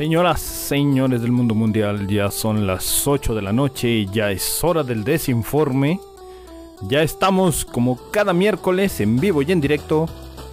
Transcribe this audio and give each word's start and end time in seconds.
Señoras, 0.00 0.40
señores 0.40 1.20
del 1.20 1.30
mundo 1.30 1.54
mundial, 1.54 2.06
ya 2.08 2.30
son 2.30 2.66
las 2.66 3.06
8 3.06 3.34
de 3.34 3.42
la 3.42 3.52
noche 3.52 3.86
y 3.86 4.06
ya 4.06 4.30
es 4.30 4.64
hora 4.64 4.82
del 4.82 5.04
desinforme. 5.04 6.00
Ya 6.80 7.02
estamos 7.02 7.66
como 7.66 7.98
cada 8.10 8.32
miércoles 8.32 8.98
en 9.02 9.20
vivo 9.20 9.42
y 9.42 9.52
en 9.52 9.60
directo, 9.60 10.08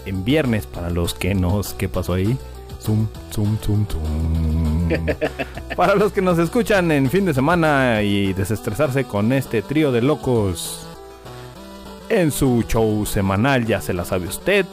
en 0.05 0.25
viernes 0.25 0.65
para 0.65 0.89
los 0.89 1.13
que 1.13 1.33
nos... 1.33 1.73
¿Qué 1.73 1.87
pasó 1.87 2.15
ahí? 2.15 2.37
Zoom, 2.81 3.07
zoom, 3.31 3.57
zoom, 3.59 3.87
zoom. 3.87 4.89
para 5.77 5.95
los 5.95 6.11
que 6.11 6.21
nos 6.21 6.37
escuchan 6.39 6.91
en 6.91 7.09
fin 7.09 7.23
de 7.23 7.33
semana 7.33 8.01
y 8.03 8.33
desestresarse 8.33 9.05
con 9.05 9.31
este 9.31 9.61
trío 9.61 9.93
de 9.93 10.01
locos 10.01 10.85
en 12.09 12.33
su 12.33 12.65
show 12.67 13.05
semanal, 13.05 13.65
ya 13.65 13.79
se 13.79 13.93
la 13.93 14.03
sabe 14.03 14.27
usted. 14.27 14.65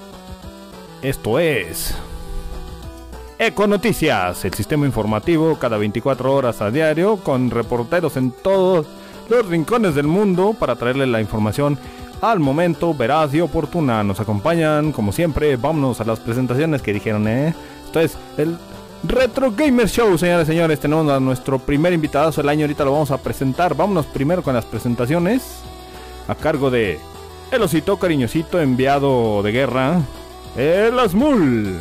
Esto 1.00 1.39
es... 1.39 1.95
Eco 3.38 3.66
Noticias, 3.66 4.44
el 4.44 4.54
sistema 4.54 4.86
informativo 4.86 5.58
cada 5.58 5.77
24 5.77 6.32
horas 6.32 6.62
a 6.62 6.70
diario 6.70 7.16
con 7.16 7.50
reporteros 7.50 8.16
en 8.16 8.30
todos 8.30 8.86
los 9.28 9.46
rincones 9.46 9.96
del 9.96 10.06
mundo 10.06 10.54
para 10.56 10.77
traerle 10.77 11.06
la 11.06 11.20
información 11.20 11.77
al 12.20 12.38
momento 12.38 12.94
veraz 12.94 13.34
y 13.34 13.40
oportuna. 13.40 14.05
Nos 14.05 14.20
acompañan 14.20 14.92
como 14.92 15.10
siempre, 15.10 15.56
vámonos 15.56 16.00
a 16.00 16.05
las 16.05 16.20
presentaciones 16.20 16.80
que 16.80 16.92
dijeron, 16.92 17.27
¿eh? 17.27 17.55
Esto 17.84 17.98
es 18.00 18.16
el 18.38 18.56
Retro 19.02 19.50
Gamer 19.50 19.88
Show, 19.88 20.16
señores 20.16 20.48
y 20.48 20.52
señores. 20.52 20.78
Tenemos 20.78 21.10
a 21.10 21.18
nuestro 21.18 21.58
primer 21.58 21.92
invitado 21.92 22.30
del 22.30 22.48
año, 22.48 22.62
ahorita 22.62 22.84
lo 22.84 22.92
vamos 22.92 23.11
a 23.11 23.18
presentar. 23.18 23.74
Vámonos 23.74 24.06
primero 24.06 24.42
con 24.44 24.55
las 24.55 24.64
presentaciones 24.64 25.61
a 26.28 26.36
cargo 26.36 26.70
de 26.70 27.00
el 27.50 27.62
osito 27.62 27.96
cariñosito 27.98 28.61
enviado 28.61 29.42
de 29.42 29.50
guerra, 29.50 30.00
el 30.56 30.96
Asmul. 31.00 31.80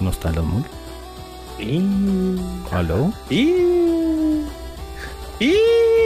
¿No 0.00 0.10
está 0.10 0.30
el 0.30 0.38
Asmul? 0.38 0.64
¿Aló? 2.70 3.12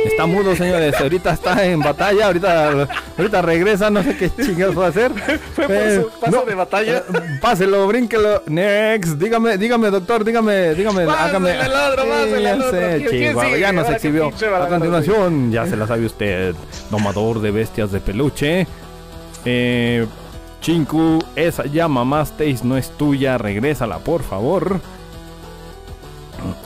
Está 0.07 0.27
mudo, 0.27 0.57
señores. 0.57 0.95
Ahorita 1.01 1.33
está 1.33 1.65
en 1.65 1.81
batalla. 1.81 2.27
Ahorita, 2.27 2.89
ahorita 3.19 3.43
regresa. 3.43 3.91
No 3.91 4.03
sé 4.03 4.17
qué 4.17 4.31
chingados 4.31 4.79
va 4.79 4.87
a 4.87 4.89
hacer. 4.89 5.13
Fue 5.55 5.67
por 5.67 5.77
Eh, 5.77 6.01
su 6.03 6.21
paso 6.21 6.37
no. 6.41 6.45
de 6.45 6.55
batalla. 6.55 7.03
Páselo, 7.41 7.87
brínquelo. 7.87 8.43
Next. 8.47 9.15
Dígame, 9.19 9.57
dígame, 9.59 9.91
doctor. 9.91 10.25
Dígame, 10.25 10.75
dígame. 10.75 11.03
Hágame. 11.03 11.53
al 11.53 11.73
otro, 11.93 12.09
pásale 12.09 13.61
ya 13.61 13.73
nos 13.73 13.89
exhibió. 13.91 14.29
A 14.29 14.69
continuación, 14.69 15.53
ya 15.53 15.67
se 15.67 15.77
la 15.77 15.87
sabe 15.87 16.07
usted. 16.07 16.55
Domador 16.91 17.41
de 17.41 17.51
bestias 17.51 17.93
de 17.93 18.01
peluche. 18.01 18.67
Eh, 19.45 20.07
Chinku, 20.61 21.19
esa 21.37 21.67
ya 21.67 21.89
mamasteis 21.89 22.65
no 22.65 22.77
es 22.77 22.91
tuya. 22.91 23.39
Regrésala, 23.39 23.99
por 23.99 24.23
favor. 24.23 24.81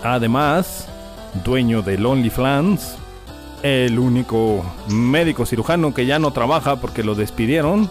Además, 0.03 0.89
dueño 1.45 1.83
del 1.83 2.05
OnlyFans. 2.05 2.97
El 3.63 3.99
único 3.99 4.65
médico 4.89 5.47
cirujano 5.47 5.95
que 5.95 6.07
ya 6.07 6.19
no 6.19 6.33
trabaja 6.33 6.77
porque 6.77 7.03
lo 7.03 7.15
despidieron. 7.15 7.89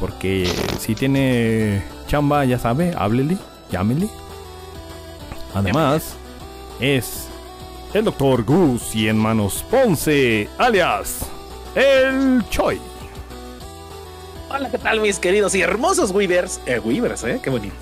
Porque 0.00 0.46
si 0.78 0.94
tiene 0.94 1.82
chamba, 2.06 2.44
ya 2.44 2.58
sabe, 2.58 2.94
háblele, 2.96 3.38
llámele. 3.70 4.08
Además, 5.54 6.16
es 6.80 7.28
el 7.94 8.04
doctor 8.04 8.44
Gus 8.44 8.94
y 8.94 9.08
en 9.08 9.16
manos 9.16 9.64
Ponce, 9.70 10.50
alias 10.58 11.24
el 11.74 12.42
Choi. 12.50 12.80
Hola, 14.48 14.70
¿qué 14.70 14.78
tal, 14.78 15.00
mis 15.00 15.18
queridos 15.18 15.56
y 15.56 15.60
hermosos 15.60 16.12
Weavers? 16.12 16.60
Eh, 16.66 16.78
Weavers, 16.78 17.24
¿eh? 17.24 17.40
Qué 17.42 17.50
bonito. 17.50 17.74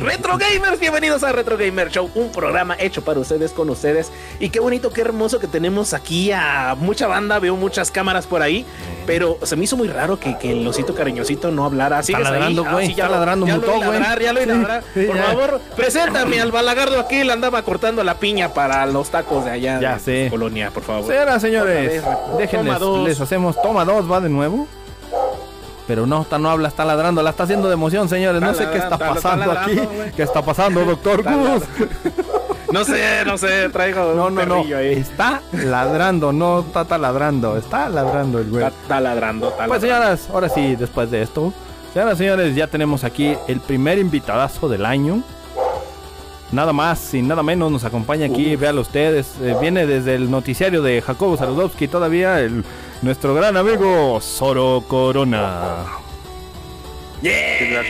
Retro 0.00 0.38
Gamers, 0.38 0.80
bienvenidos 0.80 1.22
a 1.22 1.30
Retro 1.30 1.58
Gamer 1.58 1.90
Show, 1.90 2.10
un 2.14 2.32
programa 2.32 2.74
hecho 2.80 3.02
para 3.04 3.20
ustedes, 3.20 3.52
con 3.52 3.68
ustedes. 3.68 4.10
Y 4.40 4.48
qué 4.48 4.58
bonito, 4.58 4.90
qué 4.90 5.02
hermoso 5.02 5.38
que 5.38 5.46
tenemos 5.46 5.92
aquí 5.92 6.32
a 6.32 6.74
mucha 6.80 7.06
banda, 7.06 7.38
veo 7.38 7.54
muchas 7.56 7.90
cámaras 7.90 8.26
por 8.26 8.40
ahí. 8.40 8.64
Pero 9.04 9.38
se 9.42 9.56
me 9.56 9.64
hizo 9.64 9.76
muy 9.76 9.88
raro 9.88 10.18
que, 10.18 10.38
que 10.38 10.52
el 10.52 10.66
osito 10.66 10.94
cariñosito 10.94 11.50
no 11.50 11.66
hablara. 11.66 12.00
Está 12.00 12.18
ladrando, 12.18 12.64
Ah, 12.66 12.72
güey, 12.72 12.86
sí, 12.86 12.94
ya 12.94 13.04
está 13.04 13.16
ladrando, 13.16 13.44
oí 13.46 13.52
güey. 13.52 14.00
Ya 14.18 14.32
lo 14.32 14.40
Sí, 14.40 14.46
ladrar. 14.46 14.84
sí, 14.94 15.02
Por 15.04 15.16
ya. 15.16 15.22
favor, 15.22 15.60
preséntame 15.76 16.40
al 16.40 16.50
balagardo 16.50 16.98
aquí. 16.98 17.22
Le 17.24 17.32
andaba 17.32 17.60
cortando 17.62 18.02
la 18.02 18.14
piña 18.14 18.54
para 18.54 18.86
los 18.86 19.10
tacos 19.10 19.44
de 19.44 19.50
allá 19.50 19.80
Ya 19.80 19.94
de 19.94 20.00
sé. 20.00 20.30
Colonia, 20.30 20.70
por 20.70 20.82
favor. 20.82 21.06
Señoras, 21.06 21.42
señores, 21.42 22.02
déjenles, 22.38 22.66
toma 22.66 22.78
dos. 22.78 23.06
les 23.06 23.20
hacemos 23.20 23.60
toma 23.60 23.84
dos, 23.84 24.10
va 24.10 24.20
de 24.22 24.30
nuevo. 24.30 24.66
Pero 25.86 26.06
no, 26.06 26.22
está, 26.22 26.38
no 26.38 26.50
habla, 26.50 26.68
está 26.68 26.84
ladrando, 26.84 27.22
la 27.22 27.30
está 27.30 27.44
haciendo 27.44 27.68
de 27.68 27.74
emoción, 27.74 28.08
señores. 28.08 28.42
No 28.42 28.54
sé 28.54 28.68
qué 28.70 28.78
está 28.78 28.98
pasando 28.98 29.52
aquí. 29.52 29.80
¿Qué 30.16 30.22
está 30.22 30.42
pasando, 30.42 30.84
doctor 30.84 31.22
Gus? 31.22 31.62
No 32.72 32.84
sé, 32.84 33.24
no 33.24 33.38
sé, 33.38 33.68
traigo 33.68 34.12
No, 34.14 34.26
un 34.26 34.34
no, 34.34 34.62
ahí. 34.76 34.94
Está 34.94 35.40
ladrando, 35.52 36.32
no 36.32 36.60
está 36.60 36.84
taladrando. 36.84 37.56
Está 37.56 37.88
ladrando 37.88 38.40
el 38.40 38.50
güey. 38.50 38.64
Está, 38.64 38.80
está 38.82 39.00
ladrando, 39.00 39.48
está 39.48 39.66
Pues 39.66 39.80
señoras, 39.80 40.28
ahora 40.32 40.48
sí, 40.48 40.74
después 40.74 41.10
de 41.10 41.22
esto. 41.22 41.52
Señoras, 41.92 42.18
señores, 42.18 42.54
ya 42.56 42.66
tenemos 42.66 43.04
aquí 43.04 43.36
el 43.46 43.60
primer 43.60 43.98
invitadazo 43.98 44.68
del 44.68 44.84
año. 44.84 45.22
Nada 46.52 46.72
más 46.72 47.12
y 47.14 47.22
nada 47.22 47.42
menos 47.42 47.72
nos 47.72 47.84
acompaña 47.84 48.26
aquí, 48.26 48.54
véalo 48.56 48.80
ustedes. 48.82 49.34
eh, 49.40 49.56
viene 49.60 49.86
desde 49.86 50.14
el 50.14 50.30
noticiario 50.30 50.82
de 50.82 51.02
Jacobo 51.02 51.36
Saludowski 51.36 51.88
todavía, 51.88 52.40
el, 52.40 52.64
nuestro 53.02 53.34
gran 53.34 53.56
amigo 53.56 54.20
Zoro 54.20 54.82
Corona. 54.86 55.84
Yeah, 57.22 57.80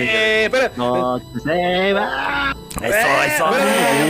espera. 0.45 0.71
No 0.77 1.19
se 1.43 1.93
va. 1.93 2.55
Eso, 2.81 3.51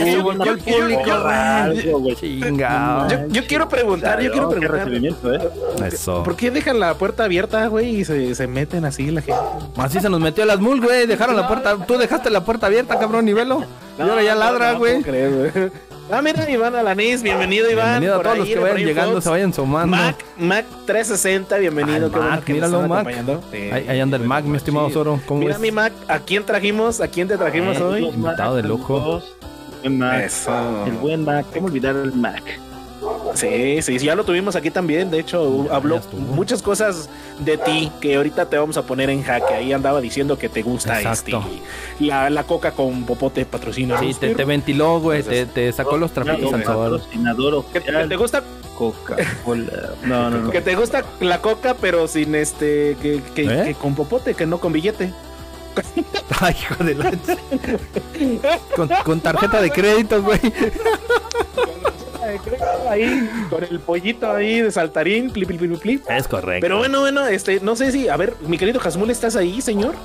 eso. 0.05 0.23
Volteó 0.23 0.51
el 0.51 0.59
público, 0.59 1.99
güey. 1.99 2.15
Chingao. 2.15 3.09
Yo, 3.09 3.27
yo 3.29 3.47
quiero 3.47 3.67
preguntar, 3.67 4.21
yo 4.21 4.31
quiero 4.31 4.49
preguntar. 4.49 4.93
¿eh? 4.93 5.87
Eso. 5.87 6.23
¿Por 6.23 6.35
qué 6.35 6.51
dejan 6.51 6.79
la 6.79 6.93
puerta 6.93 7.23
abierta, 7.23 7.65
güey, 7.67 8.01
y 8.01 8.05
se, 8.05 8.35
se 8.35 8.47
meten 8.47 8.85
así 8.85 9.09
la 9.09 9.21
gente? 9.21 9.41
Así 9.77 9.99
se 9.99 10.09
nos 10.09 10.19
metió 10.19 10.45
las 10.45 10.59
mul, 10.59 10.81
güey. 10.81 11.07
Dejaron 11.07 11.35
la 11.35 11.47
puerta. 11.47 11.77
Tú 11.85 11.97
dejaste 11.97 12.29
la 12.29 12.45
puerta 12.45 12.67
abierta, 12.67 12.99
cabrón, 12.99 13.25
nivelo. 13.25 13.63
Y 13.97 14.01
ahora 14.01 14.21
ya 14.21 14.35
ladra, 14.35 14.73
No, 14.73 14.79
güey. 14.79 15.03
Ah, 16.09 16.21
mira, 16.21 16.49
Iván 16.49 16.73
Alanis, 16.73 17.21
bienvenido, 17.21 17.69
Iván. 17.69 17.99
Bienvenido 17.99 18.15
a 18.15 18.23
todos 18.23 18.33
ahí, 18.33 18.39
los 18.39 18.47
que 18.49 18.59
vayan 18.59 18.77
llegando, 18.77 19.11
Fox. 19.15 19.23
se 19.25 19.29
vayan 19.29 19.53
sumando. 19.53 19.97
Mac, 19.97 20.15
Mac 20.37 20.65
360, 20.85 21.57
bienvenido. 21.57 22.07
Ah, 22.07 22.09
qué 22.09 22.19
bueno 22.19 22.29
Mac, 22.29 22.43
que 22.45 22.53
nos 22.53 22.69
míralo, 22.71 22.87
Mac. 22.87 23.07
Ahí, 23.73 23.85
ahí 23.89 23.99
anda 23.99 24.15
el 24.15 24.23
Mac, 24.23 24.45
mi 24.45 24.55
estimado 24.55 24.89
Zoro. 24.89 25.19
¿Cómo 25.25 25.41
Mira 25.41 25.53
ves? 25.53 25.61
mi 25.61 25.71
Mac, 25.71 25.91
¿a 26.07 26.19
quién 26.19 26.45
trajimos? 26.45 27.01
¿A 27.01 27.09
quién 27.09 27.27
te 27.27 27.37
trajimos 27.37 27.75
Eh, 27.77 27.83
hoy? 27.83 28.05
Invitado 28.05 28.55
de 28.55 28.61
Mac, 28.63 28.69
lujo. 28.69 29.21
El 29.83 29.91
Mac. 29.91 30.23
Eso. 30.23 30.85
El 30.85 30.93
buen 30.93 31.25
Mac. 31.25 31.45
¿Cómo 31.53 31.67
olvidar 31.67 31.95
el 31.97 32.13
Mac? 32.13 32.41
Sí, 33.37 33.81
sí, 33.81 33.97
ya 33.99 34.15
lo 34.15 34.23
tuvimos 34.23 34.55
aquí 34.55 34.71
también. 34.71 35.11
De 35.11 35.19
hecho, 35.19 35.65
Ya, 35.67 35.75
habló 35.75 35.99
ya 36.01 36.17
muchas 36.17 36.61
cosas 36.61 37.09
de 37.39 37.57
ti 37.57 37.91
que 38.01 38.15
ahorita 38.15 38.49
te 38.49 38.57
vamos 38.57 38.77
a 38.77 38.83
poner 38.83 39.09
en 39.09 39.23
jaque. 39.23 39.53
Ahí 39.53 39.73
andaba 39.73 40.01
diciendo 40.01 40.37
que 40.37 40.49
te 40.49 40.61
gusta 40.63 40.97
Exacto. 40.99 41.43
este, 41.97 42.05
la, 42.05 42.29
la 42.29 42.43
coca 42.43 42.71
con 42.71 43.05
popote 43.05 43.45
patrocina. 43.45 43.99
Sí, 43.99 44.13
te, 44.19 44.33
te 44.35 44.45
ventiló, 44.45 44.99
güey, 44.99 45.23
te, 45.23 45.45
te 45.45 45.71
sacó 45.71 45.97
los 45.97 46.11
trapitos 46.11 46.53
al 46.53 46.63
que, 47.65 47.71
que 47.73 47.79
oficial 47.79 48.09
te 48.09 48.15
gusta 48.15 48.43
Coca-Cola. 48.77 49.89
No, 50.03 50.29
no, 50.29 50.37
no. 50.39 50.51
que 50.51 50.61
te 50.61 50.75
gusta 50.75 51.03
la 51.19 51.41
coca 51.41 51.75
pero 51.81 52.07
sin 52.07 52.35
este 52.35 52.95
que, 53.01 53.21
que- 53.33 53.43
¿Eh? 53.45 53.63
que 53.65 53.73
con 53.75 53.95
popote 53.95 54.33
que 54.35 54.45
no 54.45 54.59
con 54.59 54.71
billete 54.71 55.11
Ay, 56.39 56.55
hijo 56.61 56.83
de 56.83 56.95
la... 56.95 57.11
con, 58.75 58.89
con 59.03 59.19
tarjeta 59.19 59.61
de 59.61 59.69
crédito, 59.71 60.21
güey. 60.23 60.39
Ahí 62.89 63.29
con 63.49 63.63
el 63.63 63.79
pollito 63.79 64.31
ahí 64.31 64.61
de 64.61 64.71
saltarín 64.71 65.29
pli, 65.31 65.45
pli, 65.45 65.57
pli, 65.57 65.67
pli, 65.67 65.77
pli. 65.77 66.01
Es 66.09 66.27
correcto. 66.27 66.61
pero 66.61 66.77
bueno 66.77 66.99
bueno 67.01 67.25
este 67.27 67.59
no 67.61 67.75
sé 67.75 67.91
si 67.91 68.09
a 68.09 68.17
ver 68.17 68.33
mi 68.41 68.57
querido 68.57 68.79
Jasmul 68.79 69.09
estás 69.09 69.35
ahí 69.35 69.61
señor 69.61 69.95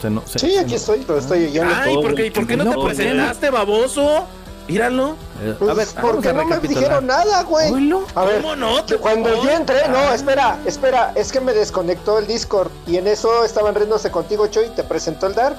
Se 0.00 0.10
no- 0.10 0.22
se- 0.26 0.38
Sí, 0.38 0.56
aquí 0.56 0.74
estoy, 0.76 1.02
pero 1.06 1.18
estoy 1.18 1.44
oyendo 1.46 1.74
ay 1.74 1.92
todo. 1.94 2.02
¿por 2.02 2.14
qué, 2.14 2.30
¿por 2.30 2.46
qué 2.46 2.56
no, 2.56 2.64
No, 2.64 2.70
te 2.70 2.76
¿por 2.76 2.84
qué 2.94 3.04
no? 3.04 3.10
presentaste 3.10 3.50
baboso 3.50 4.26
míralo 4.68 5.16
eh, 5.42 5.54
Pues, 5.58 5.70
a 5.70 5.74
ver, 5.74 5.86
¿por 5.88 6.02
vamos 6.04 6.22
qué 6.22 6.28
a 6.28 6.32
no 6.34 6.44
me 6.44 6.58
dijeron 6.58 7.06
nada, 7.06 7.42
güey? 7.44 7.68
A 8.14 8.24
ver, 8.24 8.42
cómo 8.42 8.54
no 8.54 8.84
te 8.84 8.96
cuando 8.98 9.42
yo 9.42 9.50
entré, 9.50 9.88
no, 9.88 10.12
espera, 10.12 10.58
espera, 10.66 11.12
es 11.14 11.32
que 11.32 11.40
me 11.40 11.54
desconectó 11.54 12.18
el 12.18 12.26
Discord 12.26 12.70
y 12.86 12.96
en 12.98 13.06
eso 13.06 13.44
estaban 13.44 13.74
riéndose 13.74 14.10
contigo, 14.10 14.46
Choy, 14.48 14.66
te 14.76 14.82
presentó 14.84 15.26
el 15.26 15.34
Dark. 15.34 15.56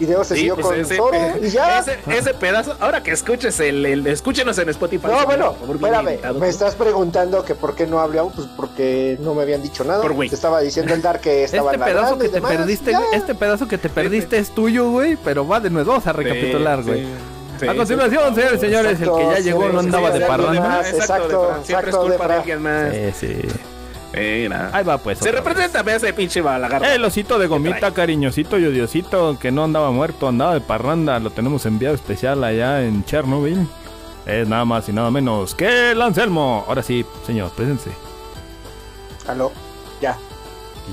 Y 0.00 0.06
luego 0.06 0.24
se 0.24 0.34
Sí, 0.34 0.40
siguió 0.40 0.54
pues 0.56 0.66
con 0.66 0.80
ese, 0.80 0.96
Zoro 0.96 1.16
y 1.40 1.50
ya. 1.50 1.78
ese, 1.78 1.98
ese 2.08 2.34
pedazo, 2.34 2.76
ahora 2.80 3.02
que 3.02 3.12
escuches 3.12 3.60
el, 3.60 3.86
el- 3.86 4.06
escúchenos 4.08 4.58
en 4.58 4.68
Spotify. 4.70 5.06
No, 5.06 5.24
bueno, 5.24 5.54
favor, 5.54 5.76
espérame, 5.76 6.38
me 6.40 6.48
estás 6.48 6.74
preguntando 6.74 7.44
que 7.44 7.54
por 7.54 7.74
qué 7.76 7.86
no 7.86 8.00
hablé 8.00 8.18
aún, 8.18 8.32
pues 8.32 8.48
porque 8.56 9.16
no 9.20 9.34
me 9.34 9.42
habían 9.42 9.62
dicho 9.62 9.84
nada. 9.84 10.02
Por 10.02 10.12
güey. 10.14 10.28
Te 10.28 10.34
estaba 10.34 10.60
diciendo 10.60 10.94
el 10.94 11.02
Dark 11.02 11.20
que 11.20 11.44
estaba 11.44 11.72
Este 11.72 11.84
pedazo 11.84 12.18
que 12.18 12.28
te 12.28 12.34
demás, 12.34 12.52
perdiste, 12.56 12.90
ya. 12.90 13.02
este 13.12 13.34
pedazo 13.34 13.68
que 13.68 13.78
te 13.78 13.88
perdiste 13.88 14.38
es 14.38 14.50
tuyo, 14.54 14.90
güey, 14.90 15.16
pero 15.16 15.46
va 15.46 15.60
de 15.60 15.70
nuevo, 15.70 15.90
vamos 15.92 16.06
a 16.06 16.12
recapitular, 16.12 16.82
güey. 16.82 17.04
sí, 17.04 17.08
sí, 17.60 17.66
a 17.68 17.76
continuación, 17.76 18.34
señores 18.34 18.56
y 18.56 18.60
señores, 18.60 19.00
el 19.00 19.10
que 19.12 19.24
ya 19.24 19.38
llegó 19.38 19.62
sí, 19.66 19.72
no 19.74 19.78
andaba 19.80 20.12
sí, 20.12 20.18
de 20.18 20.26
parranda. 20.26 20.80
Exacto, 20.80 20.96
exacto, 20.98 21.28
de 21.28 21.46
Fran, 21.48 21.64
siempre 21.64 21.90
exacto, 21.90 22.06
es 22.06 22.10
culpa 22.10 22.24
de 22.26 22.32
de 22.34 22.38
alguien 22.40 22.62
más. 22.62 22.92
Sí, 23.20 23.26
sí. 23.42 23.48
Mira. 24.16 24.70
Ahí 24.72 24.84
va, 24.84 24.98
pues. 24.98 25.18
Se 25.18 25.26
vez. 25.26 25.34
representa 25.34 25.80
a 25.80 25.96
ese 25.96 26.12
pinche 26.12 26.40
balagardo. 26.40 26.86
El 26.86 27.04
osito 27.04 27.38
de 27.38 27.46
gomita, 27.46 27.92
cariñosito 27.92 28.58
y 28.58 28.66
odiosito, 28.66 29.38
que 29.38 29.50
no 29.50 29.64
andaba 29.64 29.90
muerto, 29.90 30.28
andaba 30.28 30.54
de 30.54 30.60
parranda. 30.60 31.18
Lo 31.18 31.30
tenemos 31.30 31.66
enviado 31.66 31.94
especial 31.94 32.44
allá 32.44 32.82
en 32.84 33.04
Chernobyl. 33.04 33.66
Es 34.26 34.48
nada 34.48 34.64
más 34.64 34.88
y 34.88 34.92
nada 34.92 35.10
menos 35.10 35.54
que 35.54 35.90
el 35.90 36.00
Anselmo. 36.00 36.64
Ahora 36.66 36.82
sí, 36.82 37.04
señor, 37.26 37.50
présense. 37.50 37.90
Aló, 39.26 39.52
ya. 40.00 40.16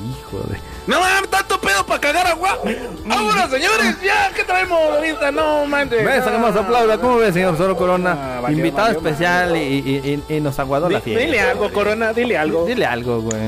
Hijo 0.10 0.40
de. 0.50 0.71
No 0.88 1.00
mames, 1.00 1.30
tanto 1.30 1.60
pedo 1.62 1.86
para 1.86 2.02
cagar 2.02 2.28
agua. 2.28 2.58
Ahora, 3.10 3.48
señores, 3.48 4.02
ya, 4.02 4.32
¿qué 4.36 4.44
traemos 4.44 4.80
ahorita? 4.80 5.32
No 5.32 5.66
manches. 5.68 6.04
Ven, 6.04 6.24
sacamos 6.24 6.56
aplauda. 6.56 6.98
¿Cómo 6.98 7.18
ve, 7.18 7.32
señor 7.32 7.56
Solo 7.58 7.78
Corona? 7.78 8.18
Ah, 8.38 8.40
valió, 8.42 8.58
Invitado 8.58 8.88
valió, 8.96 9.00
especial 9.00 9.50
valió. 9.52 9.64
y, 9.64 9.74
y- 9.78 10.24
y- 10.30 10.36
y 10.38 10.42
nos 10.42 10.58
aguadó 10.60 10.90
la 10.90 11.00
fiesta. 11.00 11.24
Dile 11.24 11.40
algo, 11.40 11.72
Corona, 11.72 12.14
dile 12.14 12.38
algo. 12.38 12.66
Dile 12.66 12.86
algo, 12.86 13.22
güey. 13.22 13.40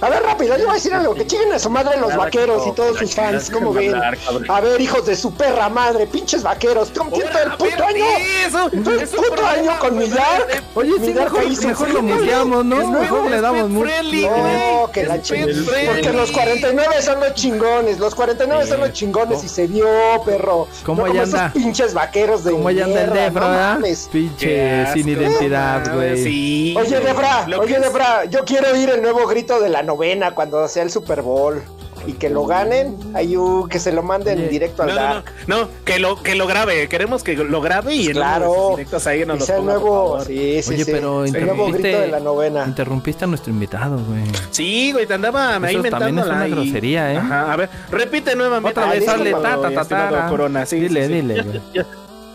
A 0.00 0.08
ver, 0.08 0.22
rápido, 0.22 0.56
yo 0.56 0.64
voy 0.64 0.72
a 0.72 0.74
decir 0.74 0.94
algo, 0.94 1.14
que 1.14 1.26
chinguen 1.26 1.52
a 1.52 1.58
su 1.58 1.70
madre 1.70 1.98
los 1.98 2.10
Nada, 2.10 2.24
vaqueros 2.24 2.62
que 2.62 2.68
y 2.70 2.72
todos 2.72 2.98
sus 2.98 3.14
fans, 3.14 3.50
¿cómo 3.50 3.72
ven? 3.72 3.94
hablar. 3.94 4.18
A 4.48 4.60
ver, 4.60 4.80
hijos 4.80 5.06
de 5.06 5.16
su 5.16 5.32
perra 5.32 5.68
madre, 5.68 6.06
pinches 6.06 6.42
vaqueros, 6.42 6.90
¿cómo 6.96 7.10
Ahora, 7.14 7.30
todo 7.30 7.42
el 7.42 7.72
puto 7.72 7.84
año? 7.84 8.04
Eso, 8.46 8.70
Todo 8.70 9.00
el 9.00 9.08
puto 9.08 9.46
año 9.46 9.78
con 9.80 9.98
mi 9.98 10.08
Dark. 10.08 10.62
Oye, 10.74 10.92
sí, 10.94 11.00
Mi 11.00 11.12
Dark 11.12 11.32
mejor, 11.32 11.90
lo 11.90 12.02
muteamos, 12.02 12.64
¿no? 12.64 12.80
Es 12.80 12.88
Mejor 12.88 13.30
le 13.30 13.40
damos 13.40 13.70
mucho. 13.70 13.90
No, 14.02 14.90
que 14.92 15.02
Es 15.02 15.08
la 15.08 15.22
chingada. 15.22 15.52
Porque 15.86 16.12
los 16.12 16.30
49 16.30 17.02
son 17.02 17.20
los 17.20 17.34
chingones, 17.34 17.98
los 17.98 18.14
49 18.14 18.66
son 18.66 18.80
los 18.80 18.92
chingones 18.92 19.44
y 19.44 19.48
se 19.48 19.66
vio, 19.66 19.88
perro. 20.24 20.68
¿Cómo 20.84 21.02
no 21.02 21.08
como 21.08 21.20
allá 21.20 21.22
esos 21.22 21.52
pinches 21.52 21.94
vaqueros 21.94 22.44
de 22.44 22.52
Como 22.52 22.70
ya 22.70 22.84
anda 22.84 23.04
el 23.04 23.98
Pinche 24.10 24.86
sin 24.92 25.08
identidad, 25.08 25.94
güey. 25.94 26.22
Sí. 26.22 26.74
Oye. 26.76 26.98
Defra, 27.00 27.46
oye, 27.58 27.78
Defra, 27.78 28.24
yo 28.26 28.44
quiero 28.44 28.72
oír 28.72 28.90
el 28.90 29.02
nuevo 29.02 29.26
grito 29.26 29.60
de 29.60 29.68
la 29.68 29.77
novena 29.82 30.32
cuando 30.34 30.66
sea 30.68 30.82
el 30.82 30.90
Super 30.90 31.22
Bowl. 31.22 31.62
Y 32.06 32.12
que 32.12 32.30
lo 32.30 32.46
ganen, 32.46 32.96
hay 33.12 33.36
un- 33.36 33.68
que 33.68 33.80
se 33.80 33.92
lo 33.92 34.02
manden 34.04 34.38
Oye, 34.38 34.48
directo 34.48 34.84
al 34.84 34.90
No, 34.90 34.94
Dark. 34.94 35.24
no, 35.48 35.58
no, 35.62 35.68
que 35.84 35.98
lo, 35.98 36.22
que 36.22 36.36
lo 36.36 36.46
grabe. 36.46 36.88
Queremos 36.88 37.22
que 37.24 37.34
lo 37.36 37.60
grabe 37.60 37.92
y 37.96 38.08
Claro. 38.08 38.70
directos 38.76 39.06
ahí 39.08 39.26
nos 39.26 39.34
Que 39.34 39.40
lo 39.40 39.46
sea 39.46 39.56
el 39.56 39.60
ponga, 39.62 39.72
nuevo, 39.74 40.20
sí, 40.24 40.62
sí, 40.62 40.74
Oye, 40.74 40.84
sí. 40.84 40.90
pero 40.92 41.24
el 41.24 41.32
nuevo 41.32 41.66
interrumpiste- 41.68 41.82
grito 41.82 42.00
de 42.00 42.06
la 42.08 42.20
novena. 42.20 42.64
Interrumpiste 42.66 43.24
a 43.24 43.26
nuestro 43.26 43.52
invitado, 43.52 43.98
güey. 44.08 44.22
Sí, 44.52 44.92
güey, 44.92 45.06
te 45.06 45.14
andaba 45.14 45.56
ahí 45.56 45.74
Eso 45.74 45.82
también 45.90 46.18
es 46.20 46.26
una 46.26 46.46
grosería, 46.46 47.12
¿eh? 47.12 47.16
Ajá, 47.16 47.52
a 47.52 47.56
ver, 47.56 47.68
repite 47.90 48.34
nuevamente. 48.36 48.78
Otra 48.80 48.92
vez, 48.92 49.06
hazle 49.06 49.32
ta, 49.32 49.58
ta, 49.60 49.84
ta. 49.84 50.26
Corona, 50.30 50.64
sí, 50.64 50.78
Dile, 50.80 51.06
sí, 51.08 51.12
dile, 51.14 51.34
Ya, 51.34 51.42
güey. 51.42 51.60
ya, 51.74 51.86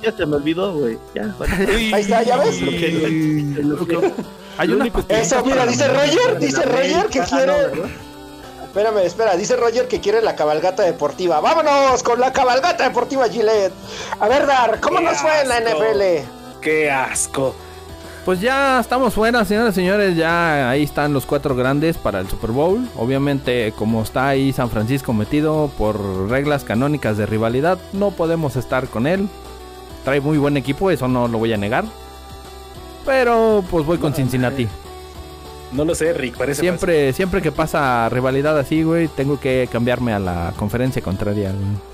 ya 0.03 0.11
se 0.11 0.25
me 0.25 0.35
olvidó, 0.35 0.73
güey. 0.73 0.97
Ya, 1.15 1.33
bueno. 1.37 1.55
Ahí 1.93 2.01
está, 2.01 2.21
¿ya 2.21 2.37
ves? 2.37 2.61
Lo 2.61 2.69
que- 2.69 3.55
lo 3.63 3.87
que- 3.87 4.13
Hay 4.57 4.71
una 4.71 4.89
Eso, 5.09 5.43
mira, 5.43 5.65
dice 5.65 5.87
Roger, 5.87 6.39
dice 6.39 6.61
Roger 6.63 7.07
que 7.07 7.19
quiere. 7.21 7.53
Espérame, 8.63 9.05
espera, 9.05 9.35
dice 9.35 9.55
Roger 9.55 9.87
que 9.87 9.99
quiere 9.99 10.21
la 10.21 10.35
cabalgata 10.35 10.83
deportiva. 10.83 11.39
¡Vámonos 11.39 12.01
con 12.01 12.19
la 12.19 12.33
cabalgata 12.33 12.83
deportiva 12.83 13.29
Gillette! 13.29 13.73
A 14.19 14.27
ver, 14.27 14.47
Dar, 14.47 14.79
¿cómo 14.79 14.97
Qué 14.97 15.05
nos 15.05 15.17
fue 15.17 15.41
en 15.41 15.49
la. 15.49 15.59
NFL? 15.59 16.27
Qué 16.59 16.89
asco. 16.89 17.53
Pues 18.25 18.39
ya 18.39 18.79
estamos 18.79 19.13
fuera, 19.13 19.43
señoras 19.43 19.73
y 19.73 19.81
señores. 19.81 20.15
Ya 20.15 20.69
ahí 20.69 20.83
están 20.83 21.13
los 21.13 21.25
cuatro 21.25 21.55
grandes 21.55 21.97
para 21.97 22.19
el 22.19 22.29
Super 22.29 22.51
Bowl. 22.51 22.87
Obviamente, 22.95 23.73
como 23.75 24.01
está 24.01 24.29
ahí 24.29 24.53
San 24.53 24.69
Francisco 24.69 25.13
metido 25.13 25.69
por 25.77 26.29
reglas 26.29 26.63
canónicas 26.63 27.17
de 27.17 27.25
rivalidad, 27.25 27.77
no 27.91 28.11
podemos 28.11 28.55
estar 28.55 28.87
con 28.87 29.07
él. 29.07 29.27
Trae 30.05 30.21
muy 30.21 30.37
buen 30.37 30.57
equipo, 30.57 30.89
eso 30.89 31.07
no 31.07 31.27
lo 31.27 31.37
voy 31.37 31.53
a 31.53 31.57
negar. 31.57 31.83
Pero 33.05 33.63
pues 33.69 33.85
voy 33.85 33.97
con 33.97 34.13
Cincinnati. 34.13 34.67
No 35.71 35.85
lo 35.85 35.95
sé, 35.95 36.13
Rick, 36.13 36.37
parece 36.37 36.61
Siempre, 36.61 37.13
siempre 37.13 37.41
que 37.41 37.51
pasa 37.51 38.07
rivalidad 38.09 38.57
así, 38.57 38.83
güey, 38.83 39.07
tengo 39.07 39.39
que 39.39 39.67
cambiarme 39.71 40.13
a 40.13 40.19
la 40.19 40.53
conferencia 40.55 41.01
contraria. 41.01 41.51
güey. 41.51 41.93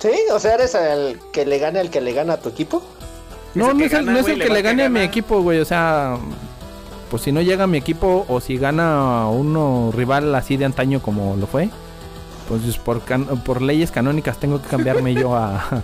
¿Sí? 0.00 0.16
O 0.32 0.38
sea, 0.38 0.54
¿eres 0.54 0.74
el 0.74 1.18
que 1.32 1.44
le 1.44 1.58
gane 1.58 1.80
al 1.80 1.90
que 1.90 2.00
le 2.00 2.12
gana 2.12 2.34
a 2.34 2.36
tu 2.40 2.48
equipo? 2.48 2.82
No, 3.54 3.74
no 3.74 3.84
es 3.84 3.92
el, 3.92 3.98
gana, 3.98 4.12
no 4.12 4.18
es 4.20 4.28
el 4.28 4.40
que 4.40 4.48
le 4.48 4.62
gane 4.62 4.84
a 4.84 4.88
mi 4.88 5.00
equipo, 5.00 5.42
güey. 5.42 5.58
O 5.58 5.64
sea, 5.64 6.16
pues 7.10 7.22
si 7.22 7.32
no 7.32 7.40
llega 7.40 7.64
a 7.64 7.66
mi 7.66 7.78
equipo 7.78 8.24
o 8.28 8.40
si 8.40 8.58
gana 8.58 9.28
uno 9.28 9.90
rival 9.92 10.32
así 10.34 10.56
de 10.56 10.64
antaño 10.64 11.02
como 11.02 11.36
lo 11.36 11.48
fue, 11.48 11.68
pues 12.48 12.78
por, 12.78 13.02
can- 13.02 13.26
por 13.44 13.60
leyes 13.62 13.90
canónicas 13.90 14.38
tengo 14.38 14.60
que 14.62 14.68
cambiarme 14.68 15.12
yo 15.14 15.36
a, 15.36 15.82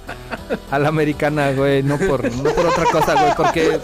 a 0.70 0.78
la 0.78 0.88
americana, 0.88 1.52
güey. 1.52 1.82
No 1.82 1.98
por, 1.98 2.24
no 2.34 2.42
por 2.54 2.66
otra 2.66 2.84
cosa, 2.90 3.14
güey. 3.14 3.34
Porque 3.36 3.78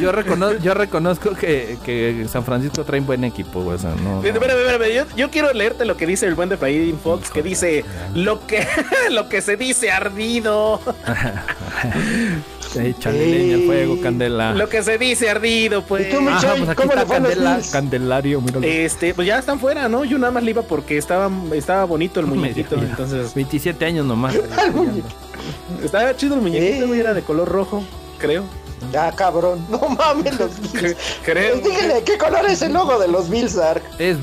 yo, 0.00 0.12
recono- 0.12 0.58
yo 0.60 0.74
reconozco 0.74 1.30
que, 1.34 1.78
que 1.84 2.26
San 2.28 2.44
Francisco 2.44 2.84
trae 2.84 3.00
un 3.00 3.06
buen 3.06 3.24
equipo, 3.24 3.62
güey. 3.62 3.76
O 3.76 3.78
sea, 3.78 3.94
no, 4.02 4.20
no. 4.22 4.26
Espérame, 4.26 4.58
espérame, 4.60 4.94
yo, 4.94 5.04
yo 5.16 5.30
quiero 5.30 5.52
leerte 5.52 5.84
lo 5.84 5.96
que 5.96 6.06
dice 6.06 6.26
el 6.26 6.34
buen 6.34 6.48
de 6.48 6.56
Fahim 6.56 6.98
Fox, 6.98 7.30
que 7.30 7.42
dice 7.42 7.84
lo 8.14 8.46
que 8.46 8.66
lo 9.10 9.28
que 9.28 9.40
se 9.42 9.56
dice 9.56 9.90
ardido, 9.90 10.80
Échale 12.84 13.26
leña 13.26 13.54
al 13.56 13.62
fuego, 13.64 14.00
Candela. 14.00 14.52
lo 14.54 14.68
que 14.68 14.82
se 14.82 14.98
dice 14.98 15.28
ardido, 15.30 15.82
pues. 15.82 16.06
¿Y 16.08 16.10
tú, 16.10 16.20
Michelle? 16.20 16.36
Ajá, 16.46 16.54
pues 16.56 16.68
aquí 16.70 16.82
¿Cómo 16.82 16.92
está 16.92 17.00
le 17.00 17.06
fue 17.06 17.16
a 17.16 17.20
los 17.20 17.28
Candela? 17.34 17.60
Candelario, 17.72 18.40
míralo. 18.40 18.66
Este, 18.66 19.14
pues 19.14 19.26
ya 19.26 19.38
están 19.38 19.58
fuera, 19.60 19.88
¿no? 19.88 20.04
Yo 20.04 20.18
nada 20.18 20.32
más 20.32 20.42
le 20.42 20.50
iba 20.50 20.62
porque 20.62 20.98
estaba, 20.98 21.30
estaba 21.54 21.84
bonito 21.84 22.20
el 22.20 22.26
muñequito, 22.26 22.76
Medio- 22.76 22.90
entonces 22.90 23.34
27 23.34 23.84
años 23.84 24.06
nomás. 24.06 24.34
estaba 25.82 26.16
chido 26.16 26.34
el 26.36 26.40
muñequito, 26.42 26.92
Eh. 26.94 27.00
era 27.00 27.14
de 27.14 27.22
color 27.22 27.48
rojo, 27.48 27.82
creo. 28.18 28.44
Ya, 28.92 29.10
cabrón. 29.12 29.64
No 29.70 29.78
mames, 29.88 30.38
los 30.38 30.60
Bills. 30.72 30.96
Creo. 31.24 31.60
Pues 31.60 31.64
dígale, 31.74 32.02
¿qué 32.04 32.18
color 32.18 32.46
es 32.46 32.62
el 32.62 32.72
logo 32.72 32.98
de 32.98 33.08
los 33.08 33.28
Bills, 33.30 33.54
Dark? 33.54 33.82
Es 33.98 34.16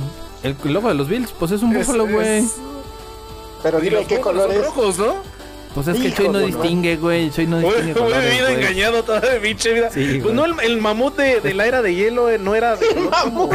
el 0.44 0.56
logo 0.66 0.90
de 0.90 0.94
los 0.96 1.08
Bills, 1.08 1.32
pues 1.38 1.52
es 1.52 1.64
un 1.64 1.74
búfalo, 1.74 2.08
güey. 2.08 2.40
es- 2.40 2.56
Pero 3.64 3.80
dile 3.80 4.06
qué 4.06 4.20
color 4.20 4.50
son 4.52 4.60
es. 4.62 4.66
rojos, 4.66 4.98
¿no? 5.00 5.16
Pues 5.74 5.88
es 5.88 5.98
que 6.00 6.08
Hijo 6.10 6.18
Choy 6.18 6.30
no 6.30 6.40
distingue, 6.40 6.98
güey. 6.98 7.32
Choy 7.32 7.48
no 7.48 7.60
distingue 7.60 7.94
bien 7.94 8.42
güey. 8.44 8.54
engañado 8.56 9.04
toda 9.04 9.20
de 9.22 9.40
pinche 9.40 9.74
vida. 9.74 9.90
Sí, 9.92 10.20
pues 10.22 10.24
güey. 10.24 10.36
no, 10.36 10.46
el, 10.46 10.54
el 10.62 10.82
mamut 10.82 11.16
de, 11.18 11.42
de 11.42 11.54
la 11.54 11.66
era 11.66 11.82
de 11.82 11.96
hielo 11.96 12.30
eh, 12.30 12.38
no 12.38 12.54
era 12.56 12.76
de 12.76 12.88
color 12.88 13.12
como- 13.24 13.50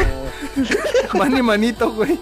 Mani 1.13 1.41
manito, 1.41 1.91
güey. 1.91 2.19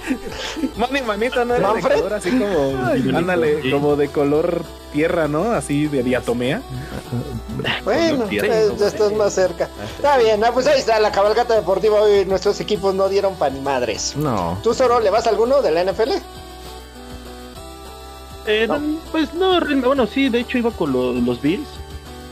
Mani 0.78 1.02
manita 1.02 1.44
no 1.46 1.56
era 1.56 1.70
¿Manfred? 1.74 1.96
de 1.96 2.02
color 2.02 2.14
así 2.14 2.30
como, 2.32 3.18
ándale, 3.18 3.62
sí. 3.64 3.72
como 3.72 3.96
de 3.96 4.10
color 4.10 4.64
tierra, 4.94 5.28
¿no? 5.28 5.52
Así 5.52 5.88
de 5.88 6.04
diatomea. 6.04 6.62
Bueno, 7.84 8.26
eh, 8.32 8.72
ya 8.78 8.88
estás 8.88 9.12
más 9.14 9.34
cerca. 9.34 9.68
Está 9.96 10.18
bien, 10.18 10.44
ah, 10.44 10.52
pues 10.54 10.68
ahí 10.68 10.80
está 10.80 11.00
la 11.00 11.12
cabalgata 11.12 11.56
deportiva. 11.56 12.02
Hoy 12.02 12.26
nuestros 12.26 12.60
equipos 12.60 12.94
no 12.94 13.10
dieron 13.10 13.36
pan 13.36 13.54
ni 13.54 13.62
madres. 13.62 14.16
No. 14.16 14.60
¿Tú, 14.62 14.74
Zoro, 14.74 15.00
le 15.00 15.10
vas 15.10 15.26
a 15.26 15.30
alguno 15.32 15.62
de 15.62 15.72
la 15.72 15.84
NFL? 15.84 16.12
Eh, 18.48 18.66
no, 18.68 18.80
pues 19.12 19.34
no, 19.34 19.60
bueno, 19.86 20.08
sí, 20.08 20.30
de 20.30 20.40
hecho 20.40 20.58
iba 20.58 20.72
con 20.72 20.92
lo- 20.94 21.14
los 21.14 21.42
Bills. 21.42 21.68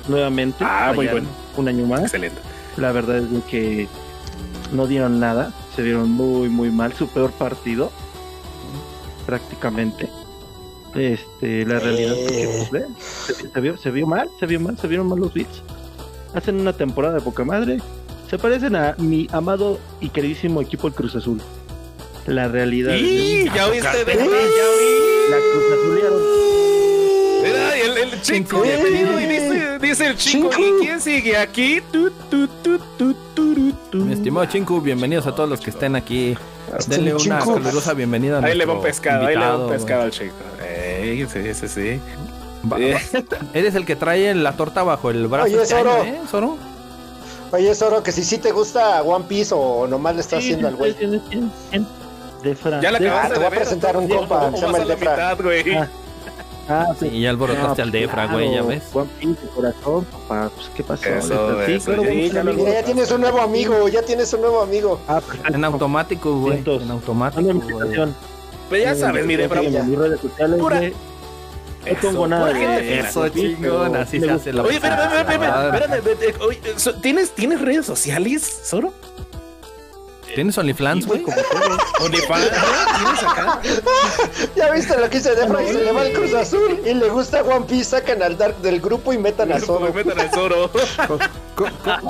nuevamente. 0.08 0.64
Ah, 0.64 0.92
muy 0.96 1.08
bueno. 1.08 1.28
Un 1.58 1.68
año 1.68 1.86
más. 1.86 2.02
Excelente. 2.02 2.40
La 2.78 2.92
verdad 2.92 3.18
es 3.18 3.44
que 3.50 3.88
no 4.72 4.86
dieron 4.88 5.20
nada. 5.20 5.52
Se 5.76 5.82
vieron 5.82 6.12
muy, 6.12 6.48
muy 6.50 6.70
mal. 6.72 6.94
Su 6.94 7.08
peor 7.08 7.32
partido. 7.32 7.92
Prácticamente. 9.26 10.10
Este, 10.94 11.66
la 11.66 11.80
realidad 11.80 12.14
es 12.16 12.32
que, 12.32 12.48
pues, 12.48 12.72
ve, 12.72 12.86
se, 13.00 13.34
se 13.52 13.62
vio, 13.62 13.78
se 13.78 13.92
vio 13.92 14.08
mal, 14.08 14.30
se 14.40 14.46
vio 14.46 14.60
mal, 14.62 14.78
se 14.78 14.88
vieron 14.88 15.08
mal 15.10 15.20
los 15.20 15.34
beats. 15.34 15.62
Hacen 16.34 16.60
una 16.60 16.72
temporada 16.74 17.16
de 17.16 17.22
poca 17.22 17.44
madre. 17.44 17.80
Se 18.30 18.38
parecen 18.38 18.76
a 18.76 18.96
mi 18.98 19.28
amado 19.32 19.80
y 20.00 20.10
queridísimo 20.10 20.62
equipo 20.62 20.88
el 20.88 20.94
Cruz 20.94 21.16
Azul. 21.16 21.42
La 22.28 22.48
realidad 22.48 22.96
Y 22.96 23.42
es 23.48 23.54
ya 23.54 23.68
oíste, 23.68 23.98
de- 24.00 24.06
déjame, 24.06 24.32
ya 24.32 24.38
oí. 24.38 25.30
la 25.30 25.38
Cruz 25.38 25.64
Azulearon. 25.74 26.22
Mira, 27.44 27.78
el, 27.78 27.98
el 28.14 28.22
chico, 28.22 28.62
bienvenido. 28.62 29.20
Y 29.20 29.26
dice, 29.28 29.80
dice 29.80 30.08
el 30.08 30.18
chico, 30.18 30.50
Chico. 30.50 30.62
¿y 30.82 30.86
quién 30.86 31.02
sigue 31.02 31.38
aquí? 31.38 31.82
Tu, 31.92 32.10
tu, 32.30 32.48
tu, 32.48 32.80
tu, 32.98 33.14
turu, 33.36 33.72
tu. 33.92 33.98
Mi 34.00 34.14
estimado 34.14 34.48
Chinku, 34.48 34.82
bienvenidos 34.82 35.28
a 35.28 35.36
todos 35.36 35.48
los 35.48 35.60
que 35.62 35.70
estén 35.70 35.96
aquí. 35.96 36.36
Denle 36.88 37.14
una 37.14 37.40
calurosa 37.40 37.94
bienvenida 37.94 38.40
a 38.40 38.44
Ahí 38.46 38.58
le 38.58 38.66
va 38.66 38.74
un 38.74 38.82
pescado, 38.82 39.28
ahí 39.28 39.36
le 39.36 39.42
va 39.46 39.58
un 39.58 39.70
pescado 39.70 40.02
al 40.02 40.12
chico. 40.12 40.34
Ey, 40.68 41.28
sí, 41.32 41.54
sí, 41.54 41.68
sí. 41.68 42.00
güey. 42.66 42.92
Va- 42.92 42.98
va- 42.98 43.38
Eres 43.54 43.76
el 43.76 43.86
que 43.86 43.96
trae 43.96 44.34
la 44.34 44.54
torta 44.58 44.82
bajo 44.82 45.12
el 45.12 45.28
brazo. 45.28 45.46
Oye, 45.46 45.62
este 45.62 45.76
Zoro. 45.76 46.04
¿eh, 46.04 46.20
Zoro? 46.30 46.58
Oye, 47.52 47.76
Zoro, 47.76 48.02
que 48.02 48.12
si 48.12 48.24
sí 48.24 48.40
te 48.40 48.52
gusta 48.52 49.04
One 49.04 49.26
Piece 49.30 49.54
o 49.56 49.86
nomás 49.88 50.16
le 50.16 50.22
estás 50.22 50.40
Sí, 50.44 50.50
haciendo 50.50 50.68
al 50.70 50.76
güey. 50.76 50.96
¿Quién, 52.46 52.56
quién, 52.56 52.62
quién? 52.62 52.72
Defra. 52.72 52.82
Ya 52.82 52.92
la 52.92 53.00
Defra. 53.00 53.14
acabaste 53.26 53.34
te 53.34 53.40
voy 53.40 53.42
de 53.42 53.48
a 53.48 53.60
presentar 53.60 53.98
un 53.98 54.08
compa, 54.10 54.40
¿cómo 54.40 54.58
se 54.58 54.66
llama 54.66 54.78
el 54.80 54.88
Defra. 54.88 55.12
mitad, 55.12 55.42
güey? 55.44 55.76
Ah, 55.76 55.88
Ah, 56.68 56.88
sí. 57.00 57.06
Y 57.10 57.22
ya 57.22 57.30
alborotaste 57.30 57.84
al 57.84 57.92
Defra, 57.92 58.26
güey, 58.26 58.52
ya 58.56 58.64
ves. 58.64 58.82
Piece 59.20 59.40
de 59.40 59.48
corazón, 59.50 60.04
papá. 60.06 60.50
Pues, 60.56 60.68
¿qué 60.76 60.84
pasó? 60.84 61.06
Eso, 61.08 61.66
sí, 61.68 61.74
eso, 61.74 61.86
claro, 61.94 62.04
sí, 62.10 62.30
ya. 62.32 62.44
Mira, 62.44 62.72
ya 62.72 62.84
tienes 62.84 63.12
un 63.12 63.22
nuevo 63.22 63.40
amigo, 63.40 63.88
ya 63.88 64.02
tienes 64.02 64.34
un 64.34 64.42
nuevo 64.42 64.62
amigo. 64.62 65.00
Ah, 65.08 65.22
perfecto. 65.22 65.54
En 65.56 65.64
automático, 65.64 66.40
güey. 66.40 66.54
Cientos. 66.54 66.82
En 66.82 66.90
automático. 66.90 67.44
Güey. 67.70 68.00
Pues 68.70 68.84
ya 68.84 68.96
sabes, 68.96 69.26
mire, 69.28 69.48
bro. 69.48 69.62
Sígueme 69.62 69.78
en 69.80 69.90
mis 69.92 70.00
redes 70.00 70.20
sociales, 70.22 70.60
Pura- 70.60 70.78
güey. 70.80 70.90
No 70.92 71.92
Eso, 71.92 72.02
pongo 72.02 72.28
nada 72.28 72.48
gente 72.56 72.82
de. 72.82 73.00
Eso, 73.00 73.30
chingón, 73.30 73.96
así 73.96 74.20
se 74.20 74.32
hace 74.32 74.52
la 74.52 74.64
Oye, 74.64 74.74
espérame, 74.78 75.02
espérame, 75.20 75.44
espérame, 75.76 76.34
Ah, 76.66 76.80
so- 76.80 76.96
¿tienes, 76.96 77.30
¿tienes 77.36 77.62
redes 77.62 77.86
sociales, 77.86 78.42
Zoro? 78.66 78.92
¿Tienes 80.36 80.58
OnlyFans, 80.58 81.08
güey? 81.08 81.24
OnlyFans, 82.02 82.50
¿Tienes 82.50 83.24
acá? 83.24 83.62
Ya 84.56 84.72
viste 84.72 84.98
lo 84.98 85.10
que 85.10 85.18
dice 85.18 85.36
Defra 85.36 85.60
se 85.66 85.74
le 85.74 85.92
va 85.92 86.04
el 86.06 86.14
Cruz 86.14 86.34
Azul 86.34 86.80
y 86.86 86.94
le 86.94 87.10
gusta 87.10 87.42
One 87.42 87.66
Piece, 87.68 87.86
sacan 87.86 88.22
al 88.22 88.38
Dark 88.38 88.58
del 88.58 88.80
grupo 88.82 89.14
y 89.14 89.18
metan 89.18 89.52
a 89.52 89.60
Zoro. 89.60 89.92
Me 89.94 90.04
metan 90.04 90.20
al 90.20 90.30
Zoro. 90.32 90.70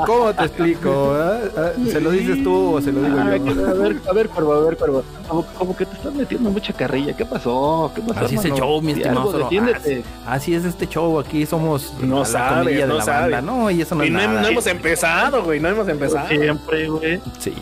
¿Cómo, 0.06 0.34
te 0.34 0.44
explico? 0.46 1.16
eh? 1.18 1.52
Eh, 1.78 1.92
¿Se 1.92 2.02
lo 2.02 2.10
dices 2.12 2.44
tú 2.44 2.76
o 2.76 2.82
se 2.82 2.92
lo 2.92 3.02
digo 3.02 3.16
Ah, 3.20 3.38
yo? 3.38 3.52
a 3.70 3.74
ver, 3.74 3.96
a 4.10 4.14
ver, 4.14 4.30
Cuervo, 4.30 4.54
a 4.54 4.60
ver, 4.62 4.78
Cuervo. 4.78 5.04
Como, 5.28 5.46
como 5.46 5.76
que 5.78 5.86
te 5.86 5.96
estás 5.96 6.14
metiendo 6.14 6.50
mucha 6.50 6.74
carrilla. 6.74 7.16
¿Qué 7.16 7.26
pasó? 7.26 7.92
¿Qué 7.94 8.02
pasó, 8.02 8.26
Así 8.26 8.36
es 8.36 8.46
el 8.46 8.54
show, 8.54 8.82
mi 8.82 8.94
estimado 8.94 9.32
Zoro. 9.32 9.44
defiéndete. 9.46 10.04
Así 10.26 10.56
es 10.56 10.66
este 10.66 10.88
show, 10.88 11.20
aquí 11.20 11.46
somos 11.46 11.94
No 12.02 12.20
la 12.20 12.26
sabe, 12.26 12.60
comidilla 12.64 12.82
de 12.82 12.88
no 12.88 12.98
la 12.98 13.04
sabe. 13.06 13.32
banda. 13.34 13.42
No, 13.42 13.70
y 13.72 13.82
eso 13.82 13.94
no 13.96 14.04
Y 14.04 14.08
es 14.08 14.14
no, 14.14 14.20
nada. 14.20 14.42
no 14.42 14.48
hemos 14.48 14.66
empezado, 14.68 15.44
güey, 15.44 15.60
no 15.60 15.70
hemos 15.70 15.88
empezado. 15.88 16.28
Siempre, 16.28 16.90
güey. 16.90 17.22
Sí. 17.40 17.54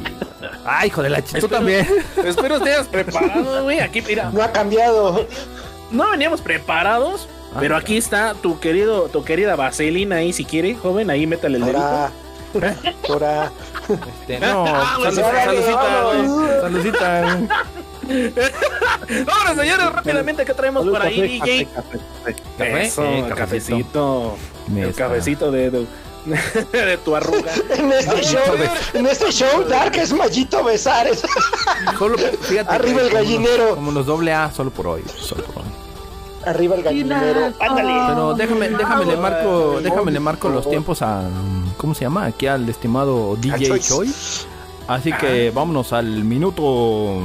Ay, 0.66 0.88
hijo 0.88 1.02
de 1.04 1.10
la 1.10 1.22
ch... 1.22 1.40
Tú 1.40 1.48
también. 1.48 1.88
Espero 2.26 2.56
estés 2.58 2.88
preparado, 2.88 3.64
güey. 3.64 3.80
Aquí, 3.80 4.02
mira, 4.02 4.30
No 4.32 4.42
ha 4.44 4.52
cambiado. 4.52 5.28
no 5.92 6.12
veníamos 6.12 6.42
preparados, 6.42 7.28
Ah, 7.56 7.58
pero 7.60 7.76
aquí 7.78 7.98
está 7.98 8.34
tu 8.34 8.60
querido, 8.60 9.10
tu 9.10 9.24
querida 9.24 9.56
vaselina 9.56 10.16
ahí, 10.18 10.34
si 10.34 10.44
quiere, 10.44 10.74
joven, 10.74 11.12
ahí 11.12 11.28
métale 11.28 11.58
el 11.58 11.64
dedito. 11.66 11.80
Ahora. 11.84 12.12
Ahora. 13.10 13.52
Este, 14.22 14.40
no, 14.40 14.66
Ah, 14.68 14.96
güey. 14.98 15.20
Ahora, 19.28 19.56
señores, 19.62 19.86
rápidamente, 19.92 20.46
¿qué 20.46 20.54
traemos 20.54 20.86
por 20.86 21.02
ahí, 21.02 21.40
Café, 21.40 21.52
DJ? 21.52 21.66
café, 21.68 21.82
café, 21.84 22.00
café. 22.24 22.36
Café, 22.58 22.82
Eso, 22.86 23.04
eh, 23.04 23.20
el 23.20 23.28
cafecito. 23.28 23.36
cafecito. 23.36 24.38
El 24.76 24.94
cafecito 24.96 25.52
de, 25.52 25.70
de, 25.72 25.86
de 26.72 26.98
tu 26.98 27.16
arruga. 27.16 27.52
En 27.78 27.92
este 27.92 28.22
show, 28.24 28.42
en 28.94 29.08
este 29.08 29.32
show, 29.32 29.64
Dark 29.68 29.96
es 29.98 30.14
Mallito 30.14 30.64
Besares. 30.64 31.22
Solo, 31.98 32.18
fíjate. 32.18 32.74
Arriba 32.74 33.02
el 33.02 33.10
gallinero. 33.10 33.76
Como 33.76 33.92
los 33.92 34.06
doble 34.06 34.34
A, 34.34 34.52
solo 34.52 34.72
por 34.72 34.88
hoy. 34.88 35.04
Solo 35.20 35.44
por 35.46 35.64
hoy. 35.64 35.70
Arriba 36.46 36.76
el 36.76 36.84
gallinero. 36.84 37.54
Ándale. 37.60 37.94
Pero 38.08 38.34
déjame, 38.34 38.70
déjame 38.70 39.06
le 39.06 39.18
marco, 39.18 39.80
déjame 39.82 40.12
le 40.12 40.20
marco 40.20 40.50
los 40.50 40.70
tiempos 40.70 41.02
a 41.02 41.24
¿cómo 41.78 41.94
se 41.94 42.02
llama? 42.06 42.26
Aquí 42.26 42.48
al 42.48 42.68
estimado 42.70 43.36
DJ. 43.38 43.80
Choi. 43.80 44.14
Así 44.88 45.14
que 45.14 45.52
vámonos 45.52 45.94
al 45.94 46.06
minuto 46.24 47.22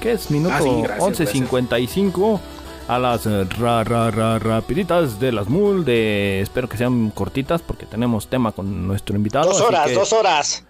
¿qué 0.00 0.12
es? 0.12 0.30
Minuto 0.30 0.54
Ah, 0.54 0.62
sí, 0.62 0.82
gracias, 0.82 1.20
11.55 1.20 2.40
a 2.88 2.98
las 2.98 3.26
eh, 3.26 3.44
ra, 3.58 3.84
ra, 3.84 4.10
ra, 4.10 4.38
rapiditas 4.38 5.20
de 5.20 5.32
las 5.32 5.48
MUL 5.48 5.84
de 5.84 6.40
espero 6.40 6.68
que 6.68 6.76
sean 6.76 7.10
cortitas 7.10 7.62
porque 7.62 7.86
tenemos 7.86 8.28
tema 8.28 8.52
con 8.52 8.86
nuestro 8.86 9.16
invitado. 9.16 9.50
Dos 9.50 9.60
horas, 9.60 9.86
que 9.86 9.94
dos 9.94 10.12
horas. 10.12 10.64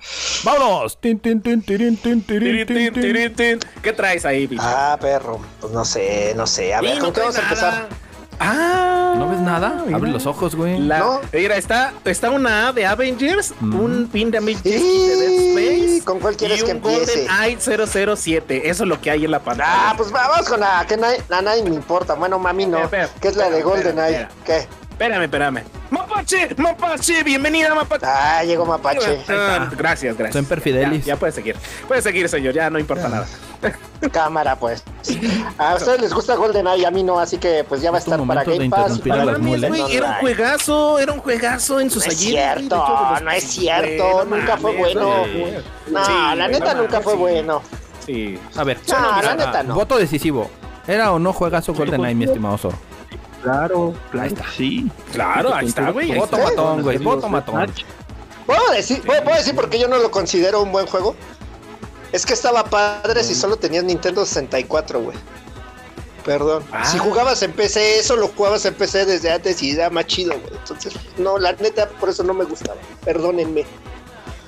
¡Vámonos! 0.44 0.98
Tin, 0.98 1.18
tin, 1.18 1.40
tin. 1.40 1.62
¿Qué 1.62 1.82
traes 3.96 4.24
ahí, 4.24 4.46
bicho? 4.46 4.62
Ah, 4.64 4.96
perro. 5.00 5.40
Pues 5.60 5.72
no 5.72 5.84
sé, 5.84 6.34
no 6.36 6.46
sé. 6.46 6.74
A 6.74 6.80
ver, 6.80 6.98
¿con 6.98 7.08
no 7.08 7.12
qué 7.12 7.20
vamos 7.20 7.38
a 7.38 7.42
empezar? 7.42 7.88
Ah, 8.44 9.14
¿No 9.16 9.28
ves 9.28 9.40
nada? 9.40 9.82
mira. 9.86 9.96
Abre 9.98 10.10
los 10.10 10.26
ojos, 10.26 10.54
güey. 10.56 10.78
La- 10.78 10.98
No. 10.98 11.20
Mira, 11.32 11.56
está, 11.56 11.92
está 12.04 12.30
una 12.30 12.68
A 12.68 12.72
de 12.72 12.86
Avengers, 12.86 13.54
Mm. 13.60 13.74
un 13.80 14.08
pin 14.08 14.30
de 14.30 14.38
Y- 14.38 14.54
de 14.54 14.70
Dead 14.70 15.82
Space 15.88 16.04
¿Con 16.04 16.18
cuál 16.18 16.36
quieres 16.36 16.58
y 16.60 16.64
que 16.64 16.70
un 16.72 16.76
empiece? 16.78 17.26
GoldenEye 17.28 17.58
007. 17.60 18.68
Eso 18.68 18.82
es 18.84 18.88
lo 18.88 19.00
que 19.00 19.10
hay 19.10 19.24
en 19.24 19.30
la 19.30 19.38
pantalla. 19.40 19.90
Ah, 19.90 19.94
pues 19.96 20.10
vamos 20.10 20.48
con 20.48 20.60
la 20.60 20.84
que 20.88 20.96
nadie, 20.96 21.22
a 21.30 21.42
nadie 21.42 21.62
me 21.62 21.74
importa. 21.74 22.14
Bueno, 22.14 22.38
mami 22.38 22.66
no. 22.66 22.78
Espera, 22.82 23.04
espera, 23.04 23.20
Que 23.20 23.28
es 23.28 23.36
la 23.36 23.50
de 23.50 23.62
GoldenEye. 23.62 24.22
espera. 24.22 24.28
¿Qué? 24.44 24.66
Espérame, 24.90 25.22
espérame. 25.24 25.62
Mapache, 25.90 26.54
Mapache, 26.56 27.22
bienvenida, 27.22 27.74
Mapache. 27.74 28.06
Ah, 28.06 28.42
llegó 28.44 28.64
Mapache. 28.64 29.20
Ah, 29.28 29.68
gracias, 29.76 30.16
gracias. 30.16 30.32
Semper 30.34 30.60
Fidelis. 30.60 31.04
Ya, 31.04 31.14
ya 31.14 31.16
puede 31.18 31.32
seguir. 31.32 31.56
Puede 31.86 32.02
seguir, 32.02 32.28
señor, 32.28 32.54
ya 32.54 32.70
no 32.70 32.78
importa 32.78 33.08
nada. 33.08 33.26
Cámara, 34.12 34.56
pues. 34.56 34.82
A 35.58 35.74
ustedes 35.76 36.00
les 36.00 36.12
gusta 36.12 36.34
GoldenEye, 36.34 36.86
a 36.86 36.90
mí 36.90 37.02
no, 37.02 37.18
así 37.20 37.38
que 37.38 37.64
pues 37.68 37.80
ya 37.80 37.90
va 37.90 37.98
a 37.98 38.00
estar 38.00 38.20
para 38.26 38.44
Game 38.44 38.68
Pass. 38.70 38.98
para 39.00 39.24
las 39.24 39.38
mames, 39.38 39.60
mules. 39.62 39.68
güey, 39.70 39.96
era 39.96 40.06
un 40.08 40.14
juegazo, 40.16 40.98
era 40.98 41.12
un 41.12 41.20
juegazo 41.20 41.80
en 41.80 41.90
sus 41.90 42.04
No 42.06 42.12
es 42.12 42.18
ayeres, 42.18 42.42
cierto, 42.58 42.76
hecho, 42.82 43.10
los- 43.12 43.22
no 43.22 43.30
es 43.30 43.44
cierto, 43.44 44.24
nunca 44.24 44.56
fue 44.56 44.72
mames, 44.72 44.94
bueno. 44.94 45.08
güey. 45.32 45.54
No, 45.90 46.04
Sí, 46.04 46.12
la 46.36 46.48
neta 46.48 46.74
no 46.74 46.82
nunca 46.82 46.92
mames, 47.00 47.04
fue 47.04 47.12
sí. 47.12 47.18
bueno. 47.18 47.62
Sí. 48.04 48.38
A 48.56 48.64
ver, 48.64 48.78
No, 48.88 48.94
ah, 48.98 49.20
la 49.22 49.34
neta 49.36 49.62
no. 49.62 49.74
voto 49.74 49.96
decisivo. 49.96 50.50
¿Era 50.86 51.12
o 51.12 51.18
no 51.20 51.32
juegazo 51.32 51.72
GoldenEye, 51.72 52.14
mi 52.16 52.24
estimado 52.24 52.58
Zoro? 52.58 52.76
Claro, 53.42 53.94
claro. 54.10 54.34
Sí. 54.56 54.90
Claro, 55.12 55.54
ahí 55.54 55.66
está, 55.68 55.90
güey. 55.90 56.10
ahí 56.12 56.18
Voto 56.18 56.36
está. 56.36 56.48
matón, 56.50 56.82
güey. 56.82 56.98
Voto 56.98 57.28
matón. 57.28 57.72
¿Puedo 58.46 58.70
decir, 58.72 59.00
¿puedo, 59.02 59.22
puedo 59.22 59.36
decir 59.36 59.54
por 59.54 59.70
qué 59.70 59.78
yo 59.78 59.86
no 59.88 59.98
lo 59.98 60.10
considero 60.10 60.62
un 60.62 60.72
buen 60.72 60.86
juego? 60.86 61.14
Es 62.12 62.26
que 62.26 62.34
estaba 62.34 62.64
padre 62.64 63.22
Mm. 63.22 63.24
si 63.24 63.34
solo 63.34 63.56
tenías 63.56 63.84
Nintendo 63.84 64.24
64, 64.24 65.00
güey. 65.00 65.16
Perdón. 66.24 66.62
Ah. 66.70 66.84
Si 66.84 66.98
jugabas 66.98 67.42
en 67.42 67.52
PC, 67.52 67.98
eso 67.98 68.14
lo 68.16 68.28
jugabas 68.28 68.64
en 68.64 68.74
PC 68.74 69.06
desde 69.06 69.32
antes 69.32 69.60
y 69.62 69.72
era 69.72 69.90
más 69.90 70.06
chido, 70.06 70.32
güey. 70.38 70.54
Entonces, 70.56 70.92
no, 71.18 71.36
la 71.38 71.52
neta, 71.54 71.88
por 71.88 72.10
eso 72.10 72.22
no 72.22 72.32
me 72.32 72.44
gustaba. 72.44 72.78
Perdónenme. 73.04 73.64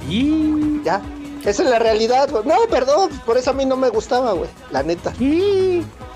Y... 0.08 0.82
Ya. 0.84 1.02
Esa 1.44 1.62
es 1.64 1.68
la 1.70 1.78
realidad, 1.78 2.30
güey. 2.30 2.44
No, 2.44 2.54
perdón, 2.70 3.10
por 3.26 3.36
eso 3.36 3.50
a 3.50 3.54
mí 3.54 3.66
no 3.66 3.76
me 3.76 3.88
gustaba, 3.88 4.32
güey. 4.32 4.48
La 4.70 4.82
neta. 4.82 5.12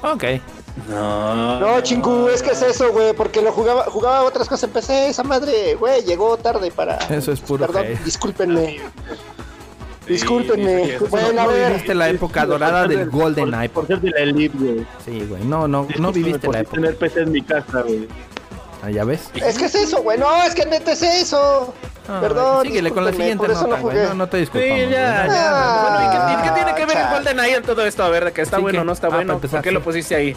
Ok. 0.03 0.25
No. 0.89 1.59
No, 1.59 1.81
chingu, 1.81 2.29
es 2.29 2.41
que 2.41 2.53
es 2.53 2.63
eso, 2.63 2.93
güey, 2.93 3.13
porque 3.13 3.43
lo 3.43 3.51
jugaba, 3.53 3.85
jugaba 3.85 4.23
otras 4.23 4.49
cosas 4.49 4.65
en 4.65 4.71
PC, 4.71 5.09
esa 5.09 5.25
madre, 5.25 5.75
güey, 5.75 6.03
llegó 6.05 6.37
tarde 6.37 6.71
para. 6.71 6.97
Eso 7.11 7.33
es 7.33 7.41
puro 7.41 7.67
Perdón, 7.67 7.99
discúlpenme. 8.05 8.79
Discúlpenme. 10.09 10.85
sí, 10.87 10.93
sí, 10.99 11.05
Bueno, 11.11 11.29
a 11.41 11.45
No 11.45 11.49
ver. 11.53 11.69
viviste 11.71 11.95
la 11.95 12.09
época 12.09 12.47
dorada 12.47 12.87
del 12.87 13.09
GoldenEye. 13.11 13.69
Por 13.69 13.87
ser 13.87 14.01
de 14.01 14.11
la 14.11 14.19
Elite, 14.21 14.57
güey. 14.59 14.87
Sí, 15.05 15.27
güey. 15.29 15.45
No, 15.45 15.69
no, 15.69 15.87
no 15.99 16.13
viviste 16.13 16.41
por 16.41 16.55
la 16.55 16.61
sí 16.61 16.63
época. 16.65 16.77
tener 16.81 16.97
PC 16.97 17.21
en 17.21 17.33
mi 17.33 17.43
casa, 17.43 17.83
güey. 17.83 18.09
Ah, 18.83 18.91
¿Ya 18.91 19.05
ves? 19.05 19.31
Es 19.35 19.59
que 19.59 19.65
es 19.67 19.75
eso, 19.75 20.03
güey. 20.03 20.19
No, 20.19 20.43
es 20.45 20.55
que 20.55 20.65
neta 20.65 20.93
es 20.93 21.03
eso. 21.03 21.75
Ah, 22.09 22.19
Perdón. 22.21 22.65
Síguele 22.67 22.91
con 22.91 23.05
la 23.05 23.11
discúlpenme, 23.11 23.17
siguiente 23.17 23.39
por 23.47 23.51
eso 23.51 23.63
nota, 23.63 23.77
no 23.77 23.83
güey. 23.83 23.97
jugué. 23.97 24.09
No, 24.09 24.15
no 24.15 24.27
te 24.29 24.37
Sí, 24.37 24.41
disculpamos. 24.43 24.79
ya, 24.79 24.87
güey. 25.27 25.37
ya. 25.39 25.81
Bueno, 25.83 25.99
¿y 25.99 26.11
qué, 26.11 26.33
y 26.33 26.43
qué 26.49 26.55
tiene 26.55 26.75
que 26.75 26.87
ver 26.87 26.97
el 26.97 27.03
chale. 27.03 27.17
GoldenEye 27.17 27.57
en 27.57 27.63
todo 27.65 27.85
esto? 27.87 28.03
A 28.05 28.09
ver, 28.09 28.33
que 28.33 28.43
está 28.43 28.57
Sí, 28.57 28.63
bueno, 28.63 28.79
que- 28.81 28.85
no 28.87 28.93
está 28.93 29.07
ah, 29.09 29.11
bueno. 29.11 29.33
empezar, 29.35 29.59
¿Por 29.59 29.65
qué 29.65 29.69
sí. 29.71 29.75
lo 29.75 29.83
pusiste 29.83 30.15
ahí? 30.15 30.37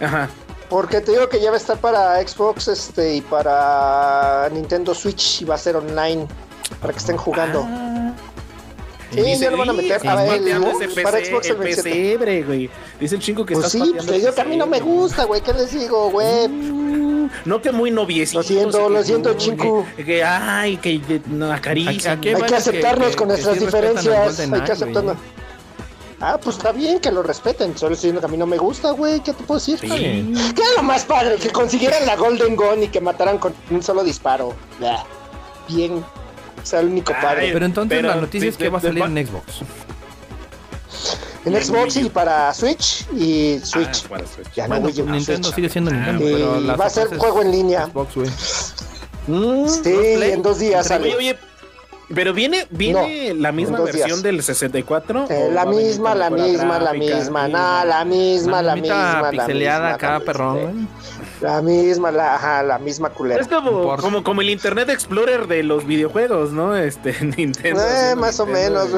Ajá. 0.00 0.28
Porque 0.68 1.00
te 1.00 1.10
digo 1.10 1.28
que 1.28 1.40
ya 1.40 1.50
va 1.50 1.56
a 1.56 1.58
estar 1.58 1.78
para 1.78 2.16
Xbox 2.26 2.68
este 2.68 3.16
y 3.16 3.20
para 3.22 4.48
Nintendo 4.52 4.94
Switch 4.94 5.42
y 5.42 5.44
va 5.44 5.56
a 5.56 5.58
ser 5.58 5.74
online 5.74 6.28
para 6.80 6.92
que 6.92 7.00
estén 7.00 7.16
jugando. 7.16 7.66
Sí, 9.12 9.20
Dice, 9.22 9.44
ya 9.44 9.50
lo 9.50 9.56
van 9.56 9.70
a 9.70 9.72
"Y, 9.72 9.76
meter 9.76 10.00
para, 10.02 10.24
el, 10.24 10.38
pateando 10.40 10.70
ese 10.70 11.02
para 11.02 11.18
PC, 11.18 11.30
Xbox 11.30 11.46
el 11.46 11.52
el 11.52 11.58
27. 11.58 11.90
pesebre, 11.90 12.42
güey. 12.44 12.70
Dice 13.00 13.14
el 13.16 13.20
chingo 13.20 13.44
que 13.44 13.54
Pues 13.54 13.66
estás 13.66 13.72
sí, 13.72 13.78
pateando 13.78 13.96
pues 13.98 14.06
te 14.08 14.14
el 14.14 14.20
digo 14.22 14.34
que 14.34 14.40
a 14.40 14.44
mí 14.44 14.56
no 14.56 14.66
me 14.66 14.80
gusta, 14.80 15.24
güey. 15.24 15.40
¿Qué 15.40 15.52
les 15.52 15.72
digo, 15.72 16.10
güey? 16.10 16.48
No, 16.48 17.30
no 17.44 17.62
que 17.62 17.72
muy 17.72 17.90
noviecitos. 17.90 18.48
Lo 18.48 18.56
siento, 18.56 18.88
lo 18.88 19.02
siento, 19.02 19.34
chico. 19.34 19.86
Que, 19.96 20.04
que, 20.04 20.24
ay, 20.24 20.76
que, 20.76 21.00
no, 21.26 21.50
Hay 21.52 21.60
que 21.60 22.08
aceptarnos 22.54 23.08
que- 23.10 23.16
con 23.16 23.26
que 23.28 23.32
nuestras 23.32 23.58
sí 23.58 23.64
diferencias. 23.64 24.40
Hay 24.40 24.60
que 24.62 24.72
aceptarnos. 24.72 25.16
Ah, 26.22 26.38
pues 26.42 26.56
está 26.58 26.70
bien 26.72 27.00
que 27.00 27.10
lo 27.10 27.22
respeten. 27.22 27.76
Solo 27.78 27.94
estoy 27.94 28.08
diciendo 28.10 28.20
que 28.20 28.26
a 28.26 28.28
mí 28.28 28.36
no 28.36 28.46
me 28.46 28.58
gusta, 28.58 28.90
güey. 28.90 29.20
¿Qué 29.20 29.32
te 29.32 29.42
puedo 29.42 29.58
decir? 29.58 29.78
Sí. 29.80 29.88
¿Qué 29.88 30.62
es 30.62 30.76
lo 30.76 30.82
más 30.82 31.02
padre? 31.04 31.36
Que 31.36 31.48
consiguieran 31.50 32.04
la 32.04 32.14
Golden 32.16 32.56
Gun 32.56 32.82
y 32.82 32.88
que 32.88 33.00
mataran 33.00 33.38
con 33.38 33.54
un 33.70 33.82
solo 33.82 34.04
disparo. 34.04 34.54
Bien. 35.68 36.04
O 36.62 36.66
sea, 36.66 36.80
el 36.80 36.86
único 36.88 37.12
Ay, 37.16 37.22
padre. 37.22 37.50
Pero 37.52 37.66
entonces 37.66 37.96
Pero, 37.98 38.08
la 38.08 38.16
noticia 38.16 38.48
es 38.48 38.58
de- 38.58 38.64
que 38.64 38.70
va 38.70 38.78
a 38.78 38.80
salir 38.80 39.02
de- 39.04 39.20
en 39.20 39.26
Xbox. 39.26 39.44
En 41.44 41.54
Xbox 41.62 41.96
y 41.96 42.10
para 42.10 42.52
Switch 42.52 43.06
y 43.16 43.56
Ah, 43.62 43.64
Switch. 43.66 44.02
para 44.08 44.26
Switch. 44.26 44.52
Ya 44.54 44.64
no, 44.64 44.68
Bueno, 44.80 44.88
güey, 44.90 45.00
en 45.00 45.12
Nintendo 45.12 45.44
Switch. 45.48 45.54
sigue 45.56 45.68
siendo 45.70 45.90
Nintendo, 45.90 46.24
pero 46.24 46.76
va 46.76 46.84
a 46.84 46.90
ser 46.90 47.16
juego 47.16 47.40
en 47.42 47.50
línea. 47.50 47.86
Xbox, 47.86 48.14
güey. 48.14 48.30
Mm, 49.26 49.68
Sí, 49.68 49.80
Play. 49.82 50.32
en 50.32 50.42
dos 50.42 50.58
días 50.58 50.86
sale. 50.86 51.08
Oye, 51.08 51.16
oye, 51.16 51.38
pero 52.14 52.34
viene, 52.34 52.66
viene 52.70 53.32
la 53.34 53.52
misma 53.52 53.80
versión 53.80 54.08
días. 54.08 54.22
del 54.22 54.42
64. 54.42 55.26
Eh, 55.30 55.46
¿O 55.48 55.52
la 55.52 55.64
va 55.64 55.70
a 55.70 55.74
venir 55.74 55.86
misma, 55.86 56.14
la 56.14 56.28
misma, 56.30 56.78
la 56.78 56.92
misma, 56.92 57.48
la 57.48 58.04
misma, 58.04 58.62
la 58.62 58.74
misma, 58.76 59.22
la 59.22 59.30
pixeleada 59.30 59.78
misma, 59.92 59.94
acá, 59.94 60.18
la 60.18 60.20
perrón, 60.20 60.54
misma, 60.56 60.70
güey. 60.72 60.86
La 61.40 61.62
misma, 61.62 62.10
la, 62.10 62.34
ajá, 62.34 62.62
la 62.62 62.78
misma 62.78 63.08
culera. 63.10 63.40
Es 63.40 63.48
como, 63.48 63.96
como, 63.96 64.22
como 64.22 64.40
el 64.42 64.50
Internet 64.50 64.90
Explorer 64.90 65.46
de 65.46 65.62
los 65.62 65.86
videojuegos, 65.86 66.52
¿no? 66.52 66.76
Este, 66.76 67.14
Nintendo. 67.36 67.80
Eh, 67.82 68.14
más 68.16 68.38
o 68.40 68.46
menos. 68.46 68.88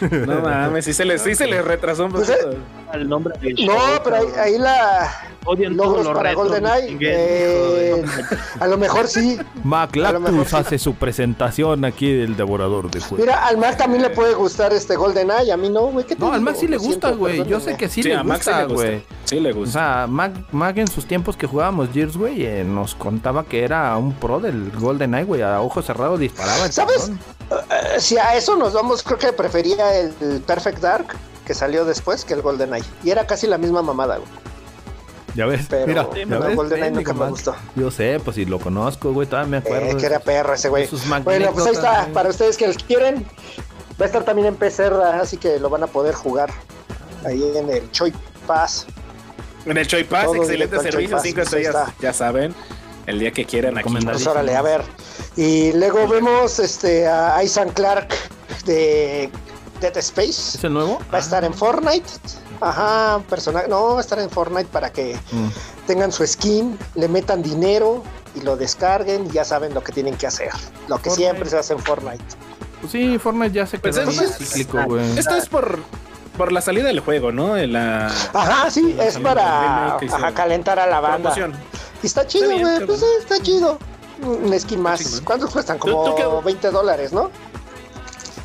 No 0.10 0.40
mames, 0.40 0.86
sí 0.86 0.94
se 0.94 1.04
les, 1.04 1.20
sí 1.20 1.34
se 1.34 1.46
les 1.46 1.62
retrasó 1.64 2.06
un 2.06 2.12
Pues, 2.12 2.30
poquito. 2.30 2.56
El 2.92 3.08
nombre 3.08 3.34
de 3.40 3.52
No, 3.64 3.72
show, 3.74 4.00
pero 4.04 4.16
ahí, 4.40 4.58
la 4.58 5.10
Odian 5.46 5.76
logros 5.76 6.04
lo 6.04 6.12
para 6.12 6.34
GoldenEye. 6.34 6.98
Eh, 7.00 8.04
a 8.60 8.66
lo 8.66 8.76
mejor 8.76 9.06
sí. 9.06 9.38
Mac 9.64 9.96
A 9.96 10.12
lo 10.12 10.20
mejor 10.20 10.34
Lactus 10.34 10.48
sí. 10.50 10.56
hace 10.56 10.78
su 10.78 10.94
presentación 10.94 11.84
aquí 11.84 12.12
del 12.14 12.36
devorador 12.36 12.90
de 12.90 13.00
juegos. 13.00 13.20
Mira, 13.20 13.46
al 13.46 13.56
Mac 13.56 13.76
también 13.78 14.02
le 14.02 14.10
puede 14.10 14.34
gustar 14.34 14.72
este 14.72 14.96
GoldenEye, 14.96 15.50
a 15.52 15.56
mí 15.56 15.68
no, 15.70 15.82
güey. 15.86 16.04
¿qué 16.04 16.14
te 16.14 16.20
No, 16.20 16.32
al? 16.32 16.40
Mac 16.40 16.56
sí 16.56 16.66
le 16.68 16.76
gusta, 16.76 17.12
güey. 17.12 17.46
Yo 17.46 17.58
sé 17.60 17.76
que 17.76 17.88
sí, 17.88 18.02
Sí, 18.02 18.08
le 18.10 18.16
sí 18.18 18.22
gusta, 18.26 18.58
le 18.58 18.64
gusta. 18.66 18.74
güey. 18.88 19.02
Sí 19.24 19.40
le 19.40 19.52
O 19.52 19.54
gusta. 19.56 19.72
sea, 19.72 20.06
Mac, 20.06 20.32
Mac 20.52 20.76
en 20.78 20.88
sus 20.88 21.06
tiempos 21.06 21.36
que 21.36 21.46
jugábamos 21.46 21.88
Gears, 21.92 22.16
güey, 22.16 22.44
eh, 22.44 22.64
nos 22.64 22.94
contaba 22.94 23.44
que 23.44 23.64
era 23.64 23.96
un 23.96 24.12
pro 24.12 24.40
del 24.40 24.70
GoldenEye, 24.72 25.24
güey. 25.24 25.42
A 25.42 25.60
ojos 25.60 25.86
cerrados 25.86 26.18
disparaba. 26.20 26.66
el 26.66 26.72
¿Sabes? 26.72 27.10
Eh, 27.50 27.98
si 28.00 28.18
a 28.18 28.34
eso 28.36 28.56
nos 28.56 28.74
vamos, 28.74 29.02
creo 29.02 29.18
que 29.18 29.32
prefería 29.32 29.96
el, 29.98 30.12
el 30.20 30.40
Perfect 30.42 30.78
Dark 30.80 31.16
que 31.50 31.54
salió 31.54 31.84
después 31.84 32.24
que 32.24 32.34
el 32.34 32.42
GoldenEye. 32.42 32.86
Y 33.02 33.10
era 33.10 33.26
casi 33.26 33.48
la 33.48 33.58
misma 33.58 33.82
mamada, 33.82 34.18
güey. 34.18 34.28
Ya 35.34 35.46
ves, 35.46 35.66
Pero 35.68 35.84
mira, 35.88 36.08
el 36.14 36.28
ya 36.28 36.38
ves, 36.38 36.54
GoldenEye 36.54 36.84
ven, 36.84 36.94
nunca 36.94 37.12
me 37.12 37.28
gustó. 37.28 37.56
Yo 37.74 37.90
sé, 37.90 38.20
pues 38.24 38.36
si 38.36 38.44
lo 38.44 38.60
conozco, 38.60 39.12
güey, 39.12 39.26
todavía 39.26 39.50
me 39.50 39.56
acuerdo. 39.56 39.86
Eh, 39.90 39.96
que 39.96 40.06
era 40.06 40.20
perro 40.20 40.54
ese 40.54 40.68
güey. 40.68 40.86
sus 40.86 41.02
Bueno, 41.24 41.50
pues 41.52 41.66
ahí 41.66 41.72
está. 41.72 42.06
Para 42.14 42.28
ustedes 42.28 42.56
que 42.56 42.68
los 42.68 42.76
quieren, 42.76 43.26
va 44.00 44.04
a 44.04 44.06
estar 44.06 44.22
también 44.22 44.46
en 44.46 44.54
PC, 44.54 44.84
así 44.84 45.38
que 45.38 45.58
lo 45.58 45.70
van 45.70 45.82
a 45.82 45.88
poder 45.88 46.14
jugar 46.14 46.52
ahí 47.24 47.42
en 47.56 47.68
el 47.68 47.90
Choi 47.90 48.12
Pass. 48.46 48.86
En 49.66 49.76
el 49.76 49.88
Choi 49.88 50.04
Pass, 50.04 50.26
Todo 50.26 50.36
excelente 50.36 50.78
servicio, 50.78 51.16
Choi 51.16 51.32
5 51.32 51.36
Pass, 51.40 51.48
pues 51.50 51.54
ahí 51.54 51.64
estrellas, 51.64 51.94
ya 52.00 52.12
saben. 52.12 52.54
El 53.08 53.18
día 53.18 53.32
que 53.32 53.44
quieran 53.44 53.76
aquí. 53.76 53.92
Pues 54.04 54.24
órale, 54.24 54.54
a 54.54 54.62
ver. 54.62 54.82
Y 55.34 55.72
luego 55.72 56.06
vemos 56.06 56.60
este 56.60 57.08
a 57.08 57.42
Isan 57.42 57.70
Clark 57.70 58.14
de 58.66 59.30
Dead 59.80 59.96
Space. 59.98 60.58
¿Es 60.58 60.64
el 60.64 60.72
nuevo? 60.72 60.98
Va 61.12 61.18
a 61.18 61.20
estar 61.20 61.44
en 61.44 61.54
Fortnite. 61.54 62.08
Ajá, 62.60 63.20
personaje. 63.28 63.68
No, 63.68 63.92
va 63.94 63.98
a 63.98 64.00
estar 64.00 64.18
en 64.18 64.28
Fortnite 64.30 64.68
para 64.70 64.92
que 64.92 65.16
Mm. 65.32 65.48
tengan 65.86 66.12
su 66.12 66.26
skin, 66.26 66.78
le 66.94 67.08
metan 67.08 67.42
dinero 67.42 68.02
y 68.34 68.40
lo 68.42 68.56
descarguen 68.56 69.26
y 69.26 69.30
ya 69.30 69.44
saben 69.44 69.72
lo 69.74 69.82
que 69.82 69.92
tienen 69.92 70.16
que 70.16 70.26
hacer. 70.26 70.50
Lo 70.88 70.98
que 70.98 71.10
Fortnite. 71.10 71.16
siempre 71.16 71.50
se 71.50 71.58
hace 71.58 71.72
en 71.72 71.78
Fortnite. 71.80 72.24
Pues 72.80 72.92
sí, 72.92 73.18
Fortnite 73.18 73.52
ya 73.52 73.66
se 73.66 73.78
Pues 73.78 73.96
quedó 73.96 74.10
bien 74.10 74.24
es- 74.24 74.36
cíclico, 74.38 74.78
güey. 74.84 75.18
Esto 75.18 75.34
es 75.36 75.48
por, 75.48 75.78
por 76.36 76.52
la 76.52 76.60
salida 76.60 76.88
del 76.88 77.00
juego, 77.00 77.32
¿no? 77.32 77.56
En 77.56 77.72
la 77.72 78.06
Ajá, 78.06 78.70
sí, 78.70 78.96
es 79.00 79.18
para 79.18 79.96
ajá, 79.96 80.32
calentar 80.34 80.78
a 80.78 80.86
la 80.86 81.00
banda. 81.00 81.32
promoción. 81.34 81.54
Y 82.02 82.06
está 82.06 82.26
chido, 82.26 82.50
güey. 82.50 82.86
Pues 82.86 83.02
está 83.20 83.38
chido. 83.42 83.78
Un 84.22 84.58
skin 84.58 84.80
más. 84.82 85.22
¿Cuántos 85.24 85.50
cuestan? 85.50 85.78
¿Tú- 85.78 85.90
Como 85.90 86.04
tú 86.04 86.14
qué- 86.14 86.26
20 86.44 86.70
dólares, 86.70 87.10
¿no? 87.12 87.30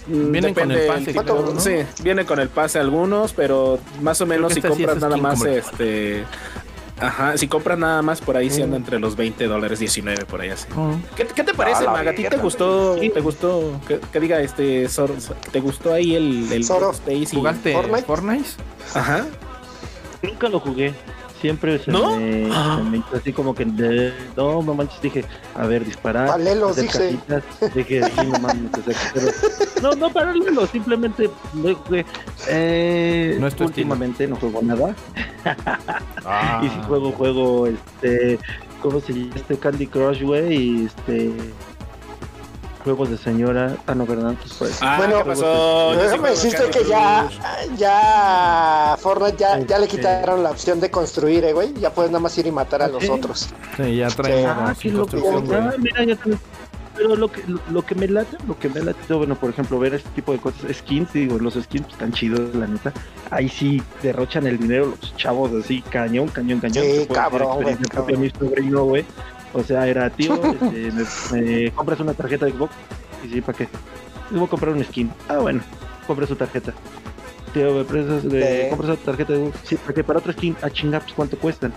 Mm, 0.08 0.32
Vienen 0.32 0.54
con 0.54 0.72
el 0.72 0.78
depende 0.78 0.88
pase, 0.88 1.06
tipo, 1.06 1.24
creo, 1.24 1.54
¿no? 1.54 1.60
Sí, 1.60 1.76
viene 2.04 2.26
con 2.26 2.40
el 2.40 2.50
pase 2.50 2.80
algunos, 2.80 3.34
pero 3.34 3.80
más 4.02 4.22
o 4.22 4.26
menos 4.26 4.54
si 4.54 4.60
este 4.60 4.70
sí 4.72 4.84
compras 4.84 4.98
nada 5.02 5.18
más 5.18 5.42
el- 5.44 5.54
este. 5.54 6.24
Ajá, 6.98 7.38
si 7.38 7.48
compras 7.50 7.78
nada 7.78 8.02
más 8.02 8.22
por 8.22 8.38
ahí 8.38 8.50
sí 8.50 8.62
anda 8.62 8.78
Mm. 8.78 8.82
entre 8.82 9.00
los 9.00 9.18
20 9.18 9.48
dólares, 9.48 9.80
19 9.80 10.24
por 10.26 10.40
ahí 10.42 10.50
así. 10.50 10.66
Mm. 10.74 11.02
¿Qué, 11.18 11.26
qué 11.28 11.44
te 11.44 11.54
parece, 11.54 11.80
A 11.80 11.86
la 11.88 11.92
Mag? 11.92 12.08
¿A 12.08 12.14
ti 12.16 12.24
te 12.24 12.38
gustó? 12.38 12.96
¿Te 12.96 13.20
gustó? 13.20 13.82
Que, 13.88 14.00
que 14.00 14.20
diga 14.22 14.40
este 14.40 14.88
Zoro, 14.88 15.14
¿Te 15.52 15.60
gustó 15.60 15.92
ahí 15.94 16.16
el, 16.16 16.50
el. 16.54 16.62
Space 16.62 17.12
y- 17.14 17.26
¿Jugaste 17.36 17.74
Fortnite? 17.74 18.04
Fortnite? 18.04 18.50
Ajá. 18.94 19.26
Nunca 20.22 20.48
lo 20.48 20.60
jugué. 20.62 20.94
Siempre 21.46 21.78
se, 21.78 21.92
¿No? 21.92 22.18
me, 22.18 22.50
se 22.50 22.84
me 22.90 22.98
hizo 22.98 23.16
así 23.16 23.32
como 23.32 23.54
que 23.54 23.66
de- 23.66 24.12
no, 24.36 24.64
no 24.64 24.74
manches, 24.74 25.00
dije, 25.00 25.24
a 25.56 25.68
ver, 25.68 25.86
disparar. 25.86 26.26
Paralelos, 26.28 26.72
hacer 26.72 26.86
dije. 26.86 27.20
cajitas. 27.30 27.76
Dije, 27.76 28.04
sí, 28.04 28.28
no 28.28 28.40
mames, 28.40 28.72
o 28.74 28.92
sea, 28.92 29.12
pero- 29.14 29.28
no, 29.84 29.92
no 29.96 30.10
paralelo, 30.12 30.66
simplemente. 30.66 31.30
Eh, 32.48 33.38
No 33.40 33.46
es 33.46 33.60
últimamente 33.62 34.28
no 34.28 34.38
juego 34.38 34.62
nada. 34.64 34.96
Ah. 36.26 36.62
Y 36.64 36.70
si 36.70 36.82
juego, 36.88 37.12
juego 37.12 37.68
este, 37.68 38.40
¿cómo 38.82 39.00
se 39.00 39.14
llama? 39.14 39.36
Este 39.36 39.56
Candy 39.58 39.86
Crush, 39.86 40.24
güey, 40.24 40.54
y 40.56 40.86
este 40.86 41.32
juegos 42.86 43.10
de 43.10 43.18
señora. 43.18 43.76
Ah, 43.88 43.96
no, 43.96 44.06
¿verdad? 44.06 44.36
Pues, 44.40 44.54
pues, 44.58 44.78
Ah, 44.82 44.96
Bueno, 44.98 45.18
¿qué 45.18 45.26
pasó? 45.26 45.92
Déjame 45.96 46.18
juego 46.20 46.26
decirte 46.28 46.58
Candy 46.58 46.78
que 46.80 46.86
ya, 46.86 47.30
ya 47.78 48.98
Fortnite 49.00 49.38
ya, 49.38 49.60
ya 49.60 49.80
le 49.80 49.88
quitaron 49.88 50.44
la 50.44 50.52
opción 50.52 50.80
de 50.80 50.90
construir, 50.92 51.44
eh, 51.44 51.52
güey. 51.54 51.74
Ya 51.74 51.90
puedes 51.92 52.12
nada 52.12 52.22
más 52.22 52.38
ir 52.38 52.46
y 52.48 52.52
matar 52.52 52.84
a 52.84 52.88
los 52.88 53.04
Sí. 53.04 53.10
otros. 53.10 53.50
Sí, 53.76 53.96
ya 53.98 54.08
trae 54.10 54.46
Sí. 54.78 54.92
modo 54.92 55.08
Ah, 55.10 55.40
güey. 55.42 55.60
Ah, 55.60 55.74
mira, 55.78 56.04
ya 56.06 56.18
Pero 56.98 57.18
lo 57.18 57.30
que, 57.30 57.44
lo, 57.46 57.60
lo 57.72 57.82
que 57.82 57.94
me 57.94 58.08
late, 58.08 58.38
lo 58.48 58.58
que 58.58 58.70
me 58.70 58.80
late, 58.82 59.14
bueno, 59.14 59.36
por 59.36 59.50
ejemplo, 59.50 59.78
ver 59.78 59.96
este 59.96 60.08
tipo 60.12 60.32
de 60.32 60.38
cosas, 60.40 60.62
skins, 60.74 61.12
digo, 61.12 61.38
los 61.40 61.56
skins 61.56 61.82
pues, 61.88 61.94
están 61.94 62.14
chidos, 62.14 62.56
la 62.56 62.68
neta. 62.68 62.94
Ahí 63.32 63.50
sí 63.50 63.84
derrochan 64.02 64.48
el 64.48 64.58
dinero 64.58 64.94
los 65.02 65.14
chavos, 65.18 65.52
así, 65.62 65.82
cañón, 65.82 66.30
cañón, 66.30 66.62
cañón. 66.62 66.86
Sí, 66.86 67.06
cabrón, 67.14 67.64
güey, 67.64 67.76
mi 68.18 68.30
sobrino, 68.30 68.86
güey. 68.86 69.06
O 69.56 69.64
sea, 69.64 69.88
era, 69.88 70.10
tío, 70.16 70.36
este, 70.36 70.92
me, 70.92 71.42
me 71.42 71.72
compras 71.72 72.00
una 72.02 72.14
tarjeta 72.14 72.46
de 72.46 72.52
Xbox. 72.52 72.74
Y 73.24 73.30
sí, 73.30 73.42
¿para 73.42 73.58
qué? 73.58 73.68
Voy 74.30 74.44
a 74.44 74.48
comprar 74.48 74.74
un 74.76 74.84
skin. 74.84 75.12
Ah, 75.30 75.38
bueno, 75.38 75.62
compré 76.06 76.28
su 76.28 76.36
tarjeta. 76.36 76.74
Tío, 77.54 77.74
me 77.74 77.84
prestas, 77.86 78.22
Sí. 78.24 78.28
de, 78.28 78.68
compras 78.70 78.90
una 78.92 78.98
tarjeta 79.00 79.34
de 79.34 79.40
Xbox. 79.46 79.60
Sí, 79.64 79.76
¿para 79.78 79.94
qué? 79.94 80.04
Para 80.04 80.20
otra 80.20 80.34
skin. 80.34 80.56
Ah, 80.62 80.70
chinga, 80.70 81.00
pues 81.00 81.14
¿cuánto 81.14 81.38
cuestan? 81.38 81.74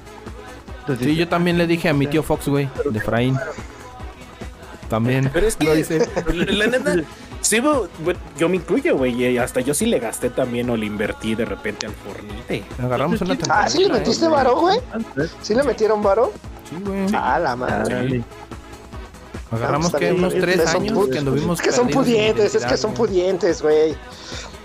Entonces, 0.81 1.07
Sí, 1.07 1.17
yo 1.17 1.29
también 1.29 1.57
le 1.57 1.67
dije 1.67 1.89
a 1.89 1.95
mi 1.95 2.07
tío 2.07 2.23
Fox, 2.23 2.49
güey, 2.49 2.69
de 2.91 2.99
Efraín. 2.99 3.37
También. 4.89 5.31
Pero 5.33 5.47
es 5.47 5.57
que, 5.57 5.67
Lo 5.67 5.77
hice. 5.77 6.09
la 6.35 6.67
neta, 6.67 6.95
sí, 7.41 7.61
yo 8.39 8.49
me 8.49 8.57
incluyo, 8.57 8.97
güey, 8.97 9.23
y 9.25 9.39
hasta 9.39 9.61
yo 9.61 9.75
sí 9.75 9.87
le 9.87 9.99
gasté 9.99 10.31
también 10.31 10.69
o 10.71 10.77
le 10.77 10.87
invertí 10.87 11.35
de 11.35 11.45
repente 11.45 11.87
al 11.87 11.93
Fornite. 11.93 12.65
Agarramos 12.83 13.21
una 13.21 13.37
temporada. 13.37 13.65
Ah, 13.65 13.69
¿sí 13.71 13.85
le 13.85 13.93
metiste 13.93 14.29
varo, 14.29 14.57
güey? 14.61 14.79
¿Sí 15.43 15.55
le 15.55 15.63
metieron 15.63 16.03
varo? 16.03 16.33
Sí, 16.69 16.77
güey. 16.85 17.07
Ah, 17.15 17.39
la 17.39 17.57
madre. 17.57 18.23
Agarramos 19.51 19.91
que 19.95 20.13
unos 20.13 20.35
es- 20.35 20.41
tres 20.43 20.67
años 20.67 21.09
que 21.09 21.19
anduvimos 21.19 21.59
Es 21.59 21.65
que 21.67 21.73
son 21.73 21.89
pudientes, 21.89 22.55
es 22.55 22.65
que 22.67 22.77
son 22.77 22.93
pudientes, 22.93 23.63
güey. 23.63 23.95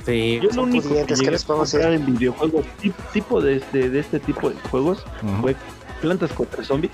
Sí. 0.05 0.39
Yo 0.41 0.49
lo 0.49 0.53
Son 0.55 0.63
único 0.65 0.83
que 0.83 0.89
pudientes, 0.89 1.17
¿qué 1.19 1.23
llegué 1.23 1.31
les 1.31 1.45
podemos 1.45 1.71
comprar 1.71 1.93
en 1.93 2.05
videojuegos, 2.05 2.65
ti- 2.81 2.93
tipo 3.13 3.39
de 3.39 3.55
este, 3.57 3.89
de 3.89 3.99
este 3.99 4.19
tipo 4.19 4.49
de 4.49 4.55
juegos, 4.69 5.05
fue 5.41 5.55
Plantas 6.01 6.33
contra 6.33 6.61
Zombies. 6.65 6.91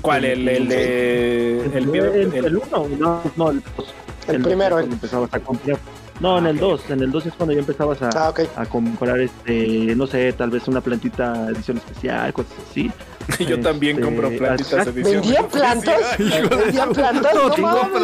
¿Cuál? 0.00 0.24
El, 0.24 0.48
el 0.48 0.68
de. 0.68 1.60
El, 1.66 1.72
el, 1.74 1.94
el- 1.94 2.34
el, 2.46 2.56
uno, 2.56 2.88
no, 2.98 3.20
no, 3.36 3.50
el 3.50 3.62
dos. 3.76 3.92
El 4.36 4.42
primero, 4.42 4.78
es 4.78 4.82
cuando 4.82 4.94
empezabas 4.94 5.34
a 5.34 5.40
comprar. 5.40 5.78
No, 6.20 6.36
en 6.38 6.46
el 6.46 6.58
2, 6.58 6.90
en 6.90 7.00
el 7.02 7.10
2 7.10 7.26
es 7.26 7.32
cuando 7.34 7.54
ya 7.54 7.60
empezabas 7.60 8.02
a, 8.02 8.10
Ah, 8.14 8.34
a 8.56 8.66
comprar, 8.66 9.18
este, 9.20 9.94
no 9.96 10.06
sé, 10.06 10.32
tal 10.34 10.50
vez 10.50 10.68
una 10.68 10.80
plantita 10.82 11.48
edición 11.48 11.78
especial, 11.78 12.32
cosas 12.34 12.52
así. 12.70 12.90
Yo 13.48 13.58
también 13.60 13.96
Este, 13.96 14.04
compro 14.06 14.28
plantitas 14.36 14.86
ah, 14.86 14.90
edición. 14.90 15.22
¿Vendían 15.22 15.48
plantas? 15.48 16.00
¿Vendían 16.18 16.92
plantas? 16.92 17.34
No 17.34 17.50
tú 17.50 17.62
mames. 17.62 18.02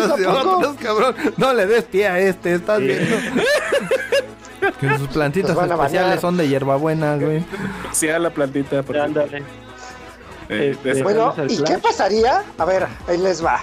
No 1.36 1.52
le 1.52 1.66
des 1.66 1.84
pie 1.84 2.06
a 2.08 2.18
este, 2.18 2.54
estás 2.54 2.78
Sí. 2.78 2.84
viendo. 2.86 3.16
que 4.80 4.98
sus 4.98 5.08
plantitas 5.08 5.56
especiales 5.56 6.20
son 6.20 6.36
de 6.36 6.48
hierbabuena, 6.48 7.16
güey. 7.16 7.44
Sí, 7.92 8.08
a 8.08 8.18
la 8.18 8.30
plantita. 8.30 8.82
porque- 8.82 9.00
Ándale. 9.00 9.42
eh, 10.48 10.76
Este, 10.84 11.02
Bueno, 11.02 11.34
¿y 11.48 11.62
qué 11.62 11.78
pasaría? 11.78 12.42
A 12.56 12.64
ver, 12.64 12.86
ahí 13.08 13.18
les 13.18 13.44
va. 13.44 13.60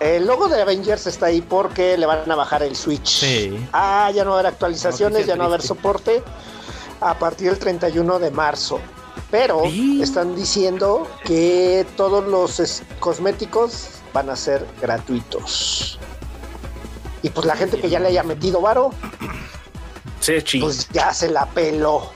El 0.00 0.26
logo 0.26 0.48
de 0.48 0.60
Avengers 0.60 1.06
está 1.06 1.26
ahí 1.26 1.40
porque 1.40 1.96
le 1.96 2.06
van 2.06 2.30
a 2.30 2.34
bajar 2.34 2.62
el 2.62 2.76
Switch. 2.76 3.06
Sí. 3.20 3.68
Ah, 3.72 4.10
ya 4.14 4.24
no 4.24 4.30
va 4.30 4.36
a 4.36 4.40
haber 4.40 4.52
actualizaciones, 4.52 5.26
ya 5.26 5.34
no 5.34 5.40
va 5.40 5.44
a 5.44 5.48
haber 5.48 5.62
soporte 5.62 6.22
a 7.00 7.18
partir 7.18 7.48
del 7.50 7.58
31 7.58 8.18
de 8.18 8.30
marzo. 8.30 8.78
Pero 9.30 9.62
Sí. 9.64 10.00
están 10.02 10.36
diciendo 10.36 11.08
que 11.24 11.86
todos 11.96 12.24
los 12.26 12.82
cosméticos 13.00 13.88
van 14.12 14.30
a 14.30 14.36
ser 14.36 14.66
gratuitos. 14.80 15.98
Y 17.22 17.30
pues 17.30 17.46
la 17.46 17.56
gente 17.56 17.78
que 17.80 17.88
ya 17.88 17.98
le 17.98 18.08
haya 18.08 18.22
metido 18.22 18.60
varo, 18.60 18.90
Sí, 20.20 20.60
pues 20.60 20.88
ya 20.90 21.12
se 21.12 21.28
la 21.30 21.46
peló. 21.46 22.12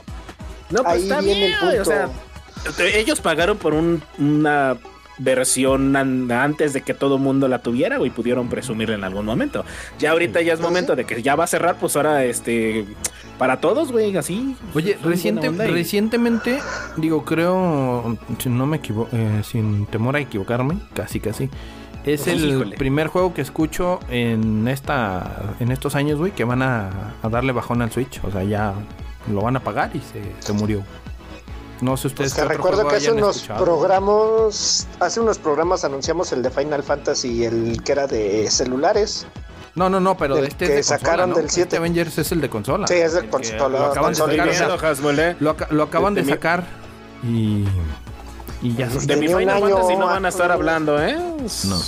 no, 0.70 0.82
pues 0.82 0.94
ahí 0.94 1.02
está 1.02 1.20
viene 1.20 1.46
bien, 1.46 1.52
el 1.52 1.58
punto. 1.58 1.80
O 2.68 2.72
sea, 2.72 2.86
ellos 2.86 3.20
pagaron 3.20 3.56
por 3.58 3.72
un- 3.74 4.02
una 4.18 4.78
versión 5.20 5.94
an- 5.96 6.30
antes 6.32 6.72
de 6.72 6.82
que 6.82 6.94
todo 6.94 7.16
el 7.16 7.22
mundo 7.22 7.46
la 7.48 7.60
tuviera, 7.60 7.98
güey, 7.98 8.10
pudieron 8.10 8.48
presumirla 8.48 8.94
en 8.96 9.04
algún 9.04 9.24
momento. 9.26 9.64
Ya 9.98 10.10
ahorita 10.12 10.40
ya 10.40 10.52
es 10.54 10.58
Pues 10.60 10.68
momento 10.70 10.96
de 10.96 11.04
que 11.04 11.22
ya 11.22 11.36
va 11.36 11.44
a 11.44 11.46
cerrar, 11.46 11.76
pues 11.78 11.94
ahora, 11.96 12.24
este, 12.24 12.86
para 13.38 13.60
todos, 13.60 13.92
güey, 13.92 14.16
así. 14.16 14.56
Oye, 14.74 14.98
reciente, 15.02 15.48
recientemente, 15.50 16.58
digo, 16.96 17.24
creo, 17.24 18.18
si 18.38 18.48
no 18.48 18.66
me 18.66 18.78
equivoco, 18.78 19.10
sin 19.44 19.86
temor 19.86 20.16
a 20.16 20.20
equivocarme, 20.20 20.78
casi 20.94 21.20
casi, 21.20 21.48
es 22.04 22.26
el 22.26 22.44
Híjole. 22.48 22.76
primer 22.76 23.08
juego 23.08 23.34
que 23.34 23.42
escucho 23.42 24.00
en 24.08 24.66
esta, 24.68 25.54
en 25.60 25.70
estos 25.70 25.94
años, 25.96 26.18
güey, 26.18 26.32
que 26.32 26.44
van 26.44 26.62
a, 26.62 27.14
a 27.22 27.28
darle 27.28 27.52
bajón 27.52 27.82
al 27.82 27.90
Switch. 27.90 28.20
O 28.24 28.30
sea, 28.30 28.42
ya 28.44 28.72
lo 29.30 29.42
van 29.42 29.56
a 29.56 29.60
pagar 29.60 29.90
y 29.94 29.98
se, 30.00 30.22
se 30.38 30.52
murió. 30.54 30.82
No 31.82 31.96
sé 31.96 32.08
ustedes. 32.08 32.32
Pues 32.34 32.42
que 32.42 32.48
recuerdo 32.48 32.86
que 32.88 32.96
hace 32.96 33.12
unos 33.12 33.36
escuchado. 33.36 33.64
programas, 33.64 34.86
hace 35.00 35.20
unos 35.20 35.38
programas 35.38 35.84
anunciamos 35.84 36.32
el 36.32 36.42
de 36.42 36.50
Final 36.50 36.82
Fantasy, 36.82 37.44
el 37.44 37.82
que 37.82 37.92
era 37.92 38.06
de 38.06 38.50
celulares. 38.50 39.26
No, 39.74 39.88
no, 39.88 40.00
no, 40.00 40.16
pero 40.16 40.34
del 40.36 40.46
este 40.46 40.64
es 40.64 40.68
que 40.70 40.74
de 40.76 40.80
consola, 40.82 40.98
sacaron 40.98 41.30
¿no? 41.30 41.36
del 41.36 41.44
Este 41.46 41.54
7. 41.62 41.76
Avengers 41.76 42.18
es 42.18 42.32
el 42.32 42.40
de 42.40 42.50
consola. 42.50 42.86
Sí, 42.86 42.94
es 42.94 43.12
de 43.14 43.28
consola, 43.28 43.78
Lo 43.78 43.84
acaban 43.86 44.12
de 44.12 44.18
consola. 44.18 44.32
sacar, 44.32 44.48
¿eh? 45.30 45.36
lo, 45.40 45.50
aca- 45.50 45.68
lo 45.70 45.82
acaban 45.84 46.14
de 46.14 46.22
De 46.22 46.30
sacar 46.32 46.64
y, 47.22 47.64
y 48.62 48.74
ya. 48.74 48.88
Pues 48.88 49.06
De 49.06 49.16
mi 49.16 49.28
Final 49.28 49.48
año 49.50 49.68
Fantasy 49.76 49.96
no 49.96 50.06
van 50.06 50.24
a 50.24 50.28
estar 50.28 50.52
hablando, 50.52 51.02
¿eh? 51.02 51.16
No, 51.64 51.78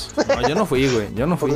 no, 0.41 0.49
yo 0.49 0.55
no 0.55 0.65
fui, 0.67 0.89
güey. 0.89 1.15
Yo 1.15 1.27
no 1.27 1.37
fui. 1.37 1.55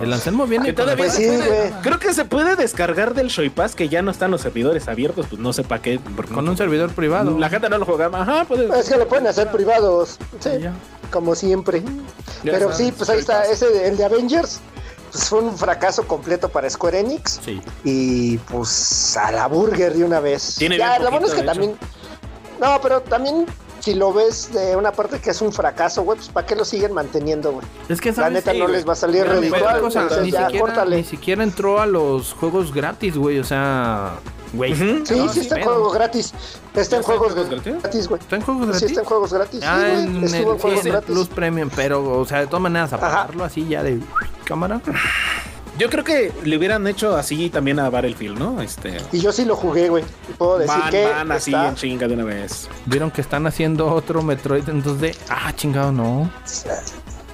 El 0.00 0.12
Anselmo 0.12 0.46
viene 0.46 0.66
Que 0.66 0.72
todavía 0.72 0.96
Pues 0.96 1.12
se 1.14 1.30
sí, 1.30 1.36
puede-. 1.46 1.72
Creo 1.82 1.98
que 1.98 2.14
se 2.14 2.24
puede 2.24 2.56
descargar 2.56 3.14
del 3.14 3.28
Shoy 3.28 3.50
Pass 3.50 3.74
que 3.74 3.88
ya 3.88 4.00
no 4.02 4.10
están 4.10 4.30
los 4.30 4.40
servidores 4.40 4.88
abiertos, 4.88 5.26
pues 5.28 5.40
no 5.40 5.52
sé 5.52 5.62
para 5.64 5.82
qué. 5.82 6.00
porque 6.16 6.32
con 6.34 6.48
un 6.48 6.56
servidor 6.56 6.90
privado. 6.92 7.38
La 7.38 7.48
gente 7.50 7.68
no 7.68 7.78
lo 7.78 7.84
juega. 7.86 8.06
Ajá, 8.12 8.44
pues. 8.48 8.60
Es 8.70 8.88
que 8.88 8.96
lo 8.96 9.06
pueden 9.08 9.26
hacer 9.26 9.50
privados, 9.50 10.18
sí, 10.40 10.50
Ya. 10.60 10.72
como 11.10 11.34
siempre. 11.34 11.82
Ya 12.42 12.52
Pero 12.52 12.70
sabes, 12.72 12.76
sí, 12.78 12.92
pues 12.96 13.10
ahí 13.10 13.18
está, 13.18 13.44
ese 13.44 13.66
de- 13.68 13.88
el 13.88 13.96
de 13.96 14.04
Avengers, 14.06 14.60
pues 15.12 15.28
fue 15.28 15.40
un 15.40 15.56
fracaso 15.56 16.06
completo 16.06 16.48
para 16.48 16.68
Square 16.70 17.00
Enix. 17.00 17.40
Sí. 17.44 17.60
Y 17.84 18.38
pues 18.38 19.16
a 19.16 19.30
la 19.32 19.46
burger 19.48 19.92
de 19.94 20.04
una 20.04 20.20
vez. 20.20 20.54
Tiene 20.58 20.78
ya, 20.78 20.92
bien 20.92 21.04
lo 21.04 21.10
bueno 21.10 21.26
es 21.26 21.34
que 21.34 21.42
también. 21.42 21.76
No, 22.60 22.80
pero 22.80 23.00
también 23.02 23.44
si 23.86 23.94
lo 23.94 24.12
ves 24.12 24.52
de 24.52 24.74
una 24.74 24.90
parte 24.90 25.20
que 25.20 25.30
es 25.30 25.40
un 25.40 25.52
fracaso, 25.52 26.02
güey, 26.02 26.16
pues 26.18 26.28
¿para 26.28 26.44
qué 26.44 26.56
lo 26.56 26.64
siguen 26.64 26.92
manteniendo, 26.92 27.52
güey? 27.52 27.64
Es 27.88 28.00
que 28.00 28.08
La 28.08 28.16
sabes 28.16 28.32
neta 28.32 28.50
Sí, 28.50 28.58
no 28.58 28.66
les 28.66 28.84
va 28.86 28.94
a 28.94 28.96
salir 28.96 29.24
Pero, 29.24 29.80
cosa, 29.80 30.08
ni, 30.22 30.32
ya, 30.32 30.46
siquiera, 30.46 30.60
córtale. 30.60 30.96
ni 30.96 31.04
siquiera 31.04 31.44
entró 31.44 31.80
a 31.80 31.86
los 31.86 32.32
juegos 32.32 32.74
gratis, 32.74 33.16
güey. 33.16 33.38
O 33.38 33.44
sea, 33.44 34.14
güey. 34.54 34.74
Sí, 34.74 35.04
no, 35.16 35.28
sí 35.28 35.38
está 35.38 35.58
en 35.58 35.64
juegos 35.64 35.94
gratis. 35.94 36.34
Está 36.74 36.80
en 36.80 36.82
¿Está 36.82 36.96
en 36.96 37.02
juegos 37.04 37.34
gratis? 37.36 37.62
gratis, 37.80 38.08
güey. 38.08 38.20
¿Está 38.20 38.36
en 38.36 38.42
juegos 38.42 38.64
Sí, 38.64 38.70
gratis? 38.72 38.88
está 38.88 39.00
en 39.00 39.06
juegos 39.06 39.32
gratis. 39.32 39.60
Ah, 39.64 39.78
sí, 39.86 39.92
en 40.02 40.16
el, 40.16 40.34
en 40.34 40.42
juegos 40.58 40.80
sí, 40.82 40.88
gratis. 40.90 41.06
Plus 41.06 41.28
Premium, 41.28 41.70
pero, 41.76 42.18
o 42.18 42.24
sea, 42.26 42.40
de 42.40 42.46
todas 42.48 42.62
maneras, 42.62 42.92
Ajá. 42.92 43.06
apagarlo 43.06 43.44
así 43.44 43.68
ya 43.68 43.84
de 43.84 44.00
cámara. 44.44 44.80
Yo 45.78 45.90
creo 45.90 46.04
que 46.04 46.32
le 46.44 46.56
hubieran 46.56 46.86
hecho 46.86 47.16
así 47.16 47.50
también 47.50 47.78
a 47.78 47.90
Battlefield, 47.90 48.38
¿no? 48.38 48.62
Este. 48.62 48.96
Y 49.12 49.20
yo 49.20 49.30
sí 49.32 49.44
lo 49.44 49.56
jugué, 49.56 49.88
güey. 49.88 50.04
Puedo 50.38 50.58
decir 50.58 50.74
Van, 50.78 50.90
que 50.90 51.04
van 51.06 51.32
así 51.32 51.50
está- 51.50 51.68
en 51.68 51.74
chinga 51.74 52.08
de 52.08 52.14
una 52.14 52.24
vez. 52.24 52.68
Vieron 52.86 53.10
que 53.10 53.20
están 53.20 53.46
haciendo 53.46 53.86
otro 53.92 54.22
Metroid, 54.22 54.68
entonces 54.68 55.00
de, 55.00 55.16
ah, 55.28 55.52
chingado, 55.54 55.92
no. 55.92 56.30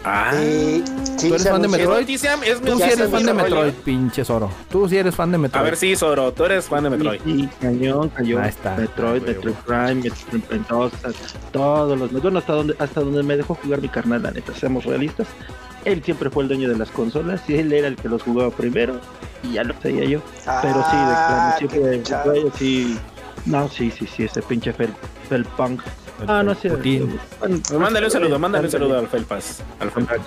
Ah. 0.05 0.33
Sí, 0.35 0.83
¿Tú 1.29 1.35
eres 1.35 1.49
fan 1.49 1.63
de. 1.63 1.69
Metroid? 1.69 2.11
es 2.11 2.21
Tú 2.61 2.77
sí 2.77 2.83
eres 2.83 3.09
fan 3.09 3.25
de. 3.25 3.35
Metroid, 3.35 3.73
pinche 3.85 4.25
Zoro. 4.25 4.51
Tú 4.69 4.89
sí 4.89 4.97
eres 4.99 5.15
fan 5.15 5.31
de 5.31 5.39
Metroid. 5.39 5.61
A 5.61 5.65
ver 5.65 5.77
si, 5.77 5.95
Zoro, 5.95 6.33
tú 6.33 6.45
eres 6.45 6.65
fan 6.65 6.83
de 6.85 6.91
Metroid. 6.91 7.21
Y 7.25 7.47
cañón, 7.61 8.09
cañón. 8.09 8.43
Ahí 8.43 8.49
está. 8.49 8.75
Metroid, 8.75 9.23
Metroid 9.23 9.55
Prime, 9.65 9.95
Metroid 9.95 10.43
Prime 10.43 10.65
2, 10.69 10.93
todos 11.53 11.99
los. 11.99 12.11
Bueno, 12.21 12.41
hasta 12.41 12.53
donde, 12.53 12.75
hasta 12.79 13.01
donde 13.01 13.23
me 13.23 13.37
dejó 13.37 13.55
jugar 13.55 13.81
mi 13.81 13.89
carnal, 13.89 14.23
la 14.23 14.33
neta, 14.33 14.53
seamos 14.55 14.85
realistas. 14.85 15.29
Él 15.85 16.03
siempre 16.05 16.31
fue 16.31 16.42
el 16.45 16.49
dueño 16.49 16.68
de 16.68 16.77
las 16.77 16.90
consolas 16.90 17.42
y 17.49 17.57
él 17.57 17.73
era 17.73 17.88
el 17.88 17.97
que 17.97 18.09
los 18.09 18.23
jugaba 18.23 18.51
primero 18.51 19.01
y 19.42 19.55
ya 19.55 19.64
lo 19.64 19.75
sabía 19.83 20.05
yo. 20.05 20.21
Pero 20.62 20.85
sí, 20.90 20.97
de 20.97 21.12
Ah, 21.14 21.27
plano, 21.29 21.59
siempre 21.59 22.03
chavo. 22.03 22.33
sí. 22.57 22.99
No, 23.47 23.68
sí, 23.68 23.90
sí, 23.90 24.07
sí, 24.07 24.23
ese 24.25 24.40
pinche 24.42 24.73
fel, 24.73 24.90
felpunk. 25.29 25.81
El 26.23 26.31
Ah, 26.31 26.42
no 26.45 26.55
sé. 26.55 26.68
Mándale 27.77 28.07
un 28.07 28.12
saludo, 28.12 28.38
mándale 28.38 28.66
un 28.66 28.71
saludo 28.71 28.99
al 28.99 29.09
Felpas. 29.09 29.61
Al 29.81 29.90
Felpas. 29.90 30.21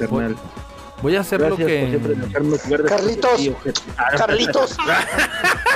Voy 1.06 1.16
a 1.18 1.20
hacer 1.20 1.40
Gracias 1.40 1.60
lo 1.60 1.66
que. 1.68 2.84
Carlitos. 2.88 3.40
Carlitos. 4.18 4.78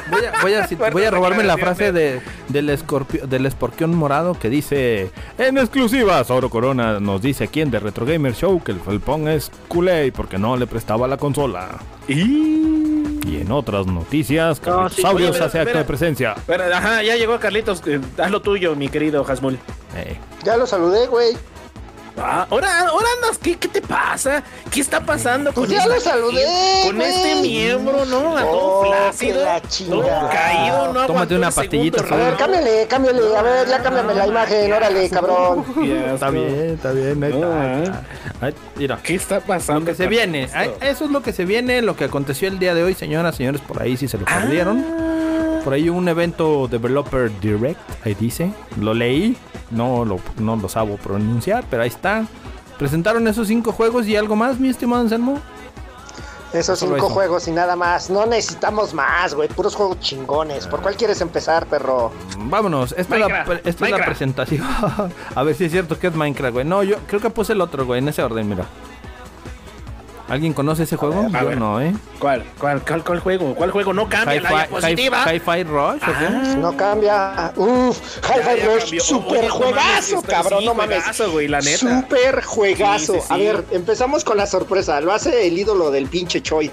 Voy 0.09 0.21
a, 0.25 0.41
voy 0.41 0.53
a, 0.55 0.89
voy 0.89 1.07
robarme 1.07 1.43
la 1.43 1.55
frase 1.55 1.91
de, 1.91 2.19
del, 2.47 2.71
escorpio, 2.71 3.27
del 3.27 3.45
escorpión 3.45 3.93
morado 3.93 4.33
que 4.33 4.49
dice: 4.49 5.11
En 5.37 5.59
exclusiva, 5.59 6.23
Sauro 6.23 6.49
Corona 6.49 6.99
nos 6.99 7.21
dice 7.21 7.43
aquí 7.43 7.61
en 7.61 7.69
The 7.69 7.79
Retro 7.79 8.07
Gamer 8.07 8.33
Show 8.33 8.63
que 8.63 8.71
el 8.71 8.79
Felpón 8.79 9.27
es 9.27 9.51
culé 9.67 10.11
porque 10.11 10.39
no 10.39 10.57
le 10.57 10.65
prestaba 10.65 11.07
la 11.07 11.17
consola. 11.17 11.77
Y 12.07 13.37
en 13.39 13.51
otras 13.51 13.85
noticias, 13.85 14.59
Carlitos 14.59 14.93
sí, 14.93 15.01
Saurios 15.03 15.29
oye, 15.29 15.33
pero- 15.37 15.45
hace 15.45 15.59
acto 15.59 15.69
pero- 15.69 15.79
de 15.79 15.85
presencia. 15.85 16.35
Pero, 16.47 16.63
ajá, 16.75 17.03
ya 17.03 17.15
llegó 17.15 17.39
Carlitos. 17.39 17.83
eh, 17.85 17.99
haz 18.17 18.31
lo 18.31 18.41
tuyo, 18.41 18.75
mi 18.75 18.89
querido 18.89 19.23
Hasmul. 19.29 19.59
Eh, 19.95 20.17
Ya 20.43 20.57
lo 20.57 20.65
saludé, 20.65 21.05
güey. 21.05 21.37
Ah, 22.17 22.45
ahora, 22.49 22.79
ahora 22.87 23.07
andas, 23.15 23.37
¿qué, 23.37 23.55
¿qué 23.57 23.67
te 23.67 23.81
pasa? 23.81 24.43
¿Qué 24.71 24.81
está 24.81 24.99
pasando 25.01 25.53
con 25.53 25.65
Pues 25.65 25.71
ya 25.71 25.83
esta- 25.83 25.95
lo 25.95 26.01
saludé, 26.01 26.45
Con 26.85 26.95
güey. 26.97 27.07
este 27.09 27.35
miembro, 27.41 28.05
¿no? 28.05 28.37
A 28.37 28.41
todo 28.41 28.51
Oh, 28.81 28.85
flácido, 28.85 29.41
todo 29.89 30.29
caído, 30.29 30.93
¿no? 30.93 31.05
Tómate 31.07 31.35
una 31.35 31.51
pastillita, 31.51 32.03
A 32.09 32.15
ver, 32.15 32.35
cámbiale, 32.35 32.87
cámbiale. 32.87 33.37
A 33.37 33.41
ver, 33.41 33.67
ya 33.67 33.81
cámbiame 33.81 34.13
la 34.15 34.27
imagen. 34.27 34.73
Órale, 34.73 35.09
cabrón. 35.09 35.65
Ya 35.87 36.13
está 36.13 36.29
bien, 36.29 36.69
está 36.75 36.91
bien. 36.91 37.23
Ahí 37.23 37.31
está, 37.31 37.47
ahí 37.61 37.79
eh. 37.79 37.83
está. 37.83 38.45
Ahí- 38.45 38.55
mira. 38.75 38.99
¿Qué 39.01 39.15
está 39.15 39.39
pasando? 39.39 39.79
Lo 39.81 39.85
que 39.85 39.95
se 39.95 40.07
viene, 40.07 40.49
eso 40.81 41.05
es 41.05 41.11
lo 41.11 41.21
que 41.21 41.31
se 41.33 41.45
viene, 41.45 41.81
lo 41.81 41.95
que 41.95 42.05
aconteció 42.05 42.47
el 42.47 42.59
día 42.59 42.73
de 42.73 42.83
hoy, 42.83 42.93
señoras, 42.95 43.35
señores, 43.35 43.61
por 43.61 43.81
ahí 43.81 43.95
si 43.97 44.07
se 44.07 44.17
lo 44.17 44.25
perdieron. 44.25 44.83
Por 45.63 45.73
ahí 45.73 45.89
un 45.89 46.07
evento 46.07 46.67
Developer 46.67 47.31
Direct, 47.39 47.79
ahí 48.05 48.13
dice, 48.15 48.51
lo 48.79 48.93
leí, 48.93 49.37
no 49.71 50.05
lo, 50.05 50.19
no 50.37 50.55
lo 50.55 50.69
sabo 50.69 50.97
pronunciar, 50.97 51.65
pero 51.69 51.83
ahí 51.83 51.89
está. 51.89 52.25
Presentaron 52.77 53.27
esos 53.27 53.47
cinco 53.47 53.71
juegos 53.71 54.07
y 54.07 54.15
algo 54.15 54.35
más, 54.35 54.59
mi 54.59 54.69
estimado 54.69 55.01
Anselmo. 55.01 55.39
Esos 56.53 56.79
Solo 56.79 56.95
cinco 56.95 57.07
eso. 57.07 57.13
juegos 57.13 57.47
y 57.47 57.51
nada 57.51 57.75
más. 57.75 58.09
No 58.09 58.25
necesitamos 58.25 58.93
más, 58.93 59.35
güey. 59.35 59.47
Puros 59.49 59.75
juegos 59.75 59.99
chingones. 59.99 60.65
¿Por 60.65 60.81
cuál 60.81 60.95
quieres 60.95 61.21
empezar, 61.21 61.67
perro? 61.67 62.11
Vámonos, 62.39 62.95
esta, 62.97 63.15
es 63.17 63.21
la, 63.21 63.59
esta 63.63 63.85
es 63.85 63.91
la 63.91 64.05
presentación. 64.05 64.65
A 65.35 65.43
ver 65.43 65.55
si 65.55 65.65
es 65.65 65.71
cierto 65.71 65.99
que 65.99 66.07
es 66.07 66.15
Minecraft, 66.15 66.53
güey. 66.53 66.65
No, 66.65 66.81
yo 66.81 66.97
creo 67.05 67.21
que 67.21 67.29
puse 67.29 67.53
el 67.53 67.61
otro, 67.61 67.85
güey, 67.85 67.99
en 67.99 68.07
ese 68.07 68.23
orden, 68.23 68.49
mira. 68.49 68.65
¿Alguien 70.29 70.53
conoce 70.53 70.83
ese 70.83 70.95
juego? 70.95 71.23
ver, 71.23 71.35
a 71.35 71.41
yo 71.41 71.47
ver. 71.49 71.57
no, 71.57 71.81
¿eh? 71.81 71.93
¿Cuál, 72.19 72.43
cuál, 72.59 72.81
cuál, 72.85 73.03
cuál 73.03 73.19
juego? 73.19 73.55
¿Cuál 73.55 73.71
juego? 73.71 73.93
No 73.93 74.07
cambia 74.07 74.41
la 74.41 74.49
Hi-Fi 74.49 74.55
diapositiva. 74.55 75.23
Hi- 75.25 75.35
Hi-Fi 75.35 75.63
Rush, 75.63 76.01
¿o 76.03 76.05
qué? 76.19 76.25
Ah, 76.29 76.55
No 76.59 76.77
cambia. 76.77 77.53
Uf, 77.55 77.99
Hi-Fi 78.29 78.65
Rush. 78.65 78.79
cambió. 78.81 79.01
Super 79.03 79.39
Oye, 79.39 79.47
no 79.47 79.59
mames, 79.59 79.75
juegazo, 79.75 80.21
cabrón. 80.21 80.59
sí, 80.59 80.65
no 80.65 80.73
mames. 80.73 80.97
juegazo, 80.99 81.31
güey, 81.31 81.47
la 81.47 81.59
neta. 81.61 81.77
Super 81.77 82.43
juegazo. 82.43 83.13
Sí, 83.15 83.19
sí, 83.21 83.27
A 83.33 83.37
ver, 83.37 83.65
empezamos 83.71 84.23
con 84.23 84.37
la 84.37 84.45
sorpresa. 84.45 84.99
Lo 85.01 85.11
hace 85.13 85.47
el 85.47 85.57
ídolo 85.57 85.91
del 85.91 86.07
pinche 86.07 86.41
Choi. 86.41 86.71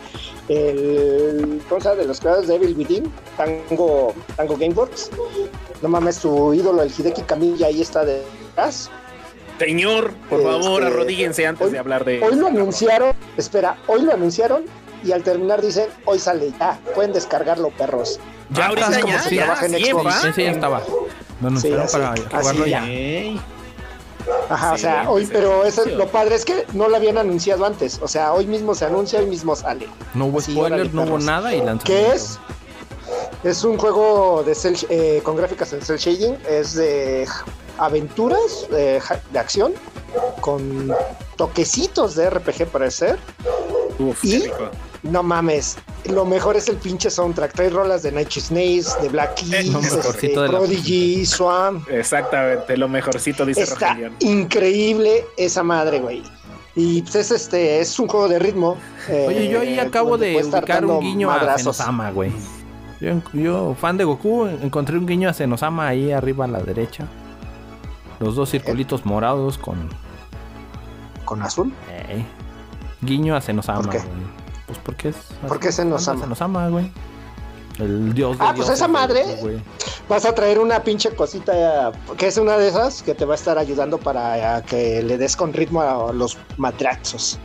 El. 0.49 1.61
¿Cómo 1.69 1.81
se 1.81 1.89
llama? 1.89 2.01
De 2.01 2.07
los 2.07 2.21
creadores 2.21 2.49
de 2.49 2.55
Evil 2.57 2.77
Within. 2.77 3.13
Tango, 3.37 4.15
Tango 4.37 4.57
Gameworks. 4.57 5.11
No 5.83 5.89
mames, 5.89 6.17
su 6.17 6.55
ídolo, 6.55 6.83
el 6.83 6.91
Hideki 6.97 7.23
Kamiya, 7.23 7.67
ahí 7.67 7.83
está 7.83 8.05
detrás. 8.05 8.91
Señor, 9.59 10.13
por 10.29 10.43
favor, 10.43 10.83
Este, 10.83 10.95
arrodíguense 10.95 11.47
antes 11.47 11.67
hoy- 11.67 11.73
de 11.73 11.79
hablar 11.79 12.05
de. 12.05 12.23
Hoy 12.23 12.35
lo 12.37 12.47
anunciaron, 12.49 13.15
espera, 13.37 13.77
hoy 13.87 14.03
lo 14.03 14.13
anunciaron 14.13 14.65
y 15.03 15.13
al 15.13 15.23
terminar 15.23 15.63
dicen, 15.63 15.87
hoy 16.05 16.19
sale 16.19 16.53
ya, 16.59 16.79
pueden 16.95 17.13
descargarlo, 17.13 17.71
perros. 17.71 18.21
Ya 18.51 18.67
ahorita 18.67 18.91
es 18.91 18.99
como 18.99 19.13
ya, 19.13 19.23
si 19.23 19.35
ya, 19.37 19.45
trabaja 19.45 19.67
en 19.67 19.75
sí, 19.75 19.85
Xbox. 19.87 20.07
va. 20.25 20.29
Ese 20.31 20.45
ya 20.45 20.51
estaba. 20.51 20.83
Lo 21.41 21.49
anunciaron 21.49 21.81
así- 21.83 21.93
para 21.99 22.15
jugarlo 22.41 22.67
ya. 22.67 22.85
Ajá, 24.49 24.73
o 24.73 24.77
Sí, 24.77 24.83
sea, 24.83 25.11
hoy, 25.11 25.29
pero 25.31 25.63
sí, 25.63 25.69
eso, 25.69 25.85
sí. 25.85 25.91
lo 25.93 26.09
padre 26.09 26.35
es 26.35 26.45
que 26.45 26.65
no 26.73 26.89
lo 26.89 26.97
habían 26.97 27.17
anunciado 27.17 27.65
antes. 27.65 28.01
O 28.03 28.09
sea, 28.09 28.33
hoy 28.33 28.47
mismo 28.47 28.75
se 28.75 28.85
anuncia, 28.85 29.21
hoy 29.21 29.27
mismo 29.27 29.55
sale. 29.55 29.87
No 30.15 30.27
hubo 30.27 30.41
Sí, 30.41 30.53
spoilers, 30.53 30.83
órale, 30.83 30.91
no 30.93 31.03
hubo 31.03 31.19
nada 31.21 31.55
y 31.55 31.59
lanzamiento. 31.63 31.85
¿Qué 31.85 32.13
es? 32.17 32.39
Es 33.45 33.63
un 33.65 33.77
juego 33.79 34.43
de 34.45 34.53
cel- 34.53 34.87
eh, 34.89 35.21
con 35.23 35.37
gráficas 35.37 35.73
en 35.73 35.83
cel 35.83 35.99
shading, 35.99 36.37
es 36.49 36.75
de 36.75 37.27
aventuras, 37.79 38.67
eh, 38.73 39.01
de 39.33 39.39
acción, 39.39 39.75
con 40.41 40.93
toquecitos 41.37 42.15
de 42.17 42.31
RPG 42.31 42.67
parecer. 42.67 43.19
Uf, 43.99 44.25
¿Y? 44.25 44.39
rico. 44.45 44.71
No 45.03 45.23
mames, 45.23 45.77
lo 46.07 46.25
mejor 46.25 46.57
es 46.57 46.69
el 46.69 46.77
pinche 46.77 47.11
soundtrack. 47.11 47.53
Trae 47.53 47.71
rolas 47.71 48.03
de 48.03 48.11
Night 48.13 48.31
Snails, 48.33 49.01
de 49.01 49.09
Black 49.09 49.35
Keys, 49.37 49.73
este, 49.75 50.29
de 50.29 50.35
la- 50.37 50.49
Prodigy, 50.49 51.25
Swan. 51.25 51.85
Exactamente, 51.91 52.77
lo 52.77 52.89
mejorcito 52.89 53.47
dice 53.47 53.63
Está 53.63 53.91
Rogelio. 53.91 54.11
increíble 54.21 55.25
esa 55.37 55.63
madre, 55.63 56.01
güey. 56.01 56.23
Y 56.75 57.01
pues 57.03 57.15
es 57.17 57.31
este, 57.31 57.81
es 57.81 57.99
un 57.99 58.09
juego 58.09 58.29
de 58.29 58.39
ritmo. 58.39 58.77
eh, 59.09 59.25
Oye, 59.29 59.49
yo 59.49 59.61
ahí 59.61 59.79
acabo 59.79 60.11
donde 60.11 60.31
de 60.31 60.45
ubicar 60.45 60.85
un 60.85 61.01
guiño 61.01 61.31
a 61.31 61.37
madrazos. 61.37 61.77
Senosama, 61.77 62.11
güey. 62.11 62.33
Yo, 63.01 63.15
yo, 63.35 63.75
fan 63.79 63.97
de 63.97 64.05
Goku, 64.05 64.47
encontré 64.47 64.97
un 64.99 65.07
guiño 65.07 65.29
a 65.29 65.33
Senosama 65.35 65.87
ahí 65.89 66.13
arriba 66.13 66.47
a 66.47 66.49
la 66.49 66.61
derecha. 66.61 67.07
Los 68.21 68.35
dos 68.37 68.51
circulitos 68.51 69.05
morados 69.05 69.59
con... 69.59 69.89
¿Con 71.25 71.43
azul? 71.43 71.73
eh, 71.91 72.25
guiño 73.03 73.37
a 73.37 73.41
Senosama, 73.41 73.83
¿Por 73.83 73.91
qué? 73.91 73.99
güey. 73.99 74.11
Pues 74.67 74.79
porque 74.79 75.09
es... 75.11 75.17
¿Por 75.47 75.61
qué 75.61 75.71
Senosama? 75.73 76.21
Senosama, 76.23 76.69
güey. 76.69 76.91
El 77.79 78.15
dios 78.15 78.39
de 78.39 78.45
Ah, 78.45 78.47
pues 78.55 78.67
dioses, 78.69 78.77
esa 78.77 78.89
madre. 78.89 79.23
güey. 79.43 79.61
Vas 80.09 80.25
a 80.25 80.35
traer 80.35 80.59
una 80.59 80.83
pinche 80.83 81.11
cosita 81.11 81.93
que 82.17 82.29
es 82.29 82.39
una 82.39 82.57
de 82.57 82.69
esas 82.69 83.03
que 83.03 83.15
te 83.15 83.27
va 83.27 83.35
a 83.35 83.37
estar 83.37 83.59
ayudando 83.59 83.99
para 83.99 84.63
que 84.63 85.03
le 85.03 85.19
des 85.19 85.37
con 85.37 85.53
ritmo 85.53 85.83
a 85.83 86.11
los 86.13 86.39
matrazos. 86.57 87.39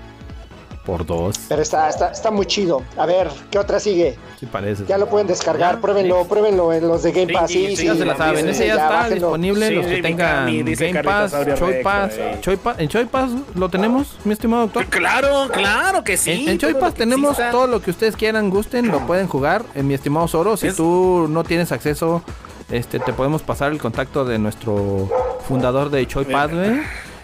Por 0.85 1.05
dos. 1.05 1.35
Pero 1.47 1.61
está, 1.61 1.87
está, 1.89 2.11
está 2.11 2.31
muy 2.31 2.47
chido. 2.47 2.81
A 2.97 3.05
ver, 3.05 3.29
¿qué 3.51 3.59
otra 3.59 3.79
sigue? 3.79 4.17
Sí 4.39 4.47
parece. 4.47 4.83
Ya 4.87 4.97
lo 4.97 5.07
pueden 5.07 5.27
descargar, 5.27 5.75
Ya, 5.75 5.81
pruébenlo, 5.81 6.23
sí. 6.23 6.29
pruébenlo 6.29 6.73
en 6.73 6.87
los 6.87 7.03
de 7.03 7.11
Game 7.11 7.27
Sí, 7.27 7.33
Pass. 7.33 7.51
Sí, 7.51 7.67
sí, 7.67 7.75
sí, 7.75 7.85
Ya 7.85 7.95
se 7.95 8.05
la 8.05 8.17
saben, 8.17 8.49
ese 8.49 8.65
ya 8.65 8.73
está 8.73 8.89
bájenlo. 8.89 9.15
disponible. 9.27 9.67
Sí, 9.67 9.75
los 9.75 9.85
que 9.85 10.01
tengan 10.01 10.45
Game 10.47 11.03
Pass, 11.03 11.35
Choy 11.59 11.83
Pass. 11.83 12.13
Choy 12.41 12.55
Pass. 12.57 12.79
¿En 12.79 12.89
Choy 12.89 13.05
Pass 13.05 13.29
lo 13.53 13.69
tenemos, 13.69 14.17
mi 14.23 14.33
estimado 14.33 14.63
doctor? 14.63 14.85
Claro, 14.87 15.49
claro 15.53 16.03
que 16.03 16.17
sí. 16.17 16.31
en, 16.45 16.49
en 16.49 16.57
Choy 16.57 16.73
Pass 16.73 16.95
tenemos 16.95 17.31
exista. 17.33 17.51
todo 17.51 17.67
lo 17.67 17.79
que 17.81 17.91
ustedes 17.91 18.15
quieran, 18.15 18.49
gusten, 18.49 18.87
lo 18.87 19.05
pueden 19.05 19.27
jugar. 19.27 19.63
En 19.75 19.87
mi 19.87 19.93
estimado 19.93 20.27
Zoro, 20.27 20.57
si 20.57 20.67
Es- 20.69 20.75
tú 20.77 21.27
no 21.29 21.43
tienes 21.43 21.71
acceso, 21.71 22.23
este 22.71 22.99
te 22.99 23.13
podemos 23.13 23.43
pasar 23.43 23.71
el 23.71 23.77
contacto 23.79 24.25
de 24.25 24.39
nuestro 24.39 25.07
fundador 25.47 25.91
de 25.91 26.07
Choy 26.07 26.25
Pass, 26.25 26.51
güey. 26.51 26.81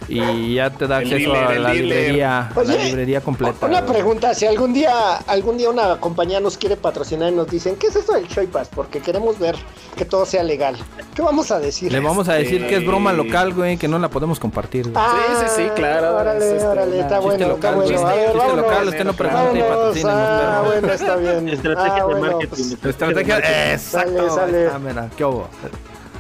Y 0.10 0.56
ya 0.56 0.70
te 0.70 0.88
da 0.88 1.00
El 1.02 1.04
acceso 1.12 1.32
dealer, 1.34 1.43
a 1.58 1.60
la 1.60 1.70
dealer. 1.72 1.84
librería, 1.84 2.48
a 2.56 2.63
la 2.63 2.76
librería 2.76 3.22
completa. 3.22 3.65
Una 3.65 3.86
pregunta, 3.86 4.34
si 4.34 4.46
algún 4.46 4.74
día, 4.74 5.15
algún 5.28 5.58
día 5.58 5.70
una 5.70 6.00
compañía 6.00 6.39
nos 6.39 6.58
quiere 6.58 6.78
patrocinar 6.78 7.32
y 7.34 7.36
nos 7.36 7.48
dicen, 7.50 7.76
¿qué 7.76 7.88
es 7.88 7.96
esto 7.98 8.13
del 8.13 8.28
Choy 8.28 8.48
Pass? 8.48 8.70
Porque 8.74 9.02
queremos 9.02 9.38
ver 9.38 9.56
que 9.98 10.06
todo 10.06 10.26
sea 10.26 10.43
legal. 10.43 10.78
¿Qué 11.13 11.22
vamos 11.22 11.52
a 11.52 11.60
decir? 11.60 11.91
Le 11.91 12.00
vamos 12.00 12.30
a 12.30 12.34
decir 12.36 12.65
que 12.67 12.78
es 12.78 12.86
broma 12.88 13.12
Este- 13.12 13.24
local, 13.24 13.54
güey, 13.54 13.78
que 13.78 13.88
no 13.88 14.00
la 14.00 14.10
podemos 14.10 14.39
compartir. 14.39 14.84
güey. 14.91 14.96
Ah, 14.98 15.13
Sí, 15.39 15.46
sí, 15.48 15.63
sí, 15.63 15.70
claro, 15.76 16.15
Órale, 16.17 16.46
es 16.48 16.54
este, 16.54 16.67
órale, 16.67 17.00
está 17.00 17.20
bueno, 17.20 17.34
está 17.36 17.48
local, 17.48 17.76
bueno. 17.76 17.89
chiste- 17.91 18.06
A 18.08 18.15
ver, 18.15 18.38
vámonos. 18.38 18.58
local, 18.65 18.88
usted 18.88 19.04
no 19.06 19.13
pregunte 19.13 19.60
y 19.60 19.62
patrocínenos, 19.62 20.13
ah, 20.20 20.63
bueno, 20.65 20.93
está 20.93 21.15
bien. 21.17 21.50
Estrategia 21.50 22.04
Ah, 22.04 22.08
de 22.08 22.22
marketing. 22.22 22.48
pues, 22.50 22.72
Estrategia, 22.86 23.36
de 23.39 23.74
exacto. 23.74 24.10
Sale, 24.17 24.30
sale. 24.30 24.65
está, 24.67 24.80
mira, 24.80 25.10
¿qué 25.17 25.26
hubo? 25.26 25.48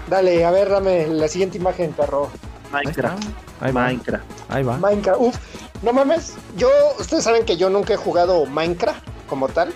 dale, 0.09 0.45
a 0.45 0.51
ver, 0.51 0.69
dame 0.69 1.07
la 1.07 1.27
siguiente 1.27 1.57
imagen, 1.57 1.91
perro. 1.91 2.29
Minecraft. 2.71 3.23
Ahí 3.61 3.71
va. 3.71 3.85
Minecraft. 3.85 4.23
Ahí 4.49 4.63
va. 4.63 4.77
Minecraft, 4.77 5.19
uf, 5.21 5.35
no 5.81 5.93
mames, 5.93 6.33
yo, 6.55 6.69
ustedes 6.99 7.23
saben 7.23 7.45
que 7.45 7.57
yo 7.57 7.69
nunca 7.69 7.93
he 7.93 7.97
jugado 7.97 8.45
Minecraft 8.45 8.99
como 9.29 9.47
tal, 9.47 9.73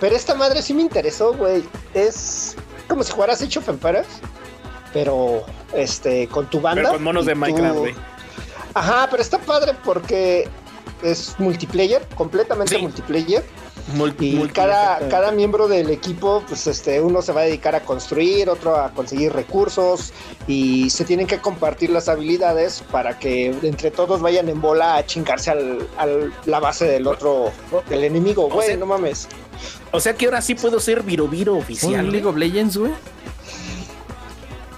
pero 0.00 0.14
esta 0.16 0.34
madre 0.34 0.62
sí 0.62 0.74
me 0.74 0.82
interesó, 0.82 1.32
güey, 1.34 1.64
es 1.94 2.56
como 2.88 3.02
si 3.02 3.12
jugaras 3.12 3.40
Age 3.42 3.58
of 3.58 3.68
Empires, 3.68 4.06
pero, 4.92 5.44
este, 5.72 6.28
con 6.28 6.46
tu 6.50 6.60
banda. 6.60 6.82
Pero 6.82 6.94
con 6.94 7.02
monos 7.02 7.26
de 7.26 7.34
Minecraft, 7.34 7.78
güey. 7.78 7.94
Ajá, 8.74 9.06
pero 9.10 9.22
está 9.22 9.38
padre 9.38 9.72
porque 9.84 10.48
es 11.02 11.34
multiplayer, 11.38 12.06
completamente 12.16 12.74
Sí. 12.76 12.82
multiplayer. 12.82 13.44
Multi, 13.92 14.30
Y 14.30 14.34
multi- 14.36 14.54
cada, 14.54 15.08
cada 15.10 15.30
miembro 15.30 15.68
del 15.68 15.90
equipo, 15.90 16.42
pues 16.48 16.66
este, 16.66 17.02
uno 17.02 17.20
se 17.20 17.32
va 17.32 17.42
a 17.42 17.44
dedicar 17.44 17.74
a 17.74 17.80
construir, 17.80 18.48
otro 18.48 18.76
a 18.76 18.90
conseguir 18.90 19.32
recursos 19.34 20.12
y 20.46 20.88
se 20.88 21.04
tienen 21.04 21.26
que 21.26 21.38
compartir 21.38 21.90
las 21.90 22.08
habilidades 22.08 22.82
para 22.90 23.18
que 23.18 23.48
entre 23.62 23.90
todos 23.90 24.22
vayan 24.22 24.48
en 24.48 24.60
bola 24.62 24.96
a 24.96 25.04
chingarse 25.04 25.50
al, 25.50 25.86
al- 25.98 26.32
la 26.46 26.60
base 26.60 26.86
del 26.86 27.06
otro, 27.06 27.50
del 27.90 28.04
enemigo, 28.04 28.48
güey, 28.48 28.68
sea- 28.68 28.76
no 28.78 28.86
mames. 28.86 29.28
O 29.92 30.00
sea 30.00 30.14
que 30.14 30.24
ahora 30.24 30.40
sí 30.40 30.54
puedo 30.54 30.80
ser 30.80 31.02
Viro 31.02 31.28
Viro 31.28 31.54
oficial. 31.56 32.06
Un 32.06 32.10
League 32.12 32.26
of 32.26 32.36
Legends, 32.36 32.76
güey. 32.78 32.92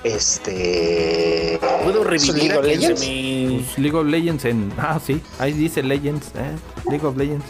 Este. 0.04 1.58
Puedo 1.84 2.02
¿es 2.02 2.06
revivir 2.28 2.34
League 2.34 2.52
a 2.54 2.58
of 2.58 2.64
Legends? 2.64 3.00
me... 3.00 3.62
Pues 3.64 3.78
League 3.78 3.96
of 3.98 4.06
Legends 4.06 4.44
en. 4.44 4.72
Ah, 4.78 5.00
sí. 5.04 5.20
Ahí 5.38 5.52
dice 5.52 5.82
Legends. 5.82 6.28
Eh. 6.36 6.56
League 6.90 7.06
of 7.06 7.16
Legends. 7.16 7.44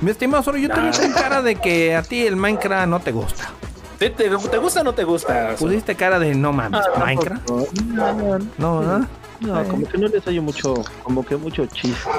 Mi 0.00 0.10
estimado 0.10 0.42
Zoro, 0.42 0.58
yo 0.58 0.68
tengo 0.68 0.88
Ah. 0.92 1.14
cara 1.20 1.42
de 1.42 1.56
que 1.56 1.94
a 1.96 2.02
ti 2.02 2.26
el 2.26 2.36
Minecraft 2.36 2.88
no 2.88 3.00
te 3.00 3.12
gusta. 3.12 3.50
¿Te, 3.98 4.10
te, 4.10 4.28
te 4.28 4.58
gusta 4.58 4.80
o 4.80 4.84
no 4.84 4.92
te 4.94 5.04
gusta? 5.04 5.54
Pusiste 5.58 5.94
cara 5.94 6.18
de 6.18 6.34
no 6.34 6.52
mames, 6.52 6.80
Ah, 6.94 6.98
Minecraft. 7.04 7.48
No, 7.50 8.12
no, 8.12 8.38
no, 8.38 8.46
No, 8.58 8.78
¿verdad? 8.80 9.00
no, 9.40 9.64
como 9.68 9.86
que 9.88 9.98
no 9.98 10.08
les 10.08 10.24
hallo 10.24 10.42
mucho, 10.42 10.74
como 11.02 11.24
que 11.24 11.36
mucho 11.36 11.64
chiste. 11.66 12.10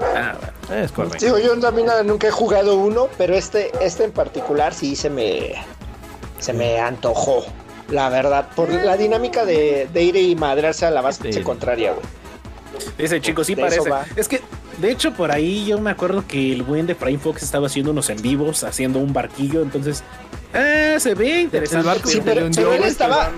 Ah, 0.00 0.34
bueno. 0.68 0.82
Es 0.84 0.92
correcto. 0.92 1.24
Digo, 1.24 1.38
yo 1.38 1.58
también 1.58 1.88
nunca 2.04 2.28
he 2.28 2.30
jugado 2.30 2.76
uno, 2.76 3.08
pero 3.18 3.34
este, 3.34 3.72
este 3.84 4.04
en 4.04 4.12
particular 4.12 4.72
sí 4.72 4.94
se 4.96 5.10
me, 5.10 5.54
se 6.38 6.52
me 6.52 6.78
antojó. 6.80 7.44
La 7.90 8.08
verdad, 8.10 8.48
por 8.54 8.68
la 8.70 8.96
dinámica 8.96 9.44
de, 9.44 9.88
de 9.92 10.02
ir 10.02 10.14
y 10.16 10.36
madrearse 10.36 10.84
a 10.86 10.90
la 10.90 11.00
base 11.00 11.32
Sí. 11.32 11.42
contraria, 11.42 11.92
güey. 11.92 12.04
Ese 12.98 13.20
chico 13.20 13.42
sí 13.44 13.54
De 13.54 13.62
parece. 13.62 13.90
Es 14.14 14.28
que, 14.28 14.40
de 14.78 14.90
hecho, 14.90 15.12
por 15.12 15.30
ahí 15.30 15.66
yo 15.66 15.78
me 15.80 15.90
acuerdo 15.90 16.24
que 16.26 16.52
el 16.52 16.62
buen 16.62 16.86
de 16.86 16.94
Prime 16.94 17.18
Fox 17.18 17.42
estaba 17.42 17.66
haciendo 17.66 17.90
unos 17.92 18.08
en 18.10 18.20
vivos, 18.22 18.64
haciendo 18.64 18.98
un 18.98 19.12
barquillo, 19.12 19.62
entonces. 19.62 20.02
Eh, 20.54 20.96
se 20.98 21.14
ve 21.14 21.42
interesante. 21.42 21.80
El 21.80 21.94
barco 21.94 22.08
Sí, 22.08 22.20
pero- 22.24 22.48
pero 22.54 22.72
él 22.72 22.84
estaba- 22.84 23.30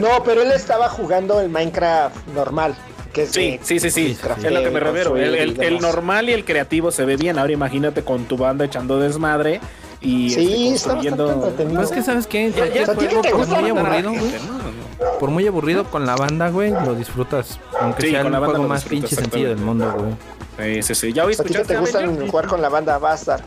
No, 0.00 0.22
pero 0.24 0.42
él 0.42 0.50
estaba 0.52 0.88
jugando 0.88 1.40
el 1.40 1.48
Minecraft 1.48 2.26
normal. 2.34 2.74
Que 3.12 3.22
es 3.24 3.30
Sí, 3.30 3.52
de 3.52 3.60
sí, 3.62 3.80
sí, 3.80 3.90
sí. 3.90 4.16
Es 4.42 4.52
lo 4.52 4.62
que 4.62 4.70
me 4.70 4.78
refiero. 4.80 5.16
El, 5.16 5.80
normal 5.80 6.28
y 6.28 6.32
el 6.32 6.44
creativo 6.44 6.90
se 6.92 7.04
ve 7.04 7.16
bien. 7.16 7.38
Ahora 7.38 7.52
imagínate 7.52 8.02
con 8.02 8.24
tu 8.24 8.36
banda 8.36 8.64
echando 8.64 8.98
desmadre 9.00 9.60
y 10.00 10.30
Sí, 10.30 10.68
este, 10.68 10.88
construyendo. 10.88 11.52
No 11.70 11.82
es 11.82 11.90
que 11.90 12.02
sabes 12.02 12.26
qué, 12.28 12.50
Ya- 12.52 12.66
ya- 12.66 12.84
cualquier 12.84 12.84
o 12.84 12.86
sea, 12.86 12.94
¿a 12.94 12.96
ti 12.96 13.00
qué 13.04 13.06
juego 13.08 13.22
te 13.22 13.30
por 13.30 13.38
gusta 13.40 13.60
muy 13.60 13.70
aburrido, 13.70 14.10
güey, 14.10 14.22
No, 14.46 14.52
no, 14.58 14.64
no. 15.12 15.18
por 15.18 15.30
muy 15.30 15.46
aburrido 15.46 15.84
con 15.84 16.06
la 16.06 16.14
banda, 16.16 16.50
güey, 16.50 16.70
lo 16.70 16.94
disfrutas. 16.94 17.58
Aunque 17.80 18.02
Sí, 18.02 18.10
sea 18.10 18.18
con 18.22 18.26
el 18.28 18.32
la 18.32 18.38
banda 18.38 18.54
juego 18.56 18.68
más 18.68 18.84
pinche 18.84 19.14
sencillo 19.16 19.48
del 19.48 19.58
mundo, 19.58 19.92
güey. 19.92 20.12
Sí, 20.62 20.82
sí, 20.82 20.94
sí. 20.94 21.12
¿Ya 21.12 21.24
oíste 21.24 21.42
¿A 21.42 21.46
ti 21.46 21.54
que 21.54 21.64
te 21.64 21.76
Avengers? 21.76 22.30
jugar 22.30 22.46
con 22.46 22.60
la 22.62 22.68
banda 22.68 22.98
Bastard? 22.98 23.42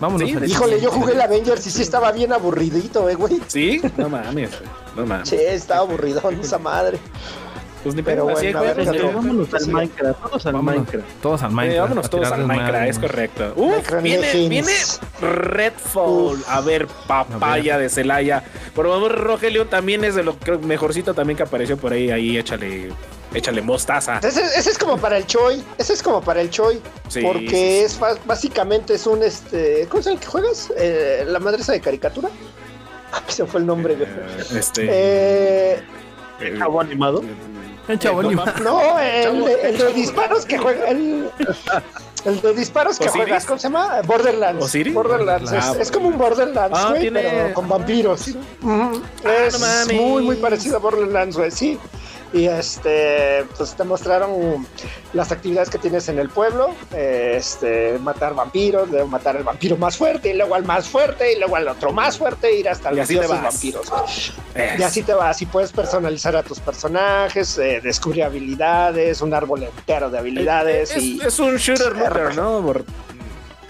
Vámonos. 0.00 0.28
Sí, 0.28 0.36
Híjole, 0.46 0.80
yo 0.80 0.90
jugué 0.90 1.12
el 1.12 1.20
Avengers 1.20 1.66
y 1.66 1.70
sí 1.70 1.82
estaba 1.82 2.12
bien 2.12 2.32
aburridito, 2.32 3.08
eh, 3.08 3.14
güey. 3.14 3.40
Sí, 3.46 3.80
no 3.96 4.08
mames. 4.08 4.50
No 4.96 5.06
mames. 5.06 5.28
Sí, 5.28 5.36
estaba 5.36 5.80
aburridón 5.80 6.40
esa 6.40 6.58
madre. 6.58 6.98
Pues 7.84 7.94
ni 7.94 8.02
Pero 8.02 8.28
así 8.30 8.46
hay 8.46 8.54
ver, 8.54 9.12
vámonos 9.14 9.52
al. 9.54 9.66
Minecraft, 9.68 10.20
todos 10.24 10.46
al 10.46 10.52
Vámonos. 10.54 10.76
Minecraft. 10.86 11.20
Todos 11.20 11.42
al 11.42 11.50
Eh, 11.50 11.54
Minecraft. 11.54 11.80
vámonos 11.82 12.10
todos 12.10 12.32
al 12.32 12.46
Minecraft, 12.46 12.88
es 12.88 12.98
correcto. 12.98 13.52
Uf, 13.56 14.02
viene, 14.02 14.48
viene 14.48 14.72
Redfall. 15.20 16.38
A 16.48 16.60
ver, 16.60 16.86
papaya 17.06 17.78
de 17.78 17.88
Celaya. 17.88 18.42
Por 18.74 18.88
favor, 18.88 19.12
Rogelio 19.18 19.66
también 19.66 20.04
es 20.04 20.14
de 20.14 20.22
lo 20.24 20.34
creo, 20.38 20.58
mejorcito 20.60 21.14
también 21.14 21.36
que 21.36 21.42
apareció 21.42 21.76
por 21.76 21.92
ahí. 21.92 22.10
Ahí 22.10 22.38
échale, 22.38 22.90
échale 23.34 23.60
mostaza. 23.62 24.18
Ese, 24.22 24.40
ese 24.56 24.70
es 24.70 24.78
como 24.78 24.96
para 24.98 25.16
el 25.18 25.26
Choi. 25.26 25.62
Ese 25.78 25.92
es 25.92 26.02
como 26.02 26.20
para 26.22 26.40
el 26.40 26.50
Choi. 26.50 26.80
Sí, 27.08 27.20
porque 27.22 27.48
sí, 27.48 27.54
sí. 27.56 27.78
es 27.84 28.00
básicamente 28.26 28.94
es 28.94 29.06
un 29.06 29.22
este. 29.22 29.86
¿Cómo 29.90 30.00
es 30.00 30.06
el 30.06 30.18
que 30.18 30.26
juegas? 30.26 30.72
Eh, 30.76 31.24
la 31.26 31.38
madre 31.38 31.60
esa 31.62 31.72
de 31.72 31.80
caricatura. 31.80 32.28
Ah, 33.16 33.22
se 33.28 33.46
fue 33.46 33.60
el 33.60 33.66
nombre, 33.66 33.94
güey. 33.94 34.08
Eh, 34.08 34.58
Este. 34.58 34.88
Eh, 34.90 35.80
el- 36.40 36.58
Chavo 36.58 36.80
animado. 36.80 37.22
El 37.88 37.98
no 38.02 38.22
ni- 38.22 38.34
mames. 38.34 38.60
no, 38.62 38.98
el, 39.00 39.44
de- 39.44 39.68
el 39.68 39.78
de 39.78 39.92
disparos 39.92 40.44
que 40.46 40.58
juega. 40.58 40.88
El, 40.88 41.28
el 42.24 42.40
de 42.40 42.54
disparos 42.54 42.98
que 42.98 43.04
¿Osiris? 43.08 43.24
juegas, 43.26 43.44
¿cómo 43.46 43.58
se 43.58 43.64
llama? 43.68 44.00
Borderlands. 44.06 44.64
¿Osiris? 44.64 44.94
Borderlands. 44.94 45.52
Ah, 45.52 45.72
Es, 45.74 45.80
es 45.80 45.90
como 45.90 46.08
un 46.08 46.16
Borderlands, 46.16 46.78
Ah, 46.78 46.86
güey, 46.90 47.02
tiene- 47.02 47.20
pero 47.20 47.54
con 47.54 47.68
vampiros. 47.68 48.28
Ah, 48.64 48.92
es 49.46 49.60
no 49.60 49.94
muy, 49.94 50.22
muy 50.22 50.36
parecido 50.36 50.76
a 50.76 50.80
Borderlands, 50.80 51.36
güey, 51.36 51.50
sí. 51.50 51.78
Y 52.34 52.46
este, 52.48 53.44
pues 53.56 53.76
te 53.76 53.84
mostraron 53.84 54.66
las 55.12 55.30
actividades 55.30 55.70
que 55.70 55.78
tienes 55.78 56.08
en 56.08 56.18
el 56.18 56.28
pueblo, 56.30 56.74
este, 56.92 57.96
matar 58.00 58.34
vampiros, 58.34 58.90
luego 58.90 59.06
matar 59.06 59.36
al 59.36 59.44
vampiro 59.44 59.76
más 59.76 59.96
fuerte, 59.96 60.30
y 60.30 60.36
luego 60.36 60.56
al 60.56 60.64
más 60.64 60.88
fuerte, 60.88 61.32
y 61.32 61.38
luego 61.38 61.54
al 61.54 61.68
otro 61.68 61.92
más 61.92 62.18
fuerte, 62.18 62.52
ir 62.58 62.68
hasta 62.68 62.90
los 62.90 63.06
dioses 63.14 63.30
vampiros. 63.44 64.32
Es- 64.52 64.80
Y 64.80 64.82
así 64.82 65.02
te 65.04 65.14
vas, 65.14 65.40
y 65.42 65.46
puedes 65.46 65.70
personalizar 65.70 66.34
a 66.34 66.42
tus 66.42 66.58
personajes, 66.58 67.56
eh, 67.58 67.80
descubrir 67.80 68.24
habilidades, 68.24 69.22
un 69.22 69.32
árbol 69.32 69.62
entero 69.62 70.10
de 70.10 70.18
habilidades. 70.18 70.90
es, 70.90 71.02
y... 71.04 71.20
es 71.24 71.38
un 71.38 71.56
shooter 71.56 71.96
looter, 71.96 72.34
¿no? 72.34 72.60
Por- 72.62 72.84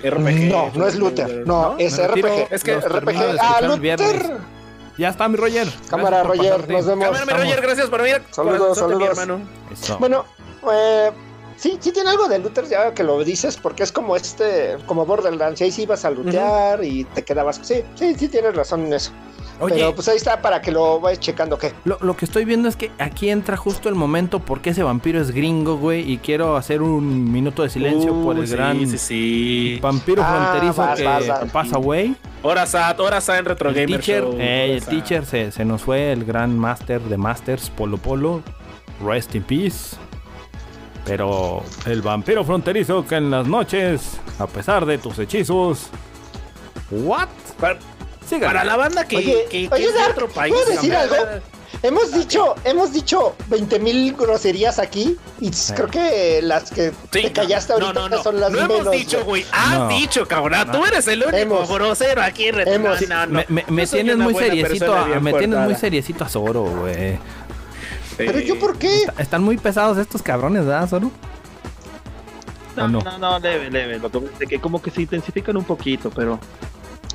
RPG. 0.03 0.49
No, 0.51 0.71
no 0.75 0.87
es 0.87 0.95
looter, 0.97 1.47
no, 1.47 1.77
es. 1.79 1.99
RPG. 1.99 2.49
Es 2.51 2.65
que 2.65 2.77
RPG. 2.81 3.37
Ah, 3.41 3.61
looter. 3.61 4.55
Ya 4.99 5.09
está, 5.09 5.29
mi 5.29 5.37
Roger. 5.37 5.69
Cámara, 5.89 6.23
Roger, 6.23 6.53
pasarte. 6.53 6.73
nos 6.73 6.87
vemos. 6.87 7.05
Cámara, 7.07 7.25
mi 7.27 7.33
Roger, 7.33 7.61
gracias 7.61 7.89
por 7.89 8.03
venir. 8.03 8.23
Saludos, 8.31 8.69
mi 8.71 8.75
saludos. 8.75 9.09
hermano. 9.19 9.41
Eso. 9.73 9.99
Bueno, 9.99 10.25
eh, 10.71 11.11
Sí, 11.57 11.79
sí 11.81 11.93
tiene 11.93 12.11
algo 12.11 12.29
de 12.29 12.41
looter 12.41 12.67
ya 12.69 12.93
que 12.95 13.05
lo 13.05 13.23
dices, 13.23 13.57
porque 13.57 13.85
es 13.85 13.93
como 13.93 14.17
este, 14.17 14.77
como 14.87 15.07
Borderlands, 15.07 15.61
y 15.61 15.65
ahí 15.65 15.71
sí 15.73 15.83
ibas 15.83 16.05
a 16.05 16.11
lootear 16.11 16.83
y 16.85 17.05
te 17.05 17.23
quedabas. 17.25 17.61
Sí, 17.63 17.85
sí, 17.95 18.15
sí 18.19 18.29
tienes 18.29 18.55
razón 18.57 18.87
en 18.87 18.95
eso. 18.95 19.13
Oye, 19.65 19.75
Pero 19.77 19.95
pues 19.95 20.09
ahí 20.09 20.17
está 20.17 20.41
para 20.43 20.61
que 20.61 20.71
lo 20.73 21.01
vayas 21.01 21.21
checando 21.21 21.57
que. 21.59 21.73
lo, 21.85 21.99
lo 22.01 22.17
que 22.17 22.25
estoy 22.25 22.45
viendo 22.45 22.69
es 22.69 22.77
que 22.77 22.91
aquí 22.99 23.31
entra 23.31 23.57
justo 23.57 23.89
el 23.89 23.95
momento 23.95 24.41
porque 24.41 24.71
ese 24.71 24.83
vampiro 24.83 25.21
es 25.21 25.31
gringo, 25.31 25.77
güey, 25.77 26.11
y 26.11 26.19
quiero 26.19 26.57
hacer 26.57 26.83
un 26.83 27.33
minuto 27.33 27.63
de 27.63 27.71
silencio 27.71 28.13
por 28.23 28.37
el 28.37 28.43
Uh, 28.43 28.47
sí, 28.47 28.53
gran 28.53 28.87
Sí, 28.87 28.99
sí. 28.99 29.79
vampiro 29.81 30.23
Ah, 30.25 30.51
fronterizo 30.53 30.83
vas, 30.83 30.99
que 30.99 31.05
vas, 31.05 31.29
vas. 31.29 31.51
pasa, 31.51 31.79
güey. 31.79 32.15
Hora 32.43 32.67
SAT, 32.67 33.01
hora 33.01 33.21
SAT 33.21 33.39
en 33.39 33.45
Retro 33.47 33.69
El 33.71 33.75
Gamer 33.75 33.89
teacher, 33.89 34.23
Show. 34.23 34.37
eh, 34.39 34.75
el 34.75 34.85
teacher 34.85 35.25
se, 35.25 35.51
se 35.51 35.65
nos 35.65 35.83
fue, 35.83 36.13
el 36.13 36.25
gran 36.25 36.59
master 36.59 37.01
de 37.01 37.17
masters, 37.17 37.71
Polo 37.71 37.97
Polo. 37.97 38.43
Rest 39.05 39.35
in 39.35 39.43
peace. 39.43 39.97
Pero 41.05 41.63
el 41.87 42.01
vampiro 42.03 42.45
fronterizo 42.45 43.07
que 43.07 43.17
en 43.17 43.31
las 43.31 43.47
noches, 43.47 44.19
a 44.39 44.47
pesar 44.47 44.87
de 44.87 44.99
tus 44.99 45.19
hechizos. 45.19 45.89
¿What? 46.91 47.29
Para 48.41 48.65
la 48.65 48.77
banda 48.77 49.07
que, 49.07 49.17
Oye, 49.17 49.47
que, 49.51 49.69
que 49.69 49.75
oye, 49.75 49.85
es 49.87 49.93
de 49.93 49.99
Dark, 49.99 50.13
otro 50.13 50.29
país. 50.29 50.55
¿puedo 50.55 50.71
decir 50.71 50.95
algo? 50.95 51.17
Hemos 51.83 52.13
dicho, 52.15 52.55
hemos 52.65 52.93
dicho 52.95 53.35
20 53.49 53.79
mil 53.81 54.15
groserías 54.15 54.79
aquí 54.79 55.19
y 55.41 55.51
creo 55.75 55.89
que 55.89 56.41
las 56.43 56.71
que 56.71 56.91
Sí, 57.13 57.23
te 57.23 57.33
callaste 57.33 57.75
no, 57.79 57.87
ahorita 57.87 58.01
no, 58.01 58.09
no, 58.17 58.23
son 58.23 58.41
las 58.41 58.51
no 58.53 58.63
menos. 58.63 58.81
hemos 58.81 58.91
dicho, 58.93 59.23
güey. 59.25 59.45
Has 59.53 59.79
No. 59.81 59.89
dicho, 59.89 60.27
cabrón. 60.27 60.71
Tú 60.73 60.83
eres 60.87 61.07
el 61.09 61.21
único 61.23 61.37
Hemos. 61.37 61.69
grosero 61.69 62.23
aquí 62.23 62.47
Hemos. 62.47 63.03
No, 63.03 63.07
no, 63.09 63.27
no. 63.27 63.33
Me, 63.33 63.47
me- 63.49 63.65
me 63.69 63.87
tienes 63.87 64.17
muy 64.17 64.35
seriecito, 64.35 64.95
a- 64.97 65.21
me 65.21 65.33
tienes 65.35 65.59
muy 65.59 65.75
seriecito 65.75 66.25
a 66.25 66.29
Zoro, 66.29 66.63
güey. 66.65 67.19
Pero 68.17 68.39
yo 68.39 68.59
por 68.59 68.79
qué? 68.79 69.03
Están 69.19 69.43
muy 69.43 69.59
pesados 69.59 69.99
estos 69.99 70.23
cabrones, 70.23 70.65
¿verdad, 70.65 70.89
Zoro? 70.89 71.11
No, 72.77 72.85
¿O 72.85 72.89
no? 72.89 73.01
no, 73.03 73.19
no, 73.19 73.39
leve, 73.41 73.71
leve. 73.71 73.99
Lo 73.99 74.11
que 74.49 74.59
como 74.61 74.81
que 74.81 74.91
se 74.91 75.03
intensifican 75.03 75.57
un 75.57 75.65
poquito, 75.65 76.11
pero 76.11 76.39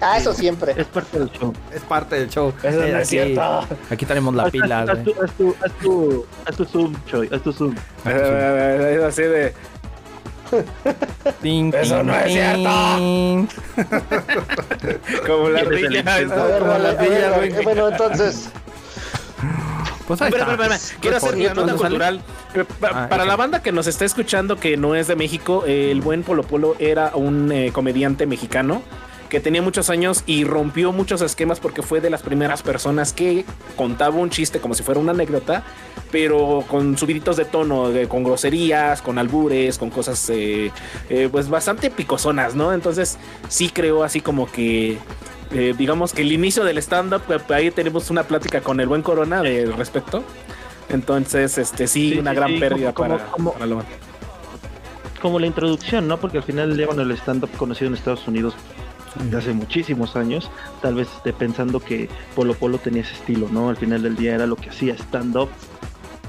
Ah, 0.02 0.18
eso 0.18 0.34
siempre. 0.34 0.74
es 0.78 0.88
parte 0.88 1.20
del 1.20 1.30
show. 1.32 1.54
Es 1.74 1.82
parte 1.82 2.16
del 2.20 2.30
show. 2.30 2.54
Eso 2.64 2.78
no 2.80 2.84
es 2.86 2.96
aquí- 2.96 3.06
cierto. 3.06 3.68
Aquí 3.90 4.06
tenemos 4.06 4.34
la 4.34 4.44
Haz- 4.44 4.52
pila, 4.52 4.80
haz, 4.82 4.90
güey. 4.92 5.04
tu, 5.04 5.12
haz, 5.24 5.32
tu, 5.34 5.56
haz, 5.64 5.72
tu, 5.82 6.26
haz 6.46 6.56
tu 6.56 6.66
zoom, 6.66 6.96
Choy, 7.06 7.30
haz 7.32 7.42
tu 7.42 7.52
zoom. 7.54 7.76
Es 8.06 9.04
así 9.04 9.24
de. 9.24 9.54
Eso 11.74 12.04
no 12.04 12.16
es 12.16 12.32
cierto. 12.32 12.70
Como 15.28 15.50
la 15.50 15.60
ardilla. 15.60 16.00
A 16.14 16.18
ver, 16.18 16.28
la 16.62 17.62
bueno, 17.64 17.90
entonces, 17.90 18.50
Pues 20.08 20.22
ahí 20.22 20.32
está. 20.32 20.58
Quiero 21.00 21.18
hacer 21.18 21.30
Por 21.32 21.40
una 21.40 21.54
nota 21.54 21.74
cultural. 21.76 22.22
Ah, 22.56 22.64
Para 22.80 23.06
échale. 23.06 23.26
la 23.26 23.36
banda 23.36 23.62
que 23.62 23.72
nos 23.72 23.86
está 23.86 24.06
escuchando 24.06 24.56
que 24.56 24.76
no 24.76 24.96
es 24.96 25.08
de 25.08 25.16
México, 25.16 25.66
el 25.68 26.02
buen 26.02 26.24
Polo 26.24 26.42
Polo 26.44 26.76
era 26.80 27.12
un 27.14 27.52
eh, 27.52 27.72
comediante 27.72 28.26
mexicano 28.26 28.82
que 29.30 29.40
tenía 29.40 29.62
muchos 29.62 29.90
años 29.90 30.24
y 30.26 30.44
rompió 30.44 30.92
muchos 30.92 31.22
esquemas 31.22 31.60
porque 31.60 31.82
fue 31.84 32.02
de 32.02 32.10
las 32.10 32.22
primeras 32.24 32.64
personas 32.64 33.14
que 33.14 33.46
contaba 33.76 34.16
un 34.16 34.30
chiste 34.30 34.60
como 34.60 34.74
si 34.74 34.84
fuera 34.84 35.00
una 35.00 35.12
anécdota, 35.12 35.64
pero 36.12 36.64
con 36.68 36.98
subiditos 36.98 37.38
de 37.38 37.46
tono, 37.46 37.90
de- 37.92 38.08
con 38.08 38.24
groserías, 38.24 39.02
con 39.02 39.20
albures, 39.20 39.78
con 39.78 39.92
cosas 39.92 40.30
eh, 40.32 40.72
eh, 41.10 41.30
pues 41.32 41.48
bastante 41.50 41.90
picosonas, 41.92 42.56
¿no? 42.56 42.74
Entonces 42.74 43.18
sí 43.48 43.70
creo 43.70 44.04
así 44.04 44.20
como 44.22 44.52
que 44.52 44.98
eh, 45.52 45.74
digamos 45.78 46.14
que 46.14 46.22
el 46.24 46.32
inicio 46.32 46.64
del 46.64 46.78
stand-up, 46.80 47.22
ahí 47.50 47.72
tenemos 47.72 48.10
una 48.10 48.24
plática 48.24 48.62
con 48.62 48.80
el 48.80 48.88
buen 48.88 49.02
Corona 49.04 49.42
de- 49.42 49.66
respecto. 49.68 50.24
Entonces, 50.90 51.58
este 51.60 51.86
sí, 51.88 52.14
Sí, 52.14 52.18
una 52.20 52.32
sí, 52.32 52.36
gran 52.36 52.50
sí, 52.52 52.60
pérdida 52.60 52.94
como- 52.94 53.10
para, 53.18 53.26
como- 53.32 53.54
para. 53.54 53.76
Como 55.22 55.38
la 55.40 55.46
introducción, 55.48 56.08
¿no? 56.08 56.18
Porque 56.20 56.38
al 56.38 56.44
final 56.44 56.84
bueno, 56.86 57.02
el 57.04 57.12
stand-up 57.12 57.50
conocido 57.58 57.90
en 57.90 57.94
Estados 57.96 58.28
Unidos 58.28 58.54
de 59.24 59.38
hace 59.38 59.54
muchísimos 59.54 60.16
años, 60.16 60.50
tal 60.82 60.96
vez 60.96 61.08
esté 61.18 61.34
pensando 61.34 61.80
que 61.80 62.10
Polo 62.36 62.54
Polo 62.54 62.78
tenía 62.78 63.02
ese 63.02 63.14
estilo, 63.14 63.48
¿no? 63.52 63.70
Al 63.70 63.78
final 63.78 64.02
del 64.04 64.16
día 64.16 64.36
era 64.36 64.46
lo 64.48 64.56
que 64.56 64.70
hacía 64.70 64.94
stand-up 64.96 65.50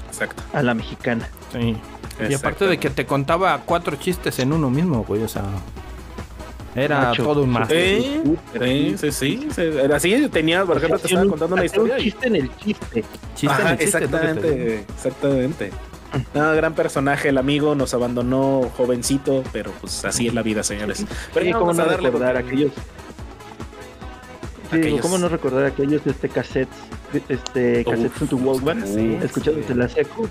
Exacto. 0.09 0.41
a 0.53 0.61
la 0.63 0.73
mexicana. 0.73 1.27
Sí. 1.51 1.75
Y 2.29 2.33
aparte 2.33 2.65
de 2.67 2.77
que 2.77 2.89
te 2.89 3.05
contaba 3.05 3.61
cuatro 3.65 3.95
chistes 3.95 4.37
en 4.39 4.53
uno 4.53 4.69
mismo, 4.69 5.03
güey, 5.03 5.23
o 5.23 5.27
sea. 5.27 5.43
Era 6.75 7.01
Macho, 7.09 7.23
todo 7.23 7.43
un 7.43 7.49
máster. 7.49 8.01
Sí, 8.01 8.21
sí, 8.53 8.95
sí, 8.97 9.11
sí, 9.11 9.47
sí. 9.53 9.61
Era 9.61 9.97
así, 9.97 10.29
tenía, 10.29 10.63
por 10.63 10.77
ejemplo, 10.77 10.99
te 10.99 11.07
estaba 11.07 11.23
un- 11.23 11.29
contando 11.31 11.55
una 11.55 11.63
un 11.63 11.65
historia. 11.65 11.99
y- 11.99 12.03
chiste 12.03 12.27
en 12.27 12.35
el 12.37 12.55
chiste. 12.57 13.03
En 13.41 13.67
el 13.67 13.81
exactamente, 13.81 14.85
exactamente. 14.95 15.71
No, 16.33 16.53
gran 16.53 16.73
personaje, 16.73 17.29
el 17.29 17.37
amigo 17.37 17.75
nos 17.75 17.93
abandonó 17.93 18.69
jovencito, 18.75 19.43
pero 19.53 19.71
pues 19.81 20.03
así 20.05 20.27
es 20.27 20.33
la 20.33 20.41
vida, 20.43 20.63
señores. 20.63 21.05
Pero 21.33 21.45
Sí, 21.45 21.51
cómo 21.53 21.73
no 21.73 21.85
recordar 21.85 22.33
porque- 22.35 22.47
aquellos. 22.49 22.71
Sí, 24.71 24.77
Aquellos- 24.77 25.01
cómo 25.01 25.17
no 25.17 25.27
recordar 25.29 25.65
aquellos 25.65 26.01
este 26.05 26.29
cassettes, 26.29 26.77
este 27.27 27.83
cassettes 27.83 28.21
en 28.21 28.27
tu 28.29 28.37
Walkman, 28.37 28.85
sí, 28.87 29.17
escuchándote 29.21 29.75
la 29.75 29.89
seco, 29.89 30.27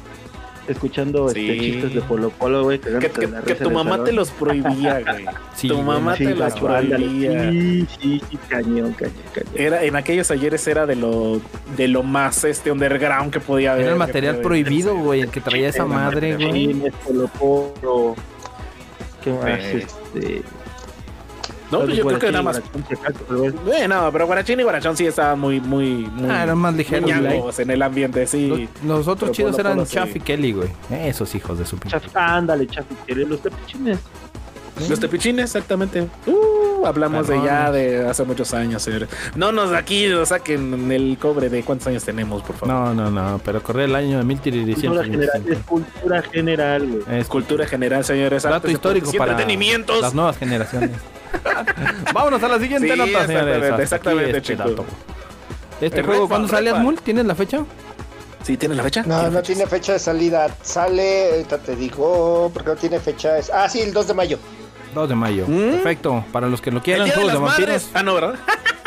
escuchando 0.70 1.28
Sí. 1.28 1.50
este 1.50 1.60
chistes 1.60 1.94
de 1.94 2.00
Polo 2.02 2.30
Polo, 2.30 2.64
güey, 2.64 2.78
Que, 2.78 2.90
la 2.90 3.40
tu 3.56 3.70
mamá 3.70 3.90
salón. 3.90 4.06
te 4.06 4.12
los 4.12 4.30
prohibía, 4.30 5.00
güey. 5.00 5.26
Sí, 5.54 5.68
tu 5.68 5.82
mamá 5.82 6.16
Sí, 6.16 6.24
te 6.26 6.34
los 6.34 6.52
prohibía. 6.54 7.50
Sí, 7.50 7.86
sí, 8.00 8.22
sí, 8.30 8.38
cañón, 8.48 8.92
cañón, 8.92 9.14
cañón. 9.34 9.52
Era, 9.54 9.84
en 9.84 9.96
aquellos 9.96 10.30
ayeres 10.30 10.66
era 10.66 10.86
de 10.86 10.96
lo, 10.96 11.40
de 11.76 11.88
lo 11.88 12.02
más 12.02 12.44
este 12.44 12.70
underground 12.72 13.32
que 13.32 13.40
podía 13.40 13.72
haber. 13.72 13.84
Era 13.84 13.92
el 13.92 13.98
material 13.98 14.36
prohibido, 14.38 14.94
güey, 14.96 15.20
el 15.22 15.28
que 15.30 15.40
traía 15.40 15.68
esa 15.68 15.84
madre, 15.86 16.34
güey. 16.36 16.74
Polo 17.06 17.28
Polo. 17.38 18.16
¿Qué 19.22 19.30
más? 19.32 19.48
Eh, 19.60 19.86
Este. 20.14 20.42
No, 21.70 21.80
pues 21.80 21.96
yo 21.96 22.04
creo 22.06 22.18
que 22.18 22.30
nada 22.32 22.42
más. 22.42 22.58
Eh, 22.58 23.88
no, 23.88 24.10
pero 24.12 24.26
Guarachín 24.26 24.58
y 24.60 24.62
Guarachón 24.64 24.96
sí 24.96 25.06
estaban 25.06 25.38
muy, 25.38 25.60
muy, 25.60 26.08
muy. 26.12 26.28
Ah, 26.30 26.42
eran 26.42 26.58
más 26.58 26.72
muy 26.72 26.78
ligeros, 26.82 27.10
güey. 27.10 27.22
ñangos 27.22 27.58
en 27.60 27.70
el 27.70 27.82
ambiente, 27.82 28.26
sí. 28.26 28.68
Los, 28.82 28.84
los 28.84 29.08
otros 29.08 29.30
Pero 29.30 29.32
chidos 29.32 29.50
Polo 29.52 29.60
eran 29.60 29.72
Polo 29.74 29.86
sí. 29.86 29.94
Chaff 29.94 30.16
y 30.16 30.20
Kelly, 30.20 30.52
güey. 30.52 30.68
Esos 30.90 31.34
hijos 31.34 31.58
de 31.58 31.64
su 31.66 31.78
pinche. 31.78 31.98
Ándale, 32.14 32.66
chafi, 32.66 32.94
que 33.06 33.14
los 33.14 33.40
tepichines. 33.40 33.98
Los 34.88 34.98
tepichines, 34.98 35.44
exactamente. 35.44 36.08
Uh, 36.26 36.86
hablamos 36.86 37.28
de 37.28 37.36
ya 37.42 37.70
de 37.70 38.08
hace 38.08 38.24
muchos 38.24 38.54
años, 38.54 38.82
señores. 38.82 39.08
No 39.36 39.52
nos 39.52 39.72
aquí 39.72 40.06
nos 40.08 40.30
saquen 40.30 40.90
el 40.90 41.18
cobre 41.20 41.50
de 41.50 41.62
cuántos 41.62 41.86
años 41.88 42.02
tenemos, 42.04 42.42
por 42.42 42.56
favor. 42.56 42.74
No, 42.74 42.94
no, 42.94 43.10
no, 43.10 43.40
pero 43.44 43.62
corría 43.62 43.84
el 43.84 43.94
año 43.94 44.24
de 44.24 44.34
Cultura 44.34 45.04
general, 45.04 45.36
es 45.36 45.58
1325. 45.58 45.66
cultura 45.66 46.22
general, 46.22 46.86
güey. 46.88 47.02
Es 47.08 47.08
Es 47.22 47.28
cultura 47.28 47.66
general, 47.66 48.04
señores. 48.04 48.42
dato 48.42 48.70
histórico 48.70 49.10
y 49.12 49.18
para 49.18 49.32
entretenimientos. 49.32 50.00
las 50.00 50.14
nuevas 50.14 50.38
generaciones. 50.38 50.90
Vámonos 52.12 52.42
a 52.42 52.48
la 52.48 52.58
siguiente 52.58 52.90
Sí, 52.92 52.96
nota, 52.98 53.26
señores. 53.26 53.56
exactamente, 53.56 53.82
exactamente, 53.82 54.36
este 54.38 54.42
chicos. 54.42 54.86
Este 55.80 56.00
El 56.00 56.06
juego, 56.06 56.28
¿cuándo 56.28 56.48
sale. 56.48 56.70
Asmul? 56.70 57.00
¿Tienes 57.00 57.24
la 57.26 57.34
fecha? 57.34 57.64
¿Sí 58.42 58.56
tiene 58.56 58.74
la 58.74 58.82
fecha? 58.82 59.02
no, 59.06 59.22
no 59.24 59.30
fecha? 59.30 59.42
tiene 59.42 59.66
fecha 59.66 59.92
de 59.94 59.98
salida. 59.98 60.48
Sale, 60.62 61.30
ahorita 61.32 61.58
te 61.58 61.76
digo, 61.76 62.50
porque 62.52 62.70
no 62.70 62.76
tiene 62.76 63.00
fecha. 63.00 63.38
Es, 63.38 63.50
ah, 63.52 63.68
sí, 63.68 63.80
el 63.80 63.92
2 63.92 64.08
de 64.08 64.14
mayo. 64.14 64.38
2 64.94 65.08
de 65.08 65.14
mayo. 65.14 65.44
¿Mm? 65.46 65.70
Perfecto. 65.72 66.24
Para 66.32 66.48
los 66.48 66.60
que 66.60 66.70
lo 66.70 66.78
El 66.78 66.82
quieran, 66.82 67.04
día 67.06 67.14
de 67.14 67.20
juegos 67.22 67.32
las 67.32 67.40
de, 67.42 67.46
vampiros, 67.48 67.68
madres. 67.84 67.90
Ah, 67.94 68.02
no, 68.02 68.14
¿verdad? 68.14 68.34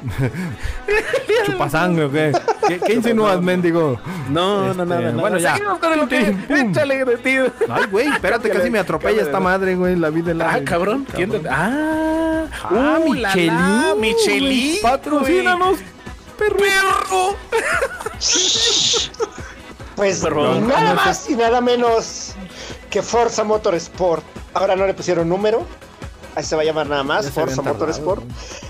chupasangre, 1.46 2.04
¿o 2.04 2.10
qué? 2.10 2.32
¿Qué, 2.68 2.78
qué 2.80 2.92
insinúas, 2.94 3.40
mendigo? 3.40 4.00
No, 4.28 4.60
no, 4.62 4.70
Este, 4.72 4.84
nada, 4.86 5.00
nada. 5.00 5.20
bueno, 5.20 5.38
ya. 5.38 5.54
Seguimos 5.54 5.78
con 5.78 5.92
el 5.92 6.08
que 6.08 6.20
Pum, 6.24 6.42
pum. 6.42 6.70
Échale 6.70 7.16
ti. 7.18 7.36
Ay, 7.68 7.84
güey, 7.90 8.08
espérate, 8.08 8.50
casi 8.50 8.70
me 8.70 8.78
atropella 8.78 9.22
esta 9.22 9.40
madre, 9.40 9.74
güey. 9.74 9.96
La 9.96 10.10
vida 10.10 10.28
de 10.28 10.34
la. 10.34 10.52
Ah, 10.54 10.60
cabrón. 10.64 11.06
¿Quién 11.14 11.30
te- 11.30 11.42
Ah, 11.48 12.44
Ah, 12.64 12.98
uh, 13.04 13.14
la, 13.14 13.34
la, 13.36 13.94
Michelin. 13.98 14.76
Patrocínanos, 14.82 15.78
perro. 16.36 16.56
Perro. 16.58 17.36
Pues 19.96 20.22
nada 20.24 20.94
más 20.94 21.28
y 21.28 21.34
nada 21.36 21.60
menos 21.60 22.32
que 22.88 23.02
Forza 23.02 23.44
Motorsport. 23.44 24.24
Ahora 24.54 24.74
no 24.74 24.86
le 24.86 24.94
pusieron 24.94 25.28
número. 25.28 25.66
Ahí 26.34 26.42
se 26.44 26.56
va 26.56 26.62
a 26.62 26.64
llamar 26.64 26.86
nada 26.88 27.02
más, 27.02 27.26
Ya 27.26 27.32
Forza 27.32 27.56
tardado, 27.56 27.74
Motorsport. 27.78 28.22
güey. 28.24 28.69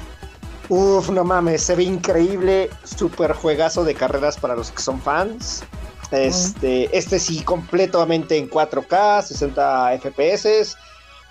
Uf, 0.71 1.11
no 1.11 1.25
mames, 1.25 1.63
se 1.63 1.75
ve 1.75 1.83
increíble. 1.83 2.71
Super 2.85 3.33
juegazo 3.33 3.83
de 3.85 3.95
carreras 3.95 4.37
para 4.39 4.55
los 4.55 4.71
que 4.71 4.81
son 4.81 5.01
fans. 5.01 5.65
Este, 6.13 6.97
este 6.97 7.19
sí, 7.19 7.43
completamente 7.43 8.37
en 8.37 8.49
4K, 8.49 9.23
60 9.23 9.99
FPS. 9.99 10.77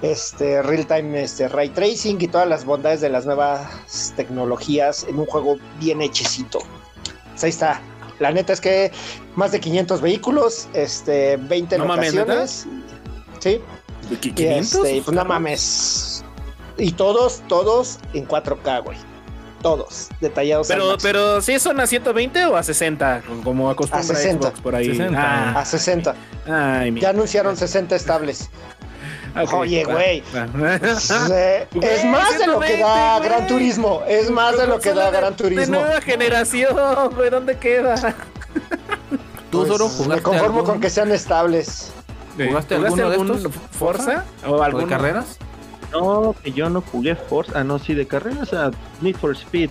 Este, 0.01 0.61
real 0.61 0.85
time 0.85 1.23
este, 1.23 1.47
ray 1.47 1.69
tracing 1.69 2.17
y 2.21 2.27
todas 2.27 2.47
las 2.47 2.63
bondades 2.63 3.01
de 3.01 3.09
las 3.09 3.25
nuevas 3.25 4.13
tecnologías 4.15 5.05
en 5.09 5.19
un 5.19 5.25
juego 5.25 5.57
bien 5.79 6.01
hechecito. 6.01 6.59
Pues 7.31 7.43
ahí 7.45 7.49
está. 7.49 7.81
La 8.19 8.31
neta 8.31 8.51
es 8.51 8.59
que 8.59 8.91
más 9.35 9.53
de 9.53 9.61
500 9.61 10.01
vehículos, 10.01 10.67
este, 10.73 11.37
20 11.37 11.77
No 11.77 11.85
mames. 11.85 12.11
Sí, 13.39 13.61
¿Qué- 14.19 14.29
y, 14.29 14.31
500? 14.33 14.85
este, 14.85 15.01
pues 15.01 15.15
no 15.15 15.23
mames. 15.23 16.25
Y 16.77 16.91
todos, 16.91 17.41
todos 17.47 17.99
en 18.13 18.25
4K, 18.25 18.79
güey. 18.83 18.97
Todos, 19.61 20.07
detallados. 20.21 20.69
al 20.71 20.77
Pero, 20.77 20.97
pero 21.01 21.41
¿sí 21.41 21.59
son 21.59 21.79
a 21.79 21.87
120 21.87 22.45
o 22.47 22.55
a 22.55 22.63
60? 22.63 23.21
Como 23.43 23.69
acostumbra 23.69 24.01
A 24.01 24.03
60. 24.15 24.47
Xbox 24.47 24.61
por 24.61 24.75
ahí. 24.75 24.87
60. 24.87 25.59
a 25.59 25.65
60. 25.65 26.15
Ah, 26.47 26.79
ay, 26.81 26.91
mi- 26.91 27.01
Ya 27.01 27.09
anunciaron 27.09 27.55
60 27.57 27.95
estables. 27.95 28.49
Ok, 29.39 29.53
Oye, 29.53 29.83
güey. 29.83 30.23
es 31.81 32.05
más 32.05 32.37
de 32.39 32.47
lo 32.47 32.59
que 32.59 32.67
120, 32.67 32.79
da. 32.79 33.19
Gran 33.19 33.47
Turismo. 33.47 34.01
Es 34.07 34.29
más 34.31 34.57
de 34.57 34.67
lo 34.67 34.79
que 34.79 34.93
da 34.93 35.11
de- 35.11 35.17
Gran 35.17 35.35
De 35.35 35.43
Turismo. 35.43 35.79
nueva 35.79 36.01
generación, 36.01 36.75
güey, 37.15 37.29
¿dónde 37.29 37.57
queda? 37.57 37.95
¿Tú, 39.51 39.59
Pues, 39.59 39.69
Zoro, 39.69 39.87
me 39.87 39.93
jugaste 39.95 40.23
conformo 40.23 40.45
algún- 40.59 40.65
con 40.65 40.79
que 40.81 40.89
sean 40.89 41.11
estables. 41.11 41.91
¿Jugaste 42.37 42.75
alguno 42.75 42.95
de 43.09 43.15
algún 43.15 43.35
estos? 43.35 43.51
Forza? 43.71 44.23
¿O 44.45 44.51
¿O 44.53 44.59
de 44.59 44.65
algún 44.65 44.85
carreras? 44.87 45.37
No, 45.91 46.35
que 46.43 46.51
yo 46.51 46.69
no 46.69 46.81
jugué 46.81 47.15
Forza. 47.15 47.53
Ah, 47.59 47.63
no, 47.63 47.79
sí, 47.79 47.93
de 47.93 48.05
carreras 48.07 48.53
a 48.53 48.71
Need 49.01 49.15
for 49.15 49.31
Speed. 49.35 49.69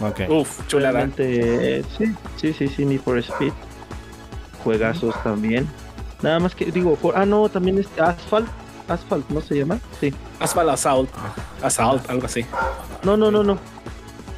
Ok. 0.00 0.20
Uf, 0.30 0.66
chulada. 0.68 1.08
Eh, 1.18 1.84
sí, 1.96 2.04
sí, 2.36 2.52
sí, 2.52 2.68
sí, 2.68 2.84
Need 2.84 3.00
for 3.00 3.18
Speed. 3.18 3.52
Juegazos 4.64 5.14
también. 5.22 5.68
Nada 6.22 6.40
más 6.40 6.54
que, 6.54 6.66
digo, 6.66 6.96
for- 6.96 7.14
ah, 7.16 7.26
no, 7.26 7.48
también 7.48 7.78
es 7.78 7.86
Asphalt. 7.98 8.48
Asphalt, 8.88 9.28
¿no 9.28 9.40
se 9.40 9.56
llama? 9.56 9.78
Sí. 10.00 10.12
Asphalt 10.40 10.70
Assault. 10.70 11.10
Assault, 11.62 12.08
algo 12.08 12.26
así. 12.26 12.44
No, 13.02 13.16
no, 13.16 13.30
no, 13.30 13.42
no. 13.44 13.58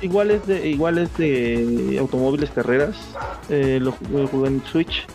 Igual 0.03 0.31
es 0.33 0.47
de, 0.47 0.67
igual 0.69 0.99
es 0.99 1.17
de 1.17 1.97
automóviles 2.01 2.51
carreras. 2.51 2.97
Eh, 3.49 3.79
lo, 3.81 3.93
ju- 3.93 4.09
lo 4.11 4.27
jugué 4.29 4.49
en 4.49 4.63
Switch. 4.65 5.07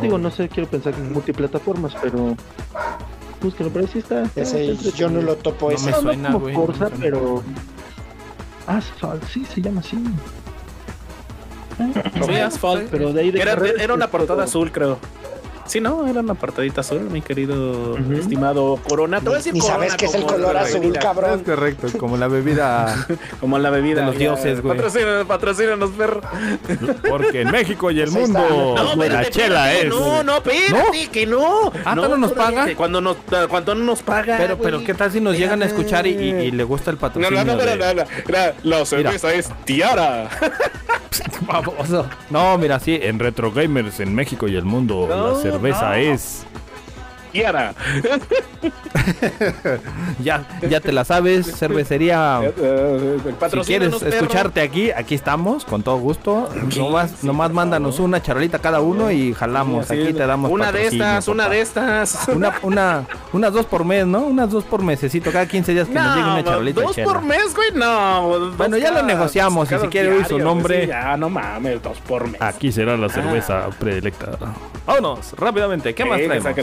Digo, 0.00 0.16
no 0.16 0.30
sé, 0.30 0.48
quiero 0.48 0.68
pensar 0.70 0.94
que 0.94 1.00
en 1.00 1.12
multiplataformas, 1.12 1.94
pero. 2.00 2.36
Búsquenlo, 3.42 3.72
pero 3.72 3.86
sí 3.86 3.98
está. 3.98 4.22
está- 4.24 4.40
Ese, 4.40 4.76
yo 4.96 5.08
no 5.08 5.22
lo 5.22 5.36
topo 5.36 5.68
No 5.70 5.76
ese. 5.76 5.86
me 5.86 5.92
no, 5.92 6.00
suena, 6.02 6.28
como 6.32 6.40
güey, 6.40 6.54
Forza, 6.54 6.84
no 6.84 6.90
me 6.90 6.96
suena. 6.96 7.02
pero. 7.18 7.42
Asphalt, 8.66 9.24
sí, 9.28 9.44
se 9.44 9.60
llama 9.62 9.80
así. 9.80 9.96
Sí, 12.26 12.34
Asphalt. 12.36 12.88
Pero 12.90 13.12
de 13.12 13.20
ahí 13.20 13.30
de 13.30 13.40
Era, 13.40 13.54
carreras, 13.54 13.80
era 13.82 13.94
una 13.94 14.08
portada 14.08 14.44
azul, 14.44 14.72
creo. 14.72 14.98
Sí, 15.68 15.80
no, 15.80 16.06
era 16.08 16.20
una 16.20 16.34
portadita 16.34 16.80
azul, 16.80 17.00
mi 17.10 17.20
querido 17.22 17.96
estimado 18.14 18.78
Corona. 18.88 19.20
Te 19.20 19.26
voy 19.26 19.34
a 19.34 19.36
decir 19.38 19.52
Ni 19.52 19.60
Corona 19.60 19.76
sabes 19.76 19.94
qué 19.96 20.06
es 20.06 20.14
el 20.14 20.22
color 20.24 20.56
azul, 20.56 20.92
cabrón. 20.98 21.44
correcto, 21.44 21.88
como 21.98 22.16
la 22.16 22.26
bebida. 22.28 23.06
Como 23.40 23.58
la 23.58 23.70
bebida 23.70 24.00
De 24.00 24.06
los 24.06 24.18
dioses, 24.18 24.60
güey. 24.62 24.76
Patrocínanos, 24.76 25.26
patrocínanos, 25.26 25.90
perro. 25.90 26.20
Porque 27.08 27.42
en 27.42 27.50
México 27.50 27.90
y 27.90 28.00
el 28.00 28.10
Pues 28.10 28.28
mundo 28.28 28.40
No, 28.76 28.84
la 28.84 28.92
espérate, 28.92 29.30
chela 29.30 29.72
es. 29.74 29.86
No, 29.88 30.22
no, 30.24 30.36
espérate, 30.38 31.08
que 31.12 31.26
no. 31.26 31.70
Ah, 31.84 31.94
¿no 31.94 32.16
nos 32.16 32.32
paga? 32.32 32.66
Cuando 32.76 33.00
nos, 33.00 33.16
cuando 33.48 33.74
no 33.74 33.84
nos 33.84 34.02
paga. 34.02 34.36
Pero, 34.38 34.58
pero. 34.58 34.82
¿qué 34.84 34.94
tal 34.94 35.12
si 35.12 35.20
nos 35.20 35.36
llegan 35.36 35.62
a 35.62 35.66
escuchar 35.66 36.06
y, 36.06 36.10
y- 36.10 36.30
y 36.46 36.50
le 36.50 36.64
gusta 36.64 36.90
el 36.90 36.96
patrocinio? 36.96 37.44
no, 37.44 37.44
no, 37.44 37.56
no, 37.58 37.64
de- 37.64 37.76
no, 37.76 37.94
no, 37.94 38.04
la, 38.28 38.54
la 38.62 38.84
cerveza 38.86 39.32
es 39.34 39.48
Tiara. 39.64 40.28
Baboso. 41.42 42.06
No, 42.30 42.56
mira, 42.58 42.78
sí, 42.80 42.98
en 43.00 43.18
Retro 43.18 43.50
Gamers 43.52 44.00
en 44.00 44.14
México 44.14 44.48
y 44.48 44.56
el 44.56 44.64
mundo 44.64 45.06
No, 45.08 45.34
la 45.34 45.42
cerveza 45.42 45.90
no. 45.90 45.94
es. 45.94 46.44
Tiara. 47.32 47.74
Ya, 50.22 50.44
ya 50.68 50.80
te 50.80 50.92
la 50.92 51.04
sabes, 51.04 51.46
cervecería. 51.58 52.40
Si 52.48 52.52
quieres 52.52 53.36
Patrocínanos, 53.38 54.00
perro. 54.02 54.14
escucharte 54.16 54.60
aquí, 54.60 54.90
aquí 54.90 55.14
estamos, 55.14 55.64
con 55.64 55.82
todo 55.82 55.96
gusto. 55.98 56.48
Nomás, 56.76 57.10
sí, 57.20 57.26
nomás 57.26 57.52
mándanos 57.52 57.94
favor. 57.96 58.08
una 58.08 58.22
charolita 58.22 58.58
cada 58.58 58.80
uno 58.80 59.10
y 59.10 59.32
jalamos. 59.34 59.86
Sí, 59.86 59.94
aquí 60.02 60.12
te 60.12 60.26
damos 60.26 60.50
Una 60.50 60.72
de 60.72 60.86
estas, 60.86 61.28
una 61.28 61.48
de 61.48 61.60
estas. 61.60 62.28
Una, 62.28 62.54
una, 62.62 63.04
unas 63.32 63.52
dos 63.52 63.66
por 63.66 63.84
mes, 63.84 64.06
¿no? 64.06 64.20
Unas 64.20 64.50
dos 64.50 64.64
por 64.64 64.82
mesecito, 64.82 65.30
cada 65.32 65.46
15 65.46 65.72
días 65.72 65.88
que 65.88 65.94
nos 65.94 66.16
llegue 66.16 66.30
una 66.30 66.44
charolita 66.44 66.80
dos 66.82 66.94
chela. 66.94 67.12
por 67.12 67.22
mes, 67.22 67.54
güey, 67.54 67.72
no. 67.74 68.50
Bueno, 68.56 68.76
ya 68.76 68.88
lo 68.90 68.96
cada- 68.96 69.06
negociamos, 69.06 69.70
y 69.72 69.78
si 69.78 69.86
quiere 69.88 70.10
oír 70.12 70.26
su 70.26 70.38
nombre- 70.38 70.82
sí, 70.82 70.86
ya, 70.88 71.16
no 71.16 71.28
mames, 71.30 71.82
dos 71.82 71.98
por 72.00 72.28
mes. 72.28 72.40
Aquí 72.42 72.72
será 72.72 72.96
la 72.96 73.08
cerveza 73.08 73.68
predilecta. 73.78 74.32
Vámonos, 74.86 75.32
rápidamente, 75.38 75.94
¿qué 75.94 76.04
más 76.04 76.16
Sí, 76.18 76.22
que 76.28 76.28
traemos? 76.40 76.54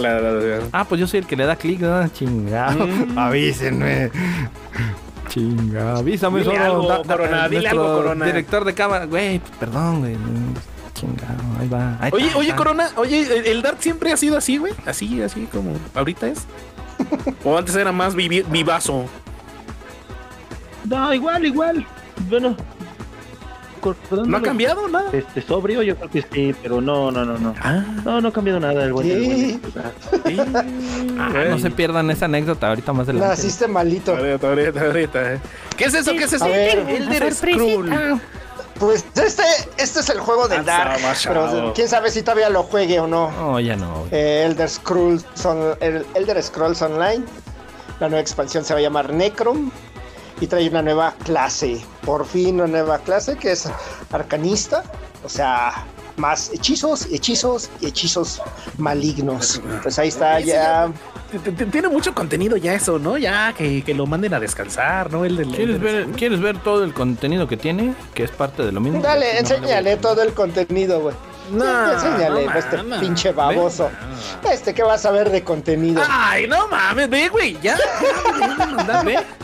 Ah, 0.72 0.86
pues 0.86 1.00
yo 1.02 1.08
soy 1.08 1.20
el 1.20 1.26
que 1.28 1.36
le 1.36 1.46
da 1.46 1.56
clic, 1.56 1.80
¿no? 1.82 2.08
Chingado. 2.10 2.86
Mm. 2.88 3.18
Avísenme. 3.18 4.12
Chinga, 5.30 5.98
avísame 5.98 6.40
Dile 6.40 6.52
solo. 6.56 6.92
algo, 6.92 7.04
Corona, 7.04 7.50
dile 7.50 7.68
algo, 7.70 7.84
Corona. 7.96 8.26
Director 8.26 8.64
de 8.64 8.74
cámara, 8.74 9.06
güey, 9.06 9.42
perdón, 9.60 10.00
güey. 10.02 10.16
Chingado, 10.94 11.44
ahí 11.60 11.68
va. 11.68 11.98
ahí 12.00 12.12
Oye, 12.14 12.26
está, 12.28 12.38
oye, 12.38 12.48
está. 12.50 12.58
Corona, 12.58 12.90
oye, 12.96 13.22
¿el- 13.40 13.46
¿el 13.48 13.62
Dart 13.62 13.82
siempre 13.82 14.12
ha 14.14 14.18
sido 14.18 14.38
así, 14.38 14.58
güey? 14.58 14.74
Así, 14.86 15.22
así 15.22 15.48
como 15.52 15.74
ahorita 15.96 16.28
es. 16.28 16.46
o 17.44 17.58
antes 17.58 17.76
era 17.76 17.92
más 17.92 18.16
vivazo. 18.16 19.06
No, 20.86 21.14
igual, 21.14 21.46
igual. 21.46 21.86
Bueno. 22.30 22.56
¿No 24.26 24.38
ha 24.38 24.42
cambiado 24.42 24.88
nada? 24.88 25.10
Este, 25.14 25.42
sobrio, 25.42 25.82
yo 25.84 25.96
creo 25.96 26.10
que 26.10 26.22
sí, 26.32 26.56
pero 26.62 26.82
no, 26.82 27.12
no, 27.12 27.24
no, 27.26 27.38
no. 27.38 27.54
Ah, 27.62 27.84
No, 28.04 28.22
no 28.22 28.28
ha 28.30 28.34
cambiado 28.34 28.60
nada 28.60 28.84
el 28.84 28.94
buen, 28.94 29.10
el 29.12 29.24
buen- 29.26 29.62
Sí. 30.26 30.38
Ah, 31.20 31.34
no 31.50 31.60
se 31.60 31.72
pierdan 31.72 32.10
esa 32.12 32.26
anécdota 32.26 32.70
ahorita 32.70 32.94
más 32.94 33.04
adelante. 33.08 33.28
Naciste 33.30 33.68
malito. 33.68 34.16
Ahorita, 34.16 34.48
ahorita, 34.48 34.82
ahorita. 34.86 35.34
eh. 35.34 35.40
¿Qué 35.78 35.86
es 35.86 35.94
eso? 35.94 36.12
¿Qué 36.14 36.24
es 36.24 36.34
eso? 36.34 36.46
Elder 36.48 37.34
Scroll. 37.34 38.20
Pues 38.80 39.06
este, 39.16 39.44
este 39.78 40.00
es 40.02 40.10
el 40.10 40.20
juego 40.20 40.50
del 40.50 40.60
Ah, 40.60 40.64
Dark. 41.00 41.00
Pero 41.24 41.72
quién 41.74 41.88
sabe 41.88 42.12
si 42.12 42.22
todavía 42.24 42.50
lo 42.50 42.64
juegue 42.64 43.00
o 43.00 43.08
no. 43.08 43.32
No, 43.32 43.60
ya 43.62 43.78
no. 43.78 44.00
güey. 44.00 44.10
Eh, 44.12 44.46
Elder 44.46 44.70
Scrolls 44.70 45.26
son 45.34 45.78
el 45.80 46.06
Elder 46.14 46.42
Scrolls 46.44 46.82
Online. 46.82 47.24
La 48.02 48.10
nueva 48.10 48.20
expansión 48.20 48.66
se 48.66 48.74
va 48.74 48.80
a 48.80 48.84
llamar 48.84 49.14
Necrom 49.14 49.72
y 50.42 50.48
trae 50.48 50.70
una 50.70 50.82
nueva 50.82 51.14
clase. 51.24 51.82
Por 52.04 52.26
fin 52.26 52.56
una 52.56 52.68
nueva 52.68 53.00
clase 53.00 53.38
que 53.38 53.52
es 53.52 53.70
arcanista, 54.12 54.84
o 55.24 55.30
sea, 55.30 55.86
más 56.18 56.52
hechizos, 56.54 57.08
hechizos 57.12 57.70
y 57.82 57.88
hechizos 57.88 58.42
malignos. 58.78 59.62
Pues 59.84 60.00
ahí 60.00 60.10
está 60.10 60.40
Sí, 60.40 60.48
ya. 60.48 60.92
Tiene 61.72 61.90
mucho 61.90 62.14
contenido 62.14 62.56
ya 62.56 62.74
eso, 62.74 62.98
¿no? 63.00 63.18
Ya 63.18 63.54
que, 63.54 63.84
que 63.84 63.94
lo 63.94 64.06
manden 64.06 64.34
a 64.34 64.40
descansar, 64.40 65.12
¿no? 65.12 65.26
El 65.26 65.36
del 65.36 65.50
¿Quieres 65.50 65.82
ver. 65.82 66.06
¿Quieres 66.12 66.40
ver 66.40 66.58
todo 66.60 66.84
el 66.84 66.94
contenido 66.94 67.48
que 67.48 67.58
tiene? 67.58 67.94
Que 68.14 68.24
es 68.24 68.32
parte 68.32 68.64
de 68.64 68.72
lo 68.72 68.80
mismo. 68.80 69.02
Dale, 69.02 69.34
No, 69.34 69.40
enséñale 69.40 69.98
todo 69.98 70.22
el 70.22 70.34
contenido, 70.34 71.02
güey. 71.02 71.16
No, 71.52 72.00
Sí, 72.00 72.08
enséñale, 72.08 72.46
no 72.46 72.54
este 72.54 72.78
pinche 73.00 73.32
baboso. 73.32 73.90
Este, 74.52 74.74
¿qué 74.74 74.84
vas 74.84 75.06
a 75.06 75.12
ver 75.12 75.30
de 75.32 75.44
contenido? 75.44 76.02
Ay, 76.08 76.48
no 76.48 76.68
mames, 76.68 77.10
ve, 77.10 77.30
güey, 77.30 77.58
ya. 77.62 77.78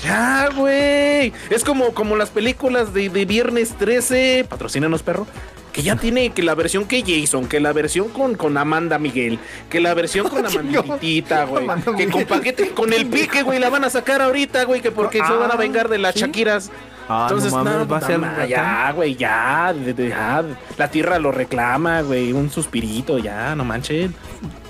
ya, 0.03 0.49
güey. 0.55 1.33
Es 1.49 1.63
como, 1.63 1.93
como 1.93 2.15
las 2.15 2.29
películas 2.29 2.93
de, 2.93 3.09
de 3.09 3.25
Viernes 3.25 3.73
13, 3.77 4.45
patrocínanos, 4.49 5.03
perro. 5.03 5.27
Que 5.71 5.83
ya 5.83 5.95
tiene 5.95 6.31
que 6.31 6.43
la 6.43 6.53
versión 6.53 6.85
que 6.85 7.01
Jason, 7.01 7.47
que 7.47 7.61
la 7.61 7.71
versión 7.71 8.09
con, 8.09 8.35
con 8.35 8.57
Amanda 8.57 8.99
Miguel, 8.99 9.39
que 9.69 9.79
la 9.79 9.93
versión 9.93 10.27
con 10.27 10.45
Amanditita, 10.45 11.45
güey. 11.45 11.65
Que 11.95 12.09
con 12.09 12.25
paquete, 12.25 12.69
con 12.71 12.91
el 12.91 13.05
pique, 13.07 13.43
güey, 13.43 13.57
la 13.57 13.69
van 13.69 13.85
a 13.85 13.89
sacar 13.89 14.21
ahorita, 14.21 14.65
güey, 14.65 14.81
que 14.81 14.91
porque 14.91 15.19
se 15.19 15.31
van 15.31 15.49
a 15.49 15.55
vengar 15.55 15.87
de 15.87 15.97
las 15.97 16.15
¿sí? 16.15 16.21
Shakiras. 16.21 16.71
Ah, 17.09 17.27
Entonces, 17.29 17.51
no 17.51 17.63
mames, 17.63 17.79
no, 17.79 17.87
va 17.87 17.97
a 17.97 18.01
ser 18.01 18.17
ma- 18.19 18.45
ya, 18.45 18.91
güey, 18.95 19.15
ya, 19.15 19.73
la 20.77 20.87
tierra 20.89 21.19
lo 21.19 21.31
reclama, 21.31 22.01
güey, 22.01 22.31
un 22.31 22.49
suspirito, 22.49 23.17
ya, 23.19 23.53
no 23.55 23.65
manches. 23.65 24.11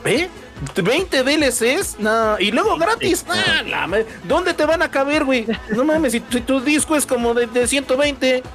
¿Ve? 0.03 0.29
20 0.75 1.23
DLCs, 1.23 1.97
no, 1.99 2.39
y 2.39 2.51
luego 2.51 2.77
gratis, 2.77 3.25
nah, 3.27 3.61
la 3.67 3.87
ma- 3.87 3.97
¿dónde 4.23 4.53
te 4.53 4.65
van 4.65 4.81
a 4.81 4.89
caber, 4.91 5.25
güey? 5.25 5.45
No 5.69 5.83
mames, 5.85 6.11
si, 6.13 6.19
tu- 6.19 6.41
tu 6.41 6.59
disco 6.61 6.95
es 6.95 7.05
como 7.05 7.33
de, 7.33 7.47
de 7.47 7.67
120. 7.67 8.43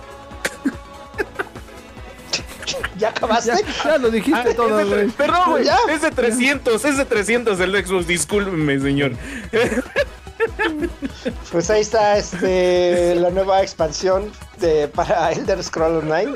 ¿Ya 2.99 3.11
acabaste? 3.11 3.51
Ya, 3.51 3.85
ya 3.85 3.99
lo 3.99 4.11
dijiste 4.11 4.51
Ah, 4.51 4.55
todo, 4.57 4.87
güey. 4.87 5.09
Perdón, 5.09 5.51
güey, 5.51 5.65
Ya. 5.65 5.77
es 5.91 6.03
de 6.03 6.11
300, 6.11 6.85
es 6.85 6.97
de 6.97 7.05
300 7.05 7.61
el 7.61 7.85
Xbox, 7.87 8.07
discúlpeme, 8.07 8.81
señor. 8.81 9.13
Pues 11.51 11.71
ahí 11.71 11.81
está 11.81 12.17
este 12.19 13.15
la 13.15 13.31
nueva 13.31 13.63
expansión 13.63 14.31
de, 14.61 14.89
para 14.89 15.33
Elder 15.33 15.63
Scroll 15.63 15.99
Online. 15.99 16.35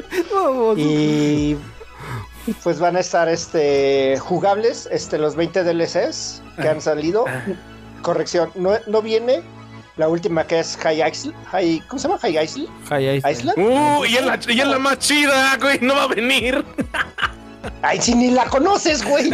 Y 0.77 1.57
pues 2.63 2.81
van 2.81 2.97
a 2.97 3.01
estar 3.01 3.29
este 3.29 4.19
jugables 4.19 4.89
este 4.91 5.19
los 5.19 5.37
20 5.37 5.63
DLCs 5.65 6.43
que 6.61 6.69
han 6.69 6.81
salido. 6.81 7.25
Corrección, 8.03 8.51
no, 8.55 8.73
no 8.87 9.03
viene 9.03 9.43
la 9.97 10.09
última 10.09 10.47
que 10.47 10.61
es 10.61 10.79
High 10.79 11.03
High, 11.51 11.83
¿cómo 11.87 11.99
se 11.99 12.09
llama? 12.09 12.19
High. 12.19 13.19
Island. 13.31 13.59
Uh, 13.59 14.05
y 14.07 14.17
es 14.17 14.25
la, 14.25 14.39
y 14.49 14.61
es 14.61 14.67
la 14.67 14.79
más 14.79 14.99
chida, 14.99 15.59
güey, 15.61 15.79
no 15.83 15.95
va 15.95 16.05
a 16.05 16.09
venir. 16.09 16.65
Ay, 17.83 18.01
si 18.01 18.15
ni 18.15 18.31
la 18.31 18.45
conoces, 18.47 19.05
güey. 19.05 19.31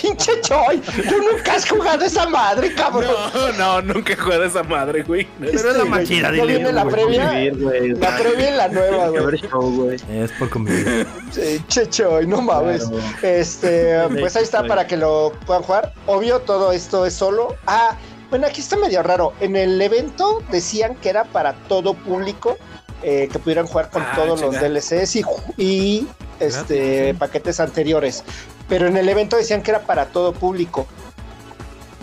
Pinche 0.00 0.40
Choy, 0.42 0.78
tú 0.80 1.16
nunca 1.30 1.54
has 1.54 1.68
jugado 1.68 2.04
esa 2.04 2.28
madre, 2.28 2.72
cabrón. 2.74 3.12
No, 3.34 3.52
no, 3.82 3.94
nunca 3.94 4.12
he 4.12 4.16
jugado 4.16 4.44
a 4.44 4.46
esa 4.46 4.62
madre, 4.62 5.02
güey. 5.02 5.26
Pero 5.40 5.70
es 5.70 5.76
la 5.76 5.84
más 5.84 5.98
güey, 6.00 6.06
chida, 6.06 6.28
¿No 6.28 6.34
dile, 6.34 6.46
viene 6.58 6.72
la 6.72 6.84
previa? 6.84 7.26
Convivir. 7.50 7.98
La 7.98 8.16
previa 8.16 8.50
y 8.50 8.56
la 8.56 8.68
nueva, 8.68 9.08
güey. 9.08 9.96
Es 10.10 10.32
por 10.32 10.48
convivir. 10.48 11.06
Sí, 11.32 11.62
Checho, 11.68 12.20
y 12.22 12.26
no 12.26 12.40
mames. 12.40 12.84
Claro. 12.84 13.02
Este, 13.22 13.98
pues 14.20 14.36
ahí 14.36 14.44
está 14.44 14.64
para 14.66 14.86
que 14.86 14.96
lo 14.96 15.32
puedan 15.46 15.62
jugar. 15.64 15.92
Obvio, 16.06 16.40
todo 16.40 16.72
esto 16.72 17.04
es 17.04 17.14
solo. 17.14 17.56
Ah, 17.66 17.96
Bueno, 18.30 18.46
aquí 18.46 18.60
está 18.60 18.76
medio 18.76 19.02
raro. 19.02 19.32
En 19.40 19.56
el 19.56 19.80
evento 19.82 20.42
decían 20.50 20.94
que 20.96 21.10
era 21.10 21.24
para 21.24 21.52
todo 21.68 21.94
público, 21.94 22.56
eh, 23.02 23.28
que 23.30 23.38
pudieran 23.38 23.66
jugar 23.66 23.90
con 23.90 24.02
Ah, 24.02 24.12
todos 24.14 24.40
los. 24.40 24.58
DLCs 24.58 25.16
y 25.58 26.06
este 26.42 27.12
sí. 27.12 27.18
paquetes 27.18 27.60
anteriores. 27.60 28.24
Pero 28.68 28.86
en 28.86 28.96
el 28.96 29.08
evento 29.08 29.36
decían 29.36 29.62
que 29.62 29.70
era 29.70 29.80
para 29.80 30.06
todo 30.06 30.32
público. 30.32 30.86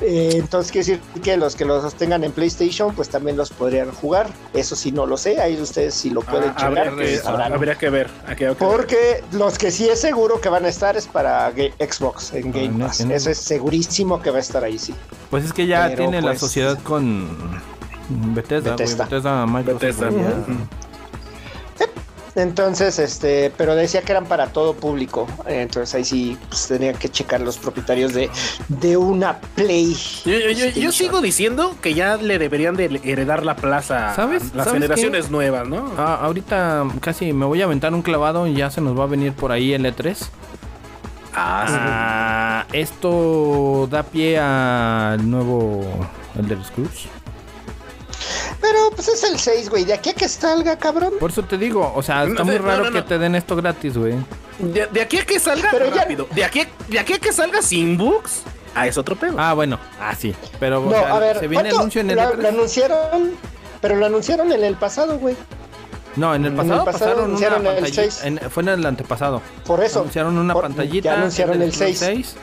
Eh, 0.01 0.29
entonces 0.35 0.71
quiere 0.71 0.87
decir 0.87 1.21
que 1.21 1.35
los 1.35 1.57
que 1.57 1.65
los 1.65 1.93
tengan 1.95 2.23
en 2.23 2.31
PlayStation, 2.31 2.95
pues 2.95 3.09
también 3.09 3.35
los 3.35 3.49
podrían 3.49 3.91
jugar. 3.91 4.27
Eso 4.53 4.77
sí 4.77 4.93
no 4.93 5.05
lo 5.05 5.17
sé, 5.17 5.41
ahí 5.41 5.59
ustedes 5.61 5.93
si 5.93 6.09
lo 6.09 6.21
pueden 6.21 6.51
Ah, 6.51 6.55
checar. 6.55 6.67
habría, 6.67 6.83
que, 6.91 6.95
pues, 6.95 7.21
sabrán. 7.21 7.51
habría 7.53 7.75
que 7.75 7.89
ver. 7.89 8.09
Aquí, 8.25 8.45
ok. 8.45 8.57
Porque 8.59 9.23
los 9.33 9.57
que 9.57 9.71
sí 9.71 9.89
es 9.89 9.99
seguro 9.99 10.39
que 10.39 10.47
van 10.47 10.63
a 10.63 10.69
estar 10.69 10.95
es 10.95 11.05
para 11.05 11.51
Xbox 11.51 12.33
en 12.33 12.47
Ah, 12.47 12.51
Game 12.53 12.69
no, 12.69 12.87
Pass. 12.87 13.01
en- 13.01 13.11
Eso 13.11 13.29
es 13.29 13.39
segurísimo 13.39 14.21
que 14.21 14.31
va 14.31 14.37
a 14.37 14.41
estar 14.41 14.63
ahí, 14.63 14.79
sí. 14.79 14.95
Pues 15.29 15.43
es 15.43 15.51
que 15.51 15.67
ya 15.67 15.87
Pero, 15.89 15.97
tiene 16.03 16.21
la 16.21 16.29
pues, 16.29 16.39
sociedad 16.39 16.79
con 16.81 17.27
Bethesda, 18.33 18.71
Bethesda. 18.77 19.03
Bethesda, 19.03 19.45
Microsoft, 19.47 19.81
Bethesda. 19.81 20.09
Entonces, 22.39 22.97
este, 22.99 23.51
pero 23.57 23.75
decía 23.75 24.01
que 24.01 24.11
eran 24.11 24.25
para 24.25 24.47
todo 24.47 24.73
público. 24.73 25.27
Entonces 25.47 25.93
ahí 25.95 26.05
sí 26.05 26.37
pues, 26.49 26.67
tenían 26.67 26.95
que 26.95 27.09
checar 27.09 27.41
los 27.41 27.57
propietarios 27.57 28.13
de, 28.13 28.29
de 28.67 28.97
una 28.97 29.39
Play. 29.55 29.93
Yo, 30.25 30.31
yo- 30.31 30.39
yo- 30.39 30.49
yo 30.51 30.65
Station. 30.67 30.91
sigo 30.93 31.21
diciendo 31.21 31.75
que 31.81 31.93
ya 31.93 32.17
le 32.17 32.39
deberían 32.39 32.75
de 32.75 32.99
heredar 33.03 33.45
la 33.45 33.55
plaza 33.55 34.15
¿Sabes? 34.15 34.43
a 34.53 34.57
las 34.57 34.65
¿Sabes 34.65 34.73
generaciones 34.81 35.29
nuevas, 35.31 35.67
¿no? 35.67 35.91
Ah, 35.97 36.19
ahorita 36.21 36.85
casi 37.01 37.33
me 37.33 37.45
voy 37.45 37.61
a 37.61 37.65
aventar 37.65 37.93
un 37.93 38.01
clavado 38.01 38.47
y 38.47 38.55
ya 38.55 38.69
se 38.71 38.81
nos 38.81 38.97
va 38.97 39.03
a 39.03 39.07
venir 39.07 39.33
por 39.33 39.51
ahí 39.51 39.73
el 39.73 39.85
E3. 39.85 40.15
Ah, 41.35 42.65
esto 42.73 43.87
da 43.89 44.03
pie 44.03 44.39
al 44.39 45.29
nuevo 45.29 45.81
Elder 46.37 46.63
Scrolls. 46.63 47.07
Pero 48.61 48.91
pues 48.95 49.07
es 49.07 49.23
el 49.23 49.39
6, 49.39 49.69
güey. 49.69 49.85
De 49.85 49.93
aquí 49.93 50.09
a 50.09 50.13
que 50.13 50.27
salga, 50.27 50.77
cabrón. 50.77 51.13
Por 51.19 51.31
eso 51.31 51.43
te 51.43 51.57
digo, 51.57 51.91
o 51.95 52.03
sea, 52.03 52.23
está 52.25 52.39
No, 52.39 52.45
muy 52.45 52.55
no, 52.59 52.65
raro 52.65 52.85
no, 52.85 52.91
que 52.91 53.01
te 53.03 53.17
den 53.17 53.35
esto 53.35 53.55
gratis, 53.55 53.97
güey. 53.97 54.15
De, 54.59 54.87
de 54.87 55.01
aquí 55.01 55.17
a 55.17 55.25
que 55.25 55.39
salga 55.39 55.69
Pero 55.71 55.85
ya-. 55.95 56.05
De 56.35 56.43
aquí, 56.43 56.63
de 56.89 56.99
aquí 56.99 57.13
a 57.13 57.19
que 57.19 57.31
salga 57.31 57.61
sin 57.61 57.97
bugs, 57.97 58.41
ah, 58.75 58.85
es 58.87 58.97
otro 58.97 59.15
pedo. 59.15 59.35
Ah, 59.37 59.53
bueno, 59.53 59.79
ah, 60.01 60.13
sí. 60.13 60.35
Pero, 60.59 60.81
o 60.81 60.85
No, 60.85 60.91
sea, 60.91 61.15
a 61.15 61.19
ver, 61.19 61.39
se 61.39 61.47
viene 61.47 61.69
el 61.69 61.75
anuncio 61.77 62.01
en 62.01 62.09
el 62.11 62.17
Lo- 62.17 62.33
E3. 62.33 62.37
lo 62.37 62.47
anunciaron, 62.49 63.31
pero 63.79 63.95
lo 63.95 64.05
anunciaron 64.07 64.51
en 64.51 64.63
el 64.63 64.75
pasado, 64.75 65.17
güey. 65.19 65.37
No, 66.17 66.35
en 66.35 66.43
el 66.43 66.51
en 66.51 66.57
pasado, 66.57 66.79
el 66.79 66.85
pasado 66.85 66.99
pasaron 66.99 67.17
una 67.19 67.25
anunciaron 67.27 67.59
el 67.67 67.73
pantallita. 67.75 68.01
6. 68.01 68.21
en- 68.25 68.39
fue 68.51 68.63
en 68.63 68.69
el 68.69 68.85
antepasado. 68.85 69.41
Por 69.65 69.81
eso. 69.81 69.99
Anunciaron 70.01 70.37
una 70.37 70.53
Por- 70.53 70.63
pantallita. 70.63 71.05
Ya 71.11 71.13
anunciaron 71.15 71.55
Elder 71.55 71.67
el 71.69 71.73
Scrolls 71.73 71.97
6. 71.99 72.35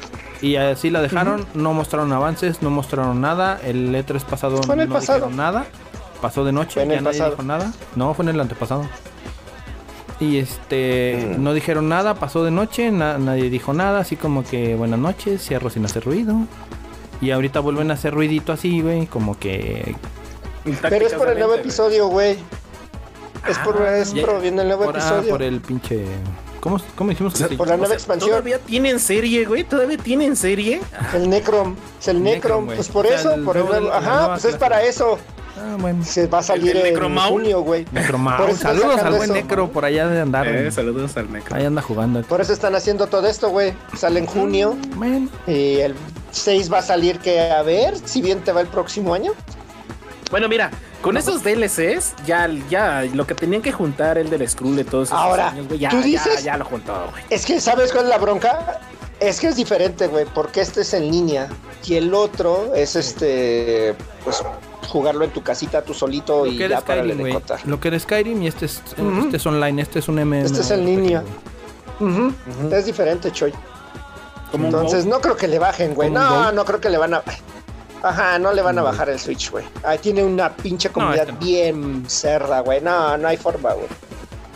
Y 0.43 0.57
así 0.57 0.91
la 0.91 1.01
dejaron, 1.01 1.47
no 1.55 1.73
mostraron 1.73 2.13
avances, 2.13 2.61
no 2.63 2.69
mostraron 2.71 3.21
nada. 3.23 3.59
El 3.65 3.95
E3 3.95 4.23
pasado 4.23 4.63
Fue 4.63 4.75
en 4.75 4.83
el 4.83 4.89
no 4.89 4.95
pasado. 4.95 5.19
dijeron 5.21 5.37
nada. 5.37 5.67
Pasó 6.21 6.45
de 6.45 6.53
noche, 6.53 6.77
ya 6.77 6.83
el 6.83 6.89
nadie 6.89 7.05
pasado. 7.19 7.31
dijo 7.33 7.43
nada. 7.43 7.73
No, 7.95 8.15
fue 8.15 8.25
en 8.25 8.31
el 8.31 8.41
antepasado. 8.41 8.89
Y 10.19 10.39
este, 10.39 11.35
Mm. 11.37 11.43
no 11.43 11.53
dijeron 11.53 11.89
nada, 11.89 12.15
pasó 12.15 12.43
de 12.43 12.51
noche, 12.51 12.91
na- 12.91 13.19
nadie 13.19 13.51
dijo 13.51 13.75
nada, 13.75 14.01
así 14.01 14.17
como 14.17 14.45
que 14.45 14.75
buenas 14.75 14.99
noches, 14.99 15.43
cierro 15.47 15.69
sin 15.69 15.85
hacer 15.85 16.05
ruido. 16.05 16.37
Y 17.21 17.31
ahorita 17.33 17.61
vuelven 17.61 17.91
a 17.91 17.95
hacer 17.95 18.15
ruidito 18.15 18.53
así, 18.53 18.81
güey, 18.81 19.07
como 19.07 19.39
que... 19.39 19.95
Pero 20.83 21.07
es 21.07 21.15
por 21.15 21.29
el 21.29 21.39
nuevo 21.39 21.55
episodio, 21.55 22.09
güey. 22.09 22.39
Es 23.49 23.59
por, 23.59 23.81
Ah, 23.83 23.99
es 23.99 24.13
ya- 24.15 24.25
por 24.27 24.41
viene 24.41 24.63
el 24.63 24.69
nuevo 24.69 24.85
por, 24.85 24.97
ah, 24.97 24.99
episodio. 25.01 25.31
por 25.31 25.43
el 25.43 25.61
pinche... 25.61 26.05
¿Cómo, 26.61 26.81
cómo 26.97 27.11
dijimos 27.11 27.33
que 27.35 27.39
se 27.47 27.57
por 27.57 27.69
la 27.69 27.77
nueva 27.77 27.95
expansión. 27.95 28.31
Todavía 28.31 28.59
tienen 28.59 28.99
serie, 28.99 29.45
güey. 29.45 29.63
Todavía 29.63 29.99
tienen 29.99 30.35
serie. 30.35 30.81
El 31.15 31.31
Necrom. 31.31 31.77
Es 32.01 32.09
el 32.09 32.17
El 32.17 32.23
Necrom. 32.25 32.67
Pues 32.67 32.89
por 32.89 33.05
O 33.07 33.09
sea, 33.09 33.21
eso, 33.21 33.35
el 33.35 33.45
por 33.45 33.57
el 33.57 33.67
la 33.87 33.97
Ajá, 33.99 34.29
pues 34.33 34.47
es 34.47 34.57
para 34.57 34.83
eso. 34.83 35.17
Ah, 35.59 35.77
bueno. 35.79 36.05
Se 36.05 36.27
va 36.27 36.39
a 36.39 36.43
salir 36.43 36.77
el 36.77 36.87
en 36.87 36.93
Necromaul? 36.95 37.33
junio, 37.33 37.61
güey. 37.63 37.87
Necromau, 37.93 38.37
Por 38.39 38.47
eso 38.51 38.57
están 38.57 38.77
saludos 38.79 39.01
al 39.01 39.11
buen 39.15 39.23
eso. 39.25 39.33
Necro 39.35 39.71
por 39.71 39.85
allá 39.85 40.07
de 40.09 40.21
andar. 40.21 40.47
güey. 40.49 40.67
Eh, 40.67 40.71
saludos 40.71 41.17
al 41.17 41.33
Necro. 41.33 41.57
Ahí 41.57 41.65
anda 41.65 41.81
jugando. 41.83 42.23
Por 42.23 42.41
eso 42.41 42.53
están 42.53 42.75
haciendo 42.75 43.07
todo 43.07 43.27
esto, 43.27 43.49
güey. 43.51 43.73
Sale 43.97 44.21
en 44.21 44.27
junio. 44.27 44.77
Bueno, 44.97 45.29
Y 45.47 45.77
el 45.81 45.95
6 46.33 46.73
va 46.73 46.79
a 46.79 46.83
salir 46.83 47.19
que 47.21 47.41
a 47.51 47.63
ver 47.63 47.97
si 48.05 48.21
bien 48.23 48.41
te 48.41 48.53
va 48.53 48.61
el 48.61 48.67
próximo 48.69 49.15
año. 49.15 49.33
Bueno, 50.31 50.49
mira, 50.49 50.71
con 51.03 51.17
esos 51.17 51.43
DLCs, 51.45 52.15
ya, 52.27 52.49
ya 52.69 53.05
lo 53.15 53.27
que 53.27 53.35
tenían 53.35 53.63
que 53.63 53.71
juntar 53.73 54.19
el 54.19 54.29
del 54.29 54.47
Skrull 54.49 54.75
de 54.77 54.85
todos 54.85 55.09
esos 55.09 55.19
Ahora, 55.19 55.51
años, 55.51 55.69
güey, 55.69 55.79
ya, 55.79 55.89
¿tú 55.91 55.99
ya- 56.01 56.05
dices? 56.05 56.43
Ya, 56.43 56.57
lo 56.57 56.65
juntó, 56.65 56.93
güey. 57.13 57.23
Es 57.31 57.47
que, 57.47 57.61
¿sabes 57.61 57.93
cuál 57.93 58.05
es 58.05 58.11
la 58.11 58.19
bronca? 58.19 58.81
Es 59.21 59.41
que 59.41 59.49
es 59.49 59.57
diferente, 59.57 60.09
güey, 60.09 60.27
porque 60.35 60.61
este 60.61 60.83
es 60.83 60.93
en 60.93 61.11
línea 61.11 61.49
y 61.85 61.95
el 61.95 62.13
otro 62.13 62.75
es 62.75 62.97
este, 62.97 63.95
pues, 64.25 64.43
jugarlo 64.89 65.25
en 65.25 65.31
tu 65.31 65.43
casita 65.43 65.83
tú 65.83 65.95
solito 65.95 66.45
lo 66.45 66.53
y 66.53 66.59
que 66.59 66.69
ya 66.69 66.81
para 66.83 67.03
de 67.03 67.15
güey. 67.15 67.33
contar. 67.33 67.61
Lo 67.67 67.81
que 67.81 67.89
era 67.89 67.99
Skyrim 67.99 68.43
y 68.43 68.49
este 68.49 68.67
es, 68.67 68.83
este 69.25 69.37
es 69.39 69.47
online, 69.47 69.81
este 69.81 70.01
es 70.01 70.09
un 70.09 70.17
MM. 70.17 70.35
Este 70.45 70.61
es 70.61 70.71
en 70.71 70.85
línea. 70.85 71.25
Ujú, 71.99 72.33
Es 72.71 72.85
diferente, 72.85 73.33
Choy. 73.33 73.55
Entonces, 74.53 75.07
no 75.07 75.21
creo 75.21 75.37
que 75.37 75.49
le 75.49 75.59
bajen, 75.59 75.95
güey. 75.95 76.09
¿Como 76.13 76.23
un 76.23 76.29
No, 76.29 76.53
no 76.53 76.65
creo 76.65 76.81
que 76.81 76.91
le 76.91 76.99
van 76.99 77.15
a. 77.15 77.23
Ajá, 78.03 78.39
no 78.39 78.53
le 78.53 78.63
van 78.63 78.79
a 78.79 78.83
bajar 78.83 79.09
el 79.09 79.19
Switch, 79.19 79.51
güey. 79.51 79.65
Ahí 79.83 79.99
tiene 79.99 80.23
una 80.23 80.55
pinche 80.55 80.91
comunidad 80.91 81.23
este 81.29 81.33
no. 81.33 81.39
bien 81.39 82.05
cerda, 82.07 82.61
güey. 82.61 82.81
No, 82.81 83.17
no 83.17 83.29
hay 83.29 83.37
forma, 83.37 83.73
güey. 83.73 83.87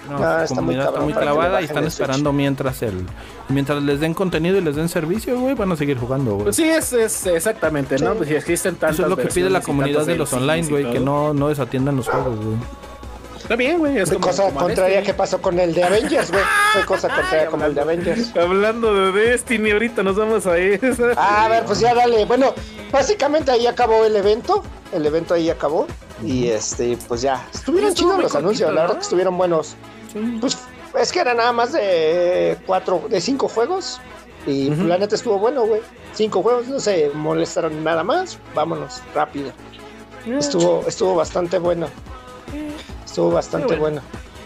No, 0.08 0.18
No, 0.18 0.42
está 0.42 0.54
muy 0.60 0.74
comunidad 0.76 0.80
está 0.80 0.84
cabrón 0.92 1.04
muy 1.04 1.12
clavada 1.14 1.60
y 1.62 1.64
están 1.64 1.84
esperando 1.84 2.32
mientras 2.32 2.82
el 2.82 3.06
mientras 3.50 3.82
les 3.82 4.00
den 4.00 4.14
contenido 4.14 4.58
y 4.58 4.60
les 4.60 4.76
den 4.76 4.88
servicio, 4.88 5.38
güey, 5.38 5.54
van 5.54 5.72
a 5.72 5.76
seguir 5.76 5.98
jugando, 5.98 6.32
güey. 6.32 6.44
Pues 6.44 6.56
sí, 6.56 6.64
es, 6.64 6.92
es 6.92 7.26
exactamente, 7.26 7.96
¿no? 7.98 8.12
Sí. 8.12 8.16
Pues 8.18 8.28
si 8.28 8.34
existen 8.34 8.76
tantas 8.76 8.94
Eso 8.98 9.02
es 9.04 9.08
lo 9.10 9.16
que 9.16 9.28
pide 9.28 9.50
la 9.50 9.60
comunidad 9.60 10.06
de 10.06 10.16
los 10.16 10.32
online, 10.32 10.68
güey, 10.68 10.90
que 10.90 11.00
no, 11.00 11.34
no 11.34 11.48
desatiendan 11.48 11.96
los 11.96 12.08
juegos, 12.08 12.36
güey. 12.36 12.56
Está 13.50 13.56
bien, 13.56 13.80
güey. 13.80 13.98
Es 13.98 14.08
como, 14.10 14.20
cosa 14.28 14.44
como 14.44 14.60
contraria 14.60 14.98
Destiny. 14.98 15.06
que 15.06 15.14
pasó 15.14 15.42
con 15.42 15.58
el 15.58 15.74
de 15.74 15.82
Avengers, 15.82 16.30
güey. 16.30 16.44
Fue 16.72 16.84
cosa 16.84 17.08
contraria 17.08 17.46
con 17.48 17.60
el 17.62 17.74
de 17.74 17.80
Avengers. 17.80 18.36
Hablando 18.36 18.94
de 18.94 19.10
Destiny, 19.10 19.72
ahorita 19.72 20.04
nos 20.04 20.14
vamos 20.14 20.46
a 20.46 20.56
ir. 20.56 20.80
Ah, 21.16 21.46
a 21.46 21.48
ver, 21.48 21.64
pues 21.64 21.80
ya 21.80 21.92
dale. 21.92 22.24
Bueno, 22.26 22.54
básicamente 22.92 23.50
ahí 23.50 23.66
acabó 23.66 24.04
el 24.04 24.14
evento. 24.14 24.62
El 24.92 25.04
evento 25.04 25.34
ahí 25.34 25.50
acabó. 25.50 25.88
Y 26.22 26.46
este, 26.46 26.96
pues 27.08 27.22
ya. 27.22 27.44
Estuvieron 27.52 27.92
chidos 27.92 28.22
los 28.22 28.34
anuncios, 28.36 28.72
la 28.72 28.82
verdad 28.82 28.96
que 28.98 29.02
estuvieron 29.02 29.36
buenos. 29.36 29.74
Pues 30.40 30.56
es 30.98 31.12
que 31.12 31.20
era 31.20 31.34
nada 31.34 31.52
más 31.52 31.72
de 31.72 32.58
cuatro, 32.66 33.04
de 33.08 33.20
cinco 33.20 33.48
juegos. 33.48 34.00
Y 34.46 34.70
Ujú. 34.70 34.84
la 34.84 34.96
neta 34.96 35.14
estuvo 35.14 35.38
bueno, 35.38 35.66
güey. 35.66 35.82
Cinco 36.14 36.42
juegos, 36.42 36.66
no 36.66 36.80
se 36.80 37.10
molestaron 37.14 37.84
nada 37.84 38.02
más. 38.02 38.38
Vámonos, 38.54 39.02
rápido. 39.14 39.52
Estuvo, 40.26 40.84
estuvo 40.86 41.14
bastante 41.14 41.58
bueno. 41.58 41.88
Estuvo 43.04 43.30
bastante 43.30 43.76
bueno. 43.76 44.00
bueno. 44.00 44.02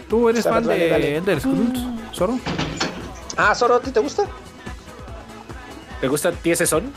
¿Tú 0.09 0.29
eres 0.29 0.43
fan 0.43 0.65
de 0.65 0.89
dale. 0.89 1.17
Elder 1.17 1.39
Scrolls, 1.39 1.79
Zoro? 2.13 2.39
Ah, 3.37 3.55
Zoro, 3.55 3.75
¿a 3.75 3.79
ti 3.79 3.91
te 3.91 3.99
gusta? 3.99 4.25
¿Te 6.01 6.07
gusta 6.07 6.33
ese 6.43 6.67
son? 6.67 6.91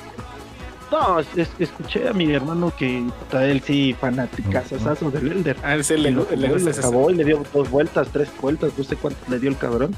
No, 0.90 1.18
es- 1.20 1.26
es- 1.36 1.50
escuché 1.58 2.08
a 2.08 2.12
mi 2.12 2.32
hermano 2.32 2.72
que 2.76 3.04
puta, 3.18 3.44
él 3.44 3.60
sí 3.60 3.94
fanaticazazo 4.00 5.10
del 5.10 5.32
Elder. 5.32 5.56
Ah, 5.62 5.76
ese 5.76 5.96
Y 5.96 6.00
le, 6.02 6.10
lo 6.12 6.26
le 6.34 6.70
ese 6.70 6.80
acabó 6.80 7.10
y 7.10 7.14
le 7.14 7.24
dio 7.24 7.42
dos 7.52 7.68
vueltas, 7.70 8.08
tres 8.12 8.28
vueltas, 8.40 8.72
no 8.76 8.84
sé 8.84 8.96
cuánto 8.96 9.18
le 9.30 9.38
dio 9.38 9.50
el 9.50 9.56
cabrón. 9.58 9.94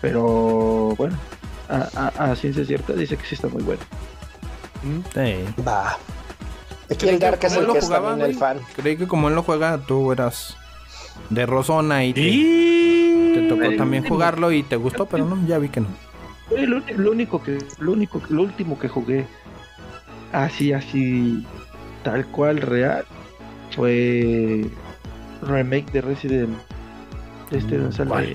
Pero 0.00 0.94
bueno, 0.96 1.16
a, 1.68 1.88
a- 2.18 2.30
a 2.32 2.36
ciencia 2.36 2.64
cierta 2.64 2.94
dice 2.94 3.16
que 3.18 3.26
sí 3.26 3.34
está 3.34 3.48
muy 3.48 3.62
bueno. 3.62 3.82
Sí. 5.12 5.62
Va. 5.66 5.98
Aquí 6.90 7.08
el 7.08 7.18
que 7.18 7.24
Dark 7.24 7.38
es 7.42 7.52
como 7.52 7.56
él 7.56 7.60
el 7.60 7.66
lo 7.66 7.72
que 7.74 7.78
es 7.80 7.84
jugaba, 7.84 8.08
también 8.10 8.30
el 8.30 8.36
fan. 8.36 8.58
Creí 8.76 8.96
que 8.96 9.06
como 9.06 9.28
él 9.28 9.34
lo 9.34 9.42
juega, 9.42 9.78
tú 9.78 10.10
eras 10.10 10.56
de 11.28 11.44
Rosona 11.46 12.04
y 12.04 12.14
te, 12.14 12.20
Y... 12.22 13.32
te 13.34 13.42
tocó 13.48 13.76
también 13.76 14.02
sí, 14.04 14.08
jugarlo 14.08 14.50
y 14.52 14.62
te 14.62 14.76
gustó, 14.76 15.04
pero 15.06 15.26
no, 15.26 15.46
ya 15.46 15.58
vi 15.58 15.68
que 15.68 15.80
no. 15.80 15.88
Fue 16.48 16.66
Lo, 16.66 16.78
único 17.12 17.40
que, 17.42 17.58
lo 17.78 17.92
único, 17.92 18.20
que- 18.20 18.32
lo 18.34 18.42
último 18.42 18.76
que 18.78 18.88
jugué 18.88 19.26
así, 20.32 20.72
así, 20.72 21.44
tal 22.02 22.26
cual 22.26 22.58
real, 22.60 23.04
fue 23.74 24.66
remake 25.42 25.90
de 25.92 26.00
Resident. 26.00 26.56
Este 27.50 27.76
Mm, 27.76 27.80
donde 27.82 27.96
sale. 27.96 28.08
¿cuál? 28.10 28.26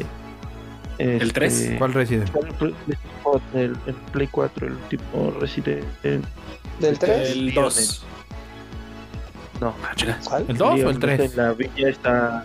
este, 0.98 1.18
¿El 1.18 1.34
tres? 1.34 1.72
¿Cuál 1.78 1.93
reside? 1.93 2.28
sale 2.28 2.50
en 2.50 2.56
Play- 2.56 2.76
el, 3.54 3.78
el 3.86 3.96
Play 4.12 4.28
4, 4.28 4.68
el 4.68 4.74
último 4.74 5.32
Resident. 5.39 5.86
¿Del 6.80 7.00
3? 7.00 7.30
El 7.32 7.54
2. 7.54 8.06
No, 9.62 9.74
Ah. 9.84 10.18
¿Cuál? 10.26 10.46
¿El 10.50 10.58
2 10.58 10.68
o 10.70 10.74
el 10.74 10.80
Leon, 10.80 11.00
3? 11.00 11.20
En 11.32 11.38
la 11.38 11.54
villa 11.54 11.89
está. 11.89 12.43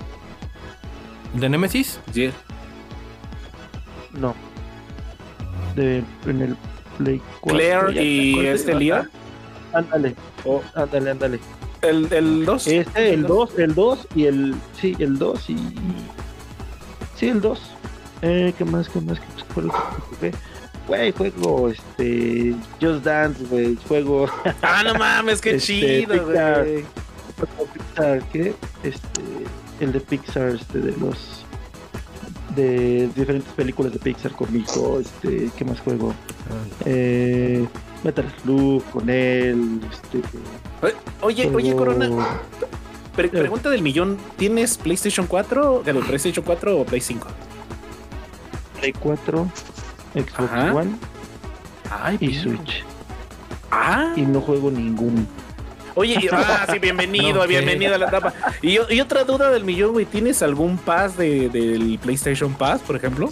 ¿El 1.34 1.40
de 1.40 1.48
Nemesis? 1.48 2.00
Sí. 2.12 2.30
No. 4.12 4.34
De, 5.74 6.04
en 6.26 6.40
el 6.42 6.56
Play 6.98 7.20
4. 7.40 7.58
Claire 7.90 8.02
y 8.04 8.46
este 8.46 8.74
Leon. 8.74 9.10
Ándale, 9.72 10.14
O 10.44 10.62
ándale, 10.74 11.10
ándale. 11.10 11.40
el, 11.82 12.12
el 12.12 12.44
2. 12.44 12.66
Este, 12.66 13.14
el 13.14 13.22
2, 13.22 13.58
el 13.58 13.74
2 13.74 14.08
y 14.14 14.24
el. 14.26 14.54
Sí, 14.80 14.96
el 14.98 15.18
2 15.18 15.50
y. 15.50 15.56
Sí, 17.16 17.28
el 17.28 17.40
2. 17.40 17.60
Eh, 18.22 18.52
¿Qué 18.56 18.64
más? 18.64 18.88
¿Qué 18.88 19.00
más? 19.00 19.18
¿Qué 19.20 19.26
más 19.34 19.44
fue 19.54 19.62
lo 19.64 19.72
que 20.20 20.32
güey, 20.86 21.12
juego 21.12 21.68
este 21.68 22.54
Just 22.80 23.04
Dance, 23.04 23.44
güey, 23.44 23.76
juego 23.86 24.26
Ah, 24.60 24.82
no 24.84 24.94
mames, 24.94 25.40
qué 25.40 25.50
Este, 25.54 25.66
chido, 26.06 26.26
Pixar. 26.26 26.64
güey. 26.64 26.84
Pixar, 27.72 28.22
¿qué? 28.32 28.54
Este, 28.82 29.20
el 29.80 29.92
de 29.92 30.00
Pixar, 30.00 30.48
este, 30.50 30.78
de 30.80 30.96
los 30.96 31.44
de 32.56 33.08
diferentes 33.14 33.52
películas 33.52 33.92
de 33.92 34.00
Pixar 34.00 34.32
conmigo, 34.32 34.98
este, 35.00 35.50
¿qué 35.56 35.64
más 35.64 35.80
juego? 35.80 36.12
Eh, 36.84 37.64
Metal 38.04 38.24
Slug 38.42 38.82
con 38.90 39.08
él, 39.10 39.80
este, 39.90 40.20
Oye, 41.20 41.50
oye, 41.54 41.74
Corona, 41.76 42.08
pre- 43.14 43.28
pregunta 43.28 43.68
del 43.68 43.82
millón, 43.82 44.16
¿tienes 44.38 44.78
PlayStation 44.78 45.26
4, 45.26 45.82
de 45.84 45.92
PlayStation 45.94 46.44
4 46.44 46.78
o 46.78 46.84
Play 46.84 47.00
5? 47.02 47.26
Play 48.78 48.92
4, 48.94 49.48
Xbox 50.14 50.38
Ajá. 50.38 50.74
One 50.74 50.92
Ay, 51.90 52.16
y. 52.20 52.34
Switch. 52.34 52.84
Ah, 53.70 54.14
Y 54.16 54.22
no 54.22 54.40
juego 54.40 54.70
ninguno. 54.70 55.26
oye, 55.94 56.16
y- 56.20 56.28
ah, 56.32 56.66
sí, 56.72 56.78
bienvenido, 56.80 57.46
bienvenido 57.46 57.94
a 57.94 57.98
la 57.98 58.06
etapa. 58.08 58.32
Y 58.62 58.78
otra 59.00 59.24
duda 59.24 59.50
del 59.50 59.64
millón, 59.64 59.92
güey, 59.92 60.06
¿tienes 60.06 60.42
algún 60.42 60.78
pass 60.78 61.16
de, 61.18 61.48
del 61.50 61.98
PlayStation 62.02 62.54
Pass, 62.54 62.80
por 62.80 62.96
ejemplo? 62.96 63.28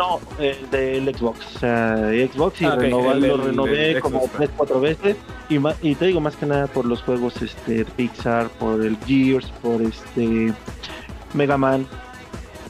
No, 0.00 0.18
el 0.38 0.70
del 0.70 1.14
Xbox. 1.14 1.56
O 1.56 1.58
sea, 1.58 1.96
Xbox 2.32 2.62
y 2.62 2.64
Ah, 2.64 2.78
el 2.80 2.90
lo 2.90 3.36
renové 3.36 4.00
como 4.00 4.26
tres, 4.34 4.48
cuatro 4.56 4.80
veces. 4.80 5.16
Y, 5.50 5.58
ma- 5.58 5.74
y 5.82 5.94
te 5.94 6.06
digo 6.06 6.20
más 6.22 6.36
que 6.36 6.46
nada 6.46 6.68
por 6.68 6.86
los 6.86 7.02
juegos 7.02 7.42
este 7.42 7.84
Pixar, 7.84 8.48
por 8.48 8.82
el 8.82 8.96
Gears, 9.06 9.50
por 9.62 9.82
este 9.82 10.54
Mega 11.34 11.58
Man. 11.58 11.86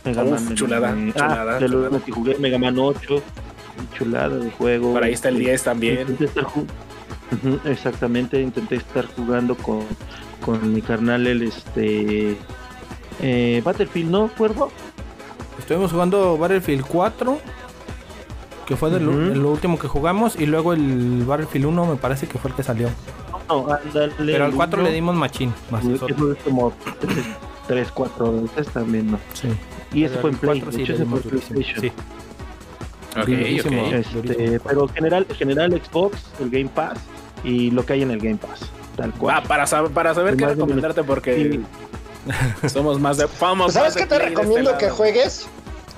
Mega 0.04 0.24
Uf, 0.24 0.40
me- 0.48 0.54
chulada, 0.56 0.90
me- 0.92 1.12
chulada, 1.12 1.56
ah, 1.56 1.60
de 1.60 1.68
los 1.68 1.84
chulada. 1.84 2.04
que 2.04 2.10
jugué 2.12 2.36
Mega 2.38 2.58
Man 2.58 2.76
8. 2.78 3.22
Chulada 3.96 4.36
de 4.36 4.50
juego. 4.50 4.92
Por 4.94 5.04
ahí 5.04 5.12
está 5.12 5.28
el 5.28 5.36
Este, 5.36 5.44
10 5.50 5.62
también. 5.62 6.00
Intenté 6.00 6.24
estar 6.24 6.44
ju- 6.44 6.66
Ujú, 7.32 7.60
exactamente, 7.68 8.40
intenté 8.42 8.74
estar 8.74 9.06
jugando 9.14 9.54
con, 9.54 9.84
con 10.44 10.74
mi 10.74 10.82
carnal 10.82 11.28
el 11.28 11.42
este 11.44 12.36
eh, 13.22 13.62
Battlefield, 13.64 14.10
¿no, 14.10 14.28
Cuervo? 14.36 14.72
Estuvimos 15.60 15.92
jugando 15.92 16.36
Battlefield 16.38 16.84
4, 16.86 17.38
que 18.66 18.76
fue 18.76 18.90
de 18.90 18.98
lo, 19.00 19.10
Ujú. 19.12 19.20
de 19.20 19.36
lo 19.36 19.50
último 19.50 19.78
que 19.78 19.86
jugamos, 19.88 20.34
y 20.40 20.46
luego 20.46 20.72
el 20.72 21.24
Battlefield 21.26 21.66
1 21.66 21.86
me 21.86 21.96
parece 21.96 22.26
que 22.26 22.38
fue 22.38 22.50
el 22.50 22.56
que 22.56 22.62
salió. 22.62 22.88
No, 23.48 23.66
ándale. 23.72 24.12
Pero 24.32 24.44
al 24.46 24.52
4 24.54 24.80
uno. 24.80 24.88
le 24.88 24.94
dimos 24.94 25.14
machín. 25.14 25.52
Más 25.70 25.82
Sí, 25.84 25.92
eso. 25.94 26.08
Es 26.08 26.14
como 26.44 26.72
3, 27.68 27.90
4 27.92 28.42
veces 28.42 28.68
también, 28.68 29.10
¿no? 29.12 29.18
Sí. 29.34 29.48
Y 29.92 30.04
ese 30.04 30.18
fue 30.18 30.30
en 30.30 30.36
Play, 30.36 30.60
4 30.60 30.70
de 30.70 30.76
sí 30.76 30.82
hecho 30.84 30.94
ese 30.94 31.04
fue. 31.04 31.20
PlayStation. 31.20 31.80
Sí. 31.80 31.92
Ok, 33.18 33.26
Durísimo. 33.26 33.82
ok. 33.86 33.92
Este, 33.92 34.60
pero 34.60 34.88
general, 34.88 35.26
general 35.36 35.82
Xbox, 35.84 36.16
el 36.40 36.48
Game 36.50 36.68
Pass 36.72 36.98
y 37.42 37.70
lo 37.72 37.84
que 37.84 37.94
hay 37.94 38.02
en 38.02 38.12
el 38.12 38.18
Game 38.20 38.36
Pass, 38.36 38.70
tal 38.96 39.10
Ah, 39.10 39.18
cual. 39.18 39.42
para, 39.48 39.66
saber, 39.66 39.90
para 39.90 40.14
saber 40.14 40.36
qué 40.36 40.46
recomendarte 40.46 41.02
porque 41.02 41.60
somos 42.72 43.00
más 43.00 43.16
de... 43.16 43.26
Vamos, 43.40 43.66
Pues, 43.66 43.74
¿Sabes 43.74 43.96
qué 43.96 44.06
te 44.06 44.18
recomiendo 44.18 44.70
este 44.70 44.86
que 44.86 44.90
juegues? 44.90 45.46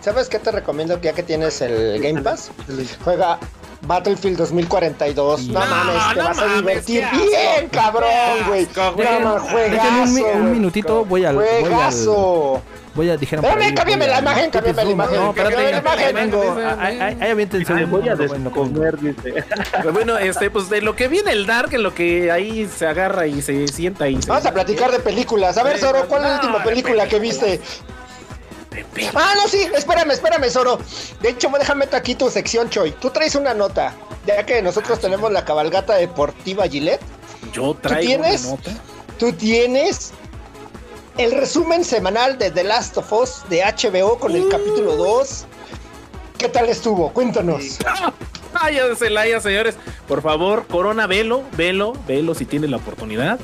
¿Sabes 0.00 0.28
qué 0.28 0.38
te 0.38 0.50
recomiendo 0.50 1.00
que 1.00 1.06
ya 1.06 1.12
que 1.12 1.22
tienes 1.22 1.60
el 1.60 2.00
Game 2.02 2.22
Pass? 2.22 2.50
Juega 3.04 3.38
Battlefield 3.86 4.38
2042. 4.38 5.48
No, 5.48 5.60
No, 5.60 5.66
mames, 5.66 6.08
te 6.10 6.14
no 6.16 6.24
vas 6.24 6.38
a 6.38 6.46
divertir 6.54 7.04
bien, 7.12 7.68
cabrón, 7.70 8.10
güey. 8.48 8.68
No, 8.76 9.20
mames, 9.20 9.52
un, 10.34 10.40
un 10.42 10.52
minutito, 10.52 11.04
voy 11.04 11.24
al. 11.24 11.34
Voy 11.36 11.46
al. 11.48 11.60
Juegazo. 11.62 12.62
Voy 12.94 13.08
a 13.08 13.16
dijeron 13.16 13.42
ahí, 13.46 13.72
cámbiame 13.74 14.04
voy 14.04 14.12
la 14.14 14.20
imagen, 14.20 14.50
cámbiame 14.50 14.84
la 14.84 14.90
imagen. 14.90 15.16
No, 15.16 15.30
espérate. 15.30 15.54
Cámbiame 15.54 15.72
la 15.72 15.78
imagen. 15.78 16.14
Vengo. 16.14 16.56
Ahí- 16.78 17.30
aviéntense 17.30 17.72
Te 17.74 17.84
un- 17.84 17.90
voy 17.90 18.08
a 18.08 18.14
descomer, 18.16 18.98
dice. 19.00 19.44
Bueno, 19.94 20.18
este, 20.18 20.50
pues 20.50 20.68
de 20.68 20.82
lo 20.82 20.94
que 20.94 21.08
viene 21.08 21.32
el 21.32 21.46
Dark, 21.46 21.72
en 21.72 21.82
lo 21.82 21.94
que 21.94 22.30
ahí 22.30 22.68
se 22.68 22.86
agarra 22.86 23.26
y 23.26 23.40
se 23.40 23.66
sienta 23.68 24.08
y 24.08 24.20
se... 24.20 24.28
Vamos 24.28 24.44
a 24.44 24.52
platicar 24.52 24.92
de 24.92 24.98
películas. 24.98 25.56
A 25.56 25.62
ver, 25.62 25.78
Zoro, 25.78 26.06
¿cuál 26.06 26.22
es 26.24 26.28
la 26.28 26.34
última 26.36 26.62
película 26.62 27.08
que 27.08 27.18
viste? 27.18 27.62
Ah, 29.14 29.34
no, 29.36 29.48
sí, 29.48 29.66
espérame, 29.74 30.12
espérame, 30.12 30.50
Zoro. 30.50 30.78
De 31.20 31.30
hecho, 31.30 31.48
déjame 31.58 31.86
aquí 31.92 32.14
tu 32.14 32.30
sección, 32.30 32.70
Choy. 32.70 32.92
Tú 32.92 33.10
traes 33.10 33.34
una 33.34 33.54
nota, 33.54 33.94
ya 34.26 34.44
que 34.44 34.62
nosotros 34.62 35.00
tenemos 35.00 35.30
la 35.32 35.44
cabalgata 35.44 35.94
deportiva 35.94 36.66
Gillette. 36.68 37.02
Yo 37.52 37.74
traigo 37.74 38.06
tienes? 38.06 38.44
una 38.44 38.56
nota. 38.56 38.70
Tú 39.18 39.32
tienes 39.32 40.12
el 41.18 41.32
resumen 41.32 41.84
semanal 41.84 42.38
de 42.38 42.50
The 42.50 42.64
Last 42.64 42.96
of 42.96 43.12
Us 43.12 43.42
de 43.48 43.62
HBO 43.62 44.18
con 44.18 44.34
el 44.34 44.48
capítulo 44.48 44.96
2. 44.96 45.46
¿Qué 46.38 46.48
tal 46.48 46.68
estuvo? 46.68 47.12
Cuéntanos. 47.12 47.78
Vaya 48.52 48.94
Celaya, 48.98 49.40
señores. 49.40 49.76
Por 50.08 50.22
favor, 50.22 50.66
Corona, 50.66 51.06
velo, 51.06 51.42
velo, 51.56 51.92
velo 52.06 52.34
si 52.34 52.46
tienes 52.46 52.70
la 52.70 52.78
oportunidad. 52.78 53.38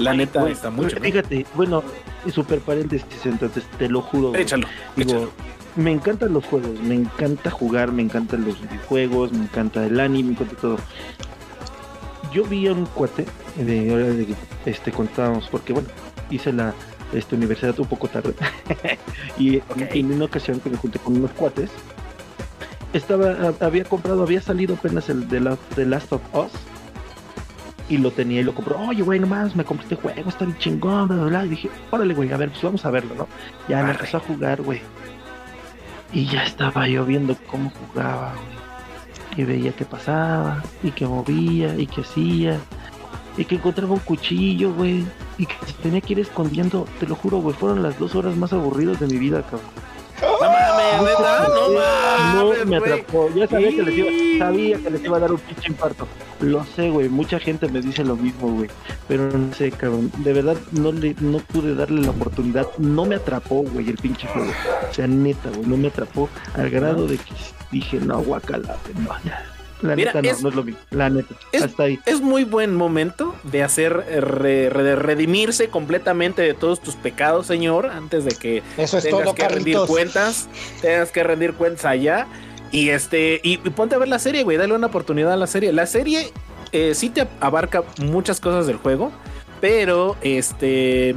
La 0.00 0.14
neta 0.14 0.48
está 0.48 0.70
mucho. 0.70 0.96
Fíjate, 1.00 1.46
bueno, 1.54 1.82
y 2.24 2.30
super 2.30 2.60
paréntesis, 2.60 3.06
entonces 3.24 3.64
te 3.78 3.88
lo 3.88 4.02
juro. 4.02 4.34
Échalo, 4.34 4.66
Digo, 4.96 5.10
échalo. 5.10 5.30
me 5.76 5.92
encantan 5.92 6.32
los 6.32 6.44
juegos, 6.44 6.80
me 6.80 6.94
encanta 6.94 7.50
jugar, 7.50 7.92
me 7.92 8.02
encantan 8.02 8.44
los 8.44 8.60
videojuegos, 8.60 9.32
me 9.32 9.44
encanta 9.44 9.84
el 9.86 10.00
anime, 10.00 10.30
me 10.30 10.34
encanta 10.34 10.56
todo. 10.56 10.76
Yo 12.32 12.44
vi 12.44 12.68
a 12.68 12.72
un 12.72 12.86
cuate 12.86 13.26
de 13.56 13.92
hora 13.92 14.04
de 14.04 14.34
este 14.66 14.92
contábamos, 14.92 15.48
porque 15.48 15.72
bueno, 15.72 15.88
hice 16.30 16.52
la 16.52 16.74
este, 17.12 17.34
universidad 17.34 17.78
un 17.80 17.86
poco 17.86 18.08
tarde. 18.08 18.34
y 19.38 19.60
en 19.76 20.12
una 20.12 20.26
ocasión 20.26 20.60
que 20.60 20.70
me 20.70 20.76
junté 20.76 20.98
con 20.98 21.16
unos 21.16 21.32
cuates, 21.32 21.70
estaba, 22.92 23.54
había 23.60 23.84
comprado, 23.84 24.22
había 24.22 24.40
salido 24.40 24.74
apenas 24.74 25.08
el 25.08 25.28
de 25.28 25.40
la, 25.40 25.56
The 25.74 25.86
Last 25.86 26.12
of 26.12 26.22
Us. 26.34 26.52
Y 27.90 27.98
lo 27.98 28.10
tenía 28.12 28.40
y 28.40 28.44
lo 28.44 28.54
compró. 28.54 28.78
Oye, 28.78 29.02
güey, 29.02 29.20
nomás 29.20 29.54
me 29.56 29.64
compré 29.64 29.84
este 29.84 29.96
juego, 29.96 30.30
está 30.30 30.46
bien 30.46 30.56
chingón, 30.58 31.08
bla, 31.08 31.16
bla, 31.16 31.26
bla. 31.26 31.46
Y 31.46 31.48
dije, 31.50 31.70
órale, 31.90 32.14
güey, 32.14 32.32
a 32.32 32.36
ver, 32.36 32.50
pues 32.50 32.62
vamos 32.62 32.86
a 32.86 32.90
verlo, 32.90 33.14
¿no? 33.16 33.28
Ya 33.68 33.82
me 33.82 33.90
empezó 33.90 34.16
a 34.18 34.20
jugar, 34.20 34.62
güey. 34.62 34.80
Y 36.12 36.24
ya 36.26 36.44
estaba 36.44 36.88
yo 36.88 37.04
viendo 37.04 37.36
cómo 37.50 37.70
jugaba, 37.70 38.32
güey. 38.34 38.60
Y 39.36 39.44
veía 39.44 39.72
qué 39.72 39.84
pasaba, 39.84 40.62
y 40.82 40.92
que 40.92 41.06
movía, 41.06 41.76
y 41.76 41.86
que 41.86 42.00
hacía. 42.00 42.58
Y 43.36 43.44
que 43.44 43.56
encontraba 43.56 43.92
un 43.92 44.00
cuchillo, 44.00 44.72
güey. 44.72 45.04
Y 45.36 45.46
que 45.46 45.54
se 45.66 45.72
tenía 45.74 46.00
que 46.00 46.12
ir 46.12 46.20
escondiendo. 46.20 46.86
Te 47.00 47.06
lo 47.06 47.16
juro, 47.16 47.38
güey, 47.38 47.56
fueron 47.56 47.82
las 47.82 47.98
dos 47.98 48.14
horas 48.14 48.36
más 48.36 48.52
aburridas 48.52 49.00
de 49.00 49.08
mi 49.08 49.18
vida, 49.18 49.42
cabrón. 49.42 49.89
No 50.22 50.40
mames, 50.40 51.02
neta, 51.02 51.48
no 51.48 51.68
mames. 51.70 52.58
No 52.58 52.66
me 52.66 52.76
atrapó. 52.76 53.30
Ya 53.34 53.46
sabía 53.46 53.70
que 53.70 53.82
les 53.82 53.98
iba, 53.98 54.44
sabía 54.46 54.78
que 54.78 54.90
les 54.90 55.04
iba 55.04 55.16
a 55.16 55.20
dar 55.20 55.32
un 55.32 55.38
pinche 55.38 55.68
infarto. 55.68 56.06
Lo 56.40 56.64
sé, 56.64 56.90
güey. 56.90 57.08
Mucha 57.08 57.38
gente 57.38 57.68
me 57.68 57.80
dice 57.80 58.04
lo 58.04 58.16
mismo, 58.16 58.48
güey. 58.52 58.70
Pero 59.08 59.30
no 59.30 59.52
sé, 59.54 59.70
cabrón. 59.70 60.10
De 60.18 60.32
verdad 60.32 60.56
no 60.72 60.92
le, 60.92 61.14
no 61.20 61.38
pude 61.38 61.74
darle 61.74 62.02
la 62.02 62.10
oportunidad. 62.10 62.66
No 62.78 63.04
me 63.06 63.16
atrapó, 63.16 63.62
güey, 63.62 63.88
el 63.88 63.96
pinche 63.96 64.26
juego. 64.28 64.50
O 64.90 64.94
sea, 64.94 65.06
neta, 65.06 65.50
güey, 65.50 65.66
no 65.66 65.76
me 65.76 65.88
atrapó 65.88 66.28
al 66.54 66.70
grado 66.70 67.06
de 67.06 67.16
que 67.18 67.32
dije, 67.70 67.98
no, 68.00 68.20
guacala, 68.20 68.76
no, 69.04 69.10
ya. 69.24 69.44
La 69.82 69.96
Mira, 69.96 70.12
neta 70.12 70.22
no, 70.22 70.30
es- 70.30 70.42
no 70.42 70.48
es 70.50 70.54
lo 70.54 70.62
mismo. 70.64 70.80
La 70.90 71.08
neta. 71.08 71.34
es- 71.52 71.62
Hasta 71.62 71.84
ahí. 71.84 71.98
Es 72.04 72.20
muy 72.20 72.44
buen 72.44 72.74
momento 72.76 73.29
de 73.44 73.62
hacer 73.62 74.04
eh, 74.08 74.20
re- 74.20 74.70
re- 74.70 74.82
de 74.82 74.96
redimirse 74.96 75.68
completamente 75.68 76.42
de 76.42 76.54
todos 76.54 76.80
tus 76.80 76.94
pecados, 76.96 77.46
señor, 77.46 77.86
antes 77.86 78.24
de 78.24 78.34
que 78.34 78.62
Eso 78.76 78.98
es 78.98 79.04
tengas 79.04 79.24
todo, 79.24 79.34
que 79.34 79.48
rendir 79.48 79.78
cuentas, 79.86 80.48
tengas 80.82 81.10
que 81.10 81.22
rendir 81.22 81.54
cuentas 81.54 81.84
allá. 81.84 82.26
Y 82.72 82.90
este, 82.90 83.40
y, 83.42 83.54
y 83.54 83.70
ponte 83.70 83.94
a 83.96 83.98
ver 83.98 84.08
la 84.08 84.18
serie, 84.18 84.44
güey, 84.44 84.56
dale 84.56 84.74
una 84.74 84.86
oportunidad 84.86 85.32
a 85.32 85.36
la 85.36 85.46
serie. 85.46 85.72
La 85.72 85.86
serie 85.86 86.32
eh, 86.72 86.94
sí 86.94 87.10
te 87.10 87.26
abarca 87.40 87.82
muchas 87.98 88.40
cosas 88.40 88.66
del 88.66 88.76
juego, 88.76 89.10
pero 89.60 90.16
este. 90.22 91.14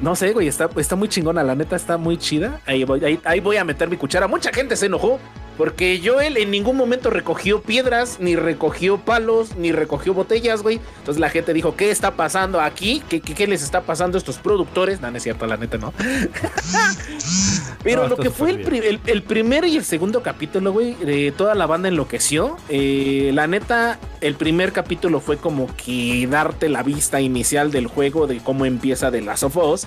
No 0.00 0.16
sé, 0.16 0.32
güey, 0.32 0.48
está, 0.48 0.68
está 0.76 0.96
muy 0.96 1.08
chingona, 1.08 1.44
la 1.44 1.54
neta 1.54 1.76
está 1.76 1.96
muy 1.96 2.16
chida. 2.18 2.60
Ahí 2.66 2.82
voy, 2.82 3.04
ahí, 3.04 3.20
ahí 3.24 3.38
voy 3.38 3.56
a 3.56 3.64
meter 3.64 3.88
mi 3.88 3.96
cuchara. 3.96 4.26
Mucha 4.26 4.52
gente 4.52 4.74
se 4.74 4.86
enojó 4.86 5.20
porque 5.56 6.00
Joel 6.02 6.36
en 6.36 6.50
ningún 6.50 6.76
momento 6.76 7.10
recogió 7.10 7.62
piedras, 7.62 8.18
ni 8.20 8.36
recogió 8.36 8.98
palos, 8.98 9.56
ni 9.56 9.72
recogió 9.72 10.14
botellas, 10.14 10.62
güey. 10.62 10.80
Entonces 10.98 11.20
la 11.20 11.30
gente 11.30 11.52
dijo, 11.52 11.76
¿qué 11.76 11.90
está 11.90 12.12
pasando 12.12 12.60
aquí? 12.60 13.02
¿Qué, 13.08 13.20
qué, 13.20 13.34
qué 13.34 13.46
les 13.46 13.62
está 13.62 13.82
pasando 13.82 14.16
a 14.16 14.20
estos 14.20 14.38
productores? 14.38 15.00
No, 15.00 15.10
no 15.10 15.16
es 15.16 15.22
cierto, 15.22 15.46
la 15.46 15.56
neta 15.56 15.78
no. 15.78 15.92
Pero 17.82 18.02
No, 18.02 18.08
lo 18.08 18.16
que 18.16 18.30
fue 18.30 18.50
el, 18.50 19.22
primer 19.22 19.64
y 19.64 19.76
el 19.76 19.84
segundo 19.84 20.22
capítulo, 20.22 20.72
güey, 20.72 20.94
de 20.94 21.32
toda 21.32 21.54
la 21.54 21.66
banda 21.66 21.88
enloqueció. 21.88 22.56
Eh, 22.68 23.30
la 23.34 23.46
neta, 23.46 23.98
el 24.20 24.36
primer 24.36 24.72
capítulo 24.72 25.20
fue 25.20 25.36
como 25.36 25.68
que 25.76 26.26
darte 26.30 26.68
la 26.68 26.82
vista 26.82 27.20
inicial 27.20 27.72
del 27.72 27.88
juego, 27.88 28.26
de 28.26 28.38
cómo 28.38 28.66
empieza 28.66 29.10
de 29.10 29.20
Last 29.22 29.42
of 29.42 29.56
Us. 29.56 29.86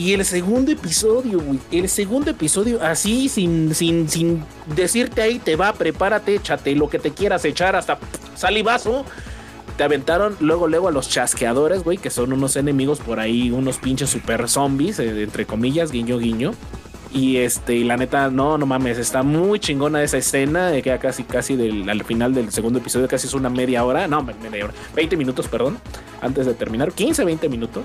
Y 0.00 0.14
el 0.14 0.24
segundo 0.24 0.72
episodio, 0.72 1.40
güey, 1.40 1.60
el 1.70 1.86
segundo 1.86 2.30
episodio, 2.30 2.82
así, 2.82 3.28
sin, 3.28 3.74
sin, 3.74 4.08
sin 4.08 4.42
decirte 4.74 5.20
ahí, 5.20 5.38
te 5.38 5.56
va, 5.56 5.74
prepárate, 5.74 6.36
échate 6.36 6.74
lo 6.74 6.88
que 6.88 6.98
te 6.98 7.10
quieras 7.10 7.44
echar 7.44 7.76
hasta 7.76 7.98
salivazo. 8.34 9.04
Te 9.76 9.84
aventaron 9.84 10.38
luego, 10.40 10.68
luego 10.68 10.88
a 10.88 10.90
los 10.90 11.10
chasqueadores, 11.10 11.84
güey, 11.84 11.98
que 11.98 12.08
son 12.08 12.32
unos 12.32 12.56
enemigos 12.56 12.98
por 12.98 13.20
ahí, 13.20 13.50
unos 13.50 13.76
pinches 13.76 14.08
super 14.08 14.48
zombies, 14.48 14.98
eh, 15.00 15.22
entre 15.22 15.44
comillas, 15.44 15.92
guiño, 15.92 16.16
guiño. 16.16 16.52
Y 17.12 17.38
este, 17.38 17.74
y 17.74 17.82
la 17.82 17.96
neta, 17.96 18.30
no, 18.30 18.56
no 18.56 18.66
mames, 18.66 18.96
está 18.96 19.24
muy 19.24 19.58
chingona 19.58 20.02
esa 20.02 20.16
escena. 20.18 20.74
eh, 20.76 20.80
Queda 20.80 20.98
casi, 20.98 21.24
casi 21.24 21.56
del, 21.56 21.88
al 21.90 22.04
final 22.04 22.34
del 22.34 22.52
segundo 22.52 22.78
episodio, 22.78 23.08
casi 23.08 23.26
es 23.26 23.34
una 23.34 23.50
media 23.50 23.84
hora. 23.84 24.06
No, 24.06 24.22
media 24.22 24.66
hora, 24.66 24.74
20 24.94 25.16
minutos, 25.16 25.48
perdón, 25.48 25.78
antes 26.20 26.46
de 26.46 26.54
terminar, 26.54 26.92
15, 26.92 27.24
20 27.24 27.48
minutos. 27.48 27.84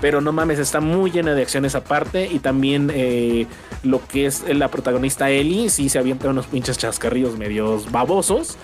Pero 0.00 0.20
no 0.20 0.32
mames, 0.32 0.58
está 0.58 0.80
muy 0.80 1.12
llena 1.12 1.34
de 1.34 1.42
acción 1.42 1.64
esa 1.64 1.84
parte. 1.84 2.26
Y 2.30 2.40
también 2.40 2.90
eh, 2.92 3.46
lo 3.84 4.04
que 4.06 4.26
es 4.26 4.42
la 4.52 4.68
protagonista 4.68 5.30
Ellie, 5.30 5.70
sí 5.70 5.88
se 5.88 5.98
avienta 6.00 6.28
unos 6.28 6.46
pinches 6.46 6.76
chascarrillos 6.76 7.38
medios 7.38 7.90
babosos. 7.92 8.56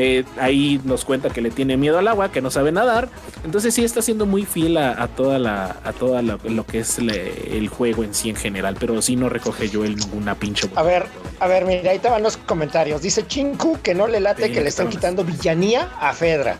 Eh, 0.00 0.22
ahí 0.40 0.80
nos 0.84 1.04
cuenta 1.04 1.28
que 1.28 1.40
le 1.40 1.50
tiene 1.50 1.76
miedo 1.76 1.98
al 1.98 2.06
agua, 2.06 2.30
que 2.30 2.40
no 2.40 2.52
sabe 2.52 2.70
nadar. 2.70 3.08
Entonces 3.44 3.74
sí 3.74 3.84
está 3.84 4.00
siendo 4.00 4.26
muy 4.26 4.44
fiel 4.44 4.76
a, 4.76 5.02
a 5.02 5.08
toda 5.08 5.40
la, 5.40 5.76
a 5.82 5.92
toda 5.92 6.22
la- 6.22 6.38
lo 6.44 6.64
que 6.64 6.78
es 6.78 7.00
le- 7.00 7.58
el 7.58 7.66
juego 7.68 8.04
en 8.04 8.14
sí 8.14 8.30
en 8.30 8.36
general, 8.36 8.76
pero 8.78 9.02
sí 9.02 9.16
no 9.16 9.28
recoge 9.28 9.68
yo 9.68 9.82
ninguna 9.82 10.36
pinche. 10.36 10.70
A 10.76 10.84
ver, 10.84 11.06
a 11.40 11.48
ver, 11.48 11.64
mira, 11.64 11.90
ahí 11.90 11.98
te 11.98 12.08
van 12.08 12.22
los 12.22 12.36
comentarios. 12.36 13.02
Dice 13.02 13.26
Chinku 13.26 13.80
que 13.82 13.92
no 13.92 14.06
le 14.06 14.20
late 14.20 14.46
Sí, 14.46 14.52
que 14.52 14.60
le 14.60 14.68
están 14.68 14.88
quitando 14.88 15.24
villanía 15.24 15.88
a 16.00 16.12
Fedra. 16.12 16.58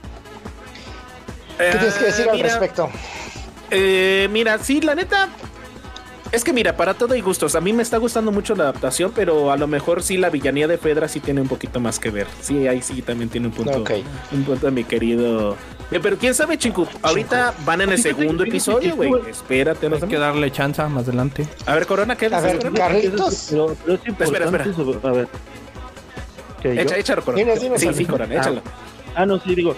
¿Qué 1.59 1.71
tienes 1.79 1.95
que 1.95 2.05
decir 2.07 2.27
Eh, 2.27 2.31
al 2.31 2.37
mira, 2.37 2.49
respecto? 2.49 2.91
eh, 3.71 4.29
mira, 4.33 4.59
sí, 4.59 4.81
la 4.81 4.95
neta. 4.97 5.29
Es 6.31 6.45
que 6.45 6.53
mira, 6.53 6.77
para 6.77 6.93
todo 6.95 7.15
y 7.15 7.21
gustos, 7.23 7.55
a 7.55 7.61
mí 7.61 7.73
me 7.73 7.83
está 7.83 7.97
gustando 7.97 8.31
mucho 8.31 8.55
la 8.55 8.65
adaptación, 8.65 9.13
pero 9.15 9.51
a 9.51 9.57
lo 9.57 9.67
mejor 9.67 10.03
sí 10.03 10.19
la 10.19 10.29
villanía 10.29 10.69
de 10.69 10.77
Fedra 10.77 11.09
sí 11.09 11.21
tiene 11.21 11.41
un 11.41 11.49
poquito 11.49 11.81
más 11.81 11.99
que 11.99 12.11
ver. 12.11 12.27
Sí, 12.43 12.67
ahí 12.69 12.83
sí 12.83 13.01
también 13.01 13.31
tiene 13.31 13.47
un 13.47 13.55
punto. 13.55 13.79
Ok. 13.81 13.93
Un 14.33 14.45
punto, 14.45 14.71
mi 14.71 14.85
querido. 14.85 15.57
Eh, 15.91 16.01
Pero 16.03 16.19
quién 16.19 16.35
sabe, 16.35 16.59
Chinku. 16.59 16.87
Ahorita 17.01 17.55
van 17.65 17.81
en 17.81 17.93
el 17.93 17.99
segundo 17.99 18.45
episodio, 18.45 18.95
güey. 18.95 19.11
Espérate, 19.31 19.89
no 19.89 19.97
Hay 19.97 20.03
que 20.03 20.19
darle 20.19 20.51
chance 20.53 20.83
más 20.85 21.05
adelante. 21.05 21.47
A 21.65 21.75
ver, 21.75 21.87
Corona, 21.87 22.15
¿qué 22.15 22.27
A 22.27 22.41
ver? 22.41 22.59
Carlitos. 22.73 23.47
Pero, 23.51 23.77
pero 23.85 23.95
es 23.97 24.07
importante 24.09 24.57
espera. 24.71 24.75
sobre- 24.75 25.09
a 25.09 25.13
ver. 25.13 25.29
Echa, 26.63 26.97
échalo, 26.99 27.25
Corona. 27.25 27.57
Sí, 27.79 27.89
sí. 27.95 28.05
Corona, 28.05 28.35
échalo. 28.35 28.63
Ah, 28.67 28.71
no, 29.27 29.39
sí, 29.41 29.55
digo, 29.55 29.75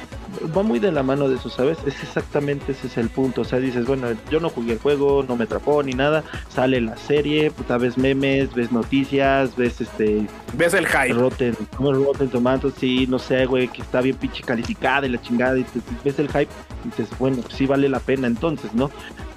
va 0.56 0.62
muy 0.62 0.78
de 0.78 0.92
la 0.92 1.02
mano 1.02 1.28
de 1.28 1.36
eso, 1.36 1.48
¿sabes? 1.48 1.78
Es 1.86 2.02
exactamente 2.02 2.72
ese 2.72 2.86
es 2.88 2.96
el 2.98 3.08
punto. 3.08 3.40
O 3.42 3.44
sea, 3.44 3.58
dices, 3.58 3.86
bueno, 3.86 4.08
yo 4.30 4.40
no 4.40 4.48
jugué 4.50 4.72
el 4.74 4.78
juego, 4.78 5.24
no 5.26 5.36
me 5.36 5.44
atrapó 5.44 5.82
ni 5.82 5.92
nada. 5.92 6.24
Sale 6.48 6.80
la 6.80 6.96
serie, 6.96 7.50
puta, 7.50 7.78
ves 7.78 7.96
memes, 7.98 8.52
ves 8.54 8.70
noticias, 8.72 9.56
ves 9.56 9.80
este 9.80 10.26
Ves 10.54 10.74
el 10.74 10.86
hype. 10.86 11.12
Rotten, 11.14 11.56
como 11.76 11.92
Rotten 11.92 12.28
Tomatoes, 12.28 12.74
sí, 12.78 13.06
no 13.08 13.18
sé, 13.18 13.46
güey, 13.46 13.68
que 13.68 13.82
está 13.82 14.00
bien 14.00 14.16
pinche 14.16 14.42
calificada 14.42 15.06
y 15.06 15.10
la 15.10 15.20
chingada, 15.20 15.58
y 15.58 15.64
te- 15.64 15.80
ves 16.04 16.18
el 16.18 16.28
hype 16.28 16.48
y 16.84 16.88
dices, 16.88 17.08
bueno, 17.18 17.42
sí 17.48 17.66
vale 17.66 17.88
la 17.88 18.00
pena 18.00 18.26
entonces, 18.26 18.72
¿no? 18.74 18.90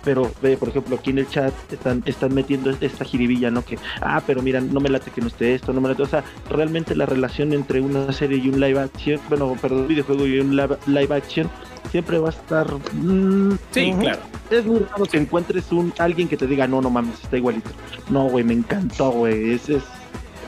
Pero 0.03 0.31
ve, 0.41 0.57
por 0.57 0.69
ejemplo, 0.69 0.97
aquí 0.97 1.11
en 1.11 1.19
el 1.19 1.29
chat 1.29 1.53
están, 1.71 2.03
están 2.05 2.33
metiendo 2.33 2.69
esta 2.81 3.05
jiribilla, 3.05 3.49
¿no? 3.51 3.63
Que, 3.63 3.77
ah, 4.01 4.21
pero 4.25 4.41
mira, 4.41 4.59
no 4.59 4.79
me 4.81 4.89
late 4.89 5.11
que 5.11 5.21
no 5.21 5.27
esté 5.27 5.55
esto, 5.55 5.71
no 5.71 5.79
me 5.79 5.89
late, 5.89 6.03
o 6.03 6.07
sea, 6.07 6.23
realmente 6.49 6.93
la 6.95 7.05
relación 7.05 7.53
entre 7.53 7.79
una 7.79 8.11
serie 8.11 8.37
y 8.37 8.49
un 8.49 8.59
live 8.59 8.79
action, 8.79 9.19
bueno, 9.29 9.55
perdón, 9.61 9.87
videojuego 9.87 10.27
y 10.27 10.39
un 10.39 10.55
live, 10.57 10.77
live 10.87 11.15
action, 11.15 11.49
siempre 11.91 12.19
va 12.19 12.27
a 12.29 12.31
estar... 12.31 12.67
mm, 12.93 13.57
Sí, 13.71 13.93
claro. 13.99 14.19
es 14.49 14.65
muy 14.65 14.79
raro 14.79 15.05
que 15.05 15.17
encuentres 15.17 15.71
un 15.71 15.93
alguien 15.97 16.27
que 16.27 16.35
te 16.35 16.47
diga, 16.47 16.67
no, 16.67 16.81
no 16.81 16.89
mames, 16.89 17.23
está 17.23 17.37
igualito. 17.37 17.69
No, 18.09 18.25
güey, 18.25 18.43
me 18.43 18.53
encantó, 18.53 19.11
güey. 19.11 19.53
Esa 19.53 19.73
es 19.73 19.83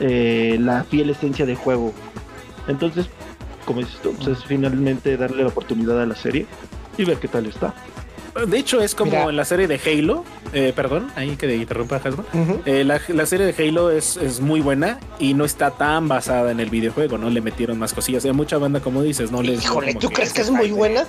eh, 0.00 0.58
la 0.60 0.84
fiel 0.84 1.08
esencia 1.10 1.46
de 1.46 1.56
juego. 1.56 1.94
Entonces, 2.68 3.08
como 3.64 3.80
dices 3.80 3.98
tú, 4.02 4.12
pues 4.12 4.28
es 4.28 4.44
finalmente 4.44 5.16
darle 5.16 5.42
la 5.42 5.48
oportunidad 5.48 6.00
a 6.02 6.06
la 6.06 6.14
serie 6.14 6.46
y 6.98 7.04
ver 7.04 7.16
qué 7.18 7.28
tal 7.28 7.46
está. 7.46 7.74
De 8.46 8.58
hecho, 8.58 8.80
es 8.80 8.94
como 8.94 9.12
Mira. 9.12 9.24
en 9.30 9.36
la 9.36 9.44
serie 9.44 9.66
de 9.66 9.80
Halo. 9.84 10.24
eh, 10.52 10.72
perdón, 10.76 11.10
ahí 11.16 11.36
que 11.36 11.54
interrumpa, 11.54 11.96
Hasbro. 11.96 12.24
Ujú. 12.34 12.60
Eh, 12.66 12.84
la, 12.84 13.00
la 13.08 13.26
serie 13.26 13.46
de 13.50 13.68
Halo 13.68 13.90
es, 13.90 14.16
es 14.18 14.40
muy 14.40 14.60
buena 14.60 14.98
y 15.18 15.34
no 15.34 15.44
está 15.44 15.70
tan 15.70 16.06
basada 16.08 16.50
en 16.50 16.60
el 16.60 16.68
videojuego, 16.70 17.16
¿no? 17.18 17.30
Le 17.30 17.40
metieron 17.40 17.78
más 17.78 17.94
cosillas. 17.94 18.24
Hay 18.24 18.32
mucha 18.32 18.58
banda, 18.58 18.80
como 18.80 19.02
dices, 19.02 19.30
¿no? 19.30 19.42
Les, 19.42 19.62
Híjole, 19.64 19.94
¿tú 19.94 20.10
crees 20.10 20.32
que 20.32 20.42
es 20.42 20.50
muy 20.50 20.70
buena? 20.70 21.04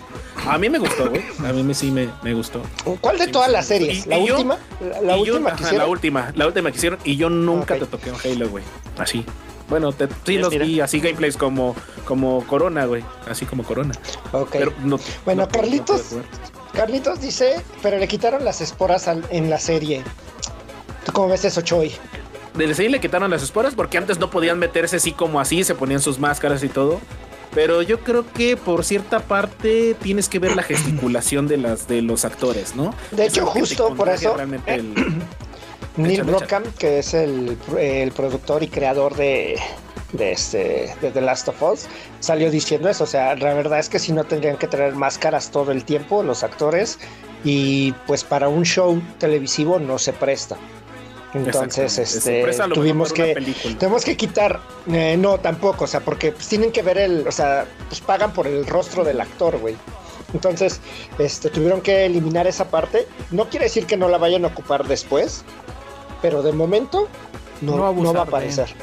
A 0.47 0.57
mí 0.57 0.69
me 0.69 0.79
gustó, 0.79 1.09
güey. 1.09 1.21
A 1.45 1.51
mí 1.53 1.63
me, 1.63 1.73
sí 1.73 1.91
me, 1.91 2.07
me 2.23 2.33
gustó. 2.33 2.61
¿Cuál 3.01 3.17
de 3.17 3.25
Sí, 3.25 3.31
todas 3.31 3.51
las 3.51 3.67
series? 3.67 4.05
Y- 4.05 4.09
¿La 4.09 4.17
y 4.19 4.27
yo- 4.27 4.35
última? 4.35 4.57
¿La, 4.79 5.01
la 5.01 5.17
Y 5.17 5.25
yo- 5.25 5.33
última 5.33 5.49
ajá, 5.49 5.57
que 5.57 5.63
La 5.63 5.67
hicieron? 5.69 5.89
última, 5.89 6.31
la 6.35 6.47
última 6.47 6.71
que 6.71 6.77
hicieron. 6.77 6.99
Y 7.03 7.15
yo 7.17 7.29
nunca 7.29 7.75
te 7.77 7.85
toqué 7.85 8.11
un 8.11 8.17
Halo, 8.23 8.49
güey. 8.49 8.63
Así. 8.97 9.25
Bueno, 9.69 9.91
te, 9.91 10.07
sí 10.25 10.37
los 10.37 10.49
mira. 10.49 10.65
vi 10.65 10.79
así 10.79 11.01
gameplays 11.01 11.35
como, 11.35 11.75
como 12.05 12.41
Corona, 12.47 12.85
güey. 12.85 13.03
Así 13.29 13.45
como 13.45 13.63
Corona. 13.63 13.93
Ok. 14.31 14.49
Pero 14.53 14.71
no, 14.83 14.97
Bueno, 15.25 15.41
no- 15.41 15.47
no 15.47 15.51
Carlitos. 15.51 16.15
Carlitos 16.77 17.19
dice, 17.19 17.55
pero 17.81 17.97
le 17.97 18.07
quitaron 18.07 18.45
las 18.45 18.61
esporas 18.61 19.07
al- 19.07 19.25
en 19.31 19.49
la 19.49 19.59
serie. 19.59 20.03
¿Tú 21.05 21.11
cómo 21.11 21.29
ves 21.29 21.43
eso, 21.45 21.61
Choi? 21.61 21.91
De 22.53 22.67
la 22.67 22.73
serie 22.73 22.89
le 22.91 22.99
quitaron 22.99 23.29
las 23.31 23.43
esporas 23.43 23.75
porque 23.75 23.97
antes 23.97 24.19
no 24.19 24.29
podían 24.29 24.59
meterse 24.59 24.95
así 24.97 25.11
como 25.11 25.39
así, 25.39 25.63
se 25.63 25.75
ponían 25.75 26.01
sus 26.01 26.19
máscaras 26.19 26.63
y 26.63 26.69
todo. 26.69 26.99
Pero 27.53 27.81
yo 27.81 27.99
creo 28.01 28.25
que 28.33 28.55
por 28.57 28.83
cierta 28.85 29.19
parte 29.19 29.95
tienes 30.01 30.29
que 30.29 30.37
ver 30.39 30.55
la 30.55 30.61
gesticulación 30.63 31.47
de 31.47 31.57
las 31.57 31.87
de 31.87 32.01
los 32.03 32.23
actores, 32.25 32.75
¿no? 32.75 32.93
De 33.11 33.25
hecho, 33.25 33.45
justo 33.45 33.95
por 33.95 34.09
eso, 34.09 34.35
realmente 34.35 34.75
el- 34.75 34.93
Neil 35.95 36.21
Brockham, 36.23 36.63
que 36.77 36.99
es 36.99 37.15
el, 37.15 37.57
el 37.79 38.11
productor 38.11 38.61
y 38.61 38.67
creador 38.67 39.15
de, 39.15 39.57
de, 40.13 40.31
este, 40.31 40.95
de 41.01 41.11
The 41.11 41.21
Last 41.21 41.47
of 41.49 41.61
Us, 41.61 41.87
salió 42.19 42.49
diciendo 42.51 42.89
eso. 42.89 43.03
O 43.03 43.07
sea, 43.07 43.35
la 43.35 43.53
verdad 43.53 43.79
es 43.79 43.89
que 43.89 43.99
si 43.99 44.11
no 44.11 44.23
tendrían 44.23 44.57
que 44.57 44.67
traer 44.67 44.95
máscaras 44.95 45.51
todo 45.51 45.71
el 45.71 45.83
tiempo 45.83 46.23
los 46.23 46.43
actores 46.43 46.99
y 47.43 47.91
pues 48.05 48.23
para 48.23 48.49
un 48.49 48.63
show 48.63 49.01
televisivo 49.19 49.79
no 49.79 49.97
se 49.97 50.13
presta. 50.13 50.57
Entonces, 51.33 51.97
este, 51.97 52.43
tuvimos 52.73 53.11
que 53.11 53.35
tenemos 53.77 54.05
que 54.05 54.15
quitar, 54.15 54.61
eh, 54.91 55.17
no 55.17 55.37
tampoco, 55.39 55.83
o 55.83 55.87
sea, 55.87 55.99
porque 55.99 56.31
pues, 56.31 56.47
tienen 56.47 56.71
que 56.71 56.81
ver 56.81 56.97
el, 56.97 57.27
o 57.27 57.31
sea, 57.31 57.65
pues 57.89 57.99
pagan 58.01 58.31
por 58.33 58.47
el 58.47 58.65
rostro 58.65 59.03
del 59.03 59.19
actor, 59.19 59.57
güey. 59.59 59.75
Entonces, 60.33 60.79
este, 61.19 61.49
tuvieron 61.49 61.81
que 61.81 62.05
eliminar 62.05 62.47
esa 62.47 62.69
parte. 62.69 63.07
No 63.31 63.49
quiere 63.49 63.65
decir 63.65 63.85
que 63.85 63.97
no 63.97 64.09
la 64.09 64.17
vayan 64.17 64.45
a 64.45 64.49
ocupar 64.49 64.87
después, 64.87 65.43
pero 66.21 66.41
de 66.41 66.53
momento 66.53 67.07
no, 67.61 67.71
No 67.71 67.77
no, 67.77 67.87
abusar 67.87 68.15
va 68.15 68.19
a 68.21 68.23
aparecer. 68.23 68.73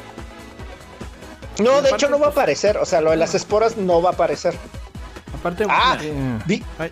No, 1.63 1.81
de 1.81 1.89
hecho 1.89 2.09
no 2.09 2.19
va 2.19 2.27
a 2.27 2.29
aparecer, 2.29 2.77
o 2.77 2.85
sea, 2.85 3.01
lo 3.01 3.11
de 3.11 3.17
las 3.17 3.35
esporas 3.35 3.77
no 3.77 4.01
va 4.01 4.09
a 4.11 4.13
aparecer. 4.13 4.55
Aparte, 5.37 5.65
Ah, 5.69 5.97
eh, 6.01 6.61
hay, 6.79 6.89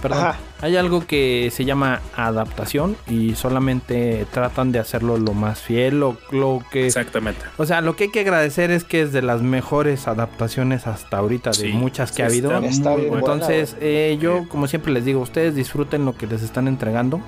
perdón, 0.00 0.18
Ajá. 0.18 0.36
hay 0.60 0.76
algo 0.76 1.04
que 1.06 1.50
se 1.52 1.64
llama 1.64 2.00
adaptación 2.16 2.96
y 3.08 3.34
solamente 3.34 4.26
tratan 4.32 4.70
de 4.72 4.78
hacerlo 4.78 5.16
lo 5.18 5.32
más 5.34 5.60
fiel, 5.60 5.98
lo, 5.98 6.16
lo 6.30 6.62
que... 6.70 6.86
Exactamente. 6.86 7.40
O 7.56 7.66
sea, 7.66 7.80
lo 7.80 7.96
que 7.96 8.04
hay 8.04 8.10
que 8.10 8.20
agradecer 8.20 8.70
es 8.70 8.84
que 8.84 9.02
es 9.02 9.12
de 9.12 9.22
las 9.22 9.42
mejores 9.42 10.06
adaptaciones 10.06 10.86
hasta 10.86 11.18
ahorita 11.18 11.50
de 11.50 11.68
muchas 11.72 12.12
que 12.12 12.22
ha 12.22 12.26
habido. 12.26 12.56
está 12.62 12.90
muy 12.90 13.06
buena, 13.06 13.18
Entonces, 13.18 13.76
eh, 13.80 14.16
yo 14.20 14.48
como 14.48 14.68
siempre 14.68 14.92
les 14.92 15.04
digo, 15.04 15.20
ustedes 15.20 15.54
disfruten 15.56 16.04
lo 16.04 16.16
que 16.16 16.26
les 16.28 16.42
están 16.42 16.68
entregando. 16.68 17.20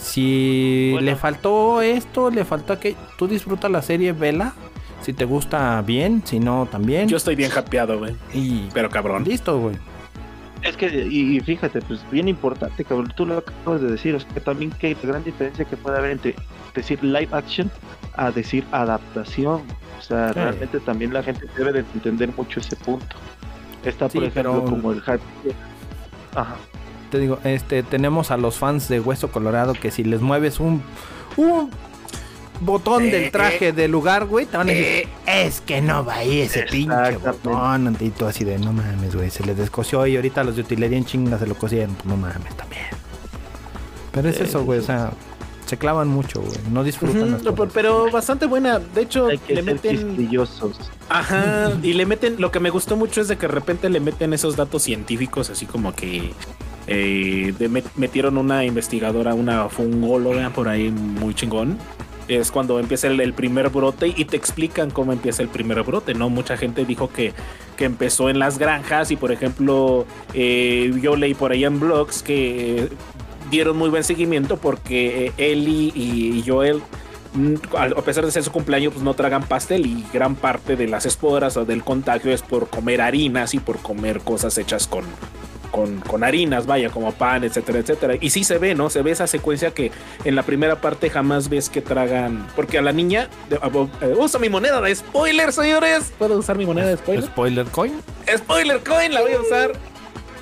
Si 0.00 0.90
Bueno. 0.92 1.04
le 1.06 1.16
faltó 1.16 1.82
esto, 1.82 2.30
le 2.30 2.44
faltó 2.44 2.72
aquello, 2.72 2.96
tú 3.18 3.26
disfruta 3.26 3.68
la 3.68 3.82
serie, 3.82 4.12
vela. 4.12 4.54
Si 5.02 5.12
te 5.12 5.24
gusta 5.24 5.80
bien, 5.82 6.22
si 6.24 6.40
no 6.40 6.66
también. 6.70 7.08
Yo 7.08 7.16
estoy 7.16 7.34
bien 7.34 7.50
hapeado, 7.56 7.98
güey. 7.98 8.14
Y 8.34 8.68
Pero 8.74 8.90
cabrón. 8.90 9.24
listo, 9.24 9.58
güey. 9.58 9.76
Es 10.62 10.76
que, 10.76 10.88
y, 11.08 11.36
y 11.36 11.40
fíjate, 11.40 11.80
pues 11.82 12.00
bien 12.10 12.26
importante, 12.28 12.84
cabrón, 12.84 13.12
tú 13.16 13.24
lo 13.24 13.38
acabas 13.38 13.80
de 13.80 13.92
decir, 13.92 14.14
o 14.16 14.20
sea, 14.20 14.28
que 14.34 14.40
también 14.40 14.72
que 14.72 14.94
la 15.02 15.08
gran 15.08 15.24
diferencia 15.24 15.64
que 15.64 15.76
puede 15.76 15.98
haber 15.98 16.10
entre 16.10 16.34
decir 16.74 17.02
live 17.04 17.28
action 17.30 17.70
a 18.16 18.30
decir 18.32 18.64
adaptación. 18.72 19.62
O 19.98 20.02
sea, 20.02 20.28
Sí. 20.28 20.34
realmente 20.34 20.80
también 20.80 21.12
la 21.14 21.22
gente 21.22 21.46
debe 21.56 21.72
de 21.72 21.80
entender 21.94 22.30
mucho 22.36 22.58
ese 22.60 22.74
punto. 22.76 23.16
Está, 23.84 24.08
por 24.08 24.10
Sí, 24.22 24.28
ejemplo, 24.28 24.52
pero- 24.64 24.64
como 24.64 24.92
el 24.92 25.00
hype. 25.00 25.20
Ajá. 26.34 26.56
Te 27.10 27.18
digo, 27.20 27.38
este, 27.44 27.82
tenemos 27.84 28.30
a 28.32 28.36
los 28.36 28.56
fans 28.58 28.88
de 28.88 29.00
Hueso 29.00 29.30
Colorado 29.30 29.72
que 29.74 29.90
si 29.90 30.02
les 30.04 30.20
mueves 30.20 30.60
un, 30.60 30.82
un 31.36 31.70
botón 32.60 33.04
Eh, 33.04 33.10
del 33.10 33.30
traje 33.30 33.72
del 33.72 33.90
lugar, 33.90 34.26
güey, 34.26 34.46
te 34.46 34.56
van 34.56 34.68
a 34.68 34.72
decir, 34.72 35.08
Eh, 35.26 35.46
es 35.46 35.60
que 35.60 35.80
no 35.80 36.04
va 36.04 36.14
ahí 36.16 36.40
ese 36.40 36.62
pinche 36.62 37.16
botón. 37.18 37.96
Y 38.00 38.10
tú 38.10 38.26
así 38.26 38.44
de, 38.44 38.58
no 38.58 38.72
mames, 38.72 39.14
güey, 39.14 39.30
se 39.30 39.44
les 39.44 39.56
descosió 39.56 40.06
y 40.06 40.16
ahorita 40.16 40.42
los 40.44 40.56
de 40.56 40.62
utilería 40.62 40.98
en 40.98 41.04
chinga 41.04 41.38
se 41.38 41.46
lo 41.46 41.54
cosieron. 41.54 41.94
Pues 41.94 42.06
no 42.06 42.16
mames, 42.16 42.56
también. 42.56 42.82
Pero 44.12 44.28
es 44.28 44.40
eso, 44.40 44.64
güey, 44.64 44.80
o 44.80 44.82
sea, 44.82 45.12
se 45.66 45.76
clavan 45.76 46.08
mucho, 46.08 46.40
güey, 46.40 46.56
no 46.72 46.82
disfrutan 46.82 47.30
las 47.32 47.42
cosas. 47.52 47.72
pero 47.74 48.10
bastante 48.10 48.46
buena. 48.46 48.78
De 48.78 49.02
hecho, 49.02 49.26
Hay 49.28 49.38
que 49.38 49.54
le 49.54 49.62
ser 49.62 49.74
meten. 49.74 50.16
Ajá, 51.10 51.72
y 51.82 51.92
le 51.92 52.06
meten, 52.06 52.36
lo 52.38 52.50
que 52.50 52.58
me 52.60 52.70
gustó 52.70 52.96
mucho 52.96 53.20
es 53.20 53.28
de 53.28 53.36
que 53.36 53.46
de 53.46 53.52
repente 53.52 53.88
le 53.90 54.00
meten 54.00 54.32
esos 54.32 54.56
datos 54.56 54.82
científicos, 54.82 55.50
así 55.50 55.66
como 55.66 55.94
que 55.94 56.32
eh, 56.90 57.54
de- 57.58 57.68
met- 57.70 57.84
metieron 57.96 58.38
una 58.38 58.64
investigadora, 58.64 59.34
una 59.34 59.68
fungóloga 59.68 60.48
por 60.50 60.68
ahí 60.68 60.90
muy 60.90 61.34
chingón. 61.34 61.76
Es 62.28 62.50
cuando 62.50 62.78
empieza 62.78 63.08
el, 63.08 63.32
primer 63.32 63.70
brote 63.70 64.12
y 64.14 64.24
te 64.26 64.36
explican 64.36 64.90
cómo 64.90 65.12
empieza 65.12 65.42
el 65.42 65.48
primer 65.48 65.82
brote, 65.82 66.14
¿no? 66.14 66.28
Mucha 66.28 66.56
gente 66.56 66.84
dijo 66.84 67.10
que, 67.10 67.32
que 67.76 67.84
empezó 67.84 68.28
en 68.28 68.38
las 68.38 68.58
granjas 68.58 69.10
y, 69.10 69.16
por 69.16 69.32
ejemplo, 69.32 70.06
eh, 70.34 70.92
yo 71.00 71.16
leí 71.16 71.34
por 71.34 71.52
ahí 71.52 71.64
en 71.64 71.80
blogs 71.80 72.22
que 72.22 72.88
dieron 73.50 73.76
muy 73.76 73.88
buen 73.88 74.04
seguimiento 74.04 74.58
porque 74.58 75.26
eh, 75.26 75.32
Ellie 75.38 75.90
y 75.94 76.44
Joel 76.46 76.82
mm, 77.34 77.54
a 77.76 78.02
pesar 78.02 78.24
de 78.26 78.30
ser 78.30 78.44
su 78.44 78.52
cumpleaños, 78.52 78.92
pues 78.92 79.02
no 79.02 79.14
tragan 79.14 79.42
pastel 79.42 79.86
y 79.86 80.04
gran 80.12 80.34
parte 80.34 80.76
de 80.76 80.86
las 80.86 81.06
esporas 81.06 81.56
o 81.56 81.64
del 81.64 81.82
contagio 81.82 82.32
es 82.32 82.42
por 82.42 82.68
comer 82.68 83.00
harinas 83.00 83.54
y 83.54 83.58
por 83.58 83.78
comer 83.78 84.20
cosas 84.20 84.58
hechas 84.58 84.86
con, 84.86 85.04
con, 85.70 86.00
con 86.00 86.24
harinas, 86.24 86.66
vaya, 86.66 86.90
como 86.90 87.12
pan, 87.12 87.44
etcétera, 87.44 87.78
etcétera. 87.80 88.14
Y 88.20 88.30
sí 88.30 88.44
se 88.44 88.58
ve, 88.58 88.74
¿no? 88.74 88.90
Se 88.90 89.02
ve 89.02 89.10
esa 89.10 89.26
secuencia 89.26 89.72
que 89.72 89.90
en 90.24 90.34
la 90.34 90.42
primera 90.42 90.80
parte 90.80 91.10
jamás 91.10 91.48
ves 91.48 91.68
que 91.68 91.80
tragan, 91.80 92.46
porque 92.56 92.78
a 92.78 92.82
la 92.82 92.92
niña, 92.92 93.28
eh, 93.50 94.14
uso 94.18 94.38
mi 94.38 94.48
moneda 94.48 94.80
de 94.80 94.94
spoiler, 94.94 95.52
señores. 95.52 96.12
¿Puedo 96.18 96.38
usar 96.38 96.56
mi 96.58 96.66
moneda 96.66 96.88
de 96.88 96.96
spoiler? 96.96 97.24
Spoiler 97.24 97.66
coin. 97.66 98.00
Spoiler 98.36 98.82
coin 98.82 99.12
la 99.12 99.22
voy 99.22 99.32
a 99.32 99.40
usar. 99.40 99.72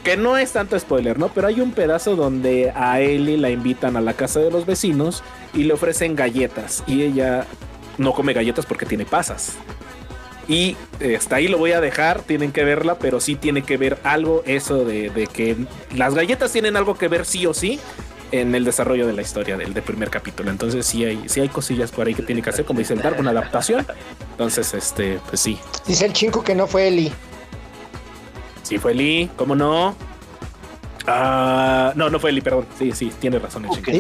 Que 0.05 0.17
no 0.17 0.37
es 0.37 0.53
tanto 0.53 0.79
spoiler, 0.79 1.19
¿no? 1.19 1.29
Pero 1.31 1.49
hay 1.49 1.61
un 1.61 1.73
pedazo 1.73 2.15
donde 2.15 2.73
a 2.77 3.01
Ellie 3.01 3.37
la 3.37 3.51
invitan 3.51 3.97
a 3.97 4.01
la 4.01 4.13
casa 4.13 4.39
de 4.39 4.53
los 4.53 4.65
vecinos 4.65 5.25
y 5.53 5.65
le 5.65 5.73
ofrecen 5.73 6.15
galletas. 6.15 6.85
Y 6.87 7.03
ella 7.03 7.45
no 7.99 8.13
come 8.13 8.33
galletas 8.33 8.67
porque 8.67 8.87
tiene 8.87 9.05
pasas. 9.05 9.57
Y 10.49 10.77
eh, 11.01 11.17
hasta 11.17 11.37
ahí 11.37 11.49
lo 11.49 11.59
voy 11.59 11.73
a 11.73 11.81
dejar, 11.81 12.23
tienen 12.23 12.53
que 12.53 12.65
verla, 12.65 12.99
pero 12.99 13.21
sí 13.21 13.35
tiene 13.35 13.63
que 13.63 13.77
ver 13.77 13.99
algo 14.05 14.43
eso 14.47 14.85
de, 14.85 15.11
de 15.11 15.27
que 15.27 15.57
las 15.95 16.15
galletas 16.15 16.53
tienen 16.53 16.77
algo 16.77 16.95
que 16.97 17.09
ver 17.09 17.25
sí 17.25 17.47
o 17.47 17.55
sí 17.55 17.81
en 18.33 18.55
el 18.55 18.65
desarrollo 18.65 19.07
de 19.07 19.13
la 19.13 19.23
historia 19.23 19.57
del, 19.57 19.75
del 19.75 19.83
primer 19.83 20.11
capítulo. 20.11 20.51
Entonces 20.51 20.87
sí 20.87 21.05
hay, 21.05 21.29
sí 21.29 21.41
hay 21.41 21.49
cosillas 21.49 21.91
por 21.91 22.07
ahí 22.07 22.15
que 22.15 22.23
tiene 22.23 22.43
que 22.43 22.51
hacer, 22.51 22.65
como 22.65 22.79
dice 22.79 22.95
el 22.95 23.03
Dark, 23.03 23.19
una 23.19 23.31
adaptación. 23.31 23.87
Entonces, 24.33 24.75
este, 24.75 25.19
pues 25.29 25.41
sí, 25.41 25.59
Dice 25.87 26.05
el 26.05 26.13
chinco 26.13 26.43
que 26.43 26.55
no 26.55 26.67
fue 26.67 26.89
Eli. 26.89 27.13
Sí 28.63 28.79
fue 28.79 28.95
Lee, 28.95 29.31
¿cómo 29.37 29.55
no? 29.55 29.95
Ah, 31.09 31.93
no, 31.95 32.11
no 32.11 32.19
fue 32.19 32.33
Lee, 32.33 32.41
perdón. 32.41 32.67
Sí, 32.79 32.91
sí, 32.93 33.13
tiene 33.21 33.39
razón 33.39 33.65
el 33.65 33.71
chico. 33.71 33.91
Y... 33.93 33.97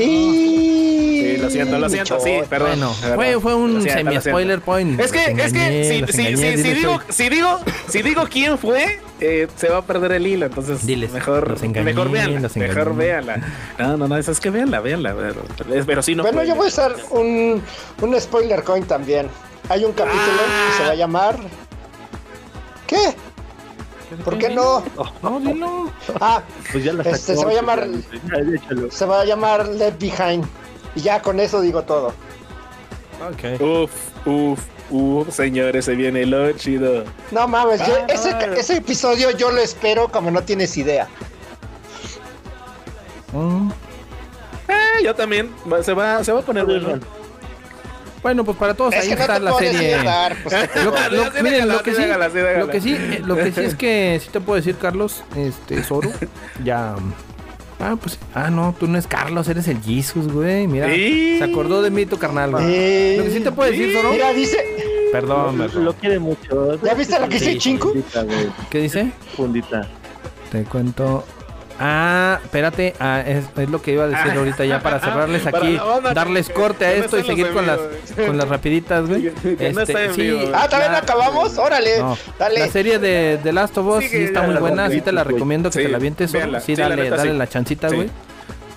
Sí, 1.22 1.36
lo 1.38 1.50
siento, 1.50 1.78
lo 1.78 1.88
siento, 1.88 2.18
sí, 2.20 2.38
perdón. 2.48 2.78
Bueno, 2.80 2.92
fue, 2.92 3.40
fue 3.40 3.54
un 3.54 3.82
semi-spoiler 3.82 4.60
point. 4.60 4.98
Es 5.00 5.12
que, 5.12 5.24
es 5.24 5.52
que, 5.52 6.04
si, 6.06 6.12
si, 6.12 6.26
engañé, 6.26 6.56
si, 6.56 6.62
si 6.62 6.74
digo, 6.74 7.00
si 7.08 7.28
digo, 7.28 7.60
si 7.88 8.02
digo 8.02 8.24
quién 8.30 8.58
fue, 8.58 9.00
eh, 9.20 9.46
se 9.56 9.68
va 9.68 9.78
a 9.78 9.82
perder 9.82 10.12
el 10.12 10.26
hilo. 10.26 10.46
Entonces, 10.46 10.84
Diles, 10.86 11.12
mejor, 11.12 11.56
engañé, 11.62 11.84
mejor 11.84 12.10
véanla, 12.10 12.48
mejor 12.54 12.94
véanla. 12.96 13.40
No, 13.78 13.96
no, 13.96 14.08
no, 14.08 14.16
es 14.16 14.40
que 14.40 14.50
véanla, 14.50 14.80
véanla. 14.80 15.14
Pero, 15.14 15.84
pero 15.86 16.02
sí, 16.02 16.14
no. 16.14 16.22
Bueno, 16.22 16.38
fue- 16.40 16.48
yo 16.48 16.54
voy 16.54 16.66
a 16.66 16.68
usar 16.68 16.94
un, 17.10 17.62
un 18.00 18.20
spoiler 18.20 18.62
coin 18.62 18.84
también. 18.84 19.28
Hay 19.68 19.84
un 19.84 19.92
capítulo 19.92 20.22
Ah. 20.22 20.68
que 20.70 20.76
se 20.78 20.82
va 20.84 20.90
a 20.90 20.94
llamar. 20.96 21.38
¿Qué? 22.86 23.14
¿Por 24.24 24.38
qué 24.38 24.48
no? 24.50 24.82
No, 25.22 25.40
dilo. 25.40 25.90
Ah, 26.20 26.42
Pues 26.72 26.84
ya 26.84 26.92
la 26.92 27.02
Este, 27.02 27.34
sacó, 27.36 27.40
se 27.40 27.46
va 27.46 27.52
a 27.52 27.54
llamar- 27.54 27.88
ya, 27.90 28.90
se 28.90 29.04
va 29.06 29.20
a 29.20 29.24
llamar 29.24 29.68
Left 29.68 30.00
Behind. 30.00 30.44
Y 30.94 31.00
ya 31.00 31.20
con 31.22 31.38
eso 31.40 31.60
digo 31.60 31.82
todo. 31.82 32.08
Ok. 33.28 33.60
Uf, 33.60 33.90
uf, 34.26 34.60
uf, 34.90 35.34
señores, 35.34 35.84
se 35.84 35.94
viene 35.94 36.24
lo 36.26 36.52
chido. 36.52 37.04
No 37.30 37.46
mames, 37.48 37.86
yo- 37.86 37.96
Ah, 38.02 38.06
ese, 38.08 38.32
no. 38.32 38.54
ese 38.54 38.76
episodio 38.78 39.30
yo 39.32 39.50
lo 39.50 39.60
espero 39.60 40.08
como 40.08 40.30
no 40.30 40.42
tienes 40.42 40.76
idea. 40.76 41.08
Mm. 43.32 43.70
Eh, 44.68 45.02
yo 45.04 45.14
también. 45.14 45.50
Se 45.82 45.92
va, 45.92 46.22
se 46.24 46.32
va 46.32 46.40
a 46.40 46.42
poner 46.42 46.64
bueno. 46.64 47.00
Bueno, 48.26 48.42
pues 48.44 48.56
para 48.56 48.74
todos 48.74 48.92
Es 48.92 49.02
ahí 49.02 49.08
que 49.10 49.14
no 49.14 49.20
está 49.20 49.34
te 49.34 49.40
la 49.40 49.52
serie. 49.54 49.90
dar, 50.02 50.36
pues, 50.42 50.54
Lo, 50.84 51.24
Sí, 51.30 51.42
miren, 51.44 51.68
lo 51.68 51.80
que 51.80 51.92
sí, 51.94 52.02
sí, 52.02 52.08
sí, 52.08 52.58
lo 52.58 52.68
que 52.68 52.80
sí, 52.80 52.92
eh, 52.98 53.22
lo 53.24 53.36
que 53.36 53.52
sí 53.52 53.60
es 53.60 53.74
que 53.76 54.20
sí 54.24 54.30
te 54.32 54.40
puedo 54.40 54.56
decir, 54.56 54.74
Carlos, 54.82 55.22
este 55.36 55.80
Zoro, 55.84 56.10
ya. 56.64 56.96
Ah, 57.78 57.94
pues, 58.02 58.18
ah, 58.34 58.50
no, 58.50 58.74
tú 58.76 58.88
no 58.88 58.94
eres 58.94 59.06
Carlos, 59.06 59.46
eres 59.46 59.68
el 59.68 59.80
Jesus, 59.80 60.26
güey. 60.32 60.66
Mira, 60.66 60.92
Sí. 60.92 61.36
se 61.38 61.44
acordó 61.44 61.82
de 61.82 61.90
mí 61.92 62.04
tu 62.04 62.18
carnal. 62.18 62.52
Eh, 62.62 63.14
Lo 63.18 63.24
que 63.26 63.30
sí 63.30 63.38
te 63.38 63.52
puedo 63.52 63.70
decir, 63.70 63.94
Zoro. 63.94 64.10
Mira, 64.10 64.32
dice. 64.32 64.58
Perdón, 65.12 65.56
Lo, 65.58 65.66
perdón. 65.66 65.84
lo 65.84 65.92
quiere 65.94 66.18
mucho. 66.18 66.82
¿Ya 66.82 66.94
viste 66.94 67.20
lo 67.20 67.28
que 67.28 67.36
hice, 67.36 67.52
Sí, 67.52 67.58
Chinco? 67.58 67.92
¿Qué 68.70 68.78
dice? 68.80 69.12
Fundita. 69.36 69.86
Te 70.50 70.64
cuento. 70.64 71.24
Ah, 71.78 72.40
espérate, 72.42 72.94
ah, 73.00 73.22
es, 73.26 73.44
es 73.56 73.68
lo 73.68 73.82
que 73.82 73.92
iba 73.92 74.04
a 74.04 74.08
decir 74.08 74.32
ahorita 74.32 74.64
ya 74.64 74.80
para 74.80 74.98
cerrarles 74.98 75.42
Para 75.42 75.58
aquí, 75.58 75.78
darles 76.14 76.48
corte 76.48 76.86
a 76.86 76.96
no 76.96 77.04
esto 77.04 77.18
y 77.18 77.22
seguir 77.24 77.50
con 77.52 77.66
las, 77.66 77.78
con 78.26 78.38
las 78.38 78.48
rapiditas, 78.48 79.06
güey. 79.06 79.26
Este, 79.44 79.72
no 80.08 80.14
vivo, 80.14 80.38
güey. 80.38 80.50
Ah, 80.54 80.68
¿también 80.70 80.92
la- 80.92 80.98
acabamos? 80.98 81.58
Órale, 81.58 81.98
No, 81.98 82.16
dale. 82.38 82.60
La 82.60 82.68
serie 82.68 82.98
de 82.98 83.38
The 83.42 83.52
Last 83.52 83.76
of 83.76 83.86
Us 83.98 84.04
Sí, 84.04 84.16
está 84.16 84.42
muy 84.42 84.54
buena, 84.56 84.88
sí 84.88 85.00
te 85.02 85.12
la 85.12 85.22
recomiendo 85.24 85.68
que 85.70 85.78
Sí, 85.80 85.84
te 85.84 85.90
la 85.90 85.98
avientes. 85.98 86.30
Zoro. 86.30 86.40
véanla. 86.44 86.60
Sí, 86.60 86.74
Sí, 86.74 86.80
la 86.80 86.88
dale, 86.88 87.02
neta, 87.02 87.16
dale 87.16 87.34
la 87.34 87.46
chancita, 87.46 87.90
Sí. 87.90 87.96
güey. 87.96 88.10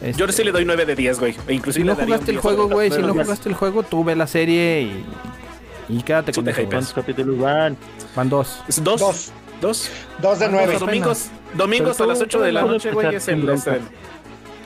Este, 0.01 0.19
Yo 0.19 0.27
sí 0.29 0.43
le 0.43 0.51
doy 0.51 0.65
9 0.65 0.85
de 0.85 0.95
10, 0.95 1.19
güey. 1.19 1.35
E 1.47 1.53
inclusive 1.53 1.83
si 1.83 1.87
no 1.87 1.95
jugaste 1.95 2.31
el 2.31 2.37
10 2.37 2.41
juego, 2.41 2.67
güey, 2.67 2.91
si 2.91 3.01
no 3.01 3.13
jugaste 3.13 3.47
el 3.49 3.55
juego, 3.55 3.83
tú 3.83 4.03
ve 4.03 4.15
la 4.15 4.27
serie 4.27 4.81
y, 4.81 5.05
y 5.89 6.03
quédate 6.03 6.31
con 6.33 6.47
eso. 6.47 6.61
¿Cuántos 6.69 6.93
capítulos 6.93 7.37
van? 7.39 7.77
Van 8.15 8.29
Dos. 8.29 8.59
Dos. 8.83 9.31
Dos. 9.61 9.89
Dos 10.21 10.39
de 10.39 10.45
Los 10.45 10.53
nueve. 10.53 10.73
Dos. 10.73 10.79
domingos. 10.81 11.25
Domingos 11.53 11.99
a 11.99 12.05
las 12.05 12.17
todo- 12.19 12.25
8 12.27 12.39
de 12.41 12.51
la 12.51 12.61
noche, 12.63 12.91
güey, 12.91 13.15
es 13.15 13.27
el 13.27 13.47
estreno. 13.49 13.85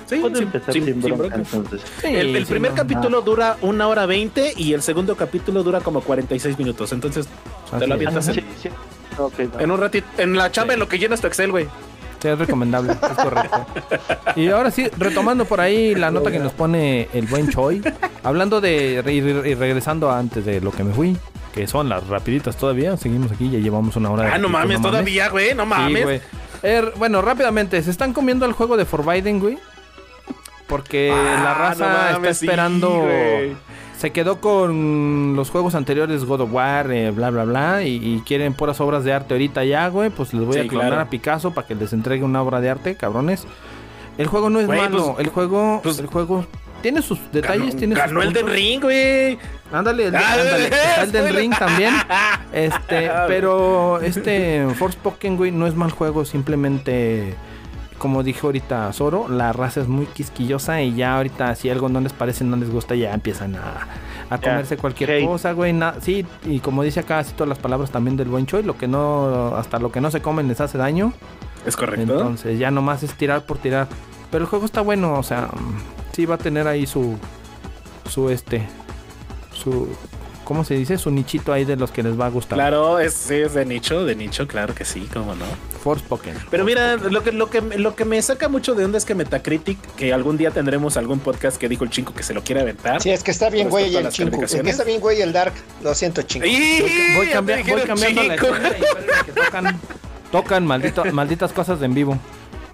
Sí, 0.06 0.22
sin- 0.22 0.36
sin- 0.36 0.62
sin, 0.74 1.02
sin 1.02 1.18
bronca, 1.18 1.36
entonces. 1.36 1.82
Sí, 2.02 2.08
El, 2.08 2.46
primer 2.46 2.72
no. 2.72 2.78
capítulo 2.78 3.22
dura 3.22 3.58
una 3.62 3.88
hora 3.88 4.06
20 4.06 4.54
y 4.58 4.74
el 4.74 4.82
segundo 4.82 5.16
capítulo 5.16 5.64
dura 5.64 5.80
como 5.80 6.02
46 6.02 6.60
minutos. 6.60 6.92
Entonces, 6.92 7.28
te 7.80 7.88
lo 7.88 7.94
avientas 7.96 8.28
en, 8.28 8.36
Sí, 8.36 8.44
sí. 8.62 8.70
En 9.60 9.72
un 9.72 9.80
ratito. 9.80 10.08
En 10.18 10.36
la 10.36 10.52
chamba, 10.52 10.74
Sí. 10.74 10.76
en 10.76 10.80
lo 10.82 10.88
que 10.90 11.00
llenas 11.00 11.22
tu 11.22 11.28
Excel, 11.28 11.52
güey. 11.52 11.68
Sí, 12.22 12.28
es 12.30 12.38
recomendable, 12.40 12.94
es 12.94 13.00
correcto. 13.24 13.66
Y 14.36 14.48
ahora 14.50 14.72
sí, 14.72 14.88
retomando 14.98 15.46
por 15.46 15.60
ahí 15.62 15.94
la 15.96 16.10
nota 16.12 16.32
que 16.32 16.40
nos 16.40 16.54
pone 16.54 17.08
el 17.14 17.26
buen 17.28 17.50
Choi, 17.50 17.82
hablando 18.24 18.62
de, 18.62 19.04
y, 19.06 19.50
y 19.50 19.56
regresando 19.56 20.10
antes 20.12 20.46
de 20.46 20.62
lo 20.62 20.72
que 20.72 20.84
me 20.84 20.94
fui, 20.94 21.18
que 21.54 21.68
son 21.68 21.88
las 21.88 22.08
rapiditas 22.08 22.58
todavía, 22.58 22.98
seguimos 22.98 23.32
aquí, 23.32 23.50
ya 23.50 23.60
llevamos 23.60 23.96
una 23.96 24.10
hora 24.12 24.24
de 24.24 24.30
Ah, 24.32 24.38
no 24.38 24.50
mames, 24.50 24.82
todavía, 24.82 25.30
güey. 25.30 25.54
No 25.56 25.64
Sí, 25.64 25.70
mames. 25.70 26.04
güey. 26.04 26.22
Er, 26.64 26.94
bueno, 26.98 27.22
rápidamente, 27.22 27.82
se 27.84 27.92
están 27.92 28.12
comiendo 28.14 28.46
el 28.46 28.54
juego 28.54 28.76
de 28.78 28.86
Forbidden, 28.86 29.40
güey. 29.40 29.58
Porque 30.68 31.12
Ah, 31.14 31.42
la 31.44 31.54
raza 31.54 31.88
no 31.88 31.94
mames, 32.16 32.16
está 32.16 32.30
esperando. 32.30 33.06
se 33.98 34.12
quedó 34.12 34.42
con 34.42 35.36
los 35.36 35.50
juegos 35.50 35.76
anteriores, 35.76 36.26
God 36.26 36.42
of 36.42 36.54
War, 36.54 36.92
eh, 36.92 37.12
bla, 37.12 37.30
bla, 37.30 37.44
bla. 37.46 37.84
Y, 37.84 37.96
y 37.98 38.22
quieren 38.26 38.54
puras 38.54 38.82
obras 38.82 39.04
de 39.04 39.14
arte 39.14 39.34
ahorita 39.34 39.64
ya, 39.66 39.88
güey. 39.90 40.10
Pues 40.10 40.34
les 40.34 40.44
voy 40.46 40.54
Sí, 40.56 40.60
a 40.62 40.68
clonar 40.68 40.88
claro. 40.90 41.02
a 41.04 41.10
Picasso 41.10 41.54
para 41.54 41.68
que 41.68 41.76
les 41.76 41.94
entregue 41.94 42.24
una 42.24 42.42
obra 42.42 42.60
de 42.62 42.70
arte, 42.70 42.96
cabrones. 42.96 43.46
El 44.18 44.28
juego 44.28 44.50
no 44.50 44.60
es 44.60 44.68
malo. 44.68 45.14
pues- 45.16 45.26
el 45.28 45.32
juego. 45.32 45.80
pues- 45.84 46.00
el 46.00 46.08
juego. 46.08 46.46
Tiene 46.84 47.02
sus 47.02 47.20
detalles, 47.32 47.70
Ganó, 47.70 47.80
tiene 47.80 47.96
sus 47.96 48.04
ganó 48.06 48.22
el 48.22 48.34
de 48.34 48.40
puntos. 48.42 48.56
Ring, 48.56 48.82
güey. 48.82 49.40
Ándale, 49.72 50.08
el, 50.08 50.16
Ah, 50.16 50.34
ándale. 50.34 50.66
Está 50.66 51.02
el 51.04 51.12
del. 51.12 51.36
Ring 51.36 51.54
también. 51.58 51.94
Este, 52.54 53.10
pero 53.28 54.00
este 54.02 54.68
Forspoken, 54.78 55.38
güey, 55.38 55.50
no 55.50 55.66
es 55.66 55.74
mal 55.74 55.90
juego, 55.90 56.24
simplemente 56.24 57.36
como 57.98 58.22
dijo 58.22 58.48
ahorita 58.48 58.92
Zoro, 58.94 59.28
la 59.28 59.54
raza 59.54 59.82
es 59.82 59.88
muy 59.88 60.06
quisquillosa 60.06 60.82
y 60.82 60.94
ya 60.94 61.16
ahorita 61.16 61.56
si 61.56 61.70
algo 61.70 61.90
no 61.90 62.02
les 62.02 62.14
parece, 62.14 62.44
no 62.44 62.58
les 62.58 62.70
gusta, 62.70 62.96
ya 62.96 63.14
empiezan 63.14 63.56
a, 63.56 63.88
a 64.30 64.38
comerse 64.40 64.78
cualquier 64.78 65.26
cosa, 65.26 65.54
güey. 65.54 65.74
sí, 66.02 66.26
y 66.46 66.60
como 66.60 66.84
dice 66.84 67.00
acá, 67.00 67.24
cito 67.24 67.46
las 67.46 67.58
palabras 67.60 67.92
también 67.92 68.18
del 68.18 68.28
buen 68.28 68.46
Choi, 68.46 68.62
lo 68.62 68.78
que 68.78 68.88
no, 68.88 69.56
hasta 69.56 69.80
lo 69.80 69.92
que 69.92 70.02
no 70.02 70.12
se 70.12 70.22
comen 70.22 70.48
les 70.48 70.60
hace 70.60 70.78
daño. 70.78 71.14
Es 71.66 71.76
correcto. 71.76 72.02
Entonces 72.14 72.60
ya 72.60 72.72
nomás 72.72 73.04
es 73.04 73.14
tirar 73.14 73.44
por 73.46 73.58
tirar. 73.58 73.88
Pero 74.30 74.44
el 74.44 74.50
juego 74.50 74.66
está 74.66 74.82
bueno, 74.82 75.14
o 75.14 75.24
sea, 75.24 75.48
sí 76.14 76.26
va 76.26 76.36
a 76.36 76.38
tener 76.38 76.68
ahí 76.68 76.86
su, 76.88 77.18
su 78.10 78.30
este, 78.30 78.62
su, 79.54 79.88
¿cómo 80.44 80.64
se 80.64 80.76
dice? 80.76 80.98
Su 80.98 81.12
nichito 81.12 81.52
ahí 81.54 81.66
de 81.66 81.76
los 81.76 81.92
que 81.92 82.04
les 82.04 82.20
va 82.20 82.28
a 82.28 82.30
gustar. 82.30 82.58
Claro, 82.58 83.00
es, 83.00 83.14
sí, 83.14 83.36
es 83.36 83.54
de 83.54 83.66
nicho, 83.66 84.06
de 84.06 84.16
nicho, 84.16 84.48
claro 84.48 84.74
que 84.76 84.86
sí, 84.86 85.08
cómo 85.14 85.36
no. 85.36 85.46
Forspoken. 85.84 86.36
Pero 86.50 86.64
mira, 86.64 86.96
lo 86.96 87.24
que, 87.24 87.34
lo 87.34 87.50
que, 87.50 87.60
lo 87.62 87.94
que 87.96 88.06
me 88.06 88.22
saca 88.22 88.48
mucho 88.48 88.74
de 88.74 88.86
onda 88.86 88.98
es 88.98 89.04
que 89.04 89.16
Metacritic, 89.16 89.78
que 89.96 90.14
algún 90.14 90.38
día 90.38 90.52
tendremos 90.52 90.96
algún 90.96 91.20
podcast 91.20 91.58
que 91.58 91.68
dijo 91.68 91.84
el 91.84 91.90
chinco 91.90 92.14
que 92.14 92.24
se 92.24 92.34
lo 92.34 92.42
quiere 92.42 92.62
aventar. 92.62 93.02
Sí, 93.02 93.10
es 93.10 93.22
que 93.22 93.32
está 93.32 93.50
bien 93.50 93.70
güey 93.70 93.94
el 93.94 94.08
chingo. 94.10 94.42
Es 94.44 94.56
que 94.56 94.70
está 94.70 94.86
bien 94.86 95.02
güey 95.02 95.22
el 95.22 95.34
dark. 95.34 95.54
Lo 95.84 95.94
siento, 95.94 96.22
chingo. 96.22 96.46
Voy, 97.18 97.28
cambiando 97.32 97.76
la 97.76 97.84
chingo. 97.84 97.94
escena 97.94 98.24
y 98.26 98.30
espérenme 98.30 99.26
que 99.26 99.32
tocan, 99.34 99.80
tocan 100.32 100.66
maldito- 100.66 101.12
malditas 101.12 101.52
cosas 101.52 101.82
de 101.82 101.86
en 101.88 101.94
vivo. 101.94 102.18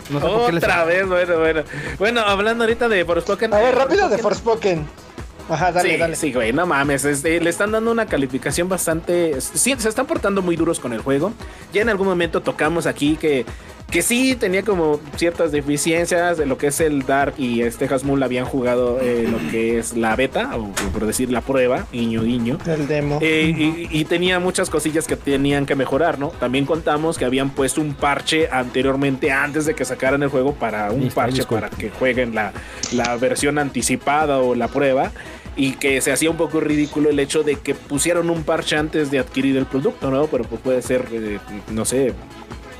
No 0.10 0.20
sé 0.20 0.26
por 0.28 0.46
qué 0.48 0.52
les- 0.54 0.64
Otra 0.64 0.84
vez, 0.86 1.08
bueno, 1.08 1.38
bueno. 1.40 1.64
Bueno, 1.98 2.22
hablando 2.22 2.64
ahorita 2.64 2.88
de 2.88 3.06
Forspoken. 3.06 3.54
A 3.54 3.60
ver, 3.60 3.74
eh, 3.74 3.78
rápido 3.78 4.10
de 4.10 4.18
Forspoken. 4.18 4.86
Forspoken. 4.86 5.10
Ajá, 5.50 5.72
dale, 5.72 5.90
sí, 5.92 5.98
dale. 5.98 6.16
sí, 6.16 6.32
güey, 6.32 6.54
no 6.54 6.68
mames. 6.68 7.06
este, 7.06 7.40
le 7.42 7.50
están 7.50 7.72
dando 7.72 7.92
una 7.92 8.06
calificación 8.06 8.70
bastante. 8.70 9.42
Sí, 9.42 9.76
se 9.80 9.90
están 9.90 10.06
portando 10.06 10.42
muy 10.44 10.56
duros 10.56 10.80
con 10.80 10.94
el 10.94 11.02
juego. 11.02 11.34
Ya 11.74 11.82
en 11.82 11.90
algún 11.90 12.08
momento 12.08 12.42
tocamos 12.42 12.86
aquí 12.86 13.18
que, 13.18 13.46
que 13.92 14.02
sí 14.02 14.36
tenía 14.36 14.64
como 14.64 15.00
ciertas 15.16 15.52
deficiencias 15.52 16.38
de 16.38 16.46
lo 16.46 16.58
que 16.58 16.68
es 16.68 16.80
el 16.80 17.06
Dark 17.06 17.34
y 17.38 17.62
este 17.62 17.86
Hasmul 17.86 18.22
habían 18.22 18.46
jugado 18.46 19.00
eh, 19.02 19.28
lo 19.30 19.38
que 19.52 19.80
es 19.80 19.98
la 19.98 20.16
beta, 20.16 20.56
o 20.56 20.72
por 20.92 21.06
decir 21.08 21.32
la 21.32 21.42
prueba, 21.42 21.88
guiño, 21.92 22.22
guiño. 22.22 22.58
El 22.68 22.88
demo. 22.88 23.20
Eh, 23.22 23.54
y, 23.58 23.88
y 23.90 24.06
tenía 24.06 24.40
muchas 24.40 24.70
cosillas 24.70 25.08
que 25.08 25.16
tenían 25.16 25.66
que 25.66 25.76
mejorar, 25.76 26.20
¿no? 26.20 26.30
También 26.30 26.66
contamos 26.66 27.18
que 27.18 27.26
habían 27.26 27.50
puesto 27.50 27.82
un 27.82 27.94
parche 27.96 28.48
anteriormente, 28.52 29.32
antes 29.32 29.66
de 29.66 29.74
que 29.74 29.86
sacaran 29.86 30.22
el 30.22 30.30
juego, 30.30 30.54
para 30.54 30.92
un 30.92 31.10
parche 31.10 31.44
para 31.46 31.70
que 31.70 31.90
jueguen 31.90 32.36
la, 32.36 32.54
la 32.92 33.18
versión 33.18 33.58
anticipada 33.58 34.40
o 34.40 34.56
la 34.56 34.68
prueba. 34.68 35.12
y 35.56 35.74
que 35.74 36.00
se 36.00 36.12
hacía 36.14 36.30
un 36.30 36.38
poco 36.38 36.62
ridículo 36.62 37.10
el 37.10 37.20
hecho 37.20 37.44
de 37.44 37.56
que 37.56 37.76
pusieron 37.76 38.30
un 38.30 38.44
parche 38.44 38.78
antes 38.78 39.12
de 39.12 39.20
adquirir 39.20 39.58
el 39.58 39.66
producto, 39.66 40.10
¿no? 40.10 40.28
Pero 40.28 40.46
pues 40.46 40.62
puede 40.62 40.82
ser, 40.82 41.06
eh, 41.12 41.38
no 41.72 41.84
sé, 41.84 42.14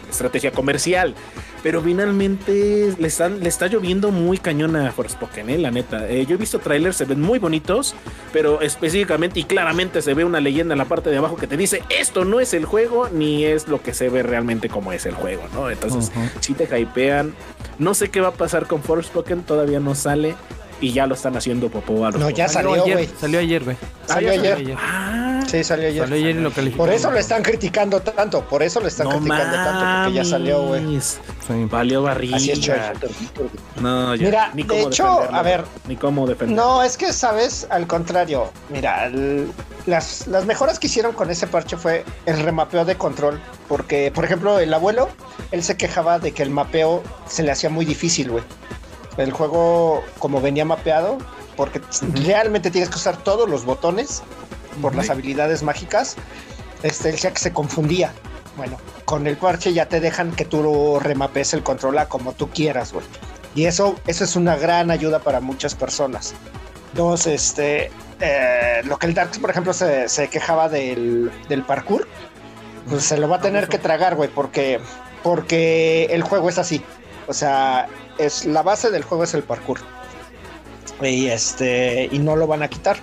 estrategia 0.10 0.52
comercial. 0.52 1.16
Pero 1.62 1.82
finalmente 1.82 2.94
le, 2.98 3.08
están, 3.08 3.42
le 3.42 3.50
está 3.50 3.68
lloviendo 3.68 4.12
muy 4.12 4.38
cañón 4.38 4.78
a 4.78 4.92
Forspoken, 4.94 5.50
¿eh? 5.50 5.58
la 5.58 5.72
neta. 5.72 6.10
Eh, 6.10 6.26
yo 6.26 6.36
he 6.36 6.38
visto 6.38 6.60
trailers, 6.60 6.96
se 6.96 7.06
ven 7.06 7.20
muy 7.20 7.38
bonitos, 7.38 7.96
pero 8.32 8.62
específicamente 8.62 9.42
y 9.42 9.44
claramente 9.44 10.02
se 10.02 10.14
ve 10.14 10.24
una 10.24 10.40
leyenda 10.40 10.74
en 10.74 10.78
la 10.78 10.86
parte 10.86 11.10
de 11.10 11.18
abajo 11.18 11.36
que 11.36 11.48
te 11.48 11.58
dice, 11.58 11.84
esto 11.90 12.24
no 12.24 12.40
es 12.40 12.54
el 12.54 12.64
juego, 12.64 13.10
ni 13.10 13.44
es 13.44 13.68
lo 13.68 13.82
que 13.82 13.94
se 13.94 14.08
ve 14.08 14.24
realmente 14.24 14.70
como 14.70 14.94
es 14.94 15.06
el 15.06 15.16
juego, 15.16 15.44
¿no? 15.54 15.70
Entonces, 15.70 16.12
si 16.40 16.54
te 16.54 16.64
hypean. 16.80 17.34
No 17.78 17.94
sé 17.94 18.10
qué 18.10 18.20
va 18.20 18.30
a 18.30 18.34
pasar 18.34 18.68
con 18.68 18.84
Forspoken, 18.84 19.44
todavía 19.44 19.80
no 19.80 19.96
sale 19.96 20.36
y 20.82 20.92
ya 20.94 21.06
lo 21.08 21.16
están 21.16 21.36
haciendo 21.38 21.70
popó 21.70 22.06
a 22.06 22.12
los 22.12 22.20
No, 22.20 22.30
ya 22.30 22.48
Salió 22.48 22.70
salió, 22.72 22.84
ayer, 22.86 22.96
güey. 22.98 23.10
salió 23.20 23.40
ayer, 23.40 23.64
güey. 23.64 23.78
Salió 24.08 24.32
ayer. 24.32 24.76
Ah, 24.78 25.26
Sí, 25.48 25.64
salió 25.64 25.88
ayer. 25.88 26.04
Salió 26.04 26.16
ayer 26.18 26.36
y 26.36 26.40
lo 26.42 26.52
calificó. 26.52 26.84
Por 26.86 26.94
eso 26.94 27.10
lo 27.10 27.18
están 27.18 27.42
criticando 27.42 28.02
tanto, 28.02 28.42
por 28.48 28.62
eso 28.62 28.80
lo 28.82 28.88
están 28.88 29.08
no 29.10 29.18
criticando 29.18 29.56
tanto, 29.56 30.04
porque 30.04 30.14
ya 30.18 30.24
salió, 30.26 30.62
güey. 30.68 31.02
Sí. 31.02 31.18
Valió 31.72 32.04
barriga. 32.04 32.38
Así 32.38 32.52
es. 32.52 32.60
No, 33.82 34.14
ya, 34.16 34.26
Mira, 34.26 34.52
ni 34.54 34.64
de 34.64 34.82
hecho, 34.82 35.22
a 35.34 35.42
ver, 35.42 35.64
ni 35.88 35.96
cómo 35.96 36.28
defenderlo. 36.28 36.64
No, 36.64 36.84
es 36.84 36.98
que, 36.98 37.12
¿sabes? 37.14 37.66
Al 37.72 37.88
contrario, 37.88 38.52
mira, 38.70 39.08
el- 39.08 39.50
las, 39.88 40.28
las 40.28 40.46
mejoras 40.46 40.78
que 40.78 40.86
hicieron 40.88 41.14
con 41.14 41.32
ese 41.32 41.48
parche 41.48 41.78
fue 41.78 42.04
el 42.28 42.40
remapeo 42.44 42.86
de 42.86 42.96
control, 42.96 43.40
porque, 43.68 44.12
por 44.14 44.26
ejemplo, 44.26 44.60
el 44.60 44.72
abuelo, 44.74 45.10
él 45.52 45.64
se 45.64 45.78
quejaba 45.78 46.20
de 46.20 46.32
que 46.32 46.44
el 46.44 46.52
mapeo 46.52 47.02
se 47.28 47.42
le 47.42 47.52
hacía 47.52 47.70
muy 47.72 47.86
difícil, 47.86 48.30
güey. 48.30 48.44
El 49.18 49.32
juego, 49.32 50.04
como 50.20 50.42
venía 50.42 50.66
mapeado, 50.66 51.18
porque 51.56 51.82
realmente 52.24 52.72
tienes 52.72 52.90
que 52.90 52.96
usar 52.96 53.18
todos 53.18 53.50
los 53.50 53.66
botones 53.66 54.22
por 54.82 54.96
las 54.96 55.10
habilidades 55.10 55.62
mágicas, 55.62 56.16
este, 56.84 57.12
decía 57.12 57.32
que 57.32 57.40
se 57.40 57.52
confundía. 57.52 58.14
Bueno, 58.56 58.78
con 59.06 59.28
el 59.28 59.38
parche 59.38 59.74
ya 59.74 59.88
te 59.88 60.00
dejan 60.00 60.32
que 60.32 60.46
tú 60.46 61.00
remapees 61.00 61.54
el 61.54 61.64
control 61.64 61.98
a 61.98 62.08
como 62.08 62.34
tú 62.34 62.50
quieras, 62.50 62.94
güey. 62.94 63.06
Y 63.56 63.66
eso, 63.66 63.96
eso 64.08 64.24
es 64.24 64.36
una 64.36 64.56
gran 64.56 64.92
ayuda 64.92 65.20
para 65.20 65.42
muchas 65.42 65.76
personas. 65.76 66.34
Dos, 66.94 67.28
este, 67.28 67.92
eh, 68.20 68.82
lo 68.84 68.98
que 68.98 69.08
el 69.08 69.14
Darks, 69.14 69.40
por 69.40 69.50
ejemplo, 69.50 69.74
se, 69.74 70.08
se 70.10 70.28
quejaba 70.28 70.70
del, 70.70 71.32
del 71.48 71.64
parkour, 71.64 72.08
pues 72.88 73.04
se 73.04 73.18
lo 73.18 73.28
va 73.30 73.38
a 73.38 73.42
tener 73.42 73.68
que 73.68 73.78
tragar, 73.78 74.16
güey, 74.16 74.30
porque, 74.30 74.80
porque 75.24 76.06
el 76.12 76.24
juego 76.24 76.50
es 76.50 76.58
así. 76.58 76.84
O 77.28 77.34
sea, 77.34 77.88
es 78.20 78.46
la 78.46 78.62
base 78.62 78.92
del 78.92 79.04
juego 79.04 79.24
es 79.24 79.34
el 79.34 79.44
parkour. 79.44 79.80
Y 81.02 81.28
este, 81.28 82.10
y 82.12 82.20
no 82.20 82.36
lo 82.36 82.46
van 82.48 82.62
a 82.64 82.68
quitar. 82.68 82.98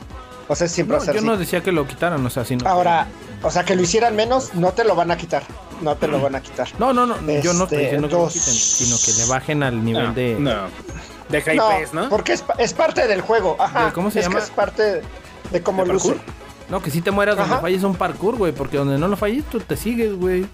O 0.49 0.55
sea, 0.55 0.69
siempre 0.69 0.95
No, 0.95 0.99
va 0.99 1.03
a 1.03 1.07
ser 1.07 1.15
yo 1.15 1.21
así. 1.21 1.27
no 1.27 1.37
decía 1.37 1.63
que 1.63 1.73
lo 1.73 1.87
quitaran, 1.89 2.25
o 2.25 2.31
sea, 2.31 2.45
sino. 2.45 2.69
Ahora, 2.69 3.07
o 3.43 3.51
sea, 3.51 3.65
que 3.65 3.75
lo 3.75 3.83
hicieran 3.83 4.15
menos, 4.15 4.55
no 4.55 4.73
te 4.73 4.85
lo 4.85 4.95
van 4.95 5.11
a 5.11 5.17
quitar. 5.17 5.43
No 5.81 5.97
te 5.97 6.07
lo 6.09 6.21
van 6.21 6.35
a 6.37 6.41
quitar. 6.41 6.69
No, 6.79 6.93
no, 6.93 7.05
no, 7.07 7.17
yo 7.43 7.53
no 7.53 7.65
estoy 7.65 7.79
Este, 7.79 7.79
diciendo 7.79 8.09
que 8.09 8.15
lo 8.15 8.29
quiten, 8.29 8.55
sino 8.55 8.97
que 9.05 9.13
le 9.23 9.25
bajen 9.29 9.63
al 9.63 9.85
nivel 9.85 10.09
no, 10.09 10.13
de. 10.15 10.37
no. 10.39 10.51
De 11.29 11.43
No, 11.57 11.73
hypes, 11.77 11.93
¿no? 11.93 12.09
porque 12.09 12.33
es, 12.35 12.43
pa- 12.43 12.55
es 12.59 12.73
parte 12.73 13.09
del 13.09 13.21
juego. 13.21 13.57
Ajá. 13.59 13.87
¿De 13.87 13.93
cómo 13.93 14.11
se 14.13 14.21
es 14.21 14.27
llama? 14.27 14.39
que 14.39 14.45
es 14.45 14.51
parte 14.51 15.03
de 15.51 15.63
cómo 15.63 15.85
¿De 15.85 15.93
luce. 15.93 16.11
parkour? 16.11 16.25
No, 16.71 16.81
que 16.83 16.91
si 16.93 17.01
te 17.01 17.11
mueras 17.11 17.37
donde 17.37 17.53
Ajá. 17.55 17.63
falles 17.63 17.83
un 17.83 17.97
parkour, 17.97 18.37
güey, 18.37 18.53
porque 18.53 18.77
donde 18.77 18.97
no 18.97 19.09
lo 19.09 19.17
falles 19.17 19.45
tú 19.51 19.59
te 19.61 19.77
sigues, 19.77 20.15
güey. 20.15 20.47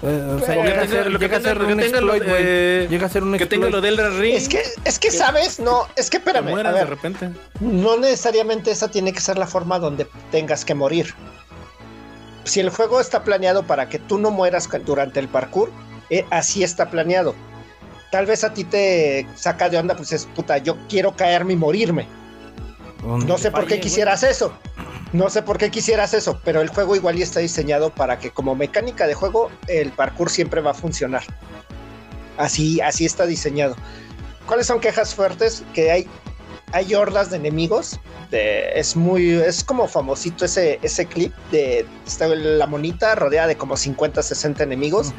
O 0.00 0.38
sea, 0.38 0.46
Pero- 0.46 0.62
llega 0.62 0.82
a 0.82 1.40
ser, 1.40 1.58
un 1.60 1.80
exploit, 1.80 2.24
güey. 2.24 2.88
Llega 2.88 3.06
a 3.06 3.08
ser 3.08 3.24
un 3.24 3.36
Que 3.36 3.46
tenga 3.46 3.68
lo 3.68 3.80
del 3.80 3.96
Ring. 4.18 4.36
Es 4.36 4.48
que, 4.48 4.62
es 4.84 4.98
que 4.98 5.10
sabes, 5.10 5.58
no, 5.58 5.88
es 5.96 6.08
que 6.08 6.18
espérame, 6.18 6.54
a 6.54 6.72
de 6.72 6.84
repente. 6.84 7.30
no 7.60 7.96
necesariamente 7.96 8.70
esa 8.70 8.88
tiene 8.88 9.12
que 9.12 9.20
ser 9.20 9.38
la 9.38 9.46
forma 9.46 9.78
donde 9.78 10.06
tengas 10.30 10.64
que 10.64 10.74
morir. 10.74 11.14
Si 12.44 12.60
el 12.60 12.70
juego 12.70 13.00
está 13.00 13.24
planeado 13.24 13.64
para 13.64 13.88
que 13.88 13.98
tú 13.98 14.18
no 14.18 14.30
mueras 14.30 14.68
durante 14.86 15.18
el 15.20 15.28
parkour, 15.28 15.70
eh, 16.10 16.24
así 16.30 16.62
está 16.62 16.90
planeado. 16.90 17.34
Tal 18.12 18.24
vez 18.24 18.44
a 18.44 18.54
ti 18.54 18.64
te 18.64 19.26
saca 19.34 19.68
de 19.68 19.78
onda, 19.78 19.96
pues 19.96 20.12
es 20.12 20.26
puta, 20.26 20.58
yo 20.58 20.76
quiero 20.88 21.14
caerme 21.14 21.54
y 21.54 21.56
morirme. 21.56 22.06
No 23.04 23.36
sé 23.36 23.50
por 23.50 23.66
qué 23.66 23.80
quisieras 23.80 24.22
eso. 24.22 24.52
No 25.12 25.30
sé 25.30 25.42
por 25.42 25.56
qué 25.58 25.70
quisieras 25.70 26.12
eso, 26.14 26.40
pero 26.44 26.60
el 26.60 26.68
juego 26.68 26.94
igual 26.94 27.18
y 27.18 27.22
está 27.22 27.40
diseñado 27.40 27.90
para 27.90 28.18
que 28.18 28.30
como 28.30 28.54
mecánica 28.54 29.06
de 29.06 29.14
juego 29.14 29.50
el 29.66 29.90
parkour 29.90 30.28
siempre 30.30 30.60
va 30.60 30.72
a 30.72 30.74
funcionar. 30.74 31.22
Así, 32.36 32.80
así 32.80 33.04
está 33.06 33.26
diseñado. 33.26 33.74
¿Cuáles 34.46 34.66
son 34.66 34.80
quejas 34.80 35.14
fuertes? 35.14 35.64
Que 35.74 35.90
hay, 35.90 36.06
hay 36.72 36.94
hordas 36.94 37.30
de 37.30 37.36
enemigos. 37.38 37.98
de- 38.30 38.78
es 38.78 38.94
muy, 38.94 39.30
es 39.32 39.64
como 39.64 39.88
famosito 39.88 40.44
ese, 40.44 40.78
ese 40.82 41.06
clip 41.06 41.34
de 41.50 41.86
está 42.06 42.28
la 42.28 42.66
monita 42.66 43.14
rodeada 43.14 43.48
de 43.48 43.56
como 43.56 43.74
50, 43.76 44.22
60 44.22 44.62
enemigos 44.64 45.14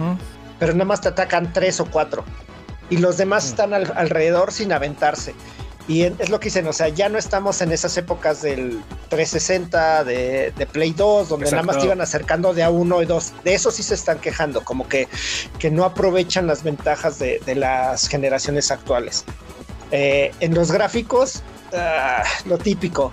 pero 0.59 0.73
nada 0.73 0.85
más 0.85 1.01
te 1.01 1.07
atacan 1.07 1.51
tres 1.51 1.79
o 1.79 1.85
cuatro. 1.85 2.23
Y 2.91 2.97
los 2.97 3.17
demás 3.17 3.45
están 3.47 3.73
al- 3.73 3.91
alrededor 3.95 4.51
sin 4.51 4.71
aventarse. 4.73 5.33
Y 5.89 6.03
es 6.03 6.29
lo 6.29 6.39
que 6.39 6.45
dicen, 6.45 6.67
o 6.67 6.71
sea, 6.71 6.89
ya 6.89 7.09
no 7.09 7.17
estamos 7.17 7.61
en 7.61 7.71
esas 7.71 7.97
épocas 7.97 8.43
del 8.43 8.79
360, 9.09 10.03
de, 10.03 10.53
de 10.55 10.65
Play 10.67 10.91
2, 10.91 11.29
donde 11.29 11.49
nada 11.49 11.63
más 11.63 11.79
te 11.79 11.85
iban 11.85 11.99
acercando 11.99 12.53
de 12.53 12.61
a 12.61 12.69
uno 12.69 13.01
y 13.01 13.07
dos. 13.07 13.33
De 13.43 13.55
eso 13.55 13.71
sí 13.71 13.81
se 13.81 13.95
están 13.95 14.19
quejando, 14.19 14.63
como 14.63 14.87
que, 14.87 15.07
que 15.57 15.71
no 15.71 15.85
aprovechan 15.85 16.45
las 16.45 16.61
ventajas 16.61 17.17
de, 17.17 17.41
de 17.43 17.55
las 17.55 18.07
generaciones 18.07 18.69
actuales. 18.69 19.25
Eh, 19.89 20.31
en 20.41 20.53
los 20.53 20.71
gráficos, 20.71 21.41
ah, 21.73 22.23
lo 22.45 22.59
típico. 22.59 23.11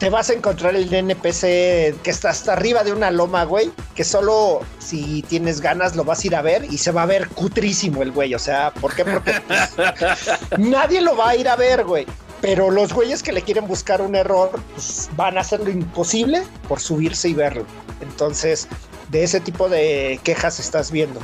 Te 0.00 0.08
vas 0.08 0.30
a 0.30 0.32
encontrar 0.32 0.74
el 0.76 0.92
NPC 0.92 2.00
que 2.02 2.10
está 2.10 2.30
hasta 2.30 2.54
arriba 2.54 2.82
de 2.84 2.94
una 2.94 3.10
loma, 3.10 3.44
güey, 3.44 3.70
que 3.94 4.02
solo 4.02 4.60
si 4.78 5.20
tienes 5.28 5.60
ganas 5.60 5.94
lo 5.94 6.04
vas 6.04 6.24
a 6.24 6.26
ir 6.26 6.34
a 6.36 6.40
ver 6.40 6.64
y 6.64 6.78
se 6.78 6.90
va 6.90 7.02
a 7.02 7.06
ver 7.06 7.28
cutrísimo 7.28 8.00
el 8.00 8.10
güey. 8.10 8.34
O 8.34 8.38
sea, 8.38 8.72
¿por 8.72 8.94
qué? 8.94 9.04
Porque 9.04 9.42
pues, 9.42 10.58
nadie 10.58 11.02
lo 11.02 11.18
va 11.18 11.28
a 11.28 11.36
ir 11.36 11.46
a 11.50 11.54
ver, 11.54 11.84
güey. 11.84 12.06
Pero 12.40 12.70
los 12.70 12.94
güeyes 12.94 13.22
que 13.22 13.30
le 13.30 13.42
quieren 13.42 13.68
buscar 13.68 14.00
un 14.00 14.14
error, 14.14 14.58
pues 14.72 15.10
van 15.16 15.36
a 15.36 15.42
hacer 15.42 15.60
lo 15.60 15.68
imposible 15.68 16.44
por 16.66 16.80
subirse 16.80 17.28
y 17.28 17.34
verlo. 17.34 17.66
Entonces, 18.00 18.68
de 19.10 19.22
ese 19.22 19.38
tipo 19.38 19.68
de 19.68 20.18
quejas 20.24 20.60
estás 20.60 20.90
viendo. 20.90 21.20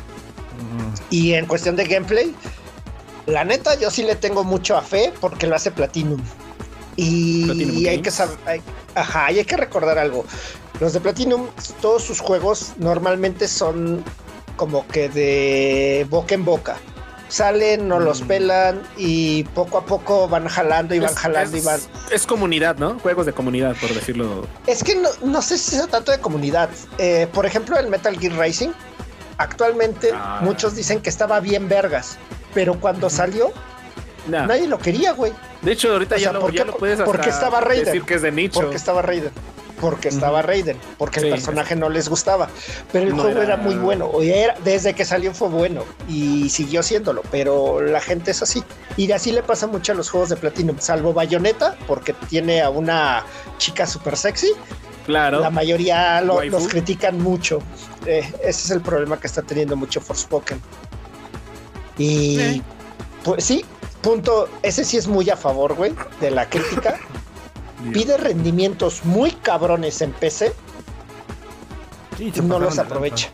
Y 1.09 1.33
en 1.33 1.47
cuestión 1.47 1.77
de 1.77 1.87
gameplay, 1.87 2.35
la 3.25 3.43
neta, 3.43 3.75
yo 3.77 3.91
sí 3.91 4.03
le 4.03 4.17
tengo 4.17 4.45
mucho 4.45 4.77
a 4.77 4.83
fe 4.83 5.15
porque 5.19 5.47
lo 5.47 5.57
hace 5.57 5.71
Platinum. 5.71 6.21
Y 6.97 7.87
hay 7.87 8.01
que 8.01 8.11
saber, 8.11 8.37
hay- 8.47 8.63
ajá, 8.95 9.31
y 9.33 9.39
hay 9.39 9.45
que 9.45 9.57
recordar 9.57 9.99
algo. 9.99 10.25
Los 10.81 10.93
de 10.93 11.01
Platinum, 11.01 11.47
todos 11.81 12.03
sus 12.03 12.21
juegos 12.21 12.73
normalmente 12.79 13.49
son 13.49 14.03
como 14.57 14.87
que 14.89 15.09
de 15.09 16.07
boca 16.09 16.35
en 16.35 16.45
boca. 16.45 16.77
Salen, 17.29 17.89
no 17.89 17.99
los 17.99 18.23
Mm. 18.23 18.27
pelan 18.29 18.83
y 18.97 19.43
poco 19.45 19.79
a 19.79 19.85
poco 19.85 20.29
van 20.29 20.47
jalando 20.49 20.95
y 20.95 21.01
van 21.01 21.11
Es- 21.13 21.19
jalando 21.19 21.57
es, 21.57 21.63
y 21.63 21.67
van. 21.67 21.81
es 22.13 22.27
comunidad, 22.27 22.77
¿no? 22.79 22.99
Juegos 23.01 23.27
de 23.27 23.33
comunidad, 23.33 23.75
por 23.81 23.93
decirlo. 23.93 24.47
Es 24.67 24.85
que 24.85 24.95
no, 24.95 25.09
no 25.25 25.43
sé 25.43 25.59
si 25.59 25.73
sea 25.73 25.89
tanto 25.89 26.13
de 26.13 26.21
comunidad. 26.21 26.69
Eh, 26.99 27.27
por 27.33 27.45
ejemplo, 27.45 27.77
el 27.79 27.89
Metal 27.89 28.17
Gear 28.19 28.35
Racing, 28.37 28.71
actualmente 29.39 30.11
Ah. 30.15 30.39
muchos 30.43 30.75
dicen 30.77 31.01
que 31.01 31.11
estaba 31.11 31.41
bien 31.41 31.69
vergas, 31.69 32.17
pero 32.55 32.79
cuando 32.81 33.11
salió, 33.11 33.53
Nah. 34.29 34.47
nadie 34.47 34.67
lo 34.67 34.79
quería, 34.79 35.13
güey. 35.13 35.33
De 35.63 35.73
hecho, 35.73 35.93
ahorita 35.93 36.17
O 36.17 36.19
ya, 36.19 36.25
sea, 36.25 36.33
lo, 36.33 36.41
¿por 36.41 36.53
ya 36.53 36.65
qué? 36.65 36.71
lo 36.71 36.77
puedes 36.77 36.95
hasta 37.01 37.05
Porque 37.11 37.31
estaba 37.31 37.61
Raiden. 37.61 37.85
decir 37.87 38.03
que 38.03 38.15
es 38.15 38.23
de 38.23 38.33
nicho. 38.33 38.61
Porque 38.61 38.77
estaba 38.77 39.03
Raiden. 39.03 39.31
Porque 39.81 40.09
estaba 40.09 40.41
Raiden. 40.41 40.79
Porque 40.97 41.21
el 41.21 41.29
personaje 41.29 41.77
no 41.77 41.91
les 41.91 42.09
gustaba. 42.09 42.49
Pero 42.93 43.09
el 43.09 43.15
No 43.17 43.23
juego 43.23 43.43
era... 43.43 43.55
era- 43.55 43.57
muy 43.59 43.75
bueno. 43.75 44.07
O 44.07 44.23
era, 44.23 44.55
desde 44.65 44.95
que 44.95 45.05
salió 45.05 45.35
fue 45.35 45.49
bueno. 45.49 45.85
Y 46.09 46.49
siguió 46.49 46.83
siéndolo. 46.83 47.21
Pero 47.31 47.83
la 47.83 48.01
gente 48.01 48.31
es 48.31 48.43
así. 48.43 48.65
Y 48.97 49.13
así 49.13 49.33
le 49.33 49.43
pasa 49.43 49.67
mucho 49.67 49.93
a 49.93 49.95
los 49.95 50.09
juegos 50.09 50.31
de 50.31 50.37
Platinum. 50.37 50.77
Salvo 50.79 51.13
Bayonetta, 51.13 51.77
porque 51.87 52.15
tiene 52.15 52.63
a 52.63 52.71
una 52.71 53.25
chica 53.59 53.87
súper 53.87 54.17
sexy. 54.17 54.51
Claro. 55.05 55.41
La 55.41 55.51
mayoría 55.51 56.21
lo- 56.23 56.43
los 56.43 56.69
critican 56.69 57.21
mucho. 57.23 57.59
Eh, 58.07 58.23
ese 58.41 58.49
es 58.49 58.71
el 58.71 58.81
problema 58.81 59.21
que 59.21 59.27
está 59.27 59.43
teniendo 59.43 59.77
mucho 59.77 60.01
Forspoken. 60.01 60.59
Y 61.99 62.39
Eh. 62.41 62.63
pues 63.25 63.45
sí, 63.45 63.65
punto. 64.03 64.49
Ese 64.63 64.85
sí 64.85 64.97
es 64.97 65.07
muy 65.09 65.29
a 65.31 65.37
favor, 65.37 65.75
güey, 65.75 65.95
de 66.21 66.31
la 66.31 66.49
crítica. 66.49 66.99
Pide 67.93 68.17
rendimientos 68.17 69.05
muy 69.05 69.31
cabrones 69.33 70.01
en 70.01 70.11
PC 70.13 70.53
Sí, 72.17 72.33
y 72.35 72.41
no 72.41 72.59
los 72.59 72.79
aprovecha. 72.79 73.29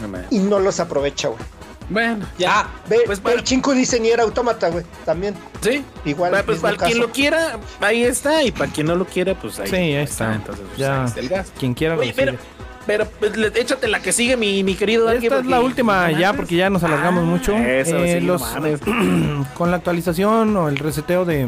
No. 0.00 0.18
Y 0.30 0.38
no 0.40 0.58
los 0.58 0.78
aprovecha, 0.80 1.28
güey. 1.28 1.40
Bueno, 1.88 2.26
ya. 2.38 2.60
Ah, 2.60 2.70
ve, 2.88 3.00
Pues 3.06 3.18
ve 3.18 3.22
para- 3.24 3.36
el 3.36 3.44
Chinku 3.44 3.72
dice 3.72 3.98
ni 3.98 4.08
era 4.10 4.22
autómata, 4.22 4.68
güey. 4.68 4.84
También, 5.04 5.34
sí. 5.62 5.84
igual. 6.04 6.30
Bueno, 6.30 6.46
pues 6.46 6.58
para 6.60 6.76
quien 6.76 6.98
lo 6.98 7.10
quiera, 7.10 7.58
ahí 7.80 8.02
está. 8.04 8.42
Y 8.42 8.52
para 8.52 8.70
quien 8.70 8.86
no 8.86 8.94
lo 8.94 9.04
quiera, 9.06 9.34
pues 9.38 9.58
ahí, 9.58 9.68
Sí, 9.68 9.76
ahí 9.76 9.94
está. 9.94 10.34
Entonces, 10.34 10.64
pues, 10.68 10.78
Ya. 10.78 11.00
ahí 11.02 11.06
está 11.08 11.20
el 11.20 11.28
gas. 11.28 11.52
Quien 11.58 11.74
quiera 11.74 11.96
lo 11.96 12.02
pero, 12.14 12.32
sigue. 12.32 12.38
Pero 12.86 13.06
pues, 13.18 13.32
échate 13.54 13.88
la 13.88 14.00
que 14.00 14.12
sigue, 14.12 14.36
mi, 14.36 14.62
mi 14.64 14.74
querido 14.74 15.10
Esta 15.10 15.38
es 15.40 15.46
la 15.46 15.60
última 15.60 16.08
no 16.08 16.18
ya 16.18 16.32
porque 16.32 16.56
ya 16.56 16.70
nos 16.70 16.82
alargamos 16.82 17.22
Ah, 17.24 17.26
mucho. 17.26 17.56
Eso, 17.56 17.96
Eh, 17.98 18.18
sí, 18.20 18.26
los- 18.26 18.42
con 19.54 19.70
la 19.70 19.76
actualización 19.76 20.56
o 20.56 20.68
el 20.68 20.76
reseteo 20.78 21.24
de, 21.24 21.46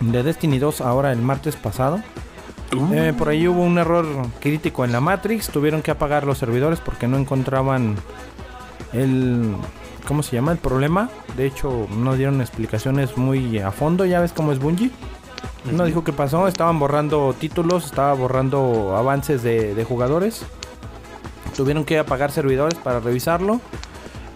de 0.00 0.22
Destiny 0.22 0.58
2 0.58 0.80
ahora 0.80 1.12
el 1.12 1.20
martes 1.22 1.56
pasado. 1.56 2.00
Uh. 2.76 2.92
Eh, 2.94 3.14
por 3.16 3.28
ahí 3.28 3.46
hubo 3.46 3.62
un 3.62 3.78
error 3.78 4.04
crítico 4.40 4.84
en 4.84 4.92
la 4.92 5.00
Matrix. 5.00 5.48
Tuvieron 5.48 5.82
que 5.82 5.92
apagar 5.92 6.24
los 6.26 6.36
servidores 6.38 6.80
porque 6.80 7.06
no 7.06 7.16
encontraban 7.16 7.94
el. 8.92 9.54
¿Cómo 10.06 10.22
se 10.22 10.36
llama? 10.36 10.52
El 10.52 10.58
problema. 10.58 11.08
De 11.36 11.46
hecho, 11.46 11.88
no 11.96 12.14
dieron 12.16 12.40
explicaciones 12.40 13.16
muy 13.16 13.58
a 13.58 13.70
fondo. 13.72 14.04
Ya 14.04 14.20
ves 14.20 14.32
cómo 14.32 14.52
es 14.52 14.58
Bungie. 14.58 14.90
No 15.72 15.84
dijo 15.84 16.04
qué 16.04 16.12
pasó. 16.12 16.48
Estaban 16.48 16.78
borrando 16.78 17.34
títulos, 17.38 17.86
estaba 17.86 18.12
borrando 18.14 18.96
avances 18.96 19.42
de, 19.42 19.74
de 19.74 19.84
jugadores. 19.84 20.42
Tuvieron 21.56 21.84
que 21.84 21.98
apagar 21.98 22.30
servidores 22.30 22.78
para 22.78 23.00
revisarlo. 23.00 23.60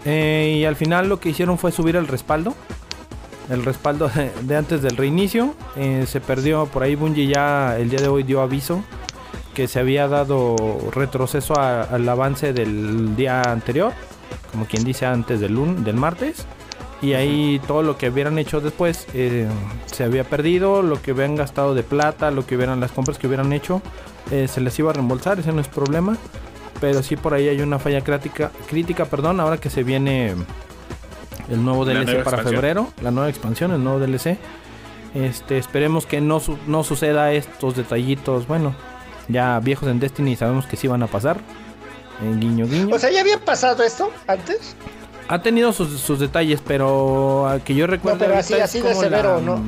Eh, 0.05 0.57
y 0.59 0.65
al 0.65 0.75
final 0.75 1.07
lo 1.09 1.19
que 1.19 1.29
hicieron 1.29 1.57
fue 1.57 1.71
subir 1.71 1.95
el 1.95 2.07
respaldo. 2.07 2.53
El 3.49 3.63
respaldo 3.65 4.09
de, 4.09 4.31
de 4.43 4.55
antes 4.57 4.81
del 4.81 4.97
reinicio. 4.97 5.53
Eh, 5.75 6.05
se 6.07 6.19
perdió 6.21 6.65
por 6.65 6.83
ahí. 6.83 6.95
Bungie 6.95 7.27
ya 7.27 7.77
el 7.77 7.89
día 7.89 7.99
de 8.01 8.07
hoy 8.07 8.23
dio 8.23 8.41
aviso 8.41 8.83
que 9.53 9.67
se 9.67 9.79
había 9.79 10.07
dado 10.07 10.55
retroceso 10.93 11.59
a- 11.59 11.81
al 11.83 12.07
avance 12.07 12.53
del 12.53 13.15
día 13.15 13.41
anterior. 13.41 13.93
Como 14.51 14.65
quien 14.65 14.83
dice 14.83 15.05
antes 15.05 15.39
del, 15.39 15.55
lun- 15.55 15.83
del 15.83 15.95
martes. 15.95 16.45
Y 17.01 17.13
ahí 17.13 17.59
todo 17.67 17.81
lo 17.81 17.97
que 17.97 18.09
hubieran 18.09 18.37
hecho 18.37 18.61
después 18.61 19.07
eh, 19.13 19.47
se 19.87 20.03
había 20.03 20.23
perdido. 20.23 20.81
Lo 20.83 21.01
que 21.01 21.13
hubieran 21.13 21.35
gastado 21.35 21.73
de 21.73 21.81
plata, 21.83 22.29
lo 22.31 22.45
que 22.45 22.55
hubieran 22.55 22.79
las 22.79 22.91
compras 22.91 23.17
que 23.17 23.25
hubieran 23.27 23.51
hecho, 23.53 23.81
eh, 24.29 24.47
se 24.47 24.61
les 24.61 24.77
iba 24.77 24.91
a 24.91 24.93
reembolsar. 24.93 25.39
Ese 25.39 25.51
no 25.51 25.61
es 25.61 25.67
problema. 25.67 26.17
Pero 26.79 27.01
sí 27.03 27.15
por 27.15 27.33
ahí 27.33 27.47
hay 27.47 27.61
una 27.61 27.77
falla 27.79 28.01
crítica, 28.01 28.51
crítica 28.67 29.05
perdón, 29.05 29.39
ahora 29.39 29.57
que 29.57 29.69
se 29.69 29.83
viene 29.83 30.33
el 31.49 31.63
nuevo 31.63 31.85
DLC 31.85 32.05
para 32.05 32.19
expansión. 32.37 32.53
febrero, 32.53 32.87
la 33.03 33.11
nueva 33.11 33.29
expansión, 33.29 33.71
el 33.71 33.83
nuevo 33.83 33.99
DLC. 33.99 34.37
Este, 35.13 35.57
esperemos 35.57 36.05
que 36.05 36.21
no, 36.21 36.39
su- 36.39 36.57
no 36.67 36.83
suceda 36.83 37.33
estos 37.33 37.75
detallitos, 37.75 38.47
bueno, 38.47 38.73
ya 39.27 39.59
viejos 39.59 39.89
en 39.89 39.99
Destiny 39.99 40.35
sabemos 40.35 40.65
que 40.65 40.75
sí 40.77 40.87
van 40.87 41.03
a 41.03 41.07
pasar. 41.07 41.37
En 42.21 42.39
guiño 42.39 42.65
guiño. 42.65 42.95
O 42.95 42.99
sea, 42.99 43.11
¿ya 43.11 43.21
había 43.21 43.37
pasado 43.39 43.83
esto 43.83 44.09
antes? 44.27 44.75
Ha 45.31 45.41
tenido 45.41 45.71
sus, 45.73 45.99
sus 45.99 46.19
detalles, 46.19 46.61
pero 46.65 47.47
a 47.47 47.59
que 47.59 47.73
yo 47.73 47.87
recuerdo 47.87 48.19
pero 48.19 48.35
ahorita 48.35 48.55
así- 48.55 48.61
así 48.61 48.81
de 48.81 48.93
severo, 48.93 49.35
la- 49.37 49.41
¿no? 49.41 49.61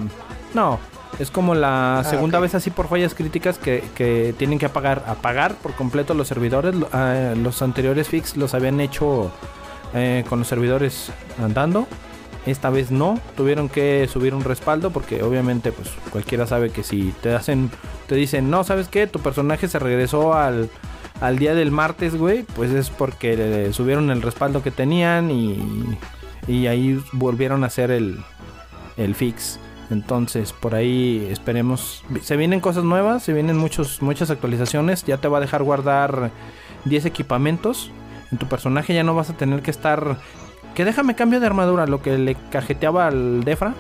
No, 0.54 0.80
es 1.20 1.32
como 1.32 1.56
la 1.56 2.04
segunda 2.08 2.38
ok. 2.38 2.44
vez 2.44 2.56
así 2.56 2.70
por 2.70 2.88
fallas 2.88 3.16
críticas 3.16 3.58
que, 3.58 3.84
que 3.96 4.36
tienen 4.38 4.60
que 4.60 4.66
apagar, 4.68 5.04
apagar 5.08 5.56
por 5.56 5.74
completo 5.74 6.14
los 6.14 6.28
servidores. 6.28 6.76
Ah, 6.92 7.34
los 7.36 7.62
anteriores 7.62 8.08
fix 8.10 8.36
los 8.38 8.54
habían 8.54 8.80
hecho 8.80 9.32
eh, 9.96 10.24
con 10.30 10.40
los 10.40 10.48
servidores 10.48 11.12
andando. 11.42 11.88
Esta 12.46 12.70
vez 12.70 12.92
no, 12.92 13.20
tuvieron 13.38 13.70
que 13.70 14.06
subir 14.12 14.36
un 14.36 14.44
respaldo 14.44 14.92
porque 14.92 15.24
obviamente 15.24 15.72
pues 15.72 15.90
cualquiera 16.12 16.46
sabe 16.46 16.72
que 16.72 16.84
si 16.84 17.14
te 17.22 17.34
hacen, 17.34 17.72
te 18.08 18.16
dicen, 18.16 18.50
no, 18.50 18.66
¿sabes 18.66 18.90
qué? 18.90 19.08
Tu 19.08 19.20
personaje 19.20 19.70
se 19.70 19.80
regresó 19.80 20.34
al, 20.34 20.70
al 21.24 21.40
día 21.40 21.56
del 21.56 21.72
martes, 21.72 22.18
güey, 22.18 22.44
pues 22.44 22.72
es 22.72 22.90
porque 22.90 23.70
subieron 23.72 24.12
el 24.12 24.22
respaldo 24.22 24.62
que 24.62 24.72
tenían 24.72 25.32
y, 25.32 25.58
y 26.50 26.68
ahí 26.68 27.02
volvieron 27.14 27.64
a 27.64 27.68
hacer 27.68 27.92
el, 27.92 28.20
el 28.98 29.16
fix. 29.16 29.58
Entonces, 29.90 30.52
por 30.52 30.76
ahí 30.76 31.26
esperemos. 31.32 32.04
Se 32.22 32.36
vienen 32.36 32.60
cosas 32.60 32.84
nuevas, 32.84 33.24
se 33.24 33.32
vienen 33.32 33.56
muchos, 33.56 34.02
muchas 34.02 34.32
actualizaciones. 34.32 35.06
Ya 35.06 35.18
te 35.18 35.30
va 35.30 35.38
a 35.38 35.42
dejar 35.42 35.64
guardar 35.64 36.32
10 36.84 37.06
equipamientos. 37.06 37.90
En 38.30 38.38
tu 38.38 38.48
personaje 38.48 38.94
ya 38.94 39.06
no 39.06 39.16
vas 39.16 39.30
a 39.30 39.38
tener 39.38 39.62
que 39.62 39.72
estar. 39.72 40.18
Que 40.76 40.84
déjame 40.84 41.16
cambio 41.16 41.40
de 41.40 41.46
armadura, 41.46 41.88
lo 41.88 42.02
que 42.02 42.18
le 42.18 42.36
cajeteaba 42.52 43.08
al 43.08 43.46
Defra. 43.46 43.76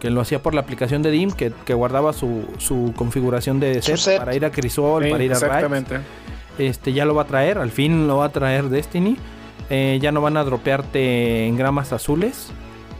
Que 0.00 0.10
lo 0.10 0.20
hacía 0.22 0.42
por 0.42 0.54
la 0.54 0.62
aplicación 0.62 1.02
de 1.02 1.10
DIM, 1.10 1.30
que, 1.30 1.52
que 1.64 1.74
guardaba 1.74 2.12
su, 2.12 2.44
su 2.58 2.92
configuración 2.96 3.60
de 3.60 3.76
Su 3.82 3.88
set, 3.92 3.96
set. 3.98 4.18
para 4.18 4.34
ir 4.34 4.44
a 4.44 4.50
Crisol, 4.50 5.04
Sí, 5.04 5.10
para 5.10 5.22
ir 5.24 5.30
a 5.30 5.34
exactamente. 5.34 5.98
Este 6.58 6.92
ya 6.92 7.04
lo 7.04 7.14
va 7.14 7.22
a 7.22 7.26
traer, 7.26 7.58
al 7.58 7.70
fin 7.70 8.06
lo 8.08 8.16
va 8.18 8.26
a 8.26 8.28
traer 8.30 8.68
Destiny. 8.70 9.16
Eh, 9.68 9.98
ya 10.02 10.10
no 10.10 10.20
van 10.20 10.36
a 10.36 10.42
dropearte 10.44 11.46
engramas 11.46 11.92
azules. 11.92 12.50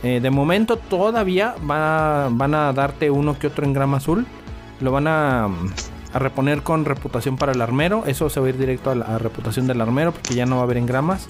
Eh, 0.03 0.21
de 0.23 0.31
momento 0.31 0.77
todavía 0.77 1.55
va- 1.69 2.29
van 2.31 2.55
a 2.55 2.73
darte 2.73 3.11
uno 3.11 3.39
que 3.39 3.49
otro 3.49 3.65
engrama 3.67 3.97
azul. 3.97 4.25
Lo 4.81 4.93
van 4.93 5.07
a, 5.09 5.45
a 5.47 6.19
reponer 6.19 6.63
con 6.63 6.85
reputación 6.85 7.37
para 7.37 7.53
el 7.53 7.61
armero. 7.61 8.05
Eso 8.07 8.31
se 8.31 8.41
va 8.41 8.47
a 8.47 8.49
ir 8.51 8.57
directo 8.59 8.91
a 8.91 8.95
la 8.95 9.05
a 9.07 9.19
reputación 9.19 9.67
del 9.67 9.81
armero 9.81 10.13
porque 10.13 10.35
ya 10.35 10.47
no 10.47 10.57
va 10.57 10.63
a 10.63 10.65
haber 10.65 10.77
engramas. 10.79 11.29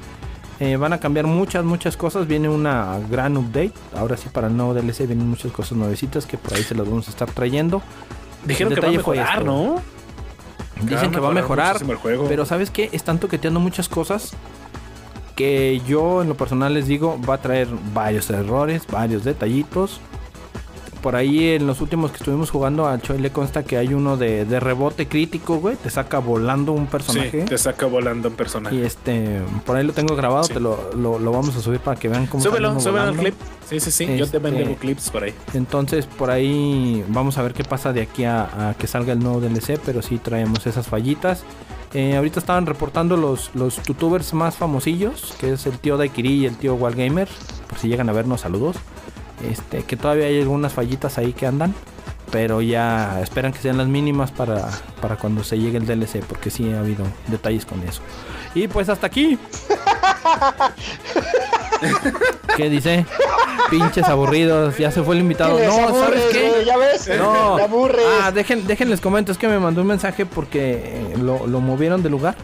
Eh, 0.61 0.77
van 0.77 0.93
a 0.93 1.01
cambiar 1.01 1.27
muchas, 1.27 1.65
muchas 1.65 1.97
cosas. 1.97 2.27
Viene 2.27 2.49
una 2.49 2.99
gran 3.11 3.37
update. 3.37 3.73
Ahora 3.97 4.19
sí, 4.19 4.29
para 4.31 4.49
el 4.49 4.57
nuevo 4.57 4.75
DLC 4.75 5.07
vienen 5.07 5.27
muchas 5.27 5.51
cosas 5.53 5.77
nuevecitas 5.77 6.27
que 6.27 6.37
por 6.37 6.55
ahí 6.55 6.63
se 6.63 6.75
las 6.75 6.87
vamos 6.87 7.09
a 7.09 7.11
estar 7.11 7.31
trayendo. 7.31 7.83
Dijeron 8.45 8.75
que 8.75 8.81
va 8.81 8.89
a 8.89 8.93
mejorar, 8.93 9.39
esto. 9.39 9.45
¿no? 9.45 9.83
Dicen 10.83 11.11
que 11.11 11.21
va 11.21 11.29
a 11.29 11.33
mejorar. 11.33 11.73
muchísimo 11.73 11.93
el 11.93 11.99
juego. 11.99 12.27
Pero 12.29 12.45
¿sabes 12.45 12.71
qué? 12.71 12.91
Están 12.93 13.19
toqueteando 13.19 13.59
muchas 13.59 13.89
cosas 13.89 14.33
que 15.35 15.81
yo 15.87 16.21
en 16.21 16.29
lo 16.29 16.37
personal 16.37 16.75
les 16.75 16.87
digo 16.87 17.19
va 17.27 17.37
a 17.37 17.39
traer 17.39 17.67
varios 17.95 18.29
errores, 18.29 18.87
varios 18.87 19.25
detallitos. 19.25 20.03
Por 21.03 21.17
ahí 21.17 21.49
en 21.55 21.67
los 21.67 21.81
últimos 21.81 22.11
que 22.11 22.19
estuvimos 22.19 22.51
jugando 22.51 22.87
a 22.87 22.99
Choi 23.01 23.19
le 23.19 23.31
consta 23.31 23.63
que 23.63 23.79
hay 23.79 23.95
uno 23.95 24.17
de, 24.19 24.45
de 24.45 24.61
rebote 24.61 25.09
crítico, 25.09 25.57
güey. 25.57 25.77
Te 25.77 25.89
saca 25.89 26.19
volando 26.19 26.73
un 26.73 26.85
sí, 26.85 26.91
personaje. 26.91 27.43
te 27.45 27.57
saca 27.59 27.87
volando 27.87 28.29
un 28.29 28.35
personaje. 28.35 28.77
Y 28.77 28.83
este, 28.83 29.41
por 29.65 29.77
ahí 29.77 29.85
lo 29.87 29.93
tengo 29.95 30.15
grabado, 30.15 30.45
Sí. 30.45 30.53
te 30.55 30.61
lo, 30.61 30.91
lo, 30.95 31.19
lo 31.19 31.33
vamos 31.33 31.57
a 31.57 31.61
subir 31.61 31.81
para 31.81 31.99
que 31.99 32.09
vean 32.09 32.27
cómo 32.27 32.43
Súbelo, 32.43 32.79
súbelo 32.81 32.99
volando. 33.07 33.23
clip. 33.23 33.35
Sí, 33.69 33.81
sí, 33.81 33.91
sí. 33.91 34.05
Yo 34.17 34.27
te 34.29 34.37
Este- 34.37 34.39
vengo 34.39 34.75
clips 34.77 35.11
por 35.11 35.23
ahí. 35.25 35.35
Entonces 35.55 36.05
por 36.07 36.31
ahí 36.31 37.05
vamos 37.09 37.39
a 37.39 37.43
ver 37.43 37.55
qué 37.55 37.65
pasa 37.65 37.93
de 37.93 38.03
aquí 38.03 38.25
a, 38.25 38.71
a 38.71 38.75
que 38.75 38.87
salga 38.87 39.13
el 39.15 39.21
nuevo 39.21 39.41
DLC, 39.41 39.79
pero 39.85 40.03
sí 40.03 40.19
traemos 40.19 40.67
esas 40.67 40.87
fallitas. 40.87 41.45
Eh, 41.95 42.15
ahorita 42.17 42.39
estaban 42.39 42.67
reportando 42.67 43.17
los, 43.17 43.51
los 43.55 43.83
youtubers 43.83 44.33
más 44.35 44.55
famosillos, 44.57 45.35
que 45.41 45.55
es 45.55 45.67
el 45.67 45.79
tío 45.79 45.97
Daikiri 45.97 46.35
y 46.43 46.47
el 46.47 46.57
tío 46.57 46.75
Walgamer, 46.75 47.29
por 47.69 47.79
si 47.79 47.89
llegan 47.89 48.09
a 48.09 48.13
vernos, 48.13 48.43
saludos. 48.43 48.77
Este, 49.49 49.85
que 49.85 49.97
todavía 49.97 50.27
hay 50.27 50.41
algunas 50.41 50.73
fallitas 50.73 51.19
ahí 51.19 51.33
que 51.33 51.47
andan, 51.47 51.75
pero 52.31 52.61
ya 52.61 53.21
esperan 53.23 53.53
que 53.53 53.59
sean 53.59 53.79
las 53.79 53.89
mínimas 53.89 54.31
para, 54.31 54.69
para 55.01 55.17
cuando 55.17 55.45
se 55.45 55.59
llegue 55.59 55.79
el 55.79 55.87
DLC, 55.87 56.25
porque 56.25 56.51
sí 56.51 56.73
ha 56.73 56.81
habido 56.81 57.05
detalles 57.29 57.65
con 57.65 57.83
eso. 57.83 58.03
Y 58.55 58.69
pues 58.69 58.89
hasta 58.89 59.07
aquí. 59.07 59.39
¿Qué 62.57 62.69
dice? 62.69 63.07
Pinches 63.71 64.07
aburridos, 64.07 64.77
ya 64.77 64.91
se 64.91 65.03
fue 65.03 65.15
el 65.15 65.23
invitado. 65.23 65.59
No, 65.59 65.89
aburres, 65.89 66.01
¿sabes 66.01 66.23
qué? 66.33 66.65
¿Ya 66.67 66.77
ves? 66.77 67.09
No. 67.19 67.57
Te 67.57 67.63
aburres. 67.63 68.05
Ah, 68.21 68.33
dejen, 68.33 68.67
déjenles 68.67 69.01
comento, 69.01 69.33
es 69.33 69.39
que 69.39 69.49
me 69.49 69.59
mandó 69.59 69.81
un 69.81 69.87
mensaje 69.87 70.27
porque 70.27 71.15
lo, 71.19 71.47
lo 71.47 71.61
movieron 71.61 72.03
de 72.03 72.11
lugar. 72.11 72.35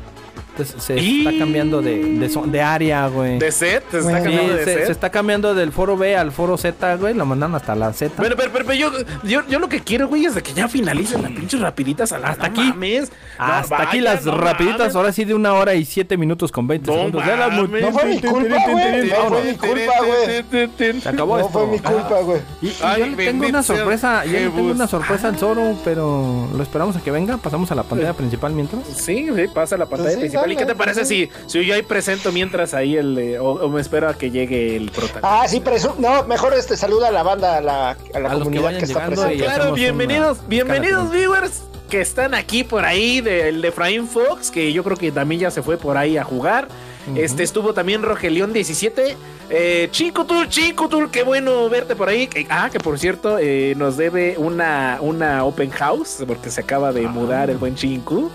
Se 0.65 0.97
Y- 0.99 1.27
está 1.27 1.39
cambiando 1.39 1.83
de, 1.83 2.29
de, 2.47 2.63
área, 2.63 3.07
güey. 3.09 3.39
¿De 3.39 3.53
set? 3.53 3.85
¿Te 3.91 3.99
está. 3.99 4.17
Sí, 4.19 4.23
cambiando 4.25 4.55
de 4.55 4.65
se, 4.65 4.75
set? 4.75 4.87
se 4.87 4.93
está 4.93 5.11
cambiando 5.11 5.55
del 5.55 5.73
foro 5.73 5.97
B 5.97 6.17
al 6.17 6.33
foro 6.33 6.57
Z, 6.57 6.97
güey. 6.97 7.15
Lo 7.15 7.27
mandan 7.27 7.55
hasta 7.55 7.75
la 7.75 7.93
Z. 7.93 8.15
Pero, 8.23 8.37
pero, 8.37 8.51
pero, 8.53 8.65
pero 8.67 8.79
yo, 8.79 8.91
yo, 9.25 9.47
yo 9.49 9.59
lo 9.59 9.69
que 9.69 9.81
quiero, 9.81 10.09
güey, 10.09 10.25
es 10.27 10.35
de 10.35 10.43
que 10.43 10.53
ya 10.53 10.69
finalicen 10.69 11.23
las 11.23 11.33
pinches 11.33 11.61
rapiditas 11.61 12.13
a 12.13 12.19
la 12.19 12.29
Hasta 12.29 12.49
no 12.49 12.61
aquí. 12.61 12.69
mames. 12.71 13.13
Hasta 13.39 13.83
aquí 13.83 14.01
las 14.01 14.25
no 14.25 14.37
rapiditas, 14.37 14.79
mames. 14.79 14.97
ahora 14.97 15.13
sí 15.13 15.25
de 15.25 15.35
una 15.35 15.55
hora 15.55 15.75
y 15.75 15.85
siete 15.85 16.17
minutos 16.17 16.51
con 16.53 16.67
20 16.67 16.87
No 16.91 16.97
segundos. 16.97 17.23
No 17.27 17.93
fue 17.93 18.05
mi 18.07 18.21
culpa, 18.21 18.57
güey. 18.71 19.09
No 19.09 19.29
fue 19.29 19.45
mi 19.45 19.55
culpa, 19.55 19.93
güey. 20.05 21.01
Se 21.01 21.09
acabó 21.09 21.39
No 21.39 21.49
fue 21.49 21.67
mi 21.67 21.79
culpa, 21.79 22.21
güey. 22.23 22.41
Y, 22.63 22.69
yo 22.99 23.07
le 23.07 23.17
tengo 23.17 23.47
una 23.47 23.63
sorpresa, 23.63 24.25
yo 24.25 24.33
le 24.33 24.49
tengo 24.51 24.71
una 24.71 24.87
sorpresa 24.87 25.29
al 25.29 25.37
Zoro, 25.37 25.77
pero 25.85 26.49
lo 26.55 26.63
esperamos 26.63 26.97
a 26.97 27.01
que 27.01 27.11
venga, 27.11 27.37
pasamos 27.37 27.71
a 27.71 27.75
la 27.75 27.83
pantalla 27.83 28.15
principal 28.15 28.53
mientras. 28.53 28.83
Sí, 28.87 29.29
sí, 29.35 29.45
pasa 29.53 29.77
la 29.77 29.87
pantalla 29.87 30.11
Pues 30.11 30.19
principal. 30.21 30.46
¿Y 30.53 30.55
dale, 30.55 30.67
qué 30.67 30.73
te 30.73 30.77
parece 30.77 31.05
si, 31.05 31.29
si 31.47 31.65
yo 31.65 31.75
ahí 31.75 31.83
presento 31.83 32.33
mientras 32.33 32.75
ahí 32.75 32.97
el. 32.97 33.19
eh, 33.19 33.39
o, 33.39 33.51
o 33.53 33.69
me 33.69 33.81
espero 33.81 34.09
a 34.09 34.15
que 34.15 34.31
llegue 34.31 34.77
el 34.77 34.91
protagonista? 34.91 35.43
Ah, 35.43 35.49
sí, 35.49 35.61
presu 35.61 35.95
no, 35.99 36.25
mejor 36.25 36.55
este 36.55 36.77
saluda 36.77 37.09
a 37.09 37.11
la 37.11 37.23
banda, 37.23 37.57
a 37.57 37.61
la, 37.61 37.91
a 37.91 38.21
la 38.21 38.31
A 38.31 38.33
los 38.33 38.33
que 38.33 38.39
comunidad 38.39 38.63
vayan 38.63 38.81
que, 38.81 38.87
está 38.87 39.07
presente. 39.07 39.37
Claro, 39.45 39.73
bienvenidos, 39.73 40.39
una 40.39 40.49
bienvenidos 40.49 41.11
viewers 41.11 41.63
que 41.91 42.01
están 42.01 42.35
aquí 42.35 42.65
por 42.65 42.85
ahí 42.85 43.21
del 43.21 43.63
de 43.63 43.69
Efraín 43.69 44.09
Fox, 44.09 44.51
que 44.51 44.73
yo 44.73 44.83
creo 44.83 44.97
que 44.97 45.13
también 45.13 45.41
ya 45.43 45.51
se 45.53 45.63
fue 45.63 45.77
por 45.77 45.97
ahí 45.97 46.17
a 46.17 46.25
jugar. 46.25 46.69
Este 47.15 47.45
estuvo 47.45 47.73
también 47.73 48.03
Rogelión 48.03 48.53
17. 48.53 49.17
Eh, 49.49 49.89
Chincutul, 49.93 50.49
Chincutul, 50.49 51.09
qué 51.13 51.23
bueno 51.23 51.69
verte 51.69 51.95
por 51.95 52.09
ahí. 52.09 52.27
Que- 52.27 52.49
ah, 52.51 52.69
que 52.73 52.81
por 52.81 52.99
cierto, 52.99 53.39
eh, 53.39 53.75
nos 53.77 53.97
debe 53.97 54.35
una, 54.39 54.99
una 55.01 55.45
open 55.45 55.71
house, 55.71 56.25
porque 56.27 56.51
se 56.51 56.61
acaba 56.63 56.93
de 56.93 57.03
mudar 57.03 57.49
el 57.49 57.59
buen 57.59 57.77
Chinku. 57.77 58.33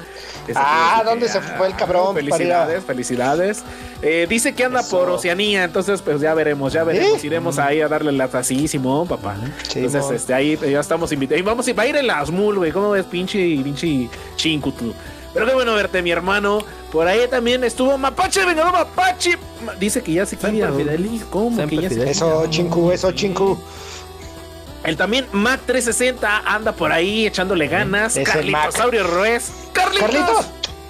Ah, 0.56 1.00
que- 1.04 1.10
¿dónde 1.10 1.30
se 1.30 1.40
fue 1.42 1.68
el 1.68 1.76
cabrón 1.76 2.12
a- 2.12 2.20
Felicidades, 2.20 2.84
felicidades. 2.84 3.64
Eh, 4.02 4.26
dice 4.30 4.54
que 4.54 4.64
anda 4.66 4.80
Eso. 4.82 4.98
por 4.98 5.10
Oceanía, 5.10 5.64
entonces 5.64 6.02
pues 6.02 6.20
ya 6.22 6.34
veremos, 6.34 6.74
ya 6.74 6.84
veremos. 6.84 7.24
¿Eh? 7.24 7.28
Iremos 7.28 7.60
ahí 7.60 7.82
a 7.82 7.88
darle 7.88 8.12
la 8.12 8.26
así, 8.26 8.68
Simón, 8.68 9.08
papá. 9.08 9.36
Entonces, 9.76 10.06
este, 10.12 10.34
ahí 10.34 10.58
ya 10.70 10.80
estamos 10.80 11.12
invitados. 11.12 11.40
Y 11.40 11.44
vamos 11.44 11.68
a 11.68 11.74
va 11.74 11.84
a 11.84 11.88
ir 11.88 11.96
en 11.96 12.08
la 12.08 12.20
Asmul, 12.20 12.58
güey. 12.58 12.72
¿Cómo 12.72 12.92
ves, 12.92 13.06
pinche, 13.06 13.38
pinche 13.64 14.10
chincutu? 14.36 14.94
Pero 15.34 15.46
qué 15.46 15.54
bueno 15.54 15.74
verte, 15.76 16.02
mi 16.02 16.12
hermano. 16.12 16.60
Por 16.92 17.08
ahí 17.08 17.20
también 17.30 17.64
estuvo 17.64 17.98
Mapache, 17.98 18.44
Vengador 18.46 18.74
Mapache. 18.74 19.38
Ma- 19.66 19.74
Dice 19.76 20.02
que 20.02 20.12
ya 20.14 20.26
se 20.26 20.36
quiere. 20.36 20.68
¿Cómo 21.30 21.68
que 21.68 21.78
ya 21.78 21.90
se. 21.90 22.10
Eso, 22.10 22.46
chinku, 22.50 22.92
eso, 22.92 23.12
chinku. 23.14 23.58
El 24.84 24.98
también 24.98 25.28
Mac 25.32 25.62
360 25.66 26.44
anda 26.46 26.72
por 26.72 26.92
ahí 26.92 27.28
echándole 27.28 27.68
ganas. 27.68 28.18
Es. 28.18 28.28
Carlitos 28.28 28.76
Ruiz. 29.10 29.52
Carlitos. 29.74 30.02
Carlitos, 30.02 30.46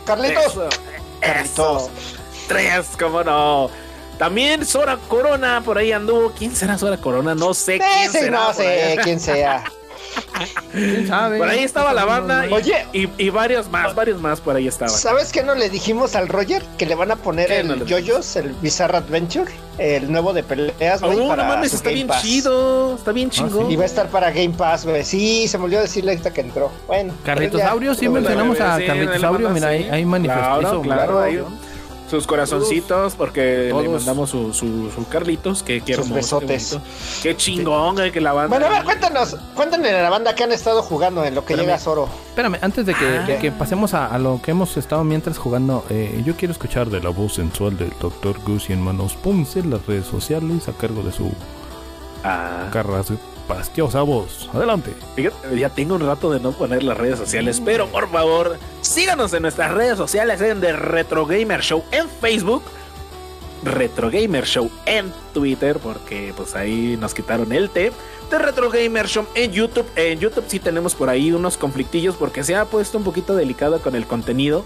Carlitos. 0.06 0.46
Eso, 0.46 0.70
Carlitos. 1.22 1.52
eso. 1.52 1.92
Tres, 2.48 2.88
cómo 2.98 3.24
no. 3.24 3.70
También 4.18 4.66
Sora 4.66 4.98
Corona 5.08 5.62
por 5.66 5.78
ahí 5.78 5.92
anduvo. 5.92 6.32
¿Quién 6.38 6.56
será 6.56 6.78
Sora 6.78 6.98
Corona? 6.98 7.34
No 7.36 7.54
sé 7.54 7.80
quién 7.80 8.12
será. 8.12 8.48
no 8.48 8.54
sé 8.54 8.68
ahí. 8.68 8.98
quién 8.98 9.20
sea. 9.20 9.64
¿Quién 10.72 11.08
sabe? 11.08 11.38
Por 11.38 11.50
ahí 11.50 11.64
estaba 11.64 11.94
la 11.94 12.06
banda 12.06 12.48
y, 12.48 12.54
Oye. 12.54 12.86
y, 12.94 13.10
y 13.18 13.30
varios 13.30 13.70
más, 13.70 13.94
varios 13.94 14.20
más 14.22 14.40
por 14.42 14.56
ahí 14.56 14.68
estaban. 14.68 14.94
¿Sabes 14.94 15.32
qué 15.32 15.44
no 15.44 15.54
le 15.56 15.70
dijimos 15.70 16.16
al 16.16 16.28
Roger? 16.28 16.64
Que 16.78 16.86
le 16.86 16.96
van 16.96 17.12
a 17.12 17.16
poner 17.18 17.48
¿Qué 17.48 17.64
no 17.64 17.74
el 17.74 17.80
le 17.82 17.86
Yoyos, 17.86 18.36
el 18.38 18.50
Bizarre 18.62 18.98
Adventure, 18.98 19.52
el 19.78 20.12
nuevo 20.12 20.34
de 20.34 20.44
peleas, 20.44 21.02
Oh, 21.04 21.08
güey, 21.08 21.20
no 21.20 21.28
para 21.28 21.44
mames, 21.44 21.72
su 21.72 21.78
está 21.78 21.90
Game 21.90 21.96
bien 21.96 22.08
Pass. 22.08 22.22
chido. 22.24 22.96
Está 22.96 23.12
bien 23.12 23.30
chingón. 23.30 23.70
Y 23.70 23.76
va 23.76 23.84
a 23.84 23.86
estar 23.86 24.08
para 24.08 24.32
Game 24.32 24.54
Pass, 24.58 24.86
güey. 24.86 25.04
Sí, 25.04 25.48
se 25.48 25.58
me 25.58 25.66
olvidó 25.66 25.82
decirle 25.82 26.12
ahorita 26.12 26.32
que 26.34 26.42
entró. 26.42 26.72
Bueno. 26.88 27.14
Carlitosaurio, 27.26 27.94
sí 27.94 28.08
mencionamos 28.10 28.60
a 28.60 28.78
le 28.78 29.50
mira, 29.50 29.68
ahí, 29.68 30.06
manifestó. 30.06 30.82
Claro, 30.82 30.82
claro, 30.82 31.48
sus 32.12 32.28
corazoncitos 32.28 33.16
porque 33.16 33.74
le 33.76 33.90
mandamos 33.90 34.30
su, 34.30 34.54
su, 34.54 34.92
su 34.92 35.08
Carlitos, 35.08 35.64
que 35.64 35.82
qué 35.82 35.96
Sus 35.96 36.08
qué 36.10 36.14
besotes. 36.14 36.78
Qué 37.24 37.36
chingón, 37.36 37.96
güey, 37.96 38.12
que 38.12 38.22
la 38.22 38.34
banda. 38.34 38.50
Bueno, 38.50 38.66
a 38.68 38.70
ver, 38.70 38.84
cuéntanos, 38.84 39.36
cuéntanos 39.56 39.88
a 39.88 40.02
la 40.02 40.10
banda 40.10 40.36
que 40.36 40.44
han 40.44 40.52
estado 40.52 40.84
jugando 40.84 41.24
en 41.24 41.34
lo 41.34 41.46
que 41.46 41.54
Espérame. 41.54 41.66
llega 41.74 41.80
Zoro. 41.80 42.10
Espérame, 42.30 42.58
antes 42.62 42.86
de 42.86 42.94
que, 42.94 43.06
Ah. 43.06 43.24
de 43.26 43.38
que 43.40 43.52
pasemos 43.52 43.94
a, 43.94 44.06
a 44.08 44.20
lo 44.20 44.40
que 44.42 44.52
hemos 44.52 44.78
estado 44.78 45.04
mientras 45.04 45.38
jugando, 45.38 45.84
eh, 45.90 46.22
yo 46.26 46.36
quiero 46.36 46.52
escuchar 46.52 46.90
de 46.90 47.02
la 47.02 47.10
voz 47.10 47.36
sensual 47.36 47.78
del 47.78 47.92
Dr. 48.00 48.40
Gus 48.46 48.70
y 48.70 48.74
en 48.74 48.82
manos 48.82 49.14
Ponce 49.16 49.64
las 49.64 49.86
redes 49.88 50.06
sociales 50.06 50.68
a 50.68 50.74
cargo 50.74 51.02
de 51.04 51.12
su 51.12 51.32
Ah, 52.24 52.70
pastiosa 53.48 54.02
voz. 54.04 54.50
Adelante. 54.54 54.94
fíjate, 55.16 55.58
ya 55.60 55.70
tengo 55.70 55.96
un 55.96 56.02
rato 56.06 56.32
de 56.32 56.40
no 56.40 56.52
poner 56.52 56.84
las 56.84 56.98
redes 56.98 57.18
sociales, 57.20 57.62
pero 57.64 57.88
por 57.88 58.10
favor, 58.10 58.58
síganos 58.92 59.34
en 59.34 59.42
nuestras 59.42 59.72
redes 59.72 59.98
sociales 59.98 60.42
en 60.42 60.60
The 60.60 60.74
Retro 60.74 61.26
Gamer 61.26 61.62
Show 61.62 61.84
en 61.92 62.10
Facebook. 62.10 62.64
Retro 63.64 64.10
Gamer 64.10 64.46
Show 64.46 64.72
en 64.86 65.14
Twitter, 65.34 65.78
porque 65.78 66.34
pues 66.36 66.56
ahí 66.56 66.98
nos 67.00 67.14
quitaron 67.14 67.52
el 67.54 67.70
T. 67.70 67.92
De 68.30 68.40
Retro 68.40 68.70
Gamer 68.70 69.08
Show 69.08 69.28
en 69.36 69.52
YouTube. 69.52 69.86
En 69.96 70.20
YouTube 70.20 70.46
sí 70.48 70.60
tenemos 70.60 70.96
por 70.96 71.10
ahí 71.10 71.32
unos 71.32 71.58
conflictillos 71.58 72.16
porque 72.16 72.44
se 72.44 72.56
ha 72.56 72.66
puesto 72.66 72.98
un 72.98 73.04
poquito 73.04 73.36
delicado 73.36 73.80
con 73.80 73.96
el 73.96 74.06
contenido. 74.08 74.66